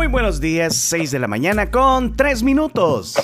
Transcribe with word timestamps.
Muy 0.00 0.06
buenos 0.06 0.40
días, 0.40 0.76
6 0.76 1.10
de 1.10 1.18
la 1.18 1.28
mañana 1.28 1.70
con 1.70 2.16
3 2.16 2.42
minutos. 2.42 3.16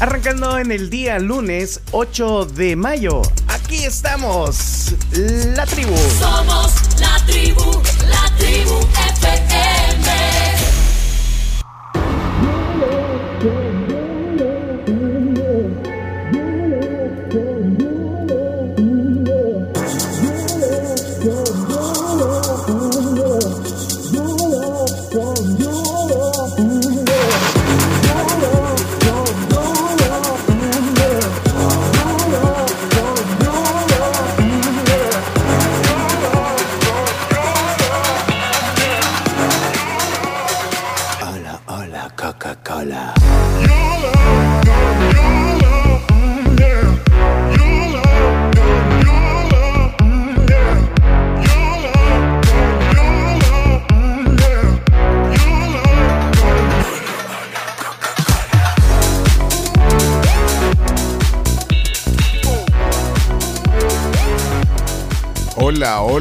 Arrancando 0.00 0.56
en 0.56 0.72
el 0.72 0.88
día 0.88 1.18
lunes 1.18 1.82
8 1.90 2.46
de 2.46 2.74
mayo. 2.74 3.20
Aquí 3.48 3.84
estamos, 3.84 4.94
la 5.12 5.66
tribu. 5.66 5.94
Somos 6.18 6.72
la 6.98 7.18
tribu, 7.26 7.82
la 8.08 8.34
tribu 8.38 8.78
FM. 9.18 9.69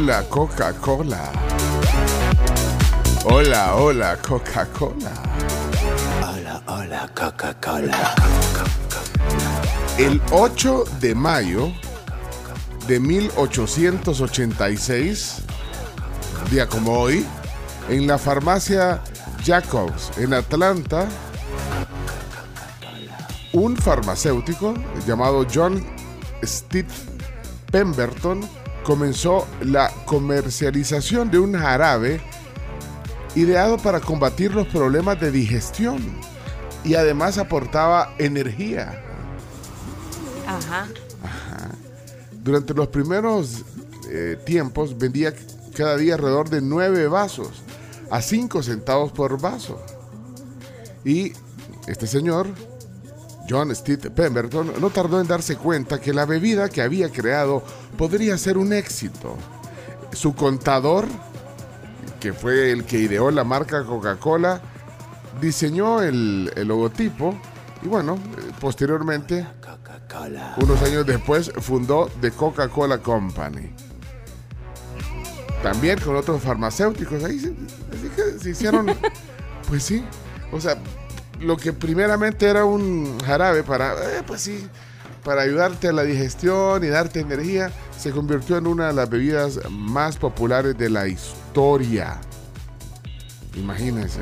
Hola, 0.09 0.25
Coca-Cola. 0.27 1.31
Hola, 3.25 3.75
hola, 3.75 4.17
Coca-Cola. 4.17 5.13
Hola, 6.23 6.63
hola, 6.65 7.07
Coca-Cola. 7.13 8.15
El 9.99 10.19
8 10.31 10.85
de 10.99 11.13
mayo 11.13 11.71
de 12.87 12.99
1886, 12.99 15.43
día 16.49 16.67
como 16.67 16.93
hoy, 16.93 17.23
en 17.87 18.07
la 18.07 18.17
farmacia 18.17 19.03
Jacobs 19.45 20.09
en 20.17 20.33
Atlanta, 20.33 21.07
un 23.53 23.77
farmacéutico 23.77 24.73
llamado 25.05 25.45
John 25.53 25.85
Steve 26.43 26.89
Pemberton 27.71 28.41
comenzó 28.89 29.45
la 29.61 29.91
comercialización 30.05 31.29
de 31.29 31.37
un 31.37 31.53
jarabe 31.53 32.19
ideado 33.35 33.77
para 33.77 33.99
combatir 33.99 34.51
los 34.51 34.65
problemas 34.65 35.19
de 35.19 35.29
digestión 35.29 36.01
y 36.83 36.95
además 36.95 37.37
aportaba 37.37 38.15
energía. 38.17 38.99
Ajá. 40.47 40.87
Durante 42.43 42.73
los 42.73 42.87
primeros 42.87 43.63
eh, 44.09 44.39
tiempos 44.43 44.97
vendía 44.97 45.35
cada 45.75 45.95
día 45.95 46.15
alrededor 46.15 46.49
de 46.49 46.61
nueve 46.61 47.07
vasos 47.07 47.61
a 48.09 48.23
5 48.23 48.63
centavos 48.63 49.11
por 49.11 49.39
vaso. 49.39 49.79
Y 51.05 51.33
este 51.85 52.07
señor, 52.07 52.47
John 53.49 53.75
Steve 53.75 54.11
Pemberton, 54.11 54.73
no 54.79 54.89
tardó 54.89 55.19
en 55.19 55.27
darse 55.27 55.57
cuenta 55.57 55.99
que 55.99 56.13
la 56.13 56.25
bebida 56.25 56.69
que 56.69 56.81
había 56.81 57.09
creado 57.09 57.63
podría 57.97 58.37
ser 58.37 58.57
un 58.57 58.73
éxito. 58.73 59.35
Su 60.11 60.35
contador, 60.35 61.05
que 62.19 62.33
fue 62.33 62.71
el 62.71 62.85
que 62.85 62.99
ideó 62.99 63.31
la 63.31 63.43
marca 63.43 63.83
Coca-Cola, 63.83 64.61
diseñó 65.41 66.01
el, 66.01 66.51
el 66.55 66.67
logotipo 66.67 67.39
y 67.81 67.87
bueno, 67.87 68.19
posteriormente 68.59 69.47
Coca-Cola. 69.61 70.55
unos 70.57 70.81
años 70.83 71.05
después 71.05 71.51
fundó 71.59 72.09
The 72.21 72.31
Coca-Cola 72.31 72.97
Company. 72.99 73.71
También 75.63 75.99
con 75.99 76.15
otros 76.15 76.41
farmacéuticos. 76.41 77.23
Ahí 77.23 77.39
se, 77.39 77.49
así 77.49 78.09
que 78.15 78.39
se 78.39 78.49
hicieron, 78.51 78.87
pues 79.67 79.83
sí. 79.83 80.03
O 80.51 80.59
sea, 80.59 80.77
lo 81.41 81.57
que 81.57 81.73
primeramente 81.73 82.47
era 82.47 82.65
un 82.65 83.19
jarabe 83.19 83.63
para, 83.63 83.93
eh, 83.93 84.23
pues 84.25 84.41
sí, 84.41 84.67
para 85.23 85.41
ayudarte 85.41 85.87
a 85.87 85.91
la 85.91 86.03
digestión 86.03 86.83
y 86.83 86.87
darte 86.87 87.19
energía, 87.19 87.71
se 87.97 88.11
convirtió 88.11 88.57
en 88.57 88.67
una 88.67 88.87
de 88.87 88.93
las 88.93 89.09
bebidas 89.09 89.59
más 89.69 90.17
populares 90.17 90.77
de 90.77 90.89
la 90.89 91.07
historia. 91.07 92.19
Imagínense. 93.55 94.21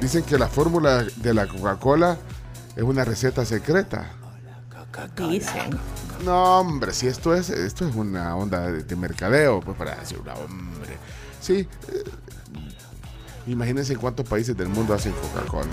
Dicen 0.00 0.22
que 0.22 0.38
la 0.38 0.48
fórmula 0.48 1.04
de 1.16 1.34
la 1.34 1.46
Coca-Cola 1.46 2.18
es 2.76 2.82
una 2.82 3.04
receta 3.04 3.44
secreta. 3.44 4.12
Dicen. 5.30 5.78
No, 6.24 6.60
hombre, 6.60 6.92
si 6.92 7.06
esto 7.06 7.34
es, 7.34 7.50
esto 7.50 7.86
es 7.88 7.94
una 7.94 8.34
onda 8.34 8.70
de, 8.70 8.82
de 8.82 8.96
mercadeo, 8.96 9.60
pues 9.60 9.76
para 9.76 9.94
decir 9.94 10.18
hombre. 10.18 10.96
Sí. 11.40 11.68
Eh, 13.48 13.52
imagínense 13.52 13.92
en 13.94 13.98
cuántos 13.98 14.28
países 14.28 14.56
del 14.56 14.68
mundo 14.68 14.94
hacen 14.94 15.12
Coca-Cola. 15.12 15.66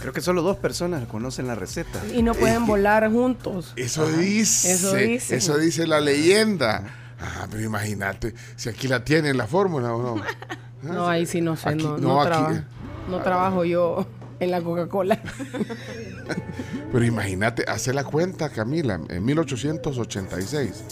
Creo 0.00 0.12
que 0.12 0.20
solo 0.20 0.42
dos 0.42 0.56
personas 0.58 1.06
conocen 1.08 1.46
la 1.46 1.54
receta. 1.54 2.00
Y 2.14 2.22
no 2.22 2.34
pueden 2.34 2.66
volar 2.66 3.10
juntos. 3.10 3.72
Eso 3.76 4.06
dice. 4.08 4.72
Eso 4.72 4.94
dice. 4.94 5.36
Eso 5.36 5.58
dice 5.58 5.86
la 5.86 6.00
leyenda. 6.00 6.82
Ah, 7.18 7.46
pero 7.50 7.62
imagínate, 7.64 8.34
si 8.56 8.68
aquí 8.68 8.88
la 8.88 9.02
tienen 9.04 9.36
la 9.38 9.46
fórmula 9.46 9.94
o 9.94 10.16
no. 10.16 10.22
No, 10.82 11.08
ahí 11.08 11.26
sí 11.26 11.40
no 11.40 11.56
sé, 11.56 11.70
Aquí- 11.70 11.82
no, 11.82 11.96
no, 11.96 12.08
no, 12.08 12.20
aquí- 12.20 12.28
traba- 12.30 12.64
no 13.10 13.20
trabajo 13.22 13.64
yo 13.64 14.06
en 14.38 14.50
la 14.52 14.60
Coca-Cola. 14.60 15.18
Pero 16.92 17.04
imagínate, 17.04 17.64
hace 17.66 17.92
la 17.92 18.04
cuenta, 18.04 18.50
Camila, 18.50 19.00
en 19.08 19.24
1886. 19.24 20.84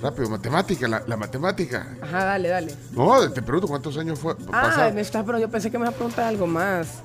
Rápido, 0.00 0.28
matemática, 0.30 0.88
la, 0.88 1.02
la 1.06 1.16
matemática. 1.16 1.86
Ajá, 2.02 2.24
dale, 2.24 2.48
dale. 2.48 2.74
No, 2.92 3.30
te 3.30 3.42
pregunto 3.42 3.68
cuántos 3.68 3.96
años 3.98 4.18
fue 4.18 4.34
Ah, 4.52 4.90
me 4.94 5.00
estás, 5.00 5.24
pero 5.24 5.38
yo 5.38 5.48
pensé 5.48 5.70
que 5.70 5.78
me 5.78 5.84
ibas 5.84 5.94
a 5.94 5.96
preguntar 5.96 6.26
algo 6.26 6.46
más. 6.46 7.02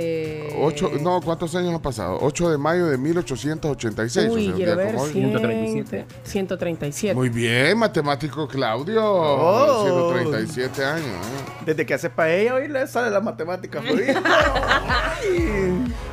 Eh, 0.00 0.56
Ocho, 0.60 0.92
no, 1.00 1.20
¿cuántos 1.20 1.52
años 1.56 1.74
han 1.74 1.80
pasado? 1.82 2.18
8 2.20 2.50
de 2.50 2.58
mayo 2.58 2.86
de 2.86 2.96
1886. 2.98 4.28
o 4.28 4.32
Uy, 4.32 4.42
sea, 4.44 4.50
un 4.52 4.56
quiero 4.56 4.76
día 4.76 4.84
ver. 4.84 4.94
como 4.94 5.02
hoy. 5.02 5.12
137. 5.12 6.06
137. 6.22 7.14
Muy 7.16 7.28
bien, 7.30 7.76
matemático 7.76 8.46
Claudio. 8.46 9.02
Oh. 9.04 10.12
137 10.12 10.84
años. 10.84 11.04
¿eh? 11.06 11.64
Desde 11.66 11.84
que 11.84 11.94
hace 11.94 12.10
paella 12.10 12.54
hoy 12.54 12.68
le 12.68 12.86
sale 12.86 13.10
la 13.10 13.20
matemática. 13.20 13.82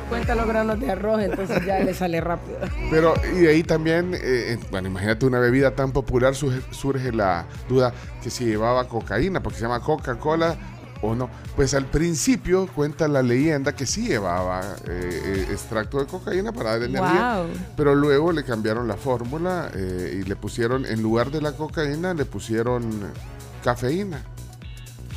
Cuenta 0.08 0.34
los 0.34 0.46
granos 0.46 0.80
de 0.80 0.90
arroz, 0.90 1.20
entonces 1.22 1.64
ya 1.64 1.78
le 1.80 1.92
sale 1.94 2.20
rápido. 2.20 2.58
Pero, 2.90 3.14
y 3.34 3.40
de 3.40 3.50
ahí 3.50 3.62
también, 3.62 4.16
eh, 4.20 4.58
bueno, 4.70 4.88
imagínate 4.88 5.26
una 5.26 5.38
bebida 5.40 5.72
tan 5.72 5.92
popular, 5.92 6.34
surge, 6.34 6.60
surge 6.70 7.12
la 7.12 7.46
duda 7.68 7.92
que 8.22 8.30
si 8.30 8.44
llevaba 8.46 8.88
cocaína, 8.88 9.42
porque 9.42 9.58
se 9.58 9.62
llama 9.64 9.80
Coca-Cola 9.80 10.56
o 11.02 11.14
no. 11.14 11.28
Pues 11.54 11.74
al 11.74 11.86
principio 11.86 12.66
cuenta 12.74 13.06
la 13.08 13.22
leyenda 13.22 13.74
que 13.74 13.86
sí 13.86 14.06
llevaba 14.08 14.60
eh, 14.86 15.22
eh, 15.24 15.46
extracto 15.50 15.98
de 15.98 16.06
cocaína 16.06 16.52
para 16.52 16.70
dar 16.78 16.82
energía. 16.84 17.38
Wow. 17.42 17.46
Pero 17.76 17.94
luego 17.94 18.32
le 18.32 18.44
cambiaron 18.44 18.88
la 18.88 18.96
fórmula 18.96 19.70
eh, 19.74 20.20
y 20.20 20.28
le 20.28 20.36
pusieron, 20.36 20.86
en 20.86 21.02
lugar 21.02 21.30
de 21.30 21.40
la 21.42 21.52
cocaína, 21.52 22.14
le 22.14 22.24
pusieron 22.24 22.84
cafeína. 23.62 24.22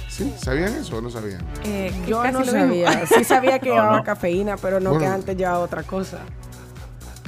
¿Sí? 0.09 0.33
¿Sabían 0.41 0.73
eso 0.73 0.97
o 0.97 1.01
no 1.01 1.09
sabían? 1.09 1.41
Eh, 1.63 1.93
yo 2.07 2.21
casi 2.21 2.33
no 2.33 2.43
sabía. 2.45 3.05
Sí 3.07 3.23
sabía 3.23 3.59
que 3.59 3.69
No, 3.69 3.75
llevaba 3.75 3.97
no. 3.97 4.03
cafeína, 4.03 4.57
pero 4.57 4.79
no 4.79 4.89
Bueno. 4.89 5.05
que 5.05 5.07
antes 5.11 5.37
llevaba 5.37 5.59
otra 5.59 5.83
cosa. 5.83 6.19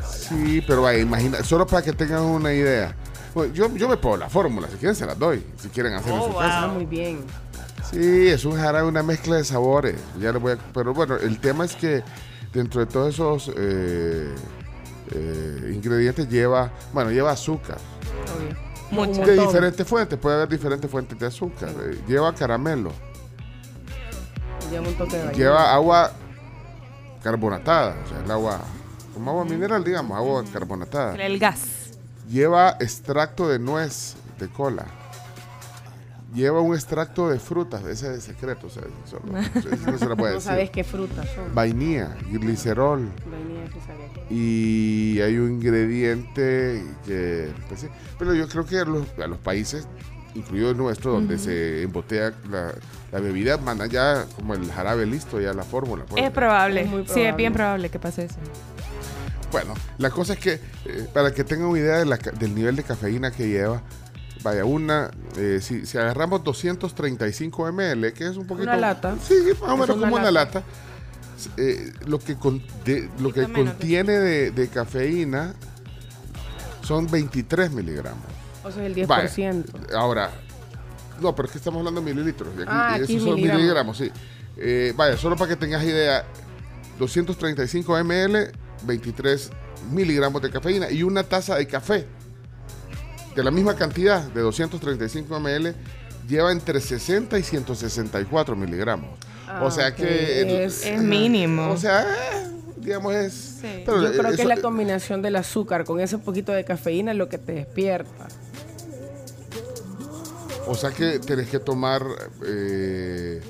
Sí, 0.09 0.63
pero 0.65 0.81
vaya, 0.81 0.99
imagina, 0.99 1.43
solo 1.43 1.65
para 1.67 1.81
que 1.83 1.93
tengan 1.93 2.21
una 2.23 2.53
idea. 2.53 2.93
Bueno, 3.33 3.53
yo, 3.53 3.73
yo 3.75 3.87
me 3.87 3.97
pongo 3.97 4.17
la 4.17 4.29
fórmula, 4.29 4.67
si 4.69 4.75
quieren 4.77 4.95
se 4.95 5.05
las 5.05 5.17
doy, 5.17 5.45
si 5.57 5.69
quieren 5.69 5.93
hacer 5.93 6.13
en 6.13 6.21
su 6.21 6.29
casa. 6.35 6.63
Ah, 6.63 6.67
muy 6.67 6.85
bien. 6.85 7.19
Sí, 7.91 8.27
es 8.29 8.45
un 8.45 8.55
jarabe, 8.57 8.87
una 8.87 9.03
mezcla 9.03 9.35
de 9.35 9.43
sabores. 9.43 9.95
Ya 10.19 10.31
les 10.31 10.41
voy 10.41 10.53
a- 10.53 10.57
pero 10.73 10.93
bueno, 10.93 11.17
el 11.17 11.39
tema 11.39 11.65
es 11.65 11.75
que 11.75 12.03
dentro 12.53 12.79
de 12.79 12.85
todos 12.87 13.13
esos 13.13 13.51
eh, 13.57 14.33
eh, 15.13 15.71
ingredientes 15.73 16.29
lleva, 16.29 16.71
bueno, 16.93 17.11
lleva 17.11 17.31
azúcar. 17.31 17.77
Obvio. 18.37 18.71
Mucho. 18.91 19.21
De 19.25 19.37
diferentes 19.37 19.87
fuentes, 19.87 20.17
puede 20.19 20.35
haber 20.35 20.49
diferentes 20.49 20.89
fuentes 20.89 21.17
de 21.19 21.25
azúcar. 21.25 21.69
Eh, 21.69 21.99
lleva 22.07 22.33
caramelo, 22.35 22.91
Lleva 24.69 24.87
un 24.87 24.93
toque 24.95 25.15
de 25.17 25.25
vainilla. 25.25 25.37
lleva 25.45 25.73
agua 25.73 26.11
carbonatada, 27.23 27.95
o 28.05 28.09
sea, 28.09 28.19
el 28.23 28.31
agua, 28.31 28.59
como 29.13 29.31
agua 29.31 29.45
mineral, 29.45 29.83
digamos, 29.83 30.17
agua 30.17 30.43
carbonatada. 30.51 31.15
El 31.15 31.39
gas. 31.39 31.61
Lleva 32.29 32.77
extracto 32.79 33.47
de 33.49 33.59
nuez 33.59 34.15
de 34.39 34.47
cola. 34.49 34.85
Lleva 36.33 36.61
un 36.61 36.73
extracto 36.73 37.29
de 37.29 37.39
frutas, 37.39 37.83
ese 37.83 38.07
es 38.07 38.13
de 38.13 38.21
secreto, 38.21 38.67
o 38.67 38.69
sea, 38.69 38.83
solo- 39.05 39.37
eso 39.55 39.91
no 39.91 39.97
se 39.97 40.05
lo 40.05 40.15
puede 40.15 40.31
No 40.31 40.35
decir. 40.39 40.51
sabes 40.51 40.69
qué 40.69 40.83
frutas 40.83 41.27
son. 41.35 41.53
Vainilla, 41.53 42.15
glicerol, 42.31 43.09
Vainilla 43.29 43.67
sí 43.73 43.79
sabía 43.85 44.07
y 44.29 45.19
hay 45.21 45.37
un 45.37 45.51
ingrediente 45.51 46.85
que 47.05 47.51
pues 47.67 47.81
sí, 47.81 47.87
pero 48.17 48.33
yo 48.33 48.47
creo 48.47 48.65
que 48.65 48.77
a 48.79 48.85
los, 48.85 49.05
a 49.21 49.27
los 49.27 49.39
países 49.39 49.87
incluido 50.35 50.71
el 50.71 50.77
nuestro 50.77 51.11
donde 51.11 51.37
se 51.37 51.83
embotea 51.83 52.31
la, 52.49 52.73
la 53.11 53.19
bebida 53.19 53.57
mandan 53.57 53.89
ya 53.89 54.25
como 54.37 54.53
el 54.53 54.71
jarabe 54.71 55.05
listo 55.05 55.41
ya 55.41 55.51
la 55.53 55.63
fórmula 55.63 56.05
pues. 56.07 56.23
Es 56.23 56.31
probable. 56.31 56.81
Es 56.83 56.87
muy 56.89 57.05
Sí, 57.07 57.21
es 57.23 57.35
bien 57.35 57.51
probable. 57.51 57.89
probable 57.89 57.89
que 57.89 57.99
pase 57.99 58.23
eso. 58.25 58.35
bueno 59.51 59.73
la 59.97 60.09
cosa 60.09 60.31
es 60.33 60.39
que 60.39 60.53
eh, 60.85 61.07
para 61.13 61.33
que 61.33 61.43
tengan 61.43 61.67
una 61.67 61.79
idea 61.79 61.97
de 61.97 62.05
la 62.05 62.17
ca- 62.17 62.31
del 62.31 62.55
nivel 62.55 62.77
de 62.77 62.83
cafeína 62.83 63.31
que 63.31 63.49
lleva 63.49 63.81
vaya 64.43 64.65
una 64.65 65.11
eh, 65.37 65.59
si, 65.61 65.85
si 65.85 65.97
agarramos 65.97 66.43
235 66.43 67.71
ml 67.71 68.13
que 68.13 68.25
es 68.27 68.37
un 68.37 68.47
poquito 68.47 68.63
Una 68.69 68.77
lata. 68.77 69.15
sí 69.25 69.35
más 69.61 69.69
o 69.71 69.77
menos 69.77 69.97
como 69.97 70.15
una 70.15 70.31
lata. 70.31 70.63
eh, 71.57 71.91
lo 72.05 72.19
que 72.19 72.35
con- 72.35 72.61
de- 72.85 73.09
lo 73.19 73.31
que 73.33 73.43
contiene 73.51 74.13
de, 74.13 74.51
de 74.51 74.67
cafeína 74.67 75.53
son 76.83 77.09
23 77.09 77.71
miligramos 77.71 78.25
O 78.63 78.71
sea, 78.71 78.85
el 78.85 78.95
10%. 78.95 79.07
Vaya, 79.07 79.63
ahora, 79.97 80.31
no, 81.21 81.35
pero 81.35 81.45
es 81.47 81.51
que 81.51 81.57
estamos 81.59 81.79
hablando 81.79 82.01
de 82.01 82.13
mililitros. 82.13 82.49
Y 82.57 82.61
aquí, 82.61 82.67
Ah, 82.71 82.95
esos 82.97 83.21
son 83.23 83.35
miligramos. 83.35 83.61
miligramos, 83.61 83.97
sí. 83.97 84.11
Eh, 84.57 84.93
vaya, 84.95 85.17
solo 85.17 85.35
para 85.35 85.49
que 85.49 85.55
tengas 85.55 85.83
idea, 85.83 86.25
235 86.99 88.03
ml, 88.03 88.51
23 88.83 89.49
miligramos 89.91 90.41
de 90.41 90.49
cafeína 90.51 90.89
y 90.91 91.03
una 91.03 91.23
taza 91.23 91.55
de 91.55 91.65
café 91.67 92.07
de 93.35 93.43
la 93.43 93.51
misma 93.51 93.75
cantidad 93.75 94.21
de 94.21 94.41
235 94.41 95.39
ml 95.39 95.75
lleva 96.27 96.51
entre 96.51 96.79
60 96.79 97.37
y 97.39 97.43
164 97.43 98.55
miligramos. 98.55 99.17
Ah, 99.47 99.63
o 99.63 99.71
sea 99.71 99.89
ok. 99.89 99.95
que... 99.95 100.63
Es- 100.65 100.85
Es 100.85 101.01
mínimo. 101.01 101.69
O 101.71 101.77
sea, 101.77 102.05
digamos 102.77 103.13
es... 103.15 103.33
Sí. 103.61 103.83
pero 103.85 104.01
Yo 104.03 104.11
creo 104.17 104.35
que 104.35 104.41
es 104.41 104.47
la 104.47 104.57
combinación 104.61 105.21
del 105.21 105.35
azúcar 105.35 105.83
con 105.85 105.99
ese 105.99 106.17
poquito 106.17 106.51
de 106.51 106.63
cafeína 106.63 107.13
lo 107.13 107.27
que 107.29 107.37
te 107.37 107.51
despierta. 107.53 108.27
O 110.67 110.75
sea 110.75 110.91
que 110.91 111.19
tenés 111.19 111.49
que 111.49 111.59
tomar 111.59 112.01
eh, 112.45 113.41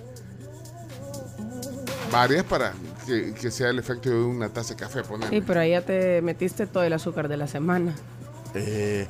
varias 2.11 2.43
para 2.45 2.73
que, 3.05 3.33
que 3.33 3.51
sea 3.51 3.69
el 3.69 3.79
efecto 3.79 4.09
de 4.09 4.15
una 4.23 4.49
taza 4.49 4.73
de 4.73 4.79
café. 4.79 5.03
Ponerle. 5.03 5.37
Sí, 5.39 5.43
pero 5.45 5.59
ahí 5.59 5.71
ya 5.71 5.81
te 5.81 6.21
metiste 6.21 6.65
todo 6.67 6.83
el 6.83 6.93
azúcar 6.93 7.27
de 7.27 7.37
la 7.37 7.47
semana. 7.47 7.93
Eh, 8.55 9.07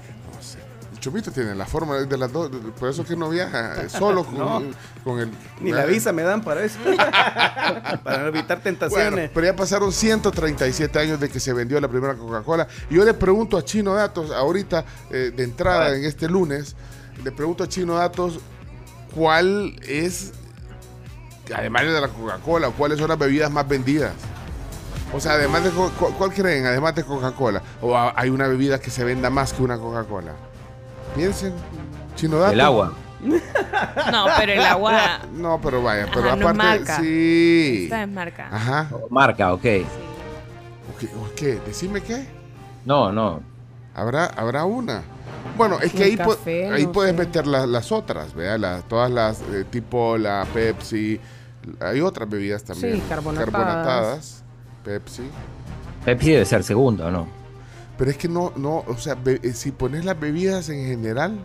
Chomito 1.01 1.31
tiene 1.31 1.53
la 1.55 1.65
forma 1.65 1.97
de 1.97 2.17
las 2.17 2.31
dos, 2.31 2.49
por 2.79 2.89
eso 2.89 3.03
que 3.03 3.17
no 3.17 3.29
viaja 3.29 3.89
solo 3.89 4.23
con, 4.23 4.37
No. 4.37 4.61
con 5.03 5.19
el... 5.19 5.29
Ni 5.59 5.71
la 5.73 5.85
visa 5.85 6.13
me 6.13 6.21
dan 6.21 6.41
para 6.41 6.63
eso. 6.63 6.77
para 8.03 8.27
evitar 8.27 8.61
Bueno, 8.61 8.79
tentaciones. 8.79 9.31
pero 9.33 9.45
ya 9.47 9.55
pasaron 9.55 9.91
137 9.91 10.97
años 10.99 11.19
de 11.19 11.27
que 11.29 11.39
se 11.39 11.51
vendió 11.53 11.81
la 11.81 11.87
primera 11.89 12.13
Coca-Cola. 12.15 12.67
Y 12.89 12.95
yo 12.95 13.03
le 13.03 13.13
pregunto 13.13 13.57
a 13.57 13.65
Chino 13.65 13.93
Datos, 13.93 14.31
ahorita 14.31 14.85
eh, 15.09 15.33
de 15.35 15.43
entrada 15.43 15.95
en 15.95 16.05
este 16.05 16.29
lunes, 16.29 16.75
le 17.23 17.31
pregunto 17.31 17.63
a 17.63 17.67
Chino 17.67 17.95
Datos 17.95 18.39
cuál 19.13 19.75
es, 19.87 20.31
además 21.53 21.83
de 21.83 21.99
la 21.99 22.07
Coca-Cola, 22.07 22.69
cuáles 22.69 22.99
son 22.99 23.09
las 23.09 23.17
bebidas 23.17 23.51
más 23.51 23.67
vendidas. 23.67 24.13
O 25.13 25.19
sea, 25.19 25.33
además 25.33 25.63
de 25.65 25.71
¿cuál 25.71 26.31
creen? 26.33 26.65
Además 26.65 26.95
de 26.95 27.03
Coca-Cola. 27.03 27.61
¿O 27.81 27.97
hay 28.15 28.29
una 28.29 28.47
bebida 28.47 28.79
que 28.79 28.89
se 28.89 29.03
venda 29.03 29.29
más 29.29 29.51
que 29.51 29.61
una 29.61 29.77
Coca-Cola? 29.77 30.33
Piensen. 31.15 31.53
Chino 32.15 32.37
Datos. 32.37 32.53
El 32.53 32.61
agua. 32.61 32.93
No, 34.11 34.25
pero 34.37 34.51
el 34.53 34.61
agua. 34.61 35.19
No, 35.33 35.59
pero 35.61 35.83
vaya, 35.83 36.07
pero 36.11 36.27
Ajá, 36.27 36.35
no 36.35 36.41
es 36.41 36.55
aparte, 36.55 36.79
marca. 36.79 36.99
sí. 36.99 37.79
Esta 37.83 38.03
es 38.03 38.09
marca. 38.09 38.47
Ajá. 38.51 38.89
Marca, 39.11 39.53
ok. 39.53 39.65
¿O 41.19 41.35
qué? 41.35 41.59
Decime 41.65 42.01
qué. 42.01 42.25
No, 42.85 43.11
no. 43.11 43.41
Habrá, 43.93 44.25
habrá 44.25 44.65
una. 44.65 45.03
Bueno, 45.57 45.79
es 45.81 45.91
que 45.93 46.03
ahí, 46.05 46.17
po- 46.17 46.31
café, 46.35 46.71
ahí 46.71 46.85
no 46.85 46.91
puedes 46.91 47.11
sé. 47.15 47.17
meter 47.19 47.45
la- 47.47 47.67
las 47.67 47.91
otras, 47.91 48.33
¿verdad? 48.33 48.57
Las- 48.59 48.83
todas 48.87 49.11
las, 49.11 49.41
eh, 49.53 49.65
tipo 49.69 50.17
la 50.17 50.45
Pepsi. 50.53 51.19
Hay 51.79 52.01
otras 52.01 52.27
bebidas 52.29 52.63
también. 52.63 52.95
Sí, 52.95 53.03
carbonatadas. 53.07 53.51
Carbonatadas, 53.53 54.43
Pepsi. 54.83 55.23
Pepsi 56.05 56.31
debe 56.31 56.45
ser 56.45 56.63
segundo, 56.63 57.11
¿no? 57.11 57.27
Pero 58.01 58.09
es 58.09 58.17
que 58.17 58.27
no, 58.27 58.51
no, 58.55 58.83
o 58.87 58.97
sea, 58.97 59.13
be- 59.13 59.39
eh, 59.43 59.53
si 59.53 59.71
pones 59.71 60.05
las 60.05 60.19
bebidas 60.19 60.69
en 60.69 60.87
general, 60.87 61.37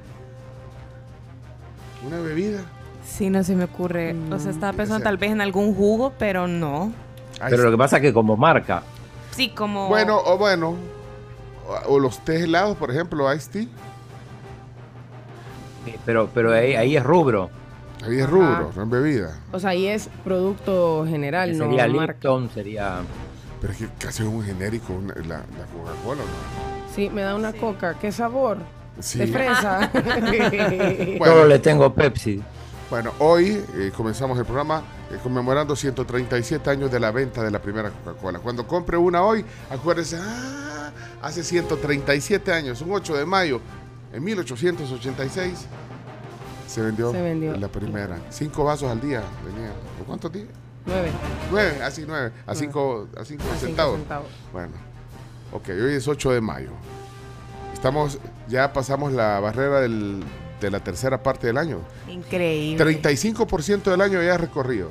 una 2.06 2.18
bebida. 2.20 2.60
Sí, 3.04 3.28
no 3.28 3.44
se 3.44 3.54
me 3.54 3.64
ocurre. 3.64 4.16
O 4.32 4.38
sea, 4.38 4.52
estaba 4.52 4.72
pensando 4.72 5.04
tal 5.04 5.18
vez 5.18 5.32
en 5.32 5.42
algún 5.42 5.74
jugo, 5.74 6.14
pero 6.18 6.48
no. 6.48 6.94
Pero 7.50 7.62
lo 7.64 7.70
que 7.72 7.76
pasa 7.76 7.96
es 7.96 8.02
que 8.02 8.14
como 8.14 8.38
marca, 8.38 8.82
Sí, 9.32 9.50
como. 9.50 9.88
Bueno, 9.88 10.18
o 10.18 10.38
bueno, 10.38 10.76
o, 11.86 11.92
o 11.92 11.98
los 12.00 12.24
té 12.24 12.44
helados, 12.44 12.74
por 12.78 12.90
ejemplo, 12.90 13.30
Ice 13.34 13.50
Tea. 13.50 13.66
eh, 15.86 15.98
pero, 16.06 16.30
pero 16.32 16.54
ahí, 16.54 16.74
ahí 16.74 16.96
es 16.96 17.02
rubro. 17.04 17.50
Ahí 18.02 18.16
es 18.16 18.22
Ajá. 18.22 18.30
rubro, 18.32 18.72
no 18.74 18.82
es 18.84 18.88
bebida. 18.88 19.40
O 19.52 19.60
sea, 19.60 19.70
ahí 19.70 19.88
es 19.88 20.08
producto 20.24 21.04
general, 21.06 21.58
no 21.58 21.66
sería 21.66 21.86
marca. 21.86 22.12
Lipton, 22.14 22.48
sería... 22.54 23.00
Pero 23.66 23.72
es 23.72 23.78
que 23.78 23.88
casi 23.98 24.22
es 24.22 24.28
un 24.28 24.44
genérico 24.44 24.92
una- 24.92 25.12
la, 25.14 25.38
la 25.38 25.66
Coca-Cola, 25.72 26.22
¿no? 26.22 26.94
Sí, 26.94 27.10
me 27.10 27.22
da 27.22 27.34
una 27.34 27.52
coca. 27.52 27.98
¿Qué 27.98 28.12
sabor? 28.12 28.58
Sí. 29.00 29.18
De 29.18 29.26
fresa. 29.26 29.90
Bueno. 31.18 31.34
Solo 31.34 31.46
le 31.48 31.58
tengo 31.58 31.92
Pepsi. 31.92 32.40
Bueno, 32.88 33.10
hoy 33.18 33.60
eh, 33.74 33.90
comenzamos 33.96 34.38
el 34.38 34.44
programa 34.44 34.84
eh, 35.10 35.18
conmemorando 35.20 35.74
137 35.74 36.70
años 36.70 36.92
de 36.92 37.00
la 37.00 37.10
venta 37.10 37.42
de 37.42 37.50
la 37.50 37.60
primera 37.60 37.90
Coca-Cola. 37.90 38.38
Cuando 38.38 38.68
compre 38.68 38.96
una 38.96 39.24
hoy, 39.24 39.44
acuérdese, 39.68 40.16
ah, 40.20 40.92
hace 41.20 41.42
137 41.42 42.52
años, 42.52 42.80
un 42.82 42.92
8 42.92 43.16
de 43.16 43.26
mayo, 43.26 43.60
en 44.12 44.22
1886, 44.22 45.66
se 46.68 46.82
vendió, 46.82 47.10
Se 47.10 47.20
vendió. 47.20 47.56
la 47.56 47.66
primera. 47.66 48.16
Cinco 48.30 48.62
vasos 48.62 48.88
al 48.88 49.00
día 49.00 49.22
venían. 49.44 49.72
¿Por 49.98 50.06
cuántos 50.06 50.30
días? 50.30 50.46
Nueve. 50.86 51.10
Nueve, 51.50 51.82
así 51.82 52.04
nueve, 52.06 52.26
a 52.26 52.52
Nueve. 52.52 52.60
cinco, 52.60 53.08
a 53.18 53.24
cinco 53.24 53.42
A 53.44 53.46
cinco 53.46 53.60
centavos. 53.60 53.96
centavos. 53.98 54.28
Bueno, 54.52 54.72
ok, 55.52 55.68
hoy 55.70 55.94
es 55.94 56.06
8 56.08 56.30
de 56.32 56.40
mayo. 56.40 56.70
Estamos, 57.74 58.18
ya 58.48 58.72
pasamos 58.72 59.12
la 59.12 59.38
barrera 59.40 59.80
del- 59.80 60.22
de 60.60 60.70
la 60.70 60.80
tercera 60.80 61.22
parte 61.22 61.46
del 61.48 61.58
año. 61.58 61.80
Increíble. 62.08 62.78
35% 62.78 63.90
del 63.90 64.00
año 64.00 64.22
ya 64.22 64.38
recorrido. 64.38 64.88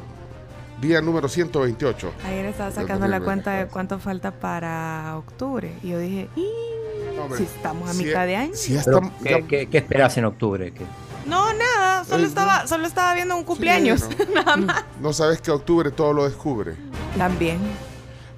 Día 0.82 1.02
número 1.02 1.28
128. 1.30 2.14
Ayer 2.26 2.46
estaba 2.48 2.70
sacando 2.70 3.08
la 3.08 3.20
2024. 3.20 3.24
cuenta 3.26 3.52
de 3.54 3.68
cuánto 3.68 3.98
falta 4.00 4.32
para 4.32 5.16
octubre. 5.18 5.74
Y 5.82 5.90
yo 5.90 6.00
dije, 6.00 6.30
"Ih, 6.36 7.20
Hombre, 7.20 7.38
si 7.40 7.44
estamos 7.46 7.90
a 7.90 7.94
si- 7.94 8.04
mitad 8.04 8.26
de 8.26 8.36
año. 8.36 8.52
Si 8.54 8.74
ya 8.74 8.82
estamos- 8.82 9.12
¿qué, 9.24 9.30
ya- 9.30 9.48
qué- 9.48 9.68
qué 9.68 9.78
esperas 9.78 10.18
en 10.18 10.26
octubre? 10.26 10.72
¿Qué? 10.74 10.86
No, 11.26 11.52
nada. 11.54 11.75
Solo 12.04 12.24
Eh, 12.24 12.28
estaba, 12.28 12.68
solo 12.68 12.86
estaba 12.88 13.14
viendo 13.14 13.36
un 13.36 13.44
cumpleaños. 13.44 14.02
Sí, 14.02 14.16
no. 14.34 14.74
No 15.02 15.14
sabes 15.14 15.40
que 15.42 15.52
octubre 15.52 15.92
todo 15.92 16.14
lo 16.14 16.26
descubre. 16.26 16.76
También. 17.18 17.60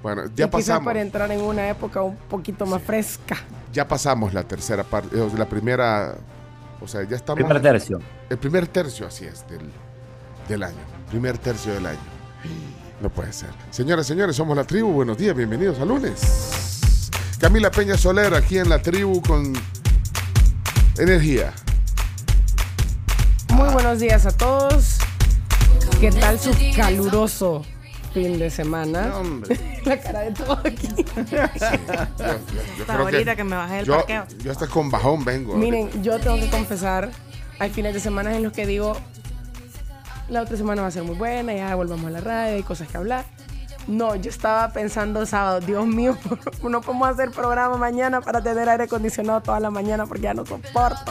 Bueno, 0.02 0.22
Y 0.26 0.28
ya 0.36 0.46
quizás 0.46 0.50
pasamos. 0.50 0.84
para 0.84 1.00
entrar 1.00 1.30
en 1.32 1.40
una 1.40 1.68
época 1.68 2.02
un 2.02 2.16
poquito 2.16 2.64
más 2.66 2.80
fresca. 2.82 3.36
Ya 3.72 3.86
pasamos 3.88 4.32
la 4.32 4.44
tercera 4.44 4.84
parte, 4.84 5.18
eh, 5.18 5.28
la 5.36 5.48
primera, 5.48 6.14
o 6.80 6.86
sea, 6.86 7.02
ya 7.02 7.16
estamos. 7.16 7.36
Primer 7.42 7.60
tercio. 7.60 8.00
El 8.30 8.38
primer 8.38 8.66
tercio, 8.68 9.06
así 9.06 9.24
es, 9.24 9.46
del, 9.48 9.68
del 10.48 10.62
año. 10.62 10.78
Primer 11.10 11.36
tercio 11.38 11.74
del 11.74 11.86
año. 11.86 11.98
No 13.00 13.10
puede 13.10 13.32
ser. 13.32 13.50
Señoras, 13.70 14.06
señores, 14.06 14.36
somos 14.36 14.56
la 14.56 14.64
tribu. 14.64 14.90
Buenos 14.92 15.18
días, 15.18 15.34
bienvenidos 15.36 15.78
a 15.80 15.84
lunes. 15.84 17.10
Camila 17.40 17.70
Peña 17.70 17.96
Soler 17.96 18.34
aquí 18.34 18.58
en 18.58 18.68
la 18.68 18.80
tribu 18.80 19.20
con 19.22 19.52
energía. 20.98 21.52
Muy 23.58 23.68
buenos 23.72 23.98
días 24.00 24.24
a 24.26 24.30
todos. 24.32 24.98
¿Qué 26.00 26.10
tal 26.12 26.38
su 26.38 26.50
caluroso 26.76 27.64
fin 28.14 28.38
de 28.38 28.50
semana? 28.50 29.16
Hombre. 29.18 29.58
La 29.84 30.00
cara 30.00 30.20
de 30.20 30.32
todo 30.32 30.52
aquí. 30.64 30.88
Yo- 31.16 31.24
yo- 31.24 31.48
yo 31.58 32.26
Hasta 32.80 32.84
creo 32.86 32.98
ahorita 33.00 33.36
que 33.36 33.44
me 33.44 33.56
bajé 33.56 33.74
del 33.76 33.84
yo, 33.86 33.96
parqueo. 33.96 34.26
yo 34.42 34.50
hasta 34.52 34.66
con 34.66 34.90
bajón 34.90 35.24
vengo. 35.24 35.54
Miren, 35.56 36.02
yo 36.02 36.18
tengo 36.20 36.36
que 36.38 36.48
confesar, 36.48 37.10
hay 37.58 37.70
fines 37.70 37.94
de 37.94 38.00
semana 38.00 38.34
en 38.36 38.42
los 38.44 38.52
que 38.52 38.66
digo, 38.66 38.96
la 40.28 40.42
otra 40.42 40.56
semana 40.56 40.82
va 40.82 40.88
a 40.88 40.90
ser 40.90 41.02
muy 41.02 41.16
buena, 41.16 41.52
ya 41.54 41.74
volvamos 41.74 42.06
a 42.06 42.10
la 42.10 42.20
radio, 42.20 42.56
hay 42.56 42.62
cosas 42.62 42.88
que 42.88 42.96
hablar. 42.96 43.24
No, 43.88 44.14
yo 44.16 44.28
estaba 44.30 44.70
pensando 44.72 45.24
sábado, 45.26 45.60
Dios 45.60 45.86
mío, 45.86 46.16
no 46.62 46.80
podemos 46.82 47.08
hacer 47.08 47.30
programa 47.30 47.76
mañana 47.78 48.20
para 48.20 48.42
tener 48.42 48.68
aire 48.68 48.84
acondicionado 48.84 49.40
toda 49.40 49.58
la 49.60 49.70
mañana 49.70 50.04
porque 50.06 50.22
ya 50.24 50.34
no 50.34 50.44
soporto. 50.44 51.10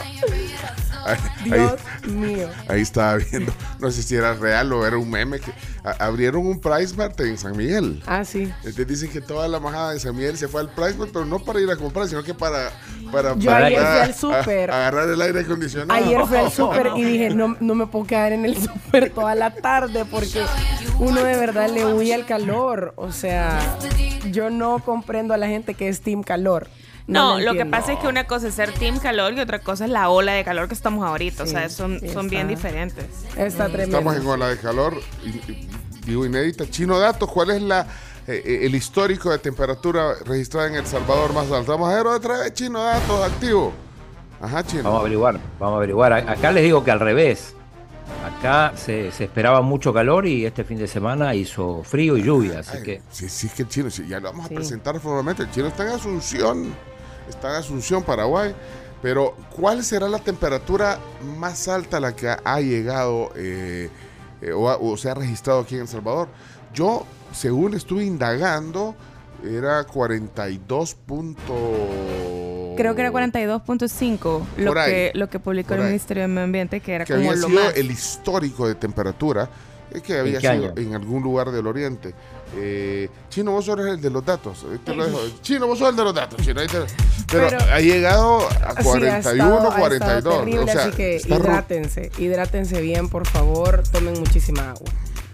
Ahí, 1.04 1.18
Dios 1.44 1.74
ahí- 2.04 2.10
mío. 2.10 2.48
ahí 2.68 2.80
estaba 2.80 3.16
viendo, 3.16 3.52
no 3.80 3.90
sé 3.90 4.02
si 4.02 4.14
era 4.14 4.34
real 4.34 4.72
o 4.72 4.86
era 4.86 4.96
un 4.96 5.10
meme, 5.10 5.40
que 5.40 5.52
abrieron 5.92 6.46
un 6.46 6.60
Price 6.60 6.94
Mart 6.96 7.18
en 7.20 7.36
San 7.38 7.56
Miguel. 7.56 8.02
Ah, 8.06 8.24
sí. 8.24 8.52
Entonces 8.64 8.86
dicen 8.86 9.10
que 9.10 9.20
toda 9.20 9.48
la 9.48 9.60
majada 9.60 9.92
de 9.92 10.00
San 10.00 10.14
Miguel 10.16 10.36
se 10.36 10.48
fue 10.48 10.60
al 10.60 10.68
Price 10.70 10.94
Mart, 10.98 11.10
pero 11.12 11.24
no 11.24 11.38
para 11.38 11.60
ir 11.60 11.70
a 11.70 11.76
comprar, 11.76 12.08
sino 12.08 12.22
que 12.22 12.34
para, 12.34 12.70
para, 13.12 13.34
Yo 13.36 13.50
para- 13.50 13.66
ayer 13.66 13.78
fui 13.80 13.98
al 14.00 14.14
súper. 14.14 14.70
a- 14.70 14.76
agarrar 14.76 15.08
el 15.08 15.20
aire 15.22 15.40
acondicionado. 15.40 15.92
Ayer 16.04 16.20
fui 16.26 16.36
al 16.36 16.50
súper 16.52 16.90
y 16.96 17.04
dije, 17.04 17.30
no, 17.30 17.56
no 17.60 17.74
me 17.74 17.86
puedo 17.86 18.06
quedar 18.06 18.32
en 18.32 18.44
el 18.44 18.56
súper 18.62 19.10
toda 19.10 19.34
la 19.34 19.54
tarde 19.54 20.04
porque 20.04 20.42
uno 20.98 21.22
de 21.22 21.36
verdad 21.36 21.68
le 21.70 21.84
huye 21.86 22.14
al 22.14 22.26
calor. 22.26 22.92
O 22.96 23.12
sea, 23.12 23.58
yo 24.30 24.50
no 24.50 24.78
comprendo 24.84 25.34
a 25.34 25.36
la 25.36 25.46
gente 25.48 25.74
que 25.74 25.88
es 25.88 26.00
team 26.00 26.22
calor. 26.22 26.68
No, 27.06 27.38
lo 27.40 27.46
lo 27.46 27.54
que 27.54 27.64
pasa 27.64 27.94
es 27.94 27.98
que 28.00 28.06
una 28.06 28.24
cosa 28.24 28.48
es 28.48 28.54
ser 28.54 28.70
team 28.72 28.98
calor 28.98 29.32
y 29.32 29.40
otra 29.40 29.60
cosa 29.60 29.86
es 29.86 29.90
la 29.90 30.10
ola 30.10 30.32
de 30.34 30.44
calor 30.44 30.68
que 30.68 30.74
estamos 30.74 31.06
ahorita. 31.06 31.46
Sí, 31.46 31.54
o 31.54 31.58
sea, 31.58 31.68
son, 31.70 32.00
sí, 32.00 32.10
son 32.10 32.28
bien 32.28 32.48
diferentes. 32.48 33.06
Está 33.34 33.68
tremendo. 33.68 33.96
Estamos 33.96 34.16
en 34.16 34.26
ola 34.26 34.48
de 34.48 34.58
calor, 34.58 34.92
y- 35.24 35.28
y- 35.50 35.67
digo 36.08 36.26
inédita. 36.26 36.68
Chino 36.68 36.98
Datos, 36.98 37.30
¿cuál 37.30 37.50
es 37.50 37.62
la 37.62 37.82
eh, 38.26 38.42
eh, 38.44 38.58
el 38.62 38.74
histórico 38.74 39.30
de 39.30 39.38
temperatura 39.38 40.14
registrada 40.24 40.68
en 40.68 40.76
El 40.76 40.86
Salvador 40.86 41.32
más 41.32 41.50
alto? 41.50 41.72
Vamos 41.72 41.90
a 41.90 41.96
ver 41.96 42.06
otra 42.06 42.38
vez, 42.38 42.54
Chino 42.54 42.82
Datos, 42.82 43.22
activo. 43.22 43.72
Ajá, 44.40 44.64
Chino. 44.64 44.84
Vamos 44.84 44.98
a 44.98 45.00
averiguar, 45.00 45.40
vamos 45.58 45.74
a 45.74 45.76
averiguar. 45.78 46.12
Acá 46.12 46.52
les 46.52 46.64
digo 46.64 46.82
que 46.84 46.90
al 46.90 47.00
revés. 47.00 47.54
Acá 48.24 48.72
se, 48.74 49.12
se 49.12 49.24
esperaba 49.24 49.60
mucho 49.60 49.92
calor 49.92 50.26
y 50.26 50.46
este 50.46 50.64
fin 50.64 50.78
de 50.78 50.86
semana 50.86 51.34
hizo 51.34 51.82
frío 51.84 52.16
y 52.16 52.22
lluvia, 52.22 52.60
así 52.60 52.78
Ay, 52.78 52.82
que 52.82 53.02
Sí, 53.10 53.28
sí, 53.28 53.46
es 53.48 53.52
que 53.52 53.62
el 53.62 53.68
chino, 53.68 53.90
sí, 53.90 54.06
ya 54.08 54.18
lo 54.18 54.30
vamos 54.30 54.46
a 54.46 54.48
presentar 54.48 54.98
formalmente. 54.98 55.42
El 55.42 55.50
chino 55.50 55.66
está 55.66 55.84
en 55.84 55.90
Asunción, 55.90 56.74
está 57.28 57.50
en 57.50 57.56
Asunción, 57.56 58.02
Paraguay. 58.02 58.54
Pero, 59.02 59.36
¿cuál 59.54 59.84
será 59.84 60.08
la 60.08 60.18
temperatura 60.18 60.98
más 61.38 61.68
alta 61.68 61.98
a 61.98 62.00
la 62.00 62.16
que 62.16 62.28
ha, 62.28 62.40
ha 62.44 62.60
llegado 62.60 63.30
eh, 63.36 63.90
eh, 64.40 64.52
o, 64.54 64.96
se 64.96 65.10
ha 65.10 65.14
registrado 65.14 65.60
aquí 65.60 65.74
en 65.74 65.82
El 65.82 65.88
Salvador? 65.88 66.28
Yo, 66.72 67.04
según 67.32 67.74
estuve 67.74 68.04
indagando, 68.04 68.94
era 69.44 69.84
42 69.84 70.94
punto... 70.94 71.54
Creo 72.76 72.94
que 72.94 73.00
era 73.00 73.10
42.5 73.10 74.42
lo 74.58 74.78
ahí, 74.78 74.90
que, 74.90 75.12
lo 75.14 75.28
que 75.28 75.40
publicó 75.40 75.74
el. 75.74 75.82
Ministerio 75.82 76.22
de 76.22 76.28
Medio 76.28 76.44
Ambiente, 76.44 76.80
que 76.80 76.94
era 76.94 77.04
que 77.04 77.14
como 77.14 77.30
había 77.30 77.40
lo 77.42 77.48
sido 77.48 77.60
más. 77.64 77.76
el 77.76 77.90
histórico 77.90 78.68
de 78.68 78.76
temperatura 78.76 79.50
eh, 79.90 80.00
que 80.00 80.18
había 80.18 80.40
sido 80.40 80.52
año? 80.52 80.72
en 80.76 80.94
algún 80.94 81.24
lugar 81.24 81.50
del 81.50 81.66
oriente. 81.66 82.14
Eh, 82.56 83.08
Chino, 83.28 83.52
vos 83.52 83.64
sos 83.64 83.78
el 83.80 84.00
de 84.00 84.10
los 84.10 84.24
datos. 84.24 84.64
ahí 84.70 84.78
te 84.78 84.94
lo 84.94 85.04
dejo. 85.06 85.18
Chino, 85.42 85.66
vos 85.66 85.78
sos 85.78 85.90
el 85.90 85.96
de 85.96 86.04
los 86.04 86.14
datos. 86.14 86.40
Chino, 86.44 86.60
ahí 86.60 86.66
te- 86.66 86.78
pero, 87.30 87.48
Pero- 87.48 87.58
ha 87.72 87.80
llegado 87.80 88.38
a 88.48 88.72
Sí, 88.72 88.78
ha 88.78 88.82
41, 88.82 89.18
estado- 89.18 89.42
ha 89.42 89.56
estado 89.58 89.78
42. 89.78 90.38
terrible, 90.38 90.60
o 90.60 90.66
sea, 90.66 90.82
así 90.84 90.90
que 90.96 91.20
hidrátense, 91.26 92.10
hidrátense 92.18 92.80
bien, 92.80 93.08
por 93.08 93.26
favor, 93.26 93.82
tomen 93.92 94.14
muchísima 94.18 94.70
agua. 94.70 94.88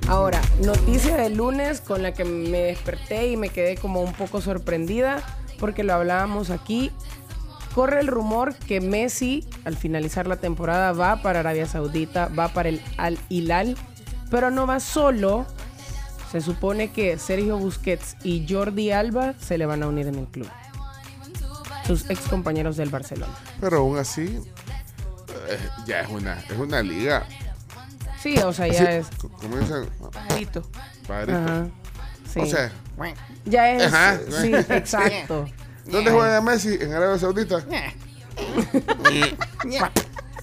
Ahora, 0.08 0.40
noticia 0.62 1.16
del 1.16 1.34
lunes 1.36 1.80
con 1.80 2.02
la 2.02 2.12
que 2.12 2.24
me 2.24 2.58
desperté 2.58 3.28
y 3.28 3.36
me 3.36 3.48
quedé 3.48 3.76
como 3.76 4.02
un 4.02 4.12
poco 4.12 4.40
sorprendida, 4.40 5.22
porque 5.58 5.82
lo 5.84 5.94
hablábamos 5.94 6.50
aquí. 6.50 6.90
Corre 7.74 8.00
el 8.00 8.06
rumor 8.08 8.54
que 8.54 8.80
Messi, 8.80 9.46
al 9.64 9.76
finalizar 9.76 10.26
la 10.26 10.36
temporada, 10.36 10.92
va 10.92 11.22
para 11.22 11.40
Arabia 11.40 11.66
Saudita, 11.66 12.28
va 12.38 12.48
para 12.48 12.68
el 12.68 12.80
Al 12.98 13.18
Hilal, 13.28 13.76
pero 14.30 14.50
no 14.50 14.66
va 14.66 14.78
solo. 14.80 15.46
Se 16.30 16.40
supone 16.40 16.90
que 16.90 17.18
Sergio 17.18 17.58
Busquets 17.58 18.16
y 18.24 18.46
Jordi 18.48 18.90
Alba 18.90 19.34
se 19.40 19.56
le 19.58 19.66
van 19.66 19.82
a 19.82 19.86
unir 19.88 20.06
en 20.08 20.16
el 20.16 20.26
club. 20.26 20.48
Sus 21.86 22.08
ex 22.10 22.20
compañeros 22.28 22.76
del 22.76 22.88
Barcelona. 22.90 23.32
Pero 23.60 23.78
aún 23.78 23.98
así, 23.98 24.40
eh, 25.48 25.58
ya 25.86 26.00
es 26.00 26.08
una, 26.10 26.38
es 26.40 26.58
una 26.58 26.82
liga. 26.82 27.26
Sí, 28.22 28.38
o 28.38 28.52
sea, 28.52 28.66
ya 28.68 28.82
Así, 28.82 28.84
es. 28.92 29.06
co- 29.18 29.28
Como 29.28 29.58
dicen, 29.58 29.88
Pajarito. 30.12 30.62
padre. 31.06 31.34
Ajá. 31.34 31.66
Sí. 32.32 32.40
O 32.40 32.46
sea, 32.46 32.72
ya 33.44 33.70
es. 33.72 33.82
Ajá. 33.92 34.18
Sí, 34.40 34.54
exacto. 34.54 35.46
¿dónde 35.86 36.10
juega 36.10 36.40
Messi? 36.40 36.78
¿En 36.80 36.94
Arabia 36.94 37.18
Saudita? 37.18 37.62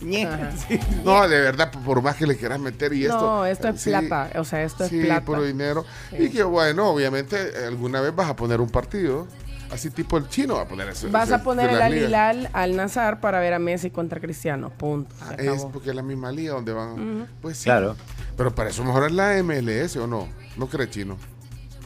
No, 1.06 1.28
de 1.28 1.40
verdad, 1.42 1.72
por 1.72 2.02
más 2.02 2.16
que 2.16 2.26
le 2.28 2.36
quieras 2.38 2.60
meter 2.60 2.94
y 2.94 3.04
esto. 3.06 3.20
No, 3.20 3.46
esto 3.46 3.68
es 3.70 3.82
sí, 3.82 3.90
plata. 3.90 4.30
O 4.40 4.44
sea, 4.44 4.64
esto 4.64 4.84
es 4.84 4.90
sí, 4.90 5.02
plata. 5.02 5.26
puro 5.26 5.44
dinero. 5.44 5.86
Y 6.18 6.30
que 6.30 6.44
bueno, 6.44 6.90
obviamente 6.90 7.38
alguna 7.68 8.02
vez 8.02 8.16
vas 8.16 8.30
a 8.30 8.36
poner 8.36 8.60
un 8.62 8.70
partido, 8.70 9.28
así 9.72 9.90
tipo 9.92 10.18
el 10.18 10.28
chino 10.28 10.56
va 10.56 10.62
a 10.64 10.68
poner 10.68 10.90
eso. 10.90 11.08
Vas 11.12 11.32
a 11.32 11.44
poner 11.44 11.70
el 11.70 11.76
las 11.78 11.86
Al 11.86 11.92
ligas. 11.94 12.08
Hilal 12.10 12.50
al 12.54 12.76
Nazar 12.76 13.20
para 13.20 13.40
ver 13.40 13.54
a 13.54 13.60
Messi 13.60 13.90
contra 13.92 14.20
Cristiano. 14.20 14.70
Punto. 14.72 15.14
Ah, 15.22 15.36
Es 15.38 15.66
porque 15.66 15.90
es 15.92 15.96
la 15.96 16.04
misma 16.04 16.32
liga 16.32 16.54
donde 16.54 16.74
van. 16.74 17.28
Pues 17.42 17.58
sí. 17.58 17.66
claro, 17.66 17.96
Pero 18.38 18.54
para 18.56 18.70
eso 18.70 18.84
mejor 18.84 19.06
es 19.06 19.12
la 19.12 19.42
MLS 19.44 19.96
o 19.98 20.08
no. 20.08 20.28
¿No 20.58 20.68
cree 20.68 20.90
chino? 20.90 21.18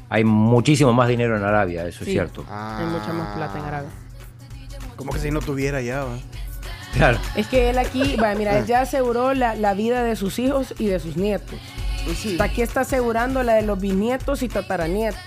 hay 0.08 0.24
muchísimo 0.24 0.94
más 0.94 1.08
dinero 1.10 1.36
en 1.36 1.44
Arabia, 1.44 1.86
eso 1.88 2.06
Sí. 2.06 2.12
es 2.12 2.14
cierto. 2.14 2.46
Ah. 2.48 2.78
Hay 2.80 2.86
mucha 2.86 3.12
más 3.12 3.36
plata 3.36 3.58
en 3.60 3.66
Arabia. 3.66 3.90
Como 4.96 5.12
que 5.12 5.20
si 5.20 5.30
no 5.32 5.42
tuviera 5.42 5.82
ya, 5.82 6.04
¿va? 6.06 6.18
Claro. 6.96 7.20
Es 7.36 7.48
que 7.48 7.70
él 7.70 7.78
aquí, 7.78 8.16
vaya, 8.18 8.38
mira, 8.38 8.58
él 8.58 8.66
ya 8.66 8.82
aseguró 8.82 9.34
la, 9.34 9.56
la 9.56 9.74
vida 9.74 10.04
de 10.04 10.16
sus 10.16 10.40
hijos 10.40 10.74
y 10.80 10.88
de 10.88 11.00
sus 11.00 11.18
nietos. 11.18 11.60
Pues 12.06 12.18
sí. 12.18 12.38
Aquí 12.40 12.62
está 12.62 12.82
asegurando 12.82 13.44
la 13.44 13.56
de 13.56 13.64
los 13.64 13.80
bisnietos 13.80 14.44
y 14.44 14.48
tataranietos. 14.50 15.22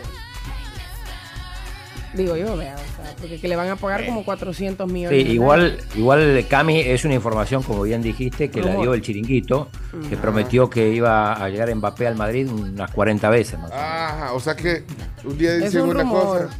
Digo 2.15 2.37
yo, 2.37 2.57
vea, 2.57 2.75
o 2.75 2.79
sea, 2.79 3.15
porque 3.21 3.39
que 3.39 3.49
le 3.49 3.55
van 3.57 3.69
a 3.69 3.77
pagar 3.77 4.07
como 4.07 4.25
400 4.25 4.91
millones. 4.91 5.19
Sí, 5.19 5.25
de 5.25 5.35
igual, 5.35 5.79
igual 5.95 6.47
Cami 6.49 6.81
es 6.81 7.05
una 7.05 7.15
información, 7.15 7.63
como 7.63 7.83
bien 7.83 8.01
dijiste, 8.01 8.51
que 8.51 8.63
la 8.63 8.77
dio 8.77 8.95
el 8.95 9.03
chiringuito, 9.03 9.69
que 10.09 10.17
prometió 10.17 10.71
que 10.71 10.89
iba 10.89 11.35
a 11.35 11.49
llegar 11.51 11.73
Mbappé 11.75 12.07
al 12.07 12.17
Madrid 12.17 12.49
unas 12.49 12.91
40 12.93 13.29
veces 13.29 13.59
más. 13.59 13.71
Ajá, 13.73 14.33
o 14.33 14.41
sea 14.41 14.57
que 14.57 14.85
un 15.25 15.37
día 15.37 15.55
dicen 15.57 15.83
un 15.83 15.91
una 15.91 16.01
rumor. 16.01 16.45
cosa. 16.47 16.59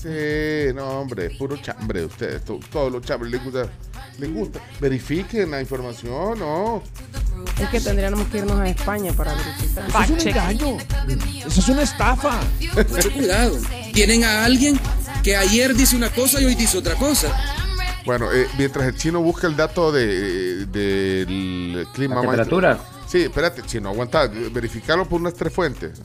Sí, 0.00 0.74
no, 0.74 1.00
hombre, 1.00 1.30
puro 1.30 1.56
chambre 1.56 2.00
de 2.00 2.06
ustedes. 2.06 2.44
to- 2.44 2.60
Todos 2.70 2.92
los 2.92 3.02
chambres 3.02 3.32
les 3.32 3.42
gusta. 3.42 3.66
Les 4.18 4.32
gusta. 4.32 4.60
Verifiquen 4.80 5.50
la 5.50 5.60
información, 5.60 6.38
¿no? 6.38 6.82
Es 7.60 7.68
que 7.70 7.80
tendríamos 7.80 8.26
que 8.28 8.38
irnos 8.38 8.58
a 8.60 8.68
España 8.68 9.12
para 9.12 9.34
verificar. 9.34 9.90
Fact 9.90 10.10
Es 10.10 10.22
un 10.22 10.28
engaño. 10.28 10.76
Eso 11.46 11.60
es 11.60 11.68
una 11.68 11.82
estafa. 11.82 12.40
Mucho 12.90 13.12
cuidado. 13.12 13.56
Tienen 13.92 14.24
a 14.24 14.44
alguien 14.44 14.78
que 15.22 15.36
ayer 15.36 15.74
dice 15.74 15.96
una 15.96 16.10
cosa 16.10 16.40
y 16.40 16.44
hoy 16.44 16.54
dice 16.54 16.78
otra 16.78 16.94
cosa. 16.94 17.28
Bueno, 18.04 18.32
eh, 18.32 18.46
mientras 18.56 18.86
el 18.86 18.96
chino 18.96 19.20
busca 19.20 19.46
el 19.48 19.56
dato 19.56 19.90
de, 19.90 20.66
del 20.66 21.86
clima. 21.92 22.14
¿La 22.16 22.22
maestro. 22.22 22.44
temperatura? 22.44 22.78
Sí, 23.08 23.22
espérate, 23.22 23.62
chino, 23.62 23.88
aguanta. 23.88 24.26
Verificarlo 24.28 25.06
por 25.08 25.20
unas 25.20 25.34
tres 25.34 25.52
fuentes. 25.52 25.98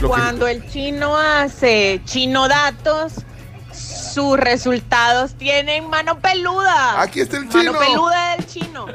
Lo 0.00 0.08
que- 0.08 0.14
Cuando 0.14 0.46
el 0.46 0.68
chino 0.70 1.16
hace 1.16 2.00
chino 2.04 2.48
datos, 2.48 3.14
sus 3.72 4.38
resultados 4.38 5.34
tienen 5.34 5.88
mano 5.88 6.18
peluda. 6.18 7.00
Aquí 7.00 7.20
está 7.20 7.38
el 7.38 7.48
chino. 7.48 7.72
Mano 7.72 7.78
peluda 7.78 8.36
del 8.36 8.46
chino. 8.46 8.86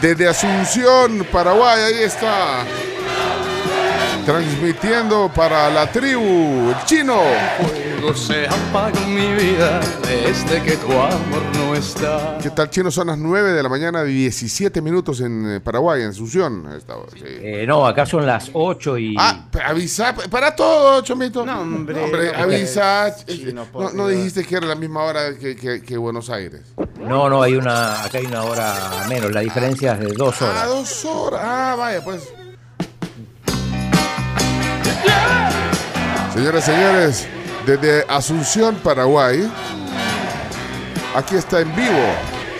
Desde 0.00 0.28
Asunción, 0.28 1.26
Paraguay, 1.30 1.80
ahí 1.82 2.02
está. 2.04 2.64
Transmitiendo 4.24 5.30
para 5.34 5.70
la 5.70 5.90
tribu, 5.90 6.70
el 6.70 6.84
chino. 6.84 7.20
fuego 7.58 8.14
se 8.14 8.46
apaga 8.46 8.98
en 9.00 9.14
mi 9.14 9.32
vida 9.34 9.80
desde 10.02 10.62
que 10.62 10.76
tu 10.76 10.92
amor 10.92 11.42
está. 11.80 12.38
¿Qué 12.42 12.50
tal, 12.50 12.70
chino? 12.70 12.90
Son 12.90 13.06
las 13.08 13.18
9 13.18 13.52
de 13.52 13.62
la 13.62 13.68
mañana, 13.68 14.02
17 14.04 14.80
minutos 14.80 15.20
en 15.20 15.54
eh, 15.56 15.60
Paraguay, 15.60 16.02
en 16.02 16.08
Asunción. 16.10 16.64
Sí. 17.14 17.20
Eh, 17.24 17.64
no, 17.66 17.86
acá 17.86 18.06
son 18.06 18.26
las 18.26 18.50
8 18.52 18.98
y... 18.98 19.14
Ah, 19.18 19.46
avisa, 19.66 20.14
para 20.30 20.54
todo, 20.54 21.00
Chomito. 21.02 21.44
No, 21.44 21.60
hombre, 21.62 22.02
hombre 22.04 22.32
no, 22.32 22.42
avisa. 22.44 23.12
sí, 23.26 23.44
Eh, 23.48 23.54
no, 23.94 24.08
dijiste 24.08 24.44
que 24.44 24.56
era 24.56 24.66
la 24.66 24.74
misma 24.74 25.02
hora 25.04 25.34
que, 25.38 25.56
que- 25.56 25.82
que 25.82 25.96
Buenos 25.96 26.30
Aires. 26.30 26.62
No, 27.00 27.28
no, 27.28 27.42
hay 27.42 27.54
una, 27.56 28.04
acá 28.04 28.18
hay 28.18 28.26
una 28.26 28.42
hora 28.44 28.74
menos, 29.08 29.32
la 29.32 29.40
diferencia 29.40 29.94
es 29.94 30.00
de 30.00 30.12
dos 30.12 30.40
Ah, 30.42 30.46
horas. 30.46 30.66
dos 30.68 31.04
horas. 31.06 31.40
Ah, 31.42 31.74
vaya, 31.78 32.04
pues. 32.04 32.28
Señoras 36.34 36.68
y 36.68 36.70
señores, 36.70 37.28
desde 37.66 38.04
Asunción, 38.08 38.76
Paraguay, 38.76 39.50
aquí 41.14 41.36
está 41.36 41.60
en 41.60 41.74
vivo 41.74 42.14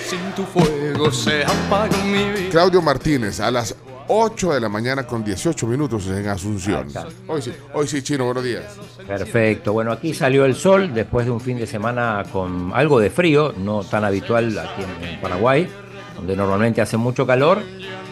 Sin 0.05 0.33
tu 0.35 0.45
fuego 0.45 1.11
se 1.11 1.45
apaga 1.45 1.97
en 2.03 2.13
mi 2.13 2.41
vida. 2.41 2.51
Claudio 2.51 2.83
Martínez 2.83 3.41
a 3.41 3.51
las 3.51 3.75
8 4.09 4.55
de 4.55 4.61
la 4.61 4.69
mañana 4.69 5.07
con 5.07 5.23
18 5.23 5.69
minutos 5.69 6.09
en 6.09 6.27
Asunción. 6.27 6.89
Hoy 7.29 7.43
sí, 7.43 7.53
hoy 7.73 7.87
sí, 7.87 8.03
chino, 8.03 8.25
buenos 8.25 8.43
días. 8.43 8.65
Perfecto. 9.07 9.73
Bueno, 9.73 9.93
aquí 9.93 10.15
salió 10.15 10.45
el 10.45 10.57
sol 10.57 10.93
después 10.93 11.27
de 11.27 11.33
un 11.33 11.41
fin 11.41 11.57
de 11.59 11.67
semana 11.69 12.25
con 12.33 12.73
algo 12.75 12.99
de 12.99 13.09
frío, 13.09 13.55
no 13.57 13.85
tan 13.85 14.05
habitual 14.05 14.59
aquí 14.59 14.83
en, 14.83 15.21
Paraguay. 15.21 15.69
donde 16.17 16.35
normalmente 16.35 16.81
hace 16.81 16.97
mucho 16.97 17.25
calor. 17.25 17.63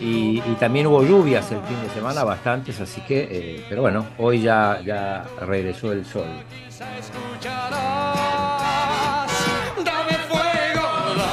Y, 0.00 0.40
y 0.46 0.56
también 0.60 0.86
hubo 0.86 1.02
lluvias 1.02 1.50
el 1.50 1.60
fin 1.62 1.82
de 1.82 1.92
semana, 1.92 2.22
bastantes, 2.22 2.80
así 2.80 3.00
que, 3.00 3.28
eh, 3.28 3.64
pero 3.68 3.82
bueno, 3.82 4.06
hoy 4.18 4.40
ya, 4.40 4.80
ya 4.86 5.24
regresó 5.40 5.90
el 5.90 6.06
sol. 6.06 6.28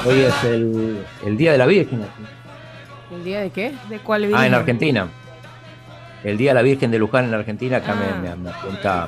Hoy 0.05 0.19
es 0.21 0.43
el, 0.43 1.03
el 1.25 1.37
Día 1.37 1.51
de 1.53 1.57
la 1.57 1.65
Virgen. 1.65 2.05
¿El 3.11 3.23
día 3.23 3.41
de 3.41 3.49
qué? 3.49 3.73
¿De 3.89 3.99
cuál 3.99 4.29
Ah, 4.33 4.45
en 4.45 4.53
Argentina. 4.53 5.07
El 6.23 6.37
Día 6.37 6.51
de 6.51 6.55
la 6.55 6.61
Virgen 6.61 6.91
de 6.91 6.99
Luján 6.99 7.25
en 7.25 7.33
Argentina, 7.33 7.77
acá 7.77 7.95
me- 7.95 8.29
Ah. 8.29 8.35
me, 8.35 8.43
me 8.43 8.49
apunta, 8.49 9.07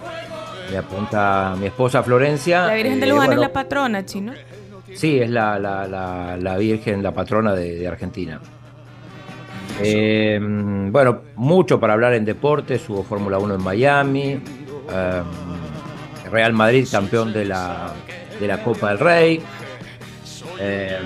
me 0.71 0.77
apunta 0.77 1.55
mi 1.59 1.67
esposa 1.67 2.03
Florencia. 2.03 2.67
La 2.67 2.73
Virgen 2.75 2.99
de 2.99 3.05
Eh, 3.05 3.09
Luján 3.09 3.27
bueno, 3.27 3.41
es 3.41 3.47
la 3.47 3.53
patrona, 3.53 4.05
chino. 4.05 4.33
Sí, 4.95 5.19
es 5.19 5.29
la, 5.29 5.59
la- 5.59 5.87
la- 5.87 6.37
la 6.37 6.57
Virgen, 6.57 7.03
la 7.03 7.11
patrona 7.11 7.53
de, 7.53 7.75
de 7.77 7.87
Argentina. 7.87 8.39
Eh, 9.81 10.39
bueno, 10.41 11.21
mucho 11.35 11.79
para 11.79 11.93
hablar 11.93 12.13
en 12.13 12.25
deportes, 12.25 12.87
hubo 12.89 13.03
Fórmula 13.03 13.37
1 13.37 13.55
en 13.55 13.63
Miami, 13.63 14.29
eh, 14.91 15.21
Real 16.31 16.53
Madrid 16.53 16.87
campeón 16.89 17.31
de 17.33 17.45
la, 17.45 17.91
de 18.39 18.47
la 18.47 18.63
Copa 18.63 18.89
del 18.89 18.99
Rey. 18.99 19.41
Eh, 20.59 20.99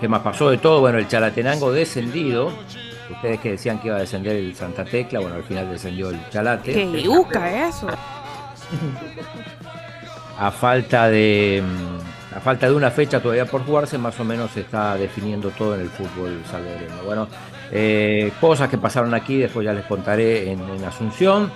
¿Qué 0.00 0.08
más 0.08 0.22
pasó 0.22 0.50
de 0.50 0.58
todo? 0.58 0.80
Bueno, 0.80 0.98
el 0.98 1.08
Chalatenango 1.08 1.72
descendido. 1.72 2.52
Ustedes 3.10 3.40
que 3.40 3.50
decían 3.52 3.80
que 3.80 3.88
iba 3.88 3.96
a 3.96 4.00
descender 4.00 4.36
el 4.36 4.54
Santa 4.54 4.84
Tecla, 4.84 5.20
bueno, 5.20 5.36
al 5.36 5.44
final 5.44 5.70
descendió 5.70 6.10
el 6.10 6.18
Chalate. 6.30 6.72
Qué 6.72 7.02
yuca 7.02 7.68
eso. 7.68 7.86
a 10.38 10.50
falta 10.50 11.08
de 11.08 11.62
mm, 11.62 12.36
a 12.36 12.40
falta 12.40 12.66
de 12.66 12.74
una 12.74 12.90
fecha 12.90 13.20
todavía 13.20 13.46
por 13.46 13.64
jugarse, 13.64 13.98
más 13.98 14.18
o 14.18 14.24
menos 14.24 14.50
se 14.50 14.62
está 14.62 14.96
definiendo 14.96 15.50
todo 15.50 15.74
en 15.74 15.82
el 15.82 15.88
fútbol 15.88 16.42
salvadoreño. 16.50 17.04
Bueno, 17.04 17.28
eh, 17.70 18.32
cosas 18.40 18.68
que 18.68 18.78
pasaron 18.78 19.14
aquí, 19.14 19.38
después 19.38 19.64
ya 19.64 19.72
les 19.72 19.84
contaré 19.84 20.50
en, 20.50 20.60
en 20.60 20.84
Asunción. 20.84 21.52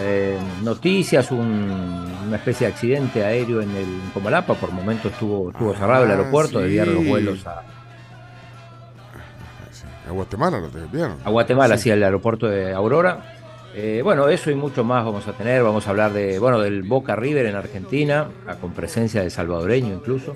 Eh, 0.00 0.36
noticias, 0.62 1.30
un- 1.30 2.12
una 2.26 2.36
especie 2.36 2.66
de 2.66 2.72
accidente 2.72 3.24
aéreo 3.24 3.60
en 3.60 3.70
el 3.70 3.84
en 3.84 4.10
Comalapa, 4.12 4.54
por 4.54 4.72
momentos 4.72 5.12
estuvo, 5.12 5.50
estuvo 5.50 5.72
cerrado 5.74 6.04
el 6.04 6.10
Ah, 6.10 6.14
aeropuerto, 6.14 6.58
sí. 6.58 6.64
desviaron 6.64 6.94
los 6.96 7.06
vuelos 7.06 7.46
a, 7.46 7.62
A 10.06 10.10
Guatemala 10.10 10.58
lo 10.60 10.68
a 11.24 11.30
Guatemala, 11.30 11.78
Sí. 11.78 11.90
el 11.90 12.02
aeropuerto 12.02 12.46
de 12.46 12.72
Aurora. 12.74 13.32
Eh, 13.74 14.02
bueno, 14.04 14.28
eso 14.28 14.50
y 14.50 14.54
mucho 14.54 14.84
más 14.84 15.04
vamos 15.04 15.26
a 15.26 15.32
tener. 15.32 15.62
Vamos 15.62 15.86
a 15.86 15.90
hablar 15.90 16.12
de, 16.12 16.38
bueno, 16.38 16.60
del 16.60 16.82
Boca 16.82 17.16
River 17.16 17.46
en 17.46 17.56
Argentina, 17.56 18.28
con 18.60 18.72
presencia 18.72 19.22
de 19.22 19.30
salvadoreño 19.30 19.94
incluso. 19.94 20.34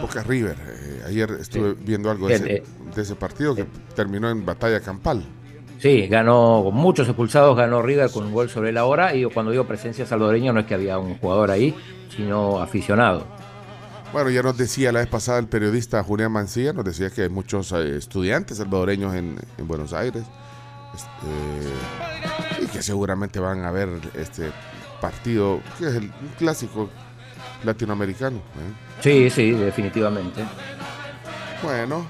Boca 0.00 0.22
River. 0.22 0.56
eh, 0.66 1.02
ayer 1.06 1.30
estuve 1.40 1.74
viendo 1.74 2.10
algo 2.10 2.28
de 2.28 2.34
ese, 2.34 2.62
de 2.94 3.02
ese 3.02 3.14
partido 3.16 3.54
que 3.54 3.64
terminó 3.94 4.30
en 4.30 4.44
batalla 4.46 4.80
campal. 4.80 5.24
Sí, 5.78 6.06
ganó 6.06 6.62
con 6.64 6.74
muchos 6.74 7.06
expulsados, 7.08 7.56
ganó 7.56 7.82
River 7.82 8.10
con 8.10 8.24
un 8.26 8.32
gol 8.32 8.48
sobre 8.48 8.72
la 8.72 8.84
hora. 8.84 9.14
Y 9.14 9.24
cuando 9.24 9.52
digo 9.52 9.64
presencia 9.64 10.06
salvadoreña, 10.06 10.52
no 10.52 10.60
es 10.60 10.66
que 10.66 10.74
había 10.74 10.98
un 10.98 11.18
jugador 11.18 11.50
ahí, 11.50 11.74
sino 12.14 12.60
aficionado. 12.60 13.26
Bueno, 14.12 14.30
ya 14.30 14.42
nos 14.42 14.56
decía 14.56 14.92
la 14.92 15.00
vez 15.00 15.08
pasada 15.08 15.40
el 15.40 15.48
periodista 15.48 16.02
Julián 16.04 16.30
Mancilla, 16.30 16.72
nos 16.72 16.84
decía 16.84 17.10
que 17.10 17.22
hay 17.22 17.28
muchos 17.28 17.72
eh, 17.72 17.96
estudiantes 17.96 18.58
salvadoreños 18.58 19.12
en, 19.14 19.36
en 19.58 19.66
Buenos 19.66 19.92
Aires 19.92 20.22
este, 20.94 22.62
y 22.62 22.66
que 22.68 22.80
seguramente 22.80 23.40
van 23.40 23.64
a 23.64 23.72
ver 23.72 23.88
este 24.14 24.52
partido, 25.00 25.60
que 25.78 25.86
es 25.86 25.94
el 25.96 26.12
clásico 26.38 26.88
latinoamericano. 27.64 28.36
¿eh? 28.36 29.00
Sí, 29.00 29.30
sí, 29.30 29.50
definitivamente. 29.50 30.44
Bueno. 31.62 32.06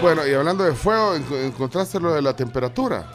Bueno, 0.00 0.26
y 0.26 0.34
hablando 0.34 0.64
de 0.64 0.72
fuego, 0.72 1.14
enco- 1.16 1.36
encontraste 1.42 1.98
lo 1.98 2.12
de 2.14 2.22
la 2.22 2.34
temperatura. 2.34 3.06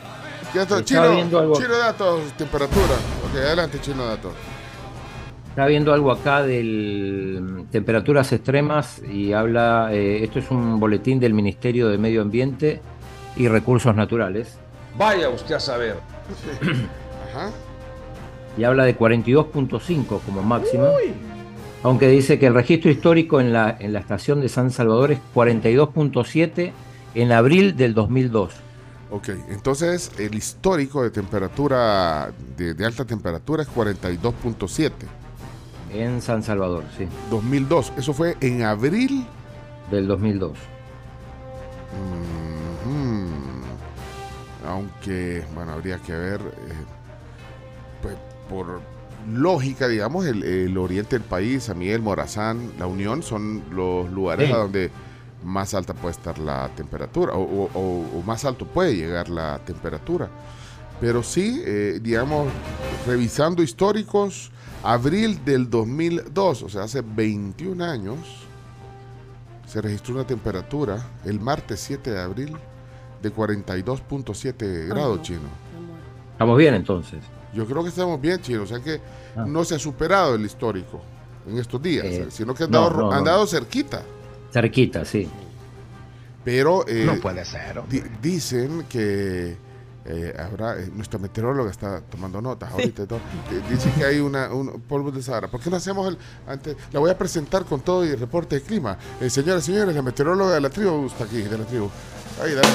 Ya 0.54 0.64
está, 0.64 0.84
Chino, 0.84 1.12
viendo 1.12 1.40
algo. 1.40 1.54
Chino 1.56 1.78
Datos, 1.78 2.22
temperatura. 2.38 2.96
Ok, 3.30 3.38
adelante, 3.38 3.80
Chino 3.82 4.06
Datos. 4.06 4.34
Está 5.50 5.66
viendo 5.66 5.94
algo 5.94 6.12
acá 6.12 6.44
de 6.44 7.64
temperaturas 7.72 8.32
extremas 8.32 9.02
y 9.04 9.34
habla, 9.34 9.90
eh, 9.92 10.24
esto 10.24 10.40
es 10.40 10.50
un 10.50 10.80
boletín 10.80 11.20
del 11.20 11.34
Ministerio 11.34 11.90
de 11.90 11.98
Medio 11.98 12.22
Ambiente 12.22 12.82
y 13.36 13.48
Recursos 13.48 13.96
Naturales. 13.96 14.58
Vaya 14.98 15.30
usted 15.30 15.56
a 15.56 15.60
saber. 15.60 15.98
Ajá. 17.34 17.50
y 18.58 18.64
habla 18.66 18.84
de 18.86 18.98
42.5 18.98 20.20
como 20.26 20.42
máximo. 20.42 20.88
Aunque 21.84 22.08
dice 22.08 22.38
que 22.38 22.48
el 22.48 22.54
registro 22.54 22.92
histórico 22.92 23.40
en 23.42 23.54
la, 23.54 23.76
en 23.80 23.94
la 23.94 24.00
estación 24.00 24.40
de 24.42 24.50
San 24.50 24.72
Salvador 24.72 25.12
es 25.12 25.20
42.7 25.34 26.72
en 27.16 27.32
abril 27.32 27.76
del 27.76 27.94
2002. 27.94 28.54
Ok, 29.10 29.30
entonces 29.50 30.12
el 30.20 30.36
histórico 30.36 31.04
de 31.04 31.10
temperatura, 31.10 32.32
de, 32.56 32.74
de 32.74 32.86
alta 32.86 33.04
temperatura 33.04 33.64
es 33.64 33.70
42.7. 33.70 34.92
En 35.94 36.22
San 36.22 36.44
Salvador, 36.44 36.84
sí. 36.98 37.08
2002, 37.30 37.94
eso 37.98 38.14
fue 38.14 38.38
en 38.40 38.64
abril. 38.64 39.26
Del 39.90 40.08
2002. 40.08 40.52
Mhm. 42.86 43.28
Aunque, 44.66 45.44
bueno, 45.54 45.74
habría 45.74 45.98
que 45.98 46.14
ver, 46.14 46.40
eh, 46.40 46.74
pues 48.02 48.16
por 48.50 48.80
lógica, 49.30 49.88
digamos, 49.88 50.26
el, 50.26 50.44
el 50.44 50.78
oriente 50.78 51.18
del 51.18 51.26
país, 51.28 51.64
San 51.66 51.78
Miguel, 51.80 52.02
Morazán, 52.02 52.72
La 52.80 52.88
Unión 52.88 53.24
son 53.24 53.64
los 53.72 54.10
lugares 54.12 54.48
Sí. 54.48 54.54
a 54.54 54.58
donde 54.58 54.92
más 55.44 55.74
alta 55.74 55.94
puede 55.94 56.12
estar 56.14 56.38
la 56.40 56.70
temperatura 56.76 57.34
o, 57.34 57.42
o- 57.42 57.70
o- 57.74 58.20
o 58.20 58.24
más 58.24 58.46
alto 58.46 58.66
puede 58.66 58.96
llegar 58.96 59.30
la 59.30 59.60
temperatura. 59.66 60.30
Pero 61.00 61.24
sí, 61.24 61.62
eh, 61.66 62.00
digamos, 62.02 62.48
revisando 63.08 63.64
históricos, 63.64 64.52
abril 64.84 65.44
del 65.44 65.70
2002, 65.70 66.64
o 66.64 66.70
sea, 66.70 66.84
hace 66.84 67.02
21 67.02 67.82
años, 67.82 68.18
se 69.66 69.82
registró 69.82 70.16
una 70.16 70.26
temperatura 70.28 71.04
el 71.26 71.40
martes 71.40 71.80
7 71.80 72.12
de 72.12 72.20
abril 72.22 72.56
de 73.22 73.32
42.7 73.34 74.88
grados, 74.90 75.22
chino. 75.22 75.40
Estamos 76.34 76.58
bien 76.58 76.74
entonces. 76.76 77.20
Yo 77.54 77.66
creo 77.66 77.84
que 77.84 77.90
estamos 77.90 78.20
bien, 78.22 78.42
chino, 78.42 78.64
o 78.64 78.68
sea 78.68 78.80
que 78.80 79.02
Ah. 79.36 79.46
no 79.48 79.64
se 79.64 79.76
ha 79.76 79.80
superado 79.80 80.36
el 80.36 80.46
histórico 80.46 81.02
en 81.48 81.58
estos 81.58 81.82
días, 81.82 82.06
Eh, 82.06 82.28
sino 82.30 82.54
que 82.54 82.64
han 82.66 82.72
no, 82.72 82.82
dado, 82.90 83.02
no, 83.02 83.12
han 83.12 83.24
no. 83.24 83.30
dado 83.32 83.48
cerquita. 83.48 84.04
Cerquita, 84.52 85.04
sí. 85.06 85.30
Pero 86.44 86.86
eh, 86.88 87.04
No 87.06 87.16
puede 87.22 87.46
ser. 87.46 87.82
di- 87.88 88.04
dicen 88.22 88.86
que 88.90 89.56
eh, 90.04 90.36
habrá, 90.40 90.80
eh, 90.80 90.90
nuestra 90.96 91.20
meteoróloga 91.20 91.70
está 91.70 92.02
tomando 92.02 92.42
notas 92.42 92.72
ahorita 92.72 93.06
todo. 93.06 93.20
Eh, 93.52 93.62
dice 93.70 93.92
que 93.96 94.04
hay 94.04 94.20
una, 94.20 94.52
un 94.52 94.82
polvo 94.82 95.12
de 95.12 95.22
Sahara. 95.22 95.48
¿Por 95.48 95.62
qué 95.62 95.70
no 95.70 95.76
hacemos 95.78 96.08
el 96.08 96.18
antes? 96.48 96.76
La 96.92 97.00
voy 97.00 97.12
a 97.12 97.18
presentar 97.18 97.66
con 97.66 97.82
todo 97.82 98.04
y 98.04 98.10
el 98.10 98.20
reporte 98.20 98.56
de 98.56 98.62
clima. 98.64 98.98
Eh, 99.22 99.30
señoras 99.30 99.62
y 99.70 99.72
señores, 99.74 99.94
la 99.96 100.02
meteoróloga 100.02 100.56
de 100.56 100.62
la 100.62 100.70
tribu 100.72 101.06
está 101.06 101.26
aquí, 101.26 101.42
de 101.44 101.56
la 101.58 101.66
tribu. 101.66 101.88
Ahí, 102.44 102.54
dale. 102.54 102.68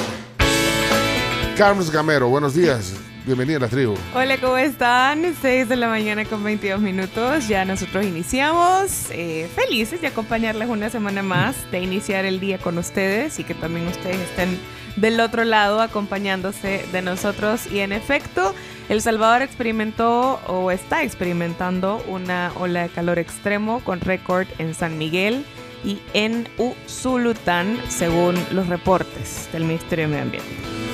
Carlos 1.57 1.91
Gamero, 1.91 2.29
buenos 2.29 2.53
días. 2.53 2.93
Bienvenida 3.27 3.57
a 3.57 3.59
la 3.59 3.67
tribu. 3.67 3.93
Hola, 4.15 4.37
¿cómo 4.37 4.55
están? 4.55 5.35
6 5.41 5.67
de 5.67 5.75
la 5.75 5.89
mañana 5.89 6.23
con 6.23 6.41
22 6.45 6.79
minutos. 6.79 7.49
Ya 7.49 7.65
nosotros 7.65 8.05
iniciamos. 8.05 9.11
eh, 9.11 9.49
felices 9.53 9.99
de 9.99 10.07
acompañarles 10.07 10.69
una 10.69 10.89
semana 10.89 11.23
más, 11.23 11.69
de 11.69 11.81
iniciar 11.81 12.23
el 12.23 12.39
día 12.39 12.57
con 12.57 12.77
ustedes 12.77 13.37
y 13.39 13.43
que 13.43 13.53
también 13.53 13.85
ustedes 13.87 14.17
estén 14.17 14.57
del 14.95 15.19
otro 15.19 15.43
lado 15.43 15.81
acompañándose 15.81 16.85
de 16.93 17.01
nosotros. 17.01 17.69
Y 17.69 17.79
en 17.79 17.91
efecto, 17.91 18.55
El 18.87 19.01
Salvador 19.01 19.41
experimentó 19.41 20.39
o 20.47 20.71
está 20.71 21.03
experimentando 21.03 22.01
una 22.07 22.53
ola 22.55 22.83
de 22.83 22.89
calor 22.89 23.19
extremo 23.19 23.81
con 23.81 23.99
récord 23.99 24.47
en 24.57 24.73
San 24.73 24.97
Miguel 24.97 25.43
y 25.83 25.99
en 26.13 26.47
Usulután, 26.57 27.77
según 27.89 28.35
los 28.53 28.67
reportes 28.67 29.49
del 29.51 29.65
Ministerio 29.65 30.05
de 30.05 30.11
Medio 30.11 30.23
Ambiente. 30.23 30.86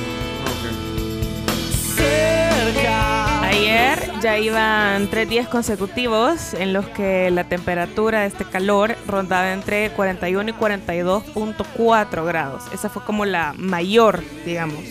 Ayer 3.54 4.00
ya 4.20 4.40
iban 4.40 5.08
tres 5.10 5.30
días 5.30 5.48
consecutivos 5.48 6.56
en 6.56 6.74
los 6.74 6.88
que 6.88 7.30
la 7.30 7.44
temperatura 7.44 8.22
de 8.22 8.28
este 8.28 8.46
calor 8.46 8.96
rondaba 9.08 9.54
entre 9.54 9.92
41 9.92 10.50
y 10.50 10.54
42.4 10.54 12.26
grados. 12.26 12.64
Esa 12.74 12.90
fue 12.90 13.04
como 13.04 13.26
la 13.26 13.54
mayor, 13.56 14.24
digamos, 14.44 14.84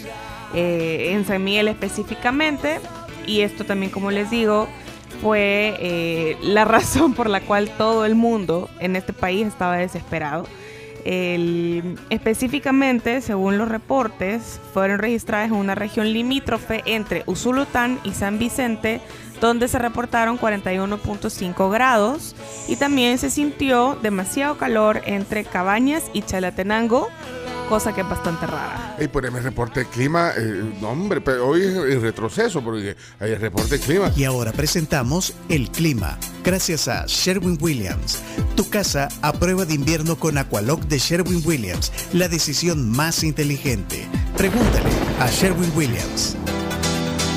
eh, 0.54 1.10
en 1.10 1.24
San 1.26 1.42
Miguel 1.42 1.66
específicamente. 1.66 2.78
Y 3.26 3.40
esto 3.40 3.64
también, 3.64 3.90
como 3.90 4.12
les 4.12 4.30
digo, 4.30 4.68
fue 5.20 5.74
eh, 5.80 6.36
la 6.40 6.64
razón 6.64 7.14
por 7.14 7.28
la 7.28 7.40
cual 7.40 7.68
todo 7.76 8.04
el 8.04 8.14
mundo 8.14 8.70
en 8.78 8.94
este 8.94 9.12
país 9.12 9.48
estaba 9.48 9.76
desesperado. 9.78 10.46
Específicamente, 11.04 13.20
según 13.20 13.58
los 13.58 13.68
reportes, 13.68 14.60
fueron 14.72 14.98
registradas 14.98 15.48
en 15.48 15.56
una 15.56 15.74
región 15.74 16.12
limítrofe 16.12 16.82
entre 16.86 17.24
Usulután 17.26 17.98
y 18.04 18.12
San 18.12 18.38
Vicente, 18.38 19.00
donde 19.40 19.66
se 19.66 19.78
reportaron 19.78 20.38
41.5 20.38 21.70
grados 21.70 22.36
y 22.68 22.76
también 22.76 23.18
se 23.18 23.30
sintió 23.30 23.98
demasiado 24.00 24.56
calor 24.56 25.02
entre 25.04 25.44
Cabañas 25.44 26.04
y 26.12 26.22
Chalatenango, 26.22 27.08
cosa 27.72 27.94
que 27.94 28.02
es 28.02 28.08
bastante 28.08 28.46
rara. 28.46 28.96
Ey, 28.98 29.08
poneme 29.08 29.38
el 29.38 29.44
reporte 29.44 29.80
de 29.80 29.86
clima. 29.86 30.32
eh, 30.36 30.74
no, 30.82 30.90
hombre, 30.90 31.22
pero 31.22 31.48
hoy 31.48 31.62
es 31.62 31.74
el 31.74 32.02
retroceso 32.02 32.62
porque 32.62 32.94
hay 33.18 33.30
el 33.30 33.40
reporte 33.40 33.78
de 33.78 33.80
clima. 33.80 34.12
Y 34.14 34.24
ahora 34.24 34.52
presentamos 34.52 35.32
el 35.48 35.70
clima, 35.70 36.18
gracias 36.44 36.86
a 36.86 37.06
Sherwin 37.06 37.56
Williams. 37.58 38.18
Tu 38.56 38.68
casa 38.68 39.08
a 39.22 39.32
prueba 39.32 39.64
de 39.64 39.72
invierno 39.72 40.16
con 40.16 40.36
Aqualock 40.36 40.82
de 40.82 40.98
Sherwin 40.98 41.40
Williams, 41.46 41.90
la 42.12 42.28
decisión 42.28 42.90
más 42.90 43.24
inteligente. 43.24 44.06
Pregúntale 44.36 44.90
a 45.18 45.30
Sherwin 45.30 45.72
Williams. 45.74 46.36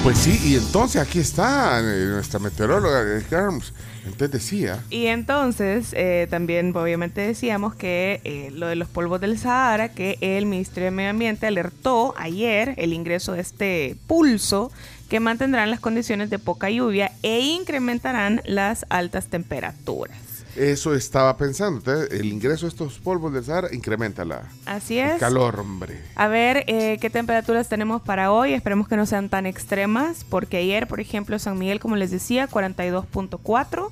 Pues 0.03 0.17
sí, 0.17 0.37
y 0.43 0.55
entonces 0.55 1.01
aquí 1.01 1.19
está 1.19 1.79
eh, 1.79 2.07
nuestra 2.07 2.39
meteoróloga 2.39 3.19
eh, 3.19 3.25
Carms. 3.29 3.71
Entonces 4.15 4.31
decía, 4.31 4.81
Y 4.89 5.07
entonces 5.07 5.89
eh, 5.91 6.27
también 6.29 6.73
obviamente 6.73 7.19
decíamos 7.19 7.75
que 7.75 8.21
eh, 8.23 8.49
lo 8.53 8.67
de 8.67 8.77
los 8.77 8.87
polvos 8.87 9.19
del 9.19 9.37
Sahara, 9.37 9.89
que 9.89 10.17
el 10.21 10.45
Ministerio 10.45 10.85
de 10.85 10.91
Medio 10.91 11.09
Ambiente 11.09 11.47
alertó 11.47 12.13
ayer 12.17 12.75
el 12.77 12.93
ingreso 12.93 13.33
de 13.33 13.41
este 13.41 13.97
pulso 14.07 14.71
que 15.09 15.19
mantendrán 15.19 15.69
las 15.69 15.81
condiciones 15.81 16.29
de 16.29 16.39
poca 16.39 16.69
lluvia 16.69 17.11
e 17.23 17.41
incrementarán 17.41 18.41
las 18.45 18.85
altas 18.87 19.27
temperaturas. 19.27 20.24
Eso 20.55 20.93
estaba 20.95 21.35
pensando. 21.37 21.77
Entonces, 21.79 22.19
el 22.19 22.25
ingreso 22.25 22.65
de 22.65 22.69
estos 22.69 22.99
polvos 22.99 23.33
del 23.33 23.43
Sahara 23.43 23.67
incrementa 23.73 24.23
la, 24.25 24.43
Así 24.65 24.97
el 24.99 25.11
es. 25.11 25.19
calor, 25.19 25.59
hombre. 25.59 26.01
A 26.15 26.27
ver 26.27 26.63
eh, 26.67 26.97
qué 27.01 27.09
temperaturas 27.09 27.67
tenemos 27.69 28.01
para 28.01 28.31
hoy. 28.31 28.53
Esperemos 28.53 28.87
que 28.87 28.95
no 28.97 29.05
sean 29.05 29.29
tan 29.29 29.45
extremas, 29.45 30.25
porque 30.29 30.57
ayer, 30.57 30.87
por 30.87 30.99
ejemplo, 30.99 31.37
San 31.39 31.57
Miguel, 31.59 31.79
como 31.79 31.95
les 31.95 32.11
decía, 32.11 32.47
42.4. 32.49 33.89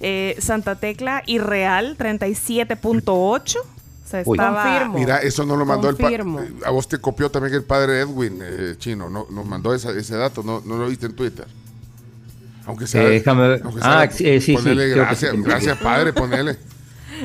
eh, 0.00 0.36
Santa 0.40 0.74
Tecla 0.76 1.22
y 1.26 1.38
Real, 1.38 1.96
37.8. 1.98 3.56
O 3.58 4.06
sea, 4.06 4.22
Uy. 4.26 4.36
estaba... 4.36 4.62
Confirmo. 4.64 4.98
Mira, 4.98 5.18
eso 5.18 5.44
no 5.46 5.56
lo 5.56 5.64
mandó 5.64 5.88
Confirmo. 5.96 6.40
el 6.40 6.52
pa- 6.54 6.68
A 6.68 6.70
vos 6.70 6.86
te 6.88 6.98
copió 6.98 7.30
también 7.30 7.54
el 7.54 7.64
padre 7.64 8.00
Edwin 8.00 8.38
eh, 8.42 8.74
Chino. 8.78 9.08
No, 9.08 9.26
nos 9.30 9.46
mandó 9.46 9.74
esa- 9.74 9.92
ese 9.92 10.14
dato, 10.16 10.42
no, 10.42 10.60
no 10.64 10.76
lo 10.76 10.88
viste 10.88 11.06
en 11.06 11.16
Twitter. 11.16 11.46
Aunque 12.66 12.86
sea. 12.86 13.02
Eh, 13.02 13.10
déjame 13.10 13.48
ver. 13.48 13.60
aunque 13.64 13.80
Ah, 13.82 14.06
sea, 14.08 14.10
sí, 14.10 14.26
eh, 14.28 14.40
sí, 14.40 14.46
sí, 14.46 14.54
ponele 14.56 14.88
gracias, 14.88 15.32
sí. 15.32 15.42
gracias, 15.42 15.78
padre, 15.78 16.12
ponele. 16.12 16.54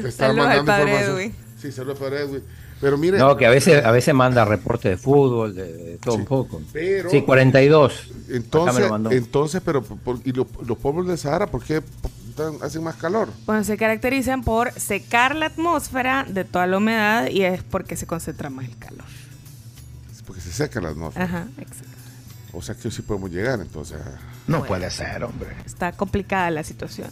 Te 0.02 0.08
estaba 0.08 0.34
Saludos 0.34 0.48
al 0.50 0.58
mandando 0.58 0.66
padre 0.66 0.84
información. 0.92 1.18
Edwin. 1.20 1.36
Sí, 1.62 1.72
saludos 1.72 2.02
al 2.02 2.10
padre 2.10 2.24
Edwin. 2.24 2.44
Pero 2.82 2.98
mire, 2.98 3.18
No, 3.18 3.36
que 3.36 3.46
a 3.46 3.50
veces, 3.50 3.84
a 3.84 3.92
veces 3.92 4.14
manda 4.14 4.46
reporte 4.46 4.88
de 4.88 4.96
fútbol, 4.98 5.54
de, 5.54 5.74
de 5.74 5.98
todo 5.98 6.16
un 6.16 6.24
poco. 6.26 6.62
pero- 6.72 7.10
Sí, 7.10 7.22
42. 7.24 7.92
Acá 7.94 8.10
me 8.30 8.36
entonces, 8.38 8.82
lo 8.84 8.90
mandó. 8.90 9.12
entonces, 9.12 9.62
pero 9.66 9.82
por- 9.84 10.20
¿y 10.24 10.32
los, 10.32 10.48
los 10.66 10.78
polvos 10.78 11.06
del 11.08 11.18
Sahara 11.18 11.48
por 11.48 11.62
qué 11.64 11.82
dan- 12.38 12.56
hacen 12.62 12.82
más 12.84 12.96
calor? 12.96 13.28
Bueno, 13.46 13.66
se 13.66 13.76
caracterizan 13.76 14.44
por 14.44 14.72
secar 14.80 15.36
la 15.36 15.48
atmósfera 15.48 16.26
de 16.30 16.46
toda 16.46 16.68
la 16.68 16.78
humedad 16.78 17.28
y 17.30 17.42
es 17.44 17.64
porque 17.64 17.98
se 17.98 18.08
concentra 18.08 18.50
más 18.50 18.66
el 18.66 18.78
calor. 18.78 19.04
Es 20.16 20.22
porque 20.22 20.40
se 20.42 20.54
secan 20.54 20.84
las 20.84 20.96
notas. 20.96 21.22
Ajá, 21.22 21.48
exacto. 21.58 21.89
O 22.54 22.62
sea 22.62 22.76
que 22.76 22.90
sí 22.90 23.02
podemos 23.04 23.30
llegar, 23.32 23.60
entonces. 23.60 23.98
No 24.48 24.64
puede 24.66 24.90
ser, 24.92 25.24
hombre. 25.24 25.50
Está 25.66 25.92
complicada 25.92 26.50
la 26.52 26.64
situación. 26.64 27.10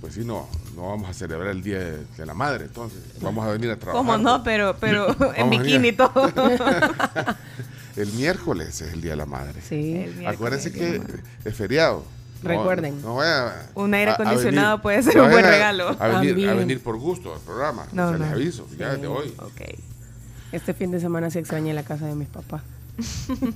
Pues 0.00 0.14
sí, 0.14 0.24
no, 0.24 0.48
no 0.76 0.88
vamos 0.88 1.10
a 1.10 1.14
celebrar 1.14 1.48
el 1.50 1.62
Día 1.62 1.78
de, 1.78 2.04
de 2.16 2.26
la 2.26 2.32
Madre, 2.32 2.64
entonces. 2.64 2.98
Vamos 3.20 3.46
a 3.46 3.50
venir 3.52 3.70
a 3.70 3.76
trabajar. 3.76 3.98
¿Cómo 4.06 4.16
no? 4.16 4.42
Pero, 4.42 4.74
pero 4.80 5.14
en 5.34 5.50
bikini 5.50 5.88
y 5.88 5.92
todo. 5.92 6.10
El 7.96 8.10
miércoles 8.12 8.80
es 8.80 8.92
el 8.94 9.00
Día 9.02 9.10
de 9.10 9.16
la 9.16 9.26
Madre. 9.26 9.60
Sí. 9.68 9.74
El 9.74 10.14
miércoles, 10.14 10.28
Acuérdense 10.28 10.72
que 10.72 11.02
es 11.44 11.54
feriado. 11.54 12.04
No- 12.42 12.48
Recuerden. 12.48 13.02
No, 13.02 13.16
vaya 13.16 13.66
Un 13.74 13.92
aire 13.92 14.12
a- 14.12 14.14
a 14.14 14.16
acondicionado 14.16 14.76
venir- 14.78 14.82
puede 14.82 15.02
ser 15.02 15.16
no 15.16 15.24
un 15.24 15.30
buen 15.32 15.44
a- 15.44 15.50
regalo. 15.50 15.88
A 15.88 15.92
venir, 15.92 16.06
a 16.06 16.16
También. 16.16 16.56
venir 16.56 16.82
por 16.82 16.96
gusto 16.98 17.34
al 17.34 17.40
programa. 17.40 17.86
No, 17.92 18.06
o 18.06 18.08
sea, 18.10 18.18
no. 18.18 18.24
les 18.24 18.32
aviso, 18.32 18.66
ya 18.78 18.94
desde 18.94 19.06
hoy. 19.08 19.34
Ok. 19.40 19.60
Este 20.52 20.72
fin 20.72 20.92
de 20.92 21.00
semana 21.00 21.30
se 21.30 21.40
extraña 21.40 21.74
la 21.74 21.82
casa 21.82 22.06
de 22.06 22.14
mis 22.14 22.28
papás. 22.28 22.62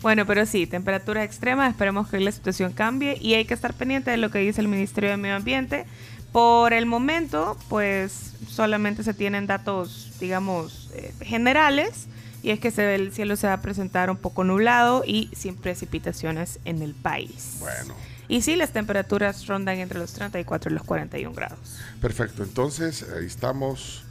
Bueno, 0.00 0.26
pero 0.26 0.46
sí, 0.46 0.66
temperaturas 0.66 1.24
extremas, 1.24 1.70
esperemos 1.70 2.08
que 2.08 2.20
la 2.20 2.30
situación 2.30 2.72
cambie 2.72 3.16
y 3.20 3.34
hay 3.34 3.44
que 3.44 3.54
estar 3.54 3.74
pendiente 3.74 4.10
de 4.10 4.16
lo 4.16 4.30
que 4.30 4.38
dice 4.38 4.60
el 4.60 4.68
Ministerio 4.68 5.10
de 5.10 5.16
Medio 5.16 5.36
Ambiente. 5.36 5.86
Por 6.30 6.72
el 6.72 6.86
momento, 6.86 7.56
pues 7.68 8.32
solamente 8.48 9.02
se 9.02 9.12
tienen 9.14 9.46
datos, 9.46 10.12
digamos, 10.20 10.90
eh, 10.94 11.12
generales 11.22 12.06
y 12.42 12.50
es 12.50 12.60
que 12.60 12.70
se 12.70 12.94
el 12.94 13.12
cielo 13.12 13.36
se 13.36 13.46
va 13.46 13.54
a 13.54 13.62
presentar 13.62 14.10
un 14.10 14.16
poco 14.16 14.44
nublado 14.44 15.04
y 15.06 15.30
sin 15.34 15.56
precipitaciones 15.56 16.58
en 16.64 16.82
el 16.82 16.94
país. 16.94 17.56
Bueno, 17.60 17.94
Y 18.28 18.42
sí, 18.42 18.56
las 18.56 18.72
temperaturas 18.72 19.46
rondan 19.46 19.78
entre 19.78 19.98
los 19.98 20.12
34 20.12 20.70
y 20.70 20.74
los 20.74 20.84
41 20.84 21.34
grados. 21.34 21.78
perfecto. 22.00 22.42
Entonces, 22.42 23.04
ahí 23.18 23.26
estamos 23.26 24.04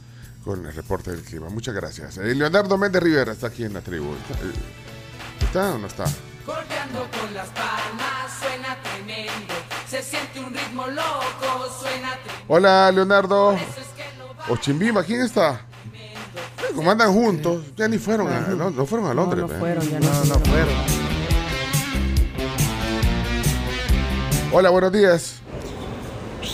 con 0.44 0.66
el 0.66 0.74
reporte 0.74 1.10
del 1.10 1.22
clima. 1.22 1.48
Muchas 1.48 1.74
gracias. 1.74 2.18
Eh, 2.18 2.34
Leonardo 2.34 2.76
Méndez 2.76 3.02
Rivera 3.02 3.32
está 3.32 3.48
aquí 3.48 3.64
en 3.64 3.74
la 3.74 3.80
tribu. 3.80 4.14
¿Está, 4.14 4.44
eh, 4.44 4.52
¿está 5.40 5.74
o 5.74 5.78
no 5.78 5.86
está? 5.86 6.04
Golpeando 6.44 7.08
con 7.18 7.34
las 7.34 7.48
palmas 7.48 8.32
suena 8.40 8.76
tremendo. 8.82 9.54
Se 9.88 10.02
siente 10.02 10.40
un 10.40 10.52
ritmo 10.52 10.86
loco, 10.88 11.70
suena 11.80 12.16
tremendo. 12.22 12.44
Hola, 12.48 12.90
Leonardo. 12.92 13.56
O 14.48 14.56
Chimbima, 14.56 15.02
¿quién 15.04 15.22
está? 15.22 15.66
Como 16.74 16.90
andan 16.90 17.12
juntos, 17.12 17.66
ya 17.76 17.86
ni 17.86 17.98
fueron 17.98 18.32
a, 18.32 18.40
no, 18.40 18.70
no 18.70 18.86
fueron 18.86 19.08
a 19.08 19.14
Londres. 19.14 19.42
no, 19.42 19.48
no 19.48 19.54
¿eh? 19.54 19.58
fueron, 19.58 19.88
ya 19.90 20.00
no, 20.00 20.06
No, 20.06 20.24
no 20.24 20.40
fueron. 20.40 20.74
Hola, 24.52 24.70
buenos 24.70 24.92
días. 24.92 25.41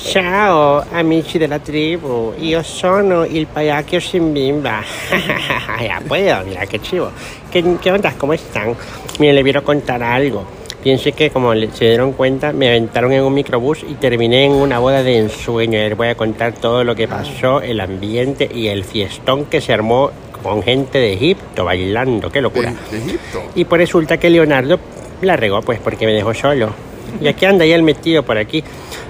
Ciao 0.00 0.84
amici 0.92 1.38
della 1.38 1.58
tribù, 1.58 2.32
io 2.38 2.62
sono 2.62 3.24
il 3.24 3.46
pagliacchio 3.46 4.00
Simbimba. 4.00 4.82
ya 5.80 6.00
puedo, 6.06 6.44
mira 6.46 6.64
qué 6.66 6.78
chivo. 6.78 7.10
¿Qué, 7.50 7.62
qué 7.82 7.92
onda? 7.92 8.14
¿Cómo 8.16 8.32
están? 8.32 8.74
Miren, 9.18 9.34
le 9.34 9.42
quiero 9.42 9.62
contar 9.64 10.02
algo. 10.02 10.46
Piense 10.82 11.12
que 11.12 11.30
como 11.30 11.52
se 11.52 11.84
dieron 11.84 12.12
cuenta, 12.12 12.52
me 12.52 12.68
aventaron 12.68 13.12
en 13.12 13.22
un 13.22 13.34
microbús 13.34 13.84
y 13.86 13.94
terminé 13.94 14.46
en 14.46 14.52
una 14.52 14.78
boda 14.78 15.02
de 15.02 15.18
ensueño. 15.18 15.78
Les 15.78 15.96
voy 15.96 16.08
a 16.08 16.14
contar 16.14 16.54
todo 16.54 16.84
lo 16.84 16.94
que 16.94 17.08
pasó, 17.08 17.60
el 17.60 17.80
ambiente 17.80 18.48
y 18.52 18.68
el 18.68 18.84
fiestón 18.84 19.46
que 19.46 19.60
se 19.60 19.72
armó 19.72 20.10
con 20.42 20.62
gente 20.62 20.98
de 20.98 21.12
Egipto 21.14 21.64
bailando. 21.64 22.30
¡Qué 22.30 22.40
locura! 22.40 22.72
De 22.90 22.98
Egipto. 22.98 23.42
Y 23.56 23.64
pues 23.64 23.80
resulta 23.80 24.16
que 24.16 24.30
Leonardo 24.30 24.78
la 25.20 25.36
regó, 25.36 25.60
pues 25.60 25.80
porque 25.80 26.06
me 26.06 26.12
dejó 26.12 26.32
solo. 26.32 26.72
Y 27.20 27.26
aquí 27.26 27.44
anda 27.44 27.64
ya 27.66 27.74
el 27.74 27.82
metido 27.82 28.22
por 28.22 28.38
aquí. 28.38 28.62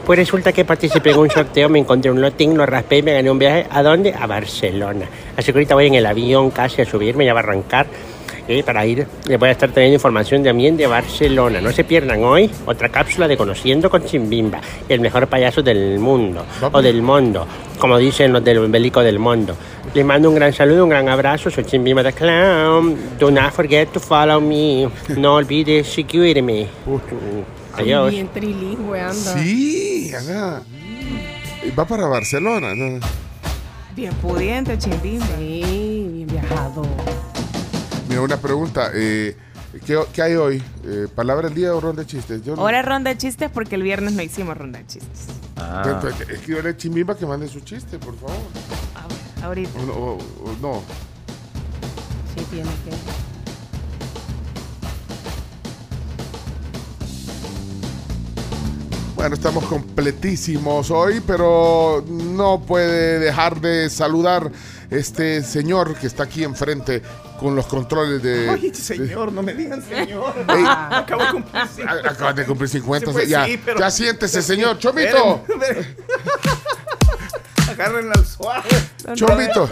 Pues 0.08 0.20
resulta 0.20 0.54
que 0.54 0.64
participé 0.64 1.10
en 1.10 1.18
un 1.18 1.28
sorteo, 1.28 1.68
me 1.68 1.78
encontré 1.78 2.10
un 2.10 2.18
lotín, 2.18 2.56
lo 2.56 2.64
raspé 2.64 2.96
y 2.96 3.02
me 3.02 3.12
gané 3.12 3.30
un 3.30 3.38
viaje. 3.38 3.66
¿A 3.68 3.82
dónde? 3.82 4.14
A 4.14 4.26
Barcelona. 4.26 5.04
Así 5.36 5.52
que 5.52 5.58
ahorita 5.58 5.74
voy 5.74 5.88
en 5.88 5.96
el 5.96 6.06
avión 6.06 6.50
casi 6.50 6.80
a 6.80 6.86
subirme, 6.86 7.26
ya 7.26 7.34
va 7.34 7.40
a 7.40 7.42
arrancar. 7.42 7.86
Y 8.48 8.62
para 8.62 8.86
ir, 8.86 9.06
les 9.26 9.38
voy 9.38 9.50
a 9.50 9.52
estar 9.52 9.70
trayendo 9.70 9.96
información 9.96 10.42
también 10.42 10.78
de 10.78 10.86
Barcelona. 10.86 11.60
No 11.60 11.70
se 11.72 11.84
pierdan 11.84 12.24
hoy 12.24 12.50
otra 12.64 12.88
cápsula 12.88 13.28
de 13.28 13.36
Conociendo 13.36 13.90
con 13.90 14.02
Chimbimba, 14.02 14.62
el 14.88 15.00
mejor 15.00 15.26
payaso 15.26 15.60
del 15.60 15.98
mundo, 15.98 16.42
o 16.72 16.80
del 16.80 17.02
mundo, 17.02 17.46
como 17.78 17.98
dicen 17.98 18.32
los 18.32 18.42
del 18.42 18.66
Bélico 18.66 19.02
del 19.02 19.18
Mundo. 19.18 19.54
Les 19.92 20.06
mando 20.06 20.30
un 20.30 20.36
gran 20.36 20.54
saludo, 20.54 20.84
un 20.84 20.88
gran 20.88 21.10
abrazo. 21.10 21.50
Soy 21.50 21.64
Chimbimba 21.64 22.02
the 22.02 22.14
Clown. 22.14 22.96
Do 23.18 23.30
not 23.30 23.52
forget 23.52 23.92
to 23.92 24.00
follow 24.00 24.40
me. 24.40 24.88
No 25.18 25.34
olvides 25.34 25.86
seguirme. 25.86 26.66
Adiós. 27.78 28.10
Bien 28.10 28.28
trilingüe 28.32 29.00
anda. 29.00 29.34
Sí, 29.38 30.12
anda. 30.14 30.62
Va 31.78 31.84
para 31.86 32.06
Barcelona. 32.06 32.74
¿no? 32.74 33.00
Bien 33.94 34.12
pudiente, 34.14 34.78
chimbimba. 34.78 35.26
Sí, 35.38 36.08
bien 36.14 36.26
viajado. 36.28 36.82
Mira, 38.08 38.20
una 38.22 38.36
pregunta. 38.36 38.90
eh, 38.94 39.36
¿qué, 39.84 39.98
qué 40.12 40.22
hay 40.22 40.34
hoy? 40.34 40.62
Eh, 40.84 41.06
¿Palabra 41.14 41.48
del 41.48 41.56
día 41.56 41.74
o 41.74 41.80
ronda 41.80 42.02
de 42.02 42.06
chistes? 42.08 42.42
Yo 42.44 42.56
no- 42.56 42.62
Ahora 42.62 42.80
es 42.80 42.86
ronda 42.86 43.10
de 43.10 43.18
chistes 43.18 43.50
porque 43.52 43.74
el 43.74 43.82
viernes 43.82 44.12
no 44.14 44.22
hicimos 44.22 44.56
ronda 44.56 44.78
de 44.78 44.86
chistes. 44.86 45.26
Ah, 45.56 45.82
Entonces, 45.84 46.28
Escríbele 46.30 46.70
a 46.70 46.76
Chimbimba 46.76 47.16
que 47.16 47.26
mande 47.26 47.48
su 47.48 47.60
chiste, 47.60 47.98
por 47.98 48.16
favor. 48.16 48.36
A 48.94 49.06
ver, 49.08 49.44
ahorita. 49.44 49.78
O 49.80 49.82
no, 49.86 49.92
o- 49.92 50.16
o 50.16 50.56
no. 50.62 50.82
Sí, 52.36 52.44
tiene 52.50 52.70
que. 52.84 53.27
Bueno, 59.18 59.34
estamos 59.34 59.64
completísimos 59.64 60.92
hoy, 60.92 61.20
pero 61.26 62.04
no 62.08 62.60
puede 62.60 63.18
dejar 63.18 63.60
de 63.60 63.90
saludar 63.90 64.48
este 64.90 65.42
señor 65.42 65.96
que 65.96 66.06
está 66.06 66.22
aquí 66.22 66.44
enfrente 66.44 67.02
con 67.40 67.56
los 67.56 67.66
controles 67.66 68.22
de... 68.22 68.48
Ay, 68.48 68.70
de- 68.70 68.74
señor, 68.76 69.32
no 69.32 69.42
me 69.42 69.54
digan 69.54 69.82
señor. 69.82 70.32
Ey. 70.48 70.64
Acabo 70.64 71.24
de 71.24 71.30
cumplir 71.32 71.62
A- 71.88 72.10
Acabas 72.10 72.36
de 72.36 72.46
cumplir 72.46 72.70
50. 72.70 73.06
Sí, 73.06 73.12
pues 73.12 73.28
ya, 73.28 73.44
sí, 73.44 73.60
pero- 73.62 73.80
ya 73.80 73.90
siéntese, 73.90 74.40
señor. 74.40 74.78
Chomito. 74.78 75.42
Agárrenla 77.70 78.12
al 78.14 78.24
suave. 78.24 78.68
Chombito, 79.14 79.68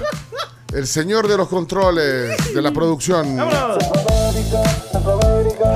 el 0.73 0.89
señor 0.89 1.29
de 1.29 1.37
los 1.37 1.47
controles 1.49 2.53
de 2.53 2.63
la 2.63 2.73
producción. 2.73 3.39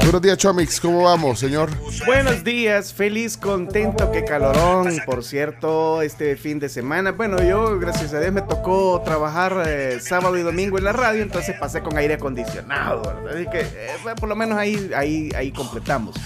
Buenos 0.03 0.23
días, 0.23 0.39
Chomix. 0.39 0.81
¿Cómo 0.81 1.03
vamos, 1.05 1.39
señor? 1.39 1.71
Buenos 2.07 2.43
días, 2.43 2.93
feliz, 2.93 3.37
contento, 3.37 4.11
que 4.11 4.25
calorón, 4.25 4.99
por 5.07 5.23
cierto, 5.23 6.03
este 6.03 6.37
fin 6.37 6.59
de 6.59 6.69
semana. 6.69 7.13
Bueno, 7.13 7.41
yo, 7.43 7.79
gracias 7.79 8.13
a 8.15 8.21
Dios, 8.21 8.33
me 8.33 8.43
tocó 8.43 9.03
trabajar 9.05 9.63
eh, 9.67 10.01
sábado 10.01 10.37
y 10.37 10.43
domingo 10.43 10.79
en 10.79 10.85
la 10.85 10.93
radio, 10.93 11.23
entonces 11.23 11.55
pasé 11.61 11.83
con 11.83 11.97
aire 11.97 12.15
acondicionado, 12.15 13.03
¿verdad? 13.03 13.37
Así 13.37 13.47
que 13.51 13.61
eh, 13.61 14.15
por 14.19 14.29
lo 14.29 14.35
menos 14.35 14.59
ahí, 14.59 14.91
ahí, 14.97 15.31
ahí 15.37 15.53
completamos. 15.53 16.17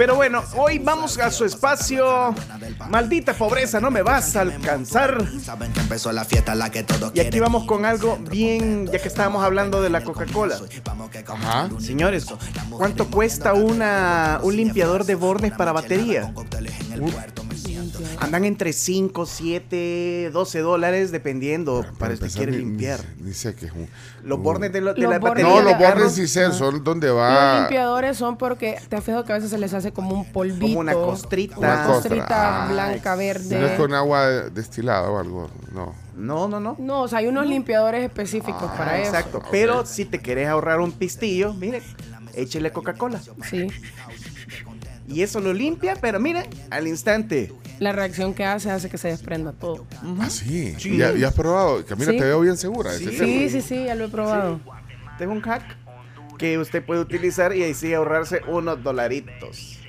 Pero 0.00 0.14
bueno, 0.14 0.42
hoy 0.56 0.78
vamos 0.78 1.18
a 1.18 1.30
su 1.30 1.44
espacio. 1.44 2.34
Maldita 2.88 3.34
pobreza, 3.34 3.82
no 3.82 3.90
me 3.90 4.00
vas 4.00 4.34
a 4.34 4.40
alcanzar. 4.40 5.22
Y 7.12 7.20
aquí 7.20 7.38
vamos 7.38 7.66
con 7.66 7.84
algo 7.84 8.16
bien, 8.30 8.86
ya 8.90 8.98
que 8.98 9.08
estábamos 9.08 9.44
hablando 9.44 9.82
de 9.82 9.90
la 9.90 10.02
Coca-Cola. 10.02 10.58
Señores, 11.78 12.24
¿cuánto 12.70 13.08
cuesta 13.10 13.52
una, 13.52 14.40
un 14.42 14.56
limpiador 14.56 15.04
de 15.04 15.16
bornes 15.16 15.52
para 15.52 15.72
batería? 15.72 16.32
Andan 18.18 18.44
entre 18.44 18.72
5, 18.72 19.26
7, 19.26 20.30
12 20.32 20.58
dólares, 20.60 21.10
dependiendo 21.12 21.84
para 21.98 22.14
el 22.14 22.20
que 22.20 22.28
quiere 22.28 22.52
limpiar. 22.52 23.00
Ni, 23.18 23.28
ni 23.28 23.34
sé 23.34 23.54
qué 23.54 23.66
es 23.66 23.72
un. 23.72 23.88
Los 24.24 24.38
un- 24.38 24.44
bornes 24.44 24.72
de, 24.72 24.80
lo- 24.80 24.94
de 24.94 25.00
Los 25.02 25.10
la 25.10 25.18
bornes 25.18 25.44
batería. 25.44 25.62
No, 25.62 25.70
los 25.70 25.78
bordes 25.78 26.12
sí 26.12 26.26
sé, 26.28 26.52
son 26.52 26.82
donde 26.84 27.08
Los 27.08 27.16
va. 27.18 27.60
limpiadores 27.60 28.16
son 28.16 28.36
porque 28.36 28.78
te 28.88 28.96
has 28.96 29.04
fijado 29.04 29.24
que 29.24 29.32
a 29.32 29.36
veces 29.36 29.50
se 29.50 29.58
les 29.58 29.72
hace 29.74 29.92
como 29.92 30.14
un 30.14 30.30
polvito. 30.32 30.66
Como 30.66 30.80
una 30.80 30.92
costrita. 30.94 31.58
Una 31.58 31.84
costrita. 31.86 32.64
Ah, 32.66 32.72
blanca, 32.72 33.16
No 33.16 33.20
es 33.22 33.40
verde. 33.48 33.76
con 33.76 33.94
agua 33.94 34.26
destilada 34.50 35.08
o 35.10 35.18
algo. 35.18 35.50
No. 35.72 35.94
No, 36.16 36.48
no, 36.48 36.60
no. 36.60 36.76
No, 36.78 37.02
o 37.02 37.08
sea, 37.08 37.20
hay 37.20 37.28
unos 37.28 37.46
limpiadores 37.46 38.04
específicos 38.04 38.70
para 38.76 38.98
eso. 38.98 39.08
Exacto. 39.14 39.42
Pero 39.50 39.86
si 39.86 40.04
te 40.04 40.20
querés 40.20 40.48
ahorrar 40.48 40.80
un 40.80 40.92
pistillo, 40.92 41.54
mire, 41.54 41.82
échele 42.34 42.72
Coca-Cola. 42.72 43.20
Sí. 43.48 43.68
Y 45.10 45.22
eso 45.22 45.40
lo 45.40 45.52
limpia, 45.52 45.96
pero 46.00 46.20
mire, 46.20 46.48
al 46.70 46.86
instante. 46.86 47.52
La 47.80 47.92
reacción 47.92 48.32
que 48.34 48.44
hace 48.44 48.70
hace 48.70 48.88
que 48.88 48.96
se 48.98 49.08
desprenda 49.08 49.52
todo. 49.52 49.86
Ah, 50.20 50.30
sí. 50.30 50.74
Sí. 50.78 50.96
¿Ya, 50.96 51.12
ya 51.14 51.28
has 51.28 51.34
probado? 51.34 51.84
Camila, 51.84 52.12
Sí. 52.12 52.18
te 52.18 52.24
veo 52.24 52.40
bien 52.40 52.56
segura. 52.56 52.92
Sí. 52.92 53.08
ese. 53.08 53.18
Sí, 53.18 53.50
sí, 53.50 53.62
sí, 53.62 53.84
ya 53.86 53.94
lo 53.94 54.04
he 54.04 54.08
probado. 54.08 54.60
Tengo 55.18 55.32
un 55.32 55.40
hack 55.40 55.62
que 56.38 56.58
usted 56.58 56.84
puede 56.84 57.00
utilizar 57.00 57.54
y 57.54 57.62
ahí 57.62 57.74
sí 57.74 57.92
ahorrarse 57.92 58.40
unos 58.46 58.82
dolaritos. 58.82 59.79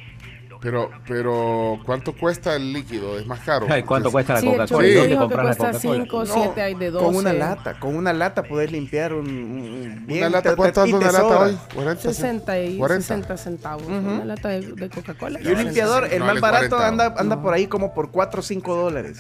Pero, 0.61 0.91
pero, 1.07 1.79
¿cuánto 1.87 2.15
cuesta 2.15 2.55
el 2.55 2.71
líquido? 2.71 3.17
¿Es 3.17 3.25
más 3.25 3.39
caro? 3.39 3.65
Ay, 3.67 3.81
¿Cuánto 3.81 4.11
Porque- 4.11 4.25
cuesta 4.27 4.33
la 4.33 4.39
Sí, 4.41 4.45
Coca-Cola? 4.45 4.67
chorizo 4.67 4.93
¿Dónde 4.99 5.07
dijo 5.07 5.19
que 5.19 5.23
comprar 5.23 5.45
la 5.45 5.55
cuesta 5.55 5.71
Coca-Cola? 5.79 6.03
5 6.03 6.17
o 6.17 6.25
No, 6.25 6.33
7 6.33 6.61
hay 6.61 6.75
de 6.75 6.91
12. 6.91 7.05
Con 7.05 7.15
una 7.15 7.33
lata, 7.33 7.79
con 7.79 7.95
una 7.95 8.13
lata 8.13 8.43
puedes 8.43 8.71
limpiar 8.71 9.13
un, 9.13 9.27
un- 9.27 10.03
bien, 10.05 10.19
¿Una 10.19 10.29
lata? 10.29 10.55
¿Cuánto 10.55 10.85
y 10.85 10.91
anda 10.91 10.99
te 10.99 11.03
una 11.09 11.11
lata 11.23 11.39
hoy? 11.39 11.57
40, 11.73 12.01
60 12.03 12.59
y 12.59 12.77
40. 12.77 13.07
60 13.07 13.37
centavos. 13.37 13.87
Una 13.87 14.23
lata 14.23 14.49
de, 14.49 14.61
de 14.73 14.89
Coca-Cola. 14.91 15.39
Y 15.41 15.47
un 15.47 15.63
limpiador, 15.63 16.05
el 16.13 16.19
No, 16.19 16.25
más 16.25 16.39
barato 16.39 16.77
40. 16.77 16.87
anda, 16.87 17.15
anda 17.19 17.41
por 17.41 17.55
ahí 17.55 17.65
como 17.65 17.95
por 17.95 18.11
4 18.11 18.41
o 18.41 18.43
5 18.43 18.75
dólares. 18.75 19.17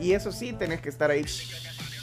Y 0.00 0.14
eso 0.14 0.32
sí, 0.32 0.52
tenés 0.52 0.80
que 0.80 0.88
estar 0.88 1.10
ahí 1.12 1.24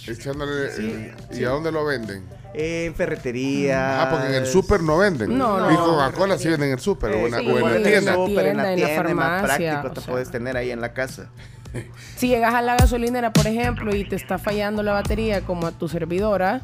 Echándole. 0.07 0.71
Sí, 0.71 0.85
eh, 0.89 1.15
¿Y 1.31 1.35
sí. 1.35 1.43
a 1.43 1.49
dónde 1.49 1.71
lo 1.71 1.85
venden? 1.85 2.23
En 2.53 2.95
ferretería. 2.95 4.01
Ah, 4.03 4.09
porque 4.11 4.27
en 4.27 4.33
el 4.35 4.45
súper 4.47 4.81
no 4.81 4.97
venden. 4.97 5.37
No, 5.37 5.69
Y 5.71 5.73
no. 5.75 5.85
Coca-Cola 5.85 6.37
sí 6.37 6.47
venden 6.49 6.69
en 6.69 6.73
el 6.75 6.79
súper 6.79 7.11
o 7.11 7.25
en 7.25 7.31
la- 7.31 7.39
sí, 7.39 7.47
o 7.47 7.57
en 7.59 7.83
la 7.83 7.89
tienda. 7.89 8.13
súper, 8.15 8.45
en 8.47 8.57
la 8.57 8.63
tienda, 8.63 8.73
en 8.73 8.79
la 8.79 8.95
tienda, 8.95 9.09
es 9.09 9.15
más 9.15 9.41
farmacia, 9.41 9.71
práctico, 9.71 9.93
te 9.93 9.99
o 9.99 10.03
sea. 10.03 10.11
puedes 10.11 10.31
tener 10.31 10.57
ahí 10.57 10.71
en 10.71 10.81
la 10.81 10.93
casa. 10.93 11.29
Si 12.15 12.27
llegas 12.27 12.53
a 12.55 12.61
la 12.63 12.75
gasolinera, 12.77 13.31
por 13.31 13.45
ejemplo, 13.47 13.95
y 13.95 14.03
te 14.03 14.15
está 14.15 14.37
fallando 14.39 14.81
la 14.83 14.91
batería 14.93 15.41
como 15.41 15.67
a 15.67 15.71
tu 15.71 15.87
servidora, 15.87 16.61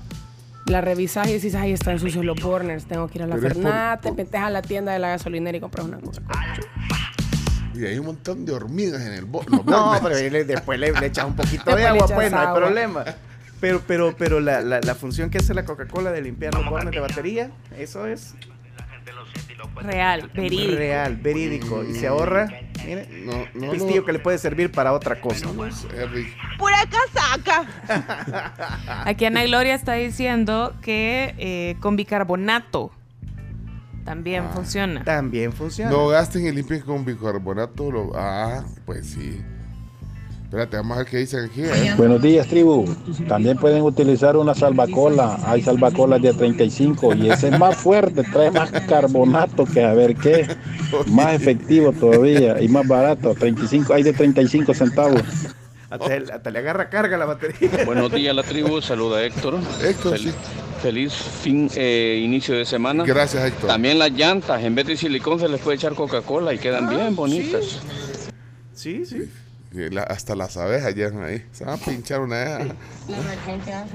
la 0.65 0.82
revisas 0.82 1.28
y 1.28 1.34
dices, 1.34 1.54
ay, 1.54 1.74
están 1.74 2.00
sucios 2.00 2.26
los 2.26 2.41
burners, 2.41 2.86
tengo 2.86 3.08
que 3.08 3.19
ir 3.19 3.24
a 3.24 3.28
la 3.28 3.38
Fernata, 3.38 4.02
te 4.02 4.12
metes 4.12 4.41
a 4.41 4.50
la 4.50 4.63
tienda 4.63 4.91
de 4.93 5.00
la 5.00 5.10
gasolinera 5.10 5.58
y 5.58 5.62
compras 5.62 5.86
una 5.86 5.98
Coca-Cola. 6.00 6.56
Y 7.76 7.86
hay 7.86 8.00
un 8.00 8.06
montón 8.08 8.45
de 8.45 8.54
hormigas 8.54 9.02
en 9.04 9.13
el 9.13 9.26
bo- 9.26 9.43
los 9.48 9.63
No, 9.65 9.93
pero 10.02 10.15
después 10.15 10.80
le, 10.80 10.91
le 10.91 11.06
echas 11.06 11.26
un 11.26 11.36
poquito 11.36 11.76
de 11.76 11.86
agua, 11.86 12.08
pues 12.08 12.32
no 12.32 12.39
hay 12.39 12.56
problema. 12.56 13.06
Pero, 13.61 13.81
pero, 13.87 14.15
pero 14.17 14.39
la, 14.39 14.61
la, 14.61 14.79
la 14.81 14.95
función 14.95 15.29
que 15.29 15.37
hace 15.39 15.53
la 15.53 15.65
Coca-Cola 15.65 16.11
de 16.11 16.21
limpiar 16.21 16.53
los 16.53 16.65
bornes 16.69 16.91
de 16.93 16.99
batería, 16.99 17.51
eso 17.77 18.05
es 18.05 18.35
Real, 19.81 20.29
verídico. 20.33 20.75
real, 20.77 21.15
verídico. 21.17 21.83
Y 21.83 21.95
se 21.95 22.07
ahorra, 22.07 22.47
mire, 22.85 23.07
No, 23.25 23.45
no, 23.53 23.71
pistillo 23.71 24.01
no. 24.01 24.05
que 24.05 24.13
le 24.13 24.19
puede 24.19 24.37
servir 24.37 24.71
para 24.71 24.93
otra 24.93 25.19
cosa. 25.19 25.47
Pura 26.57 26.77
casaca. 26.89 27.65
Aquí 29.05 29.25
Ana 29.25 29.43
Gloria 29.43 29.75
está 29.75 29.93
diciendo 29.93 30.73
que 30.81 31.35
eh, 31.37 31.75
con 31.81 31.97
bicarbonato 31.97 32.91
también 34.05 34.45
Ah. 34.45 34.51
funciona. 34.53 35.03
También 35.03 35.51
funciona. 35.51 35.91
No 35.91 36.07
gasten 36.07 36.45
y 36.47 36.51
limpien 36.51 36.81
con 36.81 37.03
bicarbonato. 37.03 37.91
Lo... 37.91 38.11
Ah, 38.15 38.63
pues 38.85 39.07
sí. 39.07 39.41
Espérate, 40.45 40.77
vamos 40.77 40.95
a 40.95 40.99
ver 40.99 41.08
qué 41.10 41.17
dicen 41.17 41.45
aquí. 41.45 41.62
¿eh? 41.63 41.93
Buenos 41.97 42.21
días, 42.21 42.47
tribu. 42.47 42.86
También 43.27 43.58
pueden 43.58 43.81
utilizar 43.81 44.38
una 44.38 44.53
salvacola. 44.53 45.38
Hay 45.45 45.62
salvacolas 45.62 46.21
de 46.21 46.34
35 46.34 47.15
y 47.15 47.29
ese 47.29 47.49
es 47.49 47.60
más 47.60 47.75
fuerte, 47.75 48.23
trae 48.23 48.51
más 48.51 48.69
carbonato 48.88 49.65
que 49.65 49.84
a 49.84 49.93
ver 49.93 50.15
qué. 50.15 50.47
Más 51.08 51.34
efectivo 51.34 51.91
todavía 51.91 52.62
y 52.62 52.67
más 52.69 52.88
barato. 52.88 53.34
35, 53.34 53.93
hay 53.93 54.03
de 54.03 54.13
35 54.13 54.73
centavos. 54.73 55.21
Hasta, 55.89 56.15
el- 56.15 56.31
hasta 56.31 56.49
le 56.51 56.60
agarra 56.60 56.89
carga 56.89 57.17
la 57.17 57.25
batería. 57.25 57.84
Buenos 57.86 58.12
días, 58.12 58.36
la 58.36 58.43
tribu. 58.43 58.81
Saluda 58.81 59.23
Héctor. 59.23 59.60
Héctor, 59.84 60.17
Fel- 60.17 60.34
Feliz 60.81 61.13
fin, 61.13 61.69
eh, 61.75 62.21
inicio 62.23 62.55
de 62.55 62.65
semana. 62.65 63.03
Gracias, 63.05 63.43
Héctor. 63.43 63.67
También 63.69 63.97
las 63.97 64.12
llantas, 64.12 64.63
en 64.63 64.75
vez 64.75 64.86
de 64.86 64.95
silicón, 64.95 65.39
se 65.39 65.49
les 65.49 65.60
puede 65.60 65.77
echar 65.77 65.95
Coca-Cola 65.95 66.53
y 66.53 66.60
quedan 66.60 66.88
bien 66.89 67.15
bonitas. 67.15 67.79
Sí, 68.73 69.05
sí. 69.05 69.23
La- 69.75 70.03
hasta 70.03 70.35
las 70.35 70.57
abejas 70.57 70.95
llegan 70.95 71.23
ahí. 71.23 71.43
Se 71.51 71.65
van 71.65 71.75
a 71.75 71.77
pinchar 71.85 72.21
una 72.21 72.55
abeja. 72.55 72.75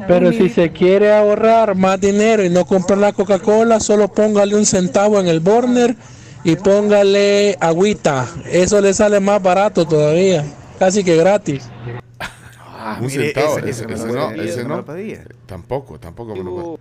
Pero 0.06 0.30
si 0.32 0.48
se 0.50 0.70
quiere 0.72 1.12
ahorrar 1.12 1.74
más 1.74 2.00
dinero 2.00 2.44
y 2.44 2.50
no 2.50 2.64
comprar 2.64 2.98
la 2.98 3.12
Coca-Cola, 3.12 3.80
solo 3.80 4.08
póngale 4.08 4.54
un 4.56 4.66
centavo 4.66 5.18
en 5.20 5.26
el 5.26 5.40
burner 5.40 5.96
y 6.44 6.56
póngale 6.56 7.56
agüita. 7.60 8.26
Eso 8.50 8.80
le 8.80 8.94
sale 8.94 9.20
más 9.20 9.42
barato 9.42 9.86
todavía, 9.86 10.44
casi 10.78 11.02
que 11.04 11.16
gratis. 11.16 11.64
Ah, 12.90 12.98
un 13.00 13.07
mire, 13.07 13.33
centavo. 13.33 13.59
ese- 13.59 13.87
no, 13.87 14.31
ese 14.33 14.64
no. 14.64 14.85
Tampoco, 15.46 16.00
tampoco 16.00 16.35
me 16.35 16.42
lo 16.42 16.76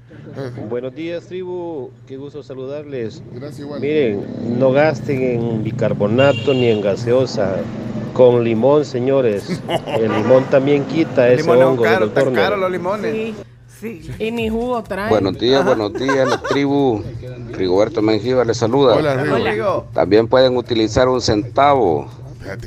Buenos 0.67 0.95
días, 0.95 1.25
tribu. 1.25 1.91
Qué 2.07 2.17
gusto 2.17 2.41
saludarles. 2.41 3.21
Gracias, 3.31 3.59
igual. 3.59 3.79
Miren, 3.79 4.25
no 4.57 4.71
gasten 4.71 5.21
en 5.21 5.63
bicarbonato 5.63 6.53
ni 6.53 6.67
en 6.69 6.81
gaseosa. 6.81 7.57
Con 8.13 8.43
limón, 8.43 8.85
señores. 8.85 9.61
El 9.85 10.11
limón 10.11 10.45
también 10.45 10.83
quita 10.85 11.29
ese 11.29 11.43
Limón 11.43 11.61
hongo 11.61 11.83
caro, 11.83 12.09
tan 12.09 12.33
caro 12.33 12.57
los 12.57 12.71
limones. 12.71 13.35
Sí. 13.79 14.09
Y 14.17 14.31
ni 14.31 14.49
jugo 14.49 14.81
traen. 14.83 15.09
Buenos 15.09 15.37
días, 15.37 15.63
buenos 15.63 15.93
días, 15.93 16.27
la 16.27 16.41
tribu. 16.41 17.03
Rigoberto 17.51 18.01
Mengíbar 18.01 18.47
les 18.47 18.57
saluda. 18.57 18.95
Hola, 18.95 19.23
Rigo. 19.23 19.85
También 19.93 20.27
pueden 20.27 20.57
utilizar 20.57 21.07
un 21.07 21.21
centavo. 21.21 22.07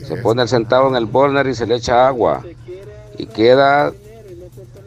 Se 0.06 0.16
pone 0.18 0.42
el 0.42 0.48
centavo 0.48 0.88
en 0.88 0.96
el 0.96 1.06
burner 1.06 1.46
y 1.48 1.54
se 1.54 1.66
le 1.66 1.74
echa 1.76 2.06
agua. 2.06 2.42
Y 3.18 3.26
queda 3.26 3.92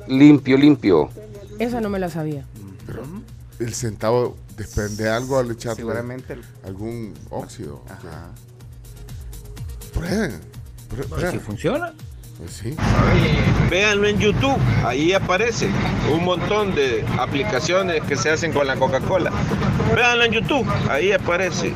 limpio, 0.07 0.57
limpio. 0.57 1.09
Esa 1.59 1.81
no 1.81 1.89
me 1.89 1.99
la 1.99 2.09
sabía. 2.09 2.45
Pero 2.85 3.03
el 3.59 3.73
centavo 3.73 4.37
desprende 4.57 5.09
algo 5.09 5.39
al 5.39 5.51
echarle 5.51 5.77
Seguramente 5.77 6.33
el- 6.33 6.43
algún 6.65 7.13
óxido. 7.29 7.81
Ajá. 7.89 8.29
Prueben. 9.93 10.39
Prue- 10.89 11.05
prueben. 11.07 11.31
¿Si 11.31 11.39
funciona? 11.39 11.93
Pues 12.37 12.51
sí. 12.51 12.75
Véanlo 13.69 14.07
en 14.07 14.19
YouTube, 14.19 14.57
ahí 14.83 15.13
aparece 15.13 15.69
un 16.13 16.25
montón 16.25 16.75
de 16.75 17.05
aplicaciones 17.17 18.03
que 18.03 18.17
se 18.17 18.29
hacen 18.29 18.51
con 18.51 18.67
la 18.67 18.75
Coca-Cola. 18.75 19.31
Véanlo 19.95 20.25
en 20.25 20.31
YouTube, 20.33 20.67
ahí 20.89 21.13
aparece. 21.13 21.73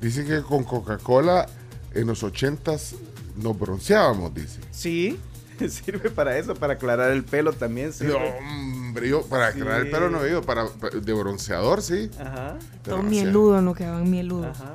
Dicen 0.00 0.26
que 0.28 0.40
con 0.42 0.62
Coca-Cola 0.62 1.46
en 1.94 2.06
los 2.06 2.22
ochentas 2.22 2.94
nos 3.36 3.58
bronceábamos, 3.58 4.32
dice. 4.34 4.60
Sí, 4.70 5.18
sirve 5.68 6.10
para 6.10 6.36
eso, 6.38 6.54
para 6.54 6.74
aclarar 6.74 7.10
el 7.10 7.24
pelo 7.24 7.52
también. 7.52 7.88
No, 7.88 7.92
sirve. 7.92 8.34
hombre, 8.38 9.08
yo 9.08 9.22
para 9.26 9.48
aclarar 9.48 9.80
el 9.82 9.90
pelo 9.90 10.10
no 10.10 10.24
he 10.24 10.30
ido, 10.30 10.42
para, 10.42 10.66
para- 10.66 10.98
de 10.98 11.12
bronceador 11.12 11.82
sí. 11.82 12.10
Ajá. 12.20 12.56
Pero 12.84 12.96
Todo 12.96 13.02
no 13.02 13.10
mieludo, 13.10 13.62
no 13.62 13.74
quedaban 13.74 14.10
mieludos. 14.10 14.56
Ajá. 14.60 14.74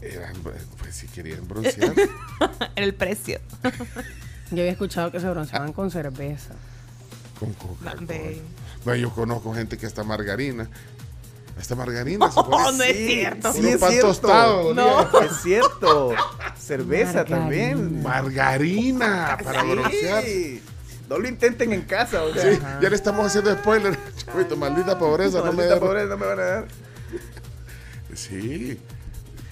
eran, 0.00 0.34
pues 0.42 0.94
si 0.94 1.06
querían 1.08 1.46
broncear. 1.46 1.92
El 2.76 2.94
precio. 2.94 3.40
Yo 4.50 4.60
había 4.62 4.70
escuchado 4.72 5.12
que 5.12 5.20
se 5.20 5.28
bronceaban 5.28 5.72
con 5.72 5.90
cerveza. 5.90 6.54
con 7.38 7.52
Coca-Cola. 7.52 7.96
Ve. 8.06 8.40
No, 8.86 8.94
yo 8.94 9.10
conozco 9.10 9.52
gente 9.54 9.76
que 9.76 9.84
hasta 9.86 10.02
margarina. 10.04 10.68
Hasta 11.58 11.74
margarina 11.74 12.30
se 12.30 12.42
pone. 12.42 12.76
no 12.78 12.84
es 12.84 12.96
cierto. 12.96 13.52
Sí, 13.52 13.68
es 13.68 13.78
pan 13.78 13.90
cierto. 13.90 14.08
tostado, 14.08 14.74
No, 14.74 15.20
es 15.20 15.32
cierto. 15.42 16.14
Cerveza 16.56 17.24
también. 17.24 18.02
Margarina 18.02 19.36
para 19.42 19.62
Sí. 19.62 19.68
broncear. 19.70 20.24
No 21.08 21.18
lo 21.18 21.26
intenten 21.28 21.72
en 21.72 21.82
casa, 21.82 22.22
o 22.22 22.32
sea. 22.34 22.42
Sí, 22.52 22.58
ya 22.82 22.88
le 22.90 22.94
estamos 22.94 23.26
haciendo 23.26 23.52
spoiler. 23.54 23.98
Maldita 24.58 24.98
pobreza, 24.98 25.38
no 25.38 25.46
me 25.46 25.52
Maldita 25.52 25.74
da- 25.74 25.80
pobreza, 25.80 26.06
no 26.06 26.16
me 26.18 26.26
van 26.26 26.38
a 26.38 26.42
dar. 26.44 26.68
Sí, 28.14 28.78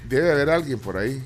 debe 0.09 0.33
haber 0.33 0.51
alguien 0.51 0.79
por 0.79 0.97
ahí. 0.97 1.23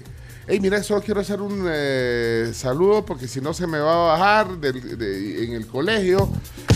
Hey, 0.46 0.58
mira, 0.60 0.82
solo 0.82 1.00
quiero 1.02 1.20
hacer 1.20 1.40
un 1.40 1.66
eh, 1.68 2.50
saludo 2.54 3.04
porque 3.04 3.28
si 3.28 3.40
no 3.40 3.52
se 3.54 3.66
me 3.66 3.78
va 3.78 3.92
a 3.92 4.18
bajar 4.18 4.56
del- 4.58 4.98
de- 4.98 5.44
en 5.44 5.52
el 5.52 5.66
colegio. 5.66 6.28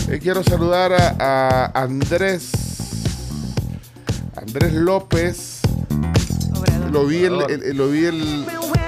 Eh, 0.09 0.19
quiero 0.21 0.43
saludar 0.43 0.93
a, 0.93 1.71
a 1.73 1.81
Andrés. 1.83 2.51
Andrés 4.35 4.73
López. 4.73 5.61
Lo 6.91 7.05
vi 7.05 7.23
el, 7.25 7.41
el- 7.49 7.63
el- 7.63 7.77
lo 7.77 7.89
vi 7.89 8.05
el. 8.05 8.45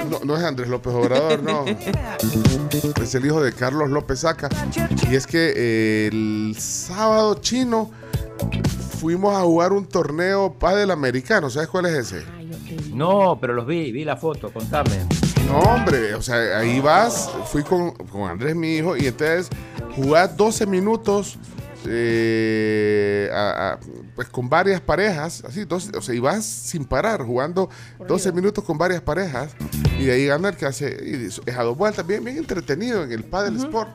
No, 0.10 0.20
no 0.24 0.38
es 0.38 0.44
Andrés 0.44 0.70
López 0.70 0.94
Obrador, 0.94 1.44
no. 1.44 1.66
Es 3.02 3.16
el 3.16 3.26
hijo 3.26 3.42
de 3.44 3.52
Carlos 3.52 3.90
López 3.90 4.20
Saca. 4.22 4.48
Y 5.10 5.16
es 5.16 5.28
que 5.28 5.54
eh, 5.56 6.10
el 6.12 6.56
sábado 6.58 7.36
chino 7.42 7.92
fuimos 9.00 9.36
a 9.36 9.42
jugar 9.42 9.74
un 9.74 9.86
torneo 9.86 10.54
pádel 10.54 10.92
americano. 10.92 11.50
¿Sabes 11.50 11.68
cuál 11.68 11.88
es 11.88 11.94
ese? 12.14 12.24
No, 12.94 13.38
pero 13.40 13.54
los 13.54 13.66
vi, 13.68 13.92
vi 13.92 14.04
la 14.06 14.16
foto, 14.18 14.52
contame. 14.52 15.06
No, 15.48 15.60
hombre, 15.60 16.14
o 16.16 16.22
sea, 16.22 16.60
ahí 16.60 16.80
vas, 16.80 17.30
fui 17.52 17.64
con, 17.64 17.92
con 17.92 18.30
Andrés, 18.30 18.56
mi 18.56 18.76
hijo, 18.76 18.98
y 18.98 19.08
entonces 19.08 19.50
jugás 19.96 20.36
12 20.36 20.66
minutos 20.66 21.38
eh, 21.90 23.30
a- 23.34 23.72
a- 23.74 23.80
pues 24.16 24.28
con 24.30 24.50
varias 24.50 24.82
parejas, 24.82 25.44
así, 25.48 25.66
12, 25.66 25.92
o 25.98 26.02
sea, 26.02 26.16
y 26.16 26.20
vas 26.20 26.46
sin 26.46 26.86
parar, 26.86 27.24
jugando 27.24 27.70
12 28.08 28.32
minutos 28.32 28.64
con 28.64 28.78
varias 28.78 29.02
parejas, 29.02 29.52
y 30.00 30.06
de 30.06 30.12
ahí 30.14 30.26
gana 30.26 30.50
el 30.50 30.56
que 30.58 30.66
hace, 30.66 30.98
y 31.06 31.26
es 31.26 31.58
a 31.58 31.64
dos 31.64 31.78
vueltas, 31.78 32.06
bien, 32.06 32.24
bien 32.24 32.38
entretenido 32.38 33.04
en 33.04 33.12
el 33.12 33.24
Padel 33.24 33.58
Sport. 33.58 33.90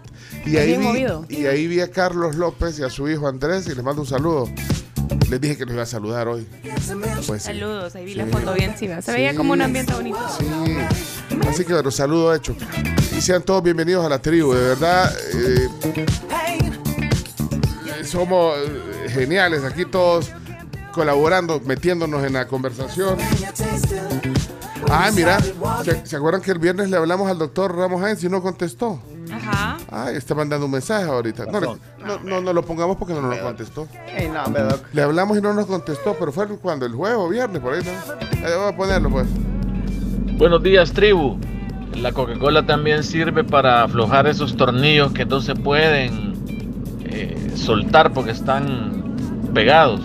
Y 0.46 0.56
ahí, 0.56 0.76
vi, 0.76 1.06
y 1.36 1.46
ahí 1.46 1.66
vi 1.66 1.80
a 1.80 1.90
Carlos 1.90 2.36
López 2.36 2.78
y 2.78 2.82
a 2.84 2.90
su 2.90 3.08
hijo 3.08 3.26
Andrés, 3.28 3.66
y 3.66 3.74
les 3.74 3.82
mando 3.84 4.02
un 4.02 4.08
saludo. 4.08 4.48
Les 5.30 5.40
dije 5.40 5.56
que 5.56 5.64
los 5.64 5.74
iba 5.74 5.82
a 5.82 5.86
saludar 5.86 6.28
hoy. 6.28 6.46
Pues. 7.26 7.42
Saludos, 7.42 7.94
ahí 7.96 8.04
vi 8.04 8.14
la 8.14 8.24
Sí. 8.26 8.30
foto 8.32 8.52
bien 8.54 8.70
encima. 8.70 8.96
Se 9.02 9.12
Sí. 9.12 9.16
veía 9.18 9.34
como 9.34 9.52
un 9.54 9.62
ambiente 9.62 9.92
bonito. 9.94 10.18
Sí. 10.38 10.46
Así 11.48 11.64
que 11.64 11.72
bueno, 11.72 11.90
saludo 11.90 12.34
hecho. 12.34 12.54
Y 13.16 13.20
sean 13.20 13.42
todos 13.42 13.62
bienvenidos 13.62 14.04
a 14.04 14.08
la 14.08 14.20
tribu. 14.20 14.52
De 14.52 14.60
verdad, 14.62 15.10
eh, 15.34 15.68
somos 18.04 18.54
eh, 18.58 19.08
geniales 19.08 19.64
aquí 19.64 19.84
todos 19.84 20.30
colaborando, 20.92 21.60
metiéndonos 21.60 22.22
en 22.24 22.34
la 22.34 22.46
conversación. 22.46 23.16
Ah, 24.90 25.10
mira, 25.14 25.38
¿se, 25.84 26.04
se 26.06 26.16
acuerdan 26.16 26.42
que 26.42 26.50
el 26.50 26.58
viernes 26.58 26.90
le 26.90 26.96
hablamos 26.96 27.30
al 27.30 27.38
doctor 27.38 27.74
Ramos 27.76 28.00
Hines 28.02 28.22
y 28.24 28.28
no 28.28 28.42
contestó? 28.42 29.00
Ajá. 29.32 29.78
Ah, 29.90 30.10
está 30.10 30.34
mandando 30.34 30.66
un 30.66 30.72
mensaje 30.72 31.04
ahorita. 31.04 31.46
No, 31.46 31.60
le- 31.60 31.66
no, 32.04 32.18
no, 32.24 32.40
no 32.42 32.52
lo 32.52 32.62
pongamos 32.64 32.96
porque 32.96 33.14
no 33.14 33.22
nos 33.22 33.38
contestó. 33.38 33.88
Le 34.92 35.02
hablamos 35.02 35.38
y 35.38 35.40
no 35.40 35.54
nos 35.54 35.66
contestó, 35.66 36.14
pero 36.18 36.32
fue 36.32 36.46
cuando 36.58 36.84
el 36.84 36.92
jueves 36.94 37.16
o 37.18 37.28
viernes, 37.28 37.62
por 37.62 37.74
ahí, 37.74 37.82
¿no? 37.84 38.46
Eh, 38.46 38.56
voy 38.56 38.72
a 38.72 38.76
ponerlo, 38.76 39.08
pues. 39.10 39.26
Buenos 40.36 40.62
días, 40.62 40.92
tribu. 40.92 41.38
La 41.94 42.12
Coca-Cola 42.12 42.66
también 42.66 43.04
sirve 43.04 43.44
para 43.44 43.84
aflojar 43.84 44.26
esos 44.26 44.56
tornillos 44.56 45.12
que 45.12 45.24
no 45.24 45.40
se 45.40 45.54
pueden 45.54 46.31
eh, 47.12 47.52
soltar 47.56 48.12
porque 48.12 48.30
están 48.32 49.14
pegados. 49.54 50.00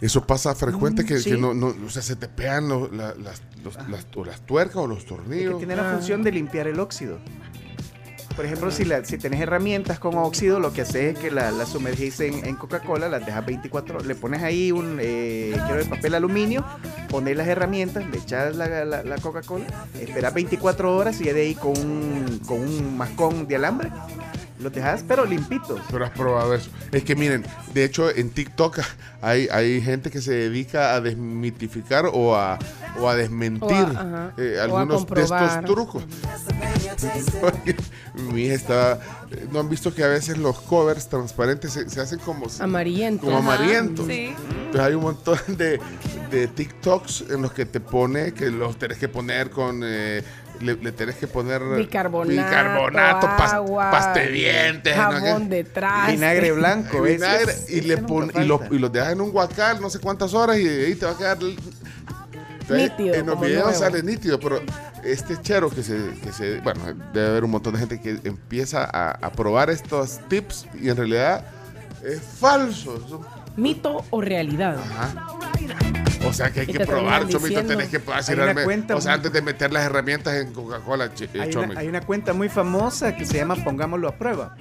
Eso 0.00 0.26
pasa 0.26 0.54
frecuente 0.54 1.04
que, 1.06 1.18
sí. 1.18 1.30
que 1.30 1.36
no, 1.38 1.54
no, 1.54 1.74
o 1.86 1.88
sea, 1.90 2.02
se 2.02 2.14
te 2.14 2.28
pegan 2.28 2.68
lo- 2.68 2.90
la- 2.92 3.14
las, 3.14 3.40
los- 3.64 3.76
las, 3.88 4.06
o 4.14 4.24
las 4.24 4.40
tuercas 4.42 4.76
o 4.76 4.86
los 4.86 5.04
que 5.04 5.08
tornillos. 5.08 5.56
tiene 5.58 5.76
la 5.76 5.84
función 5.92 6.22
de 6.22 6.32
limpiar 6.32 6.66
el 6.66 6.78
óxido. 6.78 7.18
Por 8.36 8.44
ejemplo, 8.44 8.70
si, 8.72 8.84
la, 8.84 9.00
tenés 9.16 9.40
herramientas 9.40 10.00
con 10.00 10.16
óxido, 10.16 10.58
lo 10.58 10.72
que 10.72 10.80
haces 10.82 11.14
es 11.14 11.18
que 11.18 11.30
la, 11.30 11.52
la 11.52 11.66
sumergís 11.66 12.18
en, 12.18 12.44
Coca-Cola, 12.56 13.08
las 13.08 13.24
dejas 13.24 13.46
24 13.46 14.00
le 14.00 14.14
pones 14.16 14.42
ahí 14.42 14.72
un 14.72 14.98
eh, 15.00 15.52
quiero 15.66 15.80
el 15.80 15.88
papel 15.88 16.14
aluminio, 16.16 16.64
pones 17.08 17.36
las 17.36 17.46
herramientas, 17.46 18.04
le 18.10 18.18
echas 18.18 18.56
la, 18.56 18.84
la- 18.84 19.04
la 19.04 19.18
Coca-Cola, 19.18 19.64
esperas 20.00 20.34
24 20.34 20.96
horas 20.96 21.20
y 21.20 21.24
ya 21.26 21.32
de 21.32 21.42
ahí 21.42 21.54
con 21.54 21.78
un, 21.78 22.40
con 22.44 22.58
un 22.60 22.96
mascón 22.96 23.46
de 23.46 23.54
alambre, 23.54 23.90
los 24.60 24.72
dejas 24.72 25.04
pero 25.06 25.24
limpitos. 25.24 25.80
Pero 25.90 26.04
has 26.04 26.10
probado 26.12 26.54
eso. 26.54 26.70
Es 26.92 27.02
que 27.04 27.14
miren, 27.16 27.44
de 27.72 27.84
hecho 27.84 28.10
en 28.10 28.30
TikTok 28.30 28.78
hay, 29.20 29.48
hay 29.50 29.80
gente 29.82 30.10
que 30.10 30.20
se 30.20 30.32
dedica 30.32 30.94
a 30.94 31.00
desmitificar 31.00 32.06
o 32.12 32.36
a, 32.36 32.58
o 33.00 33.08
a 33.08 33.16
desmentir 33.16 33.70
O 33.70 33.74
a- 33.76 33.90
ajá. 33.90 34.32
eh, 34.38 34.56
O 34.56 34.60
a 34.60 34.64
algunos 34.64 35.06
de 35.06 35.22
estos 35.22 35.64
trucos. 35.64 36.04
Porque 37.40 37.74
Mi 38.32 38.42
hija 38.44 38.54
está... 38.54 38.92
eh, 39.32 39.46
¿No 39.50 39.60
han 39.60 39.68
visto 39.68 39.92
que 39.92 40.04
a 40.04 40.08
veces 40.08 40.38
los 40.38 40.60
covers 40.60 41.08
transparentes 41.08 41.72
se, 41.72 41.88
se 41.90 42.00
hacen 42.00 42.18
como... 42.20 42.46
Amarillento. 42.60 43.26
Como 43.26 43.38
Ajá, 43.38 43.54
amarillentos. 43.54 44.06
sí. 44.06 44.34
Entonces 44.66 44.80
hay 44.80 44.94
un 44.94 45.02
montón 45.02 45.38
de, 45.48 45.80
de 46.30 46.46
TikToks 46.48 47.24
en 47.30 47.42
los 47.42 47.52
que 47.52 47.66
te 47.66 47.80
pone 47.80 48.32
que 48.32 48.50
los 48.50 48.78
tenés 48.78 48.98
que 48.98 49.08
poner 49.08 49.50
con... 49.50 49.80
eh, 49.84 50.22
le, 50.60 50.76
le 50.76 50.92
tenés 50.92 51.16
que 51.16 51.26
poner 51.26 51.60
Bicarbonato, 51.76 52.30
bicarbonato, 52.30 53.26
pas- 53.26 53.52
agua, 53.54 53.90
pasta 53.90 54.20
de 54.20 54.28
dientes, 54.30 54.96
¿no? 54.96 55.02
jabón 55.02 55.48
de 55.48 55.64
traste. 55.64 56.12
Vinagre 56.12 56.52
blanco, 56.52 57.06
Y 57.06 57.10
ese 57.10 57.12
vinagre, 57.16 57.52
es- 57.52 57.70
y, 57.70 57.80
le 57.82 57.96
pon- 57.98 58.30
y, 58.34 58.44
lo- 58.44 58.58
falta. 58.58 58.74
y 58.74 58.78
los 58.78 58.92
dejas 58.92 59.12
en 59.12 59.20
un 59.20 59.30
guacal 59.30 59.80
no 59.80 59.90
sé 59.90 59.98
cuántas 59.98 60.32
horas 60.34 60.58
y 60.58 60.66
ahí 60.68 60.94
te 60.94 61.06
va 61.06 61.12
a 61.12 61.16
quedar 61.18 61.38
Entonces, 61.40 62.90
Nítido, 62.90 63.14
en 63.14 63.26
los 63.26 63.40
videos 63.40 63.64
nuevo. 63.64 63.78
sale 63.78 64.02
nítido 64.02 64.38
pero 64.40 64.60
este 65.02 65.38
chero 65.42 65.68
que 65.68 65.82
se, 65.82 66.12
que 66.22 66.32
se 66.32 66.60
bueno 66.60 66.80
debe 67.12 67.26
haber 67.28 67.44
un 67.44 67.50
montón 67.50 67.74
de 67.74 67.80
gente 67.80 68.00
que 68.00 68.18
empieza 68.26 68.84
a, 68.84 69.10
a 69.10 69.32
probar 69.32 69.68
estos 69.70 70.18
tips 70.28 70.66
y 70.80 70.88
en 70.88 70.96
realidad 70.96 71.44
es 72.02 72.20
falso 72.22 73.20
Mito 73.56 74.04
o 74.10 74.20
realidad. 74.20 74.76
O 76.26 76.32
sea 76.32 76.50
que 76.50 76.60
hay 76.60 76.66
que 76.66 76.80
probar 76.86 77.22
chomito 77.28 77.38
diciendo- 77.38 77.68
tenés 77.76 77.88
que 77.88 77.98
una 77.98 78.20
realmente- 78.22 78.64
cuenta 78.64 78.96
o 78.96 79.00
sea 79.00 79.12
muy- 79.12 79.16
antes 79.16 79.32
de 79.32 79.42
meter 79.42 79.72
las 79.72 79.84
herramientas 79.84 80.34
en 80.34 80.52
Coca-Cola 80.52 81.12
ch- 81.14 81.28
Hay 81.40 81.50
chomito. 81.50 81.72
una, 81.72 81.80
hay 81.80 81.88
una 81.88 82.00
cuenta 82.00 82.32
muy 82.32 82.48
famosa 82.48 83.14
que 83.16 83.24
se 83.26 83.36
llama 83.36 83.56
Pongámoslo 83.56 84.08
a 84.08 84.16
prueba. 84.16 84.56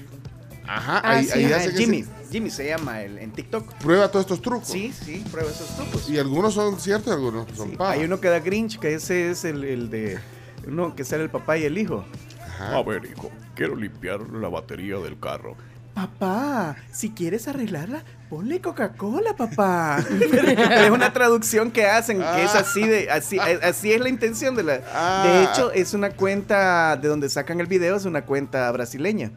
Ajá, 0.65 1.01
Ah, 1.03 1.11
ahí, 1.17 1.25
sí, 1.25 1.39
ahí 1.39 1.51
ah, 1.51 1.57
hacen 1.57 1.75
Jimmy. 1.75 1.99
ese- 1.99 2.11
Jimmy 2.31 2.49
se 2.49 2.67
llama 2.67 3.01
el, 3.01 3.17
en 3.17 3.31
TikTok. 3.31 3.73
prueba 3.75 4.07
todos 4.09 4.23
estos 4.25 4.41
trucos 4.41 4.67
Sí, 4.69 4.93
sí, 4.93 5.23
prueba 5.29 5.49
esos 5.51 5.67
trucos. 5.75 6.09
y 6.09 6.17
algunos 6.17 6.53
son 6.53 6.79
ciertos 6.79 7.07
y 7.07 7.11
algunos 7.15 7.47
son 7.55 7.71
pajas. 7.71 7.97
Hay 7.97 8.05
uno 8.05 8.19
que 8.21 8.29
da 8.29 8.39
Grinch, 8.39 8.79
que 8.79 8.93
ese 8.93 9.29
es 9.31 9.43
el, 9.43 9.63
el 9.65 9.89
de 9.89 10.19
uno 10.65 10.95
que 10.95 11.03
sale 11.03 11.23
el 11.23 11.29
papá 11.29 11.57
y 11.57 11.63
el 11.65 11.77
hijo. 11.77 12.05
Ajá. 12.41 12.77
A 12.77 12.83
ver, 12.83 13.03
hijo, 13.05 13.29
quiero 13.55 13.75
limpiar 13.75 14.21
la 14.21 14.47
batería 14.47 14.97
del 14.99 15.19
carro. 15.19 15.57
Papá, 15.93 16.75
si 16.91 17.11
quieres 17.11 17.47
arreglarla, 17.47 18.03
ponle 18.33 18.59
Coca-Cola, 18.59 19.35
papá. 19.35 20.03
es 20.09 20.89
una 20.89 21.13
traducción 21.13 21.69
que 21.69 21.85
hacen, 21.85 22.17
que 22.17 22.43
es 22.43 22.55
así 22.55 22.81
de, 22.81 23.11
así, 23.11 23.37
así 23.37 23.93
es 23.93 24.01
la 24.01 24.09
intención 24.09 24.55
de 24.55 24.63
la. 24.63 24.81
Ah. 24.91 25.23
De 25.23 25.43
hecho, 25.43 25.71
es 25.71 25.93
una 25.93 26.09
cuenta 26.09 26.97
de 26.97 27.09
donde 27.09 27.29
sacan 27.29 27.59
el 27.59 27.67
video, 27.67 27.95
es 27.95 28.05
una 28.05 28.25
cuenta 28.25 28.71
brasileña. 28.71 29.31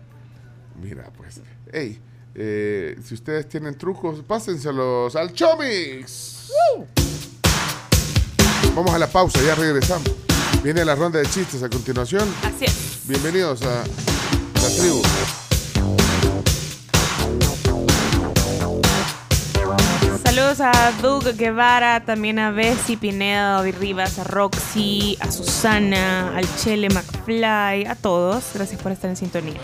Mira, 0.81 1.11
pues, 1.15 1.43
hey, 1.71 2.01
eh, 2.35 2.99
si 3.05 3.13
ustedes 3.13 3.47
tienen 3.51 3.77
trucos, 3.77 4.23
pásenselos 4.23 5.15
al 5.15 5.35
Chomix. 5.35 6.49
Vamos 8.75 8.95
a 8.95 8.99
la 8.99 9.09
pausa, 9.09 9.43
ya 9.43 9.55
regresamos. 9.57 10.11
Viene 10.63 10.83
la 10.87 10.95
ronda 10.95 11.19
de 11.19 11.27
chistes 11.27 11.63
a 11.63 11.69
continuación. 11.69 12.27
Así 12.43 12.65
es. 12.65 13.01
Bienvenidos 13.07 13.61
a 13.61 13.85
la 13.85 14.69
tribu. 14.79 15.03
Saludos 20.47 20.77
a 20.77 20.93
Doug 21.03 21.37
Guevara, 21.37 22.05
también 22.05 22.39
a 22.39 22.53
Bessie 22.53 22.97
Pinedo, 22.97 23.59
a 23.59 23.63
Rivas, 23.63 24.21
a 24.21 24.23
Roxy, 24.23 25.19
a 25.19 25.33
Susana, 25.33 26.37
al 26.37 26.47
Chele 26.59 26.89
McFly, 26.89 27.85
a 27.85 27.97
todos. 28.01 28.45
Gracias 28.55 28.81
por 28.81 28.93
estar 28.93 29.11
en 29.11 29.17
sintonía. 29.17 29.57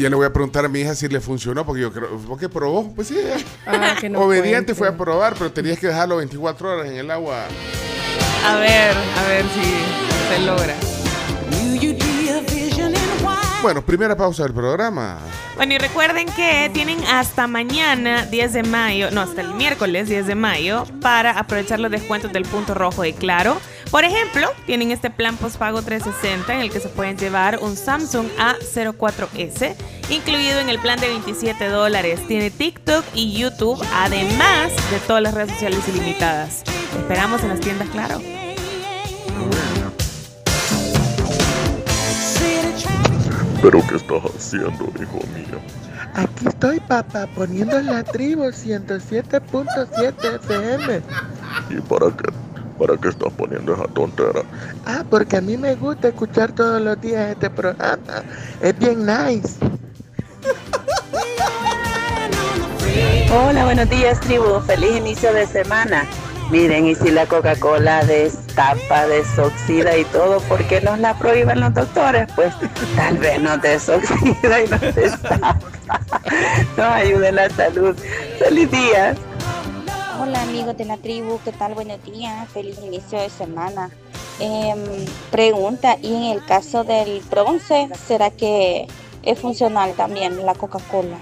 Ya 0.00 0.10
le 0.10 0.16
voy 0.16 0.26
a 0.26 0.32
preguntar 0.32 0.64
a 0.64 0.68
mi 0.68 0.80
hija 0.80 0.96
si 0.96 1.06
le 1.06 1.20
funcionó, 1.20 1.64
porque 1.64 1.82
yo 1.82 1.92
creo, 1.92 2.18
¿por 2.18 2.40
qué 2.40 2.48
probó? 2.48 2.92
Pues 2.92 3.06
sí. 3.06 3.20
Ah, 3.66 3.94
que 4.00 4.08
no 4.08 4.22
obediente 4.22 4.56
cuente. 4.56 4.74
fue 4.74 4.88
a 4.88 4.96
probar, 4.96 5.34
pero 5.34 5.52
tenías 5.52 5.78
que 5.78 5.86
dejarlo 5.86 6.16
24 6.16 6.72
horas 6.72 6.88
en 6.88 6.96
el 6.96 7.08
agua. 7.12 7.44
A 8.44 8.56
ver, 8.56 8.96
a 8.96 9.28
ver 9.28 9.44
si 9.54 10.34
se 10.34 10.44
logra. 10.44 10.74
Bueno, 13.62 13.82
primera 13.82 14.16
pausa 14.16 14.44
del 14.44 14.54
programa. 14.54 15.18
Bueno, 15.56 15.74
y 15.74 15.78
recuerden 15.78 16.26
que 16.36 16.70
tienen 16.72 17.02
hasta 17.04 17.46
mañana, 17.46 18.26
10 18.26 18.52
de 18.52 18.62
mayo, 18.62 19.10
no, 19.10 19.22
hasta 19.22 19.40
el 19.40 19.54
miércoles 19.54 20.08
10 20.08 20.26
de 20.26 20.34
mayo, 20.34 20.84
para 21.00 21.32
aprovechar 21.38 21.80
los 21.80 21.90
descuentos 21.90 22.32
del 22.32 22.44
punto 22.44 22.74
rojo 22.74 23.02
de 23.02 23.14
Claro. 23.14 23.58
Por 23.90 24.04
ejemplo, 24.04 24.48
tienen 24.66 24.90
este 24.90 25.10
plan 25.10 25.36
postpago 25.36 25.80
360 25.80 26.54
en 26.54 26.60
el 26.60 26.70
que 26.70 26.80
se 26.80 26.88
pueden 26.88 27.16
llevar 27.16 27.58
un 27.60 27.76
Samsung 27.76 28.26
A04S, 28.38 29.74
incluido 30.10 30.60
en 30.60 30.68
el 30.68 30.78
plan 30.78 31.00
de 31.00 31.08
27 31.08 31.68
dólares. 31.68 32.20
Tiene 32.26 32.50
TikTok 32.50 33.04
y 33.14 33.32
YouTube, 33.32 33.82
además 33.94 34.72
de 34.90 34.98
todas 35.06 35.22
las 35.22 35.34
redes 35.34 35.52
sociales 35.52 35.86
ilimitadas. 35.88 36.62
Esperamos 36.98 37.42
en 37.42 37.48
las 37.48 37.60
tiendas, 37.60 37.88
claro. 37.90 38.20
¿Pero 43.62 43.80
qué 43.88 43.96
estás 43.96 44.22
haciendo, 44.36 44.84
hijo 45.00 45.20
mío? 45.34 45.58
Aquí 46.14 46.46
estoy, 46.48 46.80
papá, 46.80 47.26
poniendo 47.34 47.80
la 47.82 48.02
tribu 48.02 48.44
107.7 48.44 50.34
FM. 50.36 51.02
¿Y 51.70 51.80
para 51.82 52.06
qué, 52.16 52.32
para 52.78 52.96
qué 52.96 53.08
estás 53.08 53.32
poniendo 53.32 53.74
esa 53.74 53.86
tontera? 53.88 54.42
Ah, 54.84 55.04
porque 55.08 55.36
a 55.36 55.40
mí 55.40 55.56
me 55.56 55.74
gusta 55.74 56.08
escuchar 56.08 56.52
todos 56.52 56.80
los 56.80 57.00
días 57.00 57.30
este 57.30 57.50
programa. 57.50 57.98
Es 58.60 58.78
bien 58.78 59.06
nice. 59.06 59.56
Hola, 63.32 63.64
buenos 63.64 63.90
días, 63.90 64.20
tribu. 64.20 64.60
Feliz 64.60 64.96
inicio 64.96 65.32
de 65.32 65.46
semana. 65.46 66.04
Miren, 66.50 66.86
y 66.86 66.94
si 66.94 67.10
la 67.10 67.26
Coca-Cola 67.26 68.04
destapa, 68.04 69.06
desoxida 69.08 69.96
y 69.96 70.04
todo, 70.04 70.38
¿por 70.42 70.62
qué 70.68 70.80
nos 70.80 70.98
la 71.00 71.18
prohíben 71.18 71.58
los 71.58 71.74
doctores? 71.74 72.28
Pues 72.36 72.54
tal 72.94 73.18
vez 73.18 73.40
nos 73.40 73.60
desoxida 73.60 74.62
y 74.62 74.68
nos 74.68 74.94
destapa. 74.94 75.58
Nos 76.76 76.86
ayude 76.86 77.30
la 77.30 77.48
salud. 77.50 77.96
Feliz 78.38 78.70
día. 78.70 79.14
Hola 80.20 80.42
amigos 80.42 80.76
de 80.76 80.84
la 80.84 80.96
tribu, 80.96 81.38
¿qué 81.44 81.52
tal? 81.52 81.74
Buenos 81.74 82.02
días, 82.04 82.48
feliz 82.50 82.78
inicio 82.82 83.20
de 83.20 83.30
semana. 83.30 83.90
Em, 84.40 84.78
pregunta, 85.30 85.96
¿y 86.02 86.14
en 86.14 86.22
el 86.36 86.44
caso 86.44 86.84
del 86.84 87.22
bronce, 87.30 87.88
será 88.06 88.30
que 88.30 88.86
es 89.22 89.38
funcional 89.38 89.94
también 89.94 90.44
la 90.44 90.54
Coca-Cola? 90.54 91.18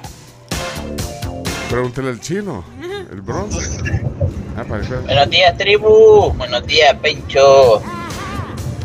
Pregúntale 1.68 2.08
al 2.08 2.20
chino, 2.20 2.64
el 3.10 3.20
bronce. 3.20 3.82
Ah, 4.56 4.62
parece. 4.68 4.94
Buenos 4.98 5.30
días, 5.30 5.58
tribu. 5.58 6.32
Buenos 6.34 6.64
días, 6.66 6.94
Pencho. 7.02 7.82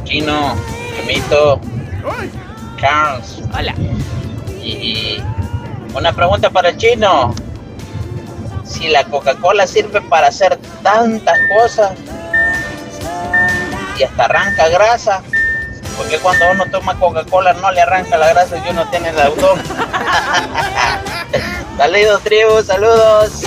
Chino, 0.03 0.55
Chomito, 0.97 1.61
Charles. 2.80 3.41
Hola. 3.55 3.76
Y 4.63 5.22
una 5.93 6.11
pregunta 6.11 6.49
para 6.49 6.70
el 6.70 6.78
chino. 6.78 7.36
Si 8.63 8.88
la 8.88 9.03
Coca-Cola 9.03 9.67
sirve 9.67 10.01
para 10.01 10.28
hacer 10.28 10.57
tantas 10.82 11.38
cosas 11.55 11.91
y 13.97 14.03
hasta 14.03 14.26
arranca 14.26 14.70
grasa, 14.70 15.22
porque 15.97 16.17
cuando 16.20 16.45
uno 16.51 16.65
toma 16.72 16.97
Coca-Cola 16.97 17.53
no 17.53 17.72
le 17.72 17.82
arranca 17.82 18.17
la 18.17 18.30
grasa 18.30 18.57
y 18.57 18.70
uno 18.70 18.89
tiene 18.89 19.09
el 19.09 19.20
abdomen. 19.20 19.65
saludos, 21.78 22.24
tribu, 22.24 22.63
saludos. 22.63 23.43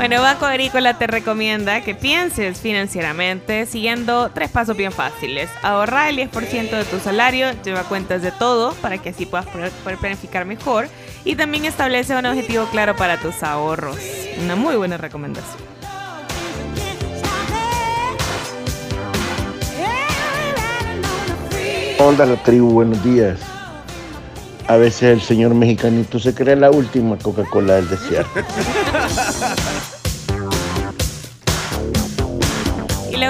Bueno, 0.00 0.22
Banco 0.22 0.46
Agrícola 0.46 0.96
te 0.96 1.06
recomienda 1.06 1.82
que 1.82 1.94
pienses 1.94 2.58
financieramente 2.58 3.66
siguiendo 3.66 4.30
tres 4.32 4.48
pasos 4.48 4.74
bien 4.74 4.92
fáciles. 4.92 5.50
Ahorrar 5.60 6.08
el 6.08 6.16
10% 6.16 6.70
de 6.70 6.84
tu 6.84 6.98
salario, 7.00 7.48
lleva 7.62 7.84
cuentas 7.84 8.22
de 8.22 8.32
todo 8.32 8.72
para 8.80 8.96
que 8.96 9.10
así 9.10 9.26
puedas 9.26 9.46
poder 9.48 9.70
poder 9.84 9.98
planificar 9.98 10.46
mejor 10.46 10.88
y 11.22 11.36
también 11.36 11.66
establece 11.66 12.16
un 12.16 12.24
objetivo 12.24 12.64
claro 12.70 12.96
para 12.96 13.18
tus 13.18 13.42
ahorros. 13.42 13.98
Una 14.42 14.56
muy 14.56 14.74
buena 14.76 14.96
recomendación. 14.96 15.62
Hola 21.98 22.24
la 22.24 22.36
tribu, 22.36 22.70
buenos 22.70 23.04
días. 23.04 23.38
A 24.70 24.76
veces 24.76 25.02
el 25.02 25.20
señor 25.20 25.52
mexicanito 25.52 26.20
se 26.20 26.32
cree 26.32 26.54
la 26.54 26.70
última 26.70 27.18
Coca-Cola 27.18 27.74
del 27.74 27.88
desierto. 27.90 28.30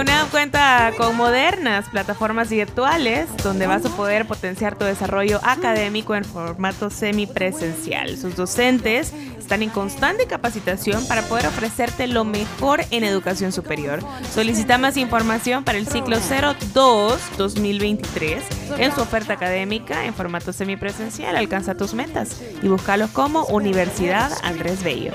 UNAM 0.00 0.28
cuenta 0.30 0.92
con 0.96 1.14
modernas 1.14 1.90
plataformas 1.90 2.48
virtuales 2.48 3.28
donde 3.44 3.66
vas 3.66 3.84
a 3.84 3.90
poder 3.90 4.26
potenciar 4.26 4.78
tu 4.78 4.86
desarrollo 4.86 5.40
académico 5.42 6.14
en 6.14 6.24
formato 6.24 6.88
semipresencial. 6.88 8.16
Sus 8.16 8.34
docentes 8.34 9.12
están 9.38 9.62
en 9.62 9.68
constante 9.68 10.26
capacitación 10.26 11.06
para 11.06 11.20
poder 11.20 11.48
ofrecerte 11.48 12.06
lo 12.06 12.24
mejor 12.24 12.80
en 12.90 13.04
educación 13.04 13.52
superior. 13.52 14.00
Solicita 14.32 14.78
más 14.78 14.96
información 14.96 15.64
para 15.64 15.76
el 15.76 15.86
ciclo 15.86 16.16
02-2023 16.16 18.40
en 18.78 18.94
su 18.94 19.02
oferta 19.02 19.34
académica 19.34 20.06
en 20.06 20.14
formato 20.14 20.54
semipresencial. 20.54 21.36
Alcanza 21.36 21.74
tus 21.74 21.92
metas 21.92 22.40
y 22.62 22.68
búscalos 22.68 23.10
como 23.10 23.44
Universidad 23.44 24.32
Andrés 24.44 24.82
Bello. 24.82 25.12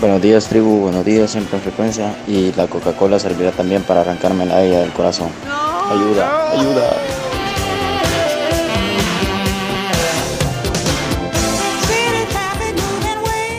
Buenos 0.00 0.22
días 0.22 0.46
tribu, 0.46 0.82
buenos 0.82 1.04
días 1.04 1.32
siempre 1.32 1.56
en 1.56 1.62
frecuencia 1.62 2.16
y 2.28 2.52
la 2.52 2.68
Coca-Cola 2.68 3.18
servirá 3.18 3.50
también 3.50 3.82
para 3.82 4.02
arrancarme 4.02 4.46
la 4.46 4.60
vida 4.62 4.80
del 4.80 4.92
corazón. 4.92 5.28
Ayuda, 5.44 6.52
ayuda. 6.52 6.96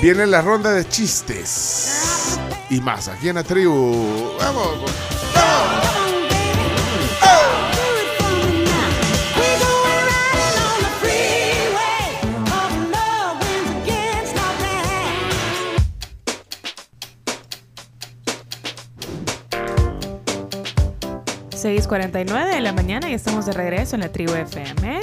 Viene 0.01 0.27
la 0.27 0.41
ronda 0.41 0.71
de 0.71 0.87
chistes. 0.87 2.39
Y 2.69 2.79
más, 2.79 3.09
aquí 3.09 3.27
en 3.27 3.35
la 3.35 3.43
tribu. 3.43 4.37
¡Vamos! 4.39 4.79
Vamos. 5.35 5.88
6:49 21.63 22.53
de 22.55 22.61
la 22.61 22.73
mañana 22.73 23.09
y 23.09 23.13
estamos 23.13 23.45
de 23.45 23.51
regreso 23.53 23.95
en 23.95 24.01
la 24.01 24.09
tribu 24.11 24.33
FM. 24.33 24.99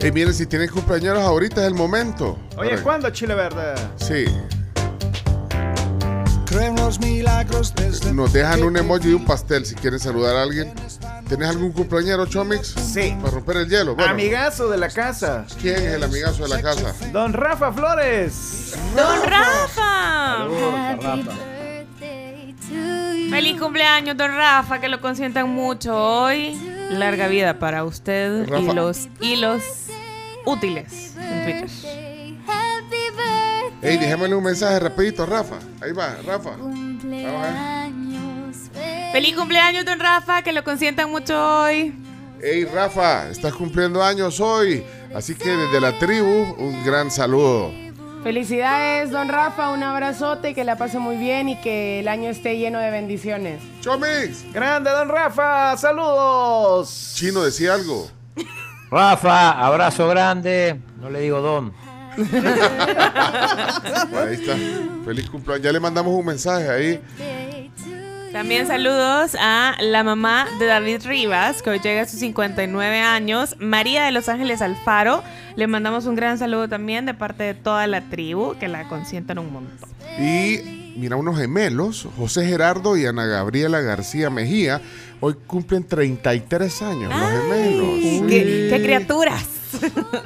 Y 0.00 0.12
miren, 0.12 0.32
si 0.32 0.46
tienen 0.46 0.68
cumpleaños 0.70 1.18
ahorita 1.18 1.60
es 1.62 1.66
el 1.66 1.74
momento. 1.74 2.38
Oye, 2.56 2.70
Para- 2.70 2.82
¿cuándo, 2.82 3.10
Chile 3.10 3.34
Verde? 3.34 3.74
Sí. 3.96 4.24
Nos 8.14 8.32
dejan 8.32 8.62
un 8.62 8.76
emoji 8.76 9.10
y 9.10 9.12
un 9.12 9.24
pastel 9.26 9.66
si 9.66 9.74
quieren 9.74 9.98
saludar 10.00 10.34
a 10.36 10.42
alguien. 10.42 10.72
¿Tienes 11.28 11.48
algún 11.48 11.72
cumpleañero, 11.72 12.24
Chomix? 12.26 12.68
Sí. 12.68 13.14
Para 13.20 13.34
romper 13.34 13.58
el 13.58 13.68
hielo. 13.68 13.94
Bueno, 13.94 14.10
Amigazo 14.10 14.68
de 14.70 14.78
la 14.78 14.88
casa. 14.88 15.44
¿Quién 15.60 15.76
es 15.76 15.82
el 15.94 16.02
amigazo 16.02 16.44
de 16.44 16.48
la 16.48 16.62
casa? 16.62 16.94
Don 17.12 17.34
Rafa 17.34 17.70
Flores. 17.72 18.74
¡Don 18.96 19.22
Rafa! 19.24 20.46
Feliz 23.30 23.60
cumpleaños, 23.60 24.16
don 24.16 24.34
Rafa, 24.34 24.80
que 24.80 24.88
lo 24.88 25.00
consientan 25.00 25.50
mucho 25.50 25.94
hoy. 25.96 26.58
Larga 26.90 27.28
vida 27.28 27.58
para 27.58 27.84
usted 27.84 28.42
y 28.42 28.46
Rafa. 28.46 28.72
los 28.72 29.08
hilos 29.20 29.62
útiles 30.46 31.14
en 31.18 31.44
Twitter. 31.44 31.70
Ey, 33.80 33.96
déjamele 33.96 34.34
un 34.34 34.42
mensaje 34.42 34.80
rapidito, 34.80 35.24
Rafa. 35.26 35.58
Ahí 35.80 35.92
va, 35.92 36.16
Rafa. 36.26 36.50
Feliz 39.12 39.36
cumpleaños, 39.36 39.84
don 39.84 40.00
Rafa, 40.00 40.42
que 40.42 40.52
lo 40.52 40.64
consientan 40.64 41.10
mucho 41.10 41.62
hoy. 41.62 41.94
Ey, 42.42 42.64
Rafa, 42.64 43.28
estás 43.30 43.52
cumpliendo 43.52 44.02
años 44.02 44.40
hoy. 44.40 44.82
Así 45.14 45.34
que 45.34 45.48
desde 45.48 45.80
la 45.80 45.98
tribu, 45.98 46.54
un 46.58 46.84
gran 46.84 47.10
saludo. 47.10 47.72
Felicidades, 48.22 49.10
don 49.10 49.28
Rafa, 49.28 49.70
un 49.70 49.82
abrazote, 49.82 50.54
que 50.54 50.64
la 50.64 50.76
pase 50.76 50.98
muy 50.98 51.16
bien 51.16 51.48
y 51.48 51.56
que 51.60 52.00
el 52.00 52.08
año 52.08 52.28
esté 52.28 52.58
lleno 52.58 52.78
de 52.80 52.90
bendiciones. 52.90 53.62
¡Chomix! 53.80 54.44
Grande, 54.52 54.90
don 54.90 55.08
Rafa, 55.08 55.76
saludos. 55.76 57.12
Chino, 57.14 57.42
decía 57.42 57.74
algo. 57.74 58.10
Rafa, 58.90 59.50
abrazo 59.50 60.08
grande. 60.08 60.80
No 61.00 61.10
le 61.10 61.20
digo 61.20 61.40
don. 61.40 61.72
Ahí 62.18 62.24
está. 64.34 64.56
Feliz 65.04 65.30
cumpleaños. 65.30 65.64
Ya 65.64 65.72
le 65.72 65.78
mandamos 65.78 66.12
un 66.12 66.26
mensaje 66.26 66.68
ahí. 66.68 67.00
También 68.32 68.66
saludos 68.66 69.36
a 69.40 69.76
la 69.80 70.04
mamá 70.04 70.46
de 70.58 70.66
David 70.66 71.02
Rivas, 71.06 71.62
que 71.62 71.70
hoy 71.70 71.78
llega 71.80 72.02
a 72.02 72.06
sus 72.06 72.20
59 72.20 73.00
años, 73.00 73.56
María 73.58 74.04
de 74.04 74.12
Los 74.12 74.28
Ángeles 74.28 74.60
Alfaro. 74.60 75.22
Le 75.56 75.66
mandamos 75.66 76.04
un 76.06 76.14
gran 76.14 76.38
saludo 76.38 76.68
también 76.68 77.06
de 77.06 77.14
parte 77.14 77.44
de 77.44 77.54
toda 77.54 77.86
la 77.86 78.02
tribu, 78.02 78.54
que 78.58 78.68
la 78.68 78.86
consientan 78.88 79.38
un 79.38 79.52
montón. 79.52 79.88
Y 80.18 80.92
mira, 80.96 81.16
unos 81.16 81.38
gemelos, 81.38 82.06
José 82.18 82.46
Gerardo 82.46 82.96
y 82.96 83.06
Ana 83.06 83.24
Gabriela 83.24 83.80
García 83.80 84.28
Mejía, 84.28 84.82
hoy 85.20 85.34
cumplen 85.46 85.84
33 85.84 86.82
años, 86.82 87.12
los 87.14 87.30
gemelos. 87.30 88.28
¿Qué, 88.28 88.68
qué 88.70 88.82
criaturas. 88.82 89.46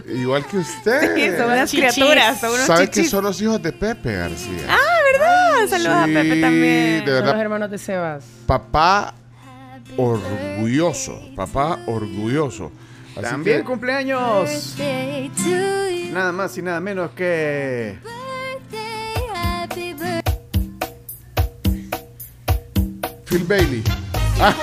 Igual 0.08 0.46
que 0.46 0.56
usted. 0.58 1.38
son 1.38 1.52
unas 1.52 1.70
criaturas, 1.70 2.40
son 2.40 2.50
unos 2.50 2.66
¿Sabe 2.66 2.90
que 2.90 3.04
son 3.04 3.24
los 3.24 3.40
hijos 3.40 3.62
de 3.62 3.72
Pepe 3.72 4.12
García? 4.12 4.66
Ah, 4.68 5.01
¿verdad? 5.12 5.68
Saludos 5.68 5.92
a 5.96 6.04
Pepe 6.06 6.40
también. 6.40 6.60
de 6.60 6.98
Son 6.98 7.14
verdad. 7.14 7.32
los 7.32 7.40
hermanos 7.42 7.70
de 7.70 7.78
Sebas. 7.78 8.24
Papá 8.46 9.14
orgulloso, 9.96 11.20
papá 11.36 11.78
orgulloso. 11.86 12.70
Así 13.14 13.22
También 13.22 13.58
que- 13.58 13.64
cumpleaños. 13.64 14.74
Nada 16.12 16.32
más 16.32 16.56
y 16.56 16.62
nada 16.62 16.80
menos 16.80 17.10
que. 17.12 17.98
Phil 23.26 23.44
Bailey. 23.44 23.82
Ah. 24.40 24.54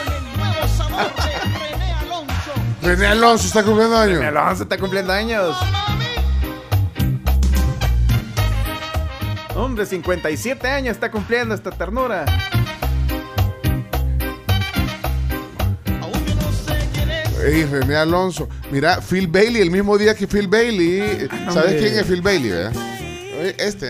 René 2.81 3.07
Alonso 3.07 3.47
está 3.47 3.63
cumpliendo 3.63 3.97
años. 3.97 4.19
René 4.19 4.27
Alonso 4.27 4.63
está 4.63 4.77
cumpliendo 4.77 5.11
años. 5.13 5.55
Hombre, 9.59 9.85
57 9.85 10.65
años 10.69 10.93
está 10.93 11.11
cumpliendo 11.11 11.53
esta 11.53 11.69
ternura. 11.69 12.23
Ey, 17.45 17.65
René 17.65 17.97
Alonso. 17.97 18.47
Mira, 18.71 19.01
Phil 19.01 19.27
Bailey, 19.27 19.61
el 19.61 19.69
mismo 19.69 19.97
día 19.97 20.15
que 20.15 20.27
Phil 20.27 20.47
Bailey. 20.47 21.27
¿Sabes 21.49 21.73
hombre. 21.73 21.77
quién 21.77 21.99
es 21.99 22.05
Phil 22.05 22.21
Bailey, 22.21 22.49
verdad? 22.51 22.73
Este. 23.57 23.89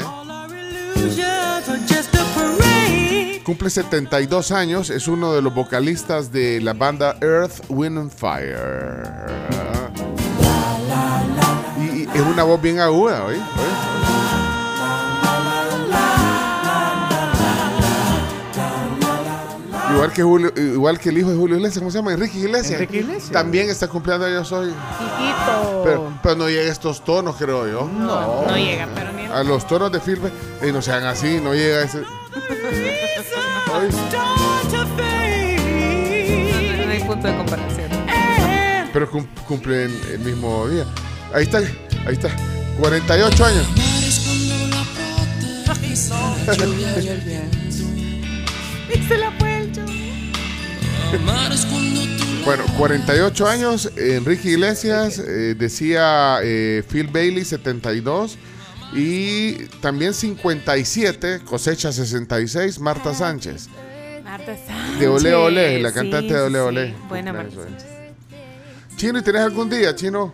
Cumple 3.43 3.69
72 3.69 4.51
años, 4.51 4.89
es 4.89 5.07
uno 5.07 5.33
de 5.33 5.43
los 5.43 5.53
vocalistas 5.53 6.31
de 6.31 6.61
la 6.61 6.73
banda 6.73 7.15
Earth, 7.21 7.63
Wind 7.69 7.99
and 7.99 8.11
Fire. 8.11 9.03
Y, 11.77 12.01
y 12.01 12.09
es 12.11 12.21
una 12.21 12.41
voz 12.41 12.59
bien 12.59 12.79
aguda, 12.79 13.23
¿oí? 13.23 13.35
¿Oí? 13.35 14.38
Igual 19.93 20.11
que, 20.13 20.23
Julio, 20.23 20.53
igual 20.55 20.99
que 20.99 21.09
el 21.09 21.17
hijo 21.17 21.31
de 21.31 21.37
Julio 21.37 21.55
Iglesias, 21.57 21.79
¿cómo 21.79 21.89
se 21.91 21.97
llama? 21.97 22.13
Enrique 22.13 22.37
Iglesias. 22.39 22.73
Enrique 22.73 22.97
Iglesias. 22.99 23.31
También 23.31 23.69
está 23.69 23.87
cumpliendo 23.87 24.25
años 24.25 24.51
hoy. 24.51 24.67
Chiquito. 24.69 25.81
Pero, 25.83 26.13
pero 26.21 26.35
no 26.35 26.47
llega 26.49 26.69
a 26.69 26.71
estos 26.71 27.03
tonos, 27.03 27.35
creo 27.37 27.67
yo. 27.67 27.85
No, 27.91 28.45
no 28.45 28.55
llega, 28.57 28.87
pero 28.93 29.11
ni 29.13 29.25
A 29.25 29.43
los 29.43 29.65
tonos 29.67 29.91
de 29.91 29.99
Phil 29.99 30.17
Bailey, 30.19 30.71
no 30.73 30.81
sean 30.81 31.03
así, 31.05 31.39
no 31.41 31.53
llega 31.53 31.77
a 31.79 31.83
ese. 31.83 32.01
No, 32.01 32.05
no 36.85 36.91
hay 36.91 36.99
punto 37.05 37.27
de 37.27 37.37
comparación. 37.37 37.89
Pero 38.93 39.09
cum- 39.09 39.27
cumplen 39.47 39.99
el 40.11 40.19
mismo 40.19 40.67
día. 40.67 40.85
Ahí 41.33 41.43
está, 41.43 41.57
ahí 41.59 42.13
está. 42.13 42.29
48 42.79 43.45
años. 43.45 43.67
Bueno, 52.45 52.63
48 52.77 53.47
años, 53.47 53.91
Enrique 53.97 54.49
Iglesias, 54.51 55.19
eh, 55.19 55.55
decía 55.57 56.37
eh, 56.43 56.83
Phil 56.87 57.07
Bailey, 57.07 57.43
72. 57.45 58.37
Y 58.93 59.53
también 59.81 60.13
57, 60.13 61.41
cosecha 61.45 61.91
66, 61.91 62.79
Marta 62.79 63.13
Sánchez. 63.13 63.69
Marta 64.23 64.55
Sánchez. 64.57 64.99
De 64.99 65.07
Ole 65.07 65.35
Ole, 65.35 65.79
la 65.79 65.89
Sí, 65.89 65.95
cantante 65.95 66.33
de 66.33 66.41
Ole 66.41 66.59
Ole. 66.59 66.87
sí. 66.89 66.93
Buena 67.07 67.33
Marta 67.33 67.55
Sánchez. 67.55 67.87
Chino, 68.95 69.19
¿y 69.19 69.21
tenés 69.23 69.41
algún 69.41 69.69
día, 69.69 69.95
Chino? 69.95 70.33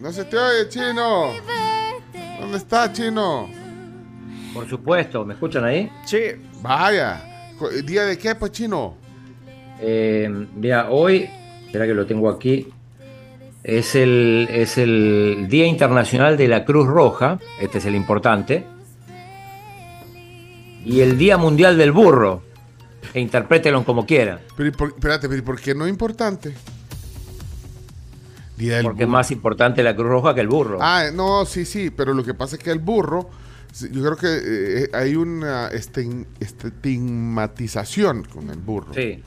No 0.00 0.12
se 0.12 0.24
te 0.24 0.36
oye, 0.36 0.68
Chino. 0.68 1.32
¿Dónde 2.40 2.56
está, 2.58 2.92
Chino? 2.92 3.48
Por 4.52 4.68
supuesto, 4.68 5.24
¿me 5.24 5.34
escuchan 5.34 5.64
ahí? 5.64 5.90
Sí. 6.04 6.18
Vaya. 6.62 7.20
Co- 7.58 7.68
¿Día 7.70 8.04
de 8.04 8.16
qué, 8.18 8.34
pues, 8.34 8.52
Chino? 8.52 8.94
Eh, 9.80 10.28
mira, 10.54 10.88
hoy, 10.90 11.28
espera 11.66 11.86
que 11.86 11.94
lo 11.94 12.06
tengo 12.06 12.30
aquí, 12.30 12.68
es 13.64 13.94
el, 13.94 14.48
es 14.50 14.78
el 14.78 15.46
Día 15.48 15.66
Internacional 15.66 16.36
de 16.36 16.48
la 16.48 16.64
Cruz 16.64 16.86
Roja, 16.86 17.38
este 17.60 17.78
es 17.78 17.86
el 17.86 17.94
importante, 17.96 18.64
y 20.84 21.00
el 21.00 21.18
Día 21.18 21.36
Mundial 21.36 21.76
del 21.78 21.92
Burro, 21.92 22.42
e 23.14 23.20
interprételo 23.20 23.84
como 23.84 24.06
quieran, 24.06 24.38
Pero, 24.56 24.68
¿y 24.68 24.72
por- 24.72 24.88
espérate, 24.90 25.28
pero 25.28 25.38
¿y 25.40 25.44
por 25.44 25.60
qué 25.60 25.74
no 25.74 25.84
es 25.86 25.90
importante? 25.90 26.54
Día 28.56 28.76
del 28.76 28.84
porque 28.84 29.02
es 29.04 29.08
más 29.08 29.30
importante 29.32 29.82
la 29.82 29.94
Cruz 29.96 30.08
Roja 30.08 30.34
que 30.34 30.40
el 30.40 30.48
burro. 30.48 30.78
Ah, 30.80 31.06
no, 31.12 31.44
sí, 31.46 31.64
sí, 31.64 31.90
pero 31.90 32.14
lo 32.14 32.22
que 32.24 32.34
pasa 32.34 32.56
es 32.56 32.62
que 32.62 32.70
el 32.70 32.78
burro, 32.78 33.28
yo 33.72 34.02
creo 34.02 34.16
que 34.16 34.82
eh, 34.84 34.90
hay 34.92 35.16
una 35.16 35.70
estigm- 35.70 36.26
estigmatización 36.40 38.24
con 38.24 38.50
el 38.50 38.58
burro. 38.58 38.92
Sí. 38.94 39.22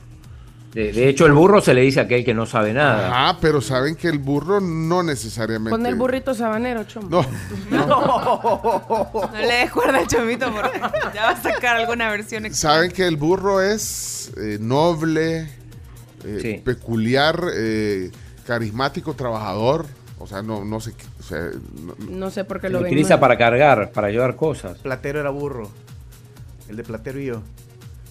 De, 0.72 0.92
de 0.92 1.08
hecho, 1.08 1.24
el 1.24 1.32
burro 1.32 1.62
se 1.62 1.72
le 1.72 1.80
dice 1.80 2.00
a 2.00 2.02
aquel 2.02 2.22
que 2.22 2.34
no 2.34 2.44
sabe 2.44 2.74
nada. 2.74 3.10
Ah, 3.30 3.38
pero 3.40 3.62
saben 3.62 3.96
que 3.96 4.08
el 4.08 4.18
burro 4.18 4.60
no 4.60 5.02
necesariamente. 5.02 5.70
Pon 5.70 5.86
el 5.86 5.94
burrito 5.94 6.34
sabanero, 6.34 6.84
chom. 6.84 7.08
No, 7.08 7.24
No 7.70 9.30
le 9.40 9.46
des 9.46 9.70
cuerda 9.72 9.98
al 10.00 10.06
chomito 10.06 10.52
porque 10.52 10.78
ya 11.14 11.22
va 11.24 11.30
a 11.30 11.42
sacar 11.42 11.76
alguna 11.76 12.10
versión. 12.10 12.44
ex- 12.44 12.58
saben 12.58 12.90
que 12.90 13.06
el 13.06 13.16
burro 13.16 13.62
es 13.62 14.32
eh, 14.36 14.58
noble, 14.60 15.48
eh, 16.24 16.38
Sí. 16.42 16.60
peculiar, 16.62 17.40
eh, 17.54 18.10
carismático, 18.46 19.14
trabajador. 19.14 19.86
O 20.18 20.26
sea, 20.26 20.42
no, 20.42 20.64
no 20.64 20.80
sé. 20.80 20.92
qué- 20.94 21.04
O 21.20 21.22
sea, 21.22 21.50
no- 21.82 21.94
No 22.08 22.30
sé 22.30 22.44
por 22.44 22.60
qué 22.60 22.68
lo 22.70 22.80
utiliza 22.80 23.20
para 23.20 23.36
cargar, 23.36 23.92
para 23.92 24.10
llevar 24.10 24.36
cosas. 24.36 24.78
Platero 24.78 25.20
era 25.20 25.30
burro. 25.30 25.70
El 26.68 26.76
de 26.76 26.82
Platero 26.84 27.20
y 27.20 27.26
yo. 27.26 27.42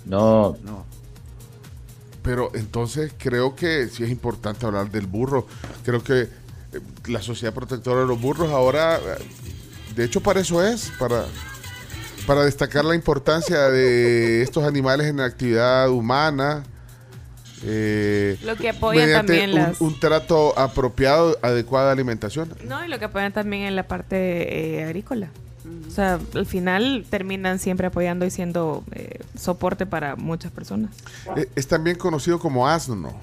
No, 0.05 0.57
No. 0.63 0.85
Pero 2.21 2.49
entonces 2.55 3.13
creo 3.19 3.55
que 3.55 3.87
sí 3.87 4.03
es 4.03 4.09
importante 4.09 4.65
hablar 4.65 4.89
del 4.89 5.05
burro. 5.05 5.45
Creo 5.83 6.03
que 6.03 6.21
eh, 6.21 6.29
la 7.07 7.21
Sociedad 7.21 7.53
Protectora 7.53 8.01
de 8.01 8.07
los 8.07 8.19
Burros 8.19 8.49
ahora, 8.51 8.97
eh, 8.97 9.01
de 9.95 10.03
hecho 10.05 10.21
para 10.21 10.39
eso 10.39 10.63
es, 10.65 10.91
para, 10.97 11.25
para 12.25 12.43
destacar 12.43 12.83
la 12.83 12.95
importancia 12.95 13.69
de 13.69 14.41
estos 14.41 14.63
animales 14.63 15.05
en 15.07 15.17
la 15.17 15.25
actividad 15.25 15.87
humana. 15.91 16.63
Eh, 17.63 18.37
Lo 18.43 18.55
que 18.57 18.69
apoya 18.69 19.01
mediante 19.05 19.27
también 19.39 19.49
un, 19.51 19.55
las- 19.55 19.81
un 19.81 19.99
trato 19.99 20.57
apropiado, 20.57 21.37
adecuada 21.41 21.91
alimentación. 21.91 22.49
No, 22.67 22.83
y 22.85 22.87
lo 22.89 22.99
que 22.99 23.05
apoyan 23.05 23.31
también 23.33 23.63
en 23.63 23.75
la 23.75 23.83
parte 23.83 24.77
eh, 24.79 24.83
agrícola. 24.83 25.29
O 25.87 25.91
sea, 25.91 26.19
al 26.35 26.45
final 26.45 27.05
terminan 27.09 27.57
siempre 27.57 27.87
apoyando 27.87 28.25
y 28.25 28.29
siendo 28.29 28.83
eh, 28.91 29.19
soporte 29.39 29.85
para 29.85 30.15
muchas 30.15 30.51
personas. 30.51 30.91
Eh, 31.37 31.49
es 31.55 31.67
también 31.67 31.97
conocido 31.97 32.37
como 32.39 32.67
asno. 32.67 33.13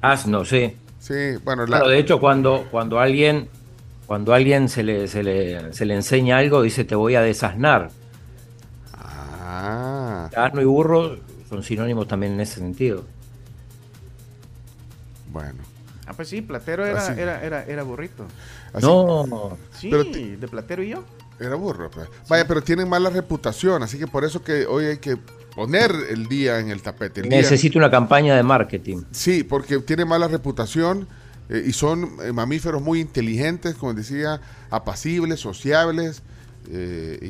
asno, 0.00 0.44
sí. 0.44 0.76
Sí, 1.00 1.14
bueno, 1.44 1.62
la- 1.62 1.78
Claro, 1.78 1.88
de 1.88 1.98
hecho, 1.98 2.20
cuando, 2.20 2.68
cuando 2.70 3.00
alguien, 3.00 3.48
cuando 4.06 4.32
alguien 4.34 4.68
se 4.68 4.82
le, 4.82 5.08
se, 5.08 5.22
le, 5.22 5.72
se 5.72 5.86
le 5.86 5.94
enseña 5.94 6.36
algo, 6.38 6.62
dice 6.62 6.84
te 6.84 6.94
voy 6.94 7.14
a 7.16 7.22
desasnar. 7.22 7.90
Ah, 8.92 10.28
Asno 10.36 10.60
y 10.60 10.64
burro 10.64 11.16
son 11.48 11.62
sinónimos 11.62 12.06
también 12.06 12.34
en 12.34 12.40
ese 12.40 12.60
sentido. 12.60 13.04
Bueno. 15.32 15.62
Ah, 16.06 16.12
pues 16.14 16.28
sí, 16.28 16.42
Platero 16.42 16.84
era, 16.84 17.06
Así. 17.06 17.20
era, 17.20 17.42
era, 17.44 17.64
era 17.64 17.82
burrito. 17.84 18.26
Así- 18.72 18.84
No, 18.86 19.56
Sí, 19.78 19.88
Pero 19.90 20.04
de 20.04 20.48
Platero 20.48 20.82
y 20.82 20.90
yo. 20.90 21.04
Era 21.38 21.54
burro. 21.54 21.90
pues. 21.90 22.08
Vaya, 22.28 22.46
pero 22.46 22.62
tienen 22.62 22.88
mala 22.88 23.08
reputación, 23.10 23.82
así 23.82 23.96
que 23.98 24.06
por 24.06 24.24
eso 24.24 24.42
que 24.42 24.66
hoy 24.66 24.86
hay 24.86 24.98
que 24.98 25.16
poner 25.54 25.90
el 26.10 26.26
día 26.26 26.58
en 26.58 26.70
el 26.70 26.82
tapete. 26.82 27.20
el 27.22 27.28
día- 27.28 27.38
necesito 27.38 27.78
una 27.78 27.90
campaña 27.90 28.36
de 28.36 28.42
marketing. 28.42 29.04
Sí, 29.10 29.42
porque 29.44 29.78
tiene 29.78 30.04
mala 30.04 30.28
reputación 30.28 31.06
eh, 31.48 31.64
y 31.66 31.72
son 31.72 32.10
eh, 32.22 32.32
mamíferos 32.32 32.82
muy 32.82 33.00
inteligentes, 33.00 33.74
como 33.74 33.94
decía, 33.94 34.40
apacibles, 34.70 35.40
sociables 35.40 36.22
eh, 36.70 37.18
y, 37.22 37.26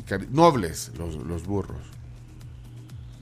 y 0.00 0.02
cari- 0.08 0.28
nobles 0.30 0.90
los, 0.96 1.16
los 1.16 1.44
burros. 1.46 1.82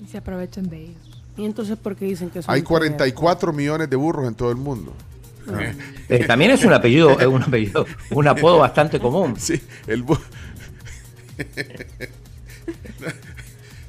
Y 0.02 0.06
se 0.06 0.18
aprovechan 0.18 0.68
de 0.68 0.84
ellos. 0.84 1.07
¿Y 1.38 1.44
entonces 1.46 1.78
por 1.78 1.96
qué 1.96 2.04
dicen 2.04 2.28
que 2.30 2.42
son 2.42 2.54
Hay 2.54 2.62
44 2.62 3.52
millones 3.52 3.88
de 3.88 3.96
burros 3.96 4.26
en 4.28 4.34
todo 4.34 4.50
el 4.50 4.56
mundo. 4.56 4.92
Eh, 6.10 6.26
también 6.26 6.50
es 6.50 6.62
un 6.64 6.72
apellido, 6.74 7.18
es 7.18 7.26
un 7.26 7.42
apellido, 7.46 7.86
un 8.10 8.28
apodo 8.28 8.58
bastante 8.58 9.00
común. 9.00 9.34
Sí, 9.38 9.58
el 9.86 10.02
burro. 10.02 10.20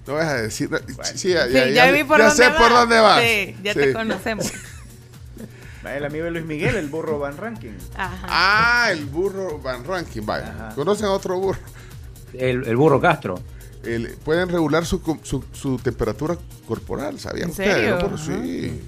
no 0.08 0.14
vas 0.14 0.26
a 0.28 0.42
decir. 0.42 0.70
Sí, 1.16 1.30
ya, 1.30 1.48
Sí, 1.48 1.74
ya- 1.74 1.92
vi 1.92 2.04
por 2.04 2.20
ya 2.20 2.28
dónde 2.30 2.44
sé 2.44 2.50
vas. 2.50 2.62
por 2.62 2.70
dónde 2.72 3.00
vas. 3.00 3.22
Sí, 3.22 3.56
ya 3.64 3.74
Sí. 3.74 3.80
te 3.80 3.94
conocemos. 3.94 4.52
El 5.86 6.04
amigo 6.06 6.26
de 6.26 6.32
Luis 6.32 6.46
Miguel, 6.46 6.76
el 6.76 6.90
burro 6.90 7.20
Van 7.20 7.38
Ranking. 7.38 7.72
Ah, 7.98 8.90
el 8.92 9.06
burro 9.06 9.60
Van 9.60 9.86
Ranking, 9.86 10.24
vaya. 10.26 10.70
¿Conocen 10.76 11.06
a 11.06 11.12
otro 11.12 11.40
burro? 11.40 11.60
El, 12.34 12.68
el 12.68 12.76
burro 12.76 13.00
Castro. 13.00 13.40
El- 13.84 14.10
pueden 14.26 14.50
regular 14.50 14.86
su, 14.86 15.02
com- 15.02 15.20
su, 15.24 15.44
su 15.54 15.78
temperatura 15.78 16.38
corporal, 16.68 17.20
¿sabían 17.20 17.46
¿En 17.46 17.52
ustedes? 17.52 18.22
sí. 18.22 18.82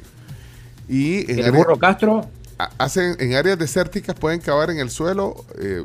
Y 0.90 1.32
en 1.32 1.40
¿El 1.40 1.46
área- 1.46 1.52
burro 1.52 1.80
Castro? 1.80 2.30
ha- 2.58 2.70
hacen 2.78 3.16
en 3.20 3.34
áreas 3.36 3.58
desérticas 3.58 4.16
pueden 4.16 4.42
cavar 4.42 4.70
en 4.70 4.80
el 4.80 4.90
suelo 4.90 5.46
eh, 5.60 5.84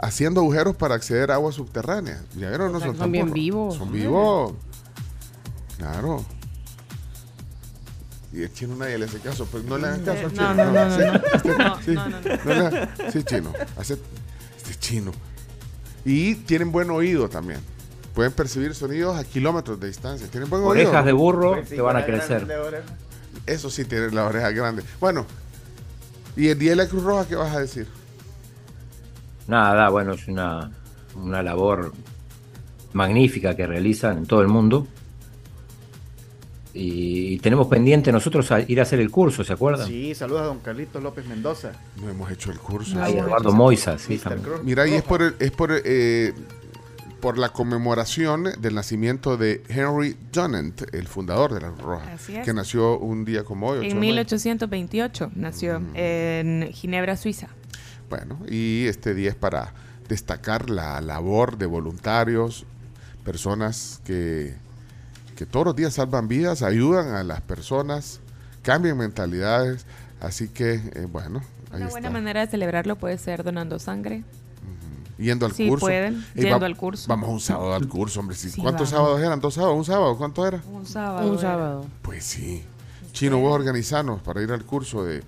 haciendo 0.00 0.40
agujeros 0.42 0.76
para 0.76 0.94
acceder 0.94 1.30
a 1.32 1.34
aguas 1.34 1.56
subterráneas. 1.56 2.20
Ya 2.36 2.48
vieron, 2.50 2.72
no 2.72 2.78
sea, 2.78 2.88
son, 2.88 2.98
son 2.98 3.12
bien 3.12 3.32
vivos. 3.32 3.74
Son 3.76 3.90
vivos. 3.92 4.52
Claro. 5.78 6.24
Y 8.32 8.42
el 8.42 8.52
chino 8.52 8.76
nadie 8.76 8.98
le 8.98 9.06
hace 9.06 9.18
caso, 9.18 9.46
pues 9.46 9.64
no 9.64 9.78
le 9.78 9.86
hagan 9.86 10.04
caso 10.04 10.26
al 10.26 10.34
No, 10.34 10.52
chino. 10.52 10.54
no, 10.54 10.72
no, 10.72 10.84
no, 10.84 10.96
sí, 10.96 11.02
no. 11.04 11.14
este- 11.34 11.48
No, 11.58 11.82
sí, 11.82 11.94
no, 11.94 12.08
no, 12.08 12.20
no. 12.20 12.44
no 12.44 12.54
le 12.54 12.66
hagan- 12.66 12.88
sí, 13.12 13.22
chino. 13.24 13.52
Hace, 13.78 13.94
este 14.58 14.74
chino. 14.78 15.12
Y 16.04 16.34
tienen 16.36 16.70
buen 16.70 16.90
oído 16.90 17.28
también. 17.28 17.60
Pueden 18.16 18.32
percibir 18.32 18.74
sonidos 18.74 19.14
a 19.14 19.24
kilómetros 19.24 19.78
de 19.78 19.88
distancia. 19.88 20.26
Tienen 20.28 20.48
buen 20.48 20.62
oído. 20.62 20.70
Orejas 20.88 21.04
de 21.04 21.12
burro 21.12 21.52
Pues 21.52 21.68
sí, 21.68 21.76
te 21.76 21.82
van 21.82 21.98
a 21.98 22.06
crecer. 22.06 22.46
Eso 23.44 23.68
sí 23.68 23.84
tiene 23.84 24.10
la 24.10 24.24
oreja 24.24 24.50
grande. 24.52 24.82
Bueno, 24.98 25.26
y 26.34 26.48
el 26.48 26.58
día 26.58 26.70
de 26.70 26.76
la 26.76 26.88
Cruz 26.88 27.02
Roja, 27.04 27.28
¿qué 27.28 27.36
vas 27.36 27.54
a 27.54 27.60
decir? 27.60 27.86
Nada, 29.46 29.90
bueno, 29.90 30.14
es 30.14 30.26
una, 30.28 30.72
una 31.14 31.42
labor 31.42 31.92
magnífica 32.94 33.54
que 33.54 33.66
realizan 33.66 34.16
en 34.16 34.26
todo 34.26 34.40
el 34.40 34.48
mundo. 34.48 34.86
Y, 36.72 37.34
y 37.34 37.38
tenemos 37.40 37.66
pendiente 37.68 38.10
nosotros 38.12 38.50
a 38.50 38.60
ir 38.60 38.80
a 38.80 38.84
hacer 38.84 38.98
el 39.00 39.10
curso, 39.10 39.44
¿se 39.44 39.52
acuerdan? 39.52 39.86
Sí, 39.86 40.14
saludos 40.14 40.40
a 40.40 40.44
don 40.46 40.60
Carlitos 40.60 41.02
López 41.02 41.26
Mendoza. 41.26 41.72
No 42.02 42.08
hemos 42.08 42.30
hecho 42.30 42.50
el 42.50 42.58
curso. 42.58 42.96
Ay, 42.98 43.18
Eduardo 43.18 43.52
Moisa, 43.52 43.98
sí, 43.98 44.14
Mr. 44.14 44.20
también. 44.22 44.42
Cruz 44.42 44.64
Mira, 44.64 44.86
y 44.86 44.94
es 44.94 45.02
por, 45.02 45.20
el- 45.20 45.36
es 45.38 45.50
por, 45.50 45.70
eh, 45.72 46.32
por 47.20 47.38
la 47.38 47.48
conmemoración 47.50 48.44
del 48.60 48.74
nacimiento 48.74 49.36
de 49.36 49.62
Henry 49.68 50.16
Dunant, 50.32 50.82
el 50.94 51.08
fundador 51.08 51.54
de 51.54 51.60
la 51.60 51.68
Cruz 51.68 51.82
Roja, 51.82 52.12
Así 52.12 52.36
es. 52.36 52.44
que 52.44 52.52
nació 52.52 52.98
un 52.98 53.24
día 53.24 53.42
como 53.44 53.68
hoy. 53.68 53.78
8 53.78 53.82
de 53.82 53.90
En 53.90 53.96
mayo. 53.98 54.08
1828 54.12 55.30
nació 55.34 55.80
Mm. 55.80 55.90
en 55.96 56.70
Ginebra, 56.72 57.16
Suiza. 57.16 57.48
Bueno, 58.10 58.38
y 58.48 58.86
este 58.86 59.14
día 59.14 59.30
es 59.30 59.34
para 59.34 59.72
destacar 60.08 60.70
la 60.70 61.00
labor 61.00 61.58
de 61.58 61.66
voluntarios, 61.66 62.64
personas 63.24 64.00
que, 64.04 64.54
que 65.34 65.46
todos 65.46 65.66
los 65.66 65.76
días 65.76 65.94
salvan 65.94 66.28
vidas, 66.28 66.62
ayudan 66.62 67.08
a 67.08 67.24
las 67.24 67.40
personas, 67.40 68.20
cambian 68.62 68.96
mentalidades. 68.98 69.84
Así 70.20 70.48
que, 70.48 70.74
eh, 70.74 71.06
bueno, 71.10 71.40
ahí 71.70 71.76
Una 71.78 71.86
está. 71.86 71.90
buena 71.90 72.10
manera 72.10 72.40
de 72.40 72.46
celebrarlo 72.50 72.96
puede 72.96 73.18
ser 73.18 73.42
donando 73.42 73.78
sangre. 73.78 74.22
Yendo 75.18 75.46
al 75.46 75.52
Sí, 75.52 75.68
curso. 75.68 75.86
pueden, 75.86 76.24
Ey, 76.34 76.42
yendo 76.44 76.60
va- 76.60 76.66
al 76.66 76.76
curso. 76.76 77.06
Vamos 77.08 77.30
un 77.30 77.40
sábado 77.40 77.74
al 77.74 77.88
curso, 77.88 78.20
hombre. 78.20 78.36
sí. 78.36 78.50
Sí, 78.50 78.60
¿Cuántos 78.60 78.90
vamos. 78.92 79.06
sábados 79.08 79.20
eran? 79.26 79.40
¿Dos 79.40 79.54
sábados? 79.54 79.76
¿Un 79.76 79.84
sábado? 79.84 80.16
¿Cuánto 80.18 80.46
era? 80.46 80.62
Un 80.70 80.86
sábado. 80.86 81.26
Un 81.26 81.32
era. 81.38 81.42
sábado. 81.42 81.86
Pues 82.02 82.24
sí. 82.24 82.64
Chino, 83.12 83.38
vos 83.38 83.54
organizanos 83.54 84.20
para 84.20 84.42
ir 84.42 84.52
al 84.52 84.64
curso 84.64 85.04
de... 85.04 85.22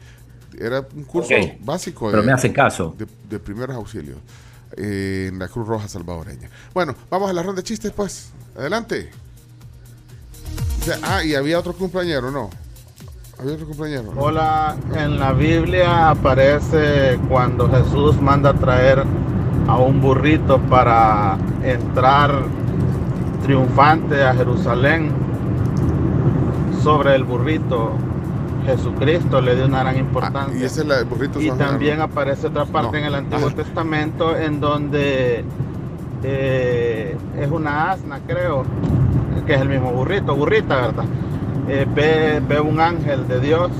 Era 0.58 0.86
un 0.94 1.04
curso 1.04 1.34
básico 1.60 2.06
Pero 2.10 2.20
de, 2.22 2.26
me 2.26 2.32
hacen 2.32 2.52
caso. 2.52 2.94
de, 2.98 3.06
de 3.30 3.38
primeros 3.38 3.76
auxilios 3.76 4.18
eh, 4.76 5.28
en 5.32 5.38
la 5.38 5.48
Cruz 5.48 5.66
Roja 5.66 5.88
Salvadoreña. 5.88 6.50
Bueno, 6.74 6.94
vamos 7.08 7.30
a 7.30 7.32
la 7.32 7.42
ronda 7.42 7.60
de 7.62 7.64
chistes, 7.66 7.92
pues. 7.92 8.30
Adelante. 8.58 9.10
O 10.80 10.84
sea, 10.84 10.98
ah, 11.02 11.24
y 11.24 11.34
había 11.34 11.58
otro 11.58 11.72
compañero, 11.74 12.30
¿no? 12.30 12.50
Había 13.38 13.54
otro 13.54 13.66
compañero. 13.68 14.02
¿no? 14.14 14.20
Hola, 14.20 14.76
en 14.96 15.18
la 15.18 15.32
Biblia 15.32 16.10
aparece 16.10 17.18
cuando 17.28 17.70
Jesús 17.70 18.20
manda 18.20 18.50
a 18.50 18.54
traer 18.54 19.04
a 19.68 19.76
un 19.76 20.00
burrito 20.00 20.58
para 20.62 21.36
entrar 21.62 22.32
triunfante 23.44 24.24
a 24.24 24.34
Jerusalén. 24.34 25.10
Sobre 26.82 27.14
el 27.14 27.24
burrito, 27.24 27.92
Jesucristo 28.64 29.40
le 29.40 29.56
dio 29.56 29.66
una 29.66 29.80
gran 29.80 29.98
importancia. 29.98 30.54
Ah, 30.56 30.60
Y 30.60 30.64
ese 30.64 30.80
es 30.82 30.86
la- 30.86 30.98
el 31.00 31.04
burrito 31.04 31.40
Y 31.40 31.50
también 31.50 32.00
aparece 32.00 32.46
otra 32.48 32.64
parte 32.64 32.92
No. 32.92 32.98
en 32.98 33.04
el 33.04 33.14
Antiguo. 33.14 33.50
Testamento 33.50 34.36
en 34.36 34.60
donde 34.60 35.44
eh, 36.24 37.16
es 37.38 37.50
una 37.50 37.92
asna, 37.92 38.18
creo, 38.26 38.64
que 39.46 39.54
es 39.54 39.60
el 39.60 39.68
mismo 39.68 39.92
burrito, 39.92 40.34
burrita, 40.34 40.74
¿verdad? 40.76 41.04
Eh, 41.68 41.86
ve, 41.94 42.42
ve 42.46 42.58
un 42.60 42.80
ángel 42.80 43.28
de 43.28 43.38
Dios. 43.38 43.70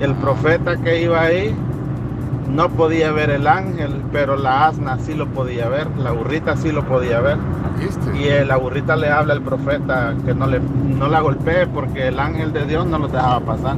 El 0.00 0.14
profeta 0.14 0.76
que 0.78 1.02
iba 1.02 1.20
ahí 1.20 1.54
no 2.56 2.70
podía 2.70 3.12
ver 3.12 3.28
el 3.28 3.46
ángel, 3.46 4.02
pero 4.12 4.36
la 4.36 4.66
asna 4.68 4.98
sí 4.98 5.14
lo 5.14 5.26
podía 5.28 5.68
ver, 5.68 5.88
la 5.98 6.10
burrita 6.12 6.56
sí 6.56 6.72
lo 6.72 6.84
podía 6.86 7.20
ver. 7.20 7.36
¿Viste? 7.78 8.16
Y 8.18 8.24
eh, 8.28 8.44
la 8.46 8.56
burrita 8.56 8.96
le 8.96 9.08
habla 9.10 9.34
al 9.34 9.42
profeta 9.42 10.14
que 10.24 10.34
no, 10.34 10.46
le, 10.46 10.58
no 10.60 11.06
la 11.08 11.20
golpee 11.20 11.66
porque 11.66 12.08
el 12.08 12.18
ángel 12.18 12.54
de 12.54 12.64
Dios 12.64 12.86
no 12.86 12.98
lo 12.98 13.08
dejaba 13.08 13.40
pasar. 13.40 13.76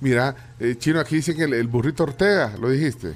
Mira, 0.00 0.34
eh, 0.58 0.74
Chino, 0.78 0.98
aquí 1.00 1.16
dicen 1.16 1.36
que 1.36 1.44
el, 1.44 1.52
el 1.52 1.68
burrito 1.68 2.04
Ortega, 2.04 2.54
¿lo 2.58 2.70
dijiste? 2.70 3.12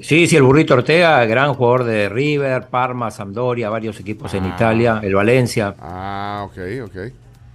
Sí, 0.00 0.26
sí, 0.28 0.36
el 0.36 0.42
burrito 0.44 0.74
Ortega, 0.74 1.24
gran 1.26 1.52
jugador 1.54 1.84
de 1.84 2.08
River, 2.08 2.68
Parma, 2.68 3.10
Sampdoria, 3.10 3.68
varios 3.68 3.98
equipos 4.00 4.32
en 4.34 4.44
Ah. 4.44 4.52
Italia, 4.54 5.00
el 5.02 5.14
Valencia. 5.14 5.74
Ah, 5.80 6.46
ok, 6.46 6.58
ok. 6.84 6.96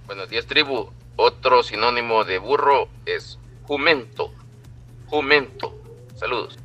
Buenos 0.06 0.28
días, 0.28 0.44
tribu. 0.46 0.88
Otro 1.16 1.62
sinónimo 1.62 2.24
de 2.24 2.38
burro 2.38 2.88
es 3.06 3.38
jumento. 3.62 4.30
Jumento. 5.10 5.74
Saludos. 6.16 6.58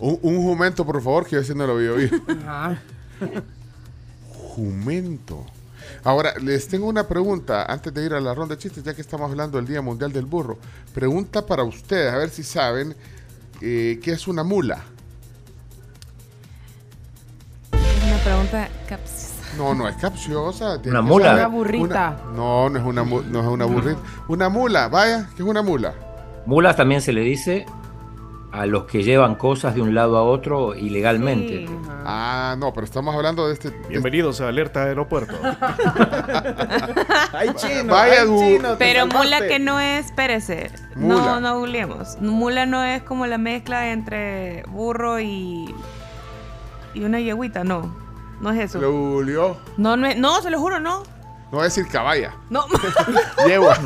Un, 0.00 0.18
un 0.22 0.36
jumento, 0.42 0.84
por 0.84 1.00
favor, 1.02 1.24
que 1.24 1.36
yo 1.36 1.40
ese 1.40 1.54
no 1.54 1.66
lo 1.66 1.76
vi 1.76 1.86
oír. 1.86 2.22
Jumento. 4.54 5.44
Ahora, 6.04 6.34
les 6.40 6.66
tengo 6.68 6.86
una 6.88 7.06
pregunta 7.06 7.64
antes 7.70 7.92
de 7.94 8.04
ir 8.04 8.12
a 8.14 8.20
la 8.20 8.34
ronda 8.34 8.56
de 8.56 8.60
chistes, 8.60 8.82
ya 8.82 8.94
que 8.94 9.00
estamos 9.00 9.30
hablando 9.30 9.56
del 9.58 9.66
Día 9.66 9.80
Mundial 9.82 10.12
del 10.12 10.26
Burro. 10.26 10.58
Pregunta 10.94 11.46
para 11.46 11.62
ustedes, 11.62 12.12
a 12.12 12.16
ver 12.18 12.30
si 12.30 12.42
saben 12.42 12.96
eh, 13.60 14.00
qué 14.02 14.12
es 14.12 14.26
una 14.26 14.42
mula. 14.42 14.82
Es 17.72 18.04
una 18.04 18.16
pregunta 18.24 18.68
capciosa. 18.88 19.28
No, 19.56 19.74
no 19.74 19.86
es 19.88 19.96
capciosa. 19.96 20.80
tiene 20.82 20.98
¿Una 20.98 21.06
mula? 21.08 21.24
saber- 21.26 21.46
Una 21.46 21.48
burrita. 21.56 22.20
una- 22.24 22.32
no, 22.36 22.68
no 22.70 22.78
es 22.78 22.84
una, 22.84 23.04
no 23.04 23.40
es 23.40 23.46
una 23.46 23.64
burrita. 23.66 24.00
Una 24.28 24.48
mula, 24.48 24.88
vaya, 24.88 25.28
¿qué 25.36 25.42
es 25.42 25.48
una 25.48 25.62
mula? 25.62 25.94
Mulas 26.46 26.74
también 26.76 27.00
se 27.02 27.12
le 27.12 27.20
dice 27.20 27.66
a 28.52 28.66
los 28.66 28.84
que 28.84 29.02
llevan 29.02 29.34
cosas 29.34 29.74
de 29.74 29.80
un 29.80 29.94
lado 29.94 30.16
a 30.18 30.22
otro 30.22 30.74
ilegalmente. 30.74 31.66
Sí. 31.66 31.76
Ah, 32.04 32.54
no, 32.58 32.72
pero 32.74 32.84
estamos 32.84 33.14
hablando 33.14 33.46
de 33.48 33.54
este... 33.54 33.70
de- 33.70 33.88
Bienvenidos 33.88 34.40
a 34.42 34.48
Alerta 34.48 34.82
Aeropuerto. 34.84 35.34
Ay, 37.32 37.50
chino. 37.56 37.92
Vaya 37.94 38.22
ay, 38.22 38.28
chino, 38.38 38.70
te 38.72 38.76
Pero 38.76 39.00
salvaste. 39.00 39.16
mula 39.18 39.48
que 39.48 39.58
no 39.58 39.80
es, 39.80 40.06
espérese, 40.06 40.70
Mula. 40.96 41.14
no, 41.14 41.40
no 41.40 41.58
googleemos. 41.58 42.18
Mula 42.20 42.66
no 42.66 42.84
es 42.84 43.02
como 43.02 43.26
la 43.26 43.38
mezcla 43.38 43.90
entre 43.90 44.64
burro 44.68 45.18
y, 45.20 45.74
y 46.94 47.04
una 47.04 47.20
yeguita, 47.20 47.64
no. 47.64 47.94
No 48.40 48.50
es 48.50 48.60
eso. 48.60 48.80
Lo 48.80 48.92
googleó. 48.92 49.56
No, 49.76 49.96
no, 49.96 50.06
es- 50.06 50.16
no, 50.18 50.42
se 50.42 50.50
lo 50.50 50.58
juro, 50.58 50.78
no. 50.80 50.98
No 51.04 51.58
voy 51.58 51.60
a 51.60 51.64
decir 51.64 51.86
caballa. 51.88 52.34
No. 52.50 52.64
Yegua. 53.46 53.78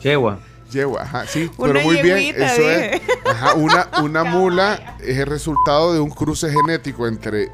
Yegua. 0.00 0.38
Yegua, 0.70 1.02
ajá, 1.02 1.26
sí, 1.26 1.50
Una 1.56 1.72
pero 1.72 1.84
muy 1.84 2.02
bien. 2.02 2.18
Eso 2.36 2.60
dije. 2.62 2.96
es. 2.96 3.02
Ajá, 3.30 3.54
una, 3.54 3.88
una 4.02 4.24
mula 4.24 4.96
es 5.00 5.16
el 5.18 5.26
resultado 5.26 5.92
de 5.94 6.00
un 6.00 6.10
cruce 6.10 6.50
genético 6.50 7.06
entre 7.06 7.50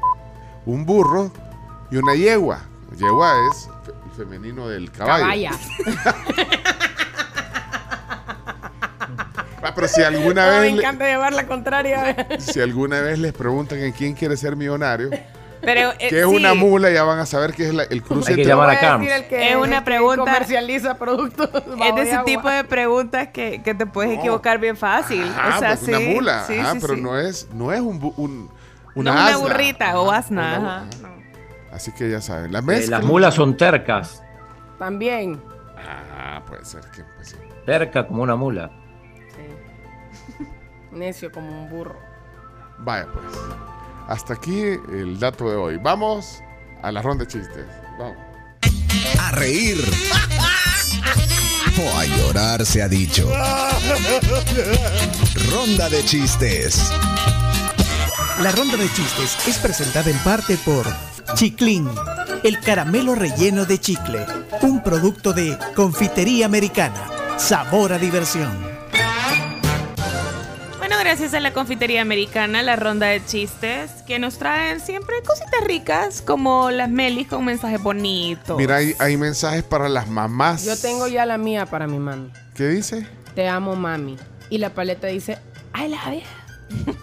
un 0.65 0.85
burro 0.85 1.31
y 1.91 1.97
una 1.97 2.15
yegua. 2.15 2.61
Yegua 2.97 3.33
es 3.51 3.69
fe- 3.85 3.91
el 4.05 4.11
femenino 4.17 4.67
del 4.67 4.91
caballo. 4.91 5.23
Caballa. 5.23 5.51
Ah, 9.63 9.73
pero 9.75 9.87
si 9.87 10.01
alguna 10.01 10.47
No, 10.47 10.51
me 10.53 10.59
vez 10.61 10.73
le- 10.73 10.79
encanta 10.79 11.05
llevar 11.05 11.33
la 11.33 11.45
contraria. 11.45 12.27
si 12.39 12.59
alguna 12.59 12.99
vez 13.01 13.19
les 13.19 13.31
preguntan 13.31 13.77
en 13.79 13.91
quién 13.91 14.15
quiere 14.15 14.35
ser 14.35 14.55
millonario, 14.55 15.11
Pero 15.61 15.91
eh, 15.99 16.09
que 16.09 16.21
es 16.21 16.27
sí, 16.27 16.35
una 16.35 16.53
mula, 16.53 16.89
ya 16.89 17.03
van 17.03 17.19
a 17.19 17.25
saber 17.25 17.53
que 17.53 17.67
es 17.67 17.73
la- 17.73 17.83
el 17.83 18.01
cruce 18.01 18.31
Hay 18.31 18.35
que 18.37 18.45
llamar 18.45 18.69
a 18.71 18.79
que- 19.27 19.49
Es 19.51 19.55
una 19.55 19.79
que 19.79 19.85
pregunta- 19.85 20.23
comercializa 20.23 20.97
productos. 20.97 21.49
Es 21.53 21.95
de 21.95 22.01
ese 22.01 22.13
agua. 22.13 22.25
tipo 22.25 22.49
de 22.49 22.63
preguntas 22.63 23.27
que, 23.29 23.61
que 23.63 23.73
te 23.75 23.85
puedes 23.85 24.13
No. 24.13 24.19
equivocar 24.19 24.59
bien 24.59 24.75
fácil. 24.75 25.23
Ah, 25.37 25.53
o 25.55 25.59
sea, 25.59 25.69
pues 25.77 25.87
una 25.87 25.97
sí, 25.99 26.05
mula, 26.07 26.43
sí, 26.47 26.57
ajá, 26.57 26.71
sí, 26.73 26.77
pero 26.81 26.95
sí. 26.95 27.01
no 27.01 27.17
es 27.19 27.47
no 27.53 27.71
es 27.71 27.79
un, 27.81 28.01
bu- 28.01 28.13
un- 28.17 28.45
No 28.47 28.51
una 28.95 29.11
es 29.11 29.15
una 29.17 29.25
asna. 29.27 29.37
burrita 29.37 29.99
o 29.99 30.09
Ajá, 30.09 30.19
asna, 30.19 30.41
una- 30.59 30.77
ajá. 30.77 30.85
ajá. 30.87 31.13
Así 31.73 31.91
que 31.93 32.09
ya 32.09 32.21
saben, 32.21 32.51
la 32.51 32.59
Eh, 32.59 32.87
las 32.87 33.03
mulas 33.03 33.33
son 33.35 33.55
tercas, 33.55 34.23
También. 34.79 35.41
Ah, 35.77 36.41
puede 36.47 36.65
ser 36.65 36.81
que 36.95 37.03
pues, 37.15 37.29
sí. 37.29 37.35
terca 37.65 38.07
como 38.07 38.23
una 38.23 38.35
mula. 38.35 38.71
Necio 40.91 41.31
como 41.31 41.47
un 41.63 41.69
burro. 41.69 41.95
Vaya 42.79 43.07
pues. 43.13 43.25
Hasta 44.11 44.33
aquí 44.33 44.59
el 44.59 45.17
dato 45.17 45.49
de 45.49 45.55
hoy. 45.55 45.77
Vamos 45.77 46.43
a 46.83 46.91
la 46.91 47.01
ronda 47.01 47.23
de 47.23 47.31
chistes. 47.31 47.65
Vamos. 47.97 48.17
A 49.21 49.31
reír. 49.31 49.77
o 51.81 51.97
a 51.97 52.05
llorar 52.05 52.65
se 52.65 52.83
ha 52.83 52.89
dicho. 52.89 53.31
Ronda 55.49 55.87
de 55.87 56.03
chistes. 56.03 56.91
La 58.41 58.51
ronda 58.51 58.75
de 58.75 58.91
chistes 58.91 59.37
es 59.47 59.57
presentada 59.59 60.09
en 60.09 60.17
parte 60.17 60.57
por 60.57 60.85
Chiclin, 61.35 61.89
el 62.43 62.59
caramelo 62.59 63.15
relleno 63.15 63.63
de 63.63 63.79
chicle, 63.79 64.25
un 64.61 64.83
producto 64.83 65.31
de 65.31 65.57
confitería 65.73 66.47
americana. 66.47 67.37
Sabor 67.37 67.93
a 67.93 67.97
diversión. 67.97 68.70
Gracias 71.11 71.33
a 71.33 71.41
la 71.41 71.51
confitería 71.51 72.01
americana, 72.01 72.63
la 72.63 72.77
ronda 72.77 73.07
de 73.07 73.21
chistes, 73.25 73.91
que 74.07 74.17
nos 74.17 74.37
traen 74.37 74.79
siempre 74.79 75.17
cositas 75.27 75.61
ricas, 75.65 76.21
como 76.21 76.71
las 76.71 76.89
melis 76.89 77.27
con 77.27 77.43
mensajes 77.43 77.83
bonitos. 77.83 78.57
Mira, 78.57 78.77
hay, 78.77 78.95
hay 78.97 79.17
mensajes 79.17 79.61
para 79.61 79.89
las 79.89 80.07
mamás. 80.07 80.63
Yo 80.63 80.77
tengo 80.77 81.09
ya 81.09 81.25
la 81.25 81.37
mía 81.37 81.65
para 81.65 81.85
mi 81.85 81.99
mami. 81.99 82.31
¿Qué 82.55 82.69
dice? 82.69 83.05
Te 83.35 83.49
amo, 83.49 83.75
mami. 83.75 84.15
Y 84.49 84.59
la 84.59 84.69
paleta 84.73 85.07
dice, 85.07 85.37
I 85.75 85.89
love 85.89 86.23
you. 86.23 86.95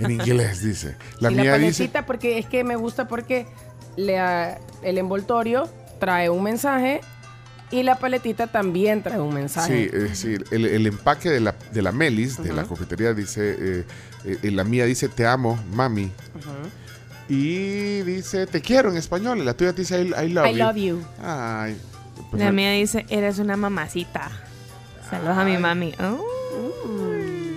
En 0.00 0.10
inglés 0.10 0.62
dice. 0.62 0.98
La 1.18 1.30
y 1.30 1.36
mía 1.36 1.52
la 1.52 1.56
dice. 1.56 1.78
paletita, 1.78 2.04
porque 2.04 2.38
es 2.38 2.44
que 2.44 2.62
me 2.62 2.76
gusta 2.76 3.08
porque 3.08 3.46
le, 3.96 4.18
el 4.82 4.98
envoltorio 4.98 5.66
trae 5.98 6.28
un 6.28 6.42
mensaje 6.42 7.00
y 7.70 7.82
la 7.82 7.96
paletita 7.98 8.46
también 8.48 9.02
trae 9.02 9.20
un 9.20 9.32
mensaje. 9.34 9.90
Sí, 9.90 9.96
eh, 9.96 10.10
sí, 10.14 10.34
el, 10.50 10.64
el 10.66 10.86
empaque 10.86 11.30
de 11.30 11.40
la, 11.40 11.54
de 11.72 11.82
la 11.82 11.92
Melis, 11.92 12.42
de 12.42 12.52
la 12.52 12.64
confitería, 12.64 13.12
dice, 13.14 13.56
eh, 13.58 13.84
eh, 14.42 14.50
la 14.50 14.64
mía 14.64 14.84
dice 14.86 15.08
te 15.08 15.26
amo, 15.26 15.62
mami. 15.72 16.04
Ujú. 16.04 17.32
Y 17.32 18.02
dice 18.02 18.46
te 18.46 18.60
quiero 18.60 18.90
en 18.90 18.96
español. 18.96 19.44
La 19.44 19.54
tuya 19.54 19.72
dice 19.72 20.02
I, 20.02 20.24
I 20.24 20.28
love 20.30 20.46
I 20.48 20.52
you. 20.52 20.58
love 20.58 20.76
you. 20.76 21.02
Ay. 21.22 21.76
pues 22.30 22.42
La 22.42 22.50
mía 22.50 22.72
dice, 22.72 23.06
eres 23.08 23.38
una 23.38 23.56
mamacita. 23.56 24.30
Saludos 25.08 25.38
a 25.38 25.44
mi 25.44 25.56
mami. 25.56 25.94
Oh. 26.00 26.24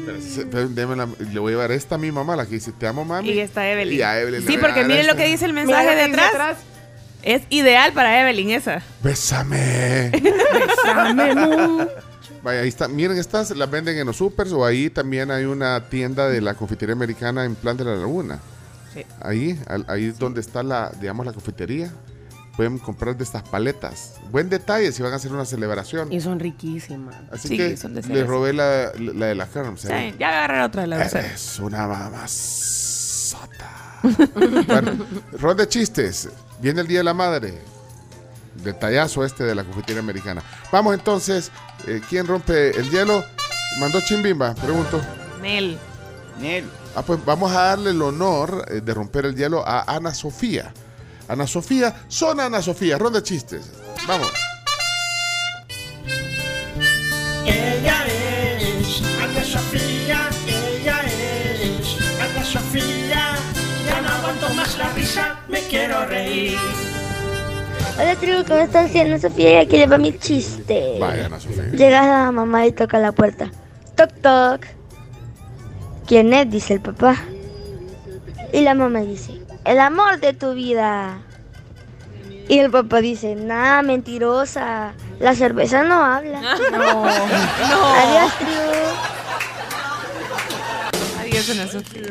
pero 0.06 0.22
se- 0.22 0.46
pero 0.46 0.68
déme 0.70 0.96
la- 0.96 1.08
le 1.32 1.40
voy 1.40 1.54
a 1.54 1.56
llevar 1.56 1.72
esta 1.72 1.96
a 1.96 1.98
mi 1.98 2.12
mamá, 2.12 2.36
la 2.36 2.46
que 2.46 2.56
dice 2.56 2.72
te 2.72 2.86
amo, 2.88 3.04
mami. 3.06 3.30
Y 3.30 3.40
está 3.40 3.68
Evelyn. 3.70 3.98
Y 3.98 4.02
a 4.02 4.20
Evelyn 4.20 4.46
sí, 4.46 4.58
porque 4.60 4.84
miren 4.84 5.08
lo 5.08 5.16
que 5.16 5.26
dice 5.28 5.46
el 5.46 5.54
mensaje 5.54 5.96
de 5.96 6.02
atrás. 6.04 6.58
Es 7.24 7.44
ideal 7.50 7.94
para 7.94 8.22
Evelyn 8.22 8.50
esa. 8.52 8.82
Bésame. 9.02 10.12
Bésame 10.12 11.36
mucho. 11.36 11.90
Vaya, 12.44 12.60
ahí 12.62 12.68
está. 12.68 12.88
Miren, 12.90 13.18
estas 13.18 13.52
las 13.52 13.72
venden 13.72 13.98
en 13.98 14.06
los 14.06 14.18
supers 14.18 14.52
o 14.52 14.66
ahí 14.66 14.90
también 14.90 15.32
hay 15.32 15.46
una 15.46 15.88
tienda 15.90 16.28
de 16.28 16.42
la 16.42 16.54
confitería 16.56 16.94
americana 16.94 17.46
en 17.46 17.56
Plan 17.56 17.78
de 17.78 17.86
la 17.86 17.96
Laguna. 17.96 18.40
Sí. 18.94 19.06
Ahí, 19.22 19.58
al- 19.68 19.86
ahí 19.88 20.06
es 20.08 20.20
donde 20.20 20.42
está 20.42 20.62
la, 20.64 20.92
digamos, 21.00 21.26
la 21.26 21.32
confitería. 21.32 21.92
Pueden 22.58 22.78
comprar 22.78 23.16
de 23.18 23.24
estas 23.24 23.42
paletas. 23.44 24.16
Buen 24.30 24.48
detalle 24.50 24.92
si 24.92 25.02
van 25.02 25.14
a 25.14 25.16
hacer 25.16 25.32
una 25.32 25.46
celebración. 25.46 26.12
Y 26.14 26.20
son 26.22 26.40
riquísimas. 26.40 27.16
Así 27.32 27.48
Sí, 27.48 27.58
que 27.58 27.78
son 27.78 27.96
de 27.96 28.02
les 28.04 28.28
robé 28.28 28.54
la, 28.54 28.92
la 28.96 29.26
de 29.28 29.34
la 29.36 29.48
Kerms. 29.48 29.82
Sí, 29.82 29.88
ya 30.20 30.28
agarré 30.30 30.62
otra 30.64 30.82
de 30.82 30.88
la. 30.90 31.02
Es 31.04 31.58
una 31.60 31.88
mamazota. 31.88 33.72
bueno, 34.68 34.92
ron 35.40 35.58
de 35.58 35.68
chistes. 35.68 36.30
Viene 36.64 36.82
el 36.82 36.88
Día 36.88 37.00
de 37.00 37.04
la 37.04 37.14
Madre. 37.14 37.62
Detallazo 38.56 39.26
este 39.26 39.44
de 39.44 39.54
la 39.54 39.64
confitería 39.64 40.00
americana. 40.02 40.42
Vamos 40.72 40.94
entonces. 40.94 41.52
eh, 41.86 42.02
¿Quién 42.10 42.26
rompe 42.26 42.70
el 42.80 42.90
hielo? 42.90 43.24
Mandó 43.80 44.00
Chimbimba, 44.02 44.56
pregunto. 44.56 45.02
Nel. 45.42 45.78
Ah, 46.96 47.02
pues 47.02 47.24
vamos 47.26 47.52
a 47.52 47.62
darle 47.64 47.90
el 47.92 48.02
honor 48.02 48.66
eh, 48.70 48.82
de 48.82 48.94
romper 48.94 49.26
el 49.26 49.36
hielo 49.36 49.68
a 49.68 49.82
Ana 49.94 50.14
Sofía. 50.14 50.74
Ana 51.28 51.48
Sofía, 51.48 52.04
son 52.08 52.40
Ana 52.40 52.62
Sofía, 52.62 52.98
ronda 52.98 53.20
de 53.20 53.24
chistes. 53.24 53.66
Vamos. 54.08 54.32
Ella 57.46 58.06
es 58.08 59.02
Ana 59.22 59.44
Sofía, 59.44 60.23
risa, 65.14 65.40
me 65.48 65.60
quiero 65.62 66.06
reír. 66.06 66.58
Hola 68.00 68.16
tribu, 68.16 68.44
¿cómo 68.48 68.60
están 68.60 68.86
haciendo 68.86 69.20
Sofía? 69.20 69.52
Y 69.52 69.56
aquí 69.66 69.78
le 69.78 69.88
va 69.88 69.98
mi 69.98 70.18
chiste. 70.18 70.98
Vaya, 71.00 71.30
Sofía. 71.40 71.66
Llega 71.72 72.06
la 72.08 72.32
mamá 72.32 72.66
y 72.66 72.72
toca 72.72 72.98
la 73.00 73.12
puerta. 73.12 73.52
Toc 73.96 74.12
toc. 74.22 74.66
¿Quién 76.08 76.34
es? 76.34 76.50
dice 76.50 76.74
el 76.74 76.82
papá. 76.82 77.16
Y 78.52 78.62
la 78.62 78.74
mamá 78.74 79.02
dice, 79.02 79.42
el 79.66 79.80
amor 79.80 80.20
de 80.20 80.34
tu 80.34 80.54
vida. 80.54 81.20
Y 82.50 82.60
el 82.60 82.72
papá 82.72 83.00
dice, 83.00 83.36
nada, 83.36 83.82
mentirosa. 83.84 84.94
La 85.20 85.34
cerveza 85.36 85.84
no 85.84 86.04
habla. 86.04 86.42
No, 86.72 86.80
no. 86.80 87.06
Adiós, 87.06 88.34
tribu. 88.38 89.23
Sofía. 91.42 92.04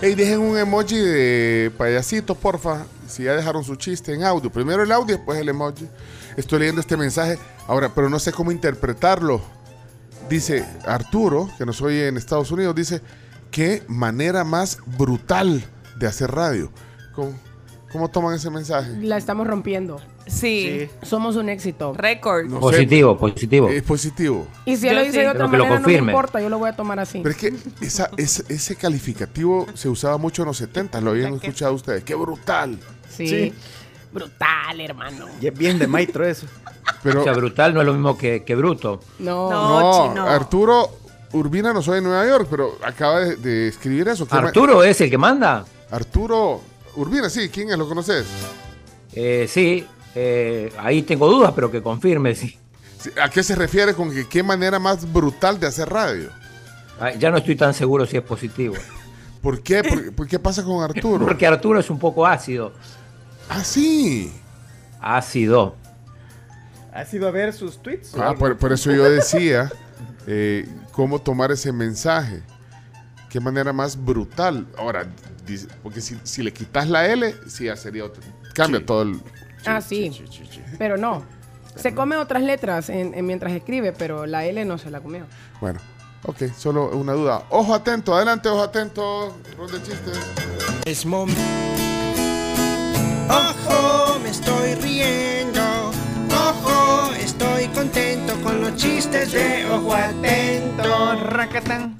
Hey, 0.00 0.14
dejen 0.14 0.38
un 0.38 0.56
emoji 0.56 0.96
de 0.96 1.72
payasito, 1.76 2.34
porfa. 2.34 2.86
Si 3.08 3.24
ya 3.24 3.34
dejaron 3.34 3.64
su 3.64 3.76
chiste 3.76 4.14
en 4.14 4.22
audio. 4.22 4.50
Primero 4.50 4.82
el 4.82 4.92
audio, 4.92 5.16
después 5.16 5.38
el 5.38 5.48
emoji. 5.48 5.88
Estoy 6.36 6.60
leyendo 6.60 6.80
este 6.80 6.96
mensaje 6.96 7.38
ahora, 7.66 7.92
pero 7.94 8.08
no 8.08 8.18
sé 8.18 8.32
cómo 8.32 8.52
interpretarlo. 8.52 9.42
Dice 10.28 10.64
Arturo, 10.86 11.50
que 11.58 11.66
nos 11.66 11.82
oye 11.82 12.06
en 12.06 12.16
Estados 12.16 12.50
Unidos, 12.52 12.74
dice, 12.74 13.02
qué 13.50 13.82
manera 13.88 14.44
más 14.44 14.78
brutal 14.96 15.64
de 15.96 16.06
hacer 16.06 16.30
radio. 16.30 16.70
¿Cómo, 17.14 17.34
cómo 17.90 18.08
toman 18.08 18.34
ese 18.34 18.50
mensaje? 18.50 18.90
La 19.00 19.16
estamos 19.16 19.46
rompiendo. 19.46 20.00
Sí. 20.26 20.88
Somos 21.02 21.36
un 21.36 21.48
éxito. 21.48 21.92
Récord. 21.94 22.46
No 22.46 22.56
sé. 22.56 22.60
Positivo, 22.60 23.16
positivo. 23.18 23.68
Es 23.68 23.82
positivo. 23.82 24.46
Y 24.64 24.76
si 24.76 24.88
él 24.88 24.96
lo 24.96 25.02
dice 25.02 25.14
sí. 25.14 25.20
de 25.20 25.28
otra 25.28 25.50
Pero 25.50 25.64
manera, 25.64 25.80
no 25.80 25.86
me 25.86 25.94
importa, 25.94 26.40
yo 26.40 26.48
lo 26.48 26.58
voy 26.58 26.70
a 26.70 26.76
tomar 26.76 27.00
así. 27.00 27.20
Pero 27.22 27.30
es 27.30 27.36
que 27.36 27.54
esa, 27.84 28.10
ese, 28.16 28.44
ese 28.48 28.76
calificativo 28.76 29.66
se 29.74 29.88
usaba 29.88 30.18
mucho 30.18 30.42
en 30.42 30.48
los 30.48 30.56
70, 30.56 31.00
lo 31.00 31.10
habían 31.10 31.34
escuchado 31.34 31.74
ustedes. 31.74 32.04
¡Qué 32.04 32.14
brutal! 32.14 32.78
Sí. 33.08 33.26
Sí. 33.26 33.54
Brutal, 34.12 34.80
hermano. 34.80 35.26
Y 35.40 35.46
es 35.46 35.54
bien 35.56 35.78
de 35.78 35.86
maestro 35.86 36.26
eso. 36.26 36.46
Pero 37.02 37.20
O 37.20 37.24
sea, 37.24 37.32
brutal 37.32 37.72
no 37.74 37.80
es 37.80 37.86
lo 37.86 37.92
mismo 37.92 38.18
que, 38.18 38.42
que 38.44 38.54
bruto. 38.56 39.00
No. 39.20 39.48
No, 39.50 39.80
no, 39.80 40.08
chino. 40.08 40.26
Arturo 40.26 40.90
Urbina 41.32 41.72
no 41.72 41.80
soy 41.80 41.98
en 41.98 42.04
Nueva 42.04 42.26
York, 42.26 42.48
pero 42.50 42.76
acaba 42.84 43.20
de, 43.20 43.36
de 43.36 43.68
escribir 43.68 44.08
eso. 44.08 44.26
¿Qué 44.26 44.34
ma- 44.34 44.40
Arturo 44.48 44.82
es 44.82 45.00
el 45.00 45.10
que 45.10 45.18
manda. 45.18 45.64
Arturo 45.92 46.60
Urbina, 46.96 47.30
sí, 47.30 47.48
¿quién 47.48 47.70
es? 47.70 47.78
¿Lo 47.78 47.88
conoces? 47.88 48.26
Eh, 49.12 49.46
sí, 49.48 49.86
eh, 50.14 50.72
ahí 50.78 51.02
tengo 51.02 51.28
dudas, 51.28 51.52
pero 51.54 51.70
que 51.70 51.82
confirme, 51.82 52.34
sí. 52.34 52.58
¿A 53.22 53.28
qué 53.30 53.42
se 53.42 53.54
refiere 53.54 53.94
con 53.94 54.10
que 54.12 54.28
qué 54.28 54.42
manera 54.42 54.78
más 54.78 55.10
brutal 55.10 55.58
de 55.58 55.66
hacer 55.66 55.88
radio? 55.88 56.30
Ah, 57.00 57.12
Ya 57.12 57.30
no 57.30 57.38
estoy 57.38 57.56
tan 57.56 57.72
seguro 57.74 58.06
si 58.06 58.16
es 58.16 58.22
positivo. 58.22 58.74
¿Por 59.42 59.62
qué? 59.62 59.82
¿Por, 59.82 60.12
por 60.14 60.26
qué 60.28 60.38
pasa 60.38 60.62
con 60.62 60.82
Arturo? 60.82 61.24
Porque 61.26 61.46
Arturo 61.46 61.80
es 61.80 61.88
un 61.88 61.98
poco 61.98 62.26
ácido. 62.26 62.72
Ah, 63.48 63.64
sí. 63.64 64.30
Ácido. 65.00 65.76
¿Has 66.92 67.12
ido 67.14 67.26
a 67.26 67.30
ver 67.30 67.52
sus 67.52 67.80
tweets? 67.80 68.14
Ah, 68.16 68.34
por, 68.38 68.58
por 68.58 68.72
eso 68.72 68.90
yo 68.92 69.08
decía 69.08 69.70
eh, 70.26 70.68
cómo 70.92 71.20
tomar 71.20 71.52
ese 71.52 71.72
mensaje. 71.72 72.42
Qué 73.30 73.40
manera 73.40 73.72
más 73.72 73.96
brutal. 73.96 74.66
Ahora, 74.76 75.06
dice- 75.52 75.68
porque 75.82 76.00
si, 76.00 76.16
si 76.24 76.42
le 76.42 76.52
quitas 76.52 76.88
la 76.88 77.06
L, 77.06 77.34
sí 77.46 77.64
ya 77.64 77.76
sería 77.76 78.04
otro. 78.04 78.22
Cambia 78.54 78.84
todo 78.84 79.02
el. 79.02 79.20
Ah, 79.66 79.80
sí. 79.80 80.10
Pero 80.78 80.96
no. 80.96 81.22
Se 81.76 81.94
come 81.94 82.16
otras 82.16 82.42
letras 82.42 82.88
en- 82.90 83.14
en 83.14 83.24
mientras 83.26 83.52
escribe, 83.52 83.92
pero 83.92 84.26
la 84.26 84.44
L 84.44 84.64
no 84.64 84.76
se 84.78 84.90
la 84.90 85.00
comió. 85.00 85.24
Bueno, 85.60 85.78
ok, 86.24 86.52
solo 86.56 86.90
una 86.90 87.12
duda. 87.12 87.44
Ojo 87.50 87.74
atento, 87.74 88.14
adelante, 88.14 88.48
ojo 88.48 88.62
atento. 88.62 89.36
Ronda 89.56 89.78
de 89.78 89.82
chistes. 89.84 90.18
Es 90.84 91.06
momento. 91.06 91.40
Ojo, 93.28 94.18
me 94.20 94.30
estoy 94.30 94.74
riendo. 94.76 95.60
Ojo, 96.30 97.12
estoy 97.14 97.66
contento 97.68 98.34
con 98.42 98.60
los 98.60 98.74
chistes 98.76 99.32
de 99.32 99.66
ojo 99.70 99.94
atento. 99.94 101.16
Racatán. 101.30 101.96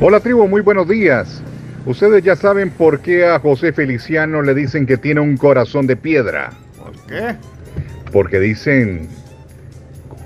Hola 0.00 0.20
tribu, 0.20 0.48
muy 0.48 0.62
buenos 0.62 0.88
días. 0.88 1.42
Ustedes 1.84 2.22
ya 2.22 2.36
saben 2.36 2.70
por 2.70 3.00
qué 3.00 3.26
a 3.26 3.40
José 3.40 3.72
Feliciano 3.72 4.42
le 4.42 4.54
dicen 4.54 4.86
que 4.86 4.96
tiene 4.96 5.20
un 5.20 5.36
corazón 5.36 5.86
de 5.86 5.96
piedra. 5.96 6.52
¿Por 6.78 6.92
qué? 7.06 7.36
Porque 8.12 8.38
dicen 8.38 9.08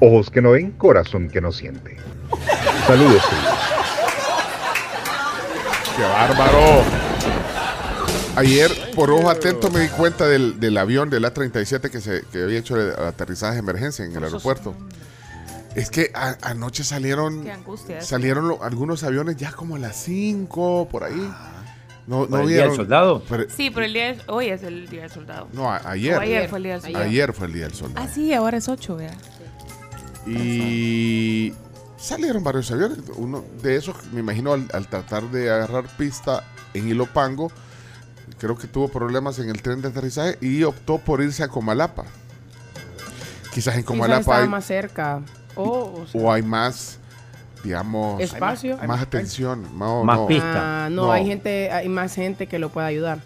ojos 0.01 0.31
que 0.31 0.43
no 0.43 0.51
ven, 0.51 0.73
corazón 0.73 1.29
que 1.29 1.41
no 1.41 1.53
siente. 1.53 1.97
Saludos. 2.87 3.23
¡Qué 5.97 6.03
bárbaro! 6.03 6.83
Ayer, 8.37 8.71
por 8.95 9.11
ojo 9.11 9.31
atento, 9.31 9.71
me 9.71 9.81
di 9.81 9.89
cuenta 9.89 10.29
del, 10.29 10.61
del 10.61 10.77
avión 10.77 11.09
del 11.09 11.25
A-37 11.25 11.89
que, 11.89 12.03
se, 12.03 12.23
que 12.31 12.43
había 12.43 12.59
hecho 12.59 12.77
el 12.77 12.91
aterrizaje 12.91 13.55
de 13.55 13.61
emergencia 13.61 14.05
en 14.05 14.15
el 14.15 14.25
aeropuerto. 14.25 14.75
Es 15.77 15.91
que 15.91 16.11
a- 16.14 16.37
anoche 16.43 16.83
salieron 16.85 17.43
Qué 17.45 17.53
angustia. 17.53 17.99
eso. 17.99 18.07
salieron 18.09 18.49
lo- 18.49 18.62
algunos 18.62 19.03
aviones 19.05 19.37
ya 19.37 19.53
como 19.53 19.77
a 19.77 19.79
las 19.79 19.97
5, 19.97 20.89
por 20.91 21.05
ahí. 21.05 21.33
No, 22.07 22.20
¿Por 22.20 22.31
no 22.31 22.41
el 22.41 22.47
Día 22.47 22.57
vieron. 22.57 22.68
del 22.70 22.77
Soldado? 22.77 23.22
Pero- 23.29 23.45
Sí, 23.51 23.70
pero 23.70 23.85
el 23.85 23.93
día 23.93 24.11
es- 24.11 24.22
hoy 24.29 24.47
es 24.49 24.62
el 24.62 24.89
día 24.89 25.03
del 25.03 25.11
soldado. 25.11 25.49
no, 25.53 25.70
a- 25.72 25.83
ayer. 25.91 26.18
Ayer 26.18 26.49
fue 26.49 26.59
el 26.59 26.62
día 26.64 26.72
del 26.74 26.83
soldado. 26.83 27.05
Ayer 27.05 27.33
fue 27.33 27.47
el 27.49 27.53
día 27.53 27.62
del 27.64 27.74
soldado. 27.74 28.07
Ah, 28.07 28.12
sí, 28.12 28.33
ahora 28.33 28.57
es 28.59 28.68
8, 28.68 28.97
vea. 28.97 29.14
Y 30.27 31.53
salieron 31.97 32.43
varios 32.45 32.70
aviones. 32.70 32.99
Uno 33.16 33.45
de 33.62 33.77
esos, 33.77 33.97
me 34.12 34.20
imagino, 34.20 34.53
al, 34.53 34.66
al 34.72 34.89
tratar 34.89 35.24
de 35.31 35.51
agarrar 35.51 35.85
pista 35.97 36.45
en 36.74 36.89
Ilopango, 36.89 37.51
creo 38.39 38.57
que 38.57 38.66
tuvo 38.66 38.89
problemas 38.89 39.39
en 39.39 39.49
el 39.51 39.62
tren 39.62 39.83
de 39.83 39.89
aterrizaje 39.89 40.39
y 40.41 40.62
optó 40.64 40.99
por 40.99 41.22
irse 41.22 41.43
a 41.43 41.49
Comalapa. 41.49 42.05
Quizás 43.53 43.74
en 43.74 43.81
Quizás 43.83 43.85
Comalapa 43.87 44.20
estaba 44.20 44.39
hay, 44.43 44.49
más 44.49 44.64
cerca. 44.66 45.22
O, 45.57 46.03
o 46.03 46.07
sea, 46.07 46.21
o 46.21 46.33
hay 46.33 46.43
más, 46.43 46.99
digamos, 47.65 48.21
Espacio. 48.21 48.79
más 48.87 49.01
atención. 49.03 49.67
No, 49.79 50.05
Más 50.05 50.19
no. 50.19 50.27
pista. 50.27 50.85
Ah, 50.87 50.91
no, 50.91 51.11
hay 51.11 51.27
gente, 51.27 51.71
hay 51.73 51.89
más 51.89 52.15
gente 52.15 52.47
que 52.47 52.59
lo 52.59 52.69
pueda 52.71 52.87
ayudar. 52.87 53.21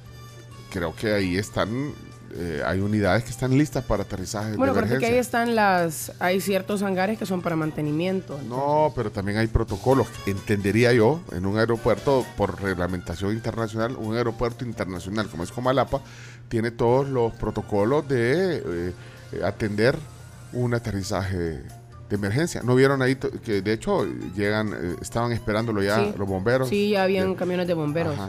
Creo 0.70 0.94
que 0.94 1.12
ahí 1.12 1.36
están, 1.36 1.92
eh, 2.32 2.62
hay 2.64 2.78
unidades 2.78 3.24
que 3.24 3.30
están 3.30 3.58
listas 3.58 3.84
para 3.84 4.04
aterrizaje 4.04 4.54
Bueno, 4.56 4.72
de 4.72 4.78
porque 4.80 4.94
emergencia. 4.94 5.08
ahí 5.08 5.18
están 5.20 5.56
las, 5.56 6.12
hay 6.20 6.40
ciertos 6.40 6.82
hangares 6.84 7.18
que 7.18 7.26
son 7.26 7.42
para 7.42 7.56
mantenimiento. 7.56 8.38
No, 8.48 8.92
pero 8.94 9.10
también 9.10 9.38
hay 9.38 9.48
protocolos. 9.48 10.06
Entendería 10.26 10.92
yo, 10.92 11.20
en 11.32 11.44
un 11.44 11.58
aeropuerto, 11.58 12.24
por 12.36 12.62
reglamentación 12.62 13.32
internacional, 13.32 13.96
un 13.96 14.16
aeropuerto 14.16 14.64
internacional 14.64 15.26
como 15.28 15.42
es 15.42 15.50
Comalapa, 15.50 16.00
tiene 16.48 16.70
todos 16.70 17.08
los 17.08 17.32
protocolos 17.34 18.06
de 18.08 18.58
eh, 18.58 18.92
eh, 19.32 19.40
atender 19.44 19.96
un 20.52 20.72
aterrizaje 20.74 21.62
de 22.10 22.16
emergencia. 22.16 22.60
¿No 22.62 22.74
vieron 22.74 23.00
ahí 23.00 23.14
que 23.16 23.62
de 23.62 23.72
hecho 23.72 24.04
llegan, 24.36 24.74
eh, 24.74 24.96
estaban 25.00 25.32
esperándolo 25.32 25.82
ya 25.82 25.96
Sí. 26.00 26.14
los 26.18 26.28
bomberos? 26.28 26.68
Sí, 26.68 26.90
ya 26.90 27.04
habían 27.04 27.34
camiones 27.34 27.66
de 27.66 27.74
bomberos. 27.74 28.14
Ajá. 28.18 28.28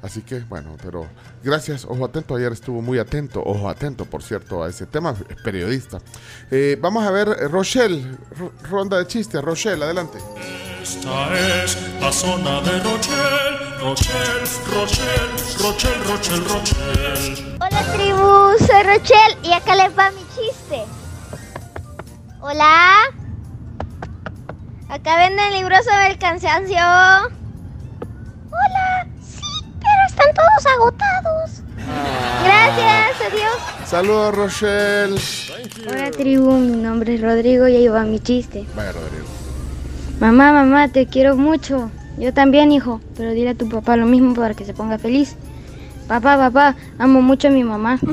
Así 0.00 0.22
que, 0.22 0.38
bueno, 0.48 0.76
pero 0.80 1.08
gracias, 1.42 1.84
Ojo 1.84 2.04
Atento. 2.04 2.36
Ayer 2.36 2.52
estuvo 2.52 2.80
muy 2.80 3.00
atento, 3.00 3.42
Ojo 3.44 3.68
Atento, 3.68 4.04
por 4.04 4.22
cierto, 4.22 4.62
a 4.62 4.68
ese 4.68 4.86
tema, 4.86 5.12
es 5.28 5.42
periodista. 5.42 5.98
Eh, 6.52 6.78
vamos 6.80 7.04
a 7.04 7.10
ver, 7.10 7.28
eh, 7.40 7.48
Rochelle, 7.48 8.06
ro- 8.38 8.52
ronda 8.70 8.96
de 8.98 9.08
chistes. 9.08 9.42
Rochelle, 9.42 9.82
adelante. 9.82 10.18
Esta 10.80 11.64
es 11.64 11.76
la 12.00 12.12
zona 12.12 12.60
de 12.60 12.78
Rochelle, 12.78 13.78
Rochelle, 13.80 14.46
Rochelle, 14.72 15.58
Rochelle, 15.60 16.04
Rochelle, 16.04 16.44
Rochelle. 16.44 17.56
Hola 17.60 17.92
tribu, 17.92 18.66
soy 18.66 18.82
Rochelle 18.84 19.36
y 19.42 19.52
acá 19.52 19.74
les 19.74 19.98
va 19.98 20.12
mi 20.12 20.22
chiste. 20.36 20.84
Hola. 22.40 22.94
Acá 24.88 25.18
venden 25.18 25.52
libros 25.54 25.84
sobre 25.84 26.12
el 26.12 26.18
cansancio. 26.18 26.78
Hola. 26.78 27.26
Sí, 29.20 29.40
pero 29.80 30.06
están 30.06 30.32
todos 30.34 30.66
agotados. 30.74 31.62
Gracias, 32.44 33.32
adiós. 33.32 33.58
Saludos, 33.86 34.34
Rochelle. 34.36 35.20
Hola 35.88 36.10
tribu, 36.12 36.52
mi 36.52 36.76
nombre 36.76 37.16
es 37.16 37.20
Rodrigo 37.20 37.66
y 37.66 37.74
ahí 37.74 37.88
va 37.88 38.04
mi 38.04 38.20
chiste. 38.20 38.64
Vaya, 38.76 38.92
Rodrigo. 38.92 39.26
Mamá, 40.20 40.52
mamá, 40.52 40.86
te 40.88 41.06
quiero 41.06 41.34
mucho. 41.36 41.90
Yo 42.18 42.32
también, 42.32 42.70
hijo, 42.70 43.00
pero 43.16 43.32
dile 43.32 43.50
a 43.50 43.54
tu 43.54 43.68
papá 43.68 43.96
lo 43.96 44.06
mismo 44.06 44.34
para 44.34 44.54
que 44.54 44.64
se 44.64 44.74
ponga 44.74 44.98
feliz. 44.98 45.34
Papá, 46.06 46.36
papá, 46.36 46.76
amo 46.98 47.20
mucho 47.20 47.48
a 47.48 47.50
mi 47.50 47.64
mamá. 47.64 47.98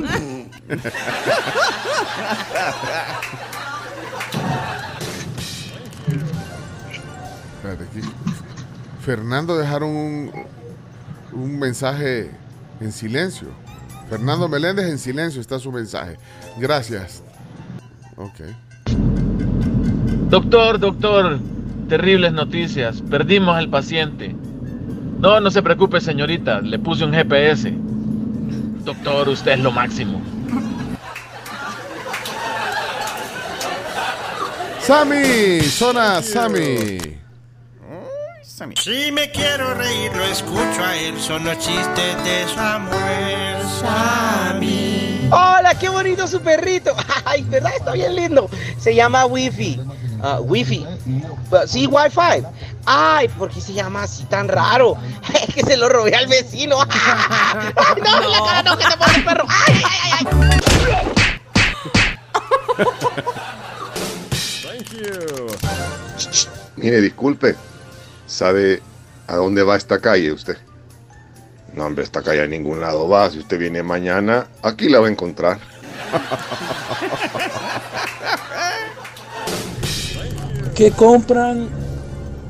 Fernando 9.06 9.56
dejaron 9.56 9.89
un, 9.91 10.32
un 11.32 11.60
mensaje 11.60 12.32
en 12.82 12.91
silencio. 12.91 13.49
Fernando 14.10 14.49
Meléndez 14.49 14.88
en 14.88 14.97
silencio 14.97 15.39
está 15.39 15.60
su 15.60 15.72
mensaje. 15.72 16.18
Gracias. 16.58 17.22
Ok. 18.16 18.41
Doctor, 20.32 20.80
doctor, 20.80 21.39
terribles 21.88 22.34
noticias. 22.34 23.03
Perdimos 23.03 23.56
al 23.56 23.70
paciente. 23.70 24.36
No, 25.20 25.39
no 25.39 25.51
se 25.51 25.62
preocupe, 25.62 26.01
señorita. 26.01 26.62
Le 26.62 26.80
puse 26.80 27.06
un 27.06 27.12
GPS. 27.12 27.72
Doctor, 28.84 29.30
usted 29.30 29.51
es 29.51 29.60
lo 29.60 29.72
máximo. 29.72 30.20
Sammy, 34.80 35.62
zona 35.62 36.24
Sammy. 36.24 37.25
Si 38.56 39.12
me 39.12 39.30
quiero 39.32 39.74
reír, 39.74 40.16
lo 40.16 40.24
escucho 40.24 40.82
a 40.82 40.95
él. 40.95 41.20
Son 41.20 41.43
los 41.43 41.58
chistes 41.58 42.24
de 42.24 42.45
Samuel 42.56 43.58
Sammy. 43.82 45.28
Hola, 45.30 45.78
qué 45.78 45.89
bonito 45.89 46.26
su 46.26 46.39
perrito. 46.39 46.95
Ay, 47.26 47.41
¿verdad? 47.49 47.74
Está 47.76 47.91
bien 47.91 48.16
lindo. 48.16 48.49
Se 48.80 48.95
llama 48.95 49.26
Wifi. 49.26 49.82
Ah, 50.24 50.39
wifi. 50.39 50.86
Ah, 51.51 51.64
Sí, 51.68 51.86
Wi-Fi. 51.86 52.45
Ay, 52.86 53.28
¿por 53.28 53.49
qué 53.49 53.60
se 53.60 53.74
llama 53.74 54.03
así 54.03 54.24
tan 54.24 54.47
raro? 54.47 54.95
Es 55.34 55.53
que 55.53 55.62
se 55.62 55.76
lo 55.76 55.89
robé 55.89 56.16
al 56.16 56.28
vecino. 56.28 56.78
Ay, 56.89 58.01
no, 58.01 58.24
en 58.24 58.32
la 58.32 58.39
cara 58.39 58.64
no, 58.64 58.78
que 58.78 58.86
te 58.86 58.95
pone 58.97 59.16
el 59.18 59.26
perro. 59.26 59.45
Ay, 59.49 59.84
ay, 59.84 60.12
ay, 60.14 60.28
ay. 60.93 61.08
Mire, 66.78 67.01
disculpe, 67.01 67.56
¿sabe 68.36 68.84
a 69.28 69.36
dónde 69.38 69.64
va 69.64 69.78
esta 69.78 70.00
calle 70.00 70.34
usted? 70.34 70.58
No, 71.74 71.86
hombre, 71.86 72.04
esta 72.04 72.22
calle 72.22 72.44
a 72.44 72.48
ningún 72.48 72.82
lado 72.82 73.08
va. 73.08 73.30
Si 73.30 73.40
usted 73.40 73.58
viene 73.58 73.82
mañana, 73.82 74.48
aquí 74.62 74.90
la 74.90 75.00
va 75.00 75.08
a 75.08 75.12
encontrar. 75.12 75.58
¿Qué 80.76 80.92
compran 80.92 81.70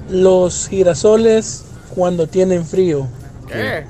los 0.10 0.68
girasoles 0.68 1.66
cuando 1.94 2.26
tienen 2.28 2.66
frío? 2.66 3.08
¿Qué? 3.48 3.86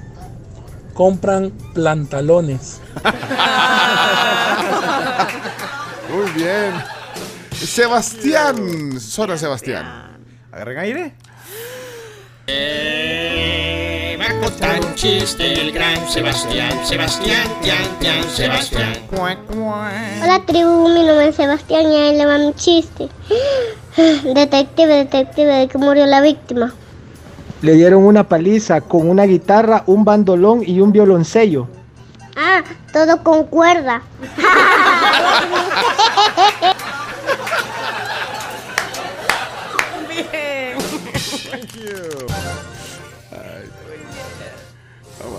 Compran 0.93 1.51
plantalones. 1.73 2.81
Muy 6.13 6.29
bien. 6.31 6.73
Sebastián, 7.51 8.99
zona 8.99 9.37
Sebastián. 9.37 10.17
Agarren 10.51 10.77
aire. 10.77 11.15
Eh, 12.47 14.17
va 14.21 14.25
a 14.25 14.39
contar 14.39 14.79
un 14.79 14.93
chiste 14.93 15.53
el 15.59 15.71
gran 15.71 16.07
Sebastián, 16.07 16.71
Sebastián, 16.85 17.47
Tian, 17.63 17.99
Tian, 17.99 18.23
Sebastián. 18.29 18.93
Hola 19.11 20.43
tribu, 20.45 20.89
mi 20.89 21.03
nombre 21.03 21.29
es 21.29 21.35
Sebastián 21.35 21.91
y 21.91 21.95
ahí 21.95 22.17
le 22.17 22.25
va 22.27 22.37
mi 22.37 22.53
chiste. 22.53 23.09
Detective, 24.35 24.93
detective, 24.93 25.51
¿de 25.53 25.67
qué 25.67 25.77
murió 25.79 26.05
la 26.05 26.21
víctima? 26.21 26.73
Le 27.63 27.73
dieron 27.73 28.03
una 28.03 28.27
paliza 28.27 28.81
con 28.81 29.09
una 29.09 29.23
guitarra, 29.23 29.83
un 29.87 30.05
bandolón 30.05 30.61
y 30.63 30.81
un 30.81 30.91
violoncello. 30.91 31.67
Ah, 32.37 32.63
todo 32.93 33.23
con 33.23 33.45
cuerda. 33.45 34.03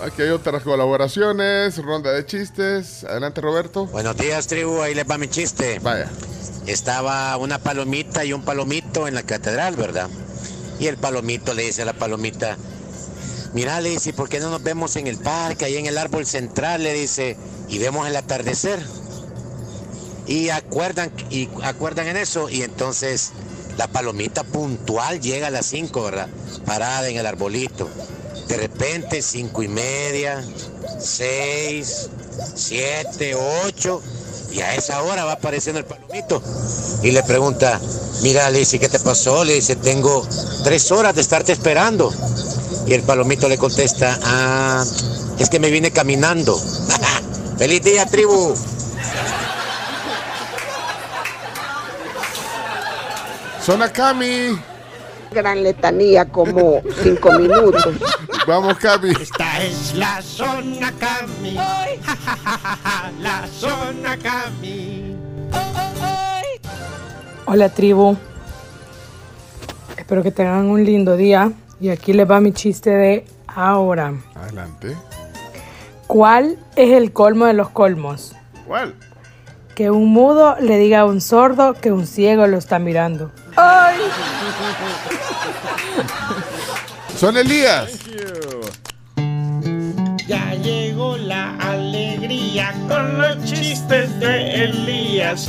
Aquí 0.07 0.23
hay 0.23 0.29
otras 0.29 0.63
colaboraciones, 0.63 1.79
ronda 1.79 2.13
de 2.13 2.25
chistes. 2.25 3.03
Adelante, 3.03 3.41
Roberto. 3.41 3.87
Buenos 3.87 4.17
días, 4.17 4.47
tribu. 4.47 4.81
Ahí 4.81 4.95
les 4.95 5.05
va 5.05 5.19
mi 5.19 5.27
chiste. 5.27 5.81
Vaya. 5.81 6.09
Estaba 6.65 7.37
una 7.39 7.59
palomita 7.59 8.25
y 8.25 8.33
un 8.33 8.45
palomito 8.45 9.09
en 9.09 9.17
la 9.17 9.25
catedral, 9.25 9.75
¿verdad? 9.75 10.09
Y 10.79 10.87
el 10.87 10.97
palomito 10.97 11.55
le 11.55 11.65
dice 11.65 11.83
a 11.83 11.87
la 11.87 11.93
palomita, 11.93 12.57
mira, 13.53 13.81
le 13.81 13.91
dice, 13.91 14.13
¿por 14.13 14.29
qué 14.29 14.39
no 14.39 14.49
nos 14.49 14.63
vemos 14.63 14.95
en 14.95 15.09
el 15.09 15.19
parque, 15.19 15.65
ahí 15.65 15.77
en 15.77 15.87
el 15.87 15.99
árbol 15.99 16.25
central? 16.25 16.85
Le 16.85 16.93
dice, 16.95 17.37
y 17.69 17.81
vemos 17.81 18.07
el 18.07 18.15
atardecer. 18.15 18.79
Y 20.29 20.51
acuerdan, 20.51 21.11
y 21.31 21.49
acuerdan 21.65 22.07
en 22.07 22.17
eso, 22.17 22.49
y 22.49 22.63
entonces 22.63 23.33
la 23.77 23.89
palomita 23.89 24.45
puntual 24.45 25.21
llega 25.21 25.49
a 25.49 25.51
las 25.51 25.67
5, 25.67 26.01
¿verdad? 26.05 26.29
Parada 26.65 27.09
en 27.09 27.17
el 27.17 27.27
arbolito. 27.27 27.91
De 28.49 28.57
repente, 28.57 29.23
cinco 29.23 29.63
y 29.63 29.69
media, 29.69 30.43
seis, 31.01 32.09
siete, 32.55 33.35
ocho, 33.35 34.01
y 34.53 34.61
a 34.61 34.75
esa 34.75 35.03
hora 35.03 35.25
va 35.25 35.33
apareciendo 35.33 35.81
el 35.81 35.85
palomito. 35.85 36.43
Y 37.03 37.11
le 37.11 37.23
pregunta, 37.23 37.81
mira, 38.23 38.51
le 38.51 38.61
dice, 38.61 38.79
¿qué 38.79 38.89
te 38.89 38.99
pasó? 39.01 39.45
Le 39.45 39.55
dice, 39.55 39.77
tengo 39.77 40.27
tres 40.65 40.91
horas 40.93 41.15
de 41.15 41.21
estarte 41.23 41.53
esperando. 41.53 42.13
Y 42.87 42.95
el 42.95 43.03
palomito 43.03 43.49
le 43.49 43.59
contesta, 43.59 44.19
ah, 44.23 44.85
es 45.39 45.51
que 45.51 45.59
me 45.59 45.71
vine 45.71 45.91
caminando. 45.91 46.57
¡Feliz 47.59 47.83
día, 47.83 48.07
tribu! 48.07 48.55
Zona 53.67 53.93
Cami. 53.93 54.57
Gran 55.33 55.65
letanía, 55.65 56.25
como 56.25 56.81
cinco 57.03 57.33
minutos. 57.33 57.95
Vamos, 58.47 58.79
Cami. 58.79 59.11
Esta 59.11 59.61
es 59.65 59.93
la 59.95 60.23
zona 60.23 60.93
Cami. 61.01 61.57
Ja, 61.57 61.87
ja, 62.05 62.17
ja, 62.17 62.59
ja, 62.63 62.79
ja, 62.85 63.13
La 63.21 63.45
zona 63.49 64.17
Cami. 64.17 65.17
Hola 67.47 67.69
tribu. 67.71 68.17
Espero 69.97 70.23
que 70.23 70.31
tengan 70.31 70.67
un 70.67 70.85
lindo 70.85 71.17
día. 71.17 71.51
Y 71.81 71.89
aquí 71.89 72.13
les 72.13 72.31
va 72.31 72.41
mi 72.41 72.53
chiste 72.53 72.91
de 72.91 73.27
ahora. 73.49 74.15
Adelante. 74.37 74.97
¿Cuál 76.07 76.57
es 76.77 76.93
el 76.93 77.13
colmo 77.13 77.47
de 77.47 77.53
los 77.53 77.71
colmos? 77.71 78.37
¿Cuál? 78.65 78.95
Que 79.75 79.91
un 79.91 80.13
mudo 80.13 80.55
le 80.61 80.79
diga 80.79 81.01
a 81.01 81.05
un 81.05 81.21
sordo 81.21 81.75
que 81.75 81.91
un 81.91 82.07
ciego 82.07 82.47
lo 82.47 82.59
está 82.59 82.79
mirando. 82.79 83.33
¡Ay! 83.57 83.99
Son 87.17 87.35
Elías. 87.37 87.99
Ya 90.27 90.55
llegó 90.55 91.17
la 91.17 91.57
alegría 91.57 92.75
con 92.89 93.19
los 93.19 93.43
chistes 93.45 94.21
de 94.21 94.64
Elías. 94.64 95.49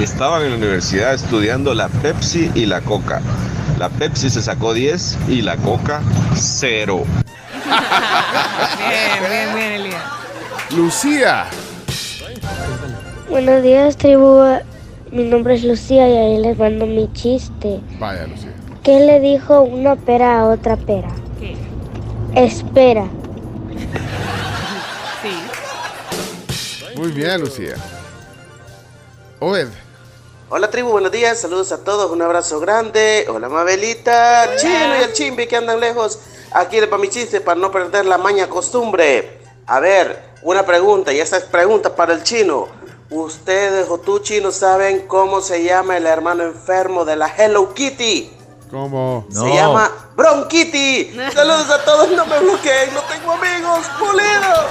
Estaban 0.00 0.42
en 0.42 0.50
la 0.50 0.56
universidad 0.56 1.14
estudiando 1.14 1.74
la 1.74 1.88
Pepsi 1.88 2.50
y 2.56 2.66
la 2.66 2.80
Coca. 2.80 3.22
La 3.78 3.88
Pepsi 3.88 4.28
se 4.28 4.42
sacó 4.42 4.74
10 4.74 5.16
y 5.28 5.42
la 5.42 5.56
Coca 5.58 6.02
0. 6.34 7.04
Bien, 8.78 9.30
bien, 9.30 9.54
bien, 9.54 9.72
Elías. 9.72 10.02
Lucía. 10.76 11.46
Buenos 13.30 13.62
días, 13.62 13.96
tribu. 13.96 14.42
Mi 15.12 15.24
nombre 15.24 15.54
es 15.54 15.62
Lucía 15.62 16.08
y 16.08 16.16
ahí 16.16 16.38
les 16.42 16.58
mando 16.58 16.84
mi 16.86 17.12
chiste. 17.12 17.80
Vaya, 18.00 18.26
Lucía. 18.26 18.52
¿Qué 18.86 19.00
le 19.00 19.18
dijo 19.18 19.62
una 19.62 19.96
pera 19.96 20.38
a 20.38 20.44
otra 20.44 20.76
pera? 20.76 21.08
¿Qué? 21.40 21.56
Espera. 22.40 23.08
Sí. 25.20 26.94
Muy 26.94 27.10
bien, 27.10 27.40
Lucía. 27.40 27.74
Obed. 29.40 29.66
Hola 30.50 30.70
tribu, 30.70 30.90
buenos 30.90 31.10
días, 31.10 31.36
saludos 31.36 31.72
a 31.72 31.82
todos, 31.82 32.12
un 32.12 32.22
abrazo 32.22 32.60
grande. 32.60 33.26
Hola 33.28 33.48
Mabelita, 33.48 34.54
Chino 34.56 35.00
y 35.00 35.02
el 35.02 35.12
Chimbi 35.12 35.48
que 35.48 35.56
andan 35.56 35.80
lejos. 35.80 36.20
Aquí 36.52 36.80
le 36.80 36.86
para 36.86 37.02
mi 37.02 37.08
chiste 37.08 37.40
para 37.40 37.58
no 37.58 37.72
perder 37.72 38.06
la 38.06 38.18
maña 38.18 38.48
costumbre. 38.48 39.40
A 39.66 39.80
ver, 39.80 40.22
una 40.42 40.64
pregunta, 40.64 41.12
y 41.12 41.18
esta 41.18 41.38
es 41.38 41.42
pregunta 41.42 41.96
para 41.96 42.12
el 42.12 42.22
chino. 42.22 42.68
¿Ustedes 43.10 43.88
o 43.90 43.98
tú 43.98 44.20
chino 44.20 44.52
saben 44.52 45.08
cómo 45.08 45.40
se 45.40 45.64
llama 45.64 45.96
el 45.96 46.06
hermano 46.06 46.44
enfermo 46.44 47.04
de 47.04 47.16
la 47.16 47.26
Hello 47.26 47.74
Kitty? 47.74 48.35
¿Cómo? 48.70 49.26
Se 49.30 49.54
llama 49.54 49.90
Bronquitty. 50.16 51.12
Saludos 51.32 51.70
a 51.70 51.84
todos, 51.84 52.10
no 52.10 52.26
me 52.26 52.38
bloqueen, 52.40 52.92
no 52.94 53.00
tengo 53.02 53.32
amigos, 53.32 53.86
pulidos. 53.98 54.66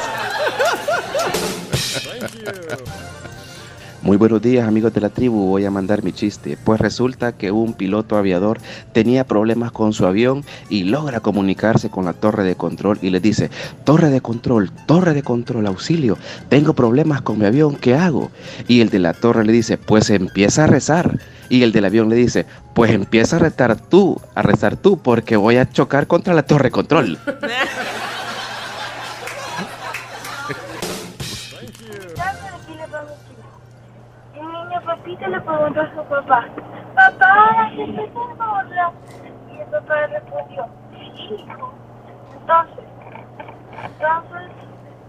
Muy 4.05 4.17
buenos 4.17 4.39
días 4.39 4.67
amigos 4.67 4.93
de 4.93 5.01
la 5.01 5.09
tribu, 5.09 5.47
voy 5.47 5.65
a 5.65 5.71
mandar 5.71 6.03
mi 6.03 6.11
chiste. 6.11 6.59
Pues 6.63 6.79
resulta 6.79 7.31
que 7.31 7.49
un 7.49 7.73
piloto 7.73 8.17
aviador 8.17 8.59
tenía 8.93 9.23
problemas 9.23 9.71
con 9.71 9.93
su 9.93 10.05
avión 10.05 10.45
y 10.69 10.83
logra 10.83 11.21
comunicarse 11.21 11.89
con 11.89 12.05
la 12.05 12.13
torre 12.13 12.43
de 12.43 12.55
control 12.55 12.99
y 13.01 13.09
le 13.09 13.19
dice, 13.19 13.49
torre 13.83 14.11
de 14.11 14.21
control, 14.21 14.69
torre 14.85 15.15
de 15.15 15.23
control, 15.23 15.65
auxilio, 15.65 16.19
tengo 16.49 16.75
problemas 16.75 17.23
con 17.23 17.39
mi 17.39 17.45
avión, 17.45 17.77
¿qué 17.77 17.95
hago? 17.95 18.29
Y 18.67 18.81
el 18.81 18.91
de 18.91 18.99
la 18.99 19.13
torre 19.13 19.43
le 19.43 19.51
dice, 19.51 19.79
pues 19.79 20.11
empieza 20.11 20.65
a 20.65 20.67
rezar. 20.67 21.17
Y 21.49 21.63
el 21.63 21.71
del 21.71 21.85
avión 21.85 22.07
le 22.07 22.15
dice, 22.15 22.45
pues 22.75 22.91
empieza 22.91 23.37
a 23.37 23.39
rezar 23.39 23.75
tú, 23.75 24.21
a 24.35 24.43
rezar 24.43 24.77
tú, 24.77 24.99
porque 24.99 25.35
voy 25.35 25.57
a 25.57 25.67
chocar 25.67 26.05
contra 26.05 26.35
la 26.35 26.43
torre 26.43 26.65
de 26.65 26.71
control. 26.71 27.17
le 35.27 35.41
preguntó 35.41 35.81
a 35.81 35.89
su 35.95 36.03
papá, 36.09 36.47
papá, 36.95 37.51
¿la 37.57 37.69
gente 37.69 38.01
se 38.01 38.11
borra? 38.11 38.91
Y 39.51 39.59
el 39.59 39.67
papá 39.67 40.01
le 40.01 40.19
respondió, 40.19 40.67
hijo. 40.93 41.73
Entonces, 42.39 42.85
entonces, 43.83 44.51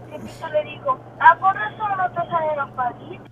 Pepito 0.09 0.47
le 0.49 0.63
dijo, 0.63 0.99
¿a 1.19 1.35
por 1.37 1.55
eso 1.55 1.95
no 1.97 2.09
te 2.11 2.29
salen 2.29 2.57
los 2.57 2.71
palitos? 2.71 3.27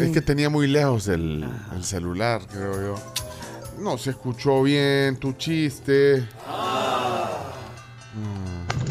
Es 0.00 0.12
que 0.12 0.20
tenía 0.20 0.50
muy 0.50 0.66
lejos 0.66 1.08
el, 1.08 1.48
el 1.74 1.84
celular, 1.84 2.40
creo 2.50 2.80
yo. 2.80 2.94
No 3.78 3.98
se 3.98 4.10
escuchó 4.10 4.62
bien 4.62 5.18
tu 5.20 5.32
chiste. 5.34 6.26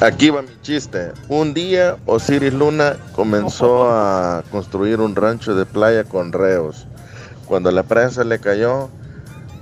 Aquí 0.02 0.30
va 0.30 0.42
mi 0.42 0.62
chiste. 0.62 1.14
Un 1.30 1.54
día 1.54 1.96
Osiris 2.06 2.54
Luna 2.54 2.98
comenzó 3.14 3.90
a 3.90 4.44
construir 4.52 5.00
un 5.00 5.16
rancho 5.16 5.56
de 5.56 5.66
playa 5.66 6.04
con 6.04 6.34
reos. 6.34 6.86
Cuando 7.46 7.72
la 7.72 7.84
prensa 7.84 8.26
le 8.26 8.40
cayó, 8.40 8.90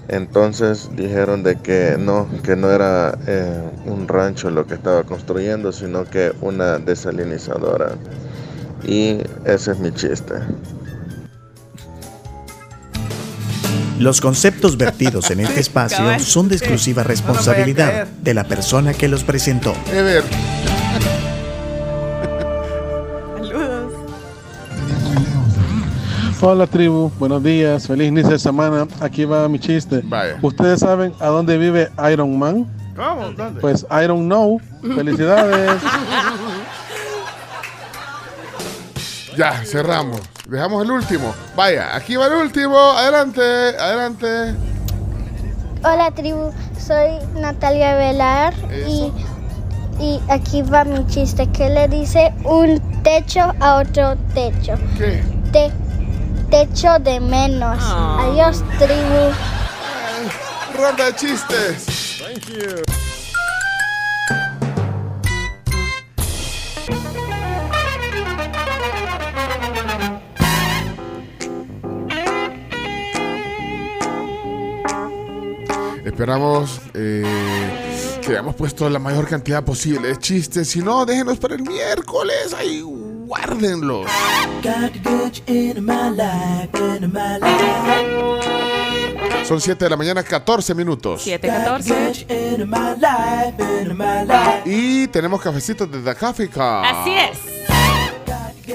entonces 0.08 0.90
dijeron 0.96 1.44
de 1.44 1.58
que 1.58 1.98
no, 2.00 2.28
que 2.42 2.56
no 2.56 2.72
era 2.72 3.16
eh, 3.28 3.62
un 3.86 4.08
rancho 4.08 4.50
lo 4.50 4.66
que 4.66 4.74
estaba 4.74 5.04
construyendo, 5.04 5.72
sino 5.72 6.04
que 6.06 6.34
una 6.42 6.80
desalinizadora. 6.80 7.92
Y 8.84 9.20
ese 9.46 9.72
es 9.74 9.80
mi 9.80 9.92
chiste. 9.92 10.34
Los 14.00 14.22
conceptos 14.22 14.78
vertidos 14.78 15.30
en 15.32 15.42
este 15.42 15.60
espacio 15.60 16.20
son 16.20 16.50
de 16.50 16.56
exclusiva 16.56 17.04
responsabilidad 17.04 18.08
de 18.08 18.34
la 18.34 18.44
persona 18.44 18.94
que 18.94 19.08
los 19.08 19.24
presentó. 19.24 19.74
Ever. 19.92 20.24
Saludos. 23.38 23.94
Hola 26.42 26.68
tribu, 26.68 27.12
buenos 27.20 27.44
días, 27.44 27.88
feliz 27.88 28.08
inicio 28.10 28.32
de 28.32 28.40
semana. 28.40 28.88
Aquí 29.00 29.26
va 29.26 29.48
mi 29.48 29.60
chiste. 29.60 30.04
¿Ustedes 30.42 30.80
saben 30.80 31.14
a 31.20 31.28
dónde 31.28 31.58
vive 31.58 31.90
Iron 32.12 32.38
Man? 32.38 32.68
¿Cómo? 32.96 33.32
¿Dónde? 33.32 33.62
Pues 33.62 33.86
I 33.90 34.08
don't 34.08 34.26
know. 34.26 34.60
Felicidades. 34.82 35.82
Ya, 39.38 39.64
cerramos. 39.66 40.22
Dejamos 40.48 40.84
el 40.84 40.92
último. 40.92 41.34
Vaya, 41.56 41.96
aquí 41.96 42.16
va 42.16 42.28
el 42.28 42.34
último. 42.34 42.78
Adelante, 42.78 43.42
adelante. 43.42 44.56
Hola 45.84 46.12
tribu, 46.12 46.52
soy 46.80 47.20
Natalia 47.36 47.96
Velar 47.96 48.54
y, 48.88 49.12
y 50.00 50.22
aquí 50.30 50.62
va 50.62 50.86
mi 50.86 51.06
chiste. 51.08 51.50
¿Qué 51.52 51.70
le 51.70 51.88
dice 51.88 52.34
un 52.46 52.80
techo 53.04 53.54
a 53.60 53.76
otro 53.76 54.16
techo? 54.34 54.76
¿Qué? 54.98 55.22
Te, 55.52 55.72
techo 56.50 57.00
de 57.00 57.20
menos. 57.20 57.80
Adiós 57.84 58.64
tribu. 58.80 59.34
Ronda 60.78 61.06
de 61.06 61.16
chistes. 61.16 61.86
Thank 62.20 62.48
you. 62.50 62.93
Esperamos 76.14 76.80
eh, 76.94 77.26
que 78.22 78.34
hayamos 78.34 78.54
puesto 78.56 78.88
la 78.88 79.00
mayor 79.00 79.28
cantidad 79.28 79.64
posible 79.64 80.10
de 80.10 80.18
chistes. 80.20 80.70
Si 80.70 80.80
no, 80.80 81.08
déjenos 81.08 81.40
para 81.40 81.56
el 81.56 81.64
miércoles. 81.64 82.54
Ahí 82.56 82.84
guárdenlos. 82.84 84.06
Son 89.44 89.60
7 89.60 89.86
de 89.86 89.90
la 89.90 89.98
mañana, 89.98 90.22
14 90.22 90.76
minutos. 90.76 91.24
714. 91.24 92.28
Y 94.66 95.08
tenemos 95.08 95.42
cafecitos 95.42 95.92
de 95.92 96.00
The 96.00 96.16
Coffee 96.16 96.48
Cup. 96.48 96.62
Así 96.62 97.16
es. 97.16 97.40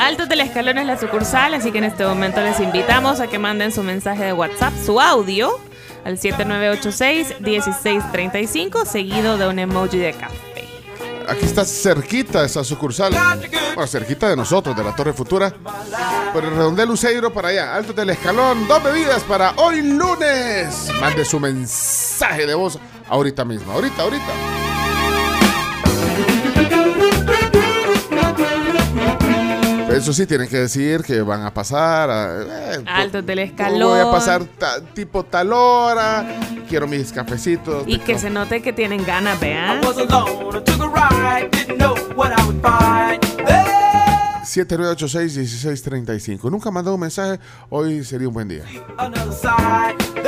Altos 0.01 0.28
del 0.28 0.41
Escalón 0.41 0.78
es 0.78 0.86
la 0.86 0.99
sucursal, 0.99 1.55
así 1.55 1.70
que 1.70 1.78
en 1.78 1.84
este 1.84 2.05
momento 2.05 2.41
les 2.41 2.59
invitamos 2.59 3.20
a 3.20 3.28
que 3.28 3.39
manden 3.39 3.70
su 3.70 3.84
mensaje 3.84 4.24
de 4.24 4.32
WhatsApp, 4.32 4.72
su 4.84 5.01
audio, 5.01 5.53
al 6.09 6.18
7986-1635, 6.18 8.84
seguido 8.86 9.36
de 9.36 9.46
un 9.46 9.59
emoji 9.59 9.98
de 9.98 10.14
café. 10.14 10.66
Aquí 11.28 11.44
está 11.44 11.66
cerquita 11.66 12.46
esa 12.46 12.64
sucursal. 12.64 13.12
Bueno, 13.74 13.86
cerquita 13.86 14.30
de 14.30 14.36
nosotros, 14.36 14.74
de 14.74 14.82
la 14.82 14.96
Torre 14.96 15.12
Futura. 15.12 15.52
Por 16.32 16.44
el 16.44 16.52
redondel 16.52 16.88
Luceiro 16.88 17.30
para 17.30 17.48
allá. 17.48 17.74
Alto 17.74 17.92
del 17.92 18.09
escalón. 18.09 18.66
Dos 18.66 18.82
bebidas 18.82 19.22
para 19.24 19.52
hoy 19.56 19.82
lunes. 19.82 20.88
Mande 20.98 21.26
su 21.26 21.38
mensaje 21.38 22.46
de 22.46 22.54
voz 22.54 22.78
ahorita 23.11 23.44
mismo. 23.44 23.70
Ahorita, 23.72 24.04
ahorita. 24.04 24.67
Eso 29.99 30.12
sí, 30.12 30.26
tienen 30.26 30.49
que 30.49 30.59
decir 30.59 31.03
que 31.03 31.20
van 31.22 31.42
a 31.44 31.53
pasar. 31.53 32.09
a- 32.11 32.42
eh, 32.74 32.84
Altos 32.86 33.26
del 33.26 33.40
Escalón. 33.40 33.88
voy 33.90 34.01
a 34.01 34.11
pasar 34.11 34.44
ta- 34.44 34.80
tipo 34.94 35.24
tal 35.24 35.53
hora. 35.53 36.24
Quiero 36.68 36.86
mis 36.86 37.12
cafecitos. 37.12 37.82
Y 37.86 37.99
que 37.99 38.18
se 38.18 38.30
note 38.30 38.62
que 38.62 38.72
tienen 38.72 39.05
ganas, 39.05 39.38
vean. 39.40 39.80
7986-1635. 45.09 46.51
Nunca 46.51 46.70
mandó 46.70 46.94
un 46.94 47.01
mensaje, 47.01 47.38
hoy 47.70 48.05
sería 48.05 48.28
un 48.28 48.34
buen 48.34 48.49
día. 48.49 48.62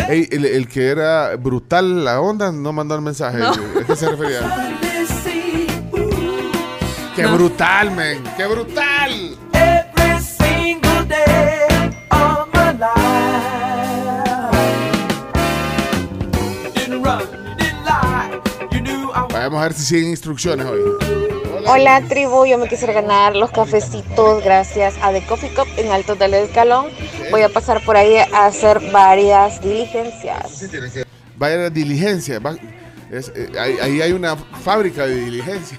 Ey, 0.09 0.29
el, 0.31 0.45
el 0.45 0.68
que 0.68 0.89
era 0.89 1.37
brutal 1.37 2.05
la 2.05 2.21
onda 2.21 2.51
no 2.53 2.73
mandó 2.73 2.95
el 2.97 3.03
mensaje. 3.03 3.39
No. 3.39 3.51
¿A 3.81 3.85
qué 3.87 3.97
se 3.97 4.09
refería? 4.11 4.77
¡Qué 7.16 7.23
No. 7.23 7.35
brutal, 7.35 7.91
men! 7.91 8.23
¡Qué 8.37 8.47
brutal! 8.47 9.37
Vamos 19.33 19.59
a 19.61 19.62
ver 19.64 19.72
si 19.72 19.83
siguen 19.85 20.11
instrucciones 20.11 20.66
hoy. 20.66 20.81
Hola 21.66 22.03
tribu, 22.09 22.47
yo 22.47 22.59
me 22.59 22.68
quisiera 22.68 22.93
ganar 22.93 23.37
los 23.37 23.51
cafecitos 23.51 24.43
gracias 24.45 24.95
a 25.03 25.12
The 25.12 25.24
Coffee 25.26 25.51
Cup 25.55 25.66
en 25.76 25.91
Alto 25.93 26.14
del 26.14 26.35
Escalón. 26.35 26.87
Voy 27.31 27.43
a 27.43 27.49
pasar 27.49 27.85
por 27.85 27.97
ahí 27.97 28.16
a 28.16 28.47
hacer 28.47 28.81
varias 28.93 29.61
diligencias. 29.61 30.61
Vaya 31.37 31.55
a 31.55 31.59
la 31.59 31.70
diligencia. 31.70 32.39
va- 32.39 32.57
es- 33.11 33.33
eh, 33.35 33.51
ahí, 33.59 33.76
ahí 33.83 34.03
hay 34.03 34.12
una 34.12 34.37
fábrica 34.37 35.07
de 35.07 35.16
diligencia. 35.24 35.78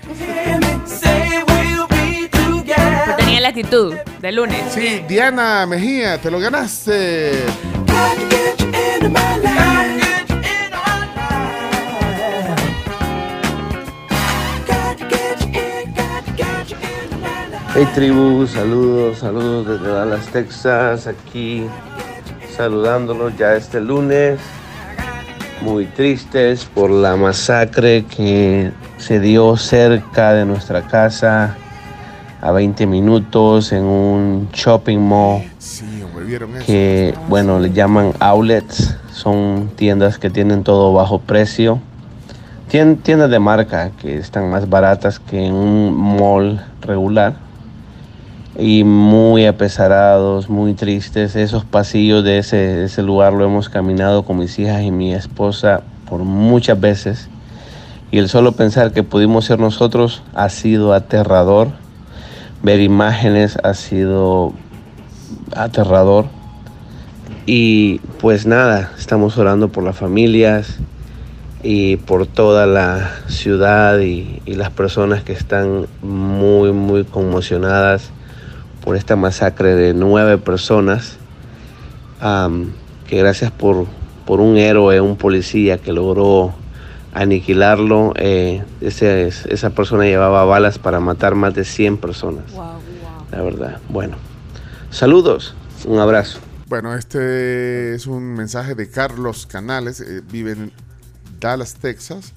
Tenía 3.32 3.42
la 3.44 3.48
actitud 3.48 3.94
de 4.20 4.32
lunes. 4.34 4.62
Sí, 4.74 5.06
Diana 5.08 5.66
Mejía, 5.66 6.18
te 6.18 6.30
lo 6.30 6.38
ganaste. 6.38 7.32
Hey 17.74 17.88
tribu, 17.96 18.46
saludos, 18.48 19.20
saludos 19.20 19.66
desde 19.80 19.94
Dallas, 19.94 20.28
Texas, 20.28 21.08
aquí 21.08 21.66
saludándolos 22.58 23.38
ya 23.38 23.56
este 23.56 23.80
lunes. 23.80 24.42
Muy 25.62 25.86
tristes 25.86 26.66
por 26.66 26.90
la 26.90 27.16
masacre 27.16 28.04
que 28.14 28.72
se 28.98 29.22
dio 29.22 29.56
cerca 29.56 30.34
de 30.34 30.44
nuestra 30.44 30.82
casa 30.82 31.56
a 32.42 32.52
20 32.52 32.88
minutos 32.88 33.72
en 33.72 33.84
un 33.84 34.50
shopping 34.52 34.98
mall 34.98 35.44
Sí, 35.60 35.86
que, 36.66 37.14
bueno, 37.30 37.60
le 37.60 37.72
llaman 37.72 38.14
outlets. 38.20 38.98
Son 39.14 39.70
tiendas 39.76 40.18
que 40.18 40.30
tienen 40.30 40.64
todo 40.64 40.92
bajo 40.94 41.20
precio. 41.20 41.80
Tien- 42.72 42.98
tiendas 43.02 43.30
de 43.30 43.40
marca 43.40 43.92
que 44.02 44.18
están 44.18 44.50
más 44.50 44.68
baratas 44.70 45.20
que 45.20 45.46
en 45.46 45.54
un 45.54 45.94
mall 45.96 46.62
regular. 46.82 47.34
Y 48.58 48.84
muy 48.84 49.46
apesarados, 49.46 50.50
muy 50.50 50.74
tristes. 50.74 51.36
Esos 51.36 51.64
pasillos 51.64 52.24
de 52.24 52.40
ese, 52.40 52.58
de 52.58 52.86
ese 52.86 53.02
lugar 53.04 53.34
lo 53.34 53.46
hemos 53.46 53.70
caminado 53.70 54.24
con 54.24 54.40
mis 54.40 54.58
hijas 54.60 54.82
y 54.82 54.92
mi 54.92 55.14
esposa 55.14 55.82
por 56.10 56.20
muchas 56.22 56.80
veces. 56.80 57.30
Y 58.12 58.18
el 58.18 58.28
solo 58.28 58.52
pensar 58.54 58.92
que 58.92 59.04
pudimos 59.04 59.46
ser 59.46 59.60
nosotros 59.60 60.22
ha 60.34 60.50
sido 60.50 60.94
aterrador. 60.94 61.70
Ver 62.64 62.80
imágenes 62.80 63.58
ha 63.64 63.74
sido 63.74 64.54
aterrador. 65.56 66.26
Y 67.46 68.00
pues 68.20 68.46
nada, 68.46 68.92
estamos 68.98 69.38
orando 69.38 69.70
por 69.70 69.84
las 69.84 69.98
familias 69.98 70.78
y 71.64 71.98
por 71.98 72.28
toda 72.28 72.66
la 72.66 73.12
ciudad 73.28 74.00
y, 74.00 74.42
y 74.46 74.56
las 74.56 74.70
personas 74.70 75.24
que 75.24 75.34
están 75.34 75.88
muy, 76.02 76.72
muy 76.72 77.04
conmocionadas 77.04 78.12
por 78.84 78.96
esta 78.96 79.16
masacre 79.16 79.76
de 79.76 79.94
nueve 79.94 80.38
personas. 80.38 81.18
Que 82.20 83.18
gracias 83.18 83.52
por, 83.52 83.88
por 84.26 84.40
un 84.40 84.58
héroe, 84.58 85.02
un 85.02 85.16
policía 85.16 85.78
que 85.78 85.94
logró 85.94 86.54
aniquilarlo. 87.14 88.14
eh, 88.18 88.64
ese- 88.82 89.28
esa 89.28 89.70
persona 89.72 90.04
llevaba 90.06 90.44
balas 90.46 90.80
para 90.80 91.00
matar 91.00 91.36
más 91.36 91.54
de 91.54 91.66
100 91.66 91.98
personas. 91.98 92.46
La 93.32 93.42
verdad. 93.42 93.80
Bueno, 93.90 94.18
saludos, 94.90 95.56
un 95.86 96.00
abrazo. 96.00 96.40
Bueno, 96.68 96.96
este 96.96 97.96
es 97.96 98.08
un 98.08 98.34
mensaje 98.34 98.76
de 98.76 98.90
Carlos 98.90 99.46
Canales, 99.46 100.00
eh, 100.02 100.22
vive 100.32 100.52
en 100.54 100.72
Dallas, 101.40 101.76
Texas, 101.76 102.34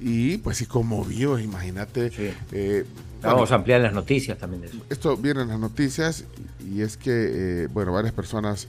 y 0.00 0.38
pues 0.38 0.58
sí 0.58 0.66
conmovió, 0.66 1.38
imagínate. 1.38 2.12
eh, 2.52 2.84
Vamos 3.20 3.40
bueno, 3.40 3.52
a 3.52 3.56
ampliar 3.56 3.80
las 3.80 3.92
noticias 3.92 4.38
también 4.38 4.60
de 4.62 4.68
eso. 4.68 4.76
Esto 4.90 5.16
viene 5.16 5.42
en 5.42 5.48
las 5.48 5.58
noticias 5.58 6.24
y 6.64 6.82
es 6.82 6.96
que, 6.96 7.64
eh, 7.64 7.68
bueno, 7.72 7.92
varias 7.92 8.12
personas 8.12 8.68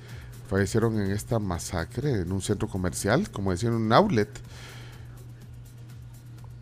fallecieron 0.50 1.00
en 1.00 1.12
esta 1.12 1.38
masacre 1.38 2.22
en 2.22 2.32
un 2.32 2.42
centro 2.42 2.68
comercial, 2.68 3.30
como 3.30 3.52
decían, 3.52 3.74
un 3.74 3.94
outlet 3.94 4.28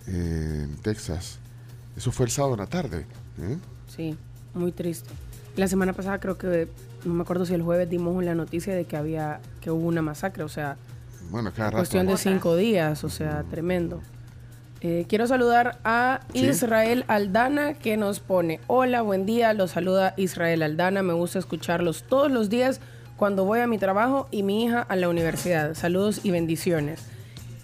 eh, 0.07 0.61
en 0.63 0.75
Texas. 0.77 1.39
Eso 1.95 2.11
fue 2.11 2.25
el 2.25 2.31
sábado 2.31 2.53
en 2.55 2.59
la 2.61 2.67
tarde. 2.67 3.05
¿eh? 3.41 3.57
Sí, 3.87 4.17
muy 4.53 4.71
triste. 4.71 5.09
La 5.55 5.67
semana 5.67 5.93
pasada 5.93 6.19
creo 6.19 6.37
que, 6.37 6.67
no 7.05 7.13
me 7.13 7.21
acuerdo 7.23 7.45
si 7.45 7.53
el 7.53 7.61
jueves 7.63 7.89
dimos 7.89 8.23
la 8.23 8.35
noticia 8.35 8.75
de 8.75 8.85
que 8.85 8.95
había, 8.97 9.39
que 9.61 9.71
hubo 9.71 9.87
una 9.87 10.01
masacre, 10.01 10.43
o 10.43 10.49
sea, 10.49 10.77
Bueno, 11.31 11.51
cada 11.51 11.71
rato. 11.71 11.77
cuestión 11.77 12.05
de 12.07 12.17
cinco 12.17 12.55
días, 12.55 13.03
o 13.03 13.09
sea, 13.09 13.43
tremendo. 13.49 14.01
Eh, 14.81 15.05
quiero 15.09 15.25
saludar 15.25 15.79
a 15.83 16.19
Sí. 16.33 16.45
Israel 16.45 17.03
Aldana 17.07 17.73
que 17.73 17.97
nos 17.97 18.19
pone, 18.19 18.59
hola, 18.67 19.01
buen 19.01 19.25
día, 19.25 19.51
los 19.53 19.71
saluda 19.71 20.13
Israel 20.17 20.61
Aldana, 20.61 21.01
me 21.01 21.13
gusta 21.13 21.39
escucharlos 21.39 22.03
todos 22.03 22.31
los 22.31 22.49
días 22.49 22.79
cuando 23.17 23.43
voy 23.45 23.61
a 23.61 23.65
mi 23.67 23.79
trabajo 23.79 24.27
y 24.29 24.43
mi 24.43 24.65
hija 24.65 24.81
a 24.81 24.95
la 24.95 25.09
universidad. 25.09 25.73
Saludos 25.73 26.19
y 26.23 26.29
bendiciones. 26.29 27.01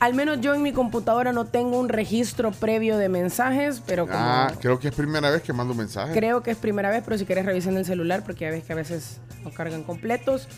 Al 0.03 0.13
menos 0.13 0.41
yo 0.41 0.53
en 0.53 0.61
mi 0.61 0.73
computadora 0.73 1.31
no 1.31 1.45
tengo 1.45 1.79
un 1.79 1.87
registro 1.87 2.51
previo 2.51 2.97
de 2.97 3.07
mensajes, 3.07 3.81
pero 3.85 4.05
como 4.05 4.19
Ah, 4.19 4.51
creo 4.59 4.77
que 4.77 4.89
es 4.89 4.93
primera 4.93 5.29
vez 5.29 5.41
que 5.43 5.53
mando 5.53 5.71
un 5.71 5.77
mensaje. 5.77 6.11
creo 6.11 6.43
que 6.43 6.51
es 6.51 6.57
primera 6.57 6.89
vez, 6.89 7.03
pero 7.05 7.17
si 7.17 7.25
quieres 7.25 7.45
revisen 7.45 7.77
el 7.77 7.85
celular 7.85 8.21
porque 8.21 8.43
ya 8.43 8.51
ves 8.51 8.65
que 8.65 8.73
a 8.73 8.75
veces 8.75 9.21
no 9.45 9.51
cargan 9.51 9.83
completos. 9.83 10.49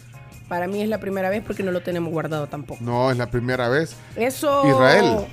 Para 0.49 0.65
mí 0.65 0.81
es 0.81 0.89
la 0.89 0.99
primera 0.99 1.29
vez 1.29 1.43
porque 1.45 1.61
no 1.61 1.71
lo 1.71 1.83
tenemos 1.83 2.11
guardado 2.11 2.47
tampoco. 2.47 2.83
No, 2.83 3.11
es 3.11 3.17
la 3.17 3.29
primera 3.29 3.69
vez. 3.69 3.95
Eso. 4.15 4.67
Israel. 4.67 5.27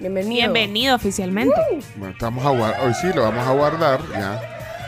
Bienvenido. 0.00 0.50
Bienvenido 0.52 0.96
oficialmente. 0.96 1.60
Bueno, 1.96 2.14
estamos 2.14 2.42
a 2.42 2.48
guardar. 2.48 2.86
Hoy 2.86 2.94
sí 2.94 3.08
lo 3.14 3.20
vamos 3.22 3.46
a 3.46 3.52
guardar 3.52 4.00
ya. 4.14 4.40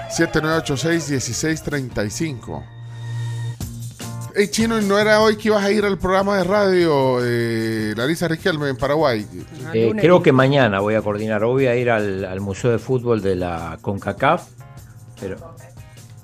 7986-1635. 0.08 2.77
Hey, 4.40 4.46
Chino, 4.52 4.80
¿no 4.80 5.00
era 5.00 5.20
hoy 5.20 5.36
que 5.36 5.48
ibas 5.48 5.64
a 5.64 5.70
ir 5.72 5.84
al 5.84 5.98
programa 5.98 6.36
de 6.38 6.44
radio 6.44 7.18
eh, 7.24 7.92
Larisa 7.96 8.28
Riquelme 8.28 8.68
en 8.68 8.76
Paraguay? 8.76 9.26
Eh, 9.74 9.92
creo 10.00 10.22
que 10.22 10.30
mañana 10.30 10.78
voy 10.78 10.94
a 10.94 11.02
coordinar. 11.02 11.42
Hoy 11.42 11.52
voy 11.54 11.66
a 11.66 11.74
ir 11.74 11.90
al, 11.90 12.24
al 12.24 12.40
Museo 12.40 12.70
de 12.70 12.78
Fútbol 12.78 13.20
de 13.20 13.34
la 13.34 13.78
CONCACAF. 13.80 14.44
Pero, 15.20 15.54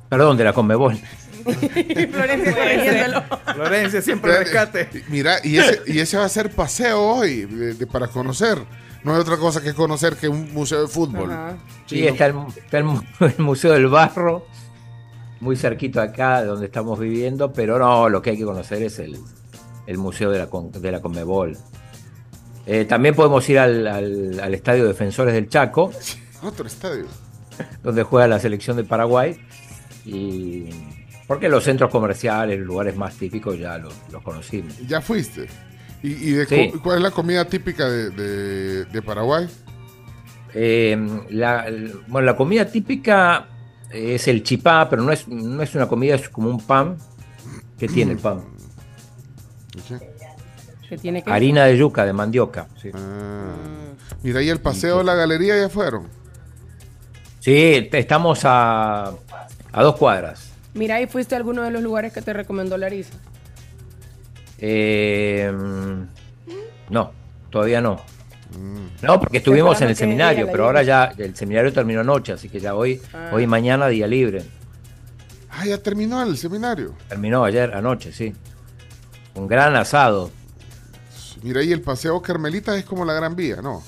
perdón, 0.08 0.36
de 0.36 0.44
la 0.44 0.52
CONMEBOL. 0.52 0.96
Florencia 1.44 2.54
corrigiéndolo. 2.54 3.22
Florencia, 3.52 4.00
siempre 4.00 4.38
rescate. 4.38 4.88
Mira, 5.08 5.38
y 5.42 5.56
ese, 5.58 5.80
y 5.88 5.98
ese 5.98 6.16
va 6.16 6.26
a 6.26 6.28
ser 6.28 6.50
paseo 6.50 7.02
hoy 7.02 7.46
de- 7.46 7.74
de- 7.74 7.86
para 7.88 8.06
conocer. 8.06 8.58
No 9.02 9.12
hay 9.14 9.20
otra 9.20 9.38
cosa 9.38 9.60
que 9.60 9.74
conocer 9.74 10.14
que 10.16 10.28
un 10.28 10.52
museo 10.54 10.82
de 10.82 10.88
fútbol. 10.88 11.30
Sí, 11.86 11.96
Chino. 11.96 12.08
está 12.10 12.26
el, 12.26 12.34
está 12.56 12.78
el 12.78 12.84
mu- 12.84 13.02
el 13.20 13.38
Museo 13.38 13.72
del 13.72 13.88
Barro, 13.88 14.46
muy 15.44 15.56
cerquito 15.56 16.00
acá 16.00 16.40
de 16.40 16.48
donde 16.48 16.66
estamos 16.66 16.98
viviendo, 16.98 17.52
pero 17.52 17.78
no, 17.78 18.08
lo 18.08 18.20
que 18.22 18.30
hay 18.30 18.38
que 18.38 18.44
conocer 18.44 18.82
es 18.82 18.98
el, 18.98 19.16
el 19.86 19.98
Museo 19.98 20.30
de 20.30 20.38
la, 20.38 20.48
de 20.80 20.90
la 20.92 21.00
Conmebol. 21.00 21.56
Eh, 22.66 22.86
también 22.86 23.14
podemos 23.14 23.48
ir 23.48 23.58
al, 23.58 23.86
al- 23.86 24.40
al 24.40 24.54
Estadio 24.54 24.86
Defensores 24.86 25.34
del 25.34 25.48
Chaco, 25.48 25.92
Otro 26.42 26.66
estadio. 26.66 27.04
donde 27.82 28.02
juega 28.02 28.26
la 28.26 28.38
selección 28.40 28.76
de 28.76 28.84
Paraguay. 28.84 29.36
Y 30.06 30.64
porque 31.26 31.48
los 31.48 31.64
centros 31.64 31.90
comerciales, 31.90 32.58
los 32.58 32.66
lugares 32.66 32.96
más 32.96 33.14
típicos 33.16 33.58
ya 33.58 33.78
los, 33.78 33.94
los 34.12 34.22
conocimos. 34.22 34.76
Ya 34.86 35.00
fuiste. 35.00 35.46
¿Y, 36.02 36.08
y 36.12 36.30
de 36.32 36.46
Sí. 36.46 36.72
cuál 36.82 36.96
es 36.98 37.02
la 37.02 37.10
comida 37.10 37.44
típica 37.46 37.88
de, 37.88 38.10
de- 38.10 38.84
de 38.86 39.02
Paraguay? 39.02 39.46
Eh, 40.54 40.96
la, 41.30 41.66
bueno, 42.06 42.26
la 42.26 42.36
comida 42.36 42.66
típica 42.66 43.48
es 43.94 44.28
el 44.28 44.42
chipá, 44.42 44.88
pero 44.90 45.02
no 45.02 45.12
es, 45.12 45.28
no 45.28 45.62
es 45.62 45.74
una 45.74 45.86
comida, 45.86 46.16
es 46.16 46.28
como 46.28 46.48
un 46.48 46.60
pan. 46.60 46.96
que 47.78 47.88
tiene 47.88 48.12
el 48.12 48.18
pan? 48.18 48.42
Que 50.88 50.98
tiene 50.98 51.22
que 51.22 51.30
Harina 51.30 51.64
de 51.64 51.76
yuca, 51.78 52.04
de 52.04 52.12
mandioca. 52.12 52.68
Sí, 52.80 52.90
Mira, 54.22 54.42
¿y 54.42 54.48
el 54.48 54.60
paseo 54.60 54.98
de 54.98 55.04
la 55.04 55.14
galería 55.14 55.58
ya 55.58 55.68
fueron? 55.68 56.08
Sí, 57.40 57.88
estamos 57.92 58.40
a, 58.44 59.12
a 59.72 59.82
dos 59.82 59.96
cuadras. 59.96 60.50
Mira, 60.74 61.00
¿y 61.00 61.06
fuiste 61.06 61.34
a 61.34 61.38
alguno 61.38 61.62
de 61.62 61.70
los 61.70 61.82
lugares 61.82 62.12
que 62.12 62.22
te 62.22 62.32
recomendó 62.32 62.76
Larisa? 62.76 63.14
Eh, 64.58 65.52
no, 66.90 67.12
todavía 67.50 67.80
no. 67.80 68.00
No, 69.02 69.20
porque 69.20 69.38
estuvimos 69.38 69.80
en 69.82 69.88
el 69.88 69.96
seminario, 69.96 70.48
pero 70.50 70.64
ahora 70.66 70.82
ya 70.82 71.12
el 71.18 71.34
seminario 71.36 71.72
terminó 71.72 72.00
anoche, 72.00 72.32
así 72.32 72.48
que 72.48 72.60
ya 72.60 72.74
hoy, 72.74 73.00
Ah. 73.12 73.30
hoy 73.32 73.42
y 73.44 73.46
mañana 73.46 73.88
día 73.88 74.06
libre. 74.06 74.44
Ah, 75.50 75.66
ya 75.66 75.78
terminó 75.78 76.22
el 76.22 76.36
seminario. 76.36 76.94
Terminó 77.08 77.44
ayer, 77.44 77.74
anoche, 77.74 78.12
sí. 78.12 78.34
Un 79.34 79.46
gran 79.46 79.74
asado. 79.76 80.30
Mira, 81.42 81.60
ahí 81.60 81.72
el 81.72 81.80
paseo 81.82 82.20
Carmelita 82.22 82.76
es 82.76 82.84
como 82.84 83.04
la 83.04 83.12
Gran 83.12 83.36
Vía, 83.36 83.56
¿no? 83.62 83.82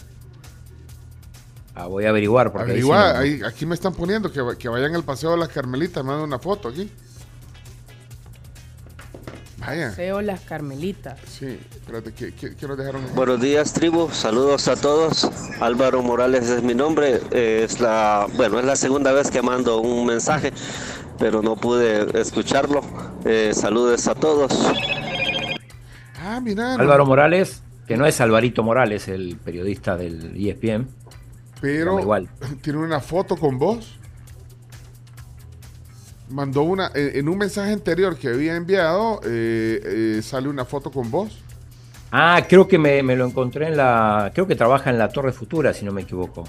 Ah, 1.74 1.86
voy 1.86 2.04
a 2.06 2.08
averiguar 2.10 2.52
porque 2.52 2.72
ahí 2.72 2.82
sí 2.82 2.90
Averigua, 2.90 3.12
no- 3.12 3.18
ahí- 3.18 3.40
aquí 3.44 3.66
me 3.66 3.74
están 3.74 3.94
poniendo 3.94 4.30
que, 4.32 4.40
que 4.58 4.68
vayan 4.68 4.94
al 4.94 5.04
paseo 5.04 5.32
de 5.32 5.36
las 5.38 5.48
Carmelitas, 5.48 6.02
me 6.02 6.10
mandan 6.10 6.26
una 6.28 6.38
foto 6.38 6.68
aquí. 6.68 6.90
Vaya. 9.66 9.88
Paseo 9.90 10.20
Las 10.22 10.40
Carmelitas. 10.42 11.18
Sí, 11.26 11.58
espérate, 11.70 12.12
que, 12.12 12.32
que, 12.32 12.54
que 12.54 12.66
nos 12.68 12.78
dejaron. 12.78 13.02
Buenos 13.14 13.40
días, 13.40 13.72
tribu. 13.72 14.08
Saludos 14.12 14.68
a 14.68 14.76
todos. 14.76 15.28
Álvaro 15.60 16.02
Morales 16.02 16.48
es 16.48 16.62
mi 16.62 16.74
nombre. 16.74 17.20
Es 17.32 17.80
la, 17.80 18.26
bueno, 18.36 18.60
es 18.60 18.64
la 18.64 18.76
segunda 18.76 19.12
vez 19.12 19.30
que 19.30 19.42
mando 19.42 19.80
un 19.80 20.06
mensaje, 20.06 20.52
pero 21.18 21.42
no 21.42 21.56
pude 21.56 22.20
escucharlo. 22.20 22.80
Eh, 23.24 23.50
saludos 23.54 24.06
a 24.06 24.14
todos. 24.14 24.52
Ah, 26.22 26.40
mira. 26.40 26.76
no- 26.76 26.82
Álvaro 26.82 27.04
Morales, 27.06 27.62
que 27.88 27.96
no 27.96 28.06
es 28.06 28.20
Alvarito 28.20 28.62
Morales, 28.62 29.08
el 29.08 29.36
periodista 29.36 29.96
del 29.96 30.36
ESPN. 30.36 30.88
Pero 31.60 31.98
igual. 31.98 32.28
tiene 32.62 32.78
una 32.78 33.00
foto 33.00 33.36
con 33.36 33.58
vos. 33.58 33.98
Mandó 36.28 36.62
una, 36.62 36.90
en, 36.94 37.16
en 37.16 37.28
un 37.28 37.38
mensaje 37.38 37.72
anterior 37.72 38.16
que 38.16 38.28
había 38.28 38.56
enviado, 38.56 39.20
eh, 39.24 40.16
eh, 40.18 40.22
sale 40.22 40.48
una 40.48 40.64
foto 40.64 40.90
con 40.90 41.10
vos. 41.10 41.38
Ah, 42.10 42.42
creo 42.48 42.66
que 42.66 42.78
me, 42.78 43.02
me 43.02 43.14
lo 43.16 43.26
encontré 43.26 43.68
en 43.68 43.76
la. 43.76 44.30
Creo 44.34 44.46
que 44.46 44.56
trabaja 44.56 44.90
en 44.90 44.98
la 44.98 45.08
Torre 45.08 45.32
Futura, 45.32 45.72
si 45.72 45.84
no 45.84 45.92
me 45.92 46.02
equivoco. 46.02 46.44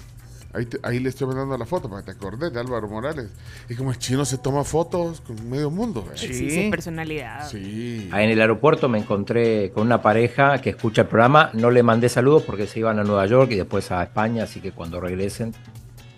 Ahí, 0.53 0.65
te- 0.65 0.79
ahí 0.81 0.99
le 0.99 1.09
estoy 1.09 1.27
mandando 1.27 1.55
la 1.57 1.65
foto 1.65 1.87
para 1.89 2.01
que 2.01 2.05
te 2.05 2.17
acordes 2.17 2.51
de 2.51 2.59
Álvaro 2.59 2.87
Morales. 2.87 3.27
Y 3.69 3.75
como 3.75 3.91
el 3.91 3.99
chino 3.99 4.25
se 4.25 4.37
toma 4.39 4.63
fotos 4.63 5.21
con 5.21 5.47
medio 5.49 5.69
mundo. 5.69 6.07
¿eh? 6.11 6.17
Sí, 6.17 6.63
su 6.65 6.69
personalidad. 6.71 7.47
Sí. 7.47 8.09
Ahí 8.11 8.25
en 8.25 8.31
el 8.31 8.41
aeropuerto 8.41 8.89
me 8.89 8.97
encontré 8.97 9.71
con 9.71 9.85
una 9.85 10.01
pareja 10.01 10.59
que 10.59 10.71
escucha 10.71 11.01
el 11.03 11.07
programa. 11.07 11.51
No 11.53 11.69
le 11.69 11.83
mandé 11.83 12.09
saludos 12.09 12.43
porque 12.43 12.65
se 12.65 12.79
iban 12.79 12.97
a 12.97 13.03
Nueva 13.03 13.25
York 13.27 13.51
y 13.51 13.55
después 13.57 13.91
a 13.91 14.01
España, 14.01 14.45
así 14.45 14.59
que 14.61 14.71
cuando 14.71 14.99
regresen 14.99 15.53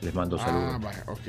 les 0.02 0.14
mando 0.14 0.38
saludos. 0.38 0.76
Ah, 0.76 0.80
vaya, 0.82 1.04
ok. 1.08 1.20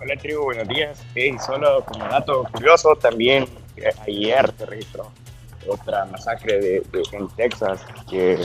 Hola 0.00 0.16
tribu, 0.20 0.44
buenos 0.44 0.68
días. 0.68 0.98
Hey, 1.14 1.36
solo 1.44 1.84
como 1.84 2.04
dato 2.06 2.44
curioso, 2.52 2.94
también 2.96 3.44
eh, 3.76 3.90
ayer 4.06 4.52
se 4.58 4.66
registró 4.66 5.10
otra 5.68 6.04
masacre 6.06 6.54
de, 6.60 6.80
de- 6.92 7.02
en 7.16 7.28
Texas 7.28 7.80
que 8.08 8.38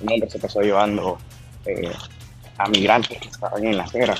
un 0.00 0.12
hombre 0.12 0.28
se 0.30 0.38
pasó 0.38 0.60
llevando 0.60 1.18
eh, 1.66 1.92
a 2.58 2.68
migrantes 2.68 3.18
que 3.20 3.28
estaban 3.28 3.64
en 3.64 3.76
la 3.76 3.84
acera. 3.84 4.14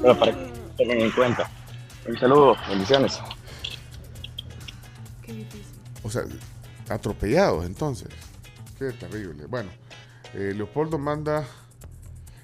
Solo 0.00 0.18
para 0.18 0.32
que 0.32 0.38
tengan 0.76 1.00
en 1.00 1.10
cuenta. 1.10 1.50
Un 2.06 2.18
saludo, 2.18 2.56
bendiciones. 2.68 3.20
O 6.02 6.10
sea, 6.10 6.22
atropellados 6.88 7.64
entonces. 7.66 8.08
Qué 8.78 8.92
terrible. 8.92 9.46
Bueno, 9.46 9.70
eh, 10.34 10.52
Leopoldo 10.54 10.98
manda. 10.98 11.44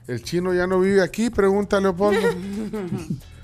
¿El 0.07 0.23
chino 0.23 0.55
ya 0.55 0.67
no 0.67 0.81
vive 0.81 1.03
aquí? 1.03 1.29
Pregunta 1.31 1.81
Leopoldo. 1.81 2.29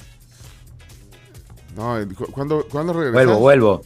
no, 1.76 1.96
el- 1.98 2.14
cu- 2.14 2.26
¿cuándo, 2.30 2.66
¿cuándo 2.70 2.92
regresas? 2.92 3.14
Vuelvo, 3.14 3.38
vuelvo. 3.38 3.82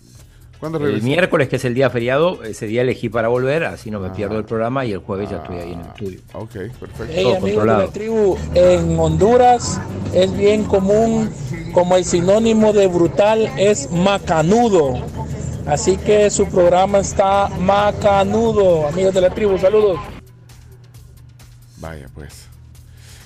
¿Cuándo 0.61 0.79
El 0.79 0.85
regresas? 0.85 1.05
miércoles, 1.05 1.49
que 1.49 1.57
es 1.57 1.65
el 1.65 1.75
día 1.75 1.89
feriado, 1.89 2.43
ese 2.43 2.67
día 2.67 2.83
elegí 2.83 3.09
para 3.09 3.29
volver, 3.29 3.65
así 3.65 3.91
no 3.93 4.01
me 4.01 4.11
pierdo 4.11 4.39
el 4.39 4.45
programa 4.45 4.85
y 4.85 4.93
el 4.93 4.99
jueves 4.99 5.31
ya 5.31 5.37
estoy 5.37 5.57
ahí 5.59 5.73
en 5.73 5.81
el 5.81 5.87
estudio. 5.87 6.21
Ok, 6.33 6.51
perfecto. 6.53 7.05
Hey, 7.11 7.23
Todo 7.25 7.37
amigos 7.37 7.63
de 7.65 7.67
la 7.73 7.87
tribu, 7.89 8.37
en 8.55 8.99
Honduras 8.99 9.81
es 10.13 10.37
bien 10.37 10.65
común, 10.65 11.31
como 11.73 11.97
el 11.97 12.05
sinónimo 12.05 12.73
de 12.73 12.89
brutal 12.89 13.49
es 13.57 13.91
macanudo. 13.93 14.95
Así 15.67 15.97
que 15.99 16.29
su 16.31 16.47
programa 16.49 16.99
está 16.99 17.49
macanudo. 17.61 18.89
Amigos 18.89 19.15
de 19.15 19.21
la 19.21 19.31
tribu, 19.31 19.59
saludos. 19.59 20.01
Vaya, 21.77 22.09
pues. 22.15 22.47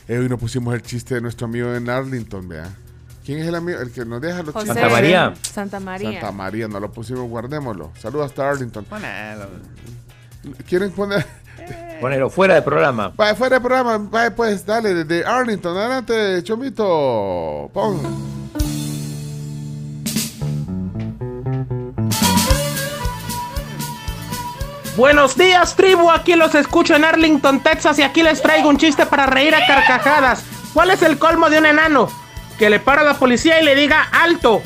Eh, 0.09 0.19
hoy 0.19 0.29
nos 0.29 0.39
pusimos 0.41 0.75
el 0.75 0.83
chiste 0.83 1.15
de 1.15 1.21
nuestro 1.21 1.47
amigo 1.47 1.73
en 1.75 1.89
Arlington, 1.89 2.47
vea. 2.49 2.77
¿Quién 3.25 3.39
es 3.39 3.47
el 3.47 3.55
amigo? 3.55 3.79
El 3.79 3.93
que 3.93 4.05
nos 4.05 4.21
deja 4.21 4.43
los 4.43 4.53
José. 4.53 4.67
chistes. 4.67 4.83
Santa 4.83 4.89
María. 4.95 5.35
Santa 5.43 5.81
María. 5.81 6.13
Santa 6.13 6.33
María, 6.33 6.69
no 6.69 6.81
lo 6.81 6.91
pusimos, 6.91 7.29
guardémoslo. 7.29 7.93
Saludos 8.01 8.27
hasta 8.27 8.49
Arlington. 8.49 8.85
¿Quieren 10.69 10.91
poner? 10.91 11.25
Ponelo 12.01 12.29
fuera 12.31 12.55
de 12.57 12.63
programa. 12.63 13.13
Vaya, 13.15 13.37
fuera 13.37 13.57
de 13.57 13.61
programa. 13.61 13.97
Vaya, 13.99 14.35
pues, 14.35 14.67
dale, 14.67 14.93
desde 14.93 15.25
Arlington. 15.25 15.77
Adelante, 15.77 16.43
Chomito. 16.43 17.71
Pon. 17.73 18.01
Buenos 24.97 25.37
días, 25.37 25.77
tribu. 25.77 26.11
Aquí 26.11 26.35
los 26.35 26.55
escucho 26.57 26.97
en 26.97 27.05
Arlington, 27.05 27.63
Texas, 27.63 27.99
y 28.01 28.03
aquí 28.03 28.23
les 28.23 28.43
traigo 28.43 28.69
un 28.69 28.79
chiste 28.79 29.07
para 29.07 29.27
reír 29.27 29.55
a 29.55 29.65
carcajadas. 29.65 30.43
¿Cuál 30.75 30.91
es 30.91 31.03
el 31.03 31.19
colmo 31.19 31.49
de 31.49 31.59
un 31.59 31.67
enano? 31.67 32.22
Que 32.63 32.71
le 32.71 32.79
para 32.79 33.01
a 33.01 33.05
la 33.05 33.15
policía 33.15 33.61
y 33.61 33.65
le 33.65 33.75
diga 33.75 34.01
alto. 34.13 34.63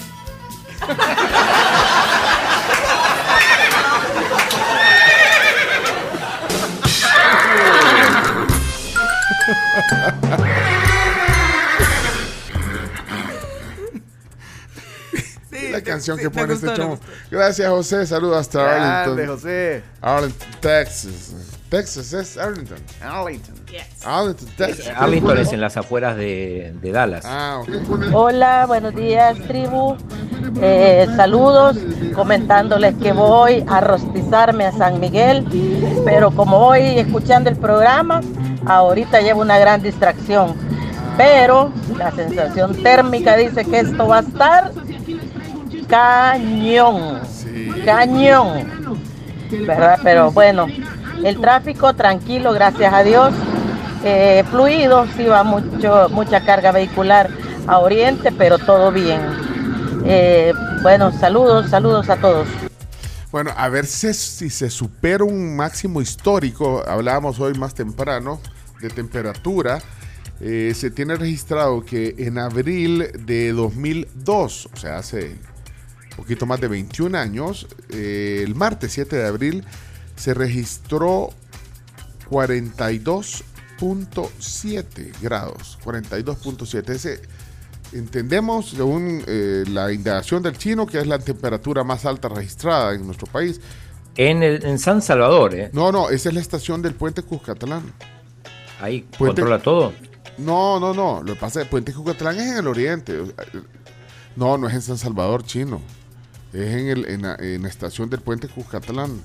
la 15.71 15.81
canción 15.81 16.19
que 16.19 16.29
pone 16.29 16.53
este 16.53 16.67
me 16.67 16.75
chomo. 16.75 17.01
Gracias, 17.31 17.67
José. 17.67 18.07
Saludos 18.07 18.37
hasta 18.37 18.63
Grande, 18.63 18.89
Arlington. 18.89 19.27
José. 19.37 19.83
Arlington, 20.03 20.49
Texas. 20.61 21.56
Texas 21.69 22.13
es 22.13 22.39
Arlington. 22.39 22.79
Arlington. 23.03 23.55
Arlington, 24.05 24.49
Texas. 24.57 24.95
Arlington 24.97 25.39
es 25.39 25.53
en 25.53 25.61
las 25.61 25.77
afueras 25.77 26.17
de, 26.17 26.73
de 26.81 26.93
Dallas. 26.93 27.25
Ah, 27.27 27.63
Hola, 28.13 28.67
buenos 28.67 28.95
días, 28.95 29.37
tribu. 29.49 29.97
Eh, 30.63 31.07
saludos, 31.17 31.77
comentándoles 32.15 32.95
que 32.97 33.13
voy 33.13 33.65
a 33.69 33.81
rostizarme 33.81 34.65
a 34.67 34.73
San 34.73 35.01
Miguel, 35.01 35.45
pero 36.05 36.31
como 36.31 36.61
voy 36.61 36.99
escuchando 36.99 37.51
el 37.51 37.57
programa, 37.57 38.21
ahorita 38.65 39.21
llevo 39.21 39.41
una 39.41 39.59
gran 39.59 39.83
distracción. 39.83 40.55
Pero 41.17 41.73
la 41.99 42.13
sensación 42.13 42.81
térmica 42.83 43.37
dice 43.37 43.65
que 43.65 43.81
esto 43.81 44.07
va 44.07 44.19
a 44.19 44.21
estar 44.21 44.71
cañón, 45.89 47.21
cañón, 47.85 48.69
¿verdad? 49.67 49.99
Pero 50.03 50.31
bueno, 50.31 50.67
el 51.25 51.41
tráfico 51.41 51.95
tranquilo, 51.95 52.53
gracias 52.53 52.93
a 52.93 53.03
Dios, 53.03 53.33
eh, 54.05 54.45
fluido, 54.51 55.07
sí 55.17 55.25
va 55.25 55.43
mucho, 55.43 56.09
mucha 56.11 56.45
carga 56.45 56.73
vehicular 56.73 57.31
a 57.67 57.79
Oriente, 57.79 58.31
pero 58.33 58.59
todo 58.59 58.93
bien. 58.93 59.21
Eh, 60.05 60.53
bueno, 60.83 61.11
saludos, 61.13 61.71
saludos 61.71 62.09
a 62.09 62.17
todos. 62.17 62.47
Bueno, 63.33 63.51
a 63.57 63.69
ver 63.69 63.87
si, 63.87 64.15
si 64.15 64.51
se 64.51 64.71
supera 64.71 65.25
un 65.25 65.57
máximo 65.57 66.01
histórico. 66.01 66.83
Hablábamos 66.87 67.41
hoy 67.41 67.55
más 67.55 67.75
temprano 67.75 68.41
de 68.81 68.89
temperatura. 68.89 69.81
Eh, 70.41 70.73
se 70.77 70.91
tiene 70.91 71.17
registrado 71.17 71.85
que 71.85 72.15
en 72.19 72.39
abril 72.39 73.09
de 73.25 73.53
2002, 73.53 74.69
o 74.73 74.77
sea, 74.77 74.99
hace 74.99 75.35
poquito 76.17 76.47
más 76.47 76.61
de 76.61 76.69
21 76.69 77.17
años, 77.19 77.67
el 77.91 78.55
martes 78.55 78.93
7 78.93 79.17
de 79.17 79.27
abril, 79.27 79.65
se 80.17 80.35
registró 80.35 81.31
42.7 83.79 85.13
grados. 85.21 85.79
42.7. 85.85 86.91
Ese, 86.91 87.21
entendemos, 87.93 88.71
según 88.71 89.23
eh, 89.27 89.65
la 89.69 89.93
indagación 89.93 90.43
del 90.43 90.57
chino, 90.59 90.87
que 90.87 90.99
es 90.99 91.07
la 91.07 91.19
temperatura 91.19 91.85
más 91.85 92.05
alta 92.05 92.29
registrada 92.29 92.95
en 92.95 93.05
nuestro 93.07 93.27
país. 93.29 93.61
En, 94.17 94.43
el- 94.43 94.65
en 94.65 94.79
San 94.79 95.03
Salvador, 95.03 95.55
¿eh? 95.55 95.71
No, 95.73 95.93
no, 95.93 96.09
esa 96.11 96.29
es 96.31 96.35
la 96.35 96.41
estación 96.41 96.81
del 96.83 96.95
puente 96.95 97.23
Cuscatlán. 97.23 97.83
Ahí 98.81 99.03
Puente- 99.03 99.43
controla 99.43 99.63
todo. 99.63 99.93
No, 100.39 100.79
no, 100.81 100.93
no. 100.95 101.23
Lo 101.23 101.35
que 101.35 101.41
pasa 101.41 101.61
es 101.61 101.67
que 101.67 101.71
Puente 101.71 101.93
Cucatlán 101.95 102.37
es 102.39 102.53
en 102.53 102.59
el 102.59 102.67
oriente. 102.67 103.19
No, 104.37 104.59
no 104.59 104.69
es 104.69 104.75
en 104.75 104.83
San 104.83 104.99
Salvador, 104.99 105.45
chino. 105.45 105.81
Es 106.53 106.75
en, 106.75 106.89
el, 106.89 107.07
en, 107.07 107.23
la, 107.23 107.37
en 107.37 107.63
la 107.63 107.69
estación 107.69 108.11
del 108.11 108.21
Puente 108.21 108.47
Cuscatlán. 108.49 109.19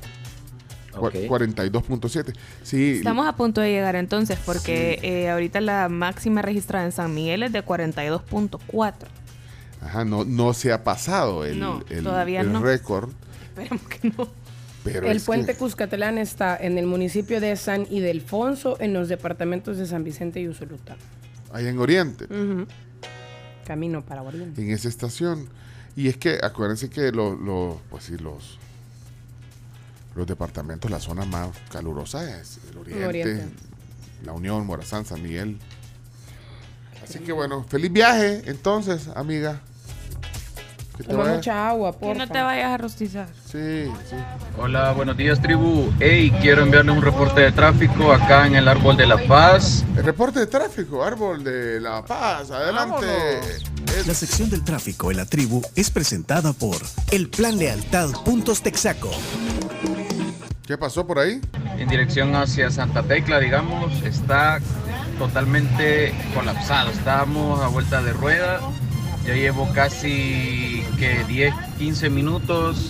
Cua- 0.94 1.08
Ok. 1.10 1.16
42.7. 1.28 2.34
Sí. 2.64 2.92
Estamos 2.98 3.28
a 3.28 3.36
punto 3.36 3.62
de 3.62 3.72
llegar 3.72 3.96
entonces, 3.96 4.38
porque 4.46 5.00
eh, 5.04 5.30
ahorita 5.30 5.62
la 5.62 5.88
máxima 5.90 6.42
registrada 6.42 6.86
en 6.86 6.92
San 6.92 7.14
Miguel 7.14 7.44
es 7.44 7.52
de 7.54 7.64
42.4. 7.64 8.94
Ajá, 9.82 10.06
no, 10.06 10.26
no 10.26 10.54
se 10.54 10.72
ha 10.74 10.84
pasado 10.84 11.44
el, 11.46 11.60
No, 11.60 11.82
el- 11.90 12.04
no. 12.04 12.62
récord. 12.62 13.10
Esperemos 13.56 13.82
que 13.88 14.10
no. 14.10 14.28
Pero 14.84 15.08
el 15.10 15.22
puente 15.22 15.54
que- 15.54 15.60
Cuscatlán 15.60 16.18
está 16.18 16.58
en 16.58 16.78
el 16.78 16.86
municipio 16.88 17.40
de 17.40 17.56
San 17.56 17.86
Ildefonso, 17.90 18.78
en 18.80 18.94
los 18.94 19.10
departamentos 19.10 19.78
de 19.78 19.86
San 19.86 20.04
Vicente 20.04 20.40
y 20.42 20.48
Usulután. 20.48 20.98
ahí 21.54 21.68
en 21.68 21.78
Oriente. 21.80 22.26
Camino 23.66 24.04
para 24.04 24.22
Oriente. 24.24 24.62
en 24.62 24.72
esa 24.72 24.90
estación. 24.90 25.48
Y 25.96 26.08
es 26.08 26.18
que 26.18 26.40
acuérdense 26.42 26.90
que 26.90 27.12
los, 27.12 27.40
los- 27.40 27.76
pues 27.90 28.06
sí, 28.06 28.18
los, 28.18 28.58
los 30.16 30.28
departamentos, 30.28 30.90
la 30.92 31.00
zona 31.00 31.26
más 31.26 31.50
calurosa 31.72 32.38
es 32.40 32.60
el 32.72 32.78
Oriente, 32.78 33.06
Oriente. 33.08 33.46
La 34.26 34.34
Unión, 34.34 34.66
Morazán, 34.66 35.06
San 35.06 35.22
Miguel. 35.22 35.58
Así 37.04 37.20
que 37.20 37.32
bueno, 37.32 37.66
feliz 37.68 37.92
viaje 37.92 38.44
entonces, 38.46 39.08
amiga. 39.16 39.60
Que 40.98 41.04
te 41.04 41.14
vaya- 41.16 41.36
mucha 41.36 41.70
agua, 41.70 41.94
Que 41.94 41.98
por 42.00 42.18
no 42.18 42.28
te 42.28 42.42
vayas 42.42 42.72
a 42.74 42.78
rostizar. 42.78 43.28
Sí, 43.50 43.86
sí. 44.10 44.16
Hola, 44.60 44.92
buenos 44.92 45.18
días 45.18 45.42
tribu. 45.42 45.92
Hey, 46.00 46.32
quiero 46.42 46.62
enviarle 46.64 46.92
un 46.92 47.02
reporte 47.02 47.42
de 47.42 47.52
tráfico 47.52 48.12
acá 48.12 48.46
en 48.46 48.56
el 48.56 48.68
Árbol 48.68 48.98
de 48.98 49.08
la 49.08 49.18
Paz. 49.28 49.84
El 49.98 50.04
reporte 50.04 50.40
de 50.42 50.48
tráfico, 50.48 51.04
Árbol 51.04 51.44
de 51.44 51.80
la 51.80 52.06
Paz, 52.06 52.52
adelante. 52.52 53.08
La 54.06 54.14
sección 54.14 54.50
del 54.50 54.64
tráfico 54.64 55.10
en 55.10 55.18
la 55.18 55.26
tribu 55.26 55.62
es 55.76 55.90
presentada 55.90 56.54
por 56.54 56.78
el 57.12 57.30
Plan 57.30 57.58
Lealtad 57.58 58.12
Puntos 58.24 58.62
Texaco. 58.62 59.10
¿Qué 60.72 60.78
pasó 60.78 61.06
por 61.06 61.20
ahí? 61.20 61.42
En 61.80 61.90
dirección 61.90 62.34
hacia 62.34 62.72
Santa 62.72 63.04
Tecla, 63.04 63.42
digamos, 63.42 63.92
está 64.04 64.62
totalmente 65.20 66.14
colapsado. 66.34 66.92
Estamos 66.92 67.60
a 67.60 67.68
vuelta 67.68 68.02
de 68.02 68.14
rueda. 68.14 68.62
Ya 69.28 69.34
llevo 69.34 69.70
casi 69.74 70.82
que 70.98 71.26
10, 71.28 71.54
15 71.78 72.10
minutos 72.10 72.90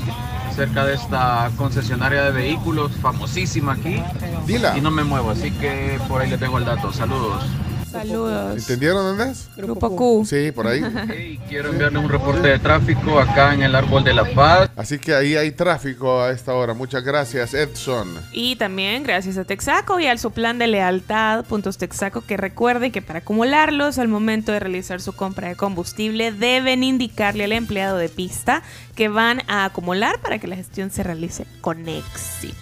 cerca 0.55 0.85
de 0.85 0.93
esta 0.93 1.49
concesionaria 1.57 2.21
de 2.25 2.31
vehículos 2.31 2.91
famosísima 3.01 3.73
aquí. 3.73 3.99
Dila. 4.45 4.77
Y 4.77 4.81
no 4.81 4.91
me 4.91 5.03
muevo, 5.03 5.31
así 5.31 5.49
que 5.49 5.99
por 6.07 6.21
ahí 6.21 6.29
les 6.29 6.39
dejo 6.39 6.59
el 6.59 6.65
dato. 6.65 6.93
Saludos. 6.93 7.43
Saludos. 7.91 8.57
¿Entendieron 8.57 9.17
dónde 9.17 9.31
es? 9.31 9.49
Grupo 9.57 9.95
Q. 9.95 10.25
Sí, 10.25 10.51
por 10.51 10.67
ahí. 10.67 11.39
Quiero 11.49 11.69
enviarle 11.69 11.99
un 11.99 12.09
reporte 12.09 12.47
de 12.47 12.59
tráfico 12.59 13.19
acá 13.19 13.53
en 13.53 13.63
el 13.63 13.75
Árbol 13.75 14.03
de 14.03 14.13
la 14.13 14.25
Paz. 14.33 14.69
Así 14.75 14.97
que 14.97 15.13
ahí 15.13 15.35
hay 15.35 15.51
tráfico 15.51 16.21
a 16.21 16.31
esta 16.31 16.53
hora. 16.53 16.73
Muchas 16.73 17.03
gracias, 17.03 17.53
Edson. 17.53 18.07
Y 18.31 18.55
también 18.55 19.03
gracias 19.03 19.37
a 19.37 19.43
Texaco 19.43 19.99
y 19.99 20.07
al 20.07 20.19
su 20.19 20.31
plan 20.31 20.57
de 20.57 20.67
lealtad, 20.67 21.43
puntos 21.45 21.77
Texaco, 21.77 22.21
que 22.21 22.37
recuerde 22.37 22.91
que 22.91 23.01
para 23.01 23.19
acumularlos 23.19 23.97
al 23.97 24.07
momento 24.07 24.51
de 24.51 24.59
realizar 24.59 25.01
su 25.01 25.13
compra 25.13 25.49
de 25.49 25.55
combustible 25.55 26.31
deben 26.31 26.83
indicarle 26.83 27.43
al 27.43 27.51
empleado 27.51 27.97
de 27.97 28.09
pista 28.09 28.63
que 28.95 29.09
van 29.09 29.41
a 29.47 29.65
acumular 29.65 30.19
para 30.21 30.39
que 30.39 30.47
la 30.47 30.55
gestión 30.55 30.91
se 30.91 31.03
realice 31.03 31.45
con 31.59 31.87
éxito. 31.89 32.55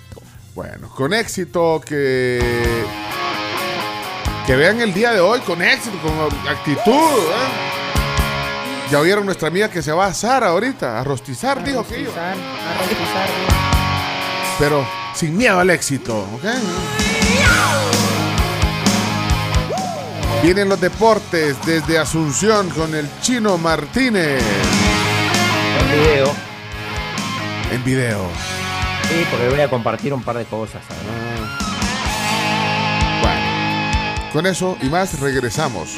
Bueno, 0.55 0.89
con 0.89 1.13
éxito 1.13 1.81
que. 1.85 2.39
Que 4.49 4.55
vean 4.55 4.81
el 4.81 4.95
día 4.95 5.11
de 5.11 5.19
hoy 5.19 5.41
con 5.41 5.61
éxito, 5.61 5.95
con 5.99 6.11
actitud. 6.49 6.89
¿eh? 6.89 7.49
Ya 8.89 8.99
oyeron 8.99 9.23
nuestra 9.23 9.47
amiga 9.47 9.69
que 9.69 9.83
se 9.83 9.91
va 9.91 10.05
a 10.05 10.07
asar 10.07 10.43
ahorita, 10.43 10.99
a 10.99 11.03
rostizar, 11.03 11.63
dijo 11.63 11.85
que 11.85 11.99
iba. 11.99 12.11
Rostizar, 12.11 12.35
a 12.35 12.77
rostizar. 12.79 13.29
Pero 14.57 14.87
sin 15.13 15.37
miedo 15.37 15.59
al 15.59 15.69
éxito, 15.69 16.27
¿ok? 16.33 16.45
Vienen 20.41 20.67
los 20.67 20.81
deportes 20.81 21.55
desde 21.63 21.99
Asunción 21.99 22.71
con 22.71 22.95
el 22.95 23.07
chino 23.21 23.59
Martínez. 23.59 24.41
En 25.79 25.99
video. 25.99 26.33
En 27.71 27.83
video. 27.83 28.27
Sí, 29.09 29.27
porque 29.29 29.47
voy 29.47 29.61
a 29.61 29.69
compartir 29.69 30.11
un 30.11 30.23
par 30.23 30.39
de 30.39 30.45
cosas. 30.45 30.81
Con 34.33 34.45
eso 34.45 34.77
y 34.81 34.89
más 34.89 35.19
regresamos. 35.19 35.95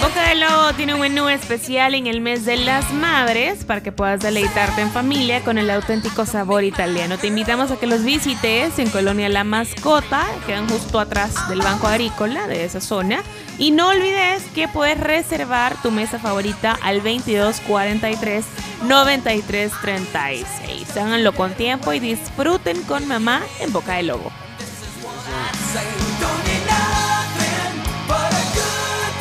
Boca 0.00 0.28
de 0.28 0.34
Lobo 0.34 0.72
tiene 0.74 0.94
un 0.94 1.00
menú 1.00 1.28
especial 1.28 1.94
en 1.94 2.06
el 2.06 2.20
mes 2.20 2.44
de 2.44 2.56
las 2.56 2.92
madres 2.92 3.64
para 3.64 3.82
que 3.82 3.92
puedas 3.92 4.20
deleitarte 4.20 4.80
en 4.80 4.90
familia 4.90 5.42
con 5.42 5.58
el 5.58 5.70
auténtico 5.70 6.26
sabor 6.26 6.64
italiano. 6.64 7.18
Te 7.18 7.26
invitamos 7.26 7.70
a 7.70 7.76
que 7.76 7.86
los 7.86 8.02
visites 8.02 8.78
en 8.78 8.90
Colonia 8.90 9.28
La 9.28 9.44
Mascota, 9.44 10.26
quedan 10.46 10.68
justo 10.68 10.98
atrás 10.98 11.48
del 11.48 11.60
Banco 11.60 11.86
Agrícola 11.86 12.46
de 12.46 12.64
esa 12.64 12.80
zona. 12.80 13.22
Y 13.58 13.70
no 13.70 13.88
olvides 13.88 14.42
que 14.54 14.68
puedes 14.68 14.98
reservar 14.98 15.80
tu 15.82 15.90
mesa 15.90 16.18
favorita 16.18 16.78
al 16.82 16.96
2243 16.96 18.44
9336. 18.84 20.96
Háganlo 20.96 21.34
con 21.34 21.52
tiempo 21.54 21.92
y 21.92 22.00
disfruten 22.00 22.82
con 22.84 23.06
mamá 23.06 23.42
en 23.60 23.72
Boca 23.72 23.94
de 23.94 24.04
Lobo. 24.04 24.32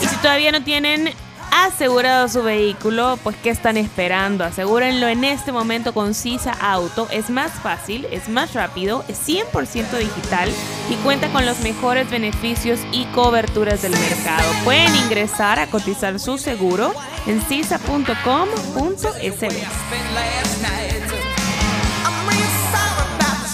Y 0.01 0.07
si 0.07 0.15
todavía 0.17 0.51
no 0.51 0.63
tienen 0.63 1.13
asegurado 1.51 2.27
su 2.27 2.41
vehículo, 2.41 3.19
pues 3.23 3.35
¿qué 3.43 3.49
están 3.49 3.77
esperando? 3.77 4.43
Asegúrenlo 4.43 5.07
en 5.07 5.23
este 5.23 5.51
momento 5.51 5.93
con 5.93 6.13
Sisa 6.13 6.53
Auto. 6.59 7.07
Es 7.11 7.29
más 7.29 7.51
fácil, 7.51 8.07
es 8.11 8.29
más 8.29 8.53
rápido, 8.53 9.03
es 9.07 9.19
100% 9.27 9.97
digital 9.97 10.49
y 10.89 10.95
cuenta 10.95 11.29
con 11.29 11.45
los 11.45 11.59
mejores 11.59 12.09
beneficios 12.09 12.79
y 12.91 13.05
coberturas 13.07 13.81
del 13.81 13.91
mercado. 13.91 14.49
Pueden 14.63 14.95
ingresar 14.95 15.59
a 15.59 15.67
cotizar 15.67 16.19
su 16.19 16.37
seguro 16.37 16.93
en 17.27 17.41
sisa.com.sb. 17.47 18.11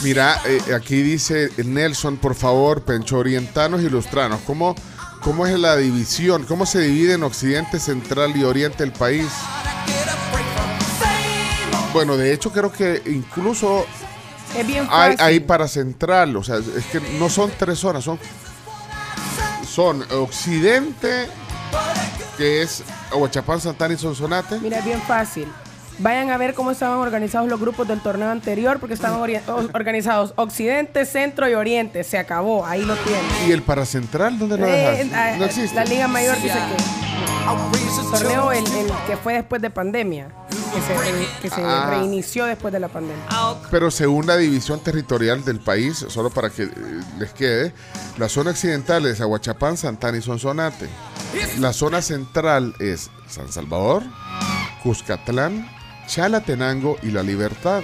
Mira, 0.03 0.39
eh, 0.45 0.61
aquí 0.75 1.01
dice 1.01 1.49
Nelson, 1.57 2.17
por 2.17 2.35
favor, 2.35 2.83
Pencho, 2.83 3.17
orientanos 3.17 3.81
y 3.81 3.85
ilustranos. 3.85 4.41
¿Cómo, 4.45 4.75
¿Cómo 5.21 5.47
es 5.47 5.57
la 5.57 5.75
división? 5.75 6.45
¿Cómo 6.45 6.65
se 6.65 6.79
divide 6.79 7.13
en 7.13 7.23
Occidente, 7.23 7.79
Central 7.79 8.35
y 8.35 8.43
Oriente 8.43 8.83
el 8.83 8.91
país? 8.91 9.27
Bueno, 11.93 12.15
de 12.15 12.31
hecho 12.31 12.51
creo 12.51 12.71
que 12.71 13.01
incluso 13.07 13.85
Es 14.55 14.67
bien 14.67 14.87
hay, 14.91 15.15
hay 15.19 15.39
para 15.39 15.67
Central, 15.67 16.35
o 16.35 16.43
sea, 16.43 16.57
es 16.57 16.85
que 16.91 17.01
no 17.17 17.27
son 17.27 17.51
tres 17.57 17.79
zonas, 17.79 18.03
son, 18.03 18.19
son 19.67 20.05
Occidente, 20.11 21.27
que 22.37 22.61
es 22.61 22.83
Aguachapán, 23.11 23.59
Santana 23.59 23.95
y 23.95 23.97
Sonsonate. 23.97 24.59
Mira, 24.59 24.77
es 24.77 24.85
bien 24.85 25.01
fácil. 25.01 25.47
Vayan 25.99 26.29
a 26.29 26.37
ver 26.37 26.53
cómo 26.53 26.69
estaban 26.71 26.99
organizados 26.99 27.49
los 27.49 27.59
grupos 27.59 27.87
del 27.87 27.99
torneo 28.01 28.29
anterior, 28.29 28.79
porque 28.79 28.93
estaban 28.93 29.19
organizados 29.73 30.33
Occidente, 30.35 31.05
Centro 31.05 31.49
y 31.49 31.55
Oriente. 31.55 32.03
Se 32.03 32.19
acabó, 32.19 32.65
ahí 32.65 32.83
lo 32.85 32.95
tienen. 32.97 33.23
¿Y 33.47 33.51
el 33.51 33.63
para 33.63 33.83
Central 33.85 34.37
dónde 34.37 34.57
lo 34.57 34.67
Eh, 34.67 34.71
dejas? 35.05 35.07
ah, 35.15 35.35
No 35.39 35.45
existe. 35.45 35.75
La 35.75 35.85
Liga 35.85 36.07
Mayor 36.07 36.35
dice 36.39 36.53
que 36.53 38.01
el 38.01 38.11
torneo 38.11 38.51
el, 38.51 38.65
el 38.67 38.87
que 39.07 39.17
fue 39.17 39.33
después 39.33 39.59
de 39.61 39.69
pandemia, 39.71 40.27
que 40.49 40.81
se, 40.81 40.97
re- 40.99 41.27
que 41.41 41.49
se 41.49 41.61
Ah. 41.63 41.87
reinició 41.89 42.45
después 42.45 42.71
de 42.71 42.79
la 42.79 42.89
pandemia. 42.89 43.23
Pero 43.71 43.89
según 43.89 44.27
la 44.27 44.37
división 44.37 44.79
territorial 44.81 45.43
del 45.43 45.59
país, 45.59 46.05
solo 46.09 46.29
para 46.29 46.51
que 46.51 46.63
eh, 46.63 46.69
les 47.17 47.31
quede, 47.33 47.73
la 48.19 48.29
zona 48.29 48.51
occidental 48.51 49.05
es 49.07 49.19
Aguachapán, 49.19 49.77
Santana 49.77 50.17
y 50.17 50.21
Sonsonate. 50.21 50.87
La 51.59 51.73
zona 51.73 52.01
central 52.03 52.75
es 52.79 53.09
San 53.27 53.51
Salvador, 53.51 54.03
Cuscatlán, 54.83 55.67
Chalatenango 56.07 56.97
y 57.03 57.11
La 57.11 57.21
Libertad. 57.23 57.83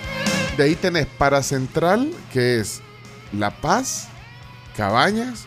De 0.58 0.64
ahí 0.64 0.76
tenés 0.76 1.06
para 1.06 1.44
central, 1.44 2.12
que 2.32 2.60
es 2.60 2.82
La 3.32 3.52
Paz, 3.52 4.08
Cabañas 4.76 5.46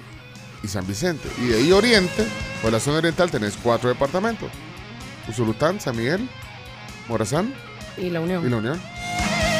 y 0.62 0.68
San 0.68 0.86
Vicente. 0.86 1.28
Y 1.38 1.46
de 1.48 1.56
ahí 1.58 1.72
oriente, 1.72 2.24
o 2.64 2.70
la 2.70 2.78
zona 2.80 2.98
oriental, 2.98 3.30
tenés 3.30 3.56
cuatro 3.60 3.88
departamentos. 3.88 4.50
Usulután, 5.28 5.80
San 5.80 5.96
Miguel, 5.96 6.28
Morazán 7.08 7.52
Y 7.96 8.10
la 8.10 8.20
Unión. 8.20 8.46
y 8.46 8.50
La 8.50 8.56
Unión. 8.58 8.80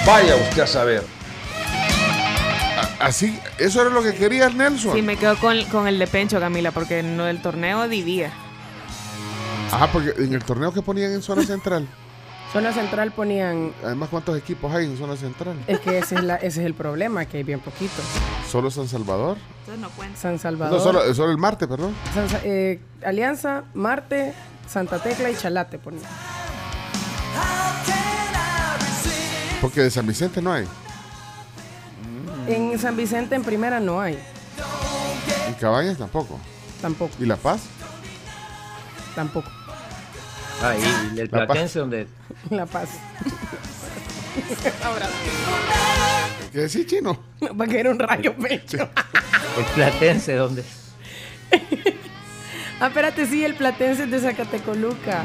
Vaya 0.06 0.36
usted 0.36 0.62
a 0.62 0.66
saber. 0.66 1.02
Así, 3.00 3.38
eso 3.58 3.80
era 3.82 3.90
lo 3.90 4.02
que 4.02 4.14
quería 4.14 4.48
Nelson. 4.48 4.94
Sí, 4.94 5.02
me 5.02 5.16
quedo 5.16 5.36
con, 5.38 5.62
con 5.66 5.86
el 5.86 5.98
de 5.98 6.06
Pencho, 6.06 6.40
Camila, 6.40 6.70
porque 6.70 7.00
en 7.00 7.16
lo 7.16 7.24
del 7.24 7.42
torneo 7.42 7.88
divía. 7.88 8.32
Ajá, 9.70 9.90
porque 9.92 10.14
en 10.18 10.32
el 10.32 10.44
torneo 10.44 10.72
que 10.72 10.82
ponían 10.82 11.12
en 11.12 11.22
zona 11.22 11.42
central. 11.44 11.86
Zona 12.56 12.72
Central 12.72 13.12
ponían. 13.12 13.72
Además, 13.84 14.08
¿cuántos 14.10 14.38
equipos 14.38 14.74
hay 14.74 14.86
en 14.86 14.96
zona 14.96 15.14
central? 15.16 15.56
Es 15.66 15.78
que 15.80 15.98
ese 15.98 16.14
es, 16.14 16.24
la- 16.24 16.36
ese 16.36 16.60
es 16.60 16.66
el 16.66 16.72
problema, 16.72 17.26
que 17.26 17.36
hay 17.36 17.42
bien 17.42 17.60
poquito. 17.60 17.92
Solo 18.50 18.70
San 18.70 18.88
Salvador. 18.88 19.36
San 20.16 20.38
Salvador. 20.38 20.78
No, 20.78 20.82
solo, 20.82 21.14
solo 21.14 21.32
el 21.32 21.36
Marte, 21.38 21.68
perdón. 21.68 21.94
San 22.14 22.26
eh, 22.44 22.80
Alianza, 23.04 23.64
Marte, 23.74 24.32
Santa 24.66 25.02
Tecla 25.02 25.28
y 25.30 25.36
Chalate 25.36 25.78
ponían. 25.78 26.04
Porque 29.60 29.82
de 29.82 29.90
San 29.90 30.06
Vicente 30.06 30.40
no 30.40 30.50
hay. 30.52 30.66
En 32.46 32.78
San 32.78 32.96
Vicente 32.96 33.34
en 33.34 33.42
primera 33.42 33.80
no 33.80 34.00
hay, 34.00 34.18
En 35.48 35.54
Cabañas 35.54 35.98
tampoco. 35.98 36.38
tampoco, 36.80 37.12
¿Y 37.18 37.26
La 37.26 37.36
Paz? 37.36 37.62
tampoco. 39.14 39.50
Ah, 40.62 40.74
y 41.14 41.20
el 41.20 41.28
La 41.30 41.46
Paz. 41.46 41.46
Platense 41.46 41.78
donde 41.78 42.06
La 42.50 42.66
Paz. 42.66 42.88
¿Qué 46.52 46.58
decís, 46.60 46.86
chino? 46.86 47.18
Va 47.42 47.64
a 47.64 47.68
caer 47.68 47.88
un 47.88 47.98
rayo 47.98 48.34
pecho. 48.36 48.78
El 49.58 49.64
platense, 49.74 50.34
¿dónde? 50.34 50.64
Ah, 52.78 52.88
espérate, 52.88 53.24
sí, 53.24 53.42
el 53.42 53.54
platense 53.54 54.02
es 54.04 54.10
de 54.10 54.20
Zacatecoluca. 54.20 55.24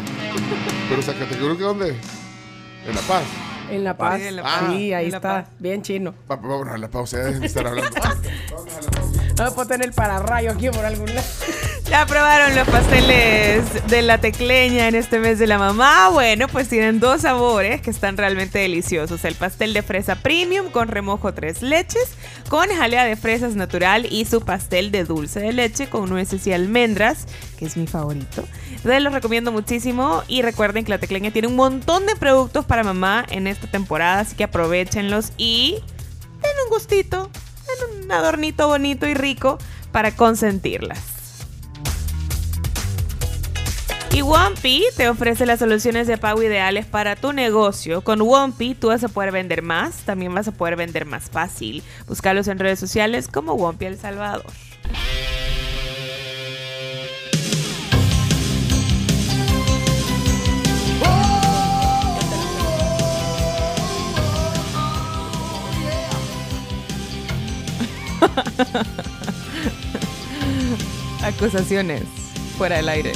Pero 0.88 1.02
Zacatecoluca, 1.02 1.66
¿dónde? 1.66 1.90
En 1.90 2.96
La 2.96 3.02
Paz. 3.02 3.24
En 3.72 3.84
La 3.84 3.98
Paz. 3.98 4.20
Sí, 4.22 4.28
en 4.28 4.36
La 4.38 4.44
Paz. 4.44 4.62
Sí, 4.72 4.94
ahí 4.94 5.10
La 5.12 5.18
está. 5.18 5.46
Bien 5.60 5.82
chino. 5.82 6.14
Va- 6.30 6.36
Vámonos 6.36 6.74
a 6.74 6.78
la 6.78 6.90
pausa, 6.90 7.18
ya 7.18 7.24
dejen 7.26 7.40
de 7.42 7.48
estar 7.48 7.68
hablando. 7.68 7.90
Vamos 9.38 9.54
a 9.54 9.56
poner 9.56 9.84
el 9.86 9.94
pararrayo 9.94 10.52
aquí 10.52 10.70
por 10.70 10.86
algún 10.86 11.08
lado. 11.14 11.26
Ya 11.90 12.06
probaron 12.06 12.56
los 12.56 12.68
pasteles 12.70 13.88
de 13.88 14.02
la 14.02 14.20
tecleña 14.20 14.88
en 14.88 14.96
este 14.96 15.20
mes 15.20 15.40
de 15.40 15.48
la 15.48 15.58
mamá. 15.58 16.10
Bueno, 16.10 16.48
pues 16.48 16.70
tienen 16.70 17.00
dos 17.00 17.22
sabores 17.22 17.82
que 17.82 17.90
están 17.90 18.18
realmente 18.18 18.60
deliciosos. 18.60 19.26
El 19.26 19.36
pastel 19.36 19.74
de 19.74 19.82
fresa 19.82 20.16
premium 20.16 20.70
con 20.70 20.88
remojo 20.90 21.34
tres 21.34 21.62
leches, 21.62 22.14
con 22.50 22.70
jalea 22.70 23.04
de 23.06 23.16
fresas 23.16 23.56
natural 23.56 24.06
y 24.10 24.26
su 24.26 24.42
pastel 24.42 24.92
de 24.92 25.04
dulce 25.06 25.40
de 25.40 25.54
leche 25.54 25.90
con 25.90 26.08
nueces 26.10 26.46
y 26.48 26.54
almendras, 26.54 27.26
que 27.58 27.66
es 27.66 27.76
mi 27.76 27.88
favorito. 27.88 28.44
Les 28.84 29.02
los 29.02 29.12
recomiendo 29.14 29.52
muchísimo 29.52 30.24
y 30.28 30.44
recuerden 30.44 30.86
que 30.86 30.92
la 30.92 30.98
tecleña 31.00 31.32
tiene 31.32 31.48
un 31.48 31.56
montón 31.56 32.06
de 32.06 32.16
productos 32.16 32.64
para 32.66 32.84
mamá 32.84 33.26
en 33.30 33.48
esta 33.62 33.72
temporada, 33.72 34.20
así 34.22 34.36
que 34.36 34.44
aprovechenlos 34.44 35.32
y 35.38 35.78
den 36.42 36.52
un 36.66 36.70
gustito, 36.70 37.30
den 37.68 38.06
un 38.06 38.12
adornito 38.12 38.68
bonito 38.68 39.08
y 39.08 39.14
rico 39.14 39.60
para 39.92 40.16
consentirlas. 40.16 41.12
Y 44.14 44.24
Wompi 44.24 44.84
te 44.98 45.08
ofrece 45.08 45.46
las 45.46 45.60
soluciones 45.60 46.06
de 46.06 46.18
pago 46.18 46.44
ideales 46.44 46.86
para 46.86 47.16
tu 47.16 47.32
negocio. 47.32 48.02
Con 48.02 48.22
Wompi 48.22 48.76
tú 48.76 48.88
vas 48.88 49.04
a 49.06 49.08
poder 49.08 49.32
vender 49.32 49.62
más, 49.62 50.00
también 50.00 50.34
vas 50.34 50.50
a 50.50 50.52
poder 50.52 50.76
vender 50.76 51.06
más 51.06 51.30
fácil. 51.30 51.82
Búscalos 52.08 52.50
en 52.50 52.60
redes 52.60 52.80
sociales 52.80 53.30
como 53.30 53.54
Wompi 53.54 53.86
El 53.86 53.98
Salvador. 53.98 54.52
Acusaciones 71.24 72.04
fuera 72.58 72.78
del 72.78 72.90
aire. 72.90 73.12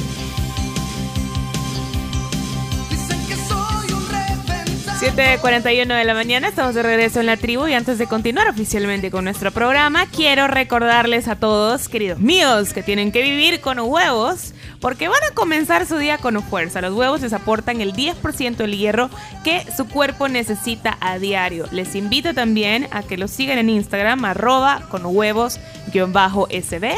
7.41 4.99 5.97
de 5.97 6.03
la 6.03 6.15
mañana, 6.15 6.47
estamos 6.47 6.73
de 6.73 6.81
regreso 6.81 7.19
en 7.19 7.27
la 7.27 7.37
tribu 7.37 7.67
y 7.67 7.73
antes 7.73 7.99
de 7.99 8.07
continuar 8.07 8.47
oficialmente 8.47 9.11
con 9.11 9.25
nuestro 9.25 9.51
programa, 9.51 10.07
quiero 10.07 10.47
recordarles 10.47 11.27
a 11.27 11.35
todos, 11.35 11.89
queridos 11.89 12.19
míos, 12.19 12.73
que 12.73 12.81
tienen 12.81 13.11
que 13.11 13.21
vivir 13.21 13.61
con 13.61 13.77
huevos 13.79 14.53
porque 14.79 15.07
van 15.07 15.23
a 15.29 15.33
comenzar 15.33 15.85
su 15.85 15.97
día 15.97 16.17
con 16.17 16.41
fuerza. 16.43 16.81
Los 16.81 16.93
huevos 16.93 17.21
les 17.21 17.33
aportan 17.33 17.81
el 17.81 17.93
10% 17.93 18.57
del 18.57 18.77
hierro 18.77 19.09
que 19.43 19.65
su 19.75 19.87
cuerpo 19.87 20.27
necesita 20.27 20.97
a 20.99 21.17
diario. 21.19 21.67
Les 21.71 21.95
invito 21.95 22.33
también 22.33 22.87
a 22.91 23.03
que 23.03 23.17
los 23.17 23.31
sigan 23.31 23.57
en 23.57 23.69
Instagram, 23.69 24.25
arroba 24.25 24.81
con 24.89 25.05
huevos-sb, 25.05 26.95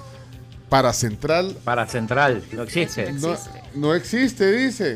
paracentral 0.67 1.55
Para 1.63 1.85
central, 1.85 2.43
no 2.53 2.63
existe. 2.63 3.11
no, 3.13 3.37
no 3.75 3.93
existe, 3.93 4.51
dice. 4.51 4.93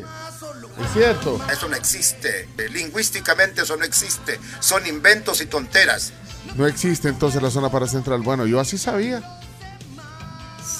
Es 0.84 0.94
cierto. 0.94 1.40
Eso 1.54 1.70
no 1.70 1.76
existe. 1.76 2.50
Lingüísticamente 2.74 3.62
eso 3.62 3.78
no 3.78 3.86
existe. 3.86 4.40
Son 4.60 4.84
inventos 4.88 5.42
y 5.42 5.46
tonteras. 5.46 6.12
No 6.56 6.66
existe 6.66 7.08
entonces 7.08 7.40
la 7.40 7.52
zona 7.52 7.70
paracentral. 7.70 8.22
Bueno, 8.24 8.48
yo 8.48 8.60
así 8.60 8.80
sabía. 8.80 9.22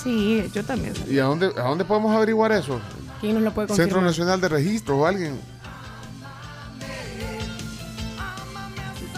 Sí, 0.04 0.50
yo 0.56 0.64
también. 0.66 0.96
¿Y 1.08 1.20
a 1.20 1.26
dónde, 1.26 1.48
a 1.56 1.64
dónde 1.68 1.86
podemos 1.86 2.16
averiguar 2.16 2.52
eso? 2.52 2.82
¿Quién 3.22 3.36
nos 3.36 3.44
lo 3.44 3.54
puede 3.54 3.68
Centro 3.68 3.98
confirmar? 3.98 4.04
Nacional 4.06 4.42
de 4.42 4.50
Registro 4.50 4.98
o 4.98 5.06
alguien. 5.06 5.40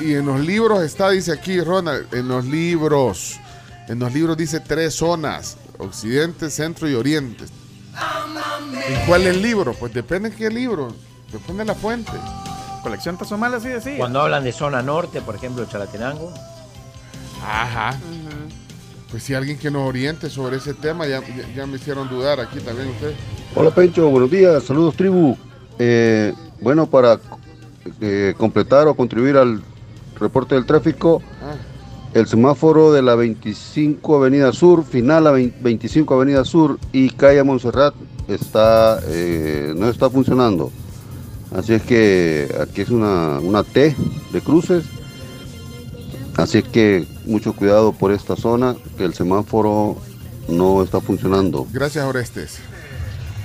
Y 0.04 0.16
en 0.16 0.26
los 0.26 0.40
libros 0.40 0.82
está, 0.84 1.10
dice 1.12 1.32
aquí 1.32 1.60
Ronald, 1.62 2.14
en 2.14 2.28
los 2.28 2.46
libros. 2.46 3.40
En 3.88 4.00
los 4.00 4.14
libros 4.14 4.38
dice 4.38 4.60
tres 4.60 4.96
zonas, 4.96 5.58
occidente, 5.78 6.50
centro 6.50 6.90
y 6.90 6.94
oriente. 6.96 7.46
¿Y 8.90 9.08
cuál 9.08 9.24
es 9.24 9.36
el 9.36 9.42
libro? 9.42 9.74
Pues 9.74 9.94
depende 9.94 10.30
de 10.30 10.36
qué 10.36 10.50
libro, 10.50 10.94
depende 11.32 11.60
de 11.64 11.66
la 11.66 11.76
fuente. 11.76 12.12
Colección 12.84 13.18
Tazomal 13.18 13.54
así 13.54 13.68
decía. 13.68 13.98
Cuando 13.98 14.22
hablan 14.22 14.44
de 14.44 14.52
zona 14.52 14.82
norte, 14.82 15.22
por 15.22 15.36
ejemplo, 15.36 15.66
Chalatenango. 15.66 16.34
Ajá. 17.46 17.96
Pues 19.12 19.24
si 19.24 19.34
alguien 19.34 19.58
que 19.60 19.70
nos 19.70 19.88
oriente 19.88 20.30
sobre 20.30 20.58
ese 20.58 20.74
tema, 20.74 21.06
ya, 21.06 21.20
ya- 21.20 21.54
ya 21.56 21.66
me 21.68 21.76
hicieron 21.78 22.08
dudar 22.10 22.40
aquí 22.40 22.60
también 22.60 22.90
ustedes. 22.90 23.16
Hola 23.54 23.70
Pencho, 23.72 24.08
buenos 24.10 24.32
días, 24.32 24.64
saludos 24.64 24.96
tribu. 24.96 25.36
Eh, 25.78 26.34
bueno, 26.62 26.88
para 26.88 27.20
eh, 28.00 28.34
completar 28.38 28.88
o 28.88 28.96
contribuir 28.96 29.36
al 29.38 29.62
reporte 30.22 30.56
del 30.56 30.66
tráfico, 30.66 31.22
Ah. 31.42 31.56
el 32.14 32.28
semáforo 32.28 32.92
de 32.94 33.02
la 33.02 33.16
25 33.16 34.16
Avenida 34.16 34.52
Sur, 34.54 34.86
final 34.86 35.28
a 35.28 35.32
20 35.32 35.58
25 35.62 36.14
Avenida 36.14 36.46
Sur 36.46 36.80
y 36.94 37.10
calle 37.10 37.44
Montserrat 37.44 37.94
está, 38.28 39.00
eh, 39.08 39.74
no 39.76 39.90
está 39.90 40.10
funcionando. 40.10 40.72
Así 41.56 41.74
es 41.74 41.82
que 41.82 42.48
aquí 42.62 42.82
es 42.82 42.90
una, 42.90 43.40
una 43.40 43.64
T 43.64 43.94
de 44.32 44.42
cruces. 44.42 44.86
Así 46.38 46.60
es 46.60 46.64
que 46.64 47.06
mucho 47.26 47.54
cuidado 47.54 47.92
por 47.92 48.12
esta 48.14 48.38
zona, 48.38 48.76
que 48.98 49.04
el 49.04 49.14
semáforo 49.14 49.98
no 50.48 50.82
está 50.82 51.02
funcionando. 51.02 51.68
Gracias, 51.74 52.06
Orestes. 52.06 52.60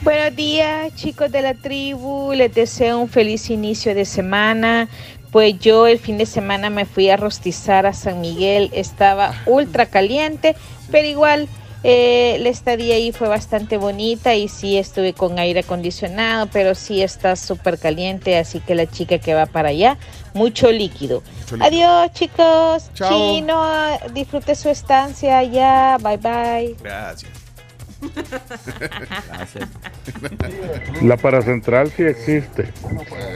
Buenos 0.03 0.37
días, 0.37 0.95
chicos 0.95 1.33
de 1.33 1.43
la 1.43 1.55
tribu. 1.55 2.33
Les 2.33 2.55
deseo 2.55 2.99
un 3.01 3.09
feliz 3.09 3.51
inicio 3.51 3.93
de 3.95 4.05
semana. 4.05 4.89
Pues 5.31 5.59
yo 5.59 5.87
el 5.87 5.99
fin 5.99 6.19
de 6.19 6.27
semana 6.27 6.71
me 6.71 6.85
fui 6.87 7.11
a 7.11 7.17
rostizar 7.17 7.87
a 7.87 7.93
San 7.93 8.21
Miguel. 8.21 8.71
Estaba 8.73 9.35
ultra 9.47 9.87
caliente, 9.87 10.57
pero 10.91 11.07
igual 11.07 11.49
eh, 11.89 12.39
la 12.41 12.49
estadía 12.49 12.97
ahí 12.97 13.13
fue 13.13 13.29
bastante 13.29 13.77
bonita 13.77 14.35
y 14.35 14.49
sí 14.49 14.77
estuve 14.77 15.13
con 15.13 15.39
aire 15.39 15.61
acondicionado, 15.61 16.49
pero 16.53 16.75
sí 16.75 17.03
está 17.03 17.37
súper 17.37 17.79
caliente. 17.79 18.37
Así 18.39 18.61
que 18.61 18.75
la 18.75 18.87
chica 18.87 19.19
que 19.19 19.35
va 19.35 19.47
para 19.47 19.69
allá, 19.69 19.99
mucho 20.35 20.73
líquido. 20.73 21.23
Mucho 21.43 21.57
líquido. 21.57 21.91
Adiós, 21.93 22.13
chicos. 22.13 22.91
Chao. 22.95 23.11
Chino, 23.11 23.63
disfrute 24.13 24.55
su 24.55 24.69
estancia 24.69 25.39
allá. 25.39 25.99
Bye 25.99 26.17
bye. 26.17 26.77
Gracias. 26.83 27.31
La 31.03 31.17
paracentral 31.17 31.91
sí 31.91 32.03
existe. 32.05 32.73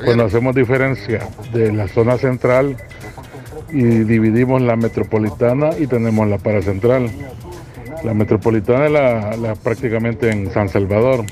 Cuando 0.05 0.24
hacemos 0.24 0.55
diferencia 0.55 1.28
de 1.52 1.72
la 1.72 1.88
zona 1.88 2.18
central 2.18 2.76
y 3.70 3.82
dividimos 3.82 4.62
la 4.62 4.76
metropolitana 4.76 5.70
y 5.78 5.86
tenemos 5.86 6.28
la 6.28 6.38
paracentral. 6.38 7.10
La 8.05 8.14
metropolitana 8.14 8.86
es 8.86 8.92
la, 8.92 9.36
la 9.36 9.55
prácticamente 9.55 10.30
en 10.30 10.51
San 10.52 10.68
Salvador. 10.68 11.24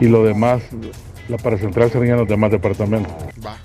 Y 0.00 0.06
lo 0.06 0.24
demás, 0.24 0.62
la 1.28 1.36
paracentral 1.36 1.90
serían 1.90 2.18
los 2.18 2.28
demás 2.28 2.50
departamentos. 2.50 3.12
Va. 3.44 3.56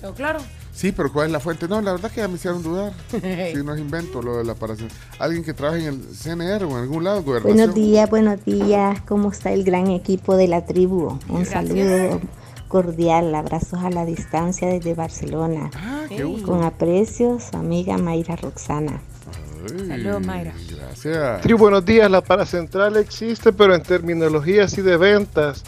¿Quedó 0.00 0.14
claro? 0.14 0.40
Sí, 0.84 0.92
pero 0.92 1.10
¿cuál 1.10 1.28
es 1.28 1.32
la 1.32 1.40
fuente? 1.40 1.66
No, 1.66 1.80
la 1.80 1.92
verdad 1.92 2.10
que 2.10 2.20
ya 2.20 2.28
me 2.28 2.34
hicieron 2.34 2.62
dudar. 2.62 2.92
Sí, 3.10 3.62
no 3.64 3.72
es 3.72 3.80
invento 3.80 4.20
lo 4.20 4.36
de 4.36 4.44
la 4.44 4.54
paracentral. 4.54 5.00
Alguien 5.18 5.42
que 5.42 5.54
trabaje 5.54 5.86
en 5.86 5.94
el 5.94 6.00
CNR 6.14 6.64
o 6.64 6.72
en 6.72 6.76
algún 6.76 7.04
lado, 7.04 7.22
gobernación. 7.22 7.56
Buenos 7.56 7.74
días, 7.74 8.10
buenos 8.10 8.44
días. 8.44 9.00
¿Cómo 9.08 9.32
está 9.32 9.50
el 9.52 9.64
gran 9.64 9.86
equipo 9.86 10.36
de 10.36 10.46
la 10.46 10.66
tribu? 10.66 11.18
Un 11.30 11.46
saludo 11.46 12.20
cordial, 12.68 13.34
abrazos 13.34 13.82
a 13.82 13.88
la 13.88 14.04
distancia 14.04 14.68
desde 14.68 14.92
Barcelona. 14.92 15.70
qué 16.10 16.22
gusto. 16.22 16.48
Con 16.48 16.64
aprecio, 16.64 17.38
su 17.40 17.56
amiga 17.56 17.96
Mayra 17.96 18.36
Roxana. 18.36 19.00
Saludos, 19.88 20.26
Mayra. 20.26 20.52
Gracias. 20.68 21.40
Tribu, 21.40 21.60
buenos 21.60 21.86
días. 21.86 22.10
La 22.10 22.20
paracentral 22.20 22.98
existe, 22.98 23.54
pero 23.54 23.74
en 23.74 23.82
terminología 23.82 24.64
así 24.64 24.82
de 24.82 24.98
ventas, 24.98 25.64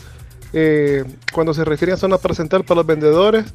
eh, 0.53 1.05
cuando 1.33 1.55
se 1.55 1.65
refieren 1.65 1.95
a 1.95 1.97
zona 1.97 2.19
paracentral 2.19 2.65
para 2.65 2.81
los 2.81 2.87
vendedores, 2.87 3.47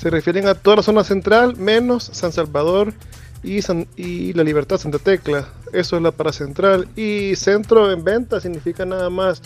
se 0.00 0.08
refieren 0.10 0.46
a 0.48 0.54
toda 0.54 0.76
la 0.76 0.82
zona 0.82 1.04
central 1.04 1.56
menos 1.56 2.10
San 2.12 2.32
Salvador 2.32 2.94
y, 3.42 3.60
San- 3.62 3.86
y 3.96 4.32
la 4.32 4.42
Libertad 4.44 4.78
Santa 4.78 4.98
Tecla. 4.98 5.48
Eso 5.72 5.96
es 5.96 6.02
la 6.02 6.10
paracentral. 6.10 6.88
Y 6.96 7.36
centro 7.36 7.90
en 7.92 8.02
venta 8.02 8.40
significa 8.40 8.84
nada 8.86 9.10
más 9.10 9.42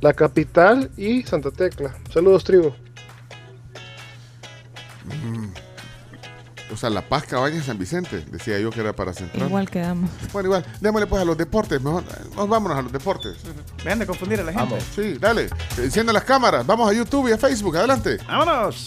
la 0.00 0.12
capital 0.12 0.90
y 0.96 1.22
Santa 1.22 1.50
Tecla. 1.50 1.94
Saludos, 2.12 2.42
tribu. 2.44 2.72
Mm. 5.24 5.52
O 6.72 6.76
sea, 6.76 6.88
La 6.88 7.02
Paz, 7.02 7.24
Cabañas, 7.24 7.66
San 7.66 7.78
Vicente. 7.78 8.24
Decía 8.30 8.58
yo 8.58 8.70
que 8.70 8.80
era 8.80 8.94
paracentral. 8.94 9.46
Igual 9.46 9.68
quedamos. 9.68 10.10
Bueno, 10.32 10.46
igual, 10.48 10.64
démosle 10.80 11.06
pues 11.06 11.20
a 11.20 11.24
los 11.24 11.36
deportes. 11.36 11.82
Mejor, 11.82 12.02
nos 12.34 12.48
vámonos 12.48 12.78
a 12.78 12.82
los 12.82 12.90
deportes. 12.92 13.36
Vean 13.84 13.98
de 13.98 14.06
confundir 14.06 14.40
a 14.40 14.44
la 14.44 14.52
gente. 14.52 14.68
Vamos. 14.70 14.84
Sí, 14.94 15.18
dale. 15.20 15.48
Enciende 15.76 16.12
las 16.14 16.24
cámaras. 16.24 16.66
Vamos 16.66 16.90
a 16.90 16.94
YouTube 16.94 17.28
y 17.28 17.32
a 17.32 17.38
Facebook. 17.38 17.76
Adelante. 17.76 18.16
¡Vámonos! 18.26 18.86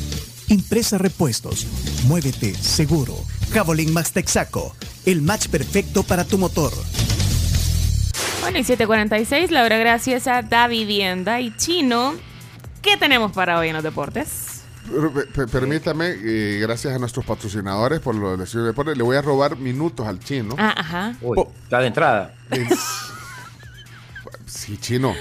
Impresa 0.47 0.97
Repuestos. 0.97 1.67
Muévete 2.05 2.53
seguro. 2.55 3.15
Javelin 3.53 3.93
Max 3.93 4.11
Texaco. 4.11 4.75
El 5.05 5.21
match 5.21 5.47
perfecto 5.47 6.03
para 6.03 6.25
tu 6.25 6.37
motor. 6.37 6.71
Bueno, 8.41 8.57
y 8.57 8.63
7.46, 8.63 9.49
Laura, 9.49 9.77
gracias 9.77 10.27
a 10.27 10.41
Da 10.41 10.67
Vivienda 10.67 11.39
y 11.39 11.55
Chino. 11.57 12.15
¿Qué 12.81 12.97
tenemos 12.97 13.31
para 13.31 13.59
hoy 13.59 13.67
en 13.67 13.75
los 13.75 13.83
deportes? 13.83 14.63
Permítame, 15.51 16.15
eh, 16.17 16.59
gracias 16.59 16.95
a 16.95 16.99
nuestros 16.99 17.23
patrocinadores 17.23 17.99
por 17.99 18.15
lo 18.15 18.35
de 18.35 18.45
Deportes, 18.45 18.97
le 18.97 19.03
voy 19.03 19.15
a 19.15 19.21
robar 19.21 19.57
minutos 19.57 20.07
al 20.07 20.19
chino. 20.19 20.55
Ah, 20.57 20.73
ajá. 20.75 21.15
Uy, 21.21 21.37
está 21.63 21.79
de 21.79 21.87
entrada. 21.87 22.33
Sí, 24.45 24.77
chino. 24.77 25.15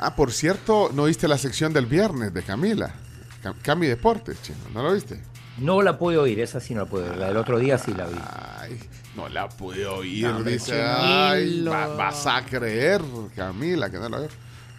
Ah, 0.00 0.16
por 0.16 0.32
cierto, 0.32 0.90
¿no 0.92 1.04
viste 1.04 1.28
la 1.28 1.38
sección 1.38 1.72
del 1.72 1.86
viernes 1.86 2.34
de 2.34 2.42
Camila? 2.42 2.92
Cam- 3.46 3.62
Cami 3.62 3.86
Deportes, 3.86 4.40
chino. 4.42 4.58
¿No 4.74 4.82
lo 4.82 4.92
viste? 4.92 5.20
No 5.58 5.80
la 5.82 5.98
pude 5.98 6.16
oír, 6.18 6.40
esa 6.40 6.60
sí 6.60 6.74
no 6.74 6.80
la 6.82 6.86
pude 6.90 7.08
oír. 7.08 7.16
La 7.16 7.28
del 7.28 7.36
otro 7.36 7.58
día 7.58 7.78
sí 7.78 7.92
la 7.94 8.06
vi. 8.06 8.18
Ay, 8.60 8.78
no 9.14 9.28
la 9.28 9.48
pude 9.48 9.86
oír. 9.86 10.26
No, 10.26 10.42
dice, 10.42 10.82
ay, 10.82 11.62
va- 11.64 11.88
vas 11.94 12.26
a 12.26 12.44
creer, 12.44 13.00
Camila, 13.34 13.88
que 13.90 13.98
no 13.98 14.08
la 14.08 14.18
veo. 14.18 14.28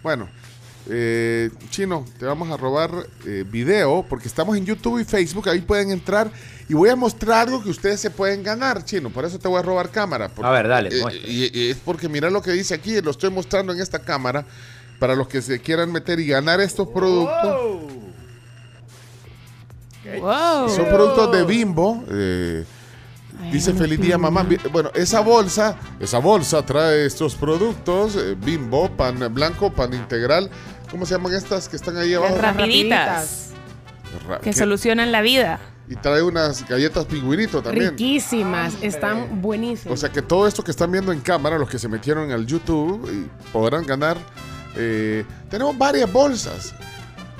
Bueno, 0.02 0.28
eh, 0.90 1.50
chino, 1.70 2.04
te 2.18 2.24
vamos 2.26 2.50
a 2.50 2.56
robar 2.56 2.90
eh, 3.26 3.44
video 3.50 4.04
porque 4.08 4.28
estamos 4.28 4.56
en 4.56 4.64
YouTube 4.64 5.00
y 5.00 5.04
Facebook. 5.04 5.48
Ahí 5.48 5.60
pueden 5.60 5.90
entrar 5.90 6.30
y 6.68 6.74
voy 6.74 6.88
a 6.90 6.96
mostrar 6.96 7.48
algo 7.48 7.62
que 7.62 7.70
ustedes 7.70 8.00
se 8.00 8.10
pueden 8.10 8.42
ganar, 8.42 8.84
chino. 8.84 9.10
Por 9.10 9.24
eso 9.24 9.38
te 9.38 9.48
voy 9.48 9.58
a 9.58 9.62
robar 9.62 9.90
cámara. 9.90 10.28
porque- 10.28 10.46
A 10.48 10.52
ver, 10.52 10.68
dale, 10.68 10.90
eh, 10.96 11.00
muestra. 11.02 11.28
y, 11.28 11.50
y 11.52 11.70
es 11.70 11.76
porque 11.84 12.08
mira 12.08 12.30
lo 12.30 12.40
que 12.42 12.52
dice 12.52 12.74
aquí, 12.74 13.00
lo 13.00 13.10
estoy 13.10 13.30
mostrando 13.30 13.72
en 13.72 13.80
esta 13.80 13.98
cámara 13.98 14.44
para 15.00 15.14
los 15.16 15.26
que 15.28 15.42
se 15.42 15.60
quieran 15.60 15.90
meter 15.92 16.20
y 16.20 16.26
ganar 16.28 16.60
estos 16.60 16.88
productos. 16.88 17.42
Wow. 17.42 18.07
Son 20.74 20.86
productos 20.86 21.32
de 21.32 21.44
Bimbo. 21.44 22.04
eh, 22.10 22.64
dice 23.52 23.72
feliz 23.74 24.00
día 24.00 24.18
mamá. 24.18 24.46
Bueno, 24.72 24.90
esa 24.94 25.20
bolsa, 25.20 25.76
esa 26.00 26.18
bolsa 26.18 26.64
trae 26.64 27.06
estos 27.06 27.34
productos, 27.34 28.16
eh, 28.16 28.36
Bimbo, 28.38 28.90
pan 28.90 29.32
blanco, 29.32 29.72
pan 29.72 29.94
integral. 29.94 30.50
¿Cómo 30.90 31.04
se 31.06 31.14
llaman 31.14 31.34
estas 31.34 31.68
que 31.68 31.76
están 31.76 31.96
ahí 31.98 32.14
abajo? 32.14 32.34
Las 32.40 32.56
rapiditas. 32.56 33.50
Ra- 34.28 34.38
Que 34.38 34.50
¿qué? 34.50 34.52
solucionan 34.56 35.12
la 35.12 35.20
vida. 35.20 35.60
Y 35.90 35.96
trae 35.96 36.22
unas 36.22 36.66
galletas 36.68 37.06
pingüinito 37.06 37.62
también. 37.62 37.90
Riquísimas, 37.90 38.74
están 38.82 39.40
buenísimas. 39.40 39.94
O 39.94 39.96
sea 40.00 40.10
que 40.10 40.20
todo 40.20 40.46
esto 40.46 40.62
que 40.62 40.70
están 40.70 40.90
viendo 40.92 41.12
en 41.12 41.20
cámara, 41.20 41.56
los 41.58 41.68
que 41.68 41.78
se 41.78 41.88
metieron 41.88 42.30
al 42.30 42.44
YouTube, 42.46 43.08
y 43.10 43.28
podrán 43.52 43.84
ganar. 43.86 44.16
eh, 44.76 45.24
tenemos 45.50 45.76
varias 45.78 46.12
bolsas. 46.12 46.74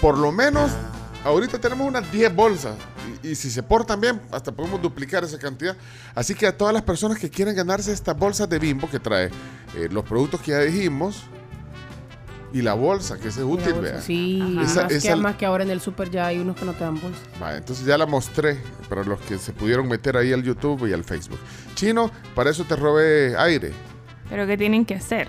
Por 0.00 0.16
lo 0.18 0.32
menos, 0.32 0.70
ahorita 1.28 1.58
tenemos 1.58 1.86
unas 1.86 2.10
10 2.10 2.34
bolsas. 2.34 2.74
Y, 3.22 3.28
y 3.28 3.34
si 3.34 3.50
se 3.50 3.62
portan 3.62 4.00
bien, 4.00 4.20
hasta 4.30 4.52
podemos 4.52 4.80
duplicar 4.82 5.24
esa 5.24 5.38
cantidad. 5.38 5.76
Así 6.14 6.34
que 6.34 6.46
a 6.46 6.56
todas 6.56 6.74
las 6.74 6.82
personas 6.82 7.18
que 7.18 7.30
quieren 7.30 7.54
ganarse 7.54 7.92
estas 7.92 8.16
bolsas 8.16 8.48
de 8.48 8.58
bimbo 8.58 8.88
que 8.90 8.98
trae 9.00 9.26
eh, 9.76 9.88
los 9.90 10.04
productos 10.04 10.40
que 10.40 10.50
ya 10.52 10.60
dijimos 10.60 11.22
y 12.52 12.62
la 12.62 12.72
bolsa, 12.72 13.18
que 13.18 13.28
ese 13.28 13.40
es 13.40 13.46
útil, 13.46 13.74
bolsa, 13.74 13.92
vea. 13.92 14.00
Sí, 14.00 14.58
Esa- 14.62 14.82
más, 14.84 14.92
esa- 14.92 15.08
que, 15.14 15.16
más 15.16 15.36
que 15.36 15.44
ahora 15.46 15.64
en 15.64 15.70
el 15.70 15.80
super 15.82 16.10
ya 16.10 16.26
hay 16.26 16.38
unos 16.38 16.56
que 16.56 16.64
no 16.64 16.72
te 16.72 16.82
dan 16.84 16.98
bolsa. 17.00 17.20
Va, 17.42 17.56
entonces 17.56 17.84
ya 17.84 17.98
la 17.98 18.06
mostré 18.06 18.58
para 18.88 19.04
los 19.04 19.20
que 19.20 19.36
se 19.38 19.52
pudieron 19.52 19.86
meter 19.86 20.16
ahí 20.16 20.32
al 20.32 20.42
YouTube 20.42 20.86
y 20.88 20.92
al 20.94 21.04
Facebook. 21.04 21.38
Chino, 21.74 22.10
para 22.34 22.50
eso 22.50 22.64
te 22.64 22.74
robé 22.74 23.36
aire. 23.36 23.72
Pero 24.30 24.46
¿qué 24.46 24.56
tienen 24.56 24.86
que 24.86 24.94
hacer? 24.94 25.28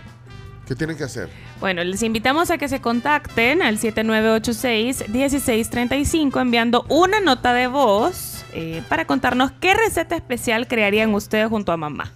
¿Qué 0.70 0.76
tienen 0.76 0.96
que 0.96 1.04
hacer? 1.04 1.28
Bueno, 1.60 1.84
les 1.84 2.02
invitamos 2.04 2.52
a 2.52 2.58
que 2.60 2.70
se 2.70 2.80
contacten 2.80 3.62
al 3.64 3.80
7986-1635 3.80 6.40
enviando 6.40 6.86
una 6.90 7.20
nota 7.20 7.54
de 7.54 7.66
voz 7.68 8.46
eh, 8.54 8.84
para 8.88 9.06
contarnos 9.06 9.52
qué 9.60 9.74
receta 9.74 10.16
especial 10.16 10.68
crearían 10.68 11.14
ustedes 11.16 11.50
junto 11.50 11.72
a 11.72 11.78
mamá. 11.78 12.12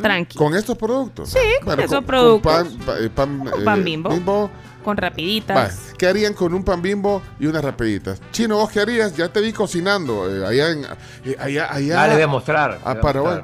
Tranqui. 0.00 0.36
¿Con 0.36 0.54
estos 0.54 0.76
productos? 0.76 1.30
Sí, 1.30 1.38
con 1.64 1.80
esos 1.80 2.04
productos. 2.04 2.52
pan, 2.52 2.68
pa- 2.84 2.98
eh, 2.98 3.08
pan, 3.08 3.38
Con 3.48 3.62
eh, 3.62 3.64
pan 3.64 3.82
Bimbo. 3.82 4.10
bimbo. 4.10 4.50
Con 4.84 4.98
rapiditas. 4.98 5.94
¿Qué 5.98 6.06
harían 6.06 6.34
con 6.34 6.52
un 6.52 6.62
pan 6.62 6.82
bimbo 6.82 7.22
y 7.40 7.46
unas 7.46 7.64
rapiditas? 7.64 8.20
Chino, 8.32 8.58
¿vos 8.58 8.70
qué 8.70 8.80
harías? 8.80 9.16
Ya 9.16 9.32
te 9.32 9.40
vi 9.40 9.52
cocinando 9.54 10.30
eh, 10.30 10.46
allá 10.46 10.70
en... 10.72 10.84
eh, 11.24 11.36
allá, 11.40 11.72
allá, 11.72 11.94
Ya 11.94 12.06
le 12.08 12.12
voy 12.14 12.22
a 12.22 12.26
mostrar, 12.28 12.78
A 12.84 12.90
voy 12.90 12.98
a 12.98 13.00
Paraguay. 13.00 13.40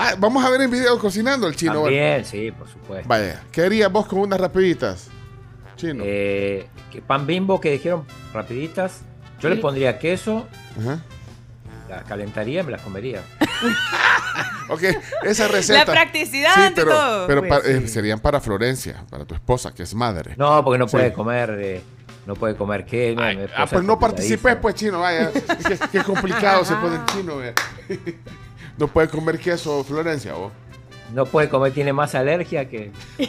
Ah, 0.00 0.14
vamos 0.16 0.44
a 0.44 0.50
ver 0.50 0.60
en 0.60 0.70
video 0.70 0.96
cocinando 0.98 1.48
el 1.48 1.56
chino. 1.56 1.82
También, 1.82 2.24
sí, 2.24 2.52
por 2.52 2.68
supuesto. 2.68 3.08
Vaya, 3.08 3.42
¿qué 3.50 3.62
harías 3.62 3.90
vos 3.90 4.06
con 4.06 4.20
unas 4.20 4.40
rapiditas? 4.40 5.08
Chino. 5.76 6.02
Eh, 6.06 6.68
que 6.92 7.02
pan 7.02 7.26
bimbo 7.26 7.60
que 7.60 7.72
dijeron 7.72 8.04
rapiditas. 8.32 9.00
Yo 9.40 9.48
le 9.48 9.56
Sí. 9.56 9.60
pondría 9.62 9.98
queso, 9.98 10.46
Ajá. 10.80 11.00
las 11.88 12.04
calentaría 12.04 12.60
y 12.60 12.64
me 12.64 12.70
las 12.72 12.82
comería. 12.82 13.22
Ok, 14.70 14.82
esa 15.24 15.48
receta. 15.48 15.78
La 15.78 15.86
practicidad 15.86 16.50
Sí, 16.54 16.72
pero, 16.74 16.90
todo. 16.90 17.26
pero 17.26 17.40
Pues 17.48 17.64
eh, 17.64 17.80
sí. 17.80 17.88
serían 17.88 18.20
para 18.20 18.38
Florencia, 18.38 19.02
para 19.08 19.24
tu 19.24 19.34
esposa, 19.34 19.72
que 19.72 19.82
es 19.82 19.94
madre. 19.94 20.34
No, 20.36 20.62
porque 20.62 20.78
no 20.78 20.86
Sí. 20.86 20.92
puede 20.92 21.12
comer, 21.14 21.56
eh, 21.58 21.82
no 22.26 22.34
puede 22.34 22.54
comer 22.54 22.84
qué. 22.84 23.12
esposa 23.12 23.50
Ah, 23.56 23.64
es 23.64 23.70
pues 23.70 23.82
no 23.82 23.98
participes, 23.98 24.56
pues, 24.60 24.74
chino, 24.74 25.00
vaya. 25.00 25.32
qué, 25.32 25.78
qué 25.90 26.02
complicado 26.04 26.66
se 26.66 26.74
pone 26.74 26.96
el 26.96 27.04
chino. 27.06 27.32
No 28.78 28.86
puede 28.88 29.08
comer 29.08 29.38
queso, 29.38 29.82
Florencia, 29.84 30.34
vos. 30.34 30.52
No 31.12 31.26
puede 31.26 31.48
comer, 31.48 31.72
tiene 31.72 31.92
más 31.92 32.14
alergia 32.14 32.68
que. 32.68 32.92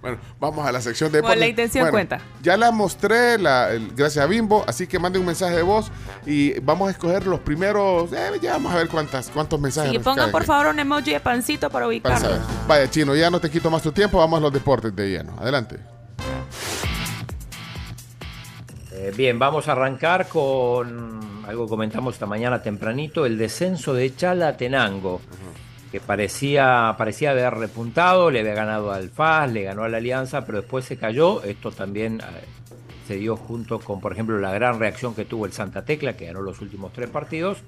Bueno, 0.00 0.18
vamos 0.38 0.66
a 0.66 0.70
la 0.70 0.82
sección 0.82 1.10
de 1.10 1.22
Bueno, 1.22 1.36
la 1.36 1.46
intención 1.46 1.88
cuenta. 1.88 2.20
Ya 2.42 2.58
la 2.58 2.70
mostré, 2.70 3.38
la, 3.38 3.70
el- 3.70 3.90
gracias 3.94 4.22
a 4.22 4.28
Bimbo, 4.28 4.62
así 4.66 4.86
que 4.86 4.98
mande 4.98 5.18
un 5.18 5.24
mensaje 5.24 5.56
de 5.56 5.62
voz 5.62 5.90
y 6.26 6.60
vamos 6.60 6.88
a 6.88 6.90
escoger 6.90 7.26
los 7.26 7.40
primeros. 7.40 8.12
eh, 8.12 8.32
ya 8.42 8.52
vamos 8.52 8.74
a 8.74 8.76
ver 8.76 8.88
cuántas, 8.88 9.30
cuántos 9.30 9.58
mensajes. 9.58 9.92
Sí, 9.92 9.96
nos 9.96 10.04
pongan 10.04 10.30
por 10.30 10.42
aquí. 10.42 10.46
favor 10.48 10.66
un 10.66 10.78
emoji 10.78 11.12
de 11.12 11.20
pancito 11.20 11.70
para 11.70 12.18
saber. 12.18 12.38
Vaya, 12.68 12.90
chino, 12.90 13.14
ya 13.16 13.30
no 13.30 13.40
te 13.40 13.50
quito 13.50 13.70
más 13.70 13.80
tu 13.82 13.92
tiempo, 13.92 14.18
vamos 14.18 14.36
a 14.36 14.42
los 14.42 14.52
deportes 14.52 14.94
de 14.94 15.08
lleno. 15.08 15.34
Adelante. 15.40 15.78
Eh, 18.96 19.12
bien, 19.16 19.40
vamos 19.40 19.66
a 19.66 19.72
arrancar 19.72 20.28
con 20.28 21.20
algo 21.48 21.64
que 21.64 21.68
comentamos 21.68 22.14
esta 22.14 22.26
mañana 22.26 22.62
tempranito, 22.62 23.26
el 23.26 23.36
descenso 23.36 23.92
de 23.92 24.14
Chalatenango, 24.14 25.20
que 25.90 25.98
parecía, 25.98 26.94
parecía 26.96 27.32
haber 27.32 27.54
repuntado, 27.54 28.30
le 28.30 28.38
había 28.38 28.54
ganado 28.54 28.92
al 28.92 29.10
FAS, 29.10 29.52
le 29.52 29.64
ganó 29.64 29.82
a 29.82 29.88
la 29.88 29.96
Alianza, 29.96 30.46
pero 30.46 30.60
después 30.60 30.84
se 30.84 30.96
cayó. 30.96 31.42
Esto 31.42 31.72
también 31.72 32.20
eh, 32.20 32.24
se 33.08 33.16
dio 33.16 33.36
junto 33.36 33.80
con, 33.80 34.00
por 34.00 34.12
ejemplo, 34.12 34.38
la 34.38 34.52
gran 34.52 34.78
reacción 34.78 35.12
que 35.12 35.24
tuvo 35.24 35.46
el 35.46 35.52
Santa 35.52 35.84
Tecla, 35.84 36.16
que 36.16 36.26
ganó 36.26 36.40
los 36.40 36.60
últimos 36.60 36.92
tres 36.92 37.10
partidos. 37.10 37.58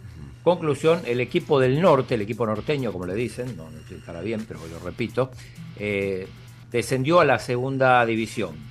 Conclusión, 0.44 1.02
el 1.06 1.20
equipo 1.20 1.58
del 1.58 1.82
norte, 1.82 2.14
el 2.14 2.20
equipo 2.20 2.46
norteño, 2.46 2.92
como 2.92 3.04
le 3.04 3.14
dicen, 3.14 3.56
no, 3.56 3.64
no 3.68 3.96
estará 3.96 4.20
bien, 4.20 4.44
pero 4.46 4.60
lo 4.68 4.78
repito, 4.78 5.32
eh, 5.76 6.28
descendió 6.70 7.18
a 7.18 7.24
la 7.24 7.40
segunda 7.40 8.06
división. 8.06 8.65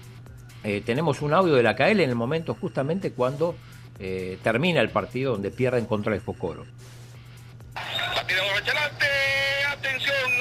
Eh, 0.66 0.82
tenemos 0.84 1.22
un 1.22 1.32
audio 1.32 1.54
de 1.54 1.62
la 1.62 1.76
KL 1.76 2.02
en 2.02 2.10
el 2.10 2.16
momento 2.16 2.58
justamente 2.60 3.12
cuando 3.12 3.56
eh, 4.00 4.40
termina 4.42 4.82
el 4.82 4.90
partido 4.90 5.34
donde 5.34 5.52
pierden 5.52 5.86
contra 5.86 6.16
el 6.16 6.22
Focoro. 6.22 6.66
Atención, 7.76 8.48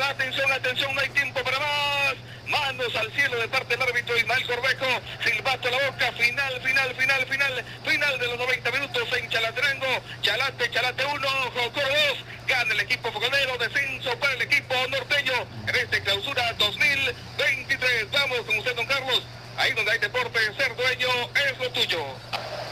atención, 0.03 0.51
atención, 0.51 0.95
no 0.95 1.01
hay 1.03 1.11
tiempo 1.11 1.41
para 1.45 1.59
más. 1.59 2.15
Manos 2.49 2.97
al 2.97 3.13
cielo 3.13 3.39
de 3.39 3.49
parte 3.49 3.77
del 3.77 3.83
árbitro 3.83 4.17
Ismael 4.17 4.47
Corbejo. 4.47 4.87
Silbato 5.23 5.69
a 5.69 5.71
la 5.71 5.91
boca. 5.91 6.11
Final, 6.13 6.61
final, 6.63 6.95
final, 6.95 7.27
final. 7.27 7.65
Final 7.85 8.19
de 8.19 8.29
los 8.29 8.39
90 8.39 8.71
minutos 8.71 9.03
en 9.21 9.29
Chalatrango. 9.29 9.87
Chalate, 10.23 10.71
Chalate 10.71 11.05
1, 11.05 11.29
Jocoro 11.29 11.87
2. 11.87 12.25
Gana 12.49 12.73
el 12.73 12.81
equipo 12.81 13.13
fogonero. 13.13 13.59
Descenso 13.59 14.19
para 14.19 14.33
el 14.33 14.43
equipo 14.43 14.75
norteño 14.89 15.35
en 15.69 15.77
esta 15.77 16.01
clausura 16.01 16.51
2023. 16.55 18.11
Vamos 18.11 18.41
con 18.47 18.57
usted, 18.57 18.75
don 18.75 18.87
Carlos. 18.87 19.23
Ahí 19.65 19.73
donde 19.73 19.93
hay 19.93 19.99
deporte, 19.99 20.39
ser 20.59 20.77
dueño 20.77 21.09
es 21.35 21.59
lo 21.59 21.71
tuyo. 21.73 21.99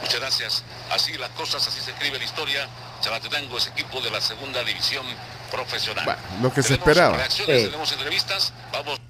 Muchas 0.02 0.20
gracias. 0.20 0.64
Así 0.90 1.14
las 1.16 1.30
cosas, 1.30 1.66
así 1.66 1.80
se 1.80 1.90
escribe 1.92 2.18
la 2.18 2.24
historia. 2.24 2.68
Chalatenango 3.00 3.56
es 3.56 3.68
equipo 3.68 3.98
de 4.02 4.10
la 4.10 4.20
segunda 4.20 4.62
división 4.62 5.06
profesional. 5.50 6.04
Bueno, 6.04 6.20
lo 6.42 6.52
que 6.52 6.62
se 6.62 6.74
esperaba. 6.74 7.16
reacciones, 7.16 7.60
Sí. 7.60 7.64
tenemos 7.66 7.92
entrevistas. 7.92 8.52
Vamos. 8.72 9.00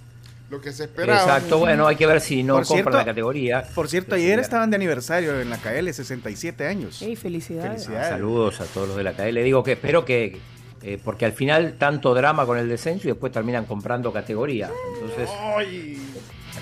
Lo 0.48 0.60
que 0.60 0.70
se 0.72 0.84
esperaba. 0.84 1.18
Exacto, 1.22 1.58
bueno, 1.58 1.88
hay 1.88 1.96
que 1.96 2.06
ver 2.06 2.20
si 2.20 2.42
no 2.44 2.54
Por 2.58 2.66
compra 2.66 2.82
cierto- 2.84 2.98
la 2.98 3.04
categoría. 3.04 3.64
Por 3.74 3.88
cierto, 3.88 4.14
ayer 4.14 4.38
estaban 4.38 4.70
de 4.70 4.76
aniversario 4.76 5.40
en 5.40 5.50
la 5.50 5.56
KL, 5.58 5.92
67 5.92 6.68
años. 6.68 7.02
¡Ey, 7.02 7.16
felicidades! 7.16 7.72
Felicidades. 7.86 8.08
Saludos 8.10 8.60
a 8.60 8.66
todos 8.66 8.86
los 8.88 8.96
de 8.96 9.02
la 9.02 9.14
KL. 9.14 9.42
Digo 9.42 9.64
que 9.64 9.72
espero 9.72 10.04
que, 10.04 10.40
eh, 10.82 11.00
porque 11.02 11.24
al 11.24 11.32
final 11.32 11.76
tanto 11.78 12.14
drama 12.14 12.44
con 12.46 12.58
el 12.58 12.68
descenso 12.68 13.08
y 13.08 13.12
después 13.12 13.32
terminan 13.32 13.64
comprando 13.64 14.12
categoría. 14.12 14.70
Entonces, 14.94 15.28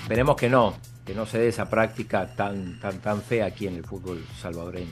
esperemos 0.01 0.35
que 0.37 0.49
no, 0.49 0.77
que 1.05 1.13
no 1.15 1.25
se 1.25 1.39
dé 1.39 1.47
esa 1.47 1.69
práctica 1.69 2.27
tan, 2.35 2.79
tan, 2.79 2.99
tan 2.99 3.21
fea 3.21 3.45
aquí 3.47 3.67
en 3.67 3.75
el 3.75 3.83
fútbol 3.83 4.23
salvadoreño. 4.39 4.91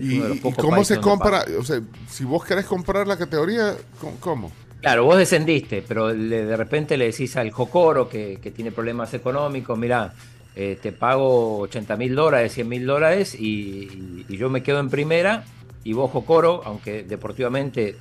¿Y, 0.00 0.18
cómo 0.56 0.84
se 0.84 0.94
compra? 1.00 1.44
O 1.58 1.64
sea, 1.64 1.80
si 2.08 2.24
vos 2.24 2.44
querés 2.44 2.64
comprar 2.66 3.06
la 3.06 3.16
categoría, 3.16 3.74
¿cómo- 4.00 4.16
¿cómo? 4.20 4.52
Claro, 4.80 5.04
vos 5.04 5.16
descendiste, 5.16 5.82
pero 5.86 6.12
le- 6.12 6.44
de 6.44 6.56
repente 6.56 6.96
le 6.96 7.06
decís 7.06 7.36
al 7.36 7.50
Jocoro 7.52 8.08
que, 8.08 8.38
que 8.42 8.50
tiene 8.50 8.70
problemas 8.72 9.14
económicos, 9.14 9.78
mira, 9.78 10.12
eh, 10.56 10.78
te 10.80 10.92
pago 10.92 11.58
80 11.60 11.96
mil 11.96 12.14
dólares, 12.14 12.52
100 12.52 12.68
mil 12.68 12.84
dólares 12.86 13.34
y, 13.34 13.44
y- 13.46 14.26
y 14.28 14.36
yo 14.36 14.50
me 14.50 14.62
quedo 14.62 14.80
en 14.80 14.90
primera 14.90 15.44
y 15.84 15.92
vos 15.94 16.10
Jocoro, 16.10 16.62
aunque 16.64 17.02
deportivamente 17.04 17.96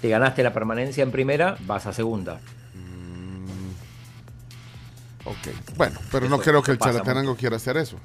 te 0.00 0.08
ganaste 0.08 0.42
la 0.42 0.52
permanencia 0.52 1.02
en 1.02 1.10
primera, 1.10 1.56
vas 1.66 1.86
a 1.86 1.92
segunda. 1.92 2.40
Ok. 5.28 5.76
Bueno, 5.76 5.98
pero 6.10 6.28
no 6.28 6.38
creo 6.38 6.62
que 6.62 6.72
el 6.72 6.78
Chalatenango 6.78 7.36
quiera 7.36 7.56
hacer 7.56 7.76
eso. 7.76 7.98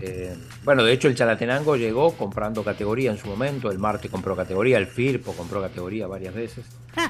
Eh, 0.00 0.36
bueno, 0.64 0.84
de 0.84 0.92
hecho 0.92 1.08
el 1.08 1.16
Chalatenango 1.16 1.76
llegó 1.76 2.12
comprando 2.12 2.62
categoría 2.62 3.10
en 3.10 3.18
su 3.18 3.26
momento, 3.26 3.68
el 3.70 3.80
Marte 3.80 4.08
compró 4.08 4.36
categoría, 4.36 4.78
el 4.78 4.86
Firpo 4.86 5.32
compró 5.32 5.60
categoría 5.60 6.06
varias 6.06 6.34
veces. 6.34 6.66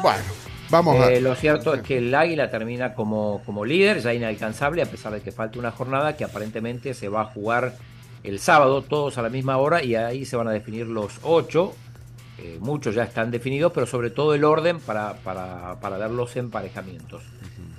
Bueno, 0.00 0.22
vamos 0.70 0.98
a. 0.98 1.12
Eh, 1.12 1.20
lo 1.20 1.34
cierto 1.34 1.74
es 1.74 1.82
que 1.82 1.98
el 1.98 2.14
Águila 2.14 2.50
termina 2.50 2.94
como, 2.94 3.42
como 3.44 3.66
líder, 3.66 4.00
ya 4.00 4.14
inalcanzable, 4.14 4.80
a 4.80 4.86
pesar 4.86 5.12
de 5.12 5.20
que 5.20 5.30
falta 5.30 5.58
una 5.58 5.70
jornada 5.70 6.16
que 6.16 6.24
aparentemente 6.24 6.94
se 6.94 7.10
va 7.10 7.22
a 7.22 7.24
jugar 7.26 7.74
el 8.22 8.38
sábado, 8.38 8.80
todos 8.80 9.18
a 9.18 9.22
la 9.22 9.28
misma 9.28 9.58
hora, 9.58 9.84
y 9.84 9.94
ahí 9.94 10.24
se 10.24 10.36
van 10.36 10.48
a 10.48 10.52
definir 10.52 10.86
los 10.86 11.18
ocho. 11.22 11.74
Eh, 12.38 12.58
muchos 12.60 12.94
ya 12.94 13.04
están 13.04 13.30
definidos, 13.30 13.72
pero 13.72 13.86
sobre 13.86 14.10
todo 14.10 14.34
el 14.34 14.44
orden 14.44 14.80
para, 14.80 15.14
para, 15.14 15.78
para 15.80 15.98
ver 15.98 16.10
los 16.10 16.34
emparejamientos. 16.36 17.22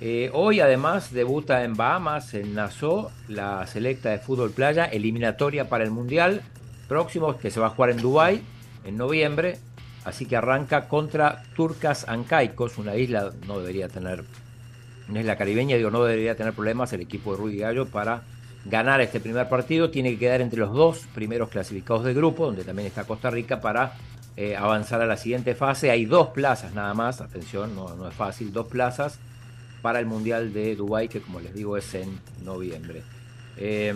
Eh, 0.00 0.30
hoy 0.32 0.60
además 0.60 1.12
debuta 1.12 1.64
en 1.64 1.74
Bahamas, 1.74 2.32
en 2.34 2.54
Nassau, 2.54 3.10
la 3.28 3.66
selecta 3.66 4.10
de 4.10 4.18
fútbol 4.18 4.50
playa, 4.50 4.86
eliminatoria 4.86 5.68
para 5.68 5.84
el 5.84 5.90
Mundial 5.90 6.42
próximo, 6.88 7.36
que 7.36 7.50
se 7.50 7.60
va 7.60 7.66
a 7.66 7.70
jugar 7.70 7.90
en 7.90 7.98
Dubái 7.98 8.42
en 8.84 8.96
noviembre. 8.96 9.58
Así 10.04 10.24
que 10.24 10.36
arranca 10.36 10.88
contra 10.88 11.42
Turcas 11.56 12.08
Ancaicos, 12.08 12.78
una 12.78 12.94
isla 12.94 13.32
no 13.46 13.58
debería 13.58 13.88
tener, 13.88 14.22
una 15.08 15.20
isla 15.20 15.36
caribeña, 15.36 15.76
digo, 15.76 15.90
no 15.90 16.04
debería 16.04 16.36
tener 16.36 16.52
problemas 16.52 16.92
el 16.92 17.00
equipo 17.00 17.32
de 17.32 17.38
Rudy 17.38 17.58
Gallo 17.58 17.86
para 17.86 18.22
ganar 18.64 19.00
este 19.00 19.18
primer 19.18 19.48
partido. 19.48 19.90
Tiene 19.90 20.12
que 20.12 20.18
quedar 20.18 20.40
entre 20.40 20.60
los 20.60 20.72
dos 20.72 21.06
primeros 21.12 21.48
clasificados 21.48 22.04
del 22.04 22.14
grupo, 22.14 22.46
donde 22.46 22.64
también 22.64 22.86
está 22.86 23.04
Costa 23.04 23.30
Rica, 23.30 23.60
para 23.60 23.94
eh, 24.36 24.56
avanzar 24.56 25.00
a 25.00 25.06
la 25.06 25.16
siguiente 25.16 25.54
fase. 25.54 25.90
Hay 25.90 26.04
dos 26.04 26.28
plazas 26.28 26.74
nada 26.74 26.94
más, 26.94 27.20
atención, 27.20 27.74
no, 27.74 27.94
no 27.94 28.08
es 28.08 28.14
fácil, 28.14 28.52
dos 28.52 28.66
plazas 28.66 29.18
para 29.82 29.98
el 30.00 30.06
Mundial 30.06 30.52
de 30.52 30.76
Dubái, 30.76 31.08
que 31.08 31.20
como 31.20 31.40
les 31.40 31.54
digo 31.54 31.76
es 31.76 31.94
en 31.94 32.20
noviembre. 32.44 33.02
Eh, 33.58 33.94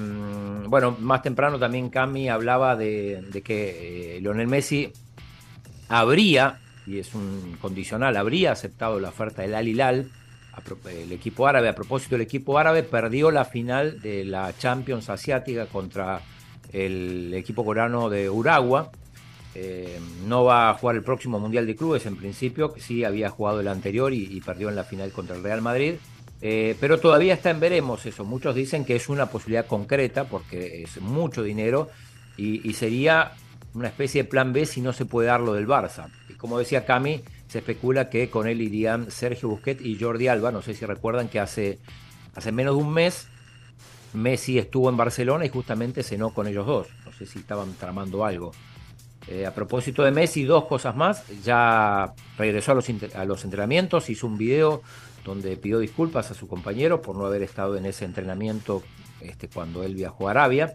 bueno, 0.66 0.96
más 0.98 1.22
temprano 1.22 1.58
también 1.58 1.90
Cami 1.90 2.28
hablaba 2.28 2.76
de, 2.76 3.22
que 3.44 4.16
eh, 4.16 4.20
Lionel 4.20 4.46
Messi 4.46 4.92
habría, 5.88 6.60
y 6.86 6.98
es 6.98 7.14
un 7.14 7.58
condicional, 7.60 8.16
habría 8.16 8.52
aceptado 8.52 8.98
la 9.00 9.10
oferta 9.10 9.42
del 9.42 9.54
Al 9.54 9.68
Hilal, 9.68 10.10
el 10.90 11.12
equipo 11.12 11.46
árabe. 11.46 11.68
A 11.68 11.74
propósito, 11.74 12.16
el 12.16 12.22
equipo 12.22 12.58
árabe 12.58 12.82
perdió 12.82 13.30
la 13.30 13.44
final 13.44 14.00
de 14.00 14.24
la 14.24 14.56
Champions 14.56 15.08
Asiática 15.08 15.66
contra 15.66 16.20
el 16.72 17.32
equipo 17.34 17.64
coreano 17.64 18.08
de 18.10 18.30
Uragua. 18.30 18.90
Eh, 19.54 19.98
no 20.26 20.44
va 20.44 20.70
a 20.70 20.74
jugar 20.74 20.96
el 20.96 21.02
próximo 21.02 21.40
Mundial 21.40 21.66
de 21.66 21.76
Clubes 21.76 22.06
en 22.06 22.16
principio, 22.16 22.72
que 22.72 22.80
sí 22.80 23.04
había 23.04 23.30
jugado 23.30 23.60
el 23.60 23.68
anterior 23.68 24.12
y, 24.12 24.40
perdió 24.40 24.68
en 24.68 24.76
la 24.76 24.84
final 24.84 25.10
contra 25.12 25.36
el 25.36 25.42
Real 25.42 25.62
Madrid. 25.62 25.94
Eh, 26.42 26.76
pero 26.80 26.98
todavía 26.98 27.34
está 27.34 27.50
en 27.50 27.60
veremos 27.60 28.06
eso. 28.06 28.24
Muchos 28.24 28.54
dicen 28.54 28.84
que 28.84 28.96
es 28.96 29.08
una 29.08 29.26
posibilidad 29.26 29.66
concreta 29.66 30.24
porque 30.24 30.82
es 30.82 31.00
mucho 31.00 31.42
dinero 31.42 31.88
y, 32.36 32.66
y 32.68 32.72
sería 32.74 33.32
una 33.74 33.88
especie 33.88 34.22
de 34.22 34.28
plan 34.28 34.52
B 34.52 34.64
si 34.66 34.80
no 34.80 34.92
se 34.92 35.04
puede 35.04 35.28
dar 35.28 35.40
lo 35.40 35.52
del 35.52 35.66
Barça. 35.66 36.08
Y 36.28 36.34
como 36.34 36.58
decía 36.58 36.86
Cami, 36.86 37.22
se 37.46 37.58
especula 37.58 38.08
que 38.08 38.30
con 38.30 38.46
él 38.46 38.60
irían 38.62 39.10
Sergio 39.10 39.48
Busquets 39.48 39.84
y 39.84 39.98
Jordi 39.98 40.28
Alba. 40.28 40.50
No 40.50 40.62
sé 40.62 40.74
si 40.74 40.86
recuerdan 40.86 41.28
que 41.28 41.40
hace, 41.40 41.78
hace 42.34 42.52
menos 42.52 42.76
de 42.76 42.82
un 42.82 42.92
mes 42.92 43.28
Messi 44.12 44.58
estuvo 44.58 44.88
en 44.88 44.96
Barcelona 44.96 45.44
y 45.44 45.48
justamente 45.48 46.02
cenó 46.02 46.30
con 46.30 46.46
ellos 46.46 46.66
dos. 46.66 46.88
No 47.04 47.12
sé 47.12 47.26
si 47.26 47.40
estaban 47.40 47.74
tramando 47.74 48.24
algo. 48.24 48.52
Eh, 49.28 49.46
a 49.46 49.54
propósito 49.54 50.02
de 50.02 50.10
Messi, 50.10 50.44
dos 50.44 50.64
cosas 50.66 50.96
más. 50.96 51.24
Ya 51.44 52.12
regresó 52.38 52.72
a 52.72 52.74
los, 52.74 52.88
inter- 52.88 53.16
a 53.16 53.24
los 53.24 53.44
entrenamientos, 53.44 54.08
hizo 54.10 54.26
un 54.26 54.38
video 54.38 54.82
donde 55.24 55.56
pidió 55.56 55.78
disculpas 55.78 56.30
a 56.30 56.34
su 56.34 56.48
compañero 56.48 57.02
por 57.02 57.16
no 57.16 57.26
haber 57.26 57.42
estado 57.42 57.76
en 57.76 57.84
ese 57.86 58.04
entrenamiento 58.06 58.82
este, 59.20 59.48
cuando 59.48 59.82
él 59.84 59.94
viajó 59.94 60.28
a 60.28 60.30
Arabia. 60.32 60.72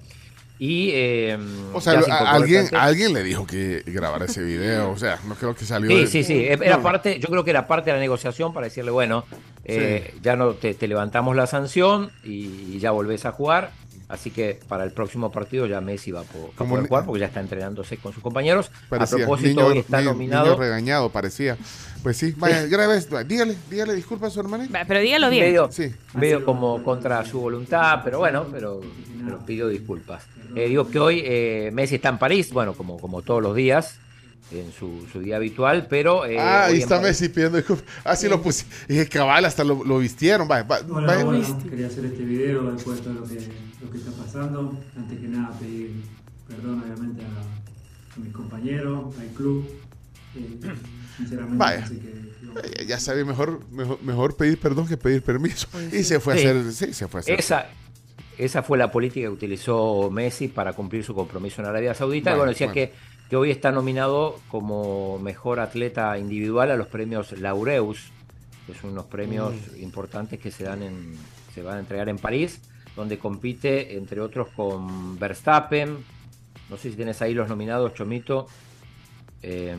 Y, 0.57 0.91
eh, 0.93 1.37
O 1.73 1.81
sea, 1.81 1.99
a- 2.09 2.31
alguien, 2.31 3.13
le 3.13 3.23
dijo 3.23 3.45
que 3.45 3.83
grabara 3.87 4.23
ese 4.25 4.41
video. 4.41 4.89
O 4.91 4.97
sea, 4.97 5.19
no 5.27 5.35
creo 5.35 5.53
que 5.53 5.65
salió. 5.65 5.89
Sí, 5.89 5.95
de- 5.97 6.07
sí, 6.07 6.23
sí. 6.23 6.45
Era 6.45 6.77
No. 6.77 6.83
parte, 6.83 7.19
yo 7.19 7.27
creo 7.27 7.43
que 7.43 7.49
era 7.49 7.67
parte 7.67 7.89
de 7.89 7.95
la 7.97 7.99
negociación 7.99 8.53
para 8.53 8.67
decirle, 8.67 8.91
bueno, 8.91 9.25
eh, 9.65 10.13
ya 10.21 10.37
no 10.37 10.53
te, 10.53 10.73
te 10.75 10.87
levantamos 10.87 11.35
la 11.35 11.47
sanción 11.47 12.09
y, 12.23 12.45
y 12.75 12.79
ya 12.79 12.91
volvés 12.91 13.25
a 13.25 13.31
jugar. 13.33 13.71
Así 14.07 14.29
que 14.29 14.59
para 14.67 14.83
el 14.83 14.91
próximo 14.91 15.31
partido 15.31 15.65
ya 15.65 15.81
Messi 15.81 16.11
va 16.11 16.21
a, 16.21 16.23
Como 16.25 16.69
poder 16.71 16.83
ni- 16.83 16.87
jugar 16.89 17.05
porque 17.05 17.19
ya 17.21 17.25
está 17.25 17.39
entrenándose 17.39 17.97
con 17.97 18.13
sus 18.13 18.21
compañeros. 18.21 18.69
Parecía, 18.87 19.15
a 19.17 19.19
propósito, 19.27 19.49
niño- 19.61 19.65
hoy 19.65 19.77
está 19.79 19.97
niño- 19.97 20.11
nominado. 20.11 20.45
niño 20.45 20.57
regañado, 20.59 21.09
parecía. 21.09 21.57
Pues 22.03 22.17
sí, 22.17 22.33
vaya, 22.37 22.67
grabe 22.67 22.97
esto. 22.97 23.23
Dígale, 23.23 23.55
dígale 23.67 23.95
disculpa 23.95 24.27
a 24.27 24.29
su 24.29 24.39
hermanito. 24.39 24.77
Pero 24.87 24.99
dígalo 24.99 25.29
bien. 25.31 25.45
Medio, 25.45 25.71
Sí. 25.71 25.91
medio 26.13 26.45
como 26.45 26.83
contra 26.83 27.25
su 27.25 27.39
voluntad, 27.39 28.01
pero 28.03 28.19
bueno, 28.19 28.45
pero, 28.51 28.79
pero 29.23 29.39
pido 29.43 29.69
disculpas. 29.69 30.23
Eh, 30.55 30.67
digo 30.69 30.87
que 30.87 30.99
hoy 30.99 31.23
eh, 31.25 31.71
Messi 31.73 31.95
está 31.95 32.09
en 32.09 32.19
París, 32.19 32.51
bueno, 32.53 32.73
como, 32.75 32.99
como 32.99 33.23
todos 33.23 33.41
los 33.41 33.55
días, 33.55 33.97
en 34.51 34.71
su, 34.71 35.07
su 35.11 35.19
día 35.21 35.37
habitual, 35.37 35.87
pero... 35.89 36.27
eh, 36.27 36.39
ah, 36.39 36.65
ahí 36.65 36.77
está 36.77 37.01
Messi 37.01 37.29
pidiendo 37.29 37.57
disculpas. 37.57 37.85
Ah, 38.03 38.15
sí 38.15 38.29
lo 38.29 38.39
puse. 38.39 38.67
Dije, 38.87 39.09
cabal, 39.09 39.43
hasta 39.45 39.63
lo, 39.63 39.83
lo 39.83 39.97
vistieron. 39.97 40.47
Vaya, 40.47 40.61
va- 40.61 40.81
Hola, 40.87 41.07
vaya. 41.07 41.25
bueno, 41.25 41.63
quería 41.67 41.87
hacer 41.87 42.05
este 42.05 42.23
video 42.23 42.71
después 42.71 42.97
de 42.97 43.03
todo 43.03 43.13
lo 43.15 43.23
que, 43.27 43.39
lo 43.85 43.91
que 43.91 43.97
está 43.97 44.11
pasando. 44.11 44.77
Antes 44.97 45.19
que 45.19 45.27
nada, 45.27 45.57
pedir 45.59 45.91
perdón, 46.47 46.81
obviamente, 46.83 47.21
a, 47.23 48.15
a 48.15 48.19
mis 48.19 48.33
compañeros, 48.33 49.15
al 49.17 49.27
club. 49.29 49.67
eh, 50.35 50.59
sinceramente, 51.17 51.57
Vaya. 51.57 51.83
así 51.85 51.97
que, 51.97 52.09
Eh, 52.09 52.85
Ya 52.87 52.99
sabía, 52.99 53.25
mejor, 53.25 53.61
mejor, 53.71 54.01
mejor 54.03 54.35
pedir 54.37 54.59
perdón 54.59 54.87
que 54.87 54.97
pedir 54.97 55.21
permiso. 55.23 55.67
Y 55.91 56.03
se 56.03 56.19
fue 56.19 56.37
Sí. 56.37 56.45
a 56.47 56.51
hacer. 56.51 56.71
Sí, 56.73 56.93
se 56.93 57.07
fue 57.07 57.19
a 57.19 57.21
hacer. 57.21 57.39
Esa, 57.39 57.65
esa 58.37 58.63
fue 58.63 58.77
la 58.77 58.91
política 58.91 59.25
que 59.27 59.29
utilizó 59.33 60.09
Messi 60.11 60.47
para 60.47 60.73
cumplir 60.73 61.03
su 61.03 61.13
compromiso 61.15 61.61
en 61.61 61.67
Arabia 61.67 61.93
Saudita. 61.93 62.29
y 62.29 62.33
Bueno, 62.33 62.37
bueno, 62.39 62.51
decía 62.51 62.67
bueno. 62.67 62.73
que, 62.91 62.93
que 63.29 63.35
hoy 63.35 63.49
está 63.51 63.71
nominado 63.71 64.39
como 64.49 65.17
mejor 65.19 65.59
atleta 65.59 66.17
individual 66.17 66.69
a 66.71 66.75
los 66.77 66.87
premios 66.87 67.31
Laureus, 67.39 68.11
que 68.67 68.73
son 68.73 68.91
unos 68.91 69.05
premios 69.05 69.53
Mm. 69.77 69.81
importantes 69.83 70.39
que 70.39 70.51
se 70.51 70.63
dan 70.63 70.83
en, 70.83 71.15
se 71.53 71.61
van 71.61 71.77
a 71.77 71.79
entregar 71.79 72.07
en 72.09 72.17
París, 72.19 72.59
donde 72.95 73.17
compite 73.17 73.97
entre 73.97 74.21
otros 74.21 74.49
con 74.55 75.17
Verstappen. 75.19 75.97
No 76.69 76.77
sé 76.77 76.89
si 76.89 76.95
tienes 76.95 77.21
ahí 77.21 77.33
los 77.33 77.49
nominados, 77.49 77.93
Chomito. 77.93 78.47
Eh, 79.41 79.75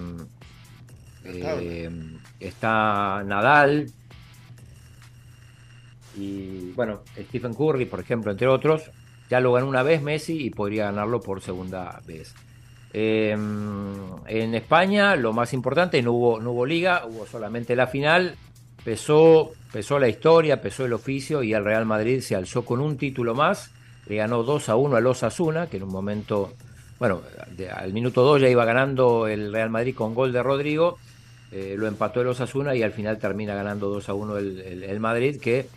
eh, 1.24 1.90
está 2.38 3.22
Nadal, 3.24 3.92
y 6.16 6.72
bueno, 6.72 7.00
Stephen 7.16 7.54
Curry, 7.54 7.84
por 7.84 8.00
ejemplo, 8.00 8.30
entre 8.30 8.46
otros, 8.46 8.90
ya 9.28 9.40
lo 9.40 9.52
ganó 9.52 9.68
una 9.68 9.82
vez 9.82 10.02
Messi 10.02 10.46
y 10.46 10.50
podría 10.50 10.86
ganarlo 10.86 11.20
por 11.20 11.42
segunda 11.42 12.00
vez. 12.06 12.34
Eh, 12.92 13.32
en 13.32 14.54
España, 14.54 15.16
lo 15.16 15.32
más 15.32 15.52
importante, 15.52 16.00
no 16.02 16.12
hubo, 16.12 16.40
no 16.40 16.52
hubo 16.52 16.64
liga, 16.64 17.04
hubo 17.06 17.26
solamente 17.26 17.76
la 17.76 17.86
final. 17.86 18.36
Pesó, 18.82 19.52
pesó 19.72 19.98
la 19.98 20.08
historia, 20.08 20.60
pesó 20.60 20.84
el 20.84 20.92
oficio 20.92 21.42
y 21.42 21.52
el 21.52 21.64
Real 21.64 21.86
Madrid 21.86 22.20
se 22.20 22.36
alzó 22.36 22.64
con 22.64 22.80
un 22.80 22.96
título 22.96 23.34
más. 23.34 23.70
Le 24.06 24.16
ganó 24.16 24.42
2 24.42 24.68
a 24.68 24.76
1 24.76 24.96
al 24.96 25.06
Osasuna, 25.06 25.66
que 25.66 25.78
en 25.78 25.82
un 25.82 25.90
momento, 25.90 26.52
bueno, 26.98 27.22
al 27.74 27.92
minuto 27.92 28.22
2 28.22 28.40
ya 28.42 28.48
iba 28.48 28.64
ganando 28.64 29.26
el 29.26 29.52
Real 29.52 29.70
Madrid 29.70 29.94
con 29.94 30.14
gol 30.14 30.32
de 30.32 30.42
Rodrigo. 30.42 30.98
eh, 31.52 31.74
lo 31.78 31.86
empató 31.86 32.20
el 32.20 32.26
Osasuna 32.28 32.74
y 32.74 32.82
al 32.82 32.92
final 32.92 33.18
termina 33.18 33.54
ganando 33.54 33.88
2 33.88 34.08
a 34.08 34.14
1 34.14 34.36
el, 34.38 34.82
el- 34.84 35.00
Madrid, 35.00 35.40
que 35.40 35.68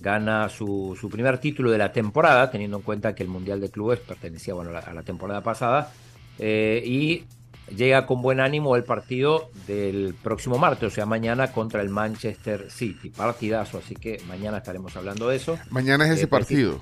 gana 0.00 0.48
su, 0.48 0.96
su 1.00 1.08
primer 1.08 1.38
título 1.38 1.70
de 1.70 1.78
la 1.78 1.92
temporada, 1.92 2.50
teniendo 2.50 2.76
en 2.78 2.82
cuenta 2.82 3.14
que 3.14 3.22
el 3.22 3.28
Mundial 3.28 3.60
de 3.60 3.70
Clubes 3.70 4.00
pertenecía 4.00 4.54
bueno, 4.54 4.70
a, 4.70 4.74
la, 4.74 4.78
a 4.80 4.94
la 4.94 5.02
temporada 5.02 5.40
pasada, 5.42 5.92
eh, 6.38 6.82
y 6.84 7.24
llega 7.68 8.06
con 8.06 8.22
buen 8.22 8.40
ánimo 8.40 8.76
el 8.76 8.84
partido 8.84 9.50
del 9.66 10.14
próximo 10.22 10.58
martes, 10.58 10.92
o 10.92 10.94
sea, 10.94 11.06
mañana 11.06 11.52
contra 11.52 11.80
el 11.82 11.88
Manchester 11.90 12.70
City. 12.70 13.10
Partidazo, 13.10 13.78
así 13.78 13.94
que 13.94 14.20
mañana 14.28 14.58
estaremos 14.58 14.96
hablando 14.96 15.28
de 15.28 15.36
eso. 15.36 15.58
Mañana 15.70 16.06
es 16.06 16.12
ese 16.14 16.24
Eh, 16.24 16.28
partido. 16.28 16.80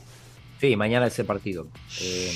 Sí, 0.61 0.77
mañana 0.77 1.07
ese 1.07 1.25
partido. 1.25 1.67
Eh, 2.01 2.31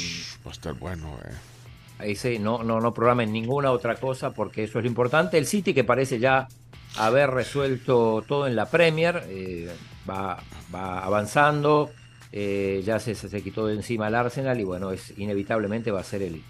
Va 0.46 0.50
a 0.50 0.54
estar 0.54 0.74
bueno, 0.74 1.16
eh. 1.24 2.10
ese 2.12 2.38
no, 2.38 2.62
no, 2.62 2.80
no 2.80 2.92
programen 2.92 3.32
ninguna 3.32 3.70
otra 3.72 3.96
cosa 3.96 4.30
porque 4.32 4.64
eso 4.64 4.78
es 4.78 4.84
lo 4.84 4.88
importante. 4.88 5.38
El 5.38 5.46
City 5.46 5.72
que 5.74 5.84
parece 5.84 6.18
ya 6.18 6.48
haber 6.98 7.30
resuelto 7.30 8.24
todo 8.26 8.46
en 8.46 8.56
la 8.56 8.66
Premier, 8.66 9.24
eh, 9.28 9.70
va, 10.08 10.42
va 10.74 11.00
avanzando, 11.00 11.90
eh, 12.32 12.82
ya 12.84 12.98
se, 12.98 13.14
se, 13.14 13.28
se 13.28 13.42
quitó 13.42 13.66
de 13.66 13.74
encima 13.74 14.08
el 14.08 14.14
Arsenal 14.14 14.58
y 14.60 14.64
bueno, 14.64 14.90
es 14.90 15.12
inevitablemente 15.18 15.90
va 15.90 16.00
a 16.00 16.04
ser 16.04 16.22
el, 16.22 16.42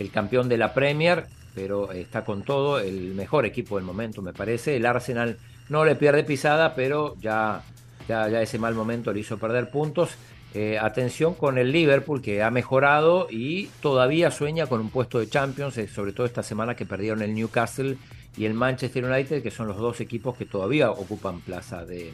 el 0.00 0.10
campeón 0.10 0.48
de 0.48 0.56
la 0.56 0.72
Premier, 0.72 1.26
pero 1.54 1.92
está 1.92 2.24
con 2.24 2.42
todo, 2.42 2.80
el 2.80 3.14
mejor 3.14 3.44
equipo 3.44 3.76
del 3.76 3.84
momento 3.84 4.22
me 4.22 4.32
parece. 4.32 4.76
El 4.76 4.86
Arsenal 4.86 5.36
no 5.68 5.84
le 5.84 5.94
pierde 5.94 6.24
pisada, 6.24 6.74
pero 6.74 7.16
ya, 7.20 7.62
ya, 8.08 8.26
ese 8.40 8.58
mal 8.58 8.74
momento 8.74 9.12
le 9.12 9.20
hizo 9.20 9.38
perder 9.38 9.70
puntos. 9.70 10.10
Eh, 10.52 10.78
atención 10.80 11.34
con 11.34 11.58
el 11.58 11.70
Liverpool 11.70 12.22
que 12.22 12.42
ha 12.42 12.50
mejorado 12.50 13.28
y 13.30 13.66
todavía 13.80 14.32
sueña 14.32 14.66
con 14.66 14.80
un 14.80 14.90
puesto 14.90 15.20
de 15.20 15.28
Champions, 15.28 15.78
eh, 15.78 15.86
sobre 15.86 16.12
todo 16.12 16.26
esta 16.26 16.42
semana 16.42 16.74
que 16.74 16.86
perdieron 16.86 17.22
el 17.22 17.34
Newcastle 17.34 17.96
y 18.36 18.46
el 18.46 18.54
Manchester 18.54 19.04
United, 19.04 19.42
que 19.42 19.50
son 19.52 19.68
los 19.68 19.76
dos 19.76 20.00
equipos 20.00 20.36
que 20.36 20.46
todavía 20.46 20.90
ocupan 20.90 21.40
plaza 21.40 21.84
de, 21.84 22.12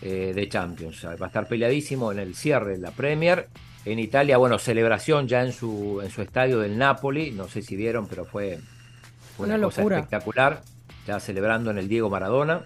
eh, 0.00 0.32
de 0.34 0.48
Champions. 0.48 1.04
Va 1.04 1.24
a 1.24 1.26
estar 1.26 1.46
peleadísimo 1.46 2.12
en 2.12 2.20
el 2.20 2.34
cierre 2.34 2.72
de 2.72 2.78
la 2.78 2.92
Premier. 2.92 3.48
En 3.84 3.98
Italia, 3.98 4.36
bueno, 4.36 4.58
celebración 4.58 5.28
ya 5.28 5.42
en 5.42 5.52
su, 5.52 6.00
en 6.02 6.10
su 6.10 6.20
estadio 6.22 6.58
del 6.58 6.76
Napoli, 6.76 7.30
no 7.30 7.48
sé 7.48 7.62
si 7.62 7.76
vieron, 7.76 8.06
pero 8.06 8.24
fue 8.24 8.58
una, 9.38 9.54
Una 9.54 9.66
cosa 9.66 9.80
locura. 9.82 9.96
espectacular, 9.98 10.62
ya 11.06 11.20
celebrando 11.20 11.70
en 11.70 11.78
el 11.78 11.88
Diego 11.88 12.10
Maradona 12.10 12.64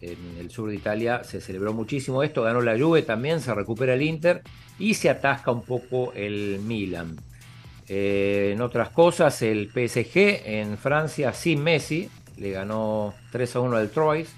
en 0.00 0.36
el 0.38 0.50
sur 0.50 0.70
de 0.70 0.76
Italia 0.76 1.22
se 1.24 1.40
celebró 1.40 1.72
muchísimo 1.72 2.22
esto, 2.22 2.42
ganó 2.42 2.60
la 2.60 2.78
Juve 2.78 3.02
también, 3.02 3.40
se 3.40 3.54
recupera 3.54 3.94
el 3.94 4.02
Inter 4.02 4.42
y 4.78 4.94
se 4.94 5.10
atasca 5.10 5.50
un 5.50 5.62
poco 5.62 6.12
el 6.14 6.60
Milan. 6.60 7.16
Eh, 7.88 8.52
en 8.54 8.62
otras 8.62 8.90
cosas, 8.90 9.42
el 9.42 9.68
PSG 9.68 10.46
en 10.46 10.78
Francia 10.78 11.32
sin 11.32 11.62
Messi 11.62 12.08
le 12.36 12.52
ganó 12.52 13.14
3 13.32 13.56
a 13.56 13.60
1 13.60 13.76
al 13.76 13.90
Troyes 13.90 14.30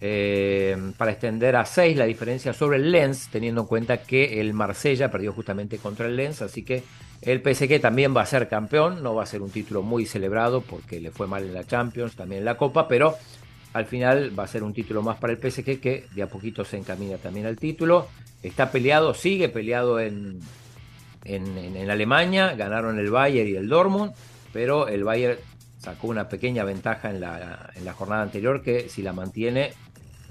eh, 0.00 0.76
para 0.96 1.10
extender 1.12 1.56
a 1.56 1.64
6 1.64 1.96
la 1.96 2.04
diferencia 2.04 2.52
sobre 2.52 2.76
el 2.78 2.90
Lens, 2.92 3.28
teniendo 3.30 3.62
en 3.62 3.66
cuenta 3.66 4.02
que 4.02 4.40
el 4.40 4.54
Marsella 4.54 5.10
perdió 5.10 5.32
justamente 5.32 5.78
contra 5.78 6.06
el 6.06 6.16
Lens, 6.16 6.42
así 6.42 6.62
que 6.62 6.82
el 7.20 7.40
PSG 7.42 7.80
también 7.80 8.16
va 8.16 8.22
a 8.22 8.26
ser 8.26 8.48
campeón, 8.48 9.02
no 9.02 9.14
va 9.14 9.24
a 9.24 9.26
ser 9.26 9.42
un 9.42 9.50
título 9.50 9.82
muy 9.82 10.06
celebrado 10.06 10.60
porque 10.60 11.00
le 11.00 11.10
fue 11.10 11.26
mal 11.26 11.42
en 11.44 11.54
la 11.54 11.64
Champions, 11.64 12.14
también 12.14 12.40
en 12.40 12.44
la 12.44 12.56
Copa, 12.56 12.86
pero 12.86 13.16
al 13.72 13.86
final 13.86 14.38
va 14.38 14.44
a 14.44 14.48
ser 14.48 14.62
un 14.62 14.72
título 14.72 15.02
más 15.02 15.18
para 15.18 15.32
el 15.32 15.38
PSG 15.40 15.80
que 15.80 16.06
de 16.14 16.22
a 16.22 16.28
poquito 16.28 16.64
se 16.64 16.76
encamina 16.76 17.16
también 17.16 17.46
al 17.46 17.56
título. 17.56 18.06
Está 18.42 18.70
peleado, 18.70 19.14
sigue 19.14 19.48
peleado 19.48 19.98
en, 19.98 20.38
en, 21.24 21.58
en- 21.58 21.90
Alemania, 21.90 22.54
ganaron 22.54 22.98
el 23.00 23.10
Bayern 23.10 23.48
y 23.48 23.54
el 23.56 23.68
Dortmund, 23.68 24.12
pero 24.52 24.86
el 24.86 25.02
Bayern 25.02 25.38
sacó 25.78 26.06
una 26.08 26.28
pequeña 26.28 26.62
ventaja 26.64 27.10
en 27.10 27.20
la, 27.20 27.70
en 27.74 27.84
la 27.84 27.92
jornada 27.92 28.22
anterior 28.22 28.62
que 28.62 28.88
si 28.88 29.02
la 29.02 29.12
mantiene, 29.12 29.72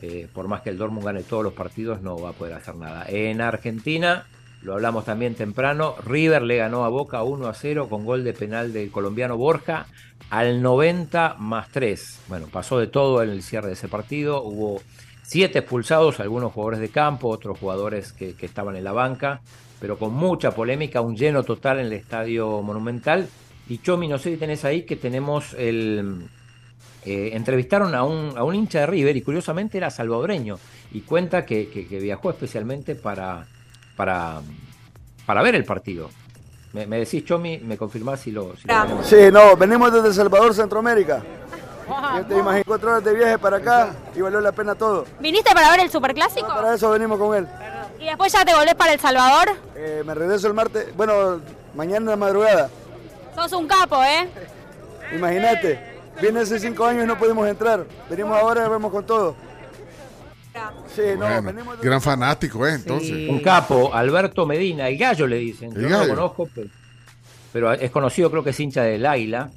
eh, 0.01 0.27
por 0.31 0.47
más 0.47 0.61
que 0.61 0.69
el 0.69 0.77
Dortmund 0.77 1.05
gane 1.05 1.23
todos 1.23 1.43
los 1.43 1.53
partidos, 1.53 2.01
no 2.01 2.17
va 2.19 2.29
a 2.29 2.33
poder 2.33 2.53
hacer 2.53 2.75
nada. 2.75 3.05
En 3.07 3.41
Argentina, 3.41 4.25
lo 4.61 4.73
hablamos 4.73 5.05
también 5.05 5.35
temprano, 5.35 5.95
River 6.05 6.43
le 6.43 6.57
ganó 6.57 6.85
a 6.85 6.89
Boca 6.89 7.23
1 7.23 7.47
a 7.47 7.53
0 7.53 7.87
con 7.89 8.05
gol 8.05 8.23
de 8.23 8.33
penal 8.33 8.73
del 8.73 8.91
colombiano 8.91 9.37
Borja 9.37 9.87
al 10.29 10.61
90 10.61 11.35
más 11.39 11.69
3. 11.69 12.21
Bueno, 12.27 12.47
pasó 12.51 12.79
de 12.79 12.87
todo 12.87 13.23
en 13.23 13.29
el 13.29 13.41
cierre 13.41 13.67
de 13.67 13.73
ese 13.73 13.87
partido, 13.87 14.43
hubo 14.43 14.81
siete 15.23 15.59
expulsados, 15.59 16.19
algunos 16.19 16.53
jugadores 16.53 16.79
de 16.79 16.89
campo, 16.89 17.29
otros 17.29 17.59
jugadores 17.59 18.13
que, 18.13 18.33
que 18.35 18.45
estaban 18.45 18.75
en 18.75 18.83
la 18.83 18.93
banca, 18.93 19.41
pero 19.79 19.97
con 19.97 20.13
mucha 20.13 20.51
polémica, 20.51 21.01
un 21.01 21.15
lleno 21.15 21.43
total 21.43 21.79
en 21.79 21.87
el 21.87 21.93
estadio 21.93 22.61
monumental. 22.61 23.27
Y 23.69 23.79
Chomi, 23.79 24.07
no 24.07 24.17
sé 24.17 24.31
si 24.31 24.37
tenés 24.37 24.63
ahí 24.63 24.83
que 24.83 24.95
tenemos 24.95 25.53
el, 25.53 26.29
eh, 27.09 27.35
entrevistaron 27.35 27.95
a 27.95 28.03
un, 28.03 28.37
a 28.37 28.43
un 28.43 28.53
hincha 28.55 28.79
de 28.81 28.85
River 28.87 29.15
y 29.17 29.21
curiosamente 29.21 29.77
era 29.77 29.89
salvadoreño 29.89 30.57
y 30.91 31.01
cuenta 31.01 31.45
que, 31.45 31.69
que- 31.69 31.87
que 31.87 31.99
viajó 31.99 32.29
especialmente 32.29 32.95
para, 32.95 33.45
para, 33.95 34.41
para 35.25 35.41
ver 35.41 35.55
el 35.55 35.63
partido. 35.65 36.09
Me, 36.73 36.85
me 36.85 36.99
decís, 36.99 37.23
Chomi, 37.25 37.59
me 37.59 37.77
confirmás 37.77 38.19
si 38.19 38.31
lo... 38.31 38.55
si 38.57 38.67
lo. 38.67 39.03
Sí, 39.03 39.15
no, 39.31 39.55
venimos 39.55 39.91
desde 39.93 40.09
El 40.09 40.13
Salvador, 40.13 40.53
Centroamérica. 40.53 41.23
Yo 42.17 42.25
te 42.25 42.37
imagino 42.37 42.63
cuatro 42.67 42.89
horas 42.91 43.03
de 43.05 43.13
viaje 43.13 43.37
para 43.39 43.57
acá 43.57 43.95
y 44.13 44.19
valió 44.19 44.41
la 44.41 44.51
pena 44.51 44.75
todo. 44.75 45.05
¿Viniste 45.21 45.53
para 45.53 45.71
ver 45.71 45.79
el 45.79 45.89
Superclásico? 45.89 46.47
Para 46.47 46.73
eso 46.75 46.89
venimos 46.89 47.17
con 47.17 47.33
él. 47.35 47.47
¿Y 47.99 48.05
después 48.05 48.31
ya 48.33 48.43
te 48.43 48.53
volvés 48.53 48.75
para 48.75 48.91
El 48.93 48.99
Salvador? 48.99 49.47
Eh, 49.75 50.03
me 50.05 50.13
regreso 50.13 50.47
el 50.47 50.53
martes, 50.53 50.93
bueno, 50.97 51.39
mañana 51.75 51.97
en 51.99 52.05
la 52.05 52.15
madrugada. 52.17 52.69
Sos 53.33 53.53
un 53.53 53.65
capo, 53.67 54.03
¿eh? 54.03 54.27
Imagínate, 55.15 55.79
viene 56.21 56.39
hace 56.41 56.59
cinco 56.59 56.85
años 56.85 57.03
y 57.03 57.07
no 57.07 57.17
pudimos 57.17 57.47
entrar. 57.47 57.85
Venimos 58.09 58.37
ahora 58.37 58.65
y 58.65 58.69
vamos 58.69 58.91
con 58.91 59.05
todo. 59.05 59.35
Sí, 60.95 61.01
no, 61.17 61.41
venimos 61.41 61.79
gran 61.81 62.01
fanático, 62.01 62.65
¿eh? 62.65 62.73
Entonces. 62.73 63.29
Un 63.29 63.39
capo, 63.41 63.93
Alberto 63.93 64.45
Medina, 64.45 64.87
el 64.87 64.97
gallo 64.97 65.27
le 65.27 65.37
dicen. 65.37 65.73
Yo 65.73 65.89
no 65.89 66.05
lo 66.05 66.15
conozco, 66.15 66.49
pero, 66.53 66.69
pero 67.53 67.73
es 67.73 67.91
conocido, 67.91 68.31
creo 68.31 68.43
que 68.43 68.49
es 68.51 68.59
hincha 68.59 68.83
del 68.83 69.05
Águila. 69.05 69.51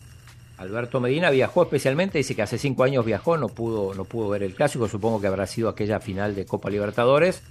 Alberto 0.59 1.01
Medina 1.01 1.31
viajó 1.31 1.63
especialmente, 1.63 2.19
dice 2.19 2.37
que 2.37 2.43
hace 2.43 2.59
cinco 2.59 2.85
años 2.85 3.03
viajó, 3.07 3.39
no 3.39 3.49
pudo, 3.49 3.95
no 3.95 4.05
pudo 4.05 4.29
ver 4.29 4.43
el 4.43 4.55
clásico, 4.55 4.89
supongo 4.89 5.19
que 5.19 5.27
habrá 5.27 5.47
sido 5.47 5.71
aquella 5.71 6.01
final 6.01 6.35
de 6.35 6.45
Copa 6.45 6.69
Libertadores. 6.69 7.43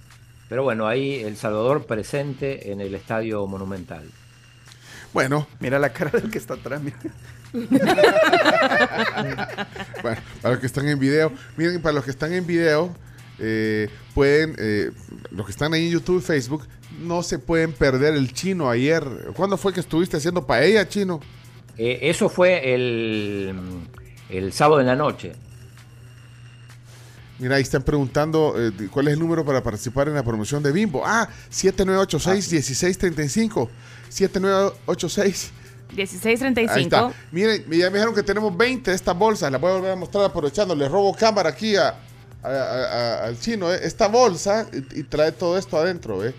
Pero 0.48 0.64
bueno, 0.64 0.88
ahí 0.88 1.16
El 1.16 1.36
Salvador 1.36 1.86
presente 1.86 2.72
en 2.72 2.82
el 2.82 2.94
Estadio 2.94 3.46
Monumental. 3.48 4.04
Bueno. 5.14 5.48
Mira 5.60 5.80
la 5.80 5.92
cara 5.92 6.12
del 6.12 6.30
que 6.30 6.38
está 6.38 6.56
atrás. 6.56 6.82
mira. 6.82 6.98
Bueno, 10.02 10.22
para 10.42 10.54
los 10.54 10.60
que 10.60 10.66
están 10.66 10.88
en 10.88 11.00
video, 11.00 11.32
miren, 11.58 11.82
para 11.82 11.94
los 11.94 12.04
que 12.04 12.12
están 12.12 12.34
en 12.34 12.46
video, 12.46 12.94
eh, 13.40 13.90
pueden, 14.14 14.56
eh, 14.58 14.92
los 15.32 15.46
que 15.46 15.52
están 15.52 15.74
ahí 15.74 15.88
en 15.88 15.92
YouTube, 15.92 16.22
Facebook, 16.22 16.68
no 17.02 17.24
se 17.24 17.40
pueden 17.40 17.74
perder 17.74 18.16
el 18.16 18.34
chino 18.34 18.70
ayer. 18.70 19.04
¿Cuándo 19.36 19.58
fue 19.58 19.74
que 19.74 19.80
estuviste 19.80 20.18
haciendo 20.18 20.46
paella, 20.46 20.88
chino? 20.88 21.20
Eh, 21.78 22.00
eso 22.10 22.30
fue 22.30 22.74
el, 22.74 23.56
el 24.30 24.54
sábado 24.54 24.82
en 24.82 24.88
la 24.88 24.96
noche. 24.96 25.34
Mira, 27.40 27.56
ahí 27.56 27.62
están 27.62 27.84
preguntando 27.84 28.54
eh, 28.58 28.72
cuál 28.92 29.08
es 29.08 29.14
el 29.14 29.20
número 29.20 29.46
para 29.46 29.64
participar 29.64 30.10
en 30.10 30.16
la 30.16 30.24
promoción 30.24 30.62
de 30.62 30.74
Bimbo. 30.74 31.04
Ah, 31.06 31.30
7986-1635. 31.50 33.70
7986. 34.10 35.52
1635. 35.96 36.74
Ahí 36.74 36.84
está. 36.84 37.12
Miren, 37.32 37.64
ya 37.64 37.90
me 37.90 37.98
dijeron 37.98 38.14
que 38.16 38.24
tenemos 38.24 38.56
20 38.56 38.92
de 38.92 38.96
estas 38.96 39.18
bolsas. 39.18 39.52
Las 39.52 39.60
voy 39.60 39.72
a 39.72 39.74
volver 39.76 39.92
a 39.92 39.96
mostrar 39.96 40.26
aprovechando. 40.26 40.76
Les 40.76 40.90
robo 40.92 41.14
cámara 41.16 41.50
aquí 41.50 41.76
a, 41.76 41.90
a- 42.44 42.48
a- 42.48 42.52
a- 42.54 43.24
al 43.26 43.40
chino 43.40 43.72
eh, 43.74 43.80
esta 43.84 44.08
bolsa 44.08 44.68
y, 44.72 45.00
y 45.00 45.04
trae 45.04 45.32
todo 45.32 45.58
esto 45.58 45.78
adentro, 45.78 46.24
¿eh? 46.26 46.34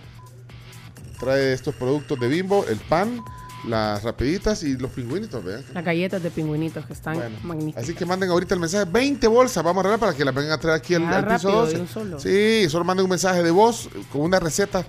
Trae 1.19 1.53
estos 1.53 1.75
productos 1.75 2.19
de 2.19 2.29
Bimbo, 2.29 2.65
el 2.67 2.79
pan, 2.79 3.21
las 3.69 4.03
rapiditas 4.03 4.63
y 4.63 4.79
los 4.79 4.91
pingüinitos, 4.91 5.45
¿vean? 5.45 5.63
Las 5.75 5.85
galletas 5.85 6.23
de 6.23 6.31
pingüinitos 6.31 6.87
que 6.87 6.95
están 6.95 7.19
magníficas. 7.43 7.83
Así 7.85 7.95
que 7.95 8.07
manden 8.07 8.31
ahorita 8.31 8.55
el 8.55 8.61
mensaje, 8.61 8.91
20 8.91 9.27
bolsas 9.29 9.63
vamos 9.63 9.79
a 9.85 9.89
arreglar 9.89 10.01
para 10.01 10.15
que 10.17 10.25
las 10.25 10.35
vengan 10.35 10.53
a 10.53 10.59
traer 10.59 10.79
aquí 10.79 10.95
al, 10.95 11.05
Ah, 11.05 11.19
al 11.19 11.25
piso 11.27 11.49
rápido, 11.49 11.61
12. 11.61 11.75
de 11.75 11.81
un 11.83 11.89
solo. 11.89 12.21
Sí, 12.21 12.67
solo 12.71 12.85
manden 12.85 13.05
un 13.05 13.11
mensaje 13.11 13.43
de 13.43 13.51
voz 13.51 13.91
con 14.11 14.23
una 14.23 14.41
receta 14.41 14.83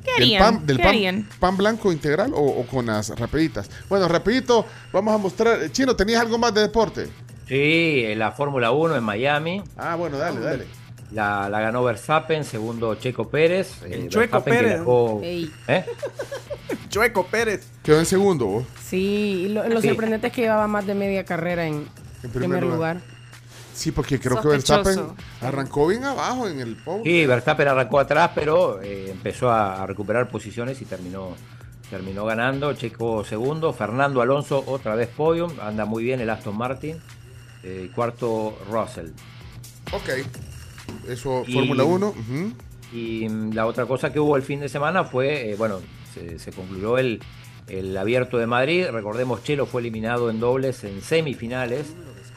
eh, 0.00 0.04
¿Qué 0.04 0.12
del, 0.12 0.22
harían? 0.22 0.42
pan, 0.56 0.66
del 0.66 0.76
¿Qué 0.76 0.82
pan, 0.82 0.88
harían? 0.94 1.28
pan 1.38 1.56
blanco 1.56 1.92
integral 1.92 2.32
o, 2.34 2.40
o 2.40 2.66
con 2.66 2.86
las 2.86 3.10
rapiditas. 3.18 3.70
Bueno, 3.88 4.08
rapidito, 4.08 4.66
vamos 4.92 5.14
a 5.14 5.18
mostrar. 5.18 5.62
eh, 5.62 5.70
Chino, 5.72 5.94
¿tenías 5.96 6.20
algo 6.20 6.38
más 6.38 6.52
de 6.54 6.62
deporte? 6.62 7.08
Sí, 7.48 8.04
la 8.16 8.30
Fórmula 8.32 8.70
1 8.70 8.96
en 8.96 9.02
Miami. 9.04 9.62
Ah, 9.76 9.96
bueno, 9.96 10.18
dale, 10.18 10.40
dale. 10.40 10.66
La, 11.12 11.48
la 11.48 11.60
ganó 11.60 11.82
Verstappen, 11.82 12.44
segundo 12.44 12.94
Checo 12.94 13.28
Pérez. 13.28 13.82
eh, 13.84 14.06
Chueco 14.08 14.18
Verstappen 14.42 14.52
que 14.54 14.60
Pérez. 14.60 14.78
dejó-. 14.78 15.20
¿Eh? 15.24 15.84
Chueco 16.88 17.26
Pérez. 17.26 17.66
Quedó 17.82 17.98
en 17.98 18.06
segundo, 18.06 18.46
vos. 18.46 18.64
Sí, 18.86 19.48
lo, 19.50 19.66
lo 19.68 19.80
Sí. 19.80 19.88
sorprendente 19.88 20.28
es 20.28 20.32
que 20.32 20.42
llevaba 20.42 20.66
más 20.66 20.86
de 20.86 20.94
media 20.94 21.24
carrera 21.24 21.66
en, 21.66 21.88
En 22.22 22.30
primer, 22.30 22.62
lugar. 22.62 23.00
Sí, 23.74 23.92
porque 23.92 24.18
creo 24.20 24.42
Sospechoso. 24.42 24.82
que 24.82 24.88
Verstappen 24.90 25.16
arrancó 25.40 25.86
bien 25.86 26.04
abajo 26.04 26.48
en 26.48 26.60
el 26.60 26.76
podio. 26.76 27.04
Sí, 27.04 27.26
Verstappen 27.26 27.68
arrancó 27.68 27.98
atrás, 28.00 28.30
pero 28.34 28.80
eh, 28.82 29.10
empezó 29.10 29.50
a, 29.50 29.82
a 29.82 29.86
recuperar 29.86 30.28
posiciones 30.28 30.80
y 30.82 30.84
terminó, 30.84 31.34
terminó 31.88 32.24
ganando. 32.24 32.72
Checo 32.74 33.24
segundo, 33.24 33.72
Fernando 33.72 34.20
Alonso 34.20 34.62
otra 34.66 34.94
vez 34.94 35.08
podium, 35.08 35.52
anda 35.62 35.84
muy 35.84 36.04
bien 36.04 36.20
el 36.20 36.30
Aston 36.30 36.56
Martin. 36.56 36.98
Eh, 37.62 37.90
cuarto 37.94 38.58
Russell. 38.70 39.08
Ok. 39.92 40.08
Eso, 41.08 41.44
Fórmula 41.52 41.84
1. 41.84 42.06
ujú. 42.08 42.52
Y 42.92 43.28
la 43.52 43.66
otra 43.66 43.86
cosa 43.86 44.12
que 44.12 44.18
hubo 44.18 44.36
el 44.36 44.42
fin 44.42 44.60
de 44.60 44.68
semana 44.68 45.04
fue, 45.04 45.50
eh, 45.52 45.56
bueno, 45.56 45.78
se, 46.12 46.38
se 46.38 46.52
concluyó 46.52 46.98
el, 46.98 47.20
el 47.68 47.96
abierto 47.96 48.38
de 48.38 48.46
Madrid. 48.46 48.86
Recordemos, 48.90 49.44
Chelo 49.44 49.66
fue 49.66 49.80
eliminado 49.80 50.28
en 50.30 50.40
dobles 50.40 50.82
en 50.84 51.00
semifinales. 51.00 51.94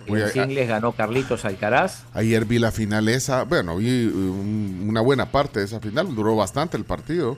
En 0.07 0.29
singles 0.29 0.67
ganó 0.67 0.91
Carlitos 0.91 1.45
Alcaraz. 1.45 2.03
Ayer 2.13 2.45
vi 2.45 2.59
la 2.59 2.71
final 2.71 3.07
esa, 3.09 3.43
bueno, 3.43 3.77
vi 3.77 4.05
um, 4.07 4.87
una 4.89 5.01
buena 5.01 5.31
parte 5.31 5.59
de 5.59 5.65
esa 5.65 5.79
final, 5.79 6.13
duró 6.15 6.35
bastante 6.35 6.77
el 6.77 6.83
partido, 6.85 7.37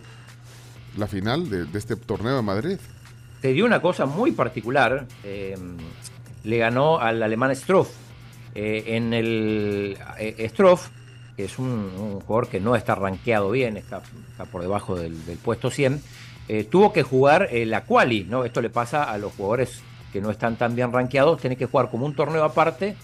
la 0.97 1.07
final 1.07 1.49
de, 1.49 1.65
de 1.65 1.77
este 1.77 1.95
torneo 1.95 2.35
de 2.35 2.41
Madrid. 2.41 2.77
se 3.41 3.53
dio 3.53 3.65
una 3.65 3.81
cosa 3.81 4.05
muy 4.05 4.31
particular. 4.31 5.05
eh, 5.23 5.55
le 6.43 6.57
ganó 6.59 6.99
al 6.99 7.23
alemán 7.23 7.55
Stroff. 7.55 7.89
Eh, 8.53 8.95
en 8.95 9.13
el 9.15 9.97
eh, 10.19 10.47
Stroff, 10.49 10.89
que 11.35 11.45
es 11.45 11.57
un, 11.57 11.67
un 11.67 12.19
jugador 12.21 12.47
que 12.49 12.59
no 12.59 12.75
está 12.75 12.93
rankeado 12.93 13.49
bien, 13.49 13.77
está, 13.77 14.01
está 14.29 14.45
por 14.45 14.61
debajo 14.61 14.95
del, 14.95 15.25
del 15.25 15.37
puesto 15.39 15.71
100, 15.71 16.01
eh, 16.47 16.63
tuvo 16.63 16.93
que 16.93 17.01
jugar 17.01 17.49
la 17.51 17.81
quali, 17.83 18.25
¿no? 18.25 18.45
Esto 18.45 18.61
le 18.61 18.69
pasa 18.69 19.03
a 19.05 19.17
los 19.17 19.33
jugadores 19.33 19.81
que 20.15 20.21
no 20.21 20.31
están 20.31 20.55
tan 20.55 20.77
bien 20.77 20.93
rankeados, 20.93 21.41
tenés 21.41 21.57
que 21.57 21.65
jugar 21.65 21.91
como 21.91 22.05
un 22.05 22.15
torneo 22.15 22.45
aparte 22.45 22.95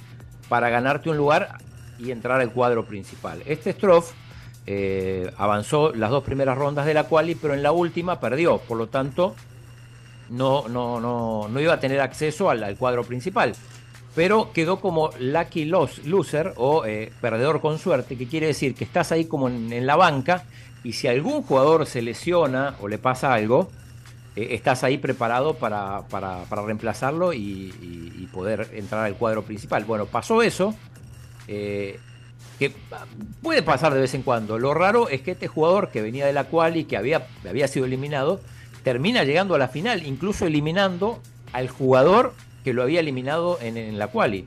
para 0.47 0.69
ganarte 0.69 1.09
un 1.09 1.17
lugar 1.17 1.57
y 1.99 2.09
entrar 2.11 2.39
al 2.39 2.53
cuadro 2.53 2.85
principal. 2.85 3.43
Este 3.45 3.73
Stroff 3.73 4.13
eh, 4.65 5.29
avanzó 5.35 5.91
las 5.93 6.09
dos 6.09 6.23
primeras 6.23 6.57
rondas 6.57 6.85
de 6.85 6.93
la 6.93 7.03
quali, 7.09 7.35
pero 7.35 7.53
en 7.53 7.63
la 7.63 7.73
última 7.73 8.21
perdió, 8.21 8.59
por 8.59 8.77
lo 8.77 8.87
tanto 8.87 9.35
no, 10.29 10.69
no, 10.69 11.01
no, 11.01 11.49
no 11.49 11.59
iba 11.59 11.73
a 11.73 11.81
tener 11.81 11.99
acceso 11.99 12.49
al, 12.49 12.77
cuadro 12.77 13.03
principal. 13.03 13.55
Pero 14.15 14.53
quedó 14.53 14.79
como 14.79 15.09
lucky 15.19 15.65
loss, 15.65 16.05
loser 16.05 16.53
o 16.55 16.85
eh, 16.85 17.11
perdedor 17.19 17.59
con 17.59 17.77
suerte, 17.77 18.17
que 18.17 18.27
quiere 18.27 18.47
decir 18.47 18.73
que 18.73 18.85
estás 18.85 19.11
ahí 19.11 19.25
como 19.25 19.49
en, 19.49 19.85
la 19.85 19.97
banca 19.97 20.45
y 20.81 20.93
si 20.93 21.09
algún 21.09 21.43
jugador 21.43 21.85
se 21.87 22.01
lesiona 22.01 22.75
o 22.79 22.87
le 22.87 22.99
pasa 22.99 23.33
algo, 23.33 23.69
estás 24.35 24.83
ahí 24.83 24.97
preparado 24.97 25.55
para, 25.55 26.01
para- 26.09 26.43
para 26.45 26.61
reemplazarlo 26.63 27.33
y, 27.33 27.39
y- 27.39 28.13
y 28.19 28.27
poder 28.31 28.69
entrar 28.73 29.05
al 29.05 29.15
cuadro 29.15 29.43
principal. 29.43 29.83
Bueno, 29.85 30.05
pasó 30.05 30.41
eso, 30.41 30.73
eh, 31.47 31.99
que 32.59 32.71
puede 33.41 33.61
pasar 33.63 33.93
de 33.93 34.01
vez 34.01 34.13
en 34.13 34.21
cuando. 34.21 34.57
Lo 34.59 34.73
raro 34.73 35.09
es 35.09 35.21
que 35.21 35.31
este 35.31 35.47
jugador 35.47 35.89
que 35.89 36.01
venía 36.01 36.25
de 36.25 36.33
la 36.33 36.45
quali, 36.45 36.85
que 36.85 36.95
había, 36.97 37.27
había 37.47 37.67
sido 37.67 37.85
eliminado, 37.85 38.39
termina 38.83 39.23
llegando 39.23 39.55
a 39.55 39.57
la 39.57 39.67
final, 39.67 40.05
incluso 40.05 40.45
eliminando 40.45 41.19
al 41.53 41.69
jugador 41.69 42.33
que 42.63 42.73
lo 42.73 42.83
había 42.83 42.99
eliminado 42.99 43.57
en, 43.61 43.77
en 43.77 43.97
la 43.99 44.07
quali. 44.07 44.45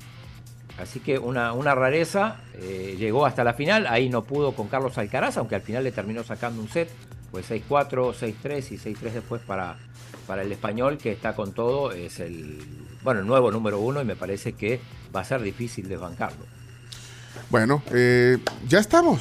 Así 0.81 0.99
que 1.01 1.19
una, 1.19 1.53
una 1.53 1.75
rareza, 1.75 2.37
eh, 2.55 2.97
llegó 2.99 3.27
hasta 3.27 3.45
la 3.45 3.53
final, 3.55 3.87
ahí 3.87 4.09
no 4.09 4.23
pudo 4.25 4.53
con 4.53 4.69
Carlos 4.69 4.97
Alcaraz, 4.99 5.37
aunque 5.37 5.55
al 5.57 5.63
final 5.63 5.85
le 5.85 5.93
terminó 5.93 6.25
sacando 6.25 6.61
un 6.61 6.69
set, 6.69 6.89
pues 7.35 7.51
6-4, 7.51 8.15
6-3 8.15 8.71
y 8.71 8.77
6-3 8.79 9.11
después 9.11 9.43
para, 9.43 9.77
para 10.29 10.43
el 10.43 10.53
español, 10.53 10.99
que 10.99 11.11
está 11.11 11.35
con 11.35 11.53
todo, 11.53 11.91
es 11.91 12.21
el, 12.21 12.61
bueno, 13.03 13.21
el 13.23 13.27
nuevo 13.27 13.51
número 13.51 13.81
uno 13.81 14.01
y 14.01 14.05
me 14.05 14.15
parece 14.15 14.53
que 14.53 14.79
va 15.15 15.23
a 15.23 15.25
ser 15.25 15.43
difícil 15.43 15.89
desbancarlo. 15.89 16.45
Bueno, 17.51 17.83
eh, 17.93 18.39
ya 18.69 18.79
estamos. 18.79 19.21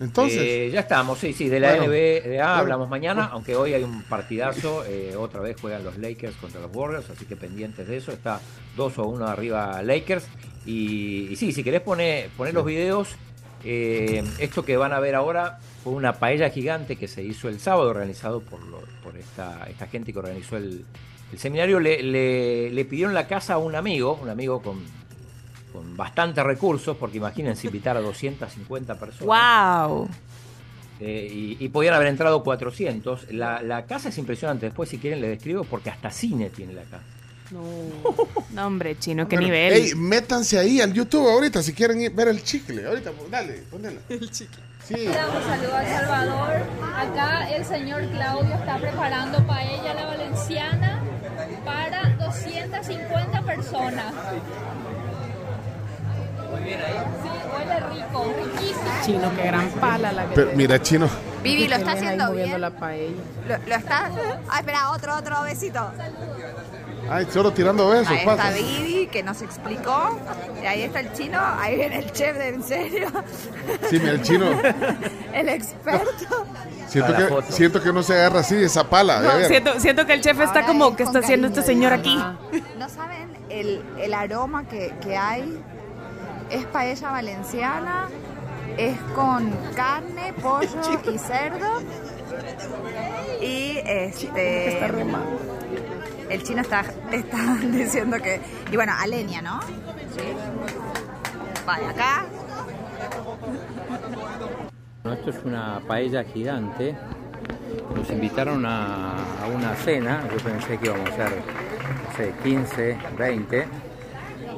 Entonces, 0.00 0.38
Eh, 0.42 0.70
ya 0.70 0.80
estamos, 0.80 1.18
sí, 1.18 1.32
sí, 1.32 1.48
de 1.48 1.60
la 1.60 1.76
Bueno, 1.76 1.86
NBA 1.86 2.26
bueno, 2.26 2.44
hablamos 2.44 2.88
mañana, 2.90 3.22
bueno. 3.22 3.34
aunque 3.36 3.56
hoy 3.56 3.72
hay 3.72 3.84
un 3.84 4.02
partidazo, 4.02 4.84
eh, 4.84 5.16
otra 5.16 5.40
vez 5.40 5.58
juegan 5.58 5.82
los 5.82 5.96
Lakers 5.96 6.36
contra 6.36 6.60
los 6.60 6.76
Warriors, 6.76 7.08
así 7.08 7.24
que 7.24 7.36
pendientes 7.36 7.88
de 7.88 7.96
eso, 7.96 8.12
está 8.12 8.38
2 8.76 8.98
o 8.98 9.04
1 9.06 9.26
arriba 9.26 9.82
Lakers. 9.82 10.26
Y, 10.66 11.28
y 11.30 11.36
sí, 11.36 11.52
si 11.52 11.64
querés 11.64 11.80
poner, 11.80 12.28
poner 12.36 12.52
los 12.52 12.66
videos, 12.66 13.16
eh, 13.64 14.22
esto 14.40 14.62
que 14.62 14.76
van 14.76 14.92
a 14.92 15.00
ver 15.00 15.14
ahora 15.14 15.58
fue 15.84 15.92
una 15.92 16.14
paella 16.14 16.48
gigante 16.50 16.96
que 16.96 17.06
se 17.06 17.22
hizo 17.22 17.48
el 17.48 17.60
sábado, 17.60 17.90
organizado 17.90 18.40
por, 18.40 18.60
lo- 18.66 18.82
por 19.04 19.16
esta, 19.16 19.66
esta 19.68 19.86
gente 19.86 20.12
que 20.12 20.18
organizó 20.18 20.56
el, 20.56 20.84
el 21.32 21.38
seminario. 21.38 21.78
Le, 21.78 22.02
le- 22.02 22.70
le 22.70 22.84
pidieron 22.86 23.12
la 23.14 23.26
casa 23.28 23.54
a 23.54 23.58
un 23.58 23.74
amigo, 23.76 24.18
un 24.22 24.30
amigo 24.30 24.62
con, 24.62 24.80
con 25.72 25.96
bastantes 25.96 26.42
recursos, 26.42 26.96
porque 26.96 27.18
imagínense 27.18 27.66
invitar 27.66 27.96
a 27.96 28.00
250 28.00 28.98
personas. 28.98 29.26
¡Wow! 29.86 30.08
Eh, 31.00 31.28
y, 31.60 31.64
y 31.64 31.68
podían 31.68 31.92
haber 31.94 32.06
entrado 32.08 32.42
400. 32.42 33.32
La, 33.32 33.60
la 33.62 33.84
casa 33.84 34.08
es 34.08 34.16
impresionante. 34.18 34.66
Después, 34.66 34.88
si 34.88 34.98
quieren, 34.98 35.20
le 35.20 35.28
describo 35.28 35.64
porque 35.64 35.90
hasta 35.90 36.10
cine 36.10 36.50
tiene 36.50 36.72
la 36.72 36.82
casa. 36.84 37.02
No, 37.50 38.66
hombre, 38.66 38.96
chino, 38.98 39.28
qué 39.28 39.36
bueno, 39.36 39.48
nivel. 39.48 39.72
ey, 39.74 39.94
métanse 39.96 40.58
ahí 40.58 40.80
al 40.80 40.94
YouTube 40.94 41.28
ahorita 41.28 41.62
si 41.62 41.74
quieren 41.74 42.00
ir- 42.00 42.14
ver 42.14 42.28
el 42.28 42.42
chicle. 42.42 42.86
Ahorita, 42.86 43.10
pues, 43.12 43.30
dale, 43.30 43.62
ponela. 43.70 44.00
El 44.08 44.30
chicle. 44.30 44.62
Sí. 44.86 45.06
Un 45.08 45.14
saludo 45.48 45.76
a 45.76 45.84
Salvador. 45.84 46.50
Acá 46.94 47.48
el 47.50 47.64
señor 47.64 48.06
Claudio 48.10 48.54
está 48.54 48.76
preparando 48.76 49.38
paella 49.46 49.92
a 49.92 49.94
la 49.94 50.04
valenciana 50.06 51.00
para 51.64 52.10
250 52.18 53.42
personas. 53.42 54.12
Sí, 56.64 57.28
huele 57.52 57.80
rico, 57.94 58.34
riquísimo. 58.44 58.90
Chino, 59.04 59.30
qué 59.36 59.42
gran 59.46 59.68
pala 59.70 60.12
la 60.12 60.26
que 60.26 60.34
Pero, 60.34 60.50
mira, 60.54 60.80
chino. 60.80 61.08
Vivi, 61.42 61.66
¿lo 61.68 61.76
está 61.76 61.92
ahí 61.92 61.96
haciendo 61.98 62.32
bien? 62.32 62.60
la 62.60 62.70
paella. 62.70 63.22
¿Lo, 63.48 63.58
lo 63.58 63.74
está? 63.74 64.10
Ah, 64.48 64.58
espera, 64.60 64.90
otro, 64.92 65.16
otro 65.16 65.42
besito. 65.42 65.90
Ay, 67.10 67.26
solo 67.30 67.52
tirando 67.52 67.88
besos, 67.88 68.08
Ahí 68.08 68.18
está 68.18 68.36
patas. 68.36 68.54
Vivi, 68.54 69.06
que 69.08 69.22
nos 69.22 69.42
explicó. 69.42 70.18
Y 70.62 70.66
ahí 70.66 70.82
está 70.82 71.00
el 71.00 71.12
chino. 71.12 71.38
Ahí 71.40 71.76
viene 71.76 71.98
el 71.98 72.12
chef 72.12 72.36
de 72.36 72.48
en 72.48 72.62
serio. 72.62 73.08
Sí, 73.90 73.98
mira, 73.98 74.12
el 74.12 74.22
chino. 74.22 74.46
el 75.32 75.48
experto. 75.48 76.46
Siento 76.88 77.16
que, 77.16 77.52
siento 77.52 77.82
que 77.82 77.92
no 77.92 78.02
se 78.02 78.14
agarra 78.14 78.40
así 78.40 78.56
esa 78.56 78.88
pala. 78.88 79.20
No, 79.20 79.46
siento, 79.46 79.80
siento 79.80 80.06
que 80.06 80.14
el 80.14 80.20
chef 80.20 80.38
está 80.40 80.60
Ahora 80.60 80.66
como, 80.66 80.88
es 80.90 80.96
¿qué 80.96 81.02
está 81.02 81.18
haciendo 81.18 81.48
este 81.48 81.62
señor 81.62 81.92
aquí? 81.92 82.16
¿No 82.78 82.88
saben 82.88 83.28
el, 83.48 83.82
el 83.98 84.14
aroma 84.14 84.66
que, 84.68 84.94
que 85.02 85.16
hay? 85.16 85.60
Es 86.50 86.64
paella 86.66 87.10
valenciana. 87.10 88.08
Es 88.76 88.98
con 89.14 89.50
carne, 89.74 90.32
pollo 90.40 91.00
y 91.12 91.18
cerdo. 91.18 91.82
Y 93.40 93.78
este. 93.84 94.80
El 96.30 96.42
chino 96.42 96.62
está, 96.62 96.84
está 97.12 97.56
diciendo 97.62 98.16
que. 98.18 98.40
Y 98.70 98.76
bueno, 98.76 98.92
a 98.96 99.06
leña, 99.06 99.42
¿no? 99.42 99.60
Sí. 99.62 100.22
Vale, 101.66 101.86
acá. 101.86 102.26
No, 105.02 105.12
esto 105.12 105.30
es 105.30 105.44
una 105.44 105.80
paella 105.86 106.24
gigante. 106.24 106.94
Nos 107.94 108.10
invitaron 108.10 108.64
a, 108.64 109.14
a 109.42 109.46
una 109.54 109.74
cena. 109.74 110.22
Yo 110.30 110.38
pensé 110.38 110.78
que 110.78 110.86
íbamos 110.86 111.10
a 111.10 111.16
ser, 111.16 111.30
no 111.30 112.16
sé, 112.16 112.34
15, 112.42 112.98
20. 113.18 113.66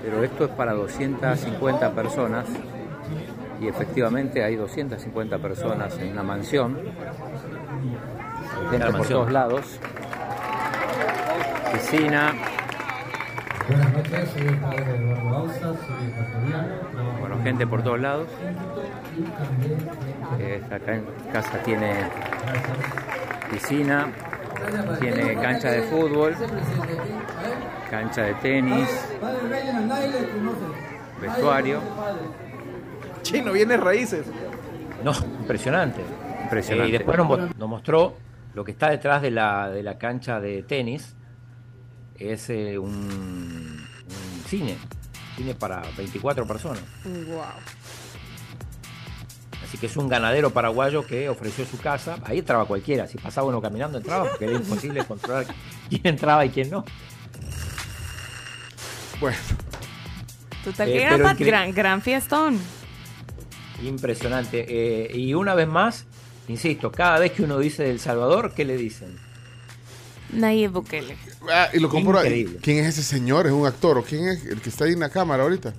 Pero 0.02 0.22
esto 0.22 0.44
es 0.44 0.50
para 0.52 0.72
250 0.72 1.92
personas. 1.92 2.46
Y 3.60 3.68
efectivamente 3.68 4.44
hay 4.44 4.56
250 4.56 5.38
personas 5.38 5.98
en 5.98 6.12
una 6.12 6.22
mansión. 6.22 6.76
Gente 8.70 8.84
por 8.84 8.92
mansión. 8.92 9.20
todos 9.20 9.32
lados. 9.32 9.80
Piscina. 11.76 12.32
Buenas 13.68 13.92
noches, 13.92 14.30
soy 14.30 14.46
el 14.46 14.56
padre 14.56 14.96
Eduardo 14.96 15.30
Bausa, 15.30 15.60
soy 15.60 16.06
ecuatoriano. 16.08 16.74
Bueno, 17.20 17.36
en 17.36 17.42
gente 17.42 17.66
por 17.66 17.82
todos 17.82 18.00
lados. 18.00 18.28
también 19.36 19.78
Eh, 20.38 20.62
casa 21.30 21.58
tiene 21.62 21.96
piscina, 23.50 24.08
tiene 25.00 25.34
cancha 25.34 25.70
de 25.70 25.82
fútbol, 25.82 26.34
cancha 27.90 28.22
de 28.22 28.34
tenis, 28.34 28.88
vestuario. 31.20 31.80
Chino, 33.20 33.52
viene 33.52 33.76
raíces. 33.76 34.26
No, 35.04 35.12
impresionante. 35.40 36.00
Impresionante. 36.44 36.86
Eh, 36.86 36.88
y 36.88 36.92
después 36.92 37.18
nos 37.18 37.68
mostró 37.68 38.14
lo 38.54 38.64
que 38.64 38.70
está 38.70 38.88
detrás 38.88 39.20
de 39.20 39.30
la, 39.30 39.68
de 39.68 39.82
la 39.82 39.98
cancha 39.98 40.40
de 40.40 40.62
tenis. 40.62 41.15
Es 42.18 42.48
eh, 42.50 42.78
un, 42.78 42.90
un 42.90 44.44
cine. 44.48 44.76
Cine 45.36 45.54
para 45.54 45.82
24 45.96 46.46
personas. 46.46 46.82
Wow. 47.04 47.42
Así 49.64 49.78
que 49.78 49.86
es 49.86 49.96
un 49.96 50.08
ganadero 50.08 50.50
paraguayo 50.50 51.04
que 51.06 51.28
ofreció 51.28 51.66
su 51.66 51.78
casa. 51.78 52.18
Ahí 52.24 52.38
entraba 52.38 52.64
cualquiera. 52.66 53.06
Si 53.06 53.18
pasaba 53.18 53.48
uno 53.48 53.60
caminando, 53.60 53.98
entraba, 53.98 54.28
porque 54.28 54.44
era 54.44 54.54
imposible 54.54 55.04
controlar 55.08 55.46
quién 55.88 56.02
entraba 56.04 56.44
y 56.44 56.50
quién 56.50 56.70
no. 56.70 56.84
Bueno, 59.20 59.36
Total, 60.64 60.88
Eh, 60.88 60.92
que 60.92 61.04
gran, 61.18 61.36
incre- 61.36 61.46
gran, 61.46 61.72
gran 61.72 62.02
fiestón. 62.02 62.58
Impresionante. 63.82 64.64
Eh, 64.68 65.16
y 65.16 65.34
una 65.34 65.54
vez 65.54 65.68
más, 65.68 66.06
insisto, 66.48 66.90
cada 66.92 67.18
vez 67.18 67.32
que 67.32 67.42
uno 67.42 67.58
dice 67.58 67.90
El 67.90 68.00
Salvador, 68.00 68.52
¿qué 68.54 68.64
le 68.64 68.76
dicen? 68.76 69.16
Nayib 70.32 70.72
Bukele. 70.72 71.16
ah, 71.52 71.68
y 71.72 71.78
lo 71.80 71.88
compro. 71.88 72.18
Increíble. 72.22 72.58
¿Quién 72.62 72.78
es 72.78 72.88
ese 72.98 73.02
señor? 73.02 73.46
¿Es 73.46 73.52
un 73.52 73.66
actor? 73.66 73.98
¿O 73.98 74.02
quién 74.02 74.28
es 74.28 74.44
el 74.46 74.60
que 74.60 74.68
está 74.70 74.84
ahí 74.84 74.92
en 74.92 75.00
la 75.00 75.08
cámara 75.10 75.42
ahorita? 75.44 75.72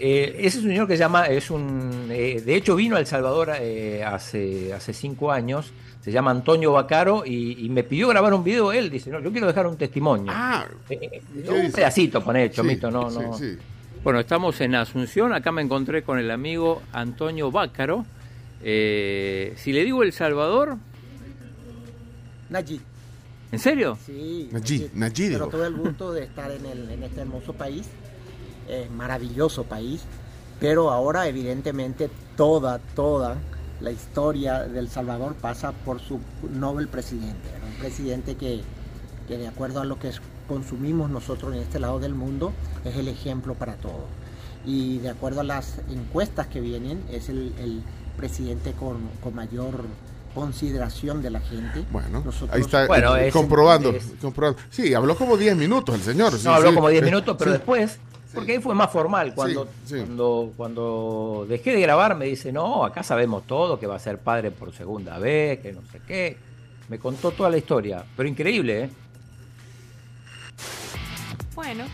Eh, 0.00 0.36
ese 0.46 0.60
señor 0.62 0.86
que 0.86 0.94
se 0.94 1.00
llama, 1.00 1.26
es 1.26 1.50
un, 1.50 2.06
eh, 2.10 2.40
de 2.44 2.54
hecho 2.54 2.76
vino 2.76 2.94
a 2.94 3.00
El 3.00 3.06
Salvador 3.06 3.50
eh, 3.60 4.04
hace, 4.04 4.72
hace 4.72 4.92
cinco 4.92 5.32
años, 5.32 5.72
se 6.00 6.12
llama 6.12 6.30
Antonio 6.30 6.70
Bacaro 6.70 7.24
y, 7.26 7.64
y 7.66 7.68
me 7.68 7.82
pidió 7.82 8.06
grabar 8.06 8.32
un 8.32 8.44
video, 8.44 8.70
él 8.72 8.90
dice, 8.90 9.10
no, 9.10 9.18
yo 9.18 9.32
quiero 9.32 9.48
dejar 9.48 9.66
un 9.66 9.76
testimonio. 9.76 10.30
Ah, 10.32 10.66
Eh, 10.88 11.20
¿qué 11.44 11.50
un 11.50 11.62
dice? 11.62 11.72
pedacito, 11.72 12.22
poné, 12.22 12.48
Chomito, 12.52 12.86
Sí, 12.88 12.94
no, 12.94 13.10
sí, 13.10 13.18
no. 13.20 13.36
sí. 13.38 13.58
Bueno, 14.04 14.20
estamos 14.20 14.60
en 14.60 14.76
Asunción, 14.76 15.32
acá 15.32 15.50
me 15.50 15.62
encontré 15.62 16.04
con 16.04 16.20
el 16.20 16.30
amigo 16.30 16.80
Antonio 16.92 17.50
Bácaro. 17.50 18.06
Eh, 18.62 19.54
si 19.56 19.72
le 19.72 19.84
digo 19.84 20.04
El 20.04 20.12
Salvador, 20.12 20.76
Nayib. 22.50 22.80
¿En 23.52 23.58
serio? 23.58 23.96
Sí. 24.04 24.48
Nayib, 24.52 24.90
Nayib, 24.94 25.32
Pero 25.32 25.48
tuve 25.48 25.66
el 25.66 25.74
gusto 25.74 26.12
de 26.12 26.24
estar 26.24 26.50
en, 26.50 26.66
el- 26.66 26.90
en 26.90 27.02
este 27.02 27.20
hermoso 27.22 27.52
país, 27.52 27.86
eh, 28.68 28.88
maravilloso 28.94 29.64
país, 29.64 30.02
pero 30.60 30.90
ahora 30.90 31.26
evidentemente 31.28 32.10
toda, 32.36 32.78
toda 32.94 33.36
la 33.80 33.90
historia 33.92 34.64
del 34.64 34.88
Salvador 34.88 35.34
pasa 35.34 35.72
por 35.72 36.00
su 36.00 36.18
Nobel 36.52 36.88
presidente, 36.88 37.48
un 37.66 37.78
presidente 37.80 38.34
que, 38.34 38.62
que 39.28 39.38
de 39.38 39.46
acuerdo 39.48 39.80
a 39.80 39.84
lo 39.84 39.98
que 39.98 40.10
consumimos 40.48 41.10
nosotros 41.10 41.54
en 41.54 41.60
este 41.62 41.78
lado 41.78 41.98
del 42.00 42.14
mundo 42.14 42.52
es 42.84 42.96
el 42.96 43.08
ejemplo 43.08 43.54
para 43.54 43.74
todos. 43.76 44.06
Y 44.66 44.98
de 44.98 45.10
acuerdo 45.10 45.40
a 45.42 45.44
las 45.44 45.78
encuestas 45.90 46.48
que 46.48 46.60
vienen, 46.60 47.02
es 47.10 47.28
el, 47.28 47.54
el 47.60 47.82
presidente 48.16 48.72
con, 48.72 48.96
con 49.22 49.34
mayor 49.34 49.84
consideración 50.34 51.22
de 51.22 51.30
la 51.30 51.40
gente. 51.40 51.84
Bueno, 51.90 52.22
Nosotros- 52.24 52.50
ahí 52.54 52.60
está 52.62 52.86
Bueno, 52.86 53.16
eh, 53.16 53.28
es- 53.28 53.32
comprobando, 53.32 53.90
es- 53.90 54.04
comprobando. 54.20 54.60
Sí, 54.70 54.94
habló 54.94 55.16
como 55.16 55.36
10 55.36 55.56
minutos 55.56 55.94
el 55.94 56.02
señor. 56.02 56.32
sí, 56.38 56.44
No, 56.44 56.54
habló 56.54 56.70
sí. 56.70 56.74
como 56.74 56.88
10 56.88 57.02
Eh, 57.02 57.06
minutos, 57.06 57.36
pero 57.38 57.50
sí. 57.52 57.56
después, 57.58 57.98
porque 58.34 58.52
ahí 58.52 58.58
fue 58.60 58.74
más 58.74 58.90
formal. 58.90 59.34
Cuando, 59.34 59.64
Sí, 59.64 59.70
sí. 59.86 59.96
cuando, 59.96 60.52
cuando 60.56 61.46
dejé 61.48 61.72
de 61.72 61.80
grabar 61.80 62.14
me 62.16 62.26
dice, 62.26 62.52
no, 62.52 62.84
acá 62.84 63.02
sabemos 63.02 63.46
todo, 63.46 63.78
que 63.80 63.86
va 63.86 63.96
a 63.96 63.98
ser 63.98 64.18
padre 64.18 64.50
por 64.50 64.72
segunda 64.74 65.18
vez, 65.18 65.60
que 65.60 65.72
no 65.72 65.80
sé 65.90 66.00
qué. 66.06 66.36
Me 66.88 66.98
contó 66.98 67.30
toda 67.32 67.50
la 67.50 67.58
historia, 67.58 68.04
pero 68.16 68.28
increíble, 68.28 68.84
¿eh? 68.84 68.90
Bueno, 71.54 71.84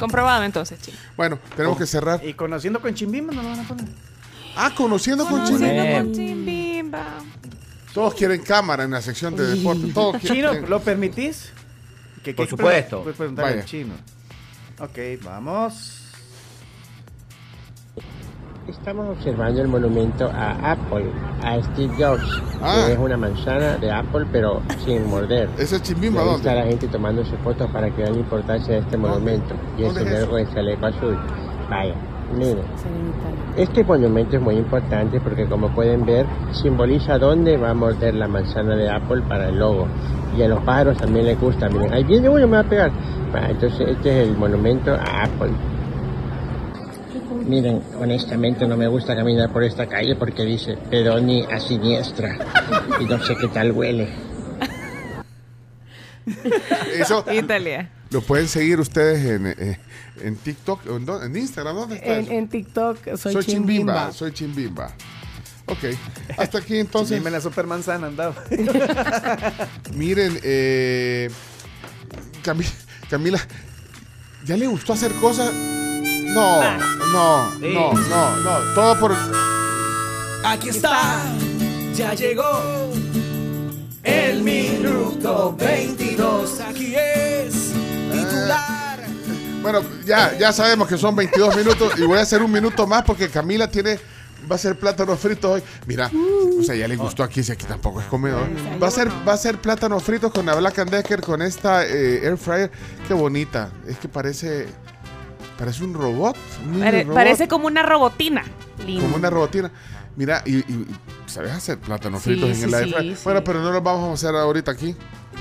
comprobado 0.00 0.42
entonces, 0.44 0.80
chino. 0.80 0.96
Bueno, 1.16 1.38
tenemos 1.56 1.76
que 1.78 1.86
cerrar. 1.86 2.20
Y 2.24 2.32
conociendo 2.34 2.80
con 2.80 2.94
Chimbimba 2.94 3.32
no 3.34 3.42
lo 3.42 3.48
van 3.50 3.60
a 3.60 3.68
poner. 3.68 3.84
Ah, 4.56 4.72
conociendo 4.74 5.26
con 5.26 5.44
Chimbimba. 5.44 6.02
Todos 7.94 8.14
quieren 8.14 8.42
cámara 8.42 8.84
en 8.84 8.90
la 8.92 9.00
sección 9.02 9.34
de 9.36 9.46
deporte. 9.56 9.92
Todos 9.92 10.20
Chino, 10.22 10.50
quieren. 10.50 10.70
¿lo 10.70 10.80
permitís? 10.80 11.52
¿Qué- 12.22 12.34
Por 12.34 12.46
qué- 12.46 12.50
supuesto. 12.50 13.00
Puedes 13.02 13.16
preguntarle 13.16 13.50
Vaya. 13.52 13.62
al 13.62 13.68
chino. 13.68 13.94
Ok, 14.80 14.98
vamos. 15.24 15.94
Estamos 18.68 19.16
observando 19.16 19.62
el 19.62 19.68
monumento 19.68 20.26
a 20.30 20.72
Apple, 20.72 21.06
a 21.42 21.58
Steve 21.72 21.94
Jobs, 21.98 22.42
Ah. 22.60 22.84
que 22.86 22.92
es 22.92 22.98
una 22.98 23.16
manzana 23.16 23.78
de 23.78 23.90
Apple 23.90 24.26
pero 24.30 24.62
sin 24.84 25.06
morder. 25.06 25.48
¿Ese 25.56 25.76
es 25.76 25.82
Y 25.82 25.84
Chimbimba 25.84 26.20
ahí 26.20 26.28
está 26.36 26.48
dónde? 26.50 26.60
la 26.64 26.66
gente 26.70 26.88
tomándose 26.88 27.34
fotos 27.38 27.70
para 27.70 27.88
que 27.90 28.02
vean 28.02 28.12
la 28.12 28.20
importancia 28.20 28.74
de 28.74 28.80
este 28.80 28.96
monumento. 28.98 29.54
Y 29.78 29.82
¿Dónde 29.84 30.02
ese 30.02 30.12
es 30.12 30.18
luego 30.20 30.38
el 30.38 30.52
chaleco 30.54 30.86
azul. 30.86 31.18
Vaya, 31.70 31.94
miren. 32.36 32.64
Este 33.56 33.82
monumento 33.84 34.36
es 34.36 34.42
muy 34.42 34.56
importante 34.56 35.20
porque 35.20 35.46
como 35.46 35.68
pueden 35.70 36.04
ver 36.04 36.26
simboliza 36.52 37.18
dónde 37.18 37.56
va 37.56 37.70
a 37.70 37.74
morder 37.74 38.14
la 38.14 38.28
manzana 38.28 38.76
de 38.76 38.88
Apple 38.88 39.22
para 39.28 39.48
el 39.48 39.58
logo. 39.58 39.86
Y 40.36 40.42
a 40.42 40.48
los 40.48 40.60
pájaros 40.62 40.96
también 40.98 41.26
les 41.26 41.40
gusta. 41.40 41.68
Miren, 41.68 41.92
ahí 41.92 42.04
viene 42.04 42.28
uno, 42.28 42.46
me 42.46 42.56
va 42.56 42.60
a 42.60 42.68
pegar. 42.68 42.90
Va, 43.34 43.48
entonces 43.48 43.88
este 43.88 44.22
es 44.22 44.28
el 44.28 44.36
monumento 44.36 44.94
a 44.94 45.24
Apple. 45.24 45.52
Miren, 47.46 47.82
honestamente 47.98 48.66
no 48.66 48.76
me 48.76 48.86
gusta 48.88 49.16
caminar 49.16 49.50
por 49.50 49.64
esta 49.64 49.86
calle 49.86 50.14
porque 50.16 50.44
dice 50.44 50.76
Pedoni 50.90 51.44
a 51.44 51.58
siniestra. 51.58 52.36
Y 53.00 53.04
no 53.04 53.18
sé 53.18 53.34
qué 53.36 53.48
tal 53.48 53.72
huele. 53.72 54.08
Eso 56.98 57.24
Italia. 57.32 57.90
Lo 58.10 58.20
pueden 58.22 58.48
seguir 58.48 58.80
ustedes 58.80 59.24
en, 59.24 59.46
eh, 59.46 59.78
en 60.22 60.36
TikTok, 60.36 60.80
o 60.88 60.96
en, 60.96 61.08
en 61.08 61.36
Instagram. 61.36 61.76
¿Dónde 61.76 61.96
está 61.96 62.16
En, 62.16 62.24
eso? 62.24 62.32
en 62.32 62.48
TikTok 62.48 62.98
soy, 63.16 63.32
Soy 63.34 63.44
Chimbimba. 63.44 63.92
Chimbimba. 63.94 64.12
Soy 64.12 64.32
Chimbimba. 64.32 64.92
Ok. 65.66 65.84
Hasta 66.38 66.58
aquí 66.58 66.78
entonces. 66.78 67.22
En 67.24 67.30
la 67.32 67.40
supermanzana 67.40 68.06
andaba. 68.06 68.34
Miren, 69.94 70.38
eh, 70.42 71.30
Cami- 72.42 72.70
Camila, 73.10 73.38
¿ya 74.46 74.56
le 74.56 74.66
gustó 74.66 74.94
hacer 74.94 75.12
cosas? 75.14 75.52
No, 75.52 76.60
no, 77.12 77.50
Sí. 77.60 77.72
no, 77.74 77.92
no, 77.92 78.36
no. 78.36 78.74
Todo 78.74 78.98
por. 79.00 79.14
Aquí 80.44 80.68
está, 80.70 81.20
ya 81.94 82.14
llegó 82.14 82.90
el 84.04 84.42
minuto 84.42 85.54
22. 85.58 86.60
Aquí 86.60 86.94
es 86.96 87.72
Bueno, 89.62 89.82
ya, 90.06 90.36
ya 90.38 90.52
sabemos 90.52 90.86
que 90.88 90.96
son 90.96 91.16
22 91.16 91.56
minutos 91.56 91.92
y 91.98 92.02
voy 92.02 92.18
a 92.18 92.22
hacer 92.22 92.42
un 92.42 92.50
minuto 92.52 92.86
más 92.86 93.02
porque 93.02 93.28
Camila 93.28 93.68
tiene. 93.70 93.98
Va 94.50 94.54
a 94.54 94.58
ser 94.58 94.78
plátano 94.78 95.16
frito 95.16 95.50
hoy. 95.52 95.62
Mira, 95.86 96.10
o 96.58 96.62
sea, 96.62 96.74
ya 96.76 96.86
le 96.86 96.94
gustó 96.96 97.22
aquí, 97.24 97.42
si 97.42 97.50
aquí 97.52 97.66
tampoco 97.66 98.00
es 98.00 98.06
comedor. 98.06 98.46
Va 98.80 98.86
a 98.86 98.90
ser, 98.90 99.08
va 99.26 99.32
a 99.32 99.36
ser 99.36 99.58
plátano 99.58 99.98
frito 100.00 100.30
con 100.32 100.46
la 100.46 100.54
Black 100.54 100.78
and 100.78 100.90
Decker, 100.90 101.20
con 101.20 101.42
esta 101.42 101.84
eh, 101.84 102.24
air 102.24 102.38
fryer. 102.38 102.70
Qué 103.08 103.14
bonita. 103.14 103.70
Es 103.86 103.98
que 103.98 104.08
parece. 104.08 104.68
Parece 105.58 105.82
un 105.82 105.92
robot. 105.92 106.36
un 106.62 106.70
mini 106.70 106.82
Pare- 106.84 107.02
robot. 107.02 107.14
parece 107.16 107.48
como 107.48 107.66
una 107.66 107.82
robotina. 107.82 108.44
Lindo. 108.86 109.02
como 109.02 109.16
una 109.16 109.28
robotina. 109.28 109.72
Mira, 110.18 110.42
y, 110.44 110.56
y- 110.58 110.86
¿sabes 111.26 111.52
hacer 111.52 111.78
plátanos 111.78 112.20
Sí, 112.22 112.30
fritos 112.30 112.48
en 112.50 112.54
sí, 112.56 112.62
el 112.64 112.74
air 112.74 112.84
sí, 112.86 112.92
fryer? 112.92 113.16
sí. 113.16 113.20
Bueno, 113.22 113.44
pero 113.44 113.60
no 113.62 113.70
los 113.70 113.82
vamos 113.84 114.10
a 114.10 114.12
hacer 114.14 114.34
ahorita 114.34 114.72
aquí. 114.72 114.96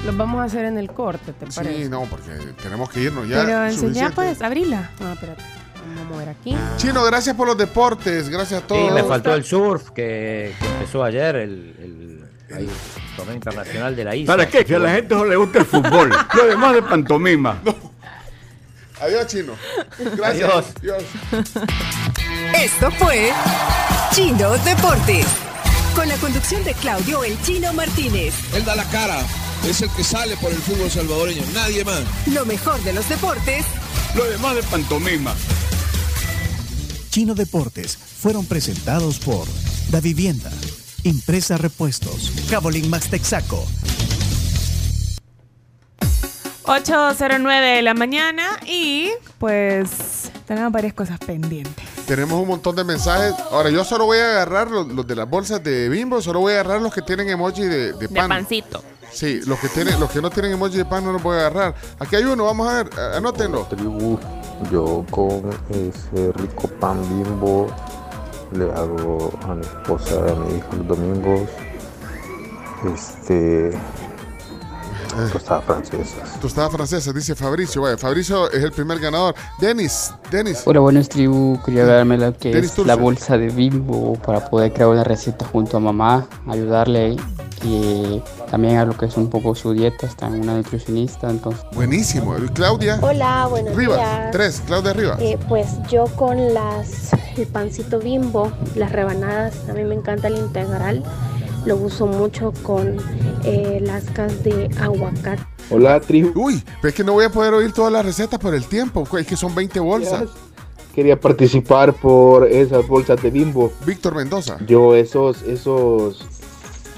Los 0.05 0.15
vamos 0.15 0.39
a 0.39 0.43
hacer 0.43 0.65
en 0.65 0.77
el 0.77 0.91
corte, 0.91 1.33
¿te 1.33 1.47
parece? 1.47 1.83
Sí, 1.83 1.89
no, 1.89 2.03
porque 2.03 2.29
tenemos 2.61 2.87
que 2.91 3.01
irnos 3.01 3.27
ya. 3.27 3.43
Pero 3.43 3.65
enseñá 3.65 4.11
pues, 4.13 4.39
abrila. 4.43 4.91
Ah, 5.03 5.13
espérate. 5.13 5.41
Vamos 5.87 6.01
a 6.01 6.13
mover 6.13 6.29
aquí. 6.29 6.55
Chino, 6.75 7.03
gracias 7.05 7.35
por 7.35 7.47
los 7.47 7.57
deportes. 7.57 8.29
Gracias 8.29 8.59
a 8.59 8.61
Sí, 8.61 8.67
todos. 8.67 8.93
me 8.93 9.03
faltó 9.03 9.33
el 9.33 9.43
surf 9.43 9.89
que, 9.89 10.53
que 10.59 10.67
empezó 10.67 11.03
ayer, 11.03 11.35
el, 11.37 11.49
el, 12.49 12.55
ahí, 12.55 12.69
torneo 13.15 13.33
internacional 13.33 13.95
de 13.95 14.03
la 14.03 14.15
isla. 14.15 14.33
¿Para 14.35 14.47
qué? 14.47 14.63
Que 14.63 14.75
a 14.75 14.79
la 14.79 14.91
gente 14.91 15.15
no 15.15 15.25
le 15.25 15.35
gusta 15.37 15.57
el 15.57 15.65
fútbol. 15.65 16.11
Lo 16.35 16.45
demás 16.45 16.75
de 16.75 16.83
pantomima. 16.83 17.59
Adiós, 18.99 19.27
Chino. 19.27 19.53
Gracias. 20.15 20.65
Adiós. 20.79 21.03
Esto 22.55 22.91
fue 22.91 23.31
Chino 24.13 24.57
Deportes. 24.59 25.25
Con 25.95 26.07
la 26.07 26.15
conducción 26.17 26.63
de 26.63 26.73
Claudio 26.75 27.23
El 27.23 27.41
Chino 27.41 27.73
Martínez. 27.73 28.33
Él 28.53 28.63
da 28.65 28.75
la 28.75 28.83
cara, 28.85 29.19
es 29.67 29.81
el 29.81 29.89
que 29.91 30.03
sale 30.03 30.37
por 30.37 30.51
el 30.51 30.57
fútbol 30.59 30.91
salvadoreño, 30.91 31.41
nadie 31.53 31.83
más. 31.83 32.01
Lo 32.27 32.45
mejor 32.45 32.79
de 32.83 32.93
los 32.93 33.09
deportes 33.09 33.65
Lo 34.15 34.23
demás 34.25 34.55
de 34.55 34.63
pantomima. 34.63 35.33
Chino 37.09 37.33
Deportes 37.33 37.97
fueron 37.97 38.45
presentados 38.45 39.17
por 39.17 39.47
Da 39.89 39.99
Vivienda, 40.01 40.51
Impresa 41.03 41.57
Repuestos, 41.57 42.31
Cabolín 42.49 42.91
Max 42.91 43.09
Texaco, 43.09 43.65
8.09 46.67 47.75
de 47.75 47.81
la 47.81 47.93
mañana 47.93 48.43
y 48.65 49.09
pues 49.39 50.31
tenemos 50.45 50.71
varias 50.71 50.93
cosas 50.93 51.17
pendientes. 51.19 51.85
Tenemos 52.05 52.41
un 52.41 52.47
montón 52.47 52.75
de 52.75 52.83
mensajes. 52.83 53.33
Ahora, 53.51 53.69
yo 53.69 53.83
solo 53.85 54.05
voy 54.05 54.17
a 54.17 54.31
agarrar 54.31 54.69
los, 54.69 54.87
los 54.87 55.07
de 55.07 55.15
las 55.15 55.29
bolsas 55.29 55.63
de 55.63 55.87
bimbo, 55.89 56.21
solo 56.21 56.41
voy 56.41 56.53
a 56.53 56.59
agarrar 56.61 56.81
los 56.81 56.93
que 56.93 57.01
tienen 57.01 57.29
emoji 57.29 57.63
de, 57.63 57.93
de 57.93 58.07
De 58.07 58.09
pan. 58.09 58.27
pancito. 58.29 58.83
Sí, 59.11 59.39
los 59.45 59.57
que 59.59 59.69
tienen, 59.69 59.99
los 59.99 60.11
que 60.11 60.21
no 60.21 60.29
tienen 60.29 60.51
emoji 60.51 60.77
de 60.77 60.85
pan 60.85 61.03
no 61.05 61.13
los 61.13 61.23
voy 61.23 61.37
a 61.37 61.47
agarrar. 61.47 61.75
Aquí 61.99 62.17
hay 62.17 62.23
uno, 62.25 62.43
vamos 62.45 62.67
a 62.67 62.83
ver, 62.83 62.89
anótenlo. 63.15 63.63
tribu, 63.69 64.19
yo 64.71 65.05
con 65.09 65.49
ese 65.69 66.31
rico 66.33 66.67
pan 66.79 67.01
bimbo 67.01 67.67
le 68.51 68.65
hago 68.73 69.31
a 69.43 69.55
mi 69.55 69.61
esposa 69.61 70.15
a 70.19 70.35
mi 70.35 70.57
hijo 70.57 70.67
los 70.77 70.87
domingos 70.87 71.41
este 72.95 73.71
tostadas 75.31 75.63
francesas. 75.65 76.39
Tostada 76.39 76.69
francesa, 76.69 77.13
dice 77.13 77.35
Fabricio. 77.35 77.81
Vaya, 77.81 77.97
Fabricio 77.97 78.49
es 78.51 78.63
el 78.63 78.71
primer 78.71 78.99
ganador. 78.99 79.35
Denis, 79.59 80.13
Denis. 80.31 80.61
Hola, 80.65 80.79
buenas 80.79 81.09
tribu. 81.09 81.59
Quería 81.65 81.85
darme 81.85 82.17
lo 82.17 82.35
que 82.35 82.53
Denis 82.53 82.77
es 82.77 82.85
la 82.85 82.95
bolsa 82.95 83.37
de 83.37 83.49
bimbo 83.49 84.13
para 84.15 84.49
poder 84.49 84.73
crear 84.73 84.89
una 84.89 85.03
receta 85.03 85.45
junto 85.45 85.77
a 85.77 85.79
mamá, 85.79 86.27
ayudarle 86.47 87.17
y 87.63 88.21
también 88.51 88.77
a 88.77 88.85
lo 88.85 88.95
que 88.95 89.05
es 89.05 89.17
un 89.17 89.29
poco 89.29 89.55
su 89.55 89.73
dieta. 89.73 90.05
Está 90.05 90.27
en 90.27 90.41
una 90.41 90.55
nutricionista, 90.55 91.29
entonces. 91.29 91.63
Buenísimo. 91.73 92.35
Claudia. 92.53 92.99
Hola, 93.01 93.47
buenos 93.49 93.75
Rivas. 93.75 93.97
días. 93.97 94.31
Tres, 94.31 94.63
Claudia 94.65 94.93
Rivas. 94.93 95.19
Eh, 95.19 95.37
pues 95.47 95.67
yo 95.89 96.05
con 96.15 96.53
las 96.53 97.11
el 97.37 97.47
pancito 97.47 97.99
bimbo, 97.99 98.51
las 98.75 98.91
rebanadas, 98.91 99.53
a 99.69 99.73
mí 99.73 99.83
me 99.83 99.95
encanta 99.95 100.27
el 100.27 100.37
integral. 100.37 101.03
Lo 101.67 101.75
uso 101.75 102.07
mucho 102.07 102.53
con 102.63 102.95
eh, 103.43 103.79
lascas 103.81 104.41
de 104.43 104.69
aguacate. 104.79 105.43
Hola, 105.69 105.99
tribu. 105.99 106.31
Uy, 106.45 106.63
es 106.81 106.93
que 106.93 107.03
no 107.03 107.11
voy 107.13 107.25
a 107.25 107.29
poder 107.29 107.53
oír 107.53 107.73
todas 107.73 107.91
las 107.91 108.05
recetas 108.05 108.39
por 108.39 108.55
el 108.55 108.63
tiempo. 108.65 109.05
Es 109.19 109.27
que 109.27 109.35
son 109.35 109.53
20 109.53 109.79
bolsas. 109.81 110.29
Quería 110.95 111.19
participar 111.19 111.93
por 111.93 112.47
esas 112.47 112.87
bolsas 112.87 113.21
de 113.21 113.29
bimbo. 113.31 113.71
Víctor 113.85 114.15
Mendoza. 114.15 114.57
Yo 114.65 114.95
esos, 114.95 115.41
esos, 115.43 116.25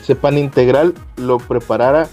ese 0.04 0.16
pan 0.16 0.38
integral 0.38 0.94
lo 1.18 1.40
preparara 1.40 2.08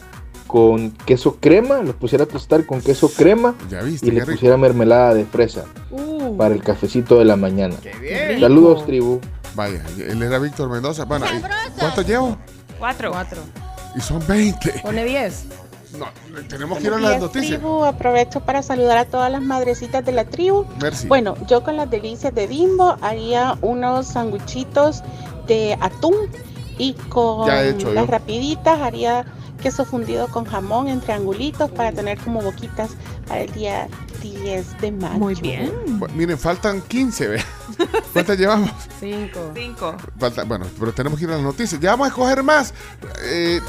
con 0.47 0.93
queso 1.05 1.37
crema, 1.41 1.83
lo 1.83 1.93
pusiera 1.93 2.25
a 2.25 2.27
tostar 2.29 2.65
con 2.65 2.81
queso 2.81 3.11
crema 3.11 3.55
Ya 3.69 3.83
viste, 3.83 4.07
y 4.07 4.11
qué 4.11 4.15
le 4.15 4.21
rico. 4.23 4.33
pusiera 4.33 4.57
mermelada 4.57 5.13
de 5.13 5.25
fresa 5.27 5.65
Uh. 5.91 6.37
para 6.37 6.55
el 6.55 6.63
cafecito 6.63 7.19
de 7.19 7.25
la 7.25 7.37
mañana. 7.37 7.75
bien. 8.01 8.41
Saludos, 8.41 8.87
tribu. 8.87 9.21
Vaya, 9.57 9.83
él 9.99 10.23
era 10.23 10.39
Víctor 10.39 10.69
Mendoza. 10.71 11.05
Bueno, 11.07 11.27
¿y 11.27 11.41
¿cuántos 11.81 12.07
llevo? 12.07 12.37
Cuatro. 12.79 13.11
Cuatro. 13.11 13.43
Y 13.97 14.01
son 14.01 14.25
20. 14.27 14.81
Pone 14.83 15.05
10. 15.05 15.45
No, 15.99 16.07
tenemos 16.49 16.79
que 16.79 16.85
ir 16.89 16.93
a 16.93 16.99
las 16.99 17.19
noticias. 17.19 17.59
tribu, 17.59 17.85
aprovecho 17.85 18.41
para 18.41 18.63
saludar 18.63 18.99
a 18.99 19.05
todas 19.07 19.33
las 19.33 19.41
madrecitas 19.41 20.05
de 20.05 20.13
la 20.13 20.25
tribu. 20.27 20.67
Merci. 20.83 21.09
Bueno, 21.09 21.35
yo 21.49 21.65
con 21.65 21.77
las 21.79 21.89
delicias 21.91 22.35
de 22.35 22.47
Bimbo 22.47 22.99
haría 23.01 23.57
unos 23.63 24.09
sanguichitos 24.09 25.03
de 25.47 25.79
atún 25.81 26.15
y 26.77 26.93
con 27.09 27.49
he 27.51 27.71
hecho 27.71 27.91
las 27.95 28.05
yo. 28.05 28.11
rapiditas 28.13 28.79
haría 28.81 29.25
queso 29.63 29.87
fundido 29.87 30.27
con 30.29 30.45
jamón 30.45 30.89
en 30.89 31.01
triangulitos 31.01 31.71
para 31.71 31.91
tener 31.93 32.19
como 32.19 32.43
boquitas 32.43 32.91
para 33.27 33.41
el 33.41 33.53
día 33.55 33.89
10 34.23 34.79
de 34.83 34.93
mayo. 34.93 35.15
Muy 35.19 35.35
bien. 35.37 35.73
Bu- 35.99 36.11
Miren, 36.11 36.37
faltan 36.37 36.83
15, 36.83 37.29
¿ve? 37.29 37.43
¿Cuántas 38.13 38.39
llevamos? 38.39 38.71
Cinco. 39.01 39.53
Cinco. 39.55 39.97
Falta, 40.19 40.45
bueno, 40.45 40.67
pero 40.79 40.93
tenemos 40.93 41.19
que 41.19 41.25
ir 41.25 41.31
a 41.31 41.35
las 41.35 41.43
noticias. 41.43 41.81
Ya 41.81 41.91
vamos 41.93 42.07
a 42.07 42.09
escoger 42.09 42.43
más. 42.43 42.73
Eh, 43.23 43.61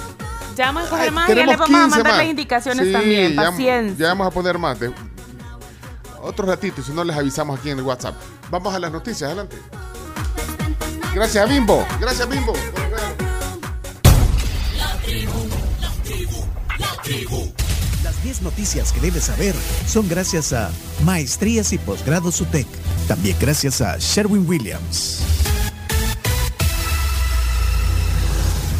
Ya 0.55 0.67
vamos 0.67 0.85
a 0.85 0.89
coger 0.89 1.05
ay, 1.05 1.11
más 1.11 1.29
y 1.29 1.35
ya 1.35 1.45
les 1.45 1.57
vamos 1.57 1.61
a 1.61 1.65
15 1.67 1.81
mandar 1.81 2.03
más. 2.03 2.17
las 2.17 2.25
indicaciones 2.27 2.85
Sí, 2.87 2.91
también. 2.93 3.33
ya- 3.35 3.49
Paciencia. 3.51 4.05
Ya, 4.05 4.07
vamos 4.09 4.27
a 4.27 4.31
poner 4.31 4.57
más. 4.57 4.79
de- 4.79 4.91
otro 6.21 6.45
ratito, 6.45 6.81
si 6.81 6.91
no 6.91 7.03
les 7.03 7.15
avisamos 7.15 7.59
aquí 7.59 7.69
en 7.69 7.77
el 7.79 7.83
WhatsApp. 7.85 8.15
Vamos 8.49 8.73
a 8.73 8.79
las 8.79 8.91
noticias, 8.91 9.23
adelante. 9.27 9.57
Gracias, 11.13 11.47
Bimbo. 11.49 11.85
Gracias, 11.99 12.27
Bimbo. 12.29 12.53
Las 18.03 18.23
10 18.23 18.41
noticias 18.41 18.91
que 18.91 18.99
debes 18.99 19.25
saber 19.25 19.55
son 19.87 20.07
gracias 20.07 20.53
a 20.53 20.69
Maestrías 21.03 21.73
y 21.73 21.77
Posgrados 21.77 22.39
UTEC. 22.41 22.67
También 23.07 23.37
gracias 23.39 23.79
a 23.81 23.97
Sherwin 23.97 24.47
Williams. 24.47 25.23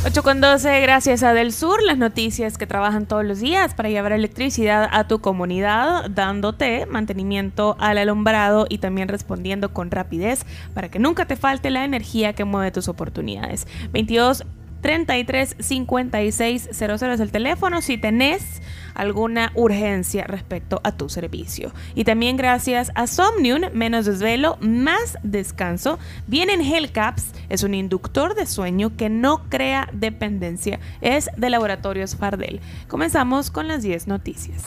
8 0.06 0.24
con 0.24 0.40
12, 0.40 0.80
gracias 0.82 1.22
a 1.24 1.34
Del 1.34 1.52
Sur, 1.52 1.84
las 1.84 1.98
noticias 1.98 2.58
que 2.58 2.66
trabajan 2.66 3.08
todos 3.08 3.26
los 3.26 3.40
días 3.40 3.74
para 3.74 3.90
llevar 3.90 4.14
electricidad 4.14 4.88
a 4.92 5.06
tu 5.06 5.20
comunidad, 5.20 6.10
dándote 6.10 6.86
mantenimiento 6.86 7.76
al 7.80 7.98
alumbrado 7.98 8.68
y 8.70 8.78
también 8.78 9.10
respondiendo 9.10 9.74
con 9.74 9.92
rapidez 9.92 10.46
para 10.74 10.90
que 10.90 11.00
nunca 11.00 11.26
te 11.26 11.36
falte 11.36 11.72
la 11.72 11.84
energía 11.84 12.34
que 12.34 12.46
mueve 12.46 12.72
tus 12.72 12.88
oportunidades. 12.88 13.68
22 13.92 14.46
33 14.82 15.56
56 15.60 16.70
00 16.72 17.14
es 17.14 17.20
el 17.20 17.32
teléfono 17.32 17.82
si 17.82 17.98
tenés 17.98 18.62
alguna 18.98 19.52
urgencia 19.54 20.26
respecto 20.26 20.82
a 20.84 20.92
tu 20.92 21.08
servicio. 21.08 21.72
Y 21.94 22.04
también 22.04 22.36
gracias 22.36 22.92
a 22.96 23.06
Somnium, 23.08 23.62
menos 23.74 24.06
desvelo, 24.06 24.58
más 24.60 25.18
descanso. 25.24 26.00
Vienen 26.26 26.62
Hellcaps, 26.62 27.32
es 27.50 27.64
un 27.64 27.76
inductor 27.76 28.34
de 28.34 28.48
sueño 28.48 28.98
que 28.98 29.10
no 29.10 29.48
crea 29.50 29.88
dependencia. 29.94 30.80
Es 31.02 31.30
de 31.38 31.50
Laboratorios 31.50 32.16
Fardel. 32.16 32.60
Comenzamos 32.88 33.52
con 33.52 33.68
las 33.68 33.84
10 33.84 34.08
noticias. 34.08 34.64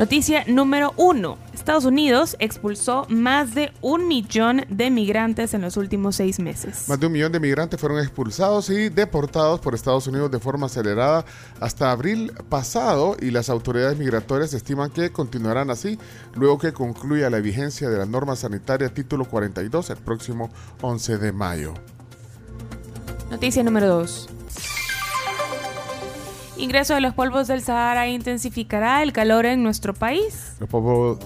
Noticia 0.00 0.44
número 0.46 0.94
uno. 0.96 1.36
Estados 1.52 1.84
Unidos 1.84 2.34
expulsó 2.38 3.04
más 3.10 3.54
de 3.54 3.70
un 3.82 4.08
millón 4.08 4.64
de 4.70 4.90
migrantes 4.90 5.52
en 5.52 5.60
los 5.60 5.76
últimos 5.76 6.16
seis 6.16 6.40
meses. 6.40 6.88
Más 6.88 6.98
de 6.98 7.08
un 7.08 7.12
millón 7.12 7.32
de 7.32 7.38
migrantes 7.38 7.78
fueron 7.78 7.98
expulsados 7.98 8.70
y 8.70 8.88
deportados 8.88 9.60
por 9.60 9.74
Estados 9.74 10.06
Unidos 10.06 10.30
de 10.30 10.38
forma 10.38 10.68
acelerada 10.68 11.26
hasta 11.60 11.90
abril 11.90 12.32
pasado 12.48 13.14
y 13.20 13.30
las 13.30 13.50
autoridades 13.50 13.98
migratorias 13.98 14.54
estiman 14.54 14.90
que 14.90 15.12
continuarán 15.12 15.68
así 15.68 15.98
luego 16.34 16.56
que 16.56 16.72
concluya 16.72 17.28
la 17.28 17.40
vigencia 17.40 17.90
de 17.90 17.98
la 17.98 18.06
norma 18.06 18.36
sanitaria 18.36 18.88
título 18.88 19.26
42 19.26 19.90
el 19.90 19.98
próximo 19.98 20.48
11 20.80 21.18
de 21.18 21.32
mayo. 21.32 21.74
Noticia 23.30 23.62
número 23.62 23.86
2. 23.88 24.39
Ingreso 26.60 26.92
de 26.94 27.00
los 27.00 27.14
polvos 27.14 27.48
del 27.48 27.62
Sahara 27.62 28.06
intensificará 28.08 29.02
el 29.02 29.14
calor 29.14 29.46
en 29.46 29.62
nuestro 29.62 29.94
país. 29.94 30.56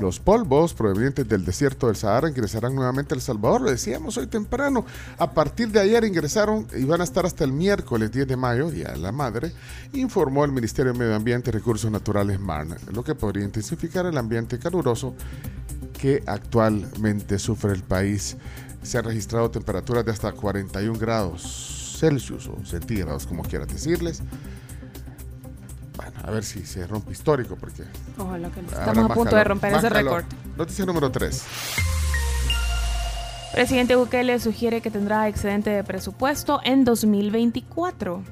Los 0.00 0.20
polvos, 0.20 0.74
provenientes 0.74 1.28
del 1.28 1.44
desierto 1.44 1.88
del 1.88 1.96
Sahara 1.96 2.28
ingresarán 2.28 2.76
nuevamente 2.76 3.14
a 3.14 3.16
El 3.16 3.20
Salvador, 3.20 3.62
lo 3.62 3.70
decíamos 3.70 4.16
hoy 4.16 4.28
temprano. 4.28 4.86
A 5.18 5.32
partir 5.32 5.70
de 5.70 5.80
ayer 5.80 6.04
ingresaron 6.04 6.68
y 6.76 6.84
van 6.84 7.00
a 7.00 7.04
estar 7.04 7.26
hasta 7.26 7.42
el 7.42 7.52
miércoles 7.52 8.12
10 8.12 8.28
de 8.28 8.36
mayo, 8.36 8.70
Día 8.70 8.92
de 8.92 8.98
la 8.98 9.10
Madre, 9.10 9.52
informó 9.92 10.44
el 10.44 10.52
Ministerio 10.52 10.92
de 10.92 10.98
Medio 11.00 11.16
Ambiente 11.16 11.50
y 11.50 11.52
Recursos 11.52 11.90
Naturales 11.90 12.38
MARN, 12.38 12.76
lo 12.92 13.02
que 13.02 13.16
podría 13.16 13.44
intensificar 13.44 14.06
el 14.06 14.16
ambiente 14.16 14.60
caluroso 14.60 15.16
que 16.00 16.22
actualmente 16.26 17.40
sufre 17.40 17.72
el 17.72 17.82
país. 17.82 18.36
Se 18.84 18.98
han 18.98 19.04
registrado 19.04 19.50
temperaturas 19.50 20.04
de 20.04 20.12
hasta 20.12 20.30
41 20.30 20.96
grados 20.96 21.96
Celsius 21.98 22.48
o 22.48 22.64
centígrados, 22.64 23.26
como 23.26 23.42
quieras 23.42 23.68
decirles. 23.68 24.22
Bueno, 25.96 26.12
a 26.24 26.30
ver 26.30 26.44
si 26.44 26.64
se 26.66 26.86
rompe 26.86 27.12
histórico, 27.12 27.56
porque 27.56 27.84
Ojalá 28.18 28.50
que 28.50 28.62
no. 28.62 28.68
Estamos 28.68 29.10
a 29.10 29.14
punto 29.14 29.30
calor, 29.30 29.38
de 29.38 29.44
romper 29.44 29.72
ese 29.74 29.88
récord. 29.88 30.24
Noticia 30.56 30.84
número 30.84 31.10
3. 31.10 31.44
Presidente 33.52 33.94
Bukele 33.94 34.40
sugiere 34.40 34.80
que 34.80 34.90
tendrá 34.90 35.28
excedente 35.28 35.70
de 35.70 35.84
presupuesto 35.84 36.60
en 36.64 36.84
2024. 36.84 38.22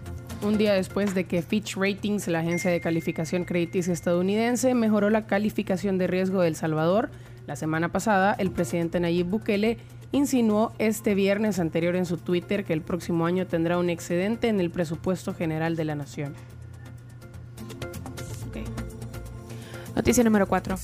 Un 0.43 0.59
día 0.59 0.73
después 0.73 1.15
de 1.15 1.25
que 1.25 1.43
Fitch 1.43 1.77
Ratings, 1.77 2.27
la 2.27 2.41
agencia 2.41 2.73
de 2.73 2.81
calificación 2.81 3.45
crediticia 3.45 3.93
estadounidense, 3.93 4.75
mejoró 4.75 5.11
la 5.11 5.27
calificación 5.29 5.99
de 5.99 6.09
riesgo 6.09 6.41
de 6.41 6.49
El 6.49 6.57
Salvador, 6.57 7.11
la 7.47 7.55
semana 7.55 7.91
pasada 7.91 8.35
el 8.39 8.51
presidente 8.51 8.99
Nayib 8.99 9.27
Bukele 9.27 9.79
insinuó 10.13 10.73
este 10.79 11.15
viernes 11.15 11.59
anterior 11.59 11.97
en 11.97 12.07
su 12.07 12.17
Twitter 12.17 12.65
que 12.65 12.73
el 12.73 12.83
próximo 12.83 13.27
año 13.27 13.47
tendrá 13.47 13.79
un 13.79 13.91
excedente 13.91 14.49
en 14.49 14.61
el 14.61 14.71
presupuesto 14.71 15.35
general 15.35 15.77
de 15.77 15.85
la 15.85 15.95
nación. 15.95 16.35
Noticia 19.95 20.25
número 20.25 20.47
4. 20.47 20.77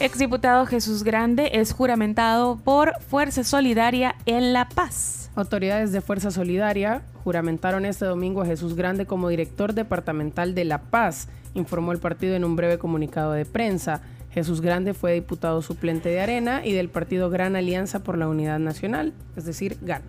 Exdiputado 0.00 0.66
Jesús 0.66 1.04
Grande 1.04 1.50
es 1.54 1.72
juramentado 1.72 2.56
por 2.56 3.00
Fuerza 3.00 3.44
Solidaria 3.44 4.16
en 4.26 4.52
La 4.52 4.68
Paz. 4.68 5.30
Autoridades 5.36 5.92
de 5.92 6.00
Fuerza 6.00 6.30
Solidaria 6.30 7.02
juramentaron 7.22 7.86
este 7.86 8.04
domingo 8.04 8.42
a 8.42 8.46
Jesús 8.46 8.74
Grande 8.74 9.06
como 9.06 9.28
director 9.28 9.72
departamental 9.72 10.54
de 10.54 10.64
La 10.64 10.82
Paz, 10.82 11.28
informó 11.54 11.92
el 11.92 11.98
partido 11.98 12.34
en 12.34 12.44
un 12.44 12.56
breve 12.56 12.78
comunicado 12.78 13.32
de 13.32 13.44
prensa. 13.44 14.02
Jesús 14.30 14.60
Grande 14.60 14.94
fue 14.94 15.14
diputado 15.14 15.62
suplente 15.62 16.08
de 16.08 16.20
Arena 16.20 16.66
y 16.66 16.72
del 16.72 16.88
partido 16.88 17.30
Gran 17.30 17.54
Alianza 17.56 18.02
por 18.02 18.18
la 18.18 18.28
Unidad 18.28 18.58
Nacional, 18.58 19.12
es 19.36 19.44
decir, 19.44 19.78
GAN. 19.80 20.02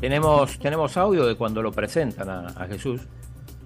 Tenemos, 0.00 0.58
tenemos 0.58 0.96
audio 0.96 1.26
de 1.26 1.36
cuando 1.36 1.62
lo 1.62 1.70
presentan 1.72 2.28
a, 2.28 2.46
a 2.48 2.66
Jesús. 2.66 3.02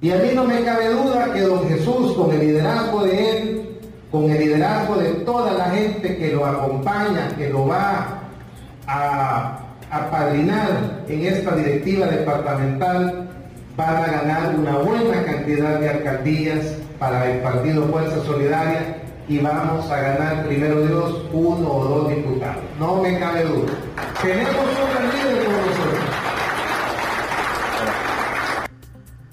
Y 0.01 0.11
a 0.11 0.17
mí 0.17 0.29
no 0.35 0.45
me 0.45 0.63
cabe 0.63 0.91
duda 0.91 1.33
que 1.33 1.41
don 1.41 1.69
Jesús, 1.69 2.15
con 2.15 2.31
el 2.31 2.41
liderazgo 2.41 3.05
de 3.05 3.31
él, 3.31 3.79
con 4.11 4.31
el 4.31 4.39
liderazgo 4.39 4.97
de 4.97 5.09
toda 5.25 5.53
la 5.55 5.71
gente 5.71 6.17
que 6.17 6.33
lo 6.33 6.45
acompaña, 6.45 7.29
que 7.37 7.49
lo 7.49 7.67
va 7.67 8.21
a 8.87 9.59
apadrinar 9.91 11.03
en 11.09 11.27
esta 11.27 11.57
directiva 11.57 12.07
departamental, 12.07 13.29
van 13.77 13.97
a 13.97 14.07
ganar 14.07 14.55
una 14.59 14.79
buena 14.79 15.25
cantidad 15.25 15.81
de 15.81 15.89
alcaldías 15.89 16.77
para 16.99 17.31
el 17.31 17.41
Partido 17.41 17.87
Fuerza 17.87 18.23
Solidaria 18.25 19.03
y 19.29 19.39
vamos 19.39 19.91
a 19.91 20.01
ganar, 20.01 20.47
primero 20.47 20.87
Dios, 20.87 21.23
uno 21.33 21.69
o 21.69 21.85
dos 21.85 22.09
diputados. 22.09 22.63
No 22.79 23.03
me 23.03 23.19
cabe 23.19 23.45
duda. 23.45 23.73
Tenemos 24.23 24.55
un 24.55 24.91
gran 24.91 25.11
líder 25.15 25.45
con 25.45 25.55
nosotros. 25.55 26.17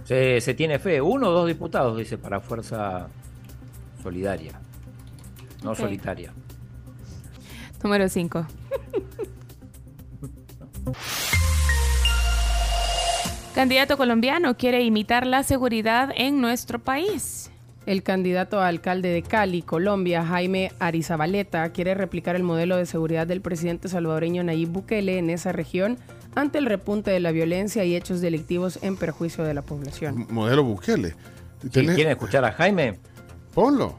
Se, 0.04 0.42
se 0.42 0.54
tiene 0.54 0.80
fe. 0.80 1.02
Uno 1.02 1.30
o 1.30 1.32
dos 1.32 1.48
diputados, 1.48 1.98
dice, 1.98 2.18
para 2.18 2.40
Fuerza 2.40 3.08
Solidaria. 4.02 4.60
No 5.64 5.74
solitaria. 5.76 6.34
Número 7.82 8.08
5. 8.10 8.46
Candidato 13.56 13.98
colombiano 13.98 14.58
quiere 14.58 14.82
imitar 14.82 15.28
la 15.28 15.44
seguridad 15.44 16.10
en 16.16 16.42
nuestro 16.42 16.80
país. 16.80 17.52
El 17.86 18.02
candidato 18.02 18.60
a 18.60 18.68
alcalde 18.68 19.10
de 19.10 19.22
Cali, 19.22 19.62
Colombia, 19.62 20.26
Jaime 20.26 20.72
Arizabaleta, 20.80 21.70
quiere 21.72 21.94
replicar 21.94 22.36
el 22.36 22.44
modelo 22.44 22.78
de 22.78 22.86
seguridad 22.86 23.28
del 23.28 23.42
presidente 23.42 23.90
salvadoreño 23.90 24.44
Nayib 24.44 24.70
Bukele 24.70 25.18
en 25.18 25.30
esa 25.30 25.52
región 25.52 25.98
ante 26.36 26.58
el 26.58 26.66
repunte 26.66 27.12
de 27.12 27.20
la 27.20 27.32
violencia 27.32 27.84
y 27.84 27.96
hechos 27.96 28.22
delictivos 28.22 28.80
en 28.82 28.98
perjuicio 28.98 29.44
de 29.44 29.54
la 29.54 29.62
población. 29.62 30.28
Modelo 30.30 30.64
Bukele. 30.64 31.16
¿Quieren 31.72 32.10
escuchar 32.10 32.44
a 32.46 32.52
Jaime? 32.52 33.00
Ponlo. 33.54 33.96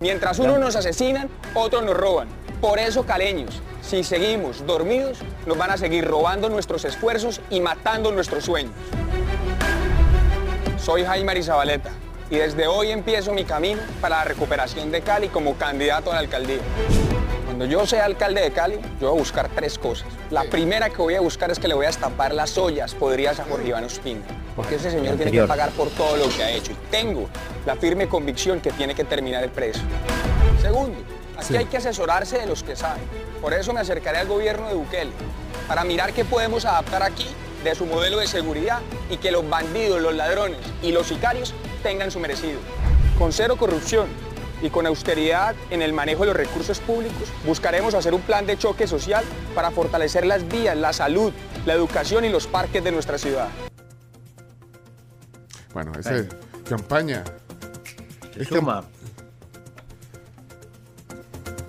Mientras 0.00 0.38
unos 0.38 0.58
nos 0.58 0.76
asesinan, 0.76 1.28
otros 1.54 1.84
nos 1.84 1.96
roban. 1.96 2.28
Por 2.60 2.78
eso, 2.78 3.04
caleños, 3.04 3.60
si 3.82 4.02
seguimos 4.02 4.66
dormidos, 4.66 5.18
nos 5.46 5.58
van 5.58 5.70
a 5.70 5.76
seguir 5.76 6.04
robando 6.04 6.48
nuestros 6.48 6.84
esfuerzos 6.84 7.40
y 7.50 7.60
matando 7.60 8.12
nuestros 8.12 8.44
sueños. 8.44 8.72
Soy 10.78 11.04
Jaime 11.04 11.32
Arizabaleta 11.32 11.90
y 12.30 12.36
desde 12.36 12.66
hoy 12.66 12.90
empiezo 12.90 13.32
mi 13.32 13.44
camino 13.44 13.80
para 14.00 14.18
la 14.18 14.24
recuperación 14.24 14.90
de 14.90 15.02
Cali 15.02 15.28
como 15.28 15.54
candidato 15.54 16.10
a 16.10 16.14
la 16.14 16.20
alcaldía. 16.20 16.60
Cuando 17.56 17.72
yo 17.72 17.86
sea 17.86 18.04
alcalde 18.04 18.42
de 18.42 18.50
Cali, 18.50 18.74
yo 19.00 19.08
voy 19.08 19.16
a 19.16 19.18
buscar 19.18 19.48
tres 19.48 19.78
cosas. 19.78 20.06
La 20.30 20.44
primera 20.44 20.90
que 20.90 20.98
voy 20.98 21.14
a 21.14 21.22
buscar 21.22 21.50
es 21.50 21.58
que 21.58 21.66
le 21.68 21.72
voy 21.72 21.86
a 21.86 21.88
destapar 21.88 22.34
las 22.34 22.58
ollas 22.58 22.94
podridas 22.94 23.40
a 23.40 23.44
Jorge 23.46 23.68
Iván 23.68 23.82
Ospina, 23.84 24.20
porque 24.54 24.74
ese 24.74 24.90
señor 24.90 25.16
tiene 25.16 25.32
que 25.32 25.42
pagar 25.44 25.70
por 25.70 25.88
todo 25.88 26.18
lo 26.18 26.28
que 26.28 26.44
ha 26.44 26.50
hecho 26.50 26.72
y 26.72 26.76
tengo 26.90 27.30
la 27.64 27.74
firme 27.76 28.08
convicción 28.08 28.60
que 28.60 28.72
tiene 28.72 28.94
que 28.94 29.04
terminar 29.04 29.42
el 29.42 29.48
preso. 29.48 29.80
Segundo, 30.60 30.98
aquí 31.34 31.46
Sí. 31.46 31.56
hay 31.56 31.64
que 31.64 31.78
asesorarse 31.78 32.36
de 32.36 32.44
los 32.44 32.62
que 32.62 32.76
saben. 32.76 33.02
Por 33.40 33.54
eso 33.54 33.72
me 33.72 33.80
acercaré 33.80 34.18
al 34.18 34.26
gobierno 34.26 34.68
de 34.68 34.74
Bukele, 34.74 35.12
para 35.66 35.82
mirar 35.82 36.12
qué 36.12 36.26
podemos 36.26 36.66
adaptar 36.66 37.02
aquí 37.02 37.26
de 37.64 37.74
su 37.74 37.86
modelo 37.86 38.18
de 38.18 38.26
seguridad 38.26 38.80
y 39.08 39.16
que 39.16 39.30
los 39.30 39.48
bandidos, 39.48 40.02
los 40.02 40.14
ladrones 40.14 40.58
y 40.82 40.92
los 40.92 41.06
sicarios 41.06 41.54
tengan 41.82 42.10
su 42.10 42.20
merecido. 42.20 42.58
Con 43.18 43.32
cero 43.32 43.56
corrupción 43.56 44.08
y 44.62 44.70
con 44.70 44.86
austeridad 44.86 45.54
en 45.70 45.82
el 45.82 45.92
manejo 45.92 46.22
de 46.22 46.28
los 46.28 46.36
recursos 46.36 46.78
públicos, 46.80 47.28
buscaremos 47.44 47.94
hacer 47.94 48.14
un 48.14 48.22
plan 48.22 48.46
de 48.46 48.56
choque 48.58 48.86
social 48.86 49.24
para 49.54 49.70
fortalecer 49.70 50.24
las 50.26 50.46
vías, 50.48 50.76
la 50.76 50.92
salud, 50.92 51.32
la 51.66 51.74
educación 51.74 52.24
y 52.24 52.28
los 52.30 52.46
parques 52.46 52.82
de 52.82 52.92
nuestra 52.92 53.18
ciudad. 53.18 53.48
Bueno, 55.74 55.92
esa 55.98 56.16
es 56.16 56.26
campaña. 56.68 57.22
Es 58.34 58.48
suma. 58.48 58.82
cam- 58.82 58.86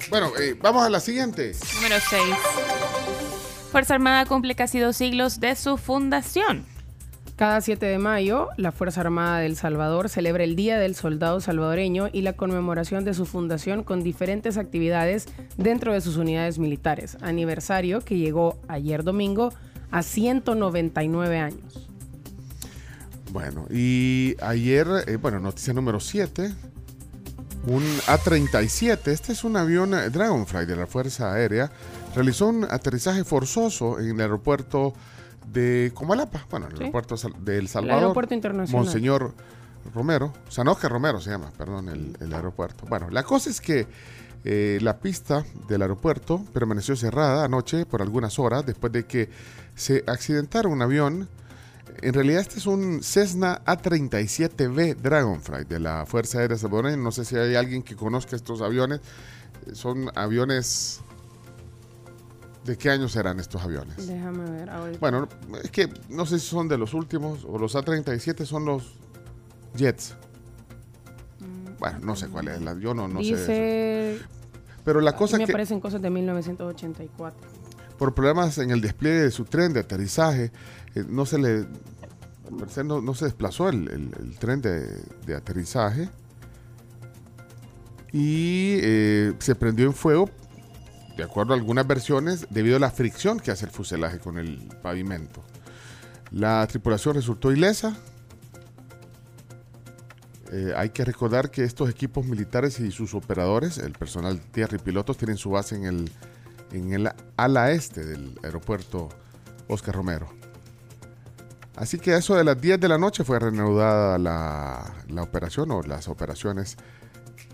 Bueno, 0.10 0.32
eh, 0.40 0.56
vamos 0.62 0.86
a 0.86 0.90
la 0.90 1.00
siguiente. 1.02 1.54
Número 1.76 1.96
6. 2.10 2.22
Fuerza 3.72 3.96
Armada 3.96 4.26
cumple 4.26 4.56
casi 4.56 4.80
dos 4.80 4.96
siglos 4.96 5.40
de 5.42 5.56
su 5.58 5.78
fundación. 5.78 6.66
Cada 7.38 7.62
7 7.62 7.86
de 7.86 8.00
mayo, 8.00 8.50
la 8.58 8.72
Fuerza 8.72 9.02
Armada 9.02 9.38
del 9.38 9.56
Salvador 9.56 10.10
celebra 10.10 10.44
el 10.44 10.56
Día 10.56 10.80
del 10.80 10.96
Soldado 10.96 11.40
Salvadoreño 11.40 12.10
y 12.12 12.24
la 12.24 12.34
conmemoración 12.34 13.06
de 13.06 13.14
su 13.14 13.28
fundación 13.28 13.84
con 13.84 14.02
diferentes 14.02 14.58
actividades 14.58 15.28
dentro 15.56 15.94
de 15.94 16.02
sus 16.02 16.18
unidades 16.18 16.58
militares. 16.58 17.16
Aniversario 17.22 18.02
que 18.02 18.18
llegó 18.18 18.58
ayer 18.68 19.04
domingo 19.04 19.54
a 19.92 20.02
199 20.02 21.38
años. 21.38 21.88
Bueno, 23.32 23.68
y 23.70 24.36
ayer, 24.42 24.88
eh, 25.06 25.18
bueno, 25.18 25.40
noticia 25.40 25.74
número 25.74 26.00
7. 26.00 26.52
Un 27.68 27.84
A-37, 28.08 29.10
este 29.10 29.34
es 29.34 29.44
un 29.44 29.58
avión 29.58 29.94
eh, 29.94 30.10
Dragonfly 30.10 30.66
de 30.66 30.76
la 30.76 30.88
Fuerza 30.88 31.34
Aérea, 31.34 31.70
realizó 32.16 32.48
un 32.48 32.64
aterrizaje 32.64 33.24
forzoso 33.24 34.00
en 34.00 34.16
el 34.16 34.22
aeropuerto 34.22 34.96
de 35.52 35.91
Comalapa, 35.94 36.45
bueno, 36.49 36.68
el 36.68 36.74
Sí. 36.78 36.80
aeropuerto 36.84 37.15
de 37.40 37.57
El 37.57 37.68
Salvador. 37.68 38.03
aeropuerto 38.03 38.34
internacional. 38.34 38.84
Monseñor 38.86 39.34
Romero, 39.94 40.34
San 40.49 40.68
Oscar 40.68 40.91
Romero 40.91 41.19
se 41.22 41.30
llama, 41.30 41.52
perdón, 41.57 41.90
el, 41.90 42.18
el 42.19 42.34
aeropuerto. 42.34 42.86
Bueno, 42.88 43.10
la 43.10 43.24
cosa 43.24 43.49
es 43.49 43.61
que 43.61 43.88
eh, 44.44 44.78
la 44.82 44.99
pista 44.99 45.44
del 45.68 45.82
aeropuerto 45.82 46.44
permaneció 46.53 46.95
cerrada 46.95 47.45
anoche 47.45 47.86
por 47.86 48.02
algunas 48.02 48.38
horas 48.40 48.65
después 48.65 48.91
de 48.94 49.06
que 49.06 49.30
se 49.76 50.03
accidentara 50.07 50.68
un 50.69 50.82
avión. 50.82 51.28
En 52.02 52.14
realidad 52.14 52.41
este 52.41 52.60
es 52.60 52.65
un 52.68 53.02
Cessna 53.02 53.61
A37B 53.65 54.98
Dragonfly 54.98 55.64
de 55.65 55.80
la 55.80 56.06
Fuerza 56.06 56.40
Aérea 56.40 56.57
Salvadoreña. 56.57 56.98
No 56.98 57.11
sé 57.11 57.26
si 57.26 57.36
hay 57.36 57.56
alguien 57.56 57.82
que 57.82 57.95
conozca 57.95 58.36
estos 58.36 58.61
aviones. 58.61 58.99
Son 59.74 60.11
aviones... 60.15 61.02
¿De 62.68 62.77
qué 62.77 62.89
años 62.89 63.14
serán 63.14 63.39
estos 63.39 63.61
aviones? 63.64 64.07
Déjame 64.07 64.44
ver 64.52 64.69
ahorita. 64.69 64.99
Bueno, 64.99 65.27
es 65.64 65.72
que 65.72 65.88
no 66.10 66.26
sé 66.26 66.38
si 66.38 66.45
son 66.48 66.68
de 66.68 66.77
los 66.77 66.94
últimos 66.94 67.45
o 67.45 67.57
los 67.57 67.73
A37 67.76 68.45
son 68.45 68.65
los 68.65 68.84
Jets. 69.76 70.15
Bueno, 71.80 71.99
no 72.02 72.15
sé 72.15 72.27
cuál 72.27 72.49
es. 72.49 72.61
la- 72.61 72.77
yo 72.77 72.94
no, 72.94 73.07
no 73.07 73.23
sé. 73.23 74.15
eso. 74.18 74.26
Pero 74.84 74.99
la 74.99 75.11
aquí 75.11 75.19
cosa 75.19 75.38
me 75.38 75.44
es 75.44 75.48
que 75.48 75.53
aparecen 75.53 75.80
cosas 75.80 76.02
de 76.02 76.10
1984. 76.10 77.48
por 77.98 78.14
problemas 78.14 78.57
en 78.57 78.72
el 78.72 78.81
despliegue 78.81 79.22
de 79.22 79.31
su 79.31 79.45
tren 79.45 79.72
de 79.73 79.80
aterrizaje, 79.80 80.52
eh, 80.95 81.03
no 81.07 81.26
se 81.26 81.39
le 81.39 81.65
no, 82.84 83.02
no 83.02 83.14
se 83.14 83.26
desplazó 83.26 83.69
el, 83.69 83.88
el- 83.89 84.11
el 84.19 84.38
tren 84.39 84.61
de, 84.61 84.88
de 85.26 85.35
aterrizaje 85.35 86.10
y 88.11 88.77
eh, 88.81 89.34
se 89.39 89.56
prendió 89.56 89.85
en 89.85 89.94
fuego, 89.94 90.30
de 91.18 91.23
acuerdo 91.23 91.53
a 91.53 91.57
algunas 91.57 91.88
versiones, 91.88 92.45
debido 92.52 92.77
a 92.77 92.80
la 92.80 92.91
fricción 92.91 93.39
que 93.39 93.49
hace 93.49 93.65
el 93.65 93.72
fuselaje 93.72 94.19
con 94.19 94.38
el 94.38 94.60
pavimento. 94.81 95.44
La 96.31 96.65
tripulación 96.68 97.15
resultó 97.15 97.52
ilesa. 97.52 97.98
Eh, 100.52 100.73
hay 100.77 100.91
que 100.91 101.03
recordar 101.03 101.49
que 101.49 101.64
estos 101.64 101.89
equipos 101.89 102.26
militares 102.26 102.80
y 102.80 102.91
sus 102.91 103.15
operadores, 103.15 103.80
el 103.80 103.94
personal 103.94 104.39
tierra 104.39 104.77
y 104.77 104.80
pilotos, 104.80 105.18
tienen 105.18 105.38
su 105.38 105.49
base 105.49 105.76
en 105.76 105.85
el, 105.85 106.11
en 106.72 106.94
el 106.94 107.11
ala 107.35 107.72
este 107.72 108.06
del 108.06 108.39
aeropuerto 108.44 109.10
Oscar 109.68 109.95
Romero. 109.95 110.30
Así 111.76 111.98
que 111.98 112.14
a 112.14 112.18
eso 112.18 112.35
de 112.35 112.44
las 112.44 112.61
10 112.61 112.80
de 112.80 112.88
la 112.88 112.98
noche 112.98 113.23
fue 113.23 113.39
reanudada 113.39 114.18
la, 114.18 114.94
la 115.10 115.23
operación 115.23 115.72
o 115.72 115.81
las 115.81 116.07
operaciones 116.07 116.77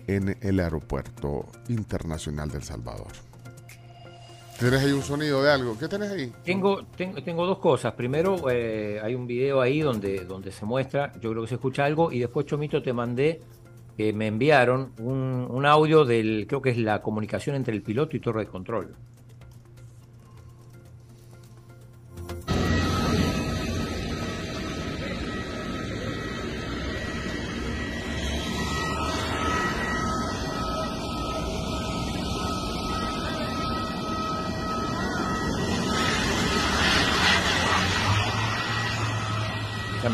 en 0.06 0.36
el 0.40 0.60
aeropuerto 0.60 1.46
internacional 1.68 2.50
del 2.50 2.62
Salvador. 2.62 3.12
¿Tienes 4.58 4.84
ahí 4.84 4.92
un 4.92 5.02
sonido 5.02 5.42
de 5.42 5.50
algo? 5.50 5.76
¿Qué 5.78 5.88
tenés 5.88 6.12
ahí? 6.12 6.32
Tengo, 6.44 6.84
tengo, 6.96 7.22
tengo 7.22 7.44
dos 7.44 7.58
cosas. 7.58 7.92
Primero, 7.94 8.48
eh, 8.50 9.00
hay 9.02 9.14
un 9.14 9.26
video 9.26 9.60
ahí 9.60 9.80
donde, 9.80 10.24
donde 10.24 10.52
se 10.52 10.64
muestra, 10.64 11.12
yo 11.20 11.30
creo 11.30 11.42
que 11.42 11.48
se 11.48 11.54
escucha 11.56 11.84
algo, 11.84 12.12
y 12.12 12.20
después, 12.20 12.46
Chomito, 12.46 12.80
te 12.80 12.92
mandé, 12.92 13.42
que 13.96 14.12
me 14.12 14.28
enviaron 14.28 14.92
un, 14.98 15.48
un 15.50 15.66
audio 15.66 16.04
del, 16.04 16.46
creo 16.48 16.62
que 16.62 16.70
es 16.70 16.78
la 16.78 17.02
comunicación 17.02 17.56
entre 17.56 17.74
el 17.74 17.82
piloto 17.82 18.16
y 18.16 18.20
torre 18.20 18.44
de 18.44 18.46
control. 18.46 18.94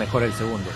Mejor 0.01 0.23
el 0.25 0.33
segundo. 0.33 0.71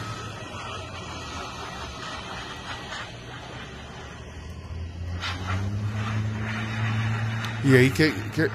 Y 7.65 7.75
ahí 7.77 7.91
que... 7.91 8.13
que 8.35 8.49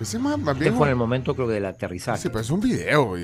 ese 0.00 0.18
más, 0.18 0.38
más 0.38 0.52
Este 0.54 0.64
bien... 0.66 0.76
fue 0.76 0.86
en 0.86 0.90
el 0.90 0.96
momento, 0.96 1.34
creo 1.34 1.48
que 1.48 1.54
del 1.54 1.66
aterrizaje. 1.66 2.20
Sí, 2.22 2.28
pero 2.28 2.40
es 2.40 2.50
un 2.50 2.60
video. 2.60 3.14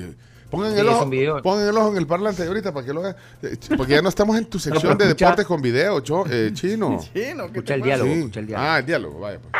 Pongan, 0.51 0.73
Sí, 0.73 0.79
el 0.79 0.87
es 0.87 0.93
ojo, 0.93 1.03
un 1.05 1.09
video. 1.09 1.41
pongan 1.41 1.67
el 1.69 1.77
ojo 1.77 1.91
en 1.91 1.97
el 1.97 2.05
parlante 2.07 2.45
ahorita 2.45 2.73
para 2.73 2.85
que 2.85 2.93
lo 2.93 3.01
vean. 3.01 3.15
Eh, 3.41 3.57
Porque 3.77 3.93
ya 3.93 4.01
no 4.01 4.09
estamos 4.09 4.37
en 4.37 4.45
tu 4.45 4.59
sección 4.59 4.97
de 4.97 5.05
escucha- 5.05 5.25
deportes 5.25 5.45
con 5.45 5.61
video, 5.61 6.01
cho- 6.01 6.25
eh, 6.29 6.51
chino. 6.53 6.99
Chino, 7.13 7.43
¿qué 7.47 7.59
Escucha 7.59 7.75
el 7.75 7.81
diálogo, 7.81 8.11
Sí. 8.11 8.19
escucha 8.19 8.39
el 8.41 8.47
diálogo. 8.47 8.69
Ah, 8.69 8.79
el 8.79 8.85
diálogo, 8.85 9.19
vaya. 9.21 9.39
pues. 9.39 9.53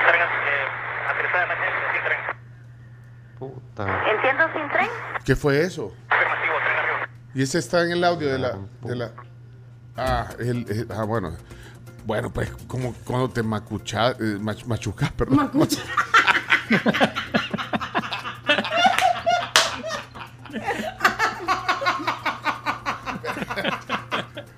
Entiendo 3.77 4.43
sin 4.53 4.69
tren. 4.71 4.87
¿Qué 5.25 5.35
fue 5.35 5.61
eso? 5.61 5.93
Y 7.35 7.41
ese 7.43 7.59
está 7.59 7.83
en 7.83 7.91
el 7.91 8.03
audio 8.03 8.31
de 8.31 8.39
la. 8.39 8.57
De 8.81 8.95
la 8.95 9.11
ah, 9.97 10.29
el, 10.39 10.65
el- 10.69 10.87
ah, 10.91 11.03
bueno. 11.03 11.35
Bueno, 12.05 12.31
pues 12.31 12.49
como 12.67 12.93
cuando 13.03 13.29
te 13.29 13.43
macuchas, 13.43 14.15
eh, 14.19 14.37
mach- 14.39 14.65
machucas, 14.65 15.11
perdón. 15.11 15.37
Macucha. 15.37 15.81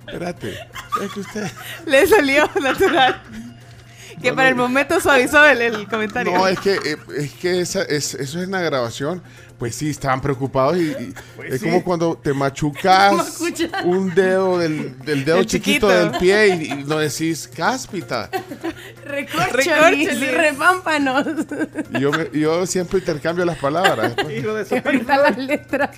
Espérate. 0.07 0.57
Es 1.01 1.11
que 1.13 1.19
usted. 1.19 1.51
Le 1.85 2.07
salió 2.07 2.49
natural. 2.61 3.21
Que 4.21 4.33
para 4.33 4.49
el 4.49 4.55
momento 4.55 4.99
suavizó 4.99 5.45
el, 5.45 5.61
el 5.61 5.87
comentario. 5.87 6.33
No, 6.33 6.47
es 6.47 6.59
que, 6.59 6.73
eh, 6.75 6.97
es 7.17 7.33
que 7.33 7.61
esa, 7.61 7.83
es, 7.83 8.13
eso 8.15 8.39
es 8.39 8.45
en 8.45 8.51
la 8.51 8.61
grabación. 8.61 9.21
Pues 9.59 9.73
sí, 9.75 9.89
estaban 9.89 10.21
preocupados 10.21 10.77
y, 10.77 10.91
y 10.91 11.13
Pues 11.35 11.53
es 11.53 11.61
sí. 11.61 11.65
como 11.65 11.83
cuando 11.83 12.15
te 12.15 12.31
machucas 12.35 13.39
un 13.83 14.13
dedo 14.13 14.59
del, 14.59 14.99
del 14.99 15.25
dedo 15.25 15.43
chiquito, 15.43 15.87
chiquito. 15.87 15.89
del 15.89 16.11
pie 16.19 16.47
y, 16.55 16.71
y 16.71 16.83
no 16.83 16.99
decís 16.99 17.49
cáspita. 17.55 18.29
Recorcholis, 19.07 20.31
repámpanos. 20.31 21.25
Yo, 21.99 22.11
me- 22.11 22.29
yo 22.33 22.65
siempre 22.65 22.99
intercambio 22.99 23.45
las 23.45 23.57
palabras. 23.57 24.13
Hijo 24.35 24.53
de 24.53 24.65
su 24.65 24.75
Ahorita 24.75 25.17
las 25.17 25.37
letras. 25.37 25.89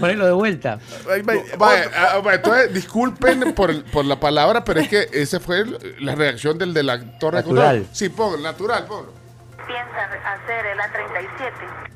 Ponelo 0.00 0.26
de 0.26 0.32
vuelta. 0.32 0.78
Vaya, 1.58 1.90
ah, 1.96 2.22
entonces, 2.32 2.72
disculpen 2.72 3.54
por, 3.54 4.04
la 4.04 4.18
palabra, 4.18 4.64
pero 4.64 4.80
es 4.80 4.88
que 4.88 5.08
esa 5.12 5.40
fue 5.40 5.60
el- 5.60 5.96
la 6.00 6.14
reacción 6.14 6.56
del 6.58 6.72
de 6.74 6.82
la 6.82 7.18
torre 7.18 7.38
de 7.38 7.42
Natural. 7.44 7.86
Sí, 7.92 8.08
ponlo, 8.08 8.38
natural, 8.38 8.86
ponlo. 8.86 9.12
Piensa 9.66 10.04
hacer 10.24 10.66
el 10.66 10.78
A37. 10.78 11.94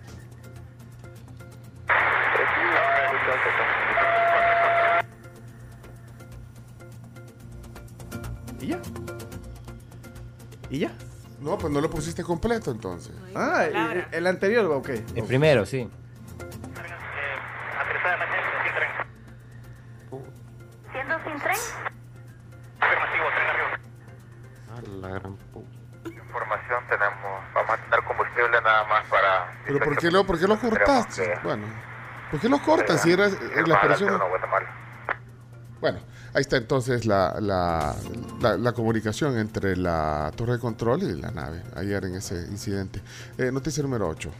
¿Y 8.61 8.67
ya? 8.69 8.81
¿Y 10.71 10.81
ya? 10.81 10.93
No, 11.41 11.57
pues 11.57 11.73
no 11.73 11.81
lo 11.81 11.89
pusiste 11.89 12.23
completo 12.25 12.71
entonces. 12.71 13.13
Ah, 13.35 13.65
el, 13.65 14.07
el 14.11 14.27
anterior, 14.27 14.67
ok. 14.67 14.89
El 15.15 15.25
primero, 15.25 15.65
sí. 15.65 15.89
¿Siendo 20.93 21.15
sin 21.25 21.41
tren? 21.41 21.57
Información 26.05 26.81
tenemos, 26.89 27.43
vamos 27.55 27.71
a 27.71 27.77
tener 27.77 28.05
combustible 28.05 28.61
nada 28.63 28.85
más 28.85 29.07
para... 29.07 29.53
Pero 29.67 29.79
¿por 29.81 29.97
qué 29.97 30.11
lo, 30.11 30.27
por 30.27 30.39
qué 30.39 30.47
lo 30.47 30.59
cortaste? 30.59 31.39
Bueno, 31.43 31.67
¿por 32.31 32.41
qué 32.41 32.49
lo 32.49 32.61
cortas 32.63 33.03
si 33.03 33.13
era 33.13 33.27
eh, 33.27 33.33
la 33.67 33.97
no, 33.99 34.29
Guatemala. 34.29 34.75
Bueno, 35.81 36.01
ahí 36.35 36.41
está 36.43 36.57
entonces 36.57 37.07
la, 37.07 37.37
la, 37.41 37.95
la- 38.57 38.73
comunicación 38.73 39.39
entre 39.39 39.77
la 39.77 40.31
torre 40.37 40.53
de 40.55 40.59
control 40.59 41.03
y 41.03 41.15
la 41.21 41.31
nave 41.31 41.63
ayer 41.77 42.05
en 42.05 42.15
ese 42.17 42.47
incidente. 42.51 43.01
Eh, 43.39 43.51
noticia 43.53 43.83
número 43.83 44.09
8. 44.09 44.31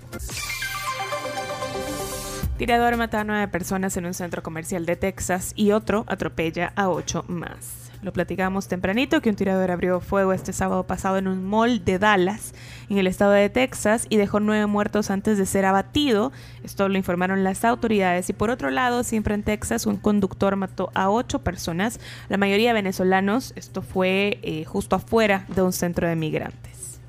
Tirador 2.59 2.97
mata 2.97 3.21
a 3.21 3.25
nueve 3.25 3.47
personas 3.49 3.97
en 3.97 4.07
un 4.07 4.15
centro 4.15 4.43
comercial 4.43 4.85
de 4.85 4.97
Texas 4.97 5.53
y 5.55 5.71
otro 5.73 6.05
atropella 6.09 6.73
a 6.75 6.89
ocho 6.89 7.25
más. 7.29 7.78
Lo 8.03 8.13
platicamos 8.13 8.69
tempranito 8.69 9.21
que 9.21 9.31
un 9.31 9.37
tirador 9.37 9.71
abrió 9.71 10.01
fuego 10.01 10.33
este 10.33 10.53
sábado 10.53 10.85
pasado 10.85 11.19
en 11.19 11.27
un 11.27 11.45
mall 11.45 11.85
de 11.85 11.99
Dallas, 11.99 12.55
en 12.89 12.99
el 12.99 13.07
estado 13.07 13.33
de 13.33 13.51
Texas, 13.51 14.07
y 14.09 14.17
dejó 14.17 14.41
nueve 14.41 14.67
muertos 14.67 15.11
antes 15.11 15.37
de 15.37 15.47
ser 15.47 15.65
abatido. 15.65 16.33
Esto 16.63 16.89
lo 16.89 16.97
informaron 16.97 17.43
las 17.43 17.65
autoridades. 17.65 18.31
Y 18.31 18.33
por 18.33 18.51
otro 18.51 18.71
lado, 18.71 19.03
siempre 19.03 19.35
en 19.35 19.43
Texas, 19.43 19.87
un 19.87 19.97
conductor 19.97 20.55
mató 20.57 20.91
a 20.95 21.11
ocho 21.11 21.41
personas, 21.41 21.99
la 22.29 22.37
mayoría 22.37 22.73
venezolanos. 22.73 23.53
Esto 23.57 23.83
fue 23.83 24.39
eh, 24.43 24.65
justo 24.65 24.97
afuera 24.97 25.45
de 25.55 25.63
un 25.63 25.73
centro 25.73 26.07
de 26.07 26.15
migrantes. 26.15 27.01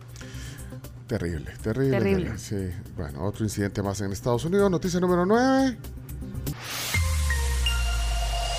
Terrible, 1.08 1.52
terrible. 1.62 1.98
Terrible. 1.98 2.38
Sí, 2.38 2.70
bueno, 2.96 3.26
otro 3.26 3.44
incidente 3.44 3.82
más 3.82 4.00
en 4.02 4.12
Estados 4.12 4.46
Unidos. 4.46 4.70
Noticia 4.70 5.00
número 5.00 5.26
9. 5.26 5.78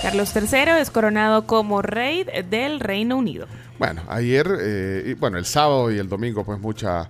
Carlos 0.02 0.34
III 0.34 0.80
es 0.80 0.90
coronado 0.90 1.46
como 1.46 1.82
rey 1.82 2.24
del 2.48 2.80
Reino 2.80 3.18
Unido. 3.18 3.46
Bueno, 3.78 4.02
ayer, 4.08 4.48
eh, 4.60 5.04
y, 5.06 5.14
bueno, 5.14 5.36
el 5.36 5.44
sábado 5.44 5.90
y 5.90 5.98
el 5.98 6.08
domingo, 6.08 6.42
pues 6.42 6.58
mucha, 6.58 7.08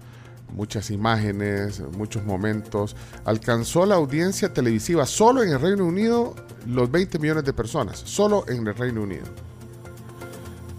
muchas 0.52 0.90
imágenes, 0.90 1.80
muchos 1.96 2.24
momentos. 2.24 2.96
Alcanzó 3.24 3.86
la 3.86 3.94
audiencia 3.94 4.52
televisiva 4.52 5.06
solo 5.06 5.42
en 5.44 5.50
el 5.50 5.60
Reino 5.60 5.84
Unido 5.84 6.34
los 6.66 6.90
20 6.90 7.20
millones 7.20 7.44
de 7.44 7.52
personas, 7.52 7.98
solo 7.98 8.44
en 8.48 8.66
el 8.66 8.74
Reino 8.74 9.02
Unido. 9.02 9.24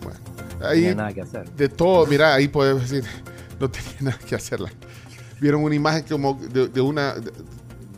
Bueno, 0.03 0.19
ahí 0.67 0.81
tenía 0.81 0.95
nada 0.95 1.13
que 1.13 1.21
hacer. 1.21 1.49
de 1.49 1.69
todo, 1.69 2.05
mira, 2.07 2.33
ahí 2.33 2.49
podemos 2.49 2.89
decir, 2.89 3.09
no 3.59 3.71
tenía 3.71 3.95
nada 4.01 4.17
que 4.17 4.35
hacerla. 4.35 4.69
Vieron 5.39 5.63
una 5.63 5.75
imagen 5.75 6.03
como 6.03 6.33
de, 6.33 6.67
de 6.67 6.81
una 6.81 7.13
de, 7.13 7.31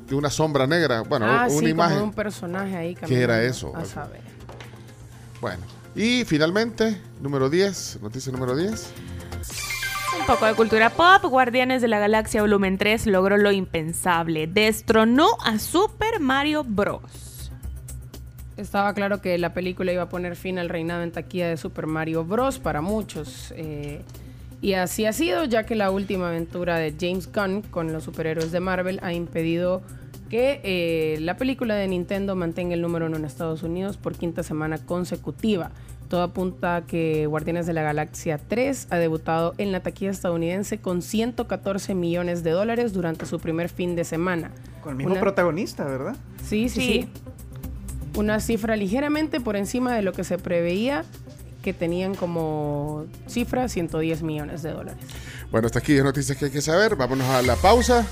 de 0.07 0.15
una 0.15 0.30
sombra 0.30 0.67
negra, 0.67 1.01
bueno, 1.01 1.25
ah, 1.27 1.47
una 1.49 1.59
sí, 1.59 1.65
imagen. 1.69 1.97
como 1.97 2.09
un 2.09 2.13
personaje 2.13 2.75
ahí. 2.75 2.95
¿Qué 2.95 3.21
era 3.21 3.41
eso? 3.43 3.75
A 3.75 3.85
saber. 3.85 4.21
Bueno, 5.41 5.63
y 5.95 6.23
finalmente, 6.25 7.01
número 7.21 7.49
10, 7.49 7.99
noticia 8.01 8.31
número 8.31 8.55
10. 8.55 8.91
Un 10.19 10.25
poco 10.27 10.45
de 10.45 10.53
cultura 10.53 10.89
pop. 10.91 11.23
Guardianes 11.23 11.81
de 11.81 11.88
la 11.88 11.99
Galaxia 11.99 12.41
Volumen 12.41 12.77
3 12.77 13.07
logró 13.07 13.38
lo 13.38 13.51
impensable. 13.51 14.47
Destronó 14.47 15.27
a 15.43 15.57
Super 15.59 16.19
Mario 16.19 16.63
Bros. 16.63 17.51
Estaba 18.55 18.93
claro 18.93 19.19
que 19.21 19.38
la 19.39 19.53
película 19.53 19.91
iba 19.91 20.03
a 20.03 20.09
poner 20.09 20.35
fin 20.35 20.59
al 20.59 20.69
reinado 20.69 21.01
en 21.01 21.11
taquilla 21.11 21.47
de 21.49 21.57
Super 21.57 21.88
Mario 21.88 22.23
Bros. 22.23 22.59
para 22.59 22.81
muchos. 22.81 23.51
eh, 23.57 24.03
y 24.64 24.73
así 24.73 25.06
ha 25.06 25.14
sido, 25.14 25.44
ya 25.45 25.65
que 25.65 25.76
la 25.76 25.91
última 25.91 26.30
aventura 26.30 26.77
de 26.77 26.95
James 26.99 27.30
Gunn 27.31 27.61
con 27.61 27.94
los 27.94 28.03
superhéroes 28.06 28.52
de 28.52 28.60
Marvel 28.60 28.99
ha 29.03 29.14
impedido 29.14 29.81
que 30.30 30.61
eh, 30.64 31.19
la 31.19 31.38
película 31.38 31.76
de 31.76 31.88
Nintendo 31.88 32.35
mantenga 32.35 32.73
el 32.73 32.81
número 32.81 33.06
uno 33.06 33.18
en 33.18 33.26
Estados 33.26 33.61
Unidos 33.61 33.98
por 33.98 34.15
quinta 34.15 34.41
semana 34.41 34.80
consecutiva. 34.80 35.69
Todo 36.10 36.23
apunta 36.23 36.77
a 36.77 36.81
que 36.85 37.27
Guardianes 37.27 37.65
de 37.68 37.73
la 37.73 37.81
Galaxia 37.84 38.38
3 38.40 38.88
ha 38.90 38.98
debutado 38.98 39.53
en 39.57 39.72
la 39.72 39.81
taquilla 39.81 40.11
estadounidense 40.11 40.80
con 40.80 41.02
114 41.02 41.94
millones 41.95 42.44
de 42.44 42.52
dólares 42.52 42.94
durante 42.94 43.26
su 43.26 43.40
primer 43.40 43.69
fin 43.69 43.95
de 43.95 44.03
semana. 44.06 44.52
Con 44.81 44.91
el 44.91 44.98
mismo 44.98 45.11
Una- 45.14 45.22
protagonista, 45.22 45.84
¿verdad? 45.85 46.15
Sí, 46.44 46.69
sí, 46.69 46.80
Sí. 46.81 47.02
sí. 47.03 47.10
Una 48.19 48.40
cifra 48.40 48.76
ligeramente 48.76 49.40
por 49.40 49.56
encima 49.56 49.95
de 49.95 50.03
lo 50.03 50.14
que 50.14 50.23
se 50.23 50.38
preveía 50.38 51.03
que 51.64 51.73
tenían 51.73 52.14
como 52.14 53.06
cifra 53.27 53.68
110 53.69 54.22
millones 54.22 54.61
de 54.61 54.72
dólares. 54.72 55.02
Bueno, 55.52 55.65
hasta 55.65 55.80
aquí 55.80 55.95
las 55.95 56.03
noticias 56.03 56.38
que 56.38 56.45
hay 56.45 56.52
que 56.52 56.61
saber. 56.61 56.95
Vámonos 56.95 57.27
a 57.30 57.41
la 57.41 57.56
pausa. 57.56 58.06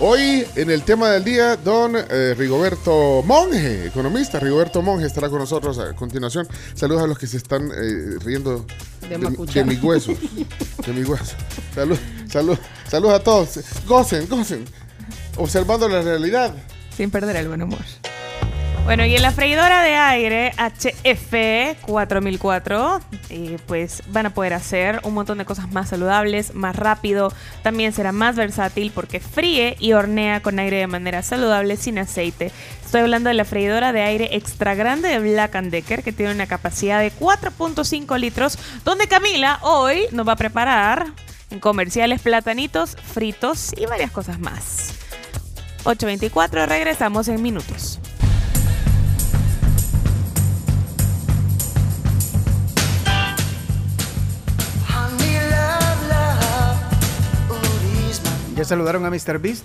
Hoy, 0.00 0.44
en 0.56 0.70
el 0.70 0.82
tema 0.82 1.10
del 1.10 1.22
día, 1.22 1.54
don 1.56 1.94
eh, 1.96 2.34
Rigoberto 2.36 3.22
Monge, 3.24 3.86
economista. 3.86 4.40
Rigoberto 4.40 4.80
Monge 4.82 5.06
estará 5.06 5.28
con 5.28 5.38
nosotros 5.38 5.78
a 5.78 5.92
continuación. 5.92 6.48
Saludos 6.74 7.02
a 7.02 7.06
los 7.06 7.18
que 7.18 7.26
se 7.26 7.36
están 7.36 7.68
eh, 7.70 8.16
riendo 8.24 8.64
De 9.02 9.08
de, 9.10 9.18
mi- 9.18 9.36
de 9.46 9.64
mis 9.64 9.82
huesos. 9.82 10.16
De 10.86 10.92
mis 10.92 11.06
huesos. 11.06 11.36
Salud, 11.74 11.98
salud, 12.28 12.58
saludos 12.88 13.14
a 13.14 13.22
todos. 13.22 13.60
Gocen, 13.86 14.26
gocen. 14.28 14.64
Observando 15.36 15.88
la 15.88 16.00
realidad. 16.02 16.54
Sin 16.96 17.10
perder 17.10 17.36
el 17.36 17.48
buen 17.48 17.62
humor. 17.62 17.80
Bueno, 18.84 19.06
y 19.06 19.14
en 19.14 19.22
la 19.22 19.30
freidora 19.30 19.82
de 19.82 19.94
aire 19.94 20.52
HF 20.58 21.80
4004, 21.82 23.00
eh, 23.30 23.56
pues 23.66 24.02
van 24.08 24.26
a 24.26 24.34
poder 24.34 24.54
hacer 24.54 25.00
un 25.04 25.14
montón 25.14 25.38
de 25.38 25.44
cosas 25.44 25.70
más 25.70 25.88
saludables, 25.88 26.52
más 26.54 26.74
rápido. 26.74 27.32
También 27.62 27.92
será 27.92 28.10
más 28.10 28.34
versátil 28.34 28.90
porque 28.92 29.20
fríe 29.20 29.76
y 29.78 29.92
hornea 29.92 30.42
con 30.42 30.58
aire 30.58 30.78
de 30.78 30.88
manera 30.88 31.22
saludable 31.22 31.76
sin 31.76 31.98
aceite. 31.98 32.50
Estoy 32.84 33.02
hablando 33.02 33.28
de 33.28 33.34
la 33.34 33.44
freidora 33.44 33.92
de 33.92 34.02
aire 34.02 34.36
extra 34.36 34.74
grande 34.74 35.08
de 35.08 35.20
Black 35.20 35.52
Decker 35.62 36.02
que 36.02 36.12
tiene 36.12 36.34
una 36.34 36.48
capacidad 36.48 37.00
de 37.00 37.12
4.5 37.12 38.18
litros, 38.18 38.58
donde 38.84 39.06
Camila 39.06 39.60
hoy 39.62 40.06
nos 40.10 40.26
va 40.26 40.32
a 40.32 40.36
preparar 40.36 41.06
en 41.50 41.60
comerciales 41.60 42.20
platanitos 42.20 42.96
fritos 42.96 43.70
y 43.76 43.86
varias 43.86 44.10
cosas 44.10 44.40
más. 44.40 44.92
8.24, 45.84 46.66
regresamos 46.66 47.28
en 47.28 47.40
minutos. 47.40 48.00
¿Ya 58.54 58.64
saludaron 58.64 59.04
a 59.06 59.10
Mr. 59.10 59.38
Beast? 59.38 59.64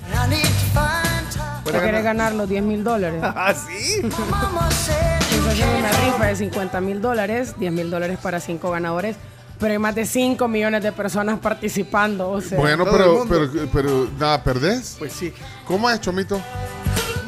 ¿Te 1.65 1.72
querés 1.72 2.03
ganar 2.03 2.34
los 2.34 2.47
10 2.47 2.64
mil 2.64 2.84
dólares? 2.84 3.22
¿Ah, 3.23 3.53
sí? 3.53 3.99
Una 4.01 5.91
rifa 5.91 6.26
de 6.26 6.35
50 6.35 6.81
mil 6.81 7.01
dólares, 7.01 7.55
10 7.59 7.72
mil 7.73 7.89
dólares 7.89 8.18
para 8.22 8.39
5 8.39 8.69
ganadores, 8.72 9.18
pero 9.59 9.73
hay 9.73 9.80
más 9.80 9.95
de 9.95 10.05
5 10.05 10.47
millones 10.47 10.84
de 10.84 10.91
personas 10.91 11.39
participando. 11.39 12.30
O 12.30 12.39
sea, 12.41 12.57
Bueno, 12.57 12.85
pero, 12.85 13.26
pero, 13.27 13.49
pero 13.73 14.07
nada, 14.19 14.43
¿perdés? 14.43 14.95
Pues 14.99 15.14
sí. 15.14 15.34
¿Cómo 15.65 15.89
es, 15.89 15.99
Chomito? 15.99 16.39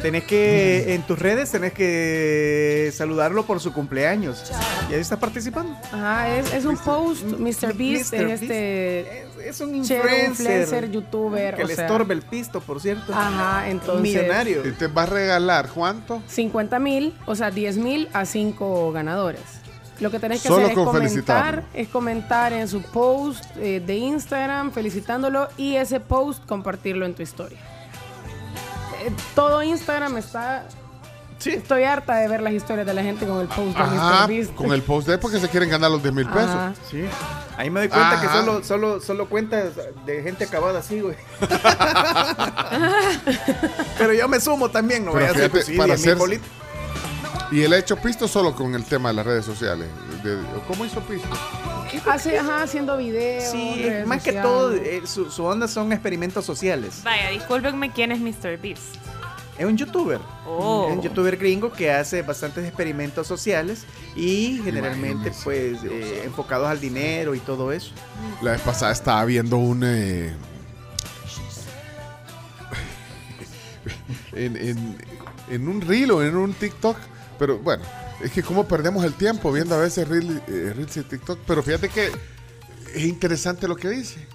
Tenés 0.01 0.23
que, 0.23 0.93
en 0.95 1.01
tus 1.03 1.19
redes, 1.19 1.51
tenés 1.51 1.73
que 1.73 2.91
saludarlo 2.95 3.45
por 3.45 3.59
su 3.59 3.73
cumpleaños. 3.73 4.51
Y 4.89 4.93
ahí 4.93 4.99
estás 4.99 5.19
participando. 5.19 5.75
Ajá, 5.91 6.37
es, 6.37 6.53
es 6.53 6.65
un 6.65 6.77
post, 6.77 7.23
Mr. 7.23 7.73
Beast, 7.73 8.13
Mr. 8.13 8.21
es 8.21 8.41
este... 8.41 9.25
Es 9.45 9.61
un 9.61 9.73
influencer. 9.73 10.29
influencer, 10.29 10.91
youtuber, 10.91 11.55
Que 11.55 11.63
o 11.63 11.67
le 11.67 11.75
sea. 11.75 11.85
estorbe 11.85 12.13
el 12.13 12.21
pisto, 12.21 12.59
por 12.61 12.81
cierto. 12.81 13.13
Ajá, 13.13 13.69
entonces... 13.69 14.01
Millonario. 14.01 14.67
¿Y 14.67 14.71
te 14.71 14.87
va 14.87 15.03
a 15.03 15.05
regalar 15.07 15.69
cuánto? 15.73 16.21
50 16.27 16.77
mil, 16.79 17.15
o 17.25 17.35
sea, 17.35 17.49
10 17.49 17.77
mil 17.77 18.09
a 18.13 18.25
5 18.25 18.91
ganadores. 18.91 19.41
Lo 19.99 20.11
que 20.11 20.19
tenés 20.19 20.41
que 20.41 20.47
Solo 20.47 20.67
hacer 20.67 20.77
es 20.77 20.85
comentar, 20.85 21.63
es 21.73 21.87
comentar 21.89 22.53
en 22.53 22.67
su 22.67 22.81
post 22.81 23.43
eh, 23.57 23.81
de 23.85 23.95
Instagram 23.95 24.71
felicitándolo 24.71 25.49
y 25.57 25.75
ese 25.75 25.99
post 25.99 26.45
compartirlo 26.45 27.05
en 27.05 27.15
tu 27.15 27.21
historia. 27.21 27.59
Eh, 29.01 29.11
todo 29.35 29.61
Instagram 29.63 30.17
está... 30.17 30.65
Estoy 31.45 31.83
harta 31.83 32.17
de 32.17 32.27
ver 32.27 32.41
las 32.41 32.51
historias 32.51 32.85
de 32.85 32.93
la 32.93 33.01
gente 33.01 33.25
con 33.25 33.39
el 33.39 33.47
post 33.47 33.77
de 33.77 33.81
Ajá, 33.81 34.23
Mr. 34.23 34.27
Beast. 34.27 34.53
con 34.55 34.73
el 34.73 34.81
post 34.81 35.07
de 35.07 35.17
porque 35.17 35.39
se 35.39 35.47
quieren 35.47 35.69
ganar 35.69 35.89
los 35.89 36.03
10 36.03 36.13
mil 36.13 36.27
pesos. 36.27 36.75
Sí. 36.91 37.05
Ahí 37.55 37.69
me 37.69 37.79
doy 37.79 37.87
cuenta 37.87 38.19
que 38.19 38.27
solo, 38.27 38.61
solo, 38.61 38.99
solo 38.99 39.29
cuentas 39.29 39.67
de 40.05 40.21
gente 40.21 40.43
acabada 40.43 40.79
así, 40.79 40.99
güey. 40.99 41.15
Pero 43.97 44.11
yo 44.13 44.27
me 44.27 44.41
sumo 44.41 44.69
también, 44.69 45.05
no 45.05 45.13
Pero 45.13 45.27
voy 45.27 45.29
a 45.29 45.31
hacer 45.31 45.49
fíjate, 45.49 45.51
pues, 45.51 45.65
sí, 45.65 45.77
para 45.77 45.95
10 45.95 45.99
mil 46.01 46.09
hacer- 46.09 46.17
bolitas. 46.17 46.49
Y 47.51 47.63
él 47.63 47.73
ha 47.73 47.77
hecho 47.79 47.97
pisto 47.97 48.27
solo 48.27 48.55
con 48.55 48.75
el 48.75 48.83
tema 48.85 49.09
de 49.09 49.15
las 49.15 49.25
redes 49.25 49.45
sociales. 49.45 49.87
De- 50.23 50.37
¿Cómo 50.67 50.85
hizo 50.85 50.99
pisto? 51.01 51.27
Hace, 52.07 52.37
ajá, 52.37 52.61
haciendo 52.63 52.95
videos. 52.97 53.51
Sí, 53.51 53.81
redes 53.83 54.05
más 54.05 54.21
que 54.21 54.33
todo, 54.33 54.73
eh, 54.75 55.01
su, 55.05 55.31
su 55.31 55.43
onda 55.43 55.67
son 55.67 55.91
experimentos 55.91 56.45
sociales. 56.45 57.01
Vaya, 57.03 57.29
discúlpenme, 57.31 57.91
¿quién 57.91 58.11
es 58.11 58.19
Mr. 58.19 58.59
Beast? 58.61 58.95
Es 59.57 59.65
un 59.65 59.75
youtuber. 59.75 60.19
Oh. 60.47 60.87
Es 60.89 60.95
un 60.97 61.01
youtuber 61.01 61.35
gringo 61.37 61.71
que 61.71 61.91
hace 61.91 62.21
bastantes 62.21 62.65
experimentos 62.65 63.27
sociales 63.27 63.83
y 64.15 64.61
generalmente 64.63 65.31
pues 65.43 65.83
eh, 65.83 66.21
enfocados 66.25 66.67
al 66.69 66.79
dinero 66.79 67.33
y 67.35 67.39
todo 67.39 67.71
eso. 67.73 67.91
La 68.41 68.51
vez 68.51 68.61
pasada 68.61 68.91
estaba 68.93 69.25
viendo 69.25 69.57
un. 69.57 69.81
eh, 69.83 70.33
en, 74.33 74.55
en- 74.55 74.97
en 75.49 75.67
un 75.67 75.81
reel 75.81 76.11
o 76.11 76.23
en 76.23 76.37
un 76.37 76.53
TikTok. 76.53 76.95
Pero 77.39 77.57
bueno, 77.57 77.83
es 78.23 78.31
que 78.31 78.43
cómo 78.43 78.67
perdemos 78.67 79.03
el 79.05 79.13
tiempo 79.13 79.51
viendo 79.51 79.73
a 79.75 79.79
veces 79.79 80.07
reel, 80.07 80.41
eh, 80.47 80.73
reels 80.75 80.97
y 80.97 81.03
TikTok. 81.03 81.39
Pero 81.47 81.63
fíjate 81.63 81.89
que 81.89 82.11
es 82.93 83.03
interesante 83.05 83.67
lo 83.67 83.75
que 83.75 83.89
dice. 83.89 84.27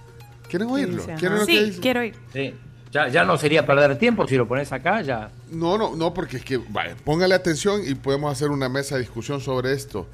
¿Quieren 0.48 0.68
oírlo? 0.70 1.02
dice? 1.02 1.14
¿Quieren 1.18 1.38
lo 1.38 1.46
que 1.46 1.52
Sí, 1.52 1.64
dice? 1.64 1.80
quiero 1.80 2.02
ir. 2.02 2.14
Sí. 2.32 2.54
Ya, 2.90 3.08
ya 3.08 3.24
no 3.24 3.36
sería 3.36 3.66
perder 3.66 3.98
tiempo 3.98 4.26
si 4.26 4.36
lo 4.36 4.46
pones 4.46 4.72
acá, 4.72 5.02
ya. 5.02 5.30
No, 5.50 5.76
no, 5.76 5.96
no, 5.96 6.14
porque 6.14 6.36
es 6.36 6.44
que, 6.44 6.58
vaya, 6.58 6.94
póngale 7.04 7.34
atención 7.34 7.80
y 7.84 7.94
podemos 7.96 8.30
hacer 8.32 8.50
una 8.50 8.68
mesa 8.68 8.94
de 8.94 9.00
discusión 9.02 9.40
sobre 9.40 9.72
esto. 9.72 10.06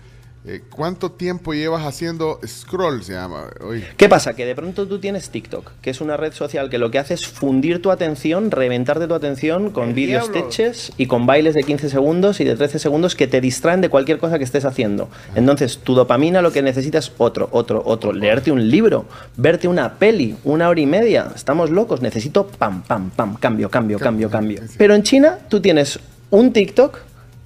Eh, 0.46 0.62
¿Cuánto 0.70 1.10
tiempo 1.10 1.52
llevas 1.52 1.84
haciendo 1.84 2.40
scroll, 2.46 3.04
se 3.04 3.12
llama? 3.12 3.50
Oye, 3.62 3.84
¿Qué 3.98 4.08
pasa? 4.08 4.34
Que 4.34 4.46
de 4.46 4.54
pronto 4.54 4.88
tú 4.88 4.98
tienes 4.98 5.28
TikTok, 5.28 5.70
que 5.82 5.90
es 5.90 6.00
una 6.00 6.16
red 6.16 6.32
social 6.32 6.70
que 6.70 6.78
lo 6.78 6.90
que 6.90 6.98
hace 6.98 7.12
es 7.12 7.26
fundir 7.26 7.82
tu 7.82 7.90
atención, 7.90 8.50
reventarte 8.50 9.06
tu 9.06 9.12
atención 9.12 9.68
con 9.70 9.94
diablo. 9.94 10.26
stitches 10.26 10.92
y 10.96 11.06
con 11.06 11.26
bailes 11.26 11.52
de 11.52 11.62
15 11.62 11.90
segundos 11.90 12.40
y 12.40 12.44
de 12.44 12.56
13 12.56 12.78
segundos 12.78 13.14
que 13.16 13.26
te 13.26 13.42
distraen 13.42 13.82
de 13.82 13.90
cualquier 13.90 14.16
cosa 14.16 14.38
que 14.38 14.44
estés 14.44 14.64
haciendo. 14.64 15.10
Entonces, 15.34 15.78
tu 15.78 15.94
dopamina 15.94 16.40
lo 16.40 16.52
que 16.52 16.62
necesitas 16.62 17.08
es 17.08 17.12
otro, 17.18 17.50
otro, 17.52 17.82
otro. 17.84 18.14
Leerte 18.14 18.50
un 18.50 18.70
libro, 18.70 19.04
verte 19.36 19.68
una 19.68 19.98
peli, 19.98 20.36
una 20.44 20.70
hora 20.70 20.80
y 20.80 20.86
media. 20.86 21.32
Estamos 21.36 21.68
locos, 21.68 22.00
necesito 22.00 22.46
pam, 22.46 22.82
pam, 22.82 23.10
pam, 23.10 23.34
cambio, 23.34 23.68
cambio, 23.68 23.98
cambio, 23.98 24.30
cambio. 24.30 24.62
Pero 24.78 24.94
en 24.94 25.02
China 25.02 25.38
tú 25.50 25.60
tienes 25.60 26.00
un 26.30 26.54
TikTok 26.54 26.98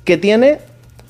que 0.04 0.16
tiene 0.16 0.60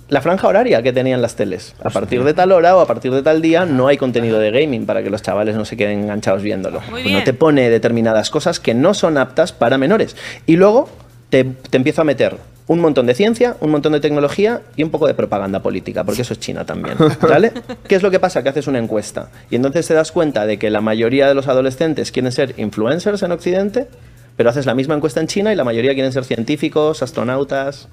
la 0.09 0.20
franja 0.20 0.48
horaria 0.48 0.82
que 0.82 0.93
tenían 0.93 1.22
las 1.22 1.36
teles. 1.36 1.74
A 1.82 1.90
partir 1.90 2.24
de 2.24 2.35
tal 2.35 2.52
hora 2.52 2.76
o 2.76 2.81
a 2.81 2.86
partir 2.86 3.12
de 3.12 3.22
tal 3.22 3.40
día 3.40 3.64
no 3.64 3.89
hay 3.89 3.97
contenido 3.97 4.39
de 4.39 4.51
gaming 4.51 4.86
para 4.86 5.02
que 5.02 5.10
los 5.10 5.22
chavales 5.22 5.56
no 5.56 5.64
se 5.64 5.76
queden 5.76 6.01
enganchados 6.01 6.43
viéndolo. 6.43 6.81
Pues 6.90 7.10
no 7.10 7.22
te 7.24 7.32
pone 7.32 7.70
determinadas 7.70 8.31
cosas 8.31 8.60
que 8.60 8.74
no 8.74 8.94
son 8.94 9.18
aptas 9.18 9.52
para 9.52 9.78
menores. 9.78 10.16
Y 10.47 10.56
luego 10.56 10.89
te, 11.31 11.44
te 11.44 11.76
empieza 11.76 12.02
a 12.02 12.05
meter 12.05 12.36
un 12.66 12.81
montón 12.81 13.06
de 13.06 13.14
ciencia, 13.14 13.56
un 13.60 13.70
montón 13.70 13.93
de 13.93 14.01
tecnología 14.01 14.62
y 14.76 14.82
un 14.82 14.90
poco 14.90 15.06
de 15.06 15.14
propaganda 15.14 15.60
política, 15.60 16.05
porque 16.05 16.22
eso 16.22 16.32
es 16.32 16.40
China 16.40 16.64
también. 16.64 16.97
¿Vale? 17.20 17.52
¿Qué 17.86 17.94
es 17.94 18.02
lo 18.02 18.10
que 18.10 18.20
pasa? 18.20 18.43
Que 18.43 18.48
haces 18.48 18.66
una 18.66 18.78
encuesta 18.78 19.31
y 19.51 19.56
entonces 19.56 19.86
te 19.86 19.94
das 19.94 20.12
cuenta 20.12 20.47
de 20.47 20.59
que 20.59 20.70
la 20.70 20.81
mayoría 20.81 21.28
de 21.28 21.35
los 21.35 21.48
adolescentes 21.48 22.10
quieren 22.10 22.32
ser 22.32 22.55
influencers 22.59 23.22
en 23.22 23.32
Occidente, 23.32 23.89
pero 24.36 24.51
haces 24.51 24.66
la 24.66 24.74
misma 24.74 24.94
encuesta 24.94 25.20
en 25.20 25.26
China 25.26 25.52
y 25.52 25.56
la 25.56 25.64
mayoría 25.64 25.93
quieren 25.94 26.12
ser 26.12 26.24
científicos, 26.24 27.02
astronautas. 27.02 27.89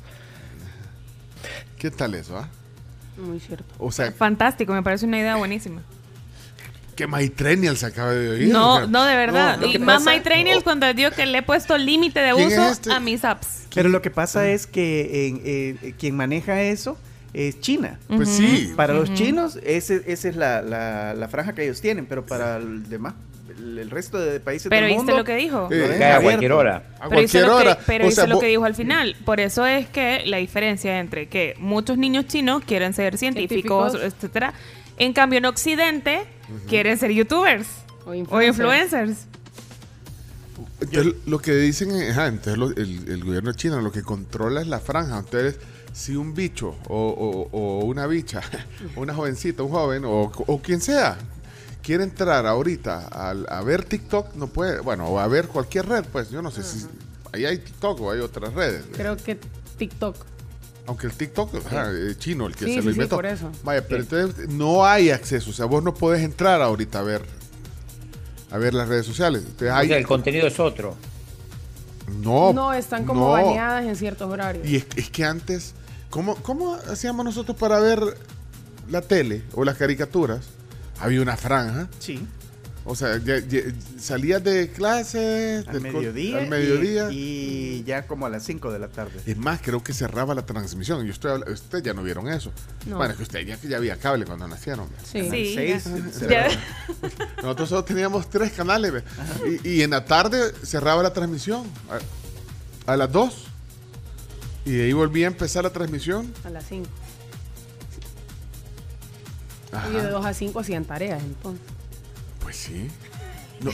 ¿Qué 1.82 1.90
tal 1.91 2.14
eso, 2.16 2.38
ah? 2.38 2.48
Muy 3.18 3.40
cierto. 3.40 3.66
O 3.80 3.91
sea, 3.91 4.12
Fantástico, 4.12 4.72
me 4.74 4.84
parece 4.84 5.06
una 5.06 5.20
idea 5.20 5.36
buenísima. 5.36 5.82
que 6.95 7.08
MyTrenial 7.08 7.76
se 7.78 7.86
acaba 7.88 8.12
de 8.12 8.30
oír. 8.30 8.49
No, 8.53 8.86
no, 8.86 9.03
de 9.06 9.16
verdad. 9.16 9.58
No, 9.58 9.66
y 9.66 9.80
más 9.80 10.03
pasa- 10.03 10.12
My 10.16 10.22
Trainers 10.22 10.64
cuando 10.64 10.94
dio 10.94 11.10
que 11.12 11.26
le 11.26 11.40
he 11.40 11.41
puesto 11.41 11.78
límite 11.78 12.20
de 12.20 12.34
¿Quién 12.34 12.52
es 12.52 12.60
uso 12.60 12.68
este? 12.72 12.91
a 12.94 12.99
mis 12.99 13.26
apps. 13.26 13.64
Pero 13.74 13.90
lo 13.90 14.02
que 14.02 14.12
pasa 14.12 14.48
es 14.48 14.68
que 14.68 15.28
en- 15.28 15.41
eh, 15.44 15.95
quien 15.98 16.16
maneja 16.16 16.62
eso 16.62 16.98
es 17.34 17.60
China. 17.62 17.98
Pues 18.08 18.30
sí. 18.30 18.74
Para 18.76 18.94
los 18.94 19.14
chinos, 19.14 19.58
ese, 19.64 20.03
esa 20.06 20.28
es 20.30 20.36
la, 20.36 20.62
la- 20.62 21.14
la 21.14 21.28
franja 21.30 21.53
que 21.56 21.64
ellos 21.64 21.82
tienen, 21.82 22.06
pero 22.06 22.26
para 22.26 22.58
el 22.58 22.88
demás, 22.90 23.14
el, 23.79 23.89
resto 23.89 24.17
de 24.19 24.39
países 24.39 24.69
Pero 24.69 24.85
del 24.88 24.95
¿viste 24.95 25.03
mundo... 25.03 25.17
lo 25.17 25.23
que 25.23 25.35
dijo? 25.35 25.67
Eh, 25.71 26.03
a 26.03 26.21
cualquier 26.21 26.51
hora. 26.53 26.83
A 26.99 27.09
Pero 27.09 27.21
hizo 27.21 27.38
cualquier 27.39 27.45
lo 27.47 27.55
hora. 27.55 27.75
que, 27.77 27.83
pero 27.85 28.07
O 28.07 28.11
sea, 28.11 28.27
lo 28.27 28.39
que 28.39 28.47
dijo 28.47 28.65
al 28.65 28.75
final. 28.75 29.15
Por 29.25 29.39
eso 29.39 29.65
es 29.65 29.88
que 29.89 30.23
la 30.25 30.38
diferencia 30.38 30.99
entre 30.99 31.27
que 31.29 31.55
muchos 31.59 31.97
niños 31.97 32.27
chinos 32.27 32.63
quieren 32.65 32.93
ser 32.93 33.17
científicos, 33.17 33.91
Científicos. 33.91 34.13
etcétera, 34.23 34.53
en 34.97 35.13
cambio 35.13 35.38
en 35.39 35.45
Occidente 35.45 36.23
quieren 36.67 36.97
ser 36.97 37.11
youtubers 37.11 37.67
O 38.05 38.11
o 38.11 38.41
influencers. 38.41 39.27
Entonces, 40.81 41.13
lo 41.27 41.39
que 41.39 41.53
dicen 41.55 41.91
es, 41.91 42.17
entonces 42.17 42.57
lo- 42.57 42.69
el, 42.75 43.07
el 43.07 43.23
gobierno 43.23 43.53
chino 43.53 43.79
lo 43.81 43.91
que 43.91 44.01
controla 44.01 44.61
es 44.61 44.67
la 44.67 44.79
franja. 44.79 45.19
Entonces, 45.19 45.57
si 45.93 46.15
un 46.15 46.33
bicho 46.33 46.75
o, 46.88 46.97
o- 46.97 47.49
o 47.57 47.85
una 47.85 48.07
bicha, 48.07 48.41
una 48.95 49.13
jovencita, 49.13 49.61
un 49.63 49.69
joven 49.71 50.05
o, 50.05 50.31
o 50.47 50.61
quien 50.61 50.81
sea, 50.81 51.17
quiere 51.84 52.03
entrar 52.03 52.45
ahorita 52.45 53.08
al- 53.08 53.45
a, 53.49 53.62
ver 53.62 53.84
TikTok, 53.86 54.36
no 54.36 54.48
puede, 54.48 54.80
bueno, 54.82 55.08
o 55.08 55.20
a 55.20 55.28
ver 55.28 55.48
cualquier 55.48 55.88
red, 55.88 56.06
pues 56.12 56.30
yo 56.30 56.41
no 56.41 56.52
sé 56.52 56.64
si 56.64 56.86
ahí 57.34 57.45
hay 57.45 57.58
TikTok 57.58 57.99
o 58.02 58.12
hay 58.12 58.20
otras 58.20 58.53
redes. 58.53 58.86
Creo 58.94 59.18
que 59.18 59.38
TikTok. 59.78 60.16
Aunque 60.88 61.08
el 61.08 61.14
TikTok 61.14 61.56
ajá, 61.66 61.91
es 61.91 62.18
chino, 62.18 62.48
el 62.48 62.56
que 62.56 62.66
Sí, 62.66 62.74
se 62.76 62.80
sí, 62.82 62.86
lo 62.86 62.91
sí, 62.91 62.95
inventó. 62.95 63.16
por 63.16 63.26
eso. 63.26 63.52
Vaya, 63.64 63.86
pero 63.88 64.02
entonces 64.02 64.49
no 64.49 64.86
hay 64.86 65.12
acceso, 65.12 65.52
o 65.52 65.53
sea, 65.53 65.66
vos 65.66 65.84
no 65.84 65.94
podés 65.94 66.24
entrar 66.24 66.62
ahorita 66.62 66.99
a 66.99 67.03
ver 67.03 67.22
a 68.52 68.58
ver 68.58 68.74
las 68.74 68.90
redes 68.90 69.06
sociales. 69.06 69.44
Entonces, 69.45 69.70
O 69.70 69.76
hay- 69.76 69.88
sea, 69.88 69.98
el 69.98 70.06
contenido 70.06 70.45
es 70.48 70.60
otro. 70.60 70.95
no, 72.22 72.52
No, 72.52 72.74
están 72.74 73.06
como 73.06 73.28
no. 73.28 73.32
baneadas 73.32 73.86
en 73.86 73.95
ciertos 73.95 74.30
horarios. 74.30 74.68
Y 74.68 74.76
es, 74.78 74.86
es 74.98 75.10
que 75.10 75.24
antes, 75.24 75.74
¿cómo, 76.10 76.36
¿cómo 76.38 76.76
hacíamos 76.90 77.24
nosotros 77.24 77.56
para 77.58 77.80
ver 77.80 78.02
la 78.90 79.02
tele 79.02 79.44
o 79.53 79.64
las 79.64 79.78
caricaturas? 79.78 80.41
Había 81.02 81.22
una 81.22 81.38
franja. 81.38 81.88
Sí. 81.99 82.26
O 82.84 82.95
sea, 82.95 83.18
ya- 83.19 83.38
ya- 83.38 83.61
salías 83.99 84.44
de 84.44 84.72
clase 84.72 85.64
Al 85.68 85.82
mediodía. 85.82 86.40
al 86.40 86.48
mediodía. 86.48 87.11
Y, 87.11 87.15
y 87.82 87.84
ya 87.84 88.07
como 88.07 88.26
a 88.26 88.30
las 88.30 88.44
5 88.44 88.72
de 88.72 88.80
la 88.80 88.88
tarde. 88.88 89.19
Es 89.28 89.38
más, 89.38 89.61
creo 89.61 89.84
que 89.84 89.94
cerraba 89.94 90.34
la 90.34 90.45
transmisión. 90.48 91.06
Y 91.06 91.11
usted, 91.11 91.30
habla- 91.30 91.52
ustedes 91.52 91.84
ya 91.84 91.94
no 91.94 92.02
vieron 92.02 92.28
eso. 92.28 92.52
No. 92.88 92.98
Bueno, 92.98 93.11
es 93.11 93.18
que 93.18 93.23
usted 93.23 93.41
ya, 93.45 93.56
ya 93.61 93.78
había 93.78 93.98
cable 93.98 94.26
cuando 94.26 94.48
nacieron. 94.48 94.88
Sí. 95.03 95.30
Sí, 95.30 95.53
seis, 95.56 95.57
ya. 95.68 95.80
se 95.80 95.99
Ya. 96.02 96.11
cerraba. 96.49 96.53
Nosotros 97.44 97.69
solo 97.69 97.84
teníamos 97.84 98.28
tres 98.32 98.52
canales. 98.53 99.03
Y, 99.64 99.69
y 99.69 99.82
en 99.84 99.91
la 99.91 100.03
tarde 100.06 100.52
cerraba 100.64 101.03
la 101.03 101.14
transmisión. 101.14 101.68
A, 102.88 102.94
a 102.94 102.98
las 102.98 103.11
2. 103.11 103.45
Y 104.65 104.72
de 104.72 104.84
ahí 104.86 104.94
volvía 104.94 105.28
a 105.28 105.32
empezar 105.32 105.64
la 105.64 105.69
transmisión. 105.72 106.34
A 106.44 106.49
las 106.49 106.65
5. 106.68 106.88
Ajá. 109.72 109.89
Y 109.89 109.93
de 109.93 110.07
2 110.07 110.26
a 110.26 110.34
5 110.34 110.60
hacían 110.60 110.85
tareas 110.85 111.22
entonces. 111.23 111.65
Pues 112.41 112.56
sí. 112.57 112.88
No, 113.61 113.72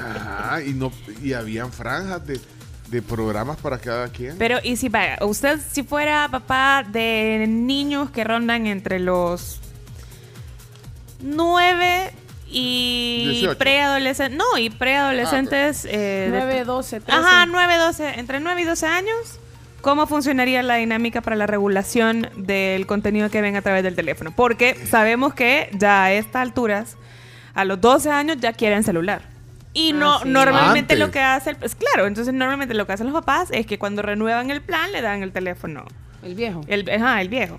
ajá, 0.00 0.62
y, 0.62 0.72
no, 0.72 0.90
y 1.22 1.32
habían 1.32 1.72
franjas 1.72 2.26
de, 2.26 2.40
de 2.88 3.02
programas 3.02 3.56
para 3.58 3.78
cada 3.78 4.08
quien. 4.08 4.36
Pero, 4.36 4.58
y 4.64 4.76
si 4.76 4.88
vaya, 4.88 5.18
usted 5.22 5.60
si 5.70 5.84
fuera 5.84 6.28
papá 6.28 6.84
de 6.86 7.46
niños 7.48 8.10
que 8.10 8.24
rondan 8.24 8.66
entre 8.66 8.98
los 8.98 9.60
9 11.20 12.12
y 12.48 13.28
18. 13.30 13.58
preadolescentes, 13.58 14.36
no, 14.36 14.58
y 14.58 14.70
preadolescentes 14.70 15.84
eh, 15.84 16.28
de- 16.30 16.38
9, 16.40 16.64
12, 16.64 17.00
13. 17.00 17.20
Ajá, 17.20 17.46
9, 17.46 17.76
12, 17.78 18.18
entre 18.20 18.40
9 18.40 18.60
y 18.60 18.64
12 18.64 18.86
años. 18.86 19.38
¿Cómo 19.82 20.06
funcionaría 20.06 20.62
la 20.62 20.76
dinámica 20.76 21.20
para 21.20 21.36
la 21.36 21.46
regulación 21.46 22.28
del 22.36 22.86
contenido 22.86 23.28
que 23.30 23.40
ven 23.42 23.56
a 23.56 23.62
través 23.62 23.82
del 23.82 23.94
teléfono? 23.96 24.32
Porque 24.34 24.74
sabemos 24.86 25.34
que 25.34 25.68
ya 25.72 26.04
a 26.04 26.12
estas 26.12 26.40
alturas, 26.42 26.96
a 27.54 27.64
los 27.64 27.80
12 27.80 28.10
años 28.10 28.36
ya 28.40 28.52
quieren 28.52 28.84
celular. 28.84 29.22
Y 29.74 29.92
no, 29.92 30.20
sí. 30.20 30.28
normalmente 30.28 30.96
lo 30.96 31.10
que 31.10 31.20
hace, 31.20 31.50
el- 31.50 31.56
pues 31.56 31.74
claro, 31.74 32.06
entonces 32.06 32.32
normalmente 32.32 32.74
lo 32.74 32.86
que 32.86 32.92
hacen 32.92 33.06
los 33.06 33.14
papás 33.14 33.48
es 33.52 33.66
que 33.66 33.78
cuando 33.78 34.02
renuevan 34.02 34.50
el 34.50 34.60
plan 34.62 34.92
le 34.92 35.00
dan 35.02 35.22
el 35.22 35.32
teléfono. 35.32 35.84
El 36.22 36.34
viejo. 36.36 36.60
El, 36.68 36.88
ajá, 36.88 37.20
el 37.20 37.28
viejo. 37.28 37.58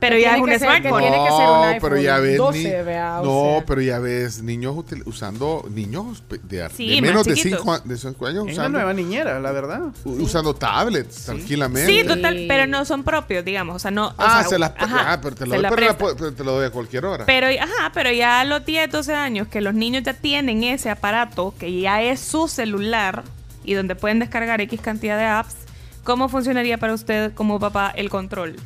Pero 0.00 0.18
ya 0.18 0.28
es 0.28 0.34
tiene 0.34 0.42
un 0.42 0.50
que 0.50 0.58
ser- 0.58 0.68
que 0.68 0.76
smartphone. 0.88 1.00
tiene 1.02 1.16
que 1.16 1.30
ser 1.30 1.40
un 1.40 1.46
No, 1.46 1.62
iPhone 1.64 1.80
pero 1.90 2.00
ya 2.02 2.18
ves 2.18 2.36
12, 2.36 2.58
ni- 2.58 2.84
vea, 2.84 3.20
o 3.20 3.24
no, 3.24 3.56
sea. 3.56 3.66
pero 3.66 3.80
ya 3.80 3.98
ves 3.98 4.42
niños 4.42 4.74
util- 4.76 5.02
usando 5.06 5.64
niños 5.70 6.22
de, 6.28 6.68
Sí, 6.70 6.94
de 6.96 7.00
menos 7.02 7.24
de 7.26 7.34
chiquitos. 7.34 7.60
5 7.60 7.78
de 7.84 7.96
cinco 7.96 8.26
años 8.26 8.38
Es 8.40 8.42
una 8.44 8.52
usando, 8.52 8.78
nueva 8.78 8.92
niñera, 8.92 9.40
la 9.40 9.52
verdad. 9.52 9.80
u- 10.04 10.22
usando 10.22 10.54
tablets 10.54 11.24
tranquilamente. 11.24 11.90
Sí, 11.90 12.06
total, 12.06 12.44
pero 12.46 12.66
no 12.66 12.84
son 12.84 13.02
propios, 13.04 13.44
digamos. 13.44 13.76
O 13.76 13.78
sea, 13.78 13.90
no. 13.90 14.08
o 14.08 14.14
Ah, 14.18 14.40
sea, 14.40 14.50
se 14.50 14.58
las 14.58 14.72
ajá, 14.76 15.12
ah, 15.12 15.20
pero 15.22 15.34
te 15.36 15.46
lo 15.46 15.50
se 15.52 15.56
doy, 15.56 15.62
la 15.62 15.70
pero, 15.70 15.86
la 15.86 15.96
pero 15.96 16.32
te 16.34 16.44
lo 16.44 16.52
doy 16.52 16.66
a 16.66 16.70
cualquier 16.70 17.04
hora. 17.06 17.24
Pero, 17.26 17.46
ajá, 17.46 17.90
pero 17.94 18.12
ya 18.12 18.40
a 18.40 18.44
los 18.44 18.64
10, 18.66 18.90
12 18.90 19.14
años 19.14 19.48
que 19.48 19.60
los 19.62 19.72
niños 19.74 20.02
ya 20.02 20.12
tienen 20.14 20.62
ese 20.64 20.90
aparato, 20.90 21.54
que 21.58 21.80
ya 21.80 22.02
es 22.02 22.20
su 22.20 22.48
celular 22.48 23.22
y 23.64 23.72
donde 23.74 23.94
pueden 23.94 24.18
descargar 24.18 24.60
X 24.60 24.80
cantidad 24.82 25.16
de 25.16 25.24
apps, 25.24 25.54
¿cómo 26.02 26.28
funcionaría 26.28 26.76
para 26.76 26.92
usted 26.92 27.32
como 27.32 27.58
papá 27.58 27.90
el 27.96 28.10
control? 28.10 28.56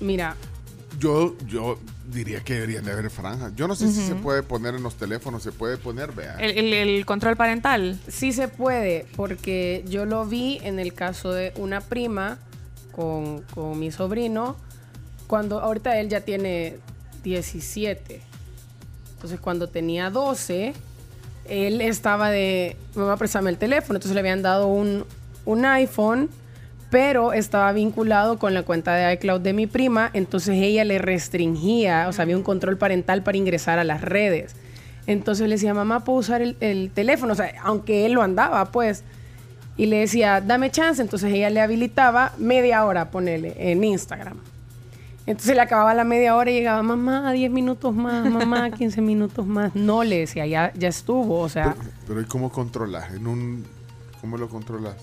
Mira, 0.00 0.36
Yo, 0.98 1.36
yo 1.46 1.78
diría 2.10 2.40
que 2.40 2.54
deberían 2.54 2.84
de 2.84 2.92
haber 2.92 3.10
franjas. 3.10 3.52
Yo 3.54 3.68
no 3.68 3.74
sé 3.76 3.90
si 3.92 4.02
se 4.06 4.14
puede 4.16 4.42
poner 4.42 4.74
en 4.74 4.82
los 4.82 4.96
teléfonos, 4.96 5.42
se 5.42 5.52
puede 5.52 5.76
poner, 5.76 6.12
vea. 6.12 6.36
El, 6.40 6.50
el- 6.58 6.72
el 6.74 7.06
control 7.06 7.36
parental. 7.36 7.98
sí 8.08 8.32
se 8.32 8.48
puede, 8.48 9.06
porque 9.16 9.84
yo 9.88 10.04
lo 10.06 10.26
vi 10.26 10.58
en 10.62 10.78
el 10.80 10.92
caso 10.92 11.32
de 11.32 11.52
una 11.56 11.80
prima 11.80 12.38
con, 12.92 13.42
con 13.54 13.78
mi 13.78 13.92
sobrino, 13.92 14.56
cuando 15.28 15.60
ahorita 15.60 15.98
él 16.00 16.08
ya 16.08 16.22
tiene 16.22 16.78
17. 17.22 18.20
Entonces 19.14 19.38
cuando 19.40 19.68
tenía 19.68 20.10
12, 20.10 20.72
él 21.48 21.80
estaba 21.80 22.30
de, 22.30 22.76
mamá, 22.94 23.16
préstame 23.16 23.50
el 23.50 23.58
teléfono. 23.58 23.96
Entonces 23.98 24.14
le 24.14 24.20
habían 24.20 24.42
dado 24.42 24.66
un, 24.66 25.04
un 25.44 25.64
iPhone, 25.64 26.28
pero 26.90 27.32
estaba 27.32 27.72
vinculado 27.72 28.38
con 28.38 28.52
la 28.52 28.64
cuenta 28.64 28.94
de 28.94 29.12
iCloud 29.14 29.40
de 29.40 29.52
mi 29.52 29.66
prima. 29.66 30.10
Entonces 30.12 30.56
ella 30.56 30.84
le 30.84 30.98
restringía, 30.98 32.06
o 32.08 32.12
sea, 32.12 32.24
había 32.24 32.36
un 32.36 32.42
control 32.42 32.76
parental 32.76 33.22
para 33.22 33.38
ingresar 33.38 33.78
a 33.78 33.84
las 33.84 34.00
redes. 34.00 34.56
Entonces 35.06 35.48
le 35.48 35.54
decía, 35.54 35.72
mamá, 35.72 36.04
¿puedo 36.04 36.18
usar 36.18 36.42
el, 36.42 36.56
el 36.60 36.90
teléfono? 36.92 37.32
O 37.32 37.36
sea, 37.36 37.52
aunque 37.62 38.06
él 38.06 38.12
lo 38.12 38.22
andaba, 38.22 38.66
pues. 38.66 39.04
Y 39.76 39.86
le 39.86 40.00
decía, 40.00 40.40
dame 40.40 40.70
chance. 40.70 41.00
Entonces 41.00 41.32
ella 41.32 41.48
le 41.48 41.60
habilitaba 41.60 42.32
media 42.38 42.84
hora, 42.84 43.10
ponele, 43.10 43.54
en 43.56 43.82
Instagram. 43.84 44.36
Entonces 45.26 45.54
le 45.54 45.62
acababa 45.62 45.94
la 45.94 46.02
media 46.02 46.34
hora 46.34 46.50
y 46.50 46.54
llegaba, 46.54 46.82
mamá, 46.82 47.30
10 47.30 47.52
minutos 47.52 47.94
más, 47.94 48.28
mamá, 48.28 48.70
15 48.76 49.00
minutos 49.00 49.46
más. 49.46 49.74
No 49.76 50.02
le 50.02 50.18
decía, 50.18 50.44
ya, 50.46 50.72
ya 50.74 50.88
estuvo. 50.88 51.38
O 51.38 51.48
sea, 51.48 51.76
Pero 52.06 52.20
¿y 52.20 52.24
cómo 52.24 52.50
controlas? 52.50 53.12
En 53.14 53.26
un, 53.28 53.64
¿Cómo 54.20 54.36
lo 54.36 54.48
controlas? 54.48 54.96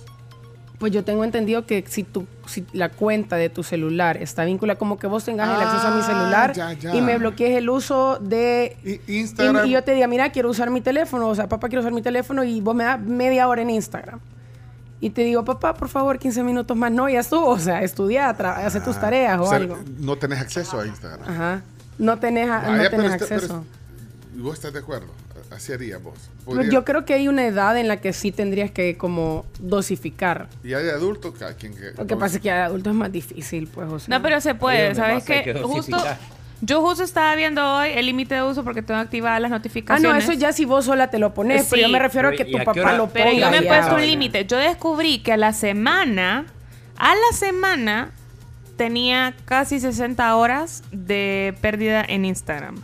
Pues 0.80 0.92
yo 0.94 1.04
tengo 1.04 1.24
entendido 1.24 1.66
que 1.66 1.84
si, 1.88 2.04
tu, 2.04 2.28
si 2.46 2.66
la 2.72 2.90
cuenta 2.90 3.36
de 3.36 3.50
tu 3.50 3.64
celular 3.64 4.18
está 4.18 4.46
vinculada, 4.46 4.78
como 4.78 5.00
que 5.00 5.08
vos 5.08 5.24
tengas 5.26 5.50
el 5.50 5.56
acceso 5.66 5.88
a 5.88 5.92
mi 5.96 6.02
Ah, 6.02 6.06
celular 6.06 6.54
ya, 6.54 6.74
ya. 6.74 6.96
y 6.96 7.02
me 7.02 7.18
bloquees 7.18 7.58
el 7.58 7.70
uso 7.70 8.20
de 8.22 8.78
Instagram. 9.08 9.66
Y, 9.66 9.70
y 9.70 9.72
yo 9.74 9.84
te 9.84 9.94
diga, 9.94 10.06
mira, 10.08 10.32
quiero 10.32 10.50
usar 10.52 10.70
mi 10.70 10.82
teléfono, 10.82 11.28
o 11.30 11.36
sea, 11.36 11.48
papá, 11.50 11.68
quiero 11.68 11.80
usar 11.82 11.94
mi 11.94 12.02
teléfono 12.04 12.44
y 12.44 12.62
vos 12.62 12.76
me 12.76 12.84
das 12.84 13.00
media 13.02 13.48
hora 13.48 13.62
en 13.64 13.72
Instagram. 13.72 14.20
Y 15.00 15.10
te 15.12 15.22
digo, 15.24 15.44
papá, 15.46 15.74
por 15.76 15.90
favor, 15.90 16.18
15 16.20 16.44
minutos 16.44 16.76
más. 16.78 16.92
No, 16.92 17.08
ya 17.10 17.20
estuvo, 17.22 17.48
o 17.48 17.60
sea, 17.60 17.82
estudia, 17.82 18.36
tra- 18.38 18.58
hace 18.66 18.80
tus 18.82 19.00
tareas 19.00 19.40
o, 19.40 19.44
O 19.44 19.48
sea, 19.48 19.58
algo. 19.58 19.78
no 20.00 20.16
tenés 20.18 20.40
acceso 20.40 20.80
a 20.80 20.86
Instagram. 20.88 21.28
Ajá. 21.30 21.62
No 22.00 22.18
tenés, 22.20 22.50
a- 22.50 22.60
Vaya, 22.60 22.84
no 22.84 22.90
tenés 22.90 23.12
está- 23.14 23.26
pero 23.26 23.36
acceso. 23.36 23.64
¿Y 24.36 24.42
vos 24.42 24.54
estás 24.56 24.74
de 24.74 24.80
acuerdo? 24.80 25.08
Así 25.52 25.72
haría 25.74 25.98
vos. 25.98 26.14
Pues 26.46 26.58
Podría- 26.58 26.72
yo 26.72 26.84
creo 26.86 27.06
que 27.06 27.14
hay 27.14 27.28
una 27.28 27.46
edad 27.46 27.78
en 27.78 27.88
la 27.88 27.98
que 28.02 28.12
sí 28.14 28.32
tendrías 28.32 28.70
que 28.72 28.98
como 28.98 29.46
dosificar. 29.60 30.50
Y 30.64 30.74
hay 30.74 30.84
de 30.84 30.92
adultos, 30.92 31.34
cada 31.40 31.54
quien 31.54 31.74
que... 31.74 31.92
Lo 31.98 32.06
que 32.06 32.16
pasa 32.18 32.36
es 32.38 32.42
que 32.42 32.50
de 32.52 32.56
adulto 32.60 32.90
es 32.90 32.96
más 32.96 33.12
difícil, 33.12 33.68
pues, 33.68 33.90
o 33.90 34.00
sea. 34.00 34.18
No, 34.18 34.22
pero 34.24 34.42
se 34.42 34.56
puede, 34.56 34.94
¿sabes 34.96 35.28
hay 35.30 35.44
qué? 35.44 35.54
que 35.54 35.60
Justo, 35.62 35.98
yo 36.62 36.82
justo 36.82 37.04
estaba 37.04 37.34
viendo 37.36 37.64
hoy 37.78 37.90
el 37.94 38.06
límite 38.08 38.36
de 38.36 38.44
uso 38.44 38.64
porque 38.64 38.82
tengo 38.82 39.00
activadas 39.00 39.40
las 39.42 39.52
Ah, 39.52 39.56
notificaciones. 39.56 40.26
no, 40.26 40.32
eso 40.32 40.34
ya 40.40 40.52
si 40.52 40.66
vos 40.66 40.86
sola 40.86 41.10
te 41.10 41.20
lo 41.20 41.34
pones, 41.34 41.68
pero 41.70 41.84
yo 41.84 41.90
me 41.90 42.00
refiero 42.00 42.30
a 42.30 42.32
que 42.32 42.44
¿y 42.44 42.52
tu 42.52 42.58
a 42.58 42.64
papá 42.66 42.94
lo 42.98 43.08
ponga. 43.08 43.14
Pero 43.14 43.32
yo 43.32 43.50
me 43.52 43.58
he 43.60 43.64
puesto 43.64 43.96
un 43.96 44.02
límite. 44.06 44.46
Yo 44.46 44.58
descubrí 44.58 45.20
que 45.20 45.34
a 45.34 45.38
la 45.38 45.54
semana, 45.54 46.46
a 46.98 47.14
la 47.16 47.38
semana, 47.38 48.12
tenía 48.76 49.34
casi 49.46 49.80
60 49.80 50.36
horas 50.36 50.84
de 50.92 51.56
pérdida 51.62 52.04
en 52.08 52.26
Instagram. 52.26 52.76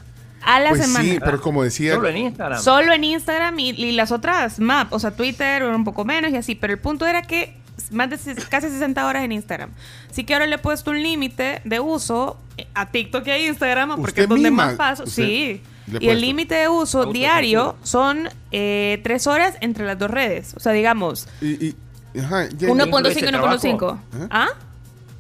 A 0.46 0.60
la 0.60 0.70
Pues 0.70 0.82
semana. 0.82 1.06
sí, 1.06 1.20
pero 1.24 1.40
como 1.42 1.64
decía... 1.64 1.96
Solo 1.96 2.08
en 2.10 2.18
Instagram. 2.18 2.62
Solo 2.62 2.94
en 2.94 3.04
Instagram 3.04 3.60
y, 3.60 3.70
y 3.70 3.92
las 3.94 4.12
otras 4.12 4.60
map, 4.60 4.92
o 4.92 5.00
sea, 5.00 5.12
Twitter 5.12 5.64
un 5.64 5.84
poco 5.84 6.04
menos 6.06 6.32
y 6.32 6.36
así. 6.38 6.56
Pero 6.56 6.74
el 6.74 6.80
punto 6.80 7.06
era 7.08 7.22
que 7.22 7.56
más 7.92 8.10
de 8.10 8.18
casi 8.50 8.70
60 8.70 9.06
horas 9.06 9.24
en 9.24 9.32
Instagram. 9.32 9.72
Así 10.10 10.24
que 10.24 10.34
ahora 10.34 10.46
le 10.48 10.56
he 10.56 10.60
puesto 10.60 10.92
un 10.92 11.02
límite 11.02 11.62
de 11.64 11.80
uso 11.80 12.38
a 12.76 12.90
TikTok 12.92 13.26
y 13.28 13.32
a 13.32 13.48
Instagram, 13.48 13.96
porque 14.02 14.22
es 14.22 14.30
donde 14.30 14.50
misma, 14.50 14.66
más 14.68 14.76
paso. 14.76 15.04
usted 15.04 15.24
Sí. 15.24 15.62
Y 16.00 16.08
el 16.08 16.22
límite 16.22 16.56
de 16.56 16.70
uso 16.70 17.06
diario 17.08 17.76
son 17.84 18.30
eh, 18.52 19.02
tres 19.04 19.28
horas 19.28 19.56
entre 19.60 19.86
las 19.86 20.00
dos 20.00 20.10
redes. 20.10 20.54
O 20.56 20.60
sea, 20.62 20.72
digamos, 20.72 21.28
Y, 21.42 21.68
y- 21.68 21.76
ajá, 22.20 22.48
ya- 22.50 22.70
1.5 22.70 23.16
y 23.22 23.26
el 23.26 23.34
1.5. 23.36 23.78
trabajo? 23.78 24.00
¿Eh? 24.16 24.28
¿Ah? 24.30 24.48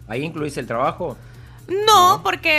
Ahí 0.08 0.24
incluís 0.24 0.56
el 0.58 0.66
trabajo. 0.68 1.18
No, 1.68 2.22
porque 2.23 2.49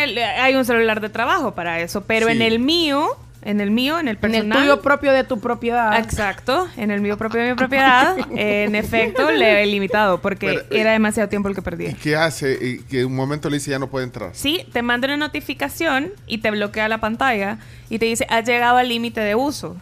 hay 0.41 0.55
un 0.57 0.65
celular 0.65 1.01
de 1.01 1.09
trabajo 1.09 1.55
para 1.55 1.81
eso. 1.81 2.03
Pero 2.05 2.27
Sí. 2.27 2.33
en 2.33 2.43
el 2.43 2.59
mío, 2.59 3.09
en 3.43 3.61
el 3.61 3.71
mío, 3.71 3.99
en 3.99 4.09
el 4.09 4.15
En 4.17 4.21
personal. 4.21 4.59
el 4.59 4.65
tuyo 4.65 4.81
propio 4.83 5.13
de 5.13 5.25
tu 5.25 5.39
propiedad. 5.41 5.99
Exacto, 5.99 6.67
en 6.79 6.91
el 6.91 7.01
mío 7.03 7.19
propio 7.19 7.41
de 7.43 7.51
mi 7.51 7.55
propiedad, 7.57 8.17
en 8.35 8.75
efecto, 8.75 9.31
le 9.31 9.63
he 9.63 9.67
limitado 9.67 10.21
porque 10.23 10.63
Pero, 10.69 10.81
era 10.83 10.93
demasiado 10.93 11.29
tiempo 11.29 11.49
el 11.49 11.55
que 11.55 11.61
¿Y 11.61 11.65
perdí. 11.65 11.95
qué 11.95 12.17
hace? 12.17 12.57
Y 12.61 12.79
que 12.85 13.05
un 13.05 13.15
momento 13.15 13.51
le 13.51 13.57
dice 13.57 13.71
ya 13.71 13.79
no 13.79 13.89
puede 13.89 14.05
entrar. 14.07 14.31
Sí, 14.33 14.67
te 14.73 14.81
manda 14.83 15.07
una 15.07 15.19
notificación 15.19 16.11
y 16.27 16.39
te 16.39 16.51
bloquea 16.51 16.89
la 16.89 16.99
pantalla 16.99 17.59
y 17.91 17.99
te 17.99 18.07
dice, 18.07 18.27
has 18.31 18.47
llegado 18.47 18.79
al 18.79 18.89
límite 18.89 19.21
de 19.21 19.35
uso. 19.35 19.77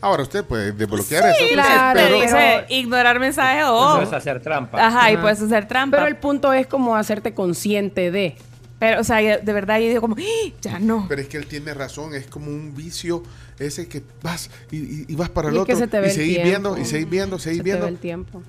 Ahora 0.00 0.22
usted 0.22 0.44
puede 0.44 0.70
desbloquear 0.72 1.24
Sí, 1.34 1.44
eso. 1.46 1.54
pues, 1.54 1.66
claro, 1.66 1.98
pero- 2.00 2.20
dice 2.20 2.64
ignorar 2.68 3.18
mensaje 3.18 3.64
o... 3.64 3.94
Eso 3.94 4.02
es 4.02 4.12
hacer 4.12 4.40
trampa. 4.40 4.86
Ajá, 4.86 5.10
y 5.10 5.16
puedes 5.16 5.40
hacer 5.42 5.66
trampa. 5.66 5.96
Pero 5.96 6.06
Pero, 6.06 6.14
el 6.16 6.20
punto 6.20 6.52
es 6.52 6.66
como 6.68 6.94
hacerte 6.94 7.34
consciente 7.34 8.10
de. 8.12 8.36
O 8.80 9.04
sea, 9.04 9.16
de 9.18 9.52
verdad 9.52 9.78
yo 9.80 9.88
digo 9.88 10.00
como, 10.00 10.16
"¡Ah! 10.18 10.52
ya 10.62 10.78
no. 10.78 11.06
Pero 11.08 11.20
es 11.22 11.28
que 11.28 11.36
él 11.36 11.46
tiene 11.46 11.74
razón, 11.74 12.14
es 12.14 12.26
como 12.26 12.46
un 12.50 12.74
vicio 12.74 13.22
ese 13.58 13.88
que 13.88 14.02
vas 14.22 14.50
y, 14.70 15.12
vas 15.16 15.30
para 15.30 15.48
el 15.48 15.56
Y 15.56 15.58
es 15.58 15.64
que 15.66 15.72
otro 15.74 15.84
se 15.86 15.90
te 15.90 16.00
ve 16.00 16.08
y 16.08 16.10
seguís 16.12 16.42
viendo 16.44 16.78
y 16.78 16.84
seguís 16.84 17.10
viendo, 17.10 17.38
seguís 17.38 17.58
Se 17.58 17.64
te 17.64 17.70
ve 17.70 17.76
viendo. 17.76 17.88
el 17.88 17.98
tiempo. 17.98 18.42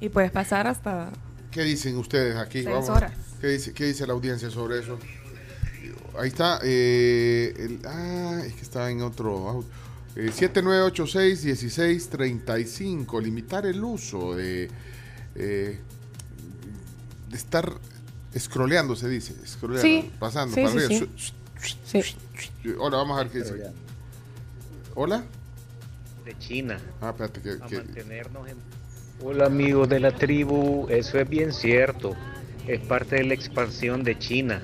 Y 0.00 0.08
puedes 0.08 0.30
pasar 0.30 0.66
hasta... 0.66 1.10
¿Qué 1.50 1.62
dicen 1.62 1.96
ustedes 1.96 2.36
aquí? 2.36 2.62
Seis 2.62 2.88
horas. 2.88 3.12
¿Qué 3.40 3.48
dice, 3.48 3.72
¿Qué 3.72 3.86
dice 3.86 4.06
la 4.06 4.12
audiencia 4.12 4.50
sobre 4.50 4.78
eso? 4.78 4.98
Ahí 6.18 6.28
está. 6.28 6.60
eh, 6.62 7.52
el- 7.58 7.80
ah, 7.86 8.42
es 8.46 8.52
que 8.54 8.62
está 8.62 8.90
en 8.90 9.02
otro. 9.02 9.48
audio. 9.48 9.68
Eh, 10.14 10.30
7986-1635. 10.30 13.20
Limitar 13.20 13.66
el 13.66 13.82
uso 13.82 14.36
de, 14.36 14.68
eh, 15.34 15.78
de 17.30 17.36
estar 17.36 17.72
scrolleando, 18.38 18.96
se 18.96 19.08
dice. 19.08 19.34
Scrolleando, 19.46 19.82
Sí. 19.88 20.10
pasando 20.18 20.54
Sí, 20.54 20.62
para 20.62 20.72
sí, 20.72 20.84
arriba. 20.84 21.06
Sí. 21.84 22.02
Hola, 22.78 22.96
vamos 22.98 23.18
a 23.18 23.22
ver 23.24 23.32
qué 23.32 23.38
dice. 23.38 23.66
Hola. 24.94 25.24
de 26.24 26.38
China. 26.38 26.78
Ah, 27.00 27.10
espérate, 27.10 27.40
que, 27.40 27.50
a 27.62 27.66
que- 27.66 27.76
mantenernos 27.78 28.48
en... 28.48 28.56
Hola 29.24 29.46
amigos 29.46 29.88
de 29.88 29.98
la 30.00 30.12
tribu, 30.14 30.86
eso 30.88 31.18
es 31.18 31.28
bien 31.28 31.52
cierto, 31.52 32.14
es 32.68 32.80
parte 32.80 33.16
de 33.16 33.24
la 33.24 33.34
expansión 33.34 34.04
de 34.04 34.16
China, 34.18 34.62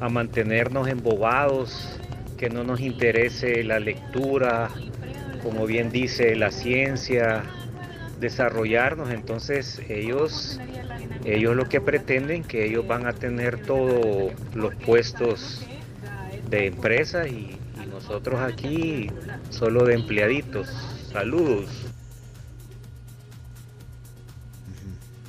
a 0.00 0.08
mantenernos 0.08 0.88
embobados, 0.88 1.98
que 2.36 2.48
no 2.50 2.64
nos 2.64 2.80
interese 2.80 3.62
la 3.62 3.78
lectura, 3.78 4.70
como 5.44 5.66
bien 5.66 5.90
dice 5.90 6.34
la 6.34 6.50
ciencia, 6.50 7.44
desarrollarnos, 8.20 9.10
entonces 9.10 9.80
ellos, 9.88 10.58
ellos 11.24 11.56
lo 11.56 11.68
que 11.68 11.80
pretenden 11.80 12.44
que 12.44 12.66
ellos 12.66 12.86
van 12.86 13.06
a 13.06 13.12
tener 13.12 13.64
todos 13.64 14.32
los 14.54 14.74
puestos 14.74 15.66
de 16.50 16.66
empresa 16.66 17.28
y, 17.28 17.58
y 17.82 17.86
nosotros 17.86 18.40
aquí 18.40 19.10
solo 19.50 19.84
de 19.84 19.94
empleaditos. 19.94 20.68
Saludos. 21.12 21.92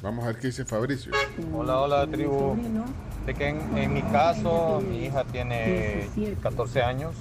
Vamos 0.03 0.25
a 0.25 0.27
ver 0.27 0.37
qué 0.37 0.47
dice 0.47 0.65
Fabricio. 0.65 1.13
Hola, 1.53 1.79
hola 1.79 2.07
tribu. 2.07 2.57
De 3.25 3.33
que 3.33 3.47
en, 3.47 3.77
en 3.77 3.93
mi 3.93 4.01
caso, 4.01 4.81
mi 4.81 5.05
hija 5.05 5.23
tiene 5.23 6.09
14 6.41 6.81
años, 6.81 7.15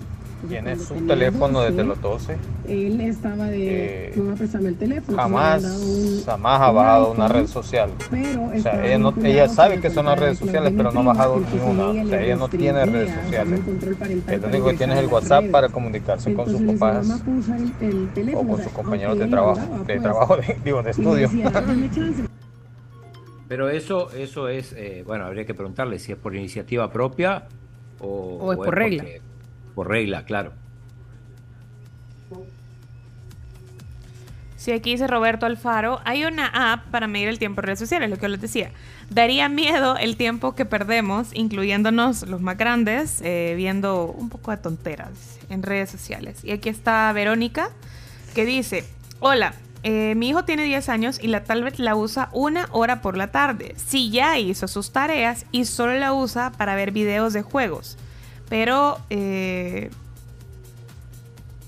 tiene 0.48 0.76
su 0.76 0.94
teléfono 1.06 1.60
desde 1.62 1.84
los 1.84 2.00
12. 2.00 2.36
Él 2.68 3.00
estaba 3.00 3.46
de. 3.46 4.08
Eh, 4.08 4.12
no 4.16 4.26
va 4.26 4.32
a 4.32 4.36
prestarme 4.36 4.68
el 4.70 4.76
teléfono. 4.76 5.16
Jamás, 5.18 5.64
un- 5.64 6.22
jamás 6.24 6.60
ha 6.60 6.70
bajado 6.70 7.12
una 7.12 7.28
red 7.28 7.46
social. 7.46 7.90
Pero 8.10 8.44
O 8.44 8.58
sea, 8.60 8.84
ella, 8.86 8.98
no, 8.98 9.12
sabe 9.48 9.80
que 9.80 9.90
son 9.90 10.06
las 10.06 10.18
redes 10.18 10.38
sociales, 10.38 10.72
pero 10.76 10.92
no 10.92 11.00
ha 11.00 11.04
bajado 11.04 11.40
ninguna. 11.40 11.88
O 11.88 11.92
ella 11.92 12.06
sea, 12.06 12.22
ella 12.22 12.36
no 12.36 12.48
tiene 12.48 12.84
redes 12.86 13.10
sociales. 13.22 13.60
El 14.28 14.44
único 14.44 14.66
que 14.70 14.76
tiene 14.76 14.94
es 14.94 15.00
el 15.00 15.06
WhatsApp 15.06 15.44
para 15.50 15.68
comunicarse 15.68 16.34
con 16.34 16.48
sus 16.48 16.60
papás 16.62 17.06
"Mamá, 17.06 17.22
¿puedo 17.24 17.38
usar 17.38 17.58
el, 17.58 17.72
el 17.88 18.04
o 18.04 18.14
teléfono?" 18.14 18.48
con 18.52 18.62
sus 18.62 18.72
compañeros 18.72 19.18
de 19.18 19.24
le 19.24 19.30
trabajo, 19.30 19.60
de 19.60 19.84
pues. 19.84 20.02
trabajo, 20.02 20.36
de- 20.36 20.56
digo, 20.64 20.82
de 20.82 20.90
estudio. 20.90 21.30
Pero 23.48 23.68
eso, 23.68 24.10
eso 24.12 24.48
es, 24.48 24.72
eh, 24.76 25.02
bueno, 25.06 25.26
habría 25.26 25.44
que 25.44 25.52
preguntarle 25.54 25.98
si 25.98 26.12
es 26.12 26.18
por 26.18 26.34
iniciativa 26.34 26.90
propia 26.90 27.48
o, 28.00 28.38
O 28.40 28.52
es 28.52 28.56
por 28.56 28.74
regla. 28.74 29.02
porque- 29.02 29.20
por 29.74 29.88
regla, 29.88 30.24
claro. 30.24 30.52
Sí, 34.62 34.70
aquí 34.70 34.92
dice 34.92 35.08
Roberto 35.08 35.44
Alfaro, 35.44 36.00
hay 36.04 36.24
una 36.24 36.46
app 36.46 36.86
para 36.92 37.08
medir 37.08 37.26
el 37.28 37.40
tiempo 37.40 37.60
en 37.60 37.64
redes 37.64 37.80
sociales, 37.80 38.08
lo 38.08 38.18
que 38.18 38.28
les 38.28 38.40
decía. 38.40 38.70
Daría 39.10 39.48
miedo 39.48 39.96
el 39.96 40.16
tiempo 40.16 40.54
que 40.54 40.64
perdemos, 40.64 41.30
incluyéndonos 41.34 42.28
los 42.28 42.40
más 42.40 42.56
grandes, 42.56 43.20
eh, 43.24 43.54
viendo 43.56 44.06
un 44.06 44.28
poco 44.28 44.52
de 44.52 44.58
tonteras 44.58 45.40
en 45.50 45.64
redes 45.64 45.90
sociales. 45.90 46.44
Y 46.44 46.52
aquí 46.52 46.68
está 46.68 47.12
Verónica, 47.12 47.70
que 48.36 48.46
dice, 48.46 48.84
hola, 49.18 49.52
eh, 49.82 50.14
mi 50.14 50.28
hijo 50.28 50.44
tiene 50.44 50.62
10 50.62 50.88
años 50.90 51.18
y 51.20 51.26
la 51.26 51.42
tablet 51.42 51.80
la 51.80 51.96
usa 51.96 52.28
una 52.32 52.68
hora 52.70 53.02
por 53.02 53.16
la 53.16 53.32
tarde. 53.32 53.74
Sí, 53.84 54.10
ya 54.10 54.38
hizo 54.38 54.68
sus 54.68 54.92
tareas 54.92 55.44
y 55.50 55.64
solo 55.64 55.94
la 55.94 56.12
usa 56.12 56.52
para 56.52 56.76
ver 56.76 56.92
videos 56.92 57.32
de 57.32 57.42
juegos. 57.42 57.98
Pero... 58.52 58.98
eh, 59.08 59.88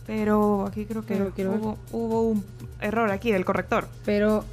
pero 0.06 0.66
aquí 0.66 0.84
creo 0.84 1.00
que 1.06 1.14
Pero 1.14 1.30
quiero 1.30 1.50
ver. 1.52 1.60
hubo, 1.60 1.78
hubo 1.92 2.22
un 2.28 2.44
error 2.80 3.10
aquí 3.10 3.32
del 3.32 3.46
corrector. 3.46 3.86
Pero 4.04 4.44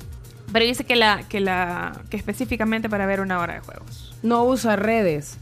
Pero 0.54 0.64
dice 0.66 0.86
que 0.86 0.96
la, 0.96 1.24
que 1.28 1.42
la, 1.42 2.00
que 2.10 2.16
específicamente 2.16 2.90
para 2.90 3.06
ver 3.06 3.20
una 3.20 3.38
hora 3.40 3.56
de 3.56 3.60
juegos. 3.60 4.16
no 4.24 4.46
usa 4.46 4.78
redes. 4.78 5.38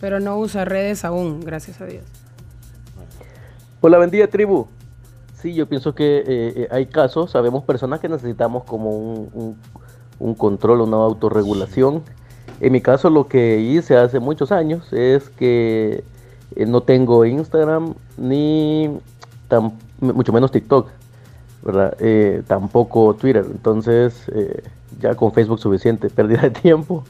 Pero 0.00 0.20
no 0.20 0.38
usa 0.38 0.64
redes 0.64 1.04
aún, 1.04 1.40
gracias 1.40 1.80
a 1.80 1.86
Dios. 1.86 2.04
Hola, 3.80 3.96
buen 3.98 4.10
día, 4.10 4.30
tribu. 4.30 4.68
Sí, 5.42 5.52
yo 5.54 5.68
pienso 5.68 5.94
que 5.96 6.18
eh, 6.18 6.24
eh, 6.28 6.68
hay 6.70 6.86
casos, 6.86 7.32
sabemos 7.32 7.64
personas 7.64 7.98
que 7.98 8.08
necesitamos 8.08 8.62
como 8.64 8.90
un, 8.90 9.30
un- 9.32 9.56
un 10.20 10.34
control, 10.36 10.80
una 10.82 10.96
autorregulación. 10.98 12.04
En 12.60 12.72
mi 12.72 12.80
caso, 12.80 13.10
lo 13.10 13.28
que 13.28 13.60
hice 13.60 13.96
hace 13.96 14.18
muchos 14.18 14.50
años 14.52 14.92
es 14.92 15.28
que 15.30 16.02
eh, 16.56 16.66
no 16.66 16.82
tengo 16.82 17.24
Instagram 17.24 17.94
ni 18.16 18.90
mucho 20.00 20.32
menos 20.32 20.50
TikTok, 20.50 20.88
¿verdad? 21.62 21.96
Eh, 22.00 22.42
tampoco 22.46 23.14
Twitter. 23.14 23.44
Entonces, 23.48 24.28
eh, 24.34 24.62
ya 25.00 25.14
con 25.14 25.32
Facebook 25.32 25.60
suficiente, 25.60 26.10
pérdida 26.14 26.42
de 26.42 26.50
tiempo 26.50 27.04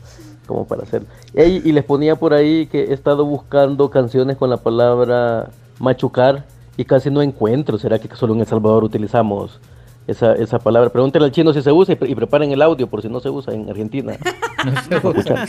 como 0.46 0.66
para 0.66 0.82
hacerlo. 0.82 1.08
Ey, 1.34 1.62
y 1.64 1.72
les 1.72 1.84
ponía 1.84 2.16
por 2.16 2.32
ahí 2.32 2.66
que 2.66 2.84
he 2.84 2.92
estado 2.94 3.24
buscando 3.24 3.90
canciones 3.90 4.36
con 4.36 4.48
la 4.50 4.56
palabra 4.56 5.50
machucar 5.78 6.44
y 6.76 6.84
casi 6.84 7.10
no 7.10 7.22
encuentro. 7.22 7.78
¿Será 7.78 7.98
que 7.98 8.14
solo 8.16 8.34
en 8.34 8.40
El 8.40 8.46
Salvador 8.46 8.84
utilizamos 8.84 9.60
esa, 10.08 10.34
esa 10.34 10.58
palabra? 10.58 10.90
Pregúntenle 10.90 11.26
al 11.26 11.32
chino 11.32 11.52
si 11.52 11.62
se 11.62 11.70
usa 11.70 11.92
y, 11.92 11.96
pre- 11.96 12.08
y 12.10 12.14
preparen 12.16 12.50
el 12.50 12.60
audio 12.62 12.88
por 12.88 13.00
si 13.02 13.08
no 13.08 13.20
se 13.20 13.30
usa 13.30 13.54
en 13.54 13.68
Argentina. 13.70 14.16
No 14.64 14.82
se 14.82 15.06
usa. 15.20 15.46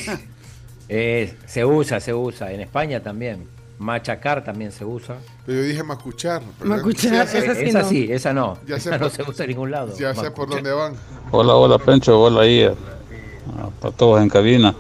Eh, 0.88 1.34
se 1.48 1.66
usa, 1.66 2.00
se 2.00 2.14
usa. 2.14 2.52
En 2.52 2.60
España 2.62 3.00
también. 3.02 3.48
Machacar 3.80 4.44
también 4.44 4.72
se 4.72 4.84
usa. 4.86 5.16
Pero 5.46 5.60
yo 5.62 5.64
dije 5.68 5.82
macuchar. 5.84 6.42
Macuchar, 6.64 7.26
esa 7.28 7.56
sí 7.56 7.64
esa 7.66 7.82
no. 7.82 7.88
sí, 7.90 8.08
esa 8.12 8.34
no. 8.34 8.58
Ya 8.68 8.80
sé 8.80 8.90
esa 8.90 8.98
no 8.98 9.06
por- 9.06 9.12
se 9.12 9.24
usa 9.24 9.46
en 9.46 9.50
ningún 9.52 9.72
lado. 9.72 9.96
Ya 9.98 10.14
sé 10.14 10.30
por 10.32 10.50
dónde 10.50 10.72
van. 10.72 10.94
Hola, 11.32 11.56
hola, 11.56 11.78
Pencho, 11.80 12.22
hola 12.22 12.42
ahí. 12.42 12.70
Para 13.80 13.96
todos 13.96 14.22
en 14.22 14.30
cabina. 14.30 14.76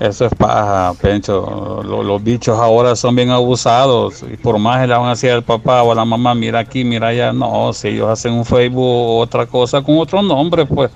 Eso 0.00 0.26
es 0.26 0.34
paja, 0.34 0.92
Pencho. 1.00 1.82
Lo- 1.84 2.02
los 2.02 2.22
bichos 2.22 2.58
ahora 2.58 2.96
son 2.96 3.14
bien 3.14 3.30
abusados. 3.30 4.24
Y 4.30 4.36
por 4.36 4.58
más 4.58 4.80
que 4.80 4.88
le 4.88 4.94
van 4.94 5.06
a 5.06 5.10
decir 5.10 5.30
al 5.30 5.44
papá 5.44 5.82
o 5.82 5.92
a 5.92 5.94
la 5.94 6.04
mamá, 6.04 6.34
mira 6.34 6.58
aquí, 6.58 6.84
mira 6.84 7.08
allá. 7.08 7.32
No, 7.32 7.72
si 7.72 7.88
ellos 7.88 8.08
hacen 8.10 8.32
un 8.32 8.44
Facebook 8.44 8.82
o 8.84 9.18
otra 9.20 9.46
cosa 9.46 9.82
con 9.82 9.98
otro 9.98 10.20
nombre, 10.22 10.66
pues. 10.66 10.90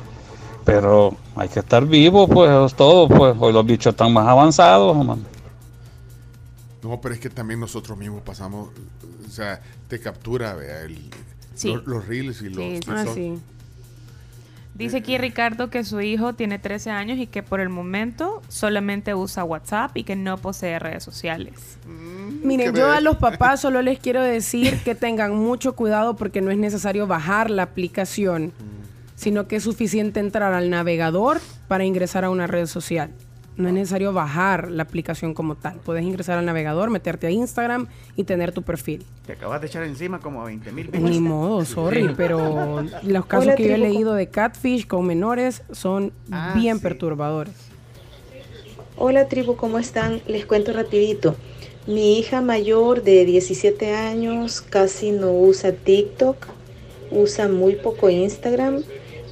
Pero 0.65 1.15
hay 1.37 1.49
que 1.49 1.61
estar 1.61 1.87
vivo, 1.87 2.27
pues, 2.29 2.51
eso 2.51 2.66
es 2.66 2.75
todo. 2.75 3.09
Pues 3.09 3.35
hoy 3.39 3.53
los 3.53 3.65
bichos 3.65 3.93
están 3.93 4.12
más 4.12 4.27
avanzados, 4.27 4.97
man. 5.05 5.25
No, 6.83 7.01
pero 7.01 7.15
es 7.15 7.20
que 7.20 7.31
también 7.31 7.61
nosotros 7.61 7.97
mismos 7.99 8.23
pasamos, 8.23 8.69
o 9.27 9.31
sea, 9.31 9.61
te 9.89 10.01
captura, 10.01 10.55
vea, 10.55 10.83
el, 10.83 10.99
Sí. 11.55 11.73
los, 11.73 11.87
los 11.87 12.07
reels 12.07 12.41
y 12.43 12.49
los... 12.51 12.57
Sí, 12.57 12.81
sí. 12.85 12.91
Ah, 12.91 13.05
son- 13.05 13.15
sí. 13.15 13.39
Dice 14.79 14.99
aquí 14.99 15.19
Ricardo 15.19 15.71
que 15.71 15.83
su 15.83 16.01
hijo 16.01 16.35
tiene 16.35 16.61
13 16.61 16.91
años 16.91 17.19
y 17.19 17.27
que 17.27 17.43
por 17.43 17.59
el 17.59 17.69
momento 17.69 18.41
solamente 18.49 19.13
usa 19.13 19.43
WhatsApp 19.43 19.97
y 19.97 20.05
que 20.05 20.15
no 20.15 20.39
posee 20.39 20.79
redes 20.79 21.03
sociales. 21.03 21.79
Miren, 22.45 22.73
yo 22.73 22.89
a 22.89 23.01
los 23.01 23.17
papás 23.17 23.61
solo 23.63 23.83
les 23.83 23.99
quiero 23.99 24.23
decir 24.23 24.79
que 24.85 24.95
tengan 24.95 25.35
mucho 25.35 25.75
cuidado 25.75 26.15
porque 26.15 26.41
no 26.41 26.53
es 26.53 26.59
necesario 26.59 27.09
bajar 27.09 27.51
la 27.51 27.65
aplicación, 27.65 28.53
sino 29.17 29.49
que 29.49 29.57
es 29.57 29.65
suficiente 29.65 30.21
entrar 30.21 30.53
al 30.53 30.71
navegador 30.71 31.41
para 31.67 31.85
ingresar 31.85 32.25
a 32.25 32.31
una 32.31 32.47
red 32.47 32.67
social. 32.67 33.11
No 33.59 33.68
es 33.68 33.74
necesario 33.74 34.12
bajar 34.12 34.70
la 34.70 34.85
aplicación 34.85 35.35
como 35.35 35.56
tal. 35.56 35.80
Puedes 35.85 36.05
ingresar 36.05 36.39
al 36.39 36.47
navegador, 36.47 36.90
meterte 36.90 37.26
a 37.26 37.30
Instagram 37.30 37.89
y 38.16 38.22
tener 38.24 38.52
tu 38.52 38.62
perfil. 38.62 39.05
Te 39.26 39.32
acabas 39.32 39.60
de 39.60 39.66
echar 39.66 39.82
encima 39.82 40.20
como 40.20 40.44
20 40.44 40.70
mil 40.72 40.90
Ni 40.93 41.18
modo, 41.20 41.64
sorry, 41.64 42.14
pero 42.16 42.82
los 43.02 43.26
casos 43.26 43.47
Hola, 43.48 43.56
que 43.56 43.64
yo 43.64 43.70
he 43.70 43.74
tribu. 43.74 43.93
leído 43.93 44.14
de 44.14 44.28
catfish 44.28 44.87
con 44.87 45.04
menores 45.06 45.62
son 45.72 46.12
Ah, 46.30 46.54
bien 46.56 46.77
sí. 46.77 46.82
perturbadores. 46.85 47.53
Hola 48.96 49.28
tribu, 49.28 49.56
¿cómo 49.56 49.78
están? 49.78 50.20
Les 50.27 50.46
cuento 50.46 50.72
rapidito. 50.72 51.35
Mi 51.87 52.19
hija 52.19 52.40
mayor 52.40 53.03
de 53.03 53.24
17 53.24 53.93
años 53.95 54.61
casi 54.61 55.11
no 55.11 55.32
usa 55.32 55.72
TikTok, 55.72 56.46
usa 57.11 57.48
muy 57.48 57.74
poco 57.77 58.11
Instagram 58.11 58.82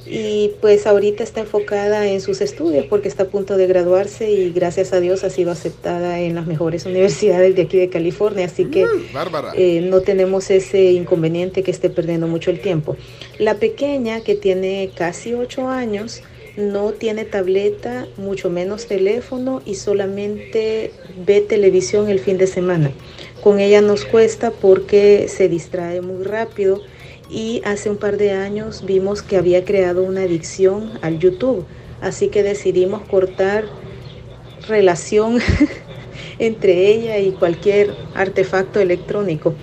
y 0.09 0.51
pues 0.61 0.87
ahorita 0.87 1.23
está 1.23 1.41
enfocada 1.41 2.07
en 2.07 2.21
sus 2.21 2.41
estudios 2.41 2.85
porque 2.85 3.07
está 3.07 3.23
a 3.23 3.27
punto 3.27 3.57
de 3.57 3.67
graduarse 3.67 4.31
y 4.31 4.51
gracias 4.51 4.93
a 4.93 4.99
Dios 4.99 5.23
ha 5.23 5.29
sido 5.29 5.51
aceptada 5.51 6.19
en 6.19 6.35
las 6.35 6.47
mejores 6.47 6.85
universidades 6.87 7.55
de 7.55 7.63
aquí 7.63 7.77
de 7.77 7.89
California, 7.89 8.45
así 8.45 8.65
que 8.65 8.85
Bárbara. 9.13 9.51
eh, 9.55 9.81
no 9.81 10.01
tenemos 10.01 10.49
ese 10.49 10.91
inconveniente 10.91 11.63
que 11.63 11.71
esté 11.71 11.89
perdiendo 11.89 12.27
mucho 12.27 12.51
el 12.51 12.59
tiempo. 12.59 12.95
La 13.37 13.55
pequeña, 13.55 14.21
que 14.21 14.35
tiene 14.35 14.91
casi 14.95 15.33
8 15.33 15.67
años, 15.67 16.21
no 16.57 16.91
tiene 16.91 17.23
tableta, 17.23 18.07
mucho 18.17 18.49
menos 18.49 18.87
teléfono 18.87 19.61
y 19.65 19.75
solamente 19.75 20.91
ve 21.25 21.41
televisión 21.41 22.09
el 22.09 22.19
fin 22.19 22.37
de 22.37 22.47
semana. 22.47 22.91
Con 23.43 23.59
ella 23.59 23.81
nos 23.81 24.05
cuesta 24.05 24.51
porque 24.51 25.27
se 25.29 25.47
distrae 25.49 26.01
muy 26.01 26.23
rápido 26.23 26.81
y 27.29 27.61
hace 27.65 27.89
un 27.89 27.97
par 27.97 28.17
de 28.17 28.31
años 28.31 28.85
vimos 28.85 29.21
que 29.21 29.37
había 29.37 29.65
creado 29.65 30.03
una 30.03 30.21
adicción 30.21 30.91
al 31.01 31.19
YouTube, 31.19 31.65
así 32.01 32.29
que 32.29 32.43
decidimos 32.43 33.01
cortar 33.01 33.65
relación 34.67 35.39
entre 36.39 36.87
ella 36.87 37.17
y 37.19 37.31
cualquier 37.31 37.95
artefacto 38.15 38.79
electrónico. 38.79 39.53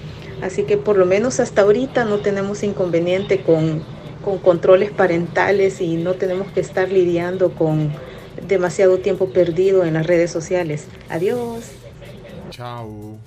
Así 0.43 0.65
que 0.65 0.77
por 0.77 0.97
lo 0.97 1.07
menos 1.07 1.41
hasta 1.41 1.63
ahorita 1.63 2.05
no 2.05 2.19
tenemos 2.19 2.63
inconveniente 2.63 3.43
con, 3.43 3.83
con 4.25 4.39
controles 4.39 4.91
parentales 4.91 5.81
y 5.81 5.97
no 5.97 6.15
tenemos 6.15 6.49
que 6.53 6.61
estar 6.61 6.91
lidiando 6.91 7.53
con 7.55 7.93
demasiado 8.47 8.99
tiempo 8.99 9.31
perdido 9.31 9.85
en 9.85 9.95
las 9.95 10.07
redes 10.07 10.31
sociales. 10.31 10.87
Adiós. 11.09 11.73
Chao. 12.51 13.19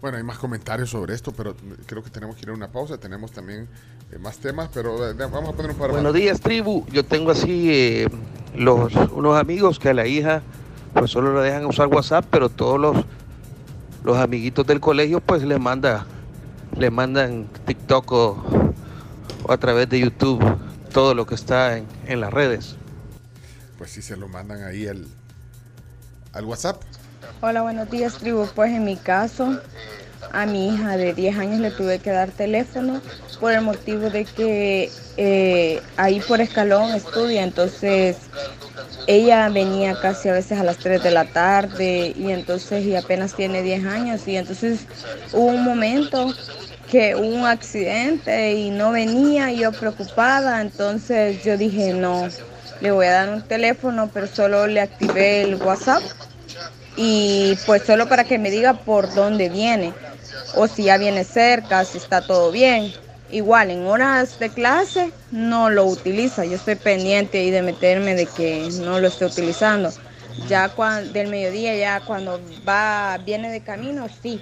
Bueno, 0.00 0.18
hay 0.18 0.22
más 0.22 0.38
comentarios 0.38 0.90
sobre 0.90 1.14
esto, 1.14 1.32
pero 1.32 1.56
creo 1.86 2.02
que 2.02 2.10
tenemos 2.10 2.36
que 2.36 2.42
ir 2.42 2.50
a 2.50 2.52
una 2.52 2.68
pausa. 2.68 2.98
Tenemos 2.98 3.32
también 3.32 3.66
eh, 4.12 4.18
más 4.18 4.36
temas, 4.38 4.68
pero 4.72 5.08
eh, 5.10 5.14
vamos 5.14 5.48
a 5.48 5.52
poner 5.52 5.70
un 5.72 5.76
par 5.78 5.90
Buenos 5.90 6.12
más. 6.12 6.20
días, 6.20 6.40
tribu. 6.40 6.84
Yo 6.92 7.04
tengo 7.04 7.30
así 7.30 7.70
eh, 7.72 8.08
los, 8.54 8.94
unos 9.12 9.38
amigos 9.38 9.78
que 9.78 9.88
a 9.88 9.94
la 9.94 10.06
hija 10.06 10.42
pues 10.92 11.10
solo 11.10 11.34
le 11.34 11.42
dejan 11.48 11.66
usar 11.66 11.88
WhatsApp, 11.88 12.26
pero 12.30 12.48
todos 12.48 12.78
los, 12.80 12.96
los 14.04 14.16
amiguitos 14.16 14.66
del 14.66 14.80
colegio 14.80 15.20
pues 15.20 15.42
le 15.42 15.58
manda, 15.58 16.06
le 16.76 16.90
mandan 16.90 17.46
TikTok 17.66 18.12
o, 18.12 18.44
o 19.44 19.52
a 19.52 19.56
través 19.58 19.88
de 19.90 20.00
YouTube 20.00 20.42
todo 20.92 21.14
lo 21.14 21.26
que 21.26 21.34
está 21.34 21.76
en, 21.76 21.86
en 22.06 22.20
las 22.20 22.32
redes. 22.32 22.76
Pues 23.76 23.90
sí, 23.90 24.00
se 24.00 24.16
lo 24.16 24.28
mandan 24.28 24.62
ahí 24.64 24.86
al, 24.86 25.06
al 26.32 26.44
WhatsApp. 26.46 26.82
Hola, 27.40 27.62
buenos 27.62 27.90
días, 27.90 28.18
tribu. 28.18 28.46
Pues 28.54 28.72
en 28.72 28.84
mi 28.84 28.96
caso, 28.96 29.60
a 30.30 30.46
mi 30.46 30.68
hija 30.74 30.96
de 30.96 31.14
10 31.14 31.36
años 31.38 31.60
le 31.60 31.70
tuve 31.70 32.00
que 32.00 32.10
dar 32.10 32.32
teléfono 32.32 33.02
por 33.38 33.52
el 33.52 33.62
motivo 33.62 34.10
de 34.10 34.24
que 34.26 34.96
eh, 35.16 35.82
ahí 35.96 36.20
por 36.20 36.40
escalón 36.40 36.94
estudia, 36.94 37.42
entonces 37.44 38.30
ella 39.06 39.48
venía 39.50 39.98
casi 39.98 40.28
a 40.28 40.32
veces 40.32 40.58
a 40.58 40.64
las 40.64 40.78
3 40.80 41.02
de 41.02 41.10
la 41.10 41.26
tarde 41.26 42.12
y 42.16 42.30
entonces 42.30 42.84
y 42.84 42.96
apenas 42.96 43.34
tiene 43.34 43.62
10 43.62 43.84
años. 43.84 44.26
Y 44.28 44.36
entonces 44.36 44.88
hubo 45.32 45.46
un 45.46 45.62
momento 45.64 46.34
que 46.86 47.14
hubo 47.16 47.26
un 47.26 47.46
accidente 47.46 48.54
y 48.54 48.70
no 48.70 48.92
venía 48.92 49.52
yo 49.52 49.72
preocupada, 49.72 50.60
entonces 50.62 51.42
yo 51.42 51.56
dije 51.56 51.92
no, 51.92 52.34
le 52.80 52.90
voy 52.92 53.06
a 53.06 53.12
dar 53.12 53.28
un 53.30 53.46
teléfono 53.46 54.10
pero 54.12 54.26
solo 54.26 54.66
le 54.66 54.80
activé 54.80 55.42
el 55.42 55.56
WhatsApp 55.56 56.04
y 56.96 57.56
pues 57.66 57.82
solo 57.82 58.08
para 58.08 58.24
que 58.24 58.38
me 58.38 58.50
diga 58.50 58.74
por 58.74 59.14
dónde 59.14 59.48
viene 59.48 59.92
o 60.54 60.66
si 60.66 60.84
ya 60.84 60.96
viene 60.96 61.24
cerca, 61.24 61.84
si 61.84 61.98
está 61.98 62.26
todo 62.26 62.50
bien. 62.50 62.92
Igual 63.30 63.70
en 63.70 63.86
horas 63.86 64.38
de 64.38 64.50
clase 64.50 65.12
no 65.32 65.68
lo 65.68 65.84
utiliza, 65.84 66.44
yo 66.44 66.56
estoy 66.56 66.76
pendiente 66.76 67.42
y 67.42 67.50
de 67.50 67.60
meterme 67.60 68.14
de 68.14 68.26
que 68.26 68.68
no 68.80 69.00
lo 69.00 69.08
esté 69.08 69.26
utilizando. 69.26 69.90
Ya 70.48 70.68
cuando, 70.68 71.12
del 71.12 71.28
mediodía, 71.28 71.74
ya 71.76 72.00
cuando 72.00 72.40
va, 72.66 73.18
viene 73.24 73.50
de 73.50 73.62
camino, 73.62 74.06
sí. 74.22 74.40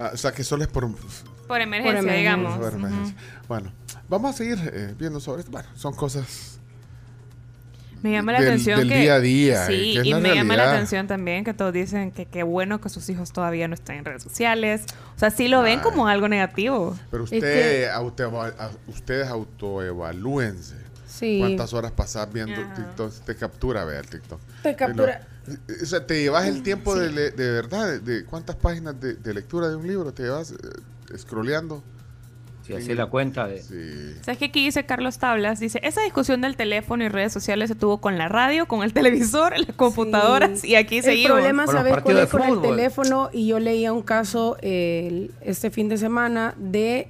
Ah, 0.00 0.10
o 0.14 0.16
sea, 0.16 0.32
que 0.32 0.44
solo 0.44 0.62
es 0.62 0.68
por... 0.68 0.88
Por 1.46 1.60
emergencia, 1.60 2.12
digamos. 2.12 2.58
por 2.58 2.72
emergencia. 2.72 3.16
Bueno, 3.48 3.72
vamos 4.08 4.34
a 4.34 4.38
seguir 4.38 4.58
eh, 4.72 4.94
viendo 4.96 5.20
sobre 5.20 5.40
esto. 5.40 5.52
Bueno, 5.52 5.68
son 5.74 5.94
cosas 5.94 6.51
Me 8.02 8.10
llama 8.12 8.32
la 8.32 8.40
del- 8.40 8.48
atención 8.48 8.80
del 8.80 8.88
que 8.88 8.98
día 8.98 9.14
a 9.14 9.20
día, 9.20 9.66
Sí, 9.66 9.72
que 9.94 10.00
es 10.00 10.06
y 10.06 10.10
la 10.10 10.18
me 10.18 10.28
llama 10.34 10.56
la 10.56 10.62
realidad. 10.64 10.74
atención 10.74 11.06
también 11.06 11.44
que 11.44 11.54
todos 11.54 11.72
dicen 11.72 12.10
que 12.10 12.26
qué 12.26 12.42
bueno 12.42 12.80
que 12.80 12.88
sus 12.88 13.08
hijos 13.08 13.32
todavía 13.32 13.68
no 13.68 13.74
están 13.74 13.96
en 13.96 14.04
redes 14.04 14.22
sociales. 14.22 14.82
O 15.16 15.18
sea, 15.18 15.30
sí 15.30 15.46
lo 15.48 15.62
ven 15.62 15.80
como 15.80 16.08
algo 16.08 16.28
negativo. 16.28 16.98
Pero 17.10 17.24
Es 17.24 17.32
usted, 17.32 17.40
que- 17.40 17.88
autoeva- 17.90 18.52
a- 18.58 18.70
ustedes 18.88 19.28
autoevalúense. 19.28 20.74
Sí. 21.06 21.38
¿Cuántas 21.40 21.72
horas 21.74 21.92
pasas 21.92 22.32
viendo 22.32 22.60
TikTok? 22.74 23.12
Te 23.24 23.36
captura, 23.36 23.82
el 23.98 24.06
TikTok. 24.08 24.40
Te 24.62 24.74
captura. 24.74 25.28
O 25.82 25.86
sea, 25.86 26.06
te 26.06 26.20
llevas 26.22 26.46
el 26.46 26.62
tiempo 26.62 26.94
de, 26.96 27.10
le- 27.10 27.30
de 27.30 27.50
verdad, 27.50 27.86
de, 27.86 27.98
de 28.00 28.24
cuántas 28.24 28.56
páginas 28.56 28.98
de, 29.00 29.14
de 29.14 29.34
lectura 29.34 29.68
de 29.68 29.76
un 29.76 29.86
libro 29.86 30.12
te 30.12 30.22
llevas 30.24 30.52
eh, 30.52 30.56
scrolleando. 31.18 31.82
Si 32.62 32.74
así 32.74 32.94
la 32.94 33.06
cuenta 33.06 33.46
de... 33.48 33.60
¿Sabes 34.22 34.38
qué 34.38 34.44
aquí 34.46 34.64
dice 34.64 34.84
Carlos 34.86 35.18
Tablas? 35.18 35.58
Dice, 35.58 35.80
esa 35.82 36.00
discusión 36.02 36.40
del 36.42 36.54
teléfono 36.56 37.02
y 37.02 37.08
redes 37.08 37.32
sociales 37.32 37.68
se 37.68 37.74
tuvo 37.74 37.98
con 38.00 38.18
la 38.18 38.28
radio, 38.28 38.66
con 38.66 38.82
el 38.84 38.92
televisor, 38.94 39.58
las 39.58 39.74
computadoras 39.74 40.64
y 40.64 40.76
aquí 40.76 40.98
el 40.98 41.04
seguimos. 41.04 41.32
problema, 41.38 41.66
¿sabes 41.66 41.96
cuál 42.02 42.18
es 42.18 42.28
con 42.30 42.42
el 42.42 42.60
teléfono? 42.60 43.30
Y 43.32 43.48
yo 43.48 43.58
leía 43.58 43.92
un 43.92 44.02
caso 44.02 44.56
eh, 44.62 45.06
el- 45.08 45.34
este 45.40 45.70
fin 45.70 45.88
de 45.88 45.98
semana 45.98 46.54
de 46.56 47.08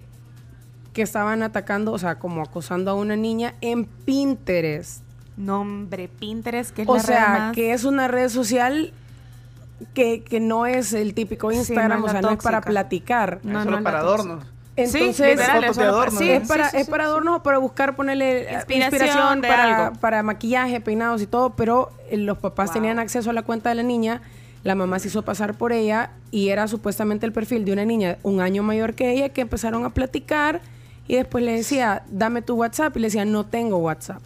que 0.94 1.02
estaban 1.02 1.42
atacando, 1.42 1.92
o 1.92 1.98
sea, 1.98 2.18
como 2.18 2.42
acosando 2.42 2.90
a 2.90 2.94
una 2.94 3.16
niña 3.16 3.54
en 3.60 3.84
Pinterest. 3.84 5.02
Nombre, 5.36 6.08
Pinterest, 6.08 6.70
que 6.74 6.82
es 6.82 6.88
O 6.88 6.96
la 6.96 7.02
red 7.02 7.06
sea, 7.08 7.28
más- 7.28 7.54
que 7.54 7.72
es 7.72 7.84
una 7.84 8.08
red 8.08 8.28
social 8.28 8.92
que, 9.94 10.22
que 10.22 10.40
no 10.40 10.66
es 10.66 10.92
el 10.92 11.14
típico 11.14 11.50
Instagram, 11.50 12.00
no 12.00 12.06
o 12.06 12.08
sea, 12.10 12.20
no 12.22 12.30
es 12.30 12.38
para 12.42 12.60
platicar. 12.60 13.40
No, 13.42 13.58
Es 13.58 13.64
solo 13.64 13.78
no 13.78 13.82
para 13.84 13.98
adornos. 14.00 14.44
Entonces, 14.74 15.16
Sí, 15.16 15.22
literal, 15.24 15.64
es 15.64 15.76
para- 15.76 16.10
sí, 16.10 16.30
es 16.30 16.48
para, 16.48 16.64
sí, 16.64 16.70
sí, 16.76 16.76
es 16.82 16.88
para 16.88 17.04
sí. 17.04 17.08
adornos 17.10 17.36
o 17.40 17.42
para 17.42 17.58
buscar 17.58 17.94
ponerle 17.94 18.44
eh, 18.50 18.58
Inspiración 18.70 19.42
para, 19.42 19.86
algo. 19.86 20.00
para 20.00 20.22
maquillaje, 20.22 20.80
peinados 20.80 21.20
y 21.20 21.26
todo, 21.26 21.50
pero 21.50 21.90
eh, 22.08 22.16
los 22.16 22.38
papás 22.38 22.72
tenían 22.72 22.98
acceso 22.98 23.28
a 23.30 23.32
la 23.34 23.42
cuenta 23.42 23.68
de 23.68 23.74
la 23.74 23.82
niña, 23.82 24.22
la 24.64 24.74
mamá 24.74 24.98
se 24.98 25.08
hizo 25.08 25.22
pasar 25.22 25.54
por 25.54 25.72
ella 25.72 26.12
y 26.30 26.48
era 26.48 26.68
supuestamente 26.68 27.26
el 27.26 27.32
perfil 27.32 27.64
de 27.66 27.72
una 27.74 27.84
niña 27.84 28.16
un 28.22 28.40
año 28.40 28.62
mayor 28.62 28.94
que 28.94 29.10
ella 29.10 29.28
que 29.28 29.42
empezaron 29.42 29.84
a 29.84 29.90
platicar 29.90 30.60
y 31.06 31.16
después 31.16 31.44
le 31.44 31.52
decía, 31.52 32.04
dame 32.08 32.40
tu 32.40 32.54
WhatsApp 32.54 32.96
y 32.96 33.00
le 33.00 33.08
decía, 33.08 33.24
no 33.26 33.44
tengo 33.44 33.76
WhatsApp. 33.78 34.22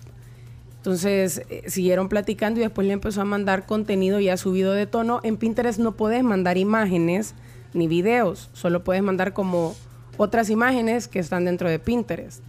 Entonces 0.79 1.43
eh, 1.51 1.65
siguieron 1.67 2.09
platicando 2.09 2.61
y 2.61 2.63
después 2.63 2.87
le 2.87 2.93
empezó 2.93 3.21
a 3.23 3.25
mandar 3.25 3.67
contenido 3.67 4.21
ya 4.21 4.37
subido 4.37 4.73
de 4.73 4.87
tono. 4.87 5.19
En 5.25 5.37
Pinterest 5.37 5.81
no 5.81 5.93
puedes 5.93 6.23
mandar 6.23 6.57
imágenes 6.59 7.35
ni 7.75 7.89
videos, 7.89 8.49
solo 8.53 8.85
puedes 8.85 9.03
mandar 9.03 9.33
como 9.33 9.75
otras 10.19 10.51
imágenes 10.51 11.09
que 11.09 11.19
están 11.19 11.45
dentro 11.45 11.69
de 11.69 11.79
Pinterest. 11.79 12.43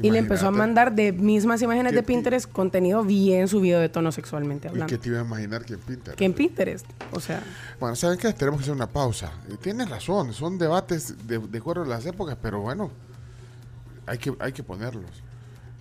y 0.00 0.10
le 0.10 0.18
empezó 0.18 0.48
a 0.48 0.50
mandar 0.50 0.92
de 0.94 1.12
mismas 1.12 1.62
imágenes 1.62 1.92
¿Qué 1.92 1.96
de 1.96 2.02
Pinterest 2.02 2.50
contenido 2.50 3.04
bien 3.04 3.46
subido 3.46 3.78
de 3.78 3.88
tono 3.88 4.10
sexualmente 4.10 4.66
¿Y 4.66 4.70
hablando. 4.70 4.90
qué 4.90 4.98
te 4.98 5.08
iba 5.10 5.20
a 5.20 5.24
imaginar 5.24 5.64
que 5.64 5.74
en 5.74 5.78
Pinterest? 5.80 6.18
Que 6.18 6.24
en 6.24 6.32
Pinterest, 6.34 6.86
o 7.12 7.20
sea, 7.20 7.40
Bueno, 7.78 7.94
¿saben 7.94 8.18
qué? 8.18 8.32
Tenemos 8.32 8.58
que 8.58 8.64
hacer 8.64 8.74
una 8.74 8.88
pausa. 8.88 9.30
Tienes 9.60 9.88
razón, 9.88 10.32
son 10.32 10.58
debates 10.58 11.26
de, 11.26 11.38
de 11.38 11.58
acuerdo 11.58 11.82
a 11.82 11.86
las 11.86 12.04
épocas, 12.06 12.36
pero 12.42 12.60
bueno, 12.60 12.90
hay 14.06 14.18
que, 14.18 14.34
hay 14.40 14.52
que 14.52 14.62
ponerlos. 14.64 15.04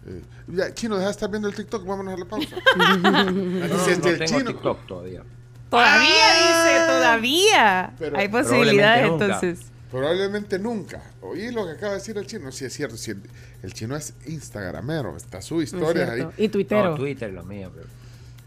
Eh, 0.05 0.21
ya, 0.47 0.73
Chino, 0.73 0.95
deja 0.95 1.07
de 1.07 1.11
estar 1.11 1.29
viendo 1.29 1.47
el 1.47 1.55
TikTok, 1.55 1.85
vámonos 1.85 2.13
a 2.13 2.17
la 2.17 2.25
pausa. 2.25 2.55
No, 3.01 3.23
Dice, 3.25 3.97
no 3.97 4.07
el 4.07 4.17
tengo 4.19 4.25
chino- 4.25 4.51
TikTok 4.51 4.85
todavía. 4.87 5.23
Todavía 5.69 6.03
dice, 6.33 6.85
todavía. 6.87 7.93
Pero- 7.97 8.17
Hay 8.17 8.27
posibilidades 8.27 9.07
entonces. 9.09 9.70
Probablemente 9.91 10.57
nunca. 10.57 11.03
Oí 11.21 11.51
lo 11.51 11.65
que 11.65 11.73
acaba 11.73 11.91
de 11.91 11.99
decir 11.99 12.17
el 12.17 12.25
chino. 12.25 12.51
Sí, 12.51 12.65
es 12.65 12.73
cierto. 12.73 12.95
sí, 12.95 13.11
el, 13.11 13.21
el 13.61 13.73
chino 13.73 13.95
es 13.95 14.13
instagramero. 14.25 15.17
Está 15.17 15.41
su 15.41 15.61
historia 15.61 16.11
ahí. 16.11 16.27
Y 16.37 16.47
tuitero. 16.47 16.91
No, 16.91 16.95
Twitter 16.95 17.31
lo 17.31 17.43
mío, 17.43 17.69
pero... 17.75 17.87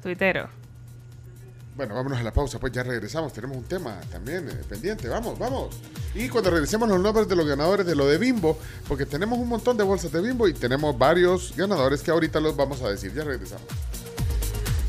Tuitero. 0.03 0.49
Bueno, 1.77 1.95
vámonos 1.97 2.19
a 2.19 2.23
la 2.23 2.33
pausa, 2.33 2.61
pues 2.61 2.73
ya 2.73 2.83
regresamos. 2.85 3.33
Tenemos 3.33 3.57
un 3.57 3.65
tema 3.65 4.01
también 4.11 4.49
eh, 4.49 4.53
pendiente. 4.69 5.09
Vamos, 5.09 5.39
vamos. 5.39 5.77
Y 6.15 6.29
cuando 6.29 6.51
regresemos 6.51 6.89
los 6.89 7.01
nombres 7.01 7.29
de 7.29 7.35
los 7.35 7.47
ganadores 7.47 7.85
de 7.85 7.97
lo 7.97 8.07
de 8.07 8.17
Bimbo, 8.17 8.57
porque 8.87 9.05
tenemos 9.05 9.39
un 9.39 9.49
montón 9.49 9.77
de 9.77 9.83
bolsas 9.83 10.13
de 10.13 10.23
Bimbo 10.23 10.47
y 10.47 10.55
tenemos 10.55 10.97
varios 10.97 11.55
ganadores 11.57 12.01
que 12.01 12.13
ahorita 12.13 12.41
los 12.41 12.57
vamos 12.57 12.81
a 12.83 12.89
decir. 12.89 13.13
Ya 13.13 13.25
regresamos. 13.25 13.67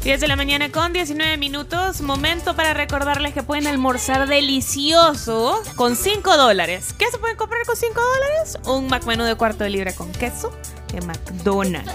10 0.05 0.21
de 0.21 0.27
la 0.27 0.35
mañana 0.35 0.71
con 0.71 0.93
19 0.93 1.35
minutos. 1.37 2.01
Momento 2.01 2.55
para 2.55 2.75
recordarles 2.75 3.33
que 3.33 3.41
pueden 3.41 3.65
almorzar 3.65 4.27
delicioso 4.27 5.59
con 5.75 5.95
5 5.95 6.37
dólares. 6.37 6.93
¿Qué 6.95 7.09
se 7.09 7.17
pueden 7.17 7.35
comprar 7.35 7.65
con 7.65 7.75
5 7.75 7.99
dólares? 7.99 8.59
Un 8.67 8.85
McMenú 8.85 9.23
de 9.23 9.33
cuarto 9.33 9.63
de 9.63 9.71
libra 9.71 9.95
con 9.95 10.11
queso 10.11 10.55
de 10.93 11.01
McDonald's. 11.01 11.91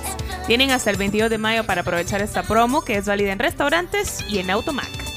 Tienen 0.49 0.73
hasta 0.73 0.91
el 0.91 0.97
22 0.97 1.31
de 1.31 1.39
mayo 1.39 1.65
para 1.65 1.83
aprovechar 1.83 2.21
esta 2.21 2.43
promo 2.43 2.83
que 2.83 2.97
es 2.97 3.07
válida 3.07 3.31
en 3.31 3.39
restaurantes 3.39 4.25
y 4.29 4.41
en 4.41 4.51
Automac. 4.51 5.10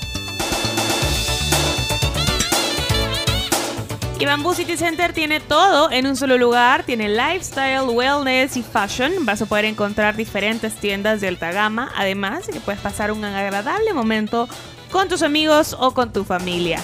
Y 4.23 4.25
Bamboo 4.25 4.53
City 4.53 4.77
Center 4.77 5.11
tiene 5.11 5.41
todo 5.41 5.91
en 5.91 6.07
un 6.07 6.15
solo 6.15 6.37
lugar. 6.37 6.85
Tiene 6.85 7.09
lifestyle, 7.09 7.89
wellness 7.89 8.55
y 8.55 8.63
fashion. 8.63 9.25
Vas 9.25 9.41
a 9.41 9.45
poder 9.47 9.65
encontrar 9.65 10.15
diferentes 10.15 10.75
tiendas 10.75 11.19
de 11.19 11.27
alta 11.27 11.51
gama. 11.51 11.91
Además 11.97 12.47
de 12.47 12.53
que 12.53 12.61
puedes 12.61 12.79
pasar 12.79 13.11
un 13.11 13.25
agradable 13.25 13.93
momento 13.93 14.47
con 14.91 15.09
tus 15.09 15.23
amigos 15.23 15.75
o 15.77 15.93
con 15.93 16.13
tu 16.13 16.23
familia. 16.23 16.79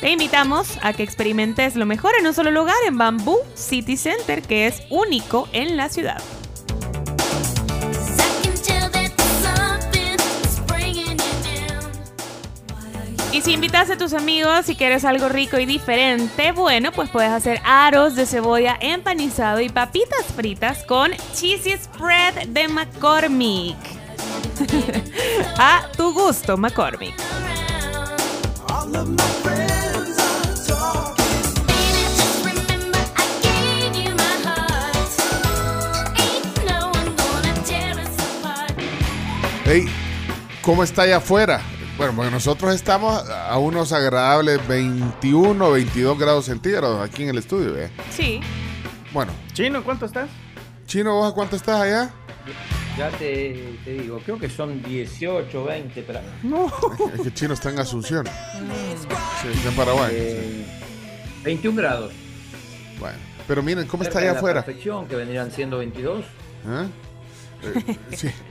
Te 0.00 0.10
invitamos 0.10 0.78
a 0.82 0.92
que 0.92 1.04
experimentes 1.04 1.76
lo 1.76 1.86
mejor 1.86 2.10
en 2.18 2.26
un 2.26 2.34
solo 2.34 2.50
lugar 2.50 2.74
en 2.84 2.98
Bamboo 2.98 3.38
City 3.54 3.96
Center, 3.96 4.42
que 4.42 4.66
es 4.66 4.82
único 4.90 5.48
en 5.52 5.76
la 5.76 5.90
ciudad. 5.90 6.20
Y 13.32 13.42
si 13.42 13.52
invitas 13.52 13.88
a 13.90 13.96
tus 13.96 14.12
amigos 14.12 14.68
y 14.68 14.74
quieres 14.74 15.04
algo 15.04 15.28
rico 15.28 15.56
y 15.56 15.64
diferente, 15.64 16.50
bueno, 16.50 16.90
pues 16.90 17.10
puedes 17.10 17.30
hacer 17.30 17.60
aros 17.64 18.16
de 18.16 18.26
cebolla 18.26 18.76
empanizado 18.80 19.60
y 19.60 19.68
papitas 19.68 20.24
fritas 20.34 20.82
con 20.82 21.12
cheesy 21.32 21.76
spread 21.78 22.48
de 22.48 22.66
McCormick. 22.66 23.76
a 25.58 25.86
tu 25.96 26.12
gusto, 26.12 26.56
McCormick. 26.56 27.14
Hey, 39.64 39.86
¿cómo 40.62 40.82
está 40.82 41.02
allá 41.02 41.18
afuera? 41.18 41.62
Bueno, 42.00 42.14
porque 42.16 42.30
nosotros 42.30 42.74
estamos 42.74 43.28
a 43.28 43.58
unos 43.58 43.92
agradables 43.92 44.66
21, 44.66 45.70
22 45.70 46.18
grados 46.18 46.46
centígrados 46.46 47.06
aquí 47.06 47.24
en 47.24 47.28
el 47.28 47.36
estudio. 47.36 47.76
¿eh? 47.76 47.90
Sí. 48.10 48.40
Bueno, 49.12 49.32
Chino, 49.52 49.84
¿cuánto 49.84 50.06
estás? 50.06 50.30
Chino, 50.86 51.14
¿vos 51.16 51.30
a 51.30 51.34
cuánto 51.34 51.56
estás 51.56 51.78
allá? 51.78 52.10
Ya 52.96 53.10
te, 53.10 53.78
te 53.84 53.92
digo, 53.92 54.18
creo 54.24 54.38
que 54.38 54.48
son 54.48 54.82
18, 54.82 55.62
20, 55.62 56.02
pero... 56.06 56.20
No. 56.42 56.72
Es 57.14 57.20
que 57.20 57.34
Chino 57.34 57.52
está 57.52 57.68
en 57.68 57.80
Asunción. 57.80 58.24
Sí, 58.24 59.48
está 59.52 59.68
en 59.68 59.76
Paraguay. 59.76 60.10
Eh, 60.14 60.66
21 61.44 61.76
grados. 61.76 62.12
Bueno, 62.98 63.18
pero 63.46 63.62
miren, 63.62 63.86
¿cómo 63.86 64.04
está 64.04 64.14
Cerca 64.14 64.20
de 64.20 64.24
allá 64.24 64.32
la 64.32 64.38
afuera? 64.38 64.64
perfección, 64.64 65.06
que 65.06 65.16
vendrían 65.16 65.50
siendo 65.50 65.76
22. 65.76 66.24
¿Ah? 66.66 66.86
Eh, 67.62 67.96
sí. 68.16 68.30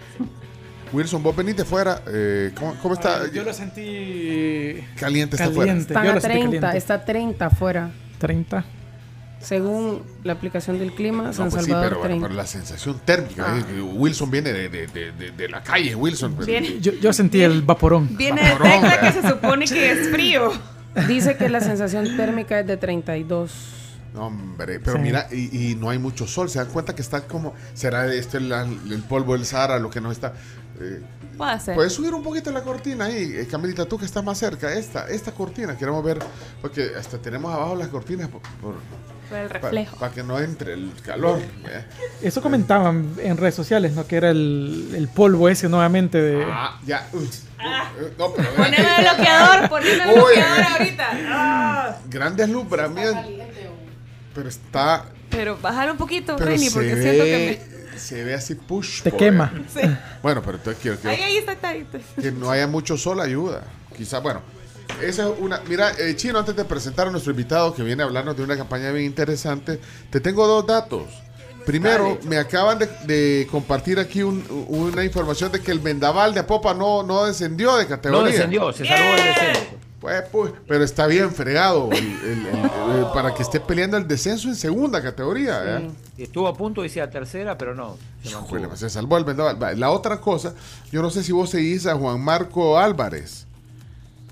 Wilson, 0.91 1.21
vos 1.23 1.35
venís 1.35 1.55
de 1.57 1.65
fuera. 1.65 2.01
eh, 2.07 2.51
¿cómo, 2.57 2.75
cómo 2.81 2.93
está? 2.95 3.21
Ah, 3.23 3.27
yo 3.33 3.43
lo 3.43 3.53
sentí 3.53 4.83
Caliente 4.97 5.35
está 5.35 5.45
afuera. 5.45 5.71
caliente. 5.71 5.93
están 5.93 6.03
Yo 6.05 6.11
a 6.11 6.15
lo 6.15 6.21
sentí 6.21 6.37
30, 6.37 6.51
caliente. 6.59 6.77
está 6.77 6.93
a 6.95 7.05
30 7.05 7.45
afuera. 7.45 7.89
30. 8.17 8.65
Según 9.39 10.03
la 10.23 10.33
aplicación 10.33 10.79
del 10.79 10.93
clima, 10.93 11.31
San 11.31 11.45
No, 11.45 11.51
pues 11.51 11.63
sí, 11.63 11.71
Salvador 11.71 11.89
pero, 11.91 11.99
bueno, 12.01 12.09
30. 12.15 12.27
pero 12.27 12.35
la 12.37 12.45
sensación 12.47 12.99
térmica. 13.05 13.45
Ah. 13.47 13.59
eh, 13.73 13.81
Wilson 13.81 14.29
viene 14.29 14.51
de, 14.51 14.67
de- 14.67 14.87
de- 14.87 15.11
de- 15.13 15.31
de 15.31 15.47
la 15.49 15.63
calle, 15.63 15.95
Wilson. 15.95 16.33
pero- 16.33 16.45
Viene- 16.45 16.79
Yo, 16.81 16.91
yo 16.93 17.13
sentí 17.13 17.41
el 17.41 17.61
vaporón. 17.61 18.17
Viene 18.17 18.41
de 18.43 18.49
Tecla 18.51 18.99
que 18.99 19.11
se 19.21 19.27
supone 19.29 19.65
que 19.65 19.91
es 19.91 20.09
frío. 20.09 20.51
Dice 21.07 21.37
que 21.37 21.47
la 21.47 21.61
sensación 21.61 22.17
térmica 22.17 22.59
es 22.59 22.67
de 22.67 22.75
32. 22.75 23.51
No, 24.13 24.25
hombre, 24.25 24.79
pero 24.79 24.97
Sí. 24.97 25.03
mira, 25.03 25.27
y, 25.31 25.71
y 25.71 25.75
no 25.75 25.89
hay 25.91 25.99
mucho 25.99 26.27
sol. 26.27 26.49
Se 26.49 26.57
dan 26.59 26.67
cuenta 26.69 26.93
que 26.95 27.01
está 27.03 27.21
como. 27.21 27.53
¿Será 27.75 28.11
este 28.13 28.37
el, 28.39 28.51
el 28.51 29.03
polvo 29.07 29.33
del 29.33 29.45
Sahara 29.45 29.79
lo 29.79 29.89
que 29.91 30.01
nos 30.01 30.11
está.? 30.13 30.33
Eh, 30.79 31.01
Puede 31.37 31.59
ser. 31.59 31.75
Puedes 31.75 31.93
subir 31.93 32.13
un 32.13 32.21
poquito 32.23 32.51
la 32.51 32.61
cortina 32.63 33.05
ahí, 33.05 33.33
eh, 33.35 33.47
Camilita, 33.49 33.85
tú 33.85 33.97
que 33.97 34.05
estás 34.05 34.23
más 34.23 34.37
cerca. 34.37 34.73
Esta, 34.73 35.07
esta 35.07 35.31
cortina, 35.31 35.77
queremos 35.77 36.03
ver. 36.03 36.19
Porque 36.61 36.91
hasta 36.97 37.17
tenemos 37.17 37.53
abajo 37.53 37.75
las 37.75 37.87
cortinas 37.87 38.27
por, 38.27 38.41
por- 38.61 38.75
Por 39.29 39.37
el 39.37 39.49
reflejo. 39.49 39.95
Para 39.97 40.11
que 40.13 40.21
no 40.23 40.37
entre 40.39 40.73
el 40.73 40.91
calor. 41.05 41.39
eh. 41.39 41.85
Eso 42.21 42.41
comentaban 42.41 43.13
en 43.19 43.37
redes 43.37 43.55
sociales, 43.55 43.93
¿no? 43.93 44.05
Que 44.05 44.17
era 44.17 44.31
el, 44.31 44.91
el 44.95 45.07
polvo 45.07 45.47
ese 45.47 45.69
nuevamente 45.69 46.21
de... 46.21 46.43
Ah, 46.45 46.77
ya. 46.85 47.07
No, 48.17 48.31
pero 48.33 48.49
Poneme 48.55 48.77
el 48.97 49.03
bloqueador, 49.03 49.69
poneme 49.69 50.03
el 50.03 50.13
bloqueador 50.13 50.63
ahorita. 50.73 51.07
Ah. 51.29 51.97
Grandes 52.09 52.49
lumbramientos. 52.49 53.25
Pero 54.35 54.49
está. 54.49 55.05
Pero 55.29 55.57
bajar 55.57 55.91
un 55.91 55.97
poquito, 55.97 56.37
se 56.37 56.43
porque 56.43 56.57
siento 56.57 57.23
que 57.23 57.61
se 57.99 58.23
ve 58.23 58.33
así 58.33 58.55
push. 58.55 59.01
Te 59.03 59.11
quema. 59.11 59.51
Sí. 59.73 59.81
Bueno, 60.23 60.41
pero 60.43 60.57
entonces 60.57 60.81
quiero, 60.81 60.97
quiero 60.97 61.15
Ahí, 61.15 61.21
ahí 61.21 61.37
está, 61.37 61.51
está, 61.53 61.69
ahí 61.69 61.81
está. 61.91 62.21
que 62.21 62.31
no 62.31 62.49
haya 62.49 62.65
mucho 62.67 62.97
sol 62.97 63.19
ayuda. 63.21 63.63
Quizá, 63.95 64.19
bueno, 64.19 64.41
esa 65.01 65.27
es 65.27 65.33
una. 65.39 65.59
Mira, 65.67 65.91
eh, 65.99 66.15
Chino, 66.15 66.39
antes 66.39 66.55
de 66.55 66.65
presentar 66.65 67.07
a 67.07 67.11
nuestro 67.11 67.31
invitado 67.31 67.73
que 67.73 67.83
viene 67.83 68.01
a 68.01 68.05
hablarnos 68.07 68.35
de 68.35 68.43
una 68.43 68.57
campaña 68.57 68.91
bien 68.91 69.05
interesante, 69.05 69.79
te 70.09 70.19
tengo 70.19 70.47
dos 70.47 70.65
datos. 70.65 71.03
Primero, 71.65 72.17
me 72.23 72.37
acaban 72.37 72.79
de, 72.79 72.87
de 73.05 73.47
compartir 73.51 73.99
aquí 73.99 74.23
un- 74.23 74.43
una 74.69 75.03
información 75.03 75.51
de 75.51 75.59
que 75.61 75.71
el 75.71 75.79
vendaval 75.79 76.33
de 76.33 76.39
Apopa 76.39 76.73
no, 76.73 77.03
no 77.03 77.25
descendió 77.25 77.75
de 77.75 77.85
categoría. 77.85 78.23
No 78.23 78.31
descendió, 78.31 78.73
se 78.73 78.85
salvó 78.85 79.15
del 79.15 79.25
descenso. 79.25 79.61
Pues, 79.99 80.23
pues, 80.31 80.53
pero 80.65 80.83
está 80.83 81.07
bien 81.07 81.29
fregado 81.31 81.89
el- 81.91 81.97
el- 81.97 82.45
el- 82.47 82.99
el- 82.99 83.05
para 83.13 83.33
que 83.33 83.43
esté 83.43 83.59
peleando 83.59 83.97
el 83.97 84.07
descenso 84.07 84.47
en 84.47 84.55
segunda 84.55 85.01
categoría. 85.01 85.61
¿eh? 85.79 85.89
Y 86.17 86.23
Estuvo 86.23 86.47
a 86.47 86.53
punto 86.55 86.81
de 86.81 86.87
irse 86.87 87.01
a 87.01 87.09
tercera, 87.09 87.57
pero 87.57 87.75
no. 87.75 87.97
Se. 88.23 88.29
Híjole, 88.29 88.67
se 88.77 88.89
salvó 88.89 89.17
el 89.17 89.25
vendaval. 89.25 89.61
Va, 89.61 89.73
La 89.73 89.91
otra 89.91 90.21
cosa, 90.21 90.53
yo 90.91 91.01
no 91.01 91.09
sé 91.09 91.21
si 91.23 91.33
vos 91.33 91.49
seguís 91.49 91.85
a 91.85 91.95
Juan 91.95 92.21
Marco 92.21 92.77
Álvarez. 92.79 93.45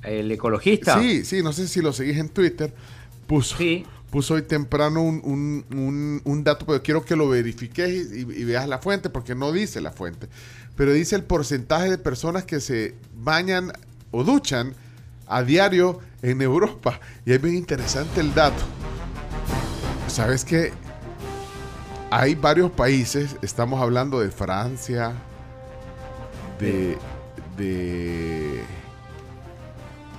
El 0.04 0.32
ecologista. 0.32 1.00
Sí, 1.02 1.26
sí, 1.26 1.44
no 1.44 1.52
sé 1.52 1.68
si 1.68 1.82
lo 1.82 1.92
seguís 1.92 2.18
en 2.18 2.30
Twitter. 2.30 2.74
Puso, 3.28 3.58
puso 4.10 4.36
hoy 4.36 4.44
temprano 4.44 5.02
un, 5.02 5.20
un- 5.26 5.66
un- 5.78 6.22
un 6.24 6.44
dato, 6.46 6.66
pero 6.66 6.82
quiero 6.82 7.04
que 7.04 7.18
lo 7.18 7.28
verifiques 7.28 7.90
y, 8.14 8.20
y 8.22 8.44
veas 8.46 8.70
la 8.70 8.78
fuente, 8.80 9.10
porque 9.10 9.36
no 9.36 9.52
dice 9.52 9.82
la 9.82 9.92
fuente. 9.92 10.30
Pero 10.78 10.94
dice 10.94 11.18
el 11.18 11.24
porcentaje 11.24 11.90
de 11.90 11.98
personas 11.98 12.46
que 12.46 12.62
se 12.62 12.96
bañan 13.16 13.74
o 14.12 14.24
duchan 14.24 14.74
a 15.28 15.44
diario 15.44 16.00
en 16.22 16.42
Europa. 16.42 17.00
Y 17.26 17.34
es 17.34 17.42
bien 17.42 17.56
interesante 17.56 18.22
el 18.22 18.34
dato. 18.34 18.64
¿Sabes 20.08 20.46
qué? 20.46 20.72
Hay 22.10 22.36
varios 22.36 22.72
países, 22.72 23.36
estamos 23.42 23.82
hablando 23.82 24.22
de 24.22 24.32
Francia, 24.32 25.14
de, 26.60 26.98
de 27.58 28.62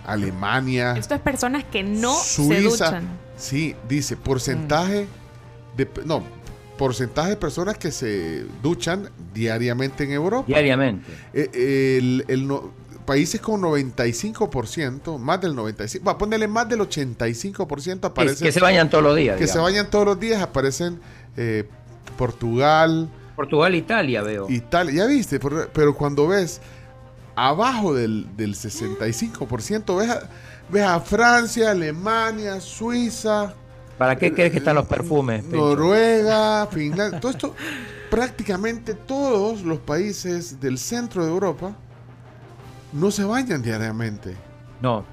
Alemania, 0.08 0.94
Esto 0.96 1.14
es 1.14 1.20
personas 1.20 1.64
que 1.64 1.82
no 1.82 2.14
se 2.14 2.62
duchan. 2.62 3.08
Sí, 3.36 3.74
dice 3.88 4.16
porcentaje 4.16 5.06
de 5.76 5.88
no, 6.04 6.22
porcentaje 6.78 7.30
de 7.30 7.36
personas 7.36 7.76
que 7.76 7.90
se 7.90 8.44
duchan 8.62 9.10
diariamente 9.34 10.04
en 10.04 10.12
Europa. 10.12 10.46
Diariamente. 10.46 11.10
Eh, 11.32 11.98
el, 11.98 12.24
el 12.28 12.48
países 13.08 13.40
con 13.40 13.62
95%, 13.62 15.18
más 15.18 15.40
del 15.40 15.54
95%, 15.54 16.06
va 16.06 16.12
a 16.12 16.18
ponerle 16.18 16.46
más 16.46 16.68
del 16.68 16.80
85% 16.80 18.04
aparecen 18.04 18.46
que 18.46 18.52
se 18.52 18.60
bañan 18.60 18.90
todos 18.90 19.02
los 19.02 19.16
días, 19.16 19.38
Que 19.38 19.46
se 19.46 19.58
bañan 19.58 19.88
todos 19.88 20.04
los 20.04 20.20
días, 20.20 20.42
aparecen 20.42 21.00
eh, 21.34 21.66
Portugal, 22.18 23.08
Portugal, 23.34 23.74
Italia, 23.74 24.20
veo. 24.20 24.44
Italia, 24.50 24.92
ya 24.92 25.06
viste, 25.06 25.40
pero, 25.40 25.94
cuando 25.94 26.28
ves 26.28 26.60
abajo 27.34 27.94
del, 27.94 28.26
del 28.36 28.54
65%, 28.54 29.96
ves 29.96 30.10
a, 30.10 30.28
ves 30.68 30.82
a 30.82 31.00
Francia, 31.00 31.70
Alemania, 31.70 32.60
Suiza, 32.60 33.54
¿Para 33.96 34.16
qué 34.16 34.34
crees 34.34 34.52
que 34.52 34.58
están 34.58 34.76
los 34.76 34.86
perfumes? 34.86 35.42
Pencho? 35.42 35.56
Noruega, 35.56 36.66
Finlandia, 36.66 37.20
todo 37.20 37.32
esto, 37.32 37.54
prácticamente 38.10 38.92
todos 38.92 39.62
los 39.62 39.78
países 39.78 40.60
del 40.60 40.76
centro 40.76 41.24
de 41.24 41.30
Europa 41.30 41.74
no 42.92 43.10
se 43.10 43.25
bañan 43.25 43.62
diariamente. 43.62 44.36
No. 44.81 45.05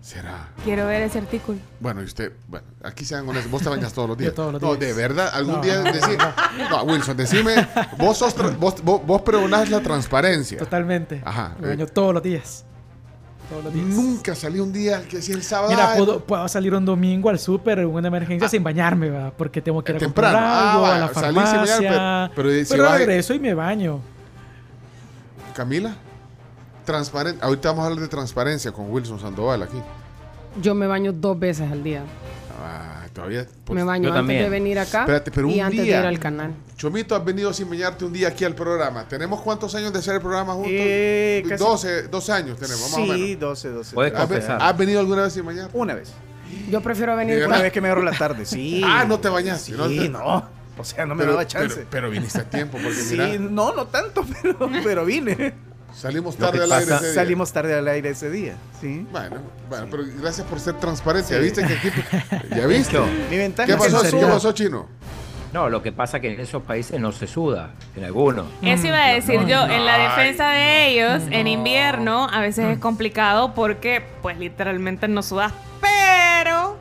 ¿Será? 0.00 0.48
Quiero 0.64 0.86
ver 0.86 1.02
ese 1.02 1.18
artículo. 1.18 1.58
Bueno, 1.78 2.00
y 2.00 2.06
usted, 2.06 2.32
bueno, 2.48 2.66
aquí 2.82 3.04
se 3.04 3.20
vos 3.20 3.62
te 3.62 3.68
bañas 3.68 3.92
todos 3.92 4.08
los 4.08 4.16
días. 4.18 4.30
Yo 4.30 4.34
todos 4.34 4.52
los 4.54 4.62
No, 4.62 4.68
días. 4.74 4.80
de 4.80 4.92
verdad, 4.94 5.30
algún 5.32 5.56
No, 5.56 5.60
día 5.60 5.76
no, 5.82 5.84
decir, 5.92 6.18
no, 6.70 6.82
Wilson, 6.84 7.16
decime, 7.18 7.68
vos 7.98 8.16
sos, 8.16 8.34
tra- 8.36 8.56
vos, 8.58 8.82
vos, 8.82 9.02
vos 9.06 9.20
pregonás 9.22 9.68
la 9.68 9.80
transparencia. 9.80 10.58
Totalmente. 10.58 11.20
Ajá. 11.24 11.54
Me 11.60 11.66
eh, 11.66 11.70
baño 11.70 11.86
todos 11.86 12.14
los 12.14 12.22
días. 12.22 12.64
Todos 13.50 13.64
los 13.64 13.74
días. 13.74 13.86
Nunca 13.86 14.34
salí 14.34 14.58
un 14.58 14.72
día 14.72 15.02
que 15.06 15.16
decía 15.18 15.34
el 15.34 15.42
sábado. 15.42 15.70
Mira, 15.70 15.90
"Ay, 15.92 15.98
puedo, 15.98 16.24
puedo 16.24 16.48
salir 16.48 16.72
un 16.74 16.84
domingo 16.86 17.28
al 17.28 17.38
súper 17.38 17.80
en 17.80 17.86
una 17.88 18.08
emergencia 18.08 18.48
sin 18.48 18.62
bañarme, 18.64 19.10
¿va? 19.10 19.30
porque 19.32 19.60
tengo 19.60 19.84
que 19.84 19.92
ir 19.92 19.96
a 19.96 19.98
Temprano. 19.98 20.38
comprar 20.38 20.50
Ah, 20.56 20.70
algo 20.72 20.82
va, 20.82 20.96
a 20.96 20.98
la 21.00 21.08
salí 21.12 21.26
sin 21.26 21.34
bañar, 21.34 21.66
farmacia. 21.66 22.30
pero- 22.34 22.48
pero 22.48 22.64
si 22.64 22.76
regreso 22.76 23.34
y 23.34 23.38
me 23.38 23.52
baño. 23.52 24.00
Camila, 25.54 25.94
transparente. 26.90 27.44
Ahorita 27.44 27.68
vamos 27.70 27.84
a 27.84 27.86
hablar 27.88 28.00
de 28.02 28.08
transparencia 28.08 28.72
con 28.72 28.90
Wilson 28.90 29.20
Sandoval 29.20 29.62
aquí. 29.62 29.80
Yo 30.60 30.74
me 30.74 30.86
baño 30.86 31.12
dos 31.12 31.38
veces 31.38 31.70
al 31.70 31.82
día. 31.84 32.02
Ah, 32.62 33.06
todavía. 33.14 33.46
pues, 33.64 33.74
me 33.76 33.84
baño 33.84 34.08
antes 34.08 34.18
también. 34.18 34.42
de 34.42 34.48
venir 34.50 34.78
acá 34.78 35.00
Espérate, 35.00 35.30
pero 35.30 35.48
y 35.48 35.54
un 35.54 35.60
antes 35.66 35.82
día. 35.82 35.96
de 35.96 36.00
ir 36.02 36.06
al 36.06 36.18
canal. 36.18 36.52
Chomito, 36.76 37.14
has 37.16 37.24
venido 37.24 37.52
sin 37.52 37.70
bañarte 37.70 38.04
un 38.04 38.12
día 38.12 38.28
aquí 38.28 38.44
al 38.44 38.54
programa. 38.54 39.06
¿Tenemos 39.08 39.40
cuántos 39.40 39.74
años 39.74 39.92
de 39.92 39.98
hacer 40.00 40.16
el 40.16 40.20
programa 40.20 40.52
juntos? 40.54 40.72
Eh, 40.74 41.42
casi- 41.48 41.62
12, 41.64 42.02
12 42.08 42.32
años 42.32 42.58
tenemos, 42.58 42.82
más 42.82 42.92
o 42.94 42.96
Sí, 42.96 43.08
menos. 43.20 43.40
12, 43.40 43.68
12. 43.70 43.94
Puedes 43.94 44.14
¿Has, 44.14 44.62
has 44.62 44.76
venido 44.76 45.00
alguna 45.00 45.22
vez 45.22 45.32
sin 45.32 45.46
bañarte? 45.46 45.76
Una 45.76 45.94
vez. 45.94 46.12
Yo 46.68 46.80
prefiero 46.80 47.14
venir 47.16 47.46
Una 47.46 47.62
vez 47.62 47.72
que 47.72 47.80
me 47.80 47.86
agarró 47.88 48.02
la 48.02 48.12
tarde, 48.18 48.44
sí. 48.44 48.82
Ah, 48.84 49.04
no 49.06 49.18
te 49.20 49.28
bañaste. 49.28 49.72
Sí, 49.72 49.78
no, 49.78 49.86
te- 49.88 50.08
no. 50.08 50.60
O 50.76 50.84
sea, 50.84 51.04
no 51.06 51.14
me 51.14 51.20
pero, 51.20 51.32
daba 51.32 51.46
chance. 51.46 51.74
Pero, 51.76 51.88
pero 51.90 52.10
viniste 52.10 52.40
a 52.40 52.44
tiempo, 52.44 52.78
porque 52.82 52.96
sí, 52.98 53.12
mira, 53.16 53.28
no, 53.38 53.74
no 53.74 53.86
tanto, 53.86 54.24
pero, 54.42 54.58
pero 54.82 55.04
vine. 55.04 55.54
Salimos 55.94 56.36
tarde 56.36 56.62
al 56.62 56.72
aire 56.72 56.94
ese 56.94 57.04
día. 57.04 57.14
Salimos 57.14 57.52
tarde 57.52 57.74
al 57.78 57.88
aire 57.88 58.10
ese 58.10 58.30
día. 58.30 58.54
Sí. 58.80 59.06
Bueno, 59.10 59.36
bueno, 59.68 59.86
pero 59.90 60.04
gracias 60.20 60.46
por 60.46 60.60
ser 60.60 60.74
transparente. 60.74 61.32
Ya 61.34 61.38
viste 61.38 61.66
que 61.66 61.74
aquí. 61.74 61.90
¿Ya 62.56 62.66
viste? 62.66 62.98
Mi 63.30 63.36
ventaja 63.36 63.66
¿Qué 63.66 63.72
es 63.72 63.78
pasó, 63.78 64.18
¿Qué 64.18 64.26
pasó, 64.26 64.52
Chino? 64.52 64.86
No, 65.52 65.68
lo 65.68 65.82
que 65.82 65.90
pasa 65.90 66.20
que 66.20 66.32
en 66.32 66.40
esos 66.40 66.62
países 66.62 67.00
no 67.00 67.10
se 67.10 67.26
suda, 67.26 67.70
en 67.96 68.04
algunos. 68.04 68.46
Eso 68.62 68.86
iba 68.86 69.04
a 69.04 69.12
decir 69.12 69.40
yo, 69.46 69.66
en 69.66 69.84
la 69.84 69.98
defensa 69.98 70.50
de 70.50 70.88
ellos, 70.90 71.22
en 71.30 71.48
invierno 71.48 72.28
a 72.32 72.40
veces 72.40 72.66
es 72.66 72.78
complicado 72.78 73.52
porque 73.52 74.00
pues 74.22 74.38
literalmente 74.38 75.08
no 75.08 75.24
sudas, 75.24 75.52
pero 75.80 76.76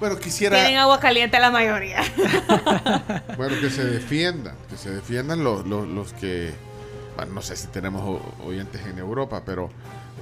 Bueno, 0.00 0.18
quisiera. 0.18 0.54
tienen 0.56 0.76
agua 0.76 1.00
caliente 1.00 1.40
la 1.40 1.50
mayoría. 1.50 2.02
Bueno, 3.38 3.56
que 3.60 3.70
se 3.70 3.84
defiendan, 3.84 4.54
que 4.68 4.76
se 4.76 4.90
defiendan 4.90 5.42
los, 5.42 5.66
los, 5.66 5.88
los 5.88 6.12
que, 6.12 6.52
bueno, 7.16 7.32
no 7.34 7.42
sé 7.42 7.56
si 7.56 7.66
tenemos 7.68 8.20
oyentes 8.44 8.80
en 8.86 8.98
Europa, 8.98 9.42
pero 9.44 9.70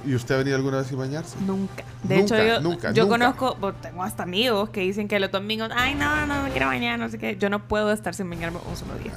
¿y 0.05 0.15
usted 0.15 0.35
ha 0.35 0.37
venido 0.39 0.55
alguna 0.57 0.77
vez 0.77 0.87
sin 0.87 0.97
bañarse? 0.97 1.37
Nunca. 1.45 1.83
De 2.03 2.17
Nunca, 2.17 2.35
hecho, 2.43 2.47
yo, 2.55 2.61
nunca, 2.61 2.91
yo 2.91 3.03
nunca. 3.03 3.17
conozco, 3.17 3.55
bueno, 3.59 3.77
tengo 3.81 4.03
hasta 4.03 4.23
amigos 4.23 4.69
que 4.69 4.81
dicen 4.81 5.07
que 5.07 5.19
los 5.19 5.31
domingos, 5.31 5.69
ay, 5.75 5.95
no, 5.95 6.25
no 6.25 6.43
me 6.43 6.51
quiero 6.51 6.67
bañar, 6.67 6.99
no 6.99 7.09
sé 7.09 7.17
qué. 7.17 7.37
Yo 7.37 7.49
no 7.49 7.67
puedo 7.67 7.91
estar 7.91 8.13
sin 8.13 8.29
bañarme 8.29 8.59
un 8.69 8.75
solo 8.77 8.93
día. 8.95 9.13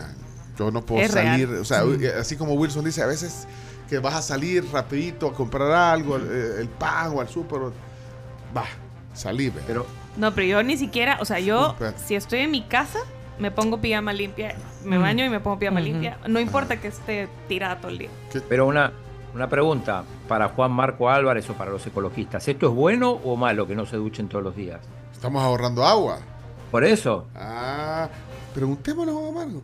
Yo 0.59 0.71
no 0.71 0.85
puedo 0.87 1.03
Es 1.03 1.13
real. 1.13 1.27
salir, 1.41 1.49
o 1.51 1.65
sea, 1.65 1.83
así 2.21 2.37
como 2.37 2.55
Wilson 2.55 2.85
dice, 2.85 3.03
a 3.03 3.07
veces 3.07 3.47
que 3.91 3.99
vas 3.99 4.15
a 4.15 4.23
salir 4.23 4.65
rapidito 4.73 5.29
a 5.29 5.35
comprar 5.35 5.71
algo, 5.71 6.17
el, 6.17 6.27
el 6.61 6.69
pan 6.69 7.13
o 7.15 7.21
al 7.21 7.29
súper, 7.29 7.61
va, 8.57 8.65
salí. 9.13 9.53
Pero 9.67 9.87
No, 10.17 10.35
pero 10.35 10.47
yo 10.47 10.63
ni 10.63 10.77
siquiera, 10.79 11.19
o 11.21 11.25
sea, 11.25 11.41
yo, 11.41 11.77
si 12.07 12.15
estoy 12.15 12.41
en 12.41 12.51
mi 12.53 12.63
casa, 12.63 13.01
me 13.39 13.51
pongo 13.51 13.81
pijama 13.81 14.13
limpia, 14.13 14.55
me 14.85 14.99
Mm. 14.99 15.03
baño 15.03 15.25
y 15.25 15.29
me 15.29 15.41
pongo 15.41 15.59
pijama 15.59 15.81
limpia. 15.81 16.19
No 16.29 16.41
importa 16.41 16.81
que 16.81 16.89
esté 16.89 17.29
tirada 17.49 17.79
todo 17.81 17.91
el 17.91 17.99
día. 17.99 18.09
Pero 18.49 18.67
una, 18.67 18.93
una 19.35 19.49
pregunta 19.49 20.05
para 20.29 20.49
Juan 20.49 20.73
Marco 20.73 21.11
Álvarez 21.11 21.49
o 21.51 21.55
para 21.55 21.71
los 21.71 21.87
ecologistas. 21.87 22.47
¿Esto 22.49 22.67
es 22.69 22.73
bueno 22.75 23.11
o 23.11 23.37
malo 23.37 23.67
que 23.67 23.75
no 23.75 23.87
se 23.87 23.97
duchen 23.97 24.29
todos 24.29 24.45
los 24.45 24.57
días? 24.57 24.81
Estamos 25.13 25.43
ahorrando 25.43 25.85
agua. 25.85 26.19
Por 26.71 26.85
eso. 26.85 27.27
Ah, 27.35 28.09
preguntémosle 28.55 29.13
a 29.13 29.15
Juan 29.15 29.35
Marco. 29.35 29.63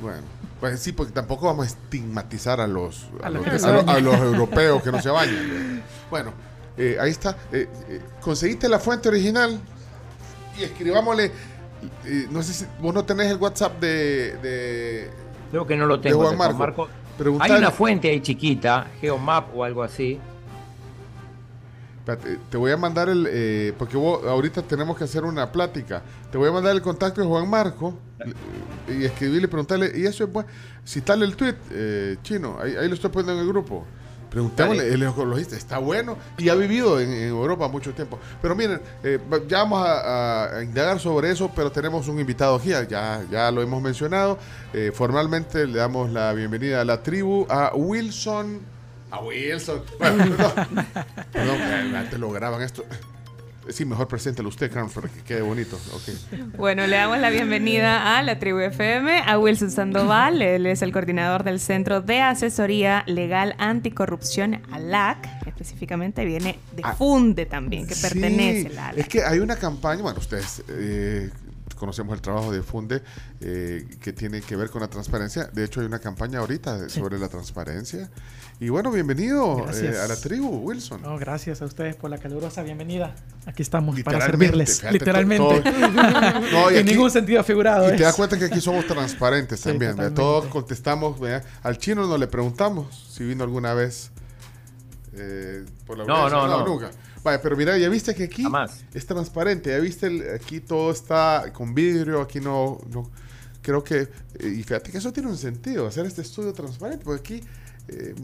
Bueno, 0.00 0.22
pues 0.60 0.80
sí, 0.80 0.92
porque 0.92 1.12
tampoco 1.12 1.46
vamos 1.46 1.66
a 1.66 1.68
estigmatizar 1.68 2.60
a 2.60 2.66
los, 2.66 3.08
a, 3.22 3.26
A 3.26 3.30
los 3.30 3.42
los, 3.42 3.50
que 3.50 3.56
a 3.56 3.58
se 3.58 3.72
los- 3.72 3.84
bañan. 3.84 3.96
a 3.96 4.00
los 4.00 4.14
europeos 4.20 4.82
que 4.82 4.92
no 4.92 5.00
se 5.02 5.10
bañan. 5.10 5.76
¿no? 5.76 5.82
Bueno, 6.10 6.32
eh, 6.76 6.96
ahí 7.00 7.10
está. 7.10 7.36
Eh, 7.52 7.68
eh, 7.88 8.00
¿Conseguiste 8.20 8.68
la 8.68 8.78
fuente 8.78 9.08
original? 9.08 9.60
y 10.58 10.64
escribámosle. 10.64 11.30
Eh, 12.04 12.26
no 12.30 12.42
sé 12.42 12.52
si 12.52 12.66
vos 12.80 12.94
no 12.94 13.04
tenés 13.04 13.30
el 13.30 13.38
WhatsApp 13.38 13.80
de. 13.80 14.36
de 14.42 15.10
Creo 15.50 15.66
que 15.66 15.76
no 15.76 15.86
lo 15.86 15.96
de 15.96 16.02
tengo. 16.10 16.20
Juan 16.20 16.32
de 16.32 16.36
Marco. 16.36 16.58
Marco. 16.58 16.88
Hay 17.40 17.52
una 17.52 17.70
fuente 17.70 18.08
ahí 18.08 18.20
chiquita, 18.20 18.86
Geomap 19.00 19.54
o 19.54 19.64
algo 19.64 19.82
así. 19.82 20.18
Espérate, 21.98 22.38
te 22.48 22.56
voy 22.56 22.72
a 22.72 22.76
mandar 22.78 23.08
el. 23.10 23.26
eh, 23.30 23.74
porque 23.78 23.96
vos, 23.96 24.24
ahorita 24.26 24.62
tenemos 24.62 24.96
que 24.96 25.04
hacer 25.04 25.24
una 25.24 25.52
plática. 25.52 26.02
Te 26.32 26.38
voy 26.38 26.48
a 26.48 26.52
mandar 26.52 26.74
el 26.74 26.80
contacto 26.80 27.20
de 27.20 27.26
Juan 27.26 27.48
Marco 27.48 27.94
eh, 28.20 28.96
y 29.00 29.04
escribirle 29.04 29.44
y 29.44 29.48
preguntarle. 29.48 29.92
Y 29.94 30.06
eso 30.06 30.24
es 30.24 30.32
bueno. 30.32 30.48
Citarle 30.86 31.26
el 31.26 31.36
tweet, 31.36 31.56
eh, 31.70 32.16
chino. 32.22 32.56
Ahí, 32.60 32.74
ahí 32.74 32.88
lo 32.88 32.94
estoy 32.94 33.10
poniendo 33.10 33.34
en 33.34 33.40
el 33.40 33.48
grupo. 33.48 33.84
Preguntémosle, 34.30 34.94
el 34.94 35.02
ecologista 35.02 35.56
está 35.56 35.78
bueno 35.78 36.16
y 36.38 36.48
ha 36.48 36.54
vivido 36.54 37.00
en, 37.00 37.12
en 37.12 37.28
Europa 37.28 37.66
mucho 37.66 37.92
tiempo. 37.92 38.18
Pero 38.40 38.54
miren, 38.54 38.80
eh, 39.02 39.18
ya 39.48 39.58
vamos 39.58 39.84
a, 39.84 40.60
indagar 40.62 41.00
sobre 41.00 41.32
eso, 41.32 41.50
pero 41.54 41.72
tenemos 41.72 42.06
un 42.06 42.20
invitado 42.20 42.54
aquí, 42.54 42.68
ya, 42.68 43.22
ya 43.28 43.50
lo 43.50 43.60
hemos 43.60 43.82
mencionado. 43.82 44.38
Eh, 44.72 44.92
formalmente 44.94 45.66
le 45.66 45.78
damos 45.78 46.10
la 46.10 46.32
bienvenida 46.32 46.80
a 46.80 46.84
la 46.84 47.02
tribu, 47.02 47.44
a 47.50 47.72
Wilson. 47.74 48.60
A 49.10 49.20
Wilson. 49.20 49.82
Bueno, 49.98 50.24
perdón, 51.32 51.96
antes 51.96 52.18
lo 52.18 52.30
graban 52.30 52.62
esto. 52.62 52.84
Sí, 53.72 53.84
mejor 53.84 54.08
preséntelo 54.08 54.48
usted, 54.48 54.70
para 54.70 55.08
que 55.08 55.22
quede 55.22 55.42
bonito. 55.42 55.78
Ok. 55.94 56.56
Bueno, 56.56 56.86
le 56.86 56.96
damos 56.96 57.18
la 57.18 57.30
bienvenida 57.30 58.18
a 58.18 58.22
la 58.22 58.38
Tribu 58.38 58.58
FM, 58.58 59.22
a 59.26 59.38
Wilson 59.38 59.70
Sandoval. 59.70 60.42
Él 60.42 60.66
es 60.66 60.82
el 60.82 60.92
coordinador 60.92 61.44
del 61.44 61.60
Centro 61.60 62.00
de 62.00 62.20
Asesoría 62.20 63.04
Legal 63.06 63.54
Anticorrupción, 63.58 64.60
ALAC. 64.72 65.28
Específicamente 65.46 66.24
viene 66.24 66.58
de 66.74 66.82
Ah, 66.84 66.94
FUNDE 66.94 67.46
también, 67.46 67.86
que 67.86 67.94
Sí, 67.94 68.02
pertenece 68.08 68.68
a 68.68 68.72
la 68.72 68.88
ALAC. 68.88 68.98
Es 68.98 69.08
que 69.08 69.22
hay 69.24 69.38
una 69.38 69.56
campaña, 69.56 70.02
bueno, 70.02 70.18
ustedes 70.18 70.62
eh, 70.68 71.30
conocemos 71.80 72.14
el 72.14 72.20
trabajo 72.20 72.52
de 72.52 72.62
Funde 72.62 73.02
eh, 73.40 73.88
que 74.02 74.12
tiene 74.12 74.42
que 74.42 74.54
ver 74.54 74.68
con 74.68 74.82
la 74.82 74.88
transparencia. 74.88 75.44
De 75.52 75.64
hecho, 75.64 75.80
hay 75.80 75.86
una 75.86 75.98
campaña 75.98 76.38
ahorita 76.40 76.90
sobre 76.90 77.18
la 77.18 77.28
transparencia. 77.28 78.10
Y 78.60 78.68
bueno, 78.68 78.90
bienvenido 78.90 79.66
eh, 79.72 79.98
a 79.98 80.06
la 80.06 80.16
tribu, 80.16 80.48
Wilson. 80.58 81.00
No, 81.00 81.16
gracias 81.18 81.62
a 81.62 81.64
ustedes 81.64 81.96
por 81.96 82.10
la 82.10 82.18
calurosa 82.18 82.62
bienvenida. 82.62 83.14
Aquí 83.46 83.62
estamos 83.62 83.98
para 84.02 84.20
servirles. 84.26 84.80
fíjate, 84.80 84.92
literalmente. 84.98 85.60
todo- 85.62 85.62
No, 86.52 86.70
y 86.70 86.74
en 86.74 86.80
aquí- 86.82 86.90
ningún 86.90 87.10
sentido 87.10 87.42
figurado. 87.42 87.86
Y 87.86 87.88
te 87.92 87.94
es. 87.94 88.00
das 88.02 88.14
cuenta 88.14 88.38
que 88.38 88.44
aquí 88.44 88.60
somos 88.60 88.86
transparentes 88.86 89.60
Sí, 89.60 89.70
también. 89.70 90.14
Todos 90.14 90.44
contestamos. 90.46 91.18
¿verdad? 91.18 91.42
Al 91.62 91.78
chino 91.78 92.06
no 92.06 92.18
le 92.18 92.26
preguntamos 92.26 93.08
si 93.10 93.24
vino 93.24 93.42
alguna 93.44 93.72
vez 93.72 94.10
eh, 95.14 95.64
por 95.86 95.96
la 95.98 96.04
No, 96.04 96.28
no, 96.28 96.46
no. 96.46 96.66
nunca. 96.66 96.90
Vaya, 97.22 97.40
pero 97.42 97.56
mira, 97.56 97.76
ya 97.78 97.88
viste 97.88 98.14
que 98.14 98.24
aquí 98.24 98.44
es 98.94 99.06
transparente. 99.06 99.70
Ya 99.70 99.78
viste, 99.78 100.06
el- 100.06 100.34
aquí 100.34 100.60
todo 100.60 100.90
está 100.90 101.52
con 101.52 101.74
vidrio. 101.74 102.20
Aquí 102.22 102.40
no. 102.40 102.80
no 102.90 103.10
creo 103.62 103.84
que. 103.84 104.00
eh, 104.38 104.48
y 104.58 104.62
fíjate 104.62 104.90
que 104.90 104.98
eso 104.98 105.12
tiene 105.12 105.28
un 105.28 105.36
sentido, 105.36 105.86
hacer 105.86 106.06
este 106.06 106.22
estudio 106.22 106.52
transparente. 106.52 107.04
Porque 107.04 107.20
aquí. 107.38 107.48
eh, 107.88 108.14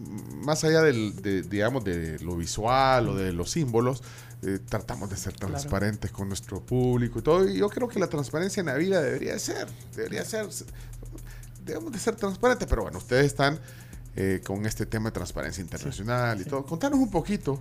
más 0.44 0.62
allá 0.64 0.80
del, 0.82 1.16
de, 1.22 1.42
digamos, 1.42 1.82
de 1.84 2.18
lo 2.20 2.36
visual 2.36 3.08
o 3.08 3.14
de 3.16 3.32
los 3.32 3.50
símbolos, 3.50 4.00
eh, 4.42 4.60
tratamos 4.68 5.10
de 5.10 5.16
ser 5.16 5.32
transparentes 5.32 6.12
con 6.12 6.28
nuestro 6.28 6.60
público 6.60 7.18
y 7.18 7.22
todo. 7.22 7.48
Y 7.48 7.58
yo 7.58 7.68
creo 7.68 7.88
que 7.88 7.98
la 7.98 8.06
transparencia 8.06 8.60
en 8.60 8.66
la 8.66 8.74
vida 8.74 9.02
debería 9.02 9.36
ser, 9.40 9.66
debería 9.96 10.24
ser, 10.24 10.46
debemos 11.64 11.92
de 11.92 11.98
ser 11.98 12.14
transparentes, 12.16 12.68
pero 12.68 12.82
bueno, 12.82 12.98
ustedes 12.98 13.26
están 13.26 13.58
eh, 14.14 14.40
con 14.46 14.64
este 14.66 14.86
tema 14.86 15.06
de 15.10 15.12
transparencia 15.14 15.60
internacional 15.62 16.40
y 16.40 16.44
todo. 16.44 16.64
Contanos 16.64 16.98
un 17.00 17.10
poquito 17.10 17.60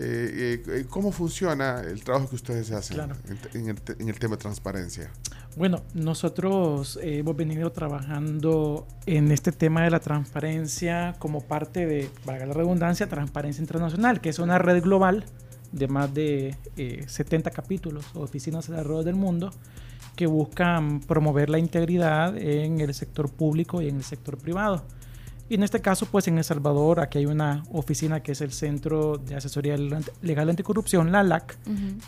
eh, 0.00 0.62
eh, 0.66 0.86
cómo 0.88 1.12
funciona 1.12 1.80
el 1.80 2.02
trabajo 2.02 2.28
que 2.30 2.36
ustedes 2.36 2.70
hacen 2.72 2.96
Claro. 2.96 3.14
en, 3.54 3.68
el, 3.68 3.80
te- 3.80 4.00
en 4.02 4.08
el 4.08 4.18
tema 4.18 4.36
de 4.36 4.42
transparencia. 4.42 5.10
Bueno, 5.56 5.82
nosotros 5.94 6.98
eh, 7.02 7.18
hemos 7.18 7.36
venido 7.36 7.70
trabajando 7.72 8.86
en 9.06 9.30
este 9.32 9.52
tema 9.52 9.82
de 9.82 9.90
la 9.90 10.00
transparencia 10.00 11.16
como 11.18 11.40
parte 11.42 11.86
de, 11.86 12.08
valga 12.24 12.46
la 12.46 12.54
redundancia, 12.54 13.08
Transparencia 13.08 13.60
Internacional, 13.60 14.20
que 14.20 14.28
es 14.28 14.38
una 14.38 14.58
red 14.58 14.82
global 14.82 15.24
de 15.72 15.88
más 15.88 16.12
de 16.14 16.56
eh, 16.76 17.04
70 17.06 17.50
capítulos 17.50 18.04
o 18.14 18.20
oficinas 18.20 18.68
alrededor 18.70 19.04
del 19.04 19.16
mundo 19.16 19.50
que 20.16 20.26
buscan 20.26 21.00
promover 21.00 21.48
la 21.50 21.58
integridad 21.58 22.36
en 22.36 22.80
el 22.80 22.92
sector 22.94 23.30
público 23.30 23.80
y 23.82 23.88
en 23.88 23.96
el 23.96 24.04
sector 24.04 24.36
privado. 24.38 24.82
Y 25.50 25.54
en 25.56 25.64
este 25.64 25.80
caso, 25.80 26.06
pues 26.06 26.28
en 26.28 26.38
El 26.38 26.44
Salvador, 26.44 27.00
aquí 27.00 27.18
hay 27.18 27.26
una 27.26 27.64
oficina 27.72 28.20
que 28.20 28.32
es 28.32 28.40
el 28.40 28.52
Centro 28.52 29.18
de 29.18 29.34
Asesoría 29.34 29.76
Legal 30.22 30.48
Anticorrupción, 30.48 31.10
la 31.10 31.24
LAC, 31.24 31.58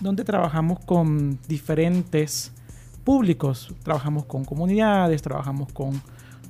donde 0.01 0.23
trabajamos 0.25 0.79
con 0.87 1.39
diferentes 1.49 2.53
públicos. 3.03 3.75
Trabajamos 3.83 4.27
con 4.27 4.45
comunidades, 4.45 5.23
trabajamos 5.23 5.73
con 5.73 6.01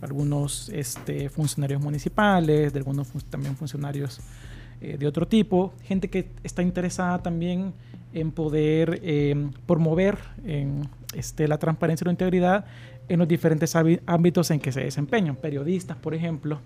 algunos 0.02 0.68
este, 0.68 1.30
funcionarios 1.30 1.80
municipales, 1.82 2.72
de 2.74 2.78
algunos 2.78 3.08
fun- 3.08 3.22
también 3.30 3.56
funcionarios 3.56 4.20
eh, 4.82 4.98
de 4.98 5.06
otro 5.06 5.26
tipo, 5.26 5.72
gente 5.84 6.10
que 6.10 6.28
está 6.44 6.62
interesada 6.62 7.22
también 7.22 7.72
en 8.12 8.32
poder 8.32 9.00
eh, 9.02 9.48
promover 9.66 10.18
en, 10.44 10.88
este, 11.14 11.48
la 11.48 11.56
transparencia 11.56 12.04
y 12.04 12.06
la 12.06 12.12
integridad 12.12 12.64
en 13.08 13.18
los 13.18 13.28
diferentes 13.28 13.74
ámbi- 13.76 14.00
ámbitos 14.04 14.50
en 14.50 14.60
que 14.60 14.72
se 14.72 14.80
desempeñan. 14.80 15.36
Periodistas, 15.36 15.96
por 15.96 16.14
ejemplo, 16.14 16.60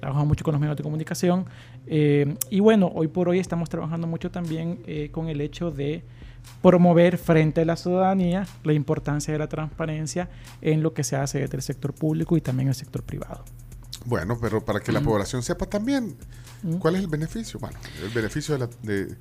trabajamos 0.00 0.28
mucho 0.28 0.44
con 0.44 0.52
los 0.52 0.60
medios 0.60 0.76
de 0.76 0.82
comunicación. 0.82 1.44
eh, 1.86 2.34
y 2.50 2.60
bueno, 2.60 2.90
hoy 2.94 3.08
por 3.08 3.28
hoy 3.28 3.38
estamos 3.38 3.68
trabajando 3.68 4.06
mucho 4.06 4.30
también 4.30 4.80
eh, 4.86 5.10
con 5.12 5.28
el 5.28 5.40
hecho 5.40 5.70
de 5.70 6.02
promover 6.62 7.18
frente 7.18 7.60
a 7.60 7.64
la 7.64 7.76
ciudadanía 7.76 8.46
la 8.64 8.72
importancia 8.72 9.32
de 9.32 9.38
la 9.38 9.48
transparencia 9.48 10.28
en 10.62 10.82
lo 10.82 10.94
que 10.94 11.04
se 11.04 11.16
hace 11.16 11.38
desde 11.40 11.56
el 11.56 11.62
sector 11.62 11.92
público 11.92 12.36
y 12.36 12.40
también 12.40 12.68
el 12.68 12.74
sector 12.74 13.02
privado. 13.02 13.44
Bueno, 14.06 14.38
pero 14.40 14.64
para 14.64 14.80
que 14.80 14.90
la 14.92 15.00
Mm. 15.00 15.04
población 15.04 15.42
sepa 15.42 15.66
también 15.66 16.16
Mm. 16.62 16.76
cuál 16.76 16.96
es 16.96 17.02
el 17.02 17.08
beneficio. 17.08 17.60
Bueno, 17.60 17.78
el 18.02 18.08
beneficio 18.10 18.54
de 18.54 18.60
la- 18.60 18.70
de- 18.82 19.14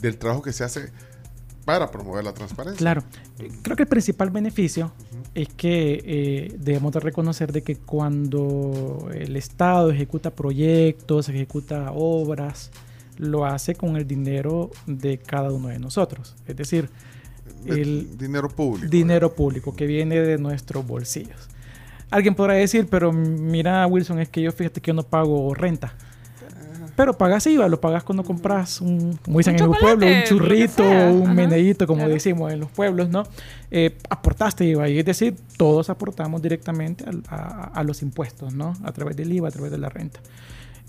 del 0.00 0.18
trabajo 0.18 0.42
que 0.42 0.52
se 0.52 0.64
hace 0.64 0.90
para 1.64 1.90
promover 1.90 2.24
la 2.24 2.32
transparencia. 2.34 2.78
Claro, 2.78 3.02
creo 3.62 3.76
que 3.76 3.82
el 3.84 3.88
principal 3.88 4.30
beneficio 4.30 4.92
es 5.42 5.48
que 5.54 6.02
eh, 6.04 6.54
debemos 6.58 6.92
de 6.92 7.00
reconocer 7.00 7.52
de 7.52 7.62
que 7.62 7.76
cuando 7.76 9.08
el 9.14 9.36
Estado 9.36 9.90
ejecuta 9.90 10.30
proyectos, 10.30 11.28
ejecuta 11.28 11.92
obras, 11.92 12.70
lo 13.18 13.44
hace 13.46 13.74
con 13.74 13.96
el 13.96 14.06
dinero 14.06 14.70
de 14.86 15.18
cada 15.18 15.50
uno 15.52 15.68
de 15.68 15.78
nosotros. 15.78 16.34
Es 16.46 16.56
decir, 16.56 16.88
De- 17.64 17.80
el 17.80 18.18
dinero 18.18 18.48
público. 18.48 18.88
dinero 18.90 19.34
público 19.34 19.74
que 19.74 19.86
viene 19.86 20.20
de 20.20 20.38
nuestros 20.38 20.86
bolsillos. 20.86 21.48
Alguien 22.10 22.34
podrá 22.34 22.54
decir, 22.54 22.86
pero 22.90 23.12
mira 23.12 23.86
Wilson, 23.86 24.18
es 24.20 24.28
que 24.28 24.40
yo 24.40 24.50
fíjate 24.52 24.80
que 24.80 24.88
yo 24.88 24.94
no 24.94 25.02
pago 25.02 25.52
renta. 25.54 25.94
Pero 26.98 27.16
pagas 27.16 27.46
IVA, 27.46 27.68
lo 27.68 27.80
pagas 27.80 28.02
cuando 28.02 28.24
compras 28.24 28.80
un, 28.80 29.16
como 29.24 29.38
dicen 29.38 29.54
Un 29.54 29.60
en 29.62 29.72
el 29.72 29.78
pueblo, 29.78 30.06
un 30.06 30.22
churrito, 30.24 30.82
un 30.82 31.22
Ajá, 31.26 31.32
meneíto, 31.34 31.86
como 31.86 32.00
claro. 32.00 32.12
decimos 32.12 32.52
en 32.52 32.58
los 32.58 32.70
pueblos, 32.72 33.08
¿no? 33.08 33.22
Eh, 33.70 33.96
aportaste 34.10 34.64
IVA, 34.64 34.88
y 34.88 34.98
es 34.98 35.04
decir, 35.04 35.36
todos 35.56 35.90
aportamos 35.90 36.42
directamente 36.42 37.04
al- 37.08 37.22
a, 37.28 37.66
a 37.72 37.84
los 37.84 38.02
impuestos, 38.02 38.52
¿no? 38.52 38.74
A 38.82 38.90
través 38.90 39.16
del 39.16 39.32
IVA, 39.32 39.46
a 39.46 39.52
través 39.52 39.70
de 39.70 39.78
la 39.78 39.88
renta. 39.88 40.18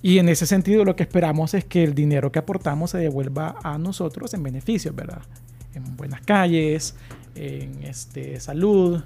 Y 0.01 0.17
en 0.17 0.29
ese 0.29 0.47
sentido 0.47 0.83
lo 0.83 0.95
que 0.95 1.03
esperamos 1.03 1.53
es 1.53 1.63
que 1.63 1.83
el 1.83 1.93
dinero 1.93 2.31
que 2.31 2.39
aportamos 2.39 2.89
se 2.89 2.97
devuelva 2.97 3.57
a 3.63 3.77
nosotros 3.77 4.33
en 4.33 4.41
beneficios, 4.41 4.95
¿verdad? 4.95 5.21
En 5.75 5.95
buenas 5.95 6.21
calles, 6.21 6.95
en 7.35 7.83
este, 7.83 8.39
salud, 8.39 9.03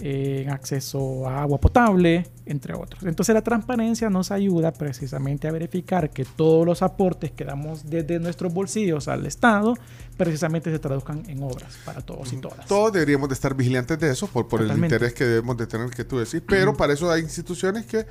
en 0.00 0.50
acceso 0.50 1.28
a 1.28 1.42
agua 1.42 1.58
potable, 1.58 2.26
entre 2.46 2.74
otros. 2.74 3.02
Entonces 3.02 3.34
la 3.34 3.42
transparencia 3.42 4.08
nos 4.10 4.30
ayuda 4.30 4.72
precisamente 4.72 5.48
a 5.48 5.52
verificar 5.52 6.10
que 6.10 6.24
todos 6.24 6.64
los 6.64 6.82
aportes 6.82 7.32
que 7.32 7.44
damos 7.44 7.88
desde 7.90 8.20
nuestros 8.20 8.52
bolsillos 8.52 9.08
al 9.08 9.26
Estado 9.26 9.74
precisamente 10.16 10.70
se 10.70 10.78
traduzcan 10.78 11.22
en 11.28 11.42
obras 11.42 11.78
para 11.84 12.00
todos 12.00 12.32
y 12.32 12.36
todas. 12.36 12.66
Todos 12.66 12.92
deberíamos 12.92 13.28
de 13.28 13.34
estar 13.34 13.54
vigilantes 13.54 13.98
de 13.98 14.10
eso 14.10 14.26
por, 14.28 14.46
por 14.48 14.62
el 14.62 14.70
interés 14.76 15.14
que 15.14 15.24
debemos 15.24 15.56
de 15.56 15.66
tener 15.66 15.90
que 15.90 16.04
tú 16.04 16.18
decís, 16.18 16.42
pero 16.46 16.76
para 16.76 16.92
eso 16.92 17.10
hay 17.10 17.22
instituciones 17.22 17.86
que 17.86 18.06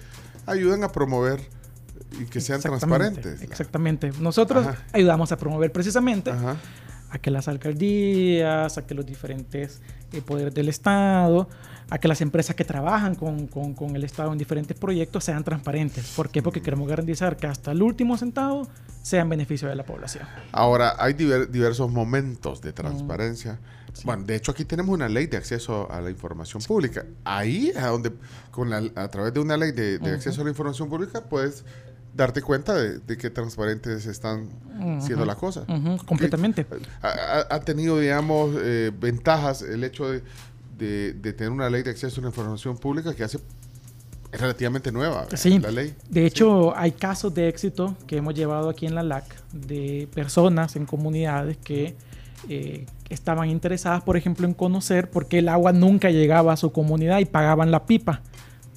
ayudan 0.46 0.84
a 0.84 0.92
promover 0.92 1.42
y 2.20 2.26
que 2.26 2.42
sean 2.42 2.58
Exactamente, 2.58 3.22
transparentes. 3.22 3.42
Exactamente. 3.42 4.12
Nosotros 4.20 4.66
Ajá. 4.68 4.84
ayudamos 4.94 5.32
a 5.32 5.38
promover 5.38 5.72
precisamente 5.72 6.32
a 7.10 7.20
que 7.20 7.32
las 7.32 7.48
alcaldías, 7.48 8.78
a 8.78 8.86
que 8.86 8.94
los 8.94 9.06
diferentes 9.06 9.82
eh, 10.12 10.22
poderes 10.22 10.54
del 10.54 10.70
Estado, 10.70 11.48
a 11.90 11.98
que 12.00 12.08
las 12.08 12.20
empresas 12.22 12.56
que 12.56 12.66
trabajan 12.66 13.16
con, 13.16 13.48
con- 13.48 13.74
con 13.74 13.96
el 13.96 14.04
Estado 14.04 14.32
en 14.34 14.38
diferentes 14.38 14.78
proyectos 14.78 15.24
sean 15.24 15.44
transparentes. 15.44 16.14
¿Por 16.16 16.30
qué? 16.30 16.42
Porque 16.42 16.62
queremos 16.62 16.88
garantizar 16.88 17.38
que 17.38 17.48
hasta 17.48 17.72
el 17.72 17.82
último 17.82 18.18
centavo 18.18 18.68
sea 19.02 19.22
en 19.22 19.30
beneficio 19.30 19.70
de 19.70 19.76
la 19.76 19.86
población. 19.86 20.26
Ahora, 20.52 20.96
hay 21.00 21.14
diver- 21.14 21.48
diversos 21.48 21.90
momentos 21.92 22.62
de 22.62 22.74
transparencia. 22.74 23.60
Bueno, 24.04 24.24
de 24.26 24.36
hecho 24.36 24.52
aquí 24.52 24.66
tenemos 24.66 24.94
una 24.94 25.08
ley 25.10 25.28
de 25.28 25.38
acceso 25.38 25.90
a 25.92 26.02
la 26.02 26.10
información 26.12 26.62
pública. 26.62 27.06
Ahí, 27.24 27.72
a 27.76 27.88
donde, 27.88 28.12
con 28.52 28.70
la, 28.70 28.84
a 28.96 29.08
través 29.08 29.34
de 29.34 29.40
una 29.40 29.56
ley 29.58 29.72
de, 29.72 29.98
acceso 30.12 30.42
a 30.42 30.44
la 30.44 30.50
información 30.52 30.90
pública, 30.90 31.22
puedes 31.24 31.64
darte 32.14 32.42
cuenta 32.42 32.74
de, 32.76 33.00
de 33.00 33.18
qué 33.18 33.30
transparentes 33.30 34.06
están 34.08 34.50
siendo 35.02 35.26
las 35.26 35.38
cosas. 35.38 35.66
completamente. 36.06 36.66
Ha, 37.02 37.08
ha- 37.08 37.56
ha 37.56 37.60
tenido, 37.62 37.98
digamos, 38.00 38.56
eh, 38.60 38.92
ventajas 39.00 39.62
el 39.62 39.84
hecho 39.84 40.10
de, 40.12 40.22
de- 40.78 41.14
de 41.14 41.34
tener 41.34 41.52
una 41.52 41.70
ley 41.70 41.84
de 41.84 41.90
acceso 41.92 42.20
a 42.20 42.24
la 42.24 42.30
información 42.30 42.78
pública 42.78 43.14
que 43.16 43.24
hace 43.24 43.40
es 44.32 44.42
relativamente 44.42 44.92
nueva 44.92 45.26
Sí, 45.36 45.58
la 45.60 45.72
ley. 45.72 45.94
de 46.10 46.26
hecho 46.26 46.76
hay 46.78 46.92
casos 46.92 47.34
de 47.34 47.48
éxito 47.48 47.96
que 48.08 48.18
hemos 48.18 48.34
llevado 48.36 48.70
aquí 48.70 48.86
en 48.86 48.94
la 48.96 49.02
LAC 49.04 49.24
de 49.54 50.08
personas 50.14 50.76
en 50.76 50.86
comunidades 50.86 51.58
que 51.58 51.96
eh, 52.50 52.86
estaban 53.10 53.50
interesadas, 53.50 54.04
por 54.04 54.16
ejemplo, 54.18 54.46
en 54.46 54.54
conocer 54.54 55.10
por 55.10 55.28
qué 55.28 55.40
el 55.40 55.50
agua 55.50 55.72
nunca 55.74 56.12
llegaba 56.12 56.54
a 56.54 56.58
su 56.58 56.72
comunidad 56.72 57.20
y 57.20 57.26
pagaban 57.26 57.72
la 57.72 57.86
pipa. 57.86 58.22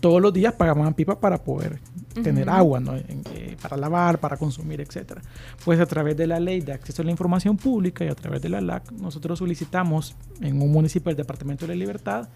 Todos 0.01 0.23
los 0.23 0.33
días 0.33 0.55
pagaban 0.55 0.95
pipa 0.95 1.21
para 1.21 1.43
poder 1.45 1.79
tener 2.23 2.49
Ujú. 2.49 2.57
agua, 2.57 2.81
¿no? 2.81 2.97
Eh, 2.97 3.57
para 3.61 3.77
lavar, 3.77 4.19
para 4.19 4.37
consumir, 4.37 4.81
etcétera. 4.81 5.23
Pues 5.65 5.79
a 5.81 5.87
través 5.87 6.17
de 6.17 6.27
la 6.27 6.41
ley 6.41 6.61
de 6.61 6.73
acceso 6.73 7.03
a 7.03 7.05
la 7.05 7.11
información 7.11 7.57
pública 7.57 8.05
y 8.05 8.09
a 8.09 8.15
través 8.15 8.43
de 8.43 8.49
la 8.49 8.61
LAC, 8.61 8.91
nosotros 8.93 9.39
solicitamos 9.39 10.15
en 10.41 10.61
un 10.61 10.73
municipio 10.73 11.11
del 11.11 11.17
Departamento 11.17 11.67
de 11.67 11.75
la 11.75 11.79
Libertad 11.79 12.29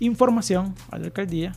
información 0.00 0.74
a 0.90 0.98
la 0.98 1.06
alcaldía 1.06 1.52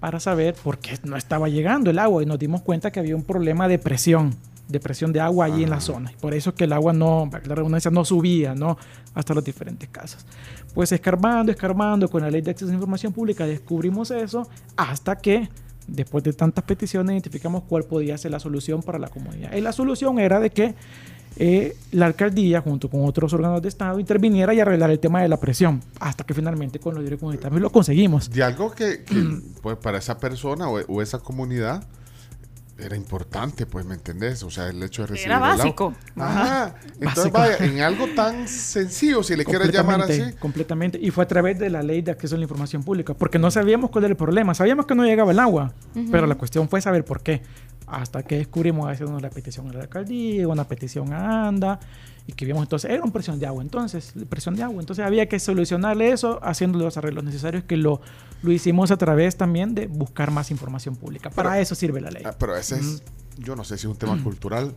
para 0.00 0.20
saber 0.20 0.54
por 0.54 0.78
qué 0.78 0.98
no 1.04 1.16
estaba 1.16 1.48
llegando 1.48 1.90
el 1.90 1.98
agua 1.98 2.22
y 2.22 2.26
nos 2.26 2.38
dimos 2.38 2.62
cuenta 2.62 2.90
que 2.90 3.00
había 3.00 3.16
un 3.16 3.24
problema 3.24 3.66
de 3.68 3.78
presión, 3.78 4.34
de 4.68 4.80
presión 4.80 5.12
de 5.12 5.20
agua 5.20 5.46
allí 5.46 5.62
en 5.64 5.70
la 5.70 5.80
zona. 5.80 6.12
Y 6.12 6.16
por 6.16 6.34
eso 6.34 6.50
es 6.50 6.56
que 6.56 6.64
el 6.64 6.72
agua 6.72 6.92
no, 6.92 7.28
la 7.32 7.54
redundancia, 7.54 7.90
no 7.90 8.04
subía, 8.04 8.54
¿no? 8.54 8.76
Hasta 9.14 9.34
las 9.34 9.44
diferentes 9.44 9.88
casas. 9.88 10.26
Pues 10.74 10.92
escarbando, 10.92 11.50
escarbando 11.50 12.08
con 12.08 12.22
la 12.22 12.30
ley 12.30 12.42
de 12.42 12.50
acceso 12.50 12.66
a 12.66 12.72
la 12.72 12.74
información 12.74 13.12
pública 13.12 13.46
descubrimos 13.46 14.10
eso 14.10 14.48
hasta 14.76 15.16
que 15.16 15.48
después 15.86 16.24
de 16.24 16.32
tantas 16.32 16.64
peticiones 16.64 17.12
identificamos 17.12 17.64
cuál 17.68 17.84
podía 17.84 18.16
ser 18.18 18.30
la 18.30 18.40
solución 18.40 18.82
para 18.82 18.98
la 18.98 19.08
comunidad. 19.08 19.54
Y 19.54 19.60
la 19.60 19.72
solución 19.72 20.18
era 20.18 20.40
de 20.40 20.50
que 20.50 20.74
eh, 21.38 21.76
la 21.92 22.06
alcaldía, 22.06 22.60
junto 22.62 22.88
con 22.88 23.04
otros 23.04 23.32
órganos 23.32 23.60
de 23.60 23.68
Estado, 23.68 24.00
interviniera 24.00 24.54
y 24.54 24.60
arreglar 24.60 24.90
el 24.90 24.98
tema 24.98 25.20
de 25.20 25.28
la 25.28 25.36
presión, 25.36 25.82
hasta 26.00 26.24
que 26.24 26.32
finalmente 26.32 26.78
con 26.78 26.94
los 26.94 27.02
líderes 27.02 27.20
comunitarios 27.20 27.60
lo 27.60 27.70
conseguimos. 27.70 28.30
De 28.30 28.42
algo 28.42 28.70
que, 28.72 29.04
que, 29.04 29.40
pues, 29.62 29.76
para 29.76 29.98
esa 29.98 30.18
persona 30.18 30.68
o, 30.68 30.80
o 30.80 31.02
esa 31.02 31.18
comunidad 31.18 31.84
era 32.78 32.94
importante, 32.94 33.64
pues, 33.64 33.86
¿me 33.86 33.94
entendés? 33.94 34.42
O 34.42 34.50
sea, 34.50 34.68
el 34.68 34.82
hecho 34.82 35.02
de 35.02 35.08
recibir 35.08 35.28
Era 35.28 35.36
el 35.38 35.42
agua. 35.44 35.56
básico. 35.56 35.94
Ajá. 36.16 36.74
Entonces, 37.00 37.32
Básico. 37.32 37.38
vaya, 37.38 37.56
en 37.58 37.80
algo 37.80 38.06
tan 38.14 38.46
sencillo, 38.46 39.22
si 39.22 39.34
le 39.34 39.44
quieres 39.44 39.72
llamar 39.72 40.02
así. 40.02 40.18
Completamente, 40.18 40.38
Completamente. 40.40 40.98
Y 41.00 41.10
fue 41.10 41.24
a 41.24 41.28
través 41.28 41.58
de 41.58 41.70
la 41.70 41.82
ley 41.82 42.02
de 42.02 42.10
acceso 42.10 42.34
a 42.34 42.38
la 42.38 42.44
información 42.44 42.82
pública, 42.82 43.14
porque 43.14 43.38
no 43.38 43.50
sabíamos 43.50 43.90
cuál 43.90 44.04
era 44.04 44.10
el 44.12 44.16
problema. 44.16 44.54
Sabíamos 44.54 44.84
que 44.86 44.94
no 44.94 45.04
llegaba 45.04 45.32
el 45.32 45.38
agua, 45.38 45.72
pero 46.10 46.26
la 46.26 46.34
cuestión 46.34 46.68
fue 46.68 46.80
saber 46.82 47.04
por 47.04 47.22
qué. 47.22 47.42
Hasta 47.86 48.22
que 48.24 48.36
descubrimos 48.38 48.90
haciendo 48.90 49.18
la 49.20 49.30
petición 49.30 49.68
a 49.68 49.72
la 49.72 49.80
alcaldía, 49.82 50.46
una 50.48 50.64
petición 50.64 51.12
a 51.12 51.46
ANDA, 51.48 51.78
y 52.28 52.32
que 52.32 52.44
vimos 52.44 52.62
entonces, 52.62 52.90
era 52.90 53.02
una 53.02 53.12
presión 53.12 53.38
de 53.38 53.46
agua, 53.46 53.62
entonces, 53.62 54.12
presión 54.28 54.56
de 54.56 54.62
agua. 54.64 54.80
Entonces 54.80 55.04
había 55.04 55.26
que 55.28 55.38
solucionarle 55.38 56.10
eso 56.10 56.40
haciendo 56.42 56.78
los 56.78 56.96
arreglos 56.96 57.22
necesarios, 57.24 57.62
que 57.64 57.76
lo, 57.76 58.00
lo 58.42 58.50
hicimos 58.52 58.90
a 58.90 58.96
través 58.96 59.36
también 59.36 59.74
de 59.74 59.86
buscar 59.86 60.30
más 60.32 60.50
información 60.50 60.96
pública. 60.96 61.30
Para 61.30 61.50
Pero- 61.50 61.62
eso 61.62 61.74
sirve 61.74 62.00
la 62.00 62.10
ley. 62.10 62.22
Ah, 62.26 62.34
pero 62.38 62.56
ese 62.56 62.78
es, 62.80 63.02
yo 63.38 63.54
no 63.54 63.62
sé 63.64 63.76
si 63.78 63.86
es 63.86 63.90
un 63.92 63.96
tema 63.96 64.20
cultural, 64.22 64.74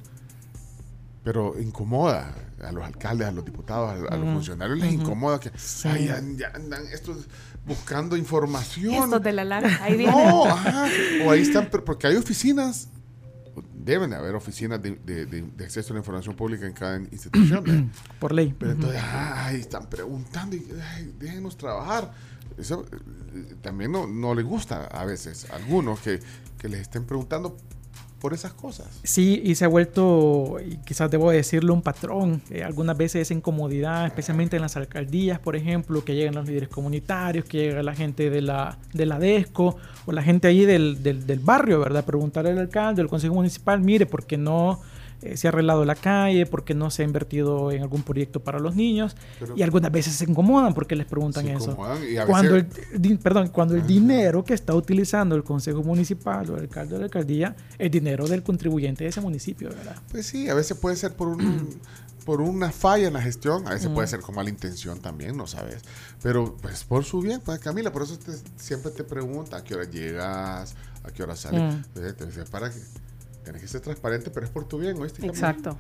pero 1.24 1.60
incomoda 1.60 2.34
a 2.64 2.72
los 2.72 2.84
alcaldes, 2.84 3.28
a 3.28 3.32
los 3.32 3.46
diputados, 3.46 3.90
a, 4.10 4.14
a 4.14 4.18
los 4.18 4.34
funcionarios, 4.34 4.78
les 4.80 4.94
incomoda 4.94 5.40
que 5.40 5.52
ay, 5.86 6.06
ya, 6.08 6.22
ya 6.38 6.52
andan 6.54 6.86
estos 6.88 7.28
buscando 7.66 8.16
información. 8.18 8.94
Estos 8.94 9.22
de 9.22 9.34
la 9.34 9.44
LAC, 9.44 9.82
ahí 9.82 9.98
vienen. 9.98 10.16
No, 10.16 10.46
ajá. 10.46 10.88
O 11.26 11.32
ahí 11.32 11.42
están, 11.42 11.68
pero- 11.72 11.84
porque 11.86 12.08
hay 12.08 12.16
oficinas, 12.16 12.88
deben 13.90 14.10
de 14.12 14.16
haber 14.16 14.36
oficinas 14.36 14.82
de, 14.82 14.92
de- 15.06 15.26
de- 15.26 15.42
de 15.42 15.64
acceso 15.66 15.92
a 15.92 15.96
la 15.96 16.00
información 16.00 16.36
pública 16.36 16.66
en 16.66 16.74
cada 16.74 16.98
institución. 16.98 17.64
¿eh? 17.70 17.90
Por 18.20 18.32
ley. 18.34 18.56
Pero 18.58 18.72
entonces, 18.74 19.02
ay, 19.04 19.60
están 19.60 19.90
preguntando 19.90 20.56
y 20.56 20.66
ay, 20.96 21.14
déjenos 21.20 21.58
trabajar. 21.58 22.12
Eso 22.58 22.86
eh, 22.92 23.56
también 23.62 23.92
no, 23.92 24.08
no 24.08 24.34
le 24.36 24.44
gusta 24.44 24.86
a 24.86 25.06
veces 25.06 25.48
a 25.52 25.56
algunos 25.56 26.00
que, 26.02 26.20
que 26.58 26.68
les 26.70 26.82
estén 26.82 27.06
preguntando 27.06 27.58
por 28.20 28.34
esas 28.34 28.54
cosas. 28.54 28.88
Sí, 29.04 29.42
y 29.44 29.56
se 29.56 29.66
ha 29.66 29.68
vuelto, 29.68 30.58
quizás 30.86 31.10
debo 31.10 31.32
decirlo, 31.32 31.74
un 31.74 31.82
patrón. 31.82 32.42
Eh, 32.50 32.64
algunas 32.64 32.98
veces 32.98 33.24
esa 33.24 33.34
incomodidad, 33.34 34.06
especialmente 34.06 34.56
en 34.56 34.62
las 34.62 34.78
alcaldías, 34.78 35.40
por 35.40 35.56
ejemplo, 35.56 36.04
que 36.04 36.16
llegan 36.16 36.36
los 36.36 36.48
líderes 36.48 36.70
comunitarios, 36.70 37.46
que 37.46 37.58
llega 37.58 37.84
la 37.84 37.96
gente 37.96 38.30
de 38.30 38.42
la, 38.42 38.78
de 38.94 39.06
la 39.06 39.20
DESCO 39.20 39.78
o 40.06 40.12
la 40.12 40.22
gente 40.22 40.48
ahí 40.48 40.66
del, 40.66 41.02
del, 41.02 41.26
del 41.26 41.40
barrio, 41.40 41.80
¿verdad? 41.80 42.06
Preguntarle 42.06 42.52
al 42.52 42.60
alcalde, 42.60 43.02
al 43.02 43.08
consejo 43.08 43.34
municipal, 43.34 43.80
mire, 43.82 44.06
¿por 44.06 44.26
qué 44.26 44.38
no 44.38 44.82
eh, 45.22 45.38
se 45.38 45.48
ha 45.48 45.50
arreglado 45.50 45.84
la 45.86 45.96
calle? 45.96 46.46
¿Por 46.46 46.64
qué 46.64 46.74
no 46.74 46.90
se 46.92 47.02
ha 47.02 47.06
invertido 47.06 47.72
en 47.72 47.82
algún 47.82 48.04
proyecto 48.04 48.40
para 48.42 48.60
los 48.60 48.76
niños? 48.76 49.16
Pero- 49.40 49.56
y 49.58 49.62
algunas 49.64 49.92
veces 49.92 50.14
se 50.16 50.26
incomodan 50.30 50.74
porque 50.74 50.96
les 50.96 51.06
preguntan 51.08 51.48
eso. 51.48 51.72
incomodan 51.72 52.00
y 52.10 52.18
a 52.18 52.26
Cuando 52.26 52.56
el, 52.56 52.68
di- 52.98 53.16
perdón, 53.16 53.50
cuando 53.50 53.76
el 53.76 53.86
dinero 53.86 54.44
que 54.44 54.54
está 54.54 54.74
utilizando 54.76 55.36
el 55.36 55.44
consejo 55.44 55.84
municipal 55.84 56.50
o 56.50 56.56
el 56.56 56.62
alcalde 56.64 56.94
de 56.94 57.00
la 57.00 57.06
alcaldía 57.06 57.56
es 57.78 57.92
dinero 57.92 58.28
del 58.28 58.44
contribuyente 58.44 59.04
de 59.04 59.10
ese 59.10 59.22
municipio, 59.22 59.70
¿verdad? 59.70 59.96
Pues 60.12 60.26
sí, 60.28 60.48
a 60.50 60.54
veces 60.54 60.78
puede 60.78 60.96
ser 60.96 61.14
por 61.14 61.28
un 61.28 61.80
por 62.26 62.42
una 62.42 62.72
falla 62.72 63.08
en 63.08 63.14
la 63.14 63.22
gestión, 63.22 63.66
a 63.68 63.72
veces 63.72 63.90
Mm. 63.90 63.94
puede 63.96 64.08
ser 64.08 64.20
con 64.20 64.36
mala 64.36 64.50
intención 64.50 65.00
también, 65.00 65.36
no 65.36 65.48
sabes. 65.48 65.82
Pero 66.22 66.56
pues 66.62 66.84
por 66.84 67.04
su 67.04 67.22
bien, 67.22 67.42
pues 67.44 67.58
Camila, 67.60 67.92
por 67.92 68.04
eso 68.04 68.20
te- 68.20 68.34
siempre 68.56 68.92
te 68.92 69.04
pregunta 69.04 69.58
a 69.58 69.64
qué 69.64 69.74
hora 69.74 69.86
llegas, 69.90 70.76
a 71.04 71.12
qué 71.12 71.24
hora 71.24 71.36
sales. 71.36 71.76
Mm. 71.96 72.00
Dice, 72.28 72.44
para 72.52 72.70
que 72.70 72.78
tienes 73.44 73.62
que 73.62 73.68
ser 73.68 73.82
transparente, 73.82 74.30
pero 74.32 74.46
es 74.46 74.52
por 74.52 74.68
tu 74.68 74.78
bien, 74.80 74.98
¿oíste? 74.98 75.18
Camila? 75.22 75.34
Exacto. 75.34 75.78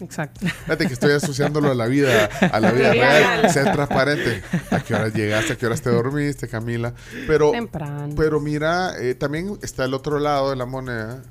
Exacto. 0.00 0.40
Fíjate 0.46 0.86
que 0.86 0.92
estoy 0.92 1.12
asociándolo 1.12 1.70
a 1.70 1.74
la 1.74 1.86
vida, 1.86 2.26
a 2.40 2.60
la 2.60 2.70
vida 2.70 2.92
real, 2.92 3.50
ser 3.50 3.72
transparente. 3.72 4.42
¿A 4.70 4.80
qué 4.80 4.94
hora 4.94 5.08
llegaste? 5.08 5.54
¿A 5.54 5.56
qué 5.56 5.66
horas 5.66 5.82
te 5.82 5.90
dormiste, 5.90 6.46
Camila? 6.48 6.94
Pero, 7.26 7.50
Temprano. 7.50 8.14
pero 8.16 8.40
mira, 8.40 8.92
eh, 9.00 9.14
también 9.16 9.58
está 9.62 9.84
el 9.84 9.94
otro 9.94 10.18
lado 10.20 10.50
de 10.50 10.56
la 10.56 10.66
moneda. 10.66 11.22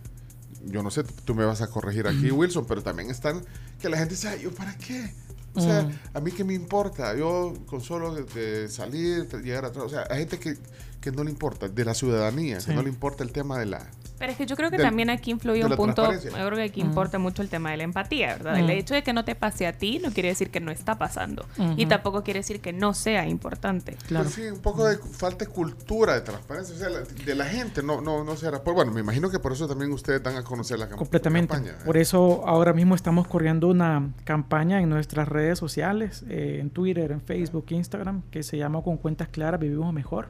Yo 0.66 0.84
no 0.84 0.92
sé, 0.92 1.04
tú- 1.04 1.36
me 1.36 1.46
vas 1.46 1.62
a 1.62 1.68
corregir 1.68 2.08
aquí, 2.08 2.32
Wilson, 2.32 2.66
pero 2.66 2.82
también 2.84 3.10
están 3.10 3.42
que 3.80 3.88
la 3.90 3.98
gente 3.98 4.16
dice, 4.16 4.28
"Ay, 4.30 4.42
¿yo 4.44 4.52
para 4.52 4.78
qué? 4.78 5.14
O 5.56 5.62
sea, 5.62 5.84
Mm. 5.84 5.92
a 6.16 6.20
mí 6.20 6.32
qué 6.32 6.44
me 6.44 6.54
importa, 6.54 7.16
yo 7.16 7.54
con 7.66 7.80
solo 7.82 8.14
de, 8.16 8.24
de 8.24 8.68
salir, 8.70 9.28
de 9.28 9.42
llegar 9.42 9.66
atrás, 9.66 9.86
o 9.86 9.90
sea, 9.90 10.06
hay 10.10 10.20
gente 10.20 10.40
que, 10.40 10.56
que 11.00 11.12
no 11.12 11.24
le 11.24 11.30
importa, 11.30 11.68
de 11.70 11.86
la 11.86 11.94
ciudadanía, 11.94 12.60
Sí. 12.60 12.68
que 12.68 12.74
no 12.74 12.82
le 12.82 12.90
importa 12.90 13.24
el 13.24 13.32
tema 13.32 13.60
de 13.60 13.68
la... 13.68 13.88
Pero 14.24 14.32
es 14.32 14.38
que 14.38 14.46
yo 14.46 14.56
creo 14.56 14.72
que 14.72 14.78
del- 14.78 14.86
también 14.86 15.10
aquí 15.10 15.32
influye 15.32 15.66
un 15.66 15.76
punto, 15.76 16.10
yo 16.14 16.32
creo 16.32 16.56
que 16.56 16.62
aquí 16.64 16.82
Mm. 16.82 16.86
importa 16.88 17.20
mucho 17.20 17.42
el 17.42 17.50
tema 17.50 17.72
de 17.72 17.78
la 17.78 17.84
empatía, 17.84 18.28
¿verdad? 18.38 18.58
El 18.58 18.68
Mm. 18.68 18.70
hecho 18.70 18.94
de 18.94 19.04
que 19.04 19.12
no 19.12 19.26
te 19.26 19.36
pase 19.36 19.68
a 19.68 19.74
ti 19.74 20.00
no 20.02 20.12
quiere 20.14 20.30
decir 20.30 20.50
que 20.50 20.62
no 20.62 20.72
está 20.72 20.98
pasando. 20.98 21.46
Y 21.76 21.88
tampoco 21.88 22.24
quiere 22.24 22.40
decir 22.40 22.62
que 22.62 22.72
no 22.72 22.94
sea 22.94 23.28
importante. 23.28 23.98
Claro. 24.08 24.24
Pues 24.24 24.36
sí, 24.36 24.44
un 24.44 24.62
poco 24.62 24.86
de 24.88 24.98
falta 24.98 25.44
de 25.44 25.52
cultura 25.52 26.14
de 26.14 26.22
transparencia, 26.22 26.74
o 26.74 26.78
sea, 26.80 26.90
la- 26.90 27.02
de 27.02 27.36
la 27.36 27.44
gente, 27.44 27.84
no, 27.84 28.00
no, 28.00 28.24
no 28.24 28.38
será. 28.38 28.64
Pues 28.64 28.74
bueno, 28.74 28.94
me 28.94 29.02
imagino 29.02 29.30
que 29.30 29.40
por 29.40 29.52
eso 29.52 29.68
también 29.68 29.92
ustedes 29.92 30.24
dan 30.24 30.38
a 30.38 30.44
conocer 30.46 30.80
la 30.80 30.88
cam- 30.90 30.96
Completamente. 30.96 31.54
campaña. 31.54 31.74
¿eh? 31.74 31.86
Por 31.86 31.98
eso 31.98 32.44
ahora 32.48 32.72
mismo 32.72 32.96
estamos 32.96 33.28
corriendo 33.28 33.68
una 33.68 34.08
campaña 34.24 34.80
en 34.80 34.88
nuestras 34.88 35.28
redes 35.28 35.60
sociales, 35.60 36.24
eh, 36.30 36.60
en 36.62 36.70
Twitter, 36.70 37.12
en 37.12 37.20
Facebook, 37.20 37.66
Instagram, 37.72 38.22
que 38.32 38.42
se 38.42 38.58
llama 38.58 38.82
Con 38.84 38.96
Cuentas 38.96 39.28
Claras 39.28 39.60
Vivimos 39.60 39.92
Mejor, 39.94 40.30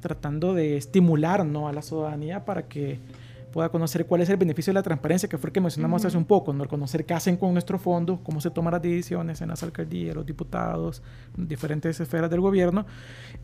tratando 0.00 0.54
de 0.54 0.76
estimular 0.78 1.44
¿no? 1.44 1.68
a 1.68 1.72
la 1.72 1.82
ciudadanía 1.82 2.44
para 2.46 2.62
que 2.62 2.98
pueda 3.50 3.68
conocer 3.68 4.06
cuál 4.06 4.22
es 4.22 4.28
el 4.28 4.36
beneficio 4.36 4.70
de 4.70 4.74
la 4.74 4.82
transparencia, 4.82 5.28
que 5.28 5.38
fue 5.38 5.48
el 5.48 5.52
que 5.52 5.60
mencionamos 5.60 6.02
Ujú. 6.02 6.08
hace 6.08 6.16
un 6.16 6.24
poco, 6.24 6.52
¿no? 6.52 6.62
el 6.62 6.68
conocer 6.68 7.04
qué 7.04 7.14
hacen 7.14 7.36
con 7.36 7.52
nuestros 7.52 7.80
fondos, 7.80 8.20
cómo 8.22 8.40
se 8.40 8.50
toman 8.50 8.72
las 8.72 8.82
decisiones 8.82 9.40
en 9.40 9.48
las 9.48 9.62
alcaldías, 9.62 10.14
los 10.14 10.26
diputados, 10.26 11.02
diferentes 11.36 11.98
esferas 12.00 12.30
del 12.30 12.40
gobierno. 12.40 12.86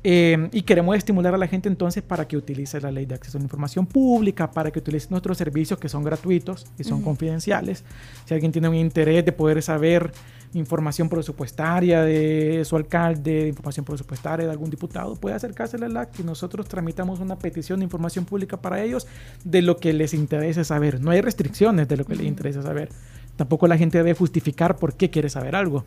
Eh, 0.02 0.48
y 0.52 0.62
queremos 0.62 0.96
estimular 0.96 1.34
a 1.34 1.38
la 1.38 1.46
gente 1.46 1.68
entonces 1.68 2.02
para 2.02 2.26
que 2.26 2.36
utilice 2.36 2.80
la 2.80 2.90
ley 2.90 3.06
de 3.06 3.14
acceso 3.14 3.38
a 3.38 3.40
la 3.40 3.44
información 3.44 3.86
pública, 3.86 4.50
para 4.50 4.70
que 4.70 4.78
utilice 4.78 5.08
nuestros 5.10 5.38
servicios 5.38 5.78
que 5.78 5.88
son 5.88 6.04
gratuitos 6.04 6.66
y 6.78 6.84
son 6.84 7.02
confidenciales. 7.02 7.84
Si 8.24 8.34
alguien 8.34 8.52
tiene 8.52 8.68
un 8.68 8.74
interés 8.74 9.24
de 9.24 9.32
poder 9.32 9.62
saber 9.62 10.12
información 10.56 11.08
presupuestaria 11.08 12.02
de 12.02 12.62
su 12.64 12.76
alcalde, 12.76 13.48
información 13.48 13.84
presupuestaria 13.84 14.46
de 14.46 14.52
algún 14.52 14.70
diputado, 14.70 15.14
puede 15.16 15.34
acercarse 15.36 15.76
a 15.76 15.80
la 15.80 15.88
LAC 15.88 16.20
y 16.20 16.22
nosotros 16.22 16.66
tramitamos 16.66 17.20
una 17.20 17.36
petición 17.38 17.80
de 17.80 17.84
información 17.84 18.24
pública 18.24 18.56
para 18.60 18.82
ellos 18.82 19.06
de 19.44 19.62
lo 19.62 19.76
que 19.76 19.92
les 19.92 20.14
interese 20.14 20.64
saber. 20.64 21.00
No 21.00 21.10
hay 21.10 21.20
restricciones 21.20 21.88
de 21.88 21.96
lo 21.96 22.04
que 22.04 22.16
les 22.16 22.26
interesa 22.26 22.62
saber. 22.62 22.88
Tampoco 23.36 23.66
la 23.68 23.76
gente 23.76 23.98
debe 23.98 24.14
justificar 24.14 24.76
por 24.76 24.94
qué 24.94 25.10
quiere 25.10 25.28
saber 25.28 25.54
algo. 25.54 25.84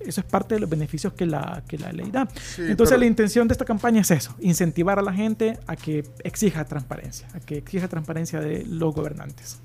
Eso 0.00 0.20
es 0.20 0.26
parte 0.26 0.54
de 0.54 0.60
los 0.60 0.68
beneficios 0.68 1.12
que 1.14 1.24
la, 1.26 1.62
que 1.66 1.78
la 1.78 1.92
ley 1.92 2.10
da. 2.10 2.28
Sí, 2.34 2.62
Entonces 2.62 2.90
pero- 2.90 3.00
la 3.00 3.06
intención 3.06 3.48
de 3.48 3.52
esta 3.52 3.64
campaña 3.64 4.02
es 4.02 4.10
eso, 4.10 4.34
incentivar 4.40 4.98
a 4.98 5.02
la 5.02 5.12
gente 5.12 5.58
a 5.66 5.76
que 5.76 6.04
exija 6.24 6.64
transparencia, 6.66 7.26
a 7.34 7.40
que 7.40 7.56
exija 7.58 7.88
transparencia 7.88 8.40
de 8.40 8.64
los 8.66 8.94
gobernantes. 8.94 9.60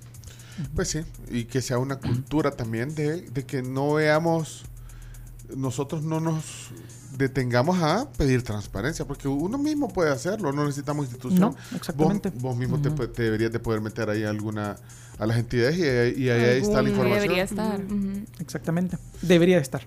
Pues 0.76 0.90
sí, 0.90 1.00
y 1.30 1.46
que 1.46 1.62
sea 1.62 1.78
una 1.80 1.98
cultura 1.98 2.52
también 2.52 2.96
de, 2.96 3.22
de 3.22 3.46
que 3.46 3.62
no 3.62 3.94
veamos, 3.94 4.64
nosotros 5.56 6.04
no 6.04 6.20
nos 6.20 6.70
detengamos 7.18 7.82
a 7.82 8.10
pedir 8.12 8.44
transparencia, 8.44 9.06
porque 9.06 9.28
uno 9.28 9.58
mismo 9.58 9.88
puede 9.90 10.12
hacerlo, 10.12 10.52
no 10.52 10.66
necesitamos 10.66 11.06
institución. 11.06 11.40
No, 11.72 11.78
exactamente. 11.78 12.30
Vos, 12.32 12.42
vos 12.42 12.58
mismo 12.58 12.76
Ujú. 12.78 12.90
pu- 12.90 13.12
te, 13.12 13.24
deberías 13.24 13.52
de 13.52 13.60
poder 13.60 13.80
meter 13.82 14.10
ahí 14.10 14.24
alguna 14.24 14.76
a 15.18 15.26
las 15.26 15.38
entidades 15.38 15.78
y, 15.78 16.24
y 16.24 16.30
ahí, 16.30 16.60
está 16.62 16.82
la 16.82 16.90
información. 16.90 17.22
debería 17.22 17.44
estar. 17.44 17.80
Exactamente. 18.40 18.98
Debería 19.22 19.56
de 19.56 19.62
estar. 19.62 19.82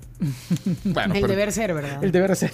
Bueno, 0.85 1.15
El 1.15 1.21
pero- 1.21 1.29
deber 1.29 1.53
ser, 1.53 1.75
¿verdad? 1.75 2.03
El 2.03 2.13
deber 2.13 2.35
ser. 2.35 2.53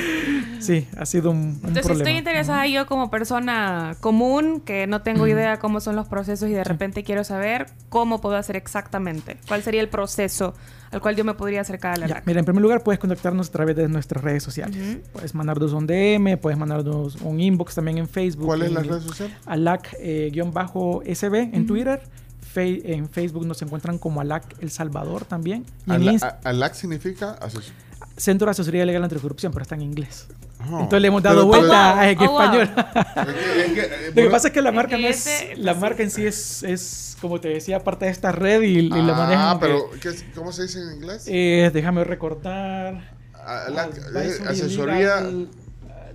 sí, 0.60 0.86
ha 0.96 1.06
sido 1.06 1.30
un, 1.30 1.36
un 1.38 1.52
Entonces, 1.54 1.84
problema. 1.84 2.10
estoy 2.10 2.18
interesada 2.18 2.66
yo 2.66 2.86
como 2.86 3.10
persona 3.10 3.96
común, 4.00 4.60
que 4.64 4.86
no 4.86 5.02
tengo 5.02 5.26
idea 5.26 5.58
cómo 5.58 5.80
son 5.80 5.96
los 5.96 6.08
procesos 6.08 6.48
y 6.48 6.52
de 6.52 6.64
repente 6.64 7.04
quiero 7.04 7.24
saber 7.24 7.66
cómo 7.88 8.20
puedo 8.20 8.36
hacer 8.36 8.56
exactamente, 8.56 9.36
cuál 9.46 9.62
sería 9.62 9.80
el 9.80 9.88
proceso 9.88 10.54
al 10.90 11.02
cual 11.02 11.16
yo 11.16 11.24
me 11.24 11.34
podría 11.34 11.60
acercar 11.60 11.94
a 11.94 11.96
la 11.98 12.06
Ya, 12.06 12.22
mira, 12.24 12.38
en 12.38 12.46
primer 12.46 12.62
lugar 12.62 12.82
puedes 12.82 12.98
contactarnos 12.98 13.50
a 13.50 13.52
través 13.52 13.76
de 13.76 13.88
nuestras 13.88 14.24
redes 14.24 14.42
sociales. 14.42 14.98
Puedes 15.12 15.34
mandarnos 15.34 15.74
un 15.74 15.86
DM, 15.86 16.38
puedes 16.38 16.58
mandarnos 16.58 17.16
un 17.16 17.40
inbox 17.40 17.74
también 17.74 17.98
en 17.98 18.08
Facebook. 18.08 18.46
¿Cuál 18.46 18.62
es 18.62 18.72
la 18.72 18.82
red 18.82 19.00
social? 19.02 19.36
Alac-SB 19.44 21.50
en 21.54 21.66
Twitter. 21.66 22.00
Fe- 22.58 22.92
en 22.94 23.08
Facebook 23.08 23.46
nos 23.46 23.62
encuentran 23.62 23.98
como 23.98 24.20
Alac 24.20 24.44
El 24.60 24.70
Salvador 24.70 25.24
también. 25.24 25.64
Y 25.86 25.90
en 25.90 25.96
Ala- 26.02 26.12
Inst- 26.12 26.24
a- 26.24 26.48
ALAC 26.48 26.74
significa 26.74 27.36
ases- 27.40 27.70
Centro 28.16 28.46
de 28.46 28.50
Asesoría 28.50 28.84
Legal 28.84 29.04
Anticorrupción, 29.04 29.52
pero 29.52 29.62
está 29.62 29.76
en 29.76 29.82
inglés. 29.82 30.26
Oh. 30.68 30.80
Entonces 30.80 31.00
le 31.02 31.06
hemos 31.08 31.22
dado 31.22 31.48
Pero- 31.48 31.50
pero- 31.52 31.60
vuelta 31.68 32.10
en 32.10 32.18
Oh, 32.18 32.26
wow. 32.32 32.40
español. 32.40 32.70
Es 33.58 33.72
que, 33.72 33.80
eh, 33.80 34.08
Lo 34.08 34.22
que 34.22 34.30
pasa 34.30 34.48
es 34.48 34.54
que 34.54 34.60
la 34.62 34.72
marca 34.72 34.98
no 34.98 35.06
es, 35.06 35.28
la 35.56 35.74
marca 35.74 36.02
en 36.02 36.10
sí 36.10 36.26
es, 36.26 36.64
es, 36.64 37.16
como 37.20 37.40
te 37.40 37.48
decía, 37.48 37.84
parte 37.84 38.06
de 38.06 38.10
esta 38.10 38.32
red 38.32 38.62
y, 38.62 38.78
y 38.78 38.88
la 38.88 39.14
manejan. 39.14 39.38
Ah, 39.38 39.58
pero 39.60 39.88
¿qué 40.00 40.08
es- 40.08 40.24
¿cómo 40.34 40.50
se 40.52 40.62
dice 40.62 40.80
en 40.82 40.94
inglés? 40.96 41.24
Eh, 41.28 41.70
déjame 41.72 42.02
recordar. 42.02 43.16
ALAC, 43.34 43.98
asesoría. 44.48 44.94
Legal 45.20 45.48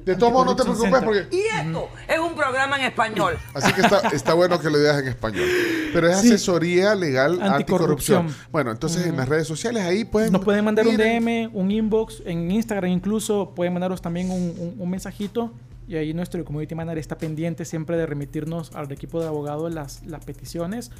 De 0.06 0.15
todos 0.15 0.33
modos, 0.33 0.45
no 0.48 0.56
te 0.56 0.64
preocupes 0.64 0.91
Center. 0.91 1.06
porque. 1.30 1.35
Y 1.35 1.41
esto 1.41 1.90
es 2.07 2.19
un 2.19 2.35
programa 2.35 2.77
en 2.77 2.85
español. 2.85 3.38
Así 3.53 3.72
que 3.73 3.82
está, 3.82 3.99
está 4.09 4.33
bueno 4.33 4.59
que 4.59 4.69
lo 4.69 4.77
digas 4.77 4.99
en 5.01 5.07
español. 5.07 5.45
Pero 5.93 6.09
es 6.09 6.19
Sí. 6.22 6.27
asesoría 6.30 6.95
legal 6.95 7.41
anticorrupción. 7.41 8.25
Anticorrupción. 8.25 8.49
Bueno, 8.51 8.72
entonces 8.72 9.06
en 9.06 9.15
las 9.17 9.27
redes 9.30 9.48
sociales 9.48 9.83
ahí 9.83 10.03
pueden. 10.06 10.32
Nos 10.33 10.43
pueden 10.43 10.65
mandar 10.65 10.88
un 10.88 10.98
DM, 10.98 11.49
un 11.53 11.72
inbox, 11.72 12.22
en 12.25 12.51
Instagram 12.51 12.91
incluso, 12.91 13.51
pueden 13.56 13.73
mandaros 13.73 14.01
también 14.01 14.30
un, 14.30 14.53
un- 14.57 14.75
un 14.80 14.90
mensajito 14.90 15.51
y 15.88 15.95
ahí 15.98 16.14
nuestro 16.14 16.43
community 16.45 16.75
manager 16.75 16.98
está 16.98 17.17
pendiente 17.17 17.65
siempre 17.65 17.98
de 17.98 18.06
remitirnos 18.06 18.73
al 18.73 18.90
equipo 18.91 19.22
de 19.22 19.27
abogados 19.27 19.73
las, 19.73 20.01
las 20.06 20.23
peticiones. 20.23 20.91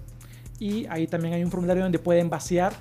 y 0.58 0.86
ahí 0.86 1.06
también 1.06 1.34
hay 1.34 1.44
un 1.44 1.50
formulario 1.50 1.82
donde 1.82 1.98
pueden 1.98 2.30
vaciar 2.30 2.72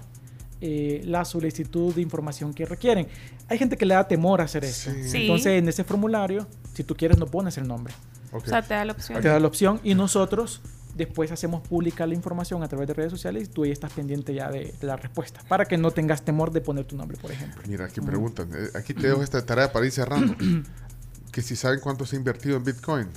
eh, 0.60 1.02
la 1.06 1.24
solicitud 1.26 1.94
de 1.96 2.02
información 2.02 2.54
que 2.54 2.66
requieren. 2.66 3.08
Hay 3.48 3.58
gente 3.58 3.78
que 3.78 3.86
le 3.86 3.94
da 3.96 4.08
temor 4.08 4.42
a 4.42 4.44
hacer 4.44 4.64
esto. 4.66 4.92
Sí. 5.04 5.22
Entonces, 5.22 5.54
en 5.60 5.68
ese 5.68 5.84
formulario, 5.84 6.46
si 6.74 6.84
tú 6.84 6.96
quieres, 6.96 7.18
no 7.18 7.26
pones 7.26 7.58
el 7.58 7.68
nombre. 7.68 7.94
O 8.32 8.40
sea, 8.40 8.62
te 8.62 8.76
da 8.76 8.86
la 8.86 8.94
opción. 8.94 9.22
Te 9.22 9.28
da 9.28 9.40
la 9.40 9.48
opción 9.48 9.80
y 9.84 9.96
nosotros 9.96 10.62
después 10.96 11.32
hacemos 11.32 11.66
pública 11.68 12.06
la 12.06 12.14
información 12.14 12.62
a 12.64 12.68
través 12.68 12.88
de 12.88 12.94
redes 12.94 13.12
sociales 13.12 13.48
y 13.48 13.52
tú 13.52 13.64
ahí 13.64 13.72
estás 13.72 13.92
pendiente 13.94 14.34
ya 14.34 14.50
de, 14.52 14.74
de 14.80 14.88
la 14.88 14.98
respuesta 14.98 15.42
para 15.48 15.66
que 15.66 15.78
no 15.78 15.92
tengas 15.92 16.24
temor 16.24 16.52
de 16.52 16.62
poner 16.62 16.86
tu 16.86 16.96
nombre, 16.96 17.18
por 17.18 17.32
ejemplo. 17.32 17.62
Mira, 17.68 17.86
aquí 17.86 18.02
preguntan. 18.02 18.50
eh, 18.54 18.70
Aquí 18.76 18.94
te 18.94 19.08
dejo 19.08 19.24
esta 19.24 19.44
tarea 19.46 19.72
para 19.72 19.86
ir 19.86 19.92
cerrando. 19.92 20.36
que 21.32 21.42
si 21.42 21.56
saben 21.56 21.80
cuánto 21.80 22.06
se 22.06 22.16
ha 22.16 22.20
invertido 22.20 22.58
en 22.58 22.64
Bitcoin 22.64 23.08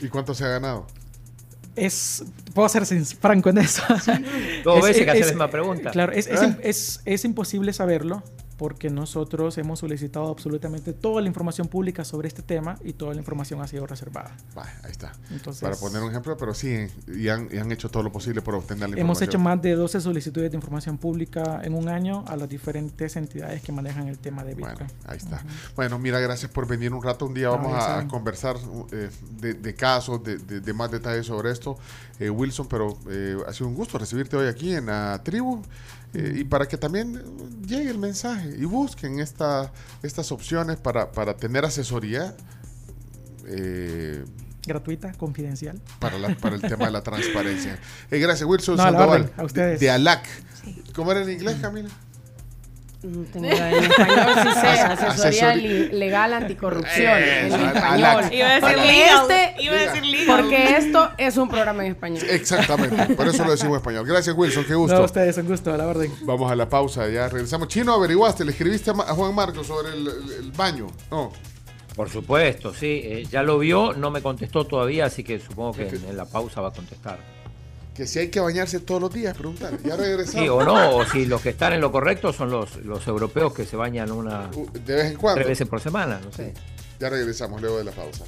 y 0.00 0.08
cuánto 0.08 0.34
se 0.34 0.44
ha 0.44 0.48
ganado. 0.48 0.86
Es, 1.76 2.24
puedo 2.52 2.68
ser 2.68 2.84
sin- 2.84 3.06
franco 3.06 3.48
en 3.50 3.58
eso. 3.58 3.82
Dos 4.64 4.78
Es- 4.78 4.84
veces 4.84 4.96
que 4.96 5.02
es- 5.02 5.08
hace 5.10 5.20
la 5.20 5.26
misma 5.26 5.50
pregunta. 5.50 5.90
Claro, 5.92 6.12
es, 6.12 6.26
es, 6.26 6.40
im- 6.42 6.58
es- 6.62 7.00
es 7.04 7.24
imposible 7.24 7.72
saberlo 7.72 8.22
porque 8.60 8.90
nosotros 8.90 9.56
hemos 9.56 9.78
solicitado 9.78 10.28
absolutamente 10.28 10.92
toda 10.92 11.22
la 11.22 11.28
información 11.28 11.66
pública 11.66 12.04
sobre 12.04 12.28
este 12.28 12.42
tema 12.42 12.76
y 12.84 12.92
toda 12.92 13.14
la 13.14 13.20
información 13.20 13.62
ha 13.62 13.66
sido 13.66 13.86
reservada. 13.86 14.36
Va, 14.56 14.64
ahí 14.84 14.90
está. 14.90 15.14
Entonces, 15.30 15.62
Para 15.62 15.76
poner 15.76 16.02
un 16.02 16.10
ejemplo, 16.10 16.36
pero 16.36 16.52
sí, 16.52 16.86
y 17.08 17.28
han, 17.28 17.48
y 17.50 17.56
han 17.56 17.72
hecho 17.72 17.88
todo 17.88 18.02
lo 18.02 18.12
posible 18.12 18.42
por 18.42 18.54
obtener 18.54 18.90
la 18.90 18.96
hemos 19.00 19.16
información. 19.22 19.28
hecho 19.30 19.38
más 19.38 19.62
de 19.62 19.74
12 19.76 20.00
solicitudes 20.02 20.50
de 20.50 20.56
información 20.58 20.98
pública 20.98 21.62
en 21.64 21.72
un 21.72 21.88
año 21.88 22.22
a 22.28 22.36
las 22.36 22.50
diferentes 22.50 23.16
entidades 23.16 23.62
que 23.62 23.72
manejan 23.72 24.08
el 24.08 24.18
tema 24.18 24.44
de 24.44 24.54
Bitcoin. 24.54 24.76
Bueno, 24.76 24.92
ahí 25.06 25.16
está. 25.16 25.42
Bueno, 25.74 25.98
mira, 25.98 26.20
gracias 26.20 26.50
por 26.50 26.66
venir 26.66 26.92
un 26.92 27.02
rato. 27.02 27.24
Un 27.24 27.32
día 27.32 27.48
vamos 27.48 27.72
a, 27.82 28.06
conversar 28.08 28.56
eh, 28.92 29.08
de, 29.40 29.54
de 29.54 29.74
casos, 29.74 30.22
de, 30.22 30.36
de- 30.36 30.60
de 30.60 30.72
más 30.74 30.90
detalles 30.90 31.24
sobre 31.24 31.50
esto, 31.50 31.78
eh, 32.18 32.28
Wilson, 32.28 32.66
pero 32.68 32.98
eh, 33.08 33.38
ha 33.48 33.54
sido 33.54 33.68
un 33.68 33.74
gusto 33.74 33.96
recibirte 33.96 34.36
hoy 34.36 34.48
aquí 34.48 34.74
en 34.74 34.84
la 34.84 35.18
tribu. 35.24 35.62
Eh, 36.14 36.34
y 36.38 36.44
para 36.44 36.66
que 36.66 36.76
también 36.76 37.16
eh, 37.16 37.66
llegue 37.66 37.90
el 37.90 37.98
mensaje 37.98 38.54
y 38.58 38.64
busquen 38.64 39.20
esta, 39.20 39.72
estas 40.02 40.32
opciones 40.32 40.76
para, 40.78 41.12
para 41.12 41.36
tener 41.36 41.64
asesoría 41.64 42.34
eh, 43.46 44.24
Gratuita, 44.66 45.12
confidencial. 45.14 45.80
para, 45.98 46.18
la- 46.18 46.34
para 46.36 46.54
el 46.56 46.60
tema 46.62 46.86
de 46.86 46.90
la 46.92 47.02
transparencia. 47.02 47.78
Eh, 48.10 48.18
gracias, 48.18 48.48
Wilson 48.48 48.76
No, 48.76 48.82
a 48.82 48.90
la 48.90 48.98
Sandoval, 48.98 49.20
orden, 49.22 49.34
a 49.38 49.44
ustedes. 49.44 49.80
de, 49.80 49.86
de 49.86 49.92
ALAC. 49.92 50.26
¿Cómo 50.94 51.12
era 51.12 51.22
en 51.22 51.30
inglés, 51.30 51.56
Camila? 51.60 51.88
No 53.02 53.22
tengo 53.32 53.46
idea. 53.46 53.70
En 53.72 53.84
español 53.84 54.26
sí 54.42 54.60
sé, 54.60 54.66
As- 54.68 55.02
asesoría 55.02 55.54
li- 55.54 55.88
legal 55.88 56.34
anticorrupción 56.34 57.12
en 57.18 57.46
Eso, 57.46 57.56
español. 57.56 58.24
Iba 58.32 58.48
a 58.48 58.60
decir 58.60 58.78
legal. 58.78 59.30
este- 59.30 59.62
Iba 59.62 59.74
a 59.74 59.78
decir 59.78 60.04
legal. 60.04 60.36
Porque 60.36 60.76
esto 60.76 61.10
es 61.16 61.36
un 61.38 61.48
programa 61.48 61.84
en 61.86 61.92
español. 61.92 62.22
Exactamente, 62.28 63.14
por 63.14 63.26
eso 63.28 63.42
lo 63.44 63.52
decimos 63.52 63.72
en 63.72 63.76
español. 63.78 64.06
Gracias, 64.06 64.36
Wilson, 64.36 64.64
qué 64.64 64.74
gusto. 64.74 64.94
No, 64.96 65.02
a 65.02 65.06
ustedes, 65.06 65.36
un 65.38 65.46
gusto, 65.48 65.72
a 65.72 65.76
la 65.78 65.86
orden. 65.86 66.12
Vamos 66.22 66.52
a 66.52 66.54
la 66.56 66.68
pausa, 66.68 67.08
ya 67.08 67.28
regresamos. 67.28 67.68
Chino, 67.68 67.94
averiguaste, 67.94 68.44
le 68.44 68.50
escribiste 68.52 68.90
a 68.90 68.94
Juan 68.94 69.34
Marcos 69.34 69.66
sobre 69.66 69.88
el, 69.94 70.06
el- 70.06 70.32
el 70.44 70.52
baño. 70.52 70.88
No, 71.10 71.32
Por 71.96 72.10
supuesto, 72.10 72.74
sí. 72.74 73.00
eh, 73.02 73.26
ya 73.30 73.42
lo 73.42 73.58
vio, 73.58 73.94
no 73.94 74.10
me 74.10 74.20
contestó 74.20 74.64
todavía, 74.66 75.06
así 75.06 75.24
que 75.24 75.38
supongo 75.40 75.72
que 75.72 75.88
en, 75.88 76.04
en 76.10 76.16
la 76.18 76.26
pausa 76.26 76.60
va 76.60 76.68
a 76.68 76.72
contestar. 76.72 77.18
Que 78.00 78.06
si 78.06 78.18
hay 78.18 78.28
que 78.28 78.40
bañarse 78.40 78.80
todos 78.80 78.98
los 78.98 79.12
días, 79.12 79.36
preguntar. 79.36 79.76
Ya 79.84 79.94
regresamos. 79.94 80.42
Sí 80.42 80.48
o 80.48 80.62
no, 80.64 80.96
o 80.96 81.04
si 81.04 81.26
los 81.26 81.42
que 81.42 81.50
están 81.50 81.74
en 81.74 81.82
lo 81.82 81.92
correcto 81.92 82.32
son 82.32 82.50
los, 82.50 82.76
los 82.76 83.06
europeos 83.06 83.52
que 83.52 83.66
se 83.66 83.76
bañan 83.76 84.10
una 84.10 84.48
Uh, 84.56 84.66
De 84.86 84.94
vez 84.94 85.10
en 85.12 85.16
cuando. 85.18 85.34
tres 85.36 85.48
veces 85.48 85.68
por 85.68 85.82
semana, 85.82 86.18
no 86.24 86.32
sé. 86.32 86.54
Ya 86.98 87.10
regresamos 87.10 87.60
luego 87.60 87.76
de 87.76 87.84
la 87.84 87.92
pausa. 87.92 88.24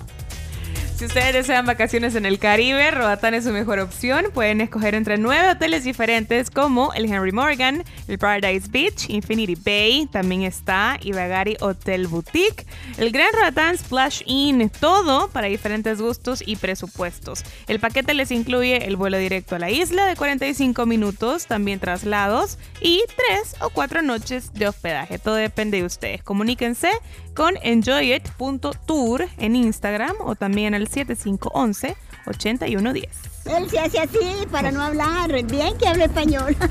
Si 1.02 1.06
ustedes 1.06 1.32
desean 1.32 1.66
vacaciones 1.66 2.14
en 2.14 2.26
el 2.26 2.38
Caribe, 2.38 2.88
Roatán 2.92 3.34
es 3.34 3.42
su 3.42 3.50
mejor 3.50 3.80
opción. 3.80 4.26
Pueden 4.32 4.60
escoger 4.60 4.94
entre 4.94 5.18
nueve 5.18 5.50
hoteles 5.50 5.82
diferentes 5.82 6.48
como 6.48 6.94
el 6.94 7.06
Henry 7.06 7.32
Morgan, 7.32 7.82
el 8.06 8.18
Paradise 8.20 8.68
Beach, 8.70 9.10
Infinity 9.10 9.56
Bay, 9.56 10.06
también 10.12 10.42
está 10.42 11.00
Ibagari 11.02 11.56
Hotel 11.58 12.06
Boutique, 12.06 12.64
el 12.98 13.10
Gran 13.10 13.32
Roatán 13.32 13.76
Splash 13.76 14.22
Inn, 14.26 14.70
todo 14.78 15.26
para 15.30 15.48
diferentes 15.48 16.00
gustos 16.00 16.40
y 16.46 16.54
presupuestos. 16.54 17.42
El 17.66 17.80
paquete 17.80 18.14
les 18.14 18.30
incluye 18.30 18.86
el 18.86 18.94
vuelo 18.94 19.18
directo 19.18 19.56
a 19.56 19.58
la 19.58 19.72
isla 19.72 20.06
de 20.06 20.14
45 20.14 20.86
minutos, 20.86 21.46
también 21.46 21.80
traslados 21.80 22.58
y 22.80 23.02
tres 23.16 23.56
o 23.60 23.70
cuatro 23.70 24.02
noches 24.02 24.54
de 24.54 24.68
hospedaje. 24.68 25.18
Todo 25.18 25.34
depende 25.34 25.78
de 25.78 25.84
ustedes. 25.84 26.22
Comuníquense 26.22 26.90
con 27.34 27.54
enjoyit.tour 27.62 29.28
en 29.38 29.56
Instagram 29.56 30.14
o 30.20 30.36
también 30.36 30.74
al 30.74 30.91
7511-8110. 30.94 33.08
Él 33.46 33.68
se 33.70 33.78
hace 33.80 33.98
así 33.98 34.46
para 34.50 34.70
no 34.70 34.82
hablar. 34.82 35.30
Bien 35.44 35.76
que 35.78 35.88
habla 35.88 36.04
español. 36.04 36.54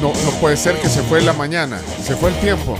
No, 0.00 0.12
no 0.12 0.30
puede 0.40 0.56
ser 0.56 0.80
que 0.80 0.88
se 0.88 1.02
fue 1.02 1.18
en 1.18 1.26
la 1.26 1.32
mañana. 1.32 1.80
Se 2.04 2.14
fue 2.14 2.30
el 2.30 2.36
tiempo. 2.36 2.78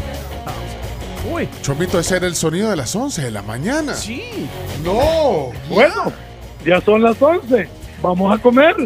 Uy. 1.32 1.48
Chomito, 1.62 1.98
ese 1.98 2.16
era 2.16 2.28
el 2.28 2.36
sonido 2.36 2.70
de 2.70 2.76
las 2.76 2.94
11 2.94 3.22
de 3.22 3.30
la 3.32 3.42
mañana. 3.42 3.94
Sí. 3.94 4.48
No. 4.84 5.50
Bueno, 5.68 6.12
ya 6.64 6.80
son 6.80 7.02
las 7.02 7.20
11. 7.20 7.68
Vamos 8.00 8.38
a 8.38 8.40
comer. 8.40 8.76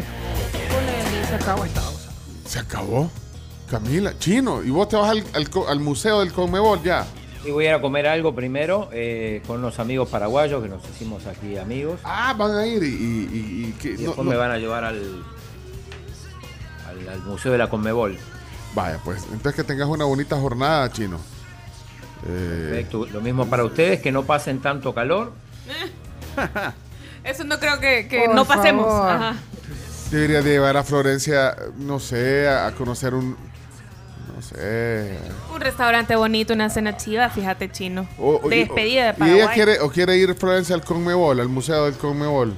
Se 1.28 1.34
acabó 1.34 1.64
esta 1.66 1.80
pausa. 1.82 2.10
Se 2.46 2.58
acabó. 2.58 3.10
Camila, 3.70 4.18
chino, 4.18 4.62
y 4.62 4.70
vos 4.70 4.88
te 4.88 4.96
vas 4.96 5.10
al, 5.10 5.22
al 5.34 5.50
co- 5.50 5.68
al 5.68 5.80
museo 5.80 6.20
del 6.20 6.32
Conmebol 6.32 6.82
ya. 6.82 7.04
Y 7.44 7.50
voy 7.50 7.66
a 7.66 7.70
ir 7.70 7.74
a 7.74 7.80
comer 7.80 8.06
algo 8.06 8.34
primero 8.34 8.88
eh, 8.92 9.42
con 9.46 9.58
unos 9.58 9.78
amigos 9.80 10.08
paraguayos 10.08 10.62
que 10.62 10.68
nos 10.68 10.82
hicimos 10.88 11.26
aquí 11.26 11.56
amigos. 11.58 11.98
Ah, 12.04 12.34
van 12.38 12.52
a 12.56 12.66
ir 12.66 12.82
y, 12.84 12.86
y- 12.86 12.90
y- 13.32 13.66
y 13.68 13.72
que- 13.80 13.88
Y 13.88 13.92
no- 13.94 13.98
después 13.98 14.18
no- 14.24 14.30
me 14.30 14.36
van 14.36 14.52
a 14.52 14.58
llevar 14.58 14.84
al, 14.84 15.24
al, 16.88 17.08
al 17.08 17.20
Museo 17.22 17.50
de 17.52 17.58
la 17.58 17.68
Conmebol. 17.68 18.16
Vaya, 18.74 18.98
pues, 19.04 19.24
entonces 19.24 19.54
que 19.54 19.64
tengas 19.64 19.88
una 19.88 20.04
bonita 20.04 20.36
jornada, 20.38 20.90
chino. 20.92 21.18
Eh, 22.28 22.68
Perfecto. 22.70 23.06
Lo 23.12 23.20
mismo 23.20 23.46
para 23.46 23.64
ustedes, 23.64 24.00
que 24.00 24.12
no 24.12 24.22
pasen 24.22 24.60
tanto 24.60 24.94
calor. 24.94 25.32
Eso 27.24 27.44
no 27.44 27.58
creo 27.58 27.78
que, 27.80 28.28
no 28.32 28.44
pasemos. 28.44 28.86
Ajá. 28.88 29.34
debería 30.10 30.42
de 30.42 30.50
llevar 30.50 30.76
a 30.76 30.84
Florencia, 30.84 31.56
no 31.78 31.98
sé, 32.00 32.48
a, 32.48 32.66
a 32.68 32.72
conocer 32.74 33.14
un, 33.14 33.36
Un 35.52 35.60
restaurante 35.60 36.16
bonito, 36.16 36.52
una 36.54 36.68
cena 36.70 36.96
chiva, 36.96 37.28
fíjate, 37.30 37.70
chino. 37.70 38.06
O- 38.18 38.40
o- 38.42 38.48
de 38.48 38.56
despedida 38.56 39.04
de 39.04 39.10
¿Y 39.10 39.12
Paraguay. 39.14 39.40
ella 39.42 39.52
quiere, 39.52 39.80
o 39.80 39.90
quiere 39.90 40.16
ir 40.16 40.34
Florencia 40.34 40.74
al 40.74 40.82
Conmebol, 40.84 41.40
al 41.40 41.48
museo 41.48 41.84
del 41.84 41.94
Conmebol? 41.94 42.54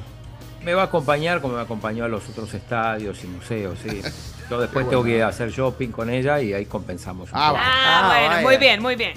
Me 0.63 0.73
va 0.75 0.83
a 0.83 0.85
acompañar 0.87 1.41
como 1.43 1.57
me 1.57 1.61
acompañó 1.63 2.05
a 2.05 2.09
los 2.09 2.27
otros 2.29 2.53
estadios 2.55 3.23
y 3.23 3.27
museos, 3.27 3.79
sí. 3.83 4.01
Yo 4.51 4.61
después 4.61 4.85
Qué 4.85 4.91
tengo 4.91 5.03
bueno. 5.03 5.17
que 5.17 5.23
hacer 5.23 5.51
shopping 5.51 5.89
con 5.89 6.11
ella 6.11 6.41
y 6.41 6.53
ahí 6.53 6.67
compensamos. 6.67 7.31
un 7.33 7.39
Ah, 7.39 7.49
poco. 7.51 7.61
Ah, 7.63 8.09
bueno, 8.13 8.29
vaya. 8.29 8.43
muy 8.43 8.57
bien, 8.57 8.83
muy 8.83 8.97
bien. 8.97 9.13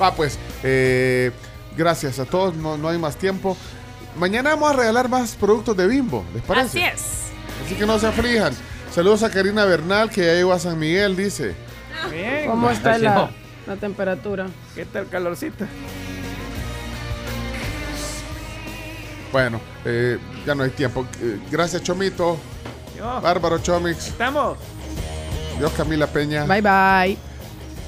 Va, 0.00 0.12
pues, 0.14 0.38
eh, 0.62 1.30
gracias 1.76 2.18
a 2.18 2.24
todos, 2.24 2.54
no, 2.56 2.76
no 2.76 2.88
hay 2.88 2.98
más 2.98 3.16
tiempo. 3.16 3.56
Mañana 4.16 4.50
vamos 4.50 4.70
a 4.70 4.76
regalar 4.76 5.08
más 5.08 5.34
productos 5.34 5.76
de 5.76 5.86
Bimbo, 5.88 6.24
¿les 6.34 6.42
parece? 6.42 6.84
Así 6.84 6.94
es. 6.96 7.02
Así 7.64 7.74
que 7.76 7.86
no 7.86 7.98
se 7.98 8.06
aflijan. 8.06 8.52
Saludos 8.92 9.22
a 9.24 9.30
Karina 9.30 9.64
Bernal, 9.64 10.10
que 10.10 10.24
ya 10.24 10.34
llegó 10.34 10.52
a 10.52 10.58
San 10.60 10.78
Miguel, 10.78 11.16
dice. 11.16 11.54
Bien. 12.10 12.48
¿Cómo 12.50 12.70
está 12.70 12.98
la, 12.98 13.30
la 13.66 13.76
temperatura? 13.76 14.46
¿Qué 14.74 14.84
tal 14.84 15.08
calorcito? 15.08 15.64
Bueno, 19.32 19.60
eh, 19.84 20.18
ya 20.46 20.54
no 20.54 20.62
hay 20.62 20.70
tiempo. 20.70 21.06
Eh, 21.20 21.40
gracias, 21.50 21.82
Chomito. 21.82 22.38
Yo. 22.96 23.20
Bárbaro 23.20 23.58
Chomix. 23.58 24.08
Estamos. 24.08 24.58
Dios 25.58 25.72
Camila 25.72 26.06
Peña. 26.06 26.44
Bye 26.44 26.62
bye. 26.62 27.18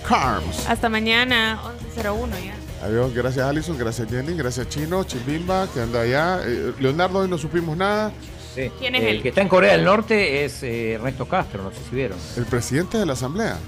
Carms. 0.08 0.68
Hasta 0.68 0.88
mañana, 0.88 1.58
11.01 1.96 2.28
ya. 2.44 2.54
Adiós, 2.84 3.12
gracias 3.14 3.44
Alison, 3.46 3.78
gracias 3.78 4.08
Jenny, 4.08 4.36
gracias 4.36 4.68
Chino, 4.68 5.02
Chimbimba, 5.04 5.66
que 5.72 5.80
anda 5.80 6.02
allá. 6.02 6.40
Eh, 6.44 6.74
Leonardo, 6.78 7.20
hoy 7.20 7.28
no 7.28 7.38
supimos 7.38 7.76
nada. 7.76 8.12
Sí. 8.56 8.70
¿Quién 8.78 8.94
es 8.94 9.02
el 9.02 9.16
él? 9.16 9.22
que 9.22 9.28
está 9.28 9.42
en 9.42 9.48
Corea 9.48 9.72
del 9.72 9.84
Norte 9.84 10.44
es 10.44 10.62
eh, 10.62 10.92
Ernesto 10.94 11.28
Castro, 11.28 11.62
no 11.62 11.70
sé 11.70 11.76
si 11.88 11.94
vieron. 11.94 12.18
El 12.36 12.46
presidente 12.46 12.96
de 12.96 13.04
la 13.04 13.12
Asamblea. 13.12 13.58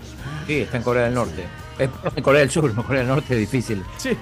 Sí, 0.47 0.61
está 0.61 0.79
en 0.79 0.83
Corea 0.83 1.05
del 1.05 1.15
Norte. 1.15 1.45
Es 1.79 1.91
en 2.17 2.23
Corea 2.23 2.41
del 2.41 2.51
Sur, 2.51 2.75
no 2.75 2.85
Corea 2.85 3.01
del 3.03 3.09
Norte 3.09 3.35
es 3.35 3.41
difícil. 3.41 3.85
Sí. 3.99 4.17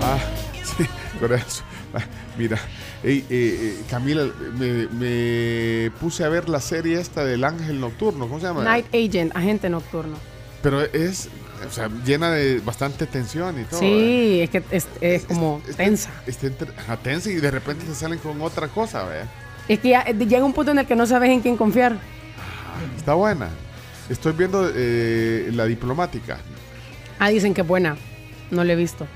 Ah, 0.00 0.18
sí, 0.64 0.86
por 1.18 1.32
eso. 1.32 1.64
Ah, 1.94 2.00
Mira, 2.38 2.58
ey, 3.02 3.18
eh, 3.18 3.24
eh, 3.28 3.82
Camila, 3.90 4.24
me, 4.56 4.86
me 4.88 5.90
puse 6.00 6.24
a 6.24 6.28
ver 6.28 6.48
la 6.48 6.60
serie 6.60 6.98
esta 6.98 7.24
del 7.24 7.44
Ángel 7.44 7.78
Nocturno, 7.80 8.26
¿cómo 8.26 8.40
se 8.40 8.46
llama? 8.46 8.64
Night 8.64 8.86
Agent, 8.94 9.36
agente 9.36 9.68
nocturno. 9.68 10.16
Pero 10.62 10.80
es, 10.80 11.28
o 11.68 11.70
sea, 11.70 11.90
llena 12.06 12.30
de 12.30 12.60
bastante 12.60 13.06
tensión 13.06 13.60
y 13.60 13.64
todo. 13.64 13.80
¿eh? 13.82 13.82
Sí, 13.82 14.40
es 14.40 14.50
que 14.50 14.62
es, 14.70 14.86
es 15.00 15.24
como 15.24 15.60
tensa. 15.76 16.10
Está 16.26 16.96
tensa 17.02 17.30
y 17.30 17.34
de 17.34 17.50
repente 17.50 17.84
te 17.84 17.94
salen 17.94 18.18
con 18.18 18.40
otra 18.40 18.68
cosa, 18.68 19.04
¿ve? 19.04 19.22
Es 19.68 19.78
que 19.78 19.90
ya, 19.90 20.02
eh, 20.02 20.14
llega 20.14 20.44
un 20.44 20.52
punto 20.52 20.72
en 20.72 20.78
el 20.78 20.86
que 20.86 20.96
no 20.96 21.06
sabes 21.06 21.30
en 21.30 21.40
quién 21.40 21.56
confiar. 21.56 21.96
Está 22.96 23.14
buena. 23.14 23.48
Estoy 24.08 24.32
viendo 24.32 24.70
eh, 24.74 25.50
la 25.52 25.64
diplomática. 25.66 26.38
Ah, 27.18 27.28
dicen 27.28 27.54
que 27.54 27.60
es 27.60 27.66
buena. 27.66 27.96
No 28.50 28.64
la 28.64 28.72
he 28.72 28.76
visto. 28.76 29.06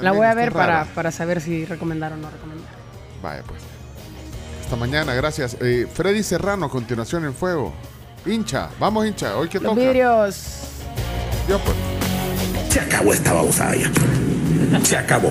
la 0.00 0.12
voy 0.12 0.26
a 0.26 0.34
ver 0.34 0.52
para, 0.52 0.84
para 0.94 1.10
saber 1.12 1.40
si 1.40 1.64
recomendar 1.64 2.12
o 2.12 2.16
no 2.16 2.30
recomendar. 2.30 2.70
Vaya, 3.22 3.42
pues. 3.46 3.60
Hasta 4.62 4.76
mañana, 4.76 5.14
gracias. 5.14 5.56
Eh, 5.60 5.86
Freddy 5.92 6.22
Serrano, 6.22 6.66
a 6.66 6.70
continuación 6.70 7.24
en 7.24 7.34
fuego. 7.34 7.72
Hincha, 8.26 8.68
vamos 8.78 9.06
hincha, 9.06 9.36
hoy 9.36 9.48
que 9.48 9.58
Los 9.58 9.72
toca. 9.74 9.80
vidrios. 9.80 10.60
Dios, 11.46 11.60
pues. 11.64 11.76
Se 12.70 12.80
acabó 12.80 13.12
esta 13.12 13.32
babosada 13.32 13.74
ya. 13.76 13.90
Se 14.84 14.96
acabó. 14.96 15.30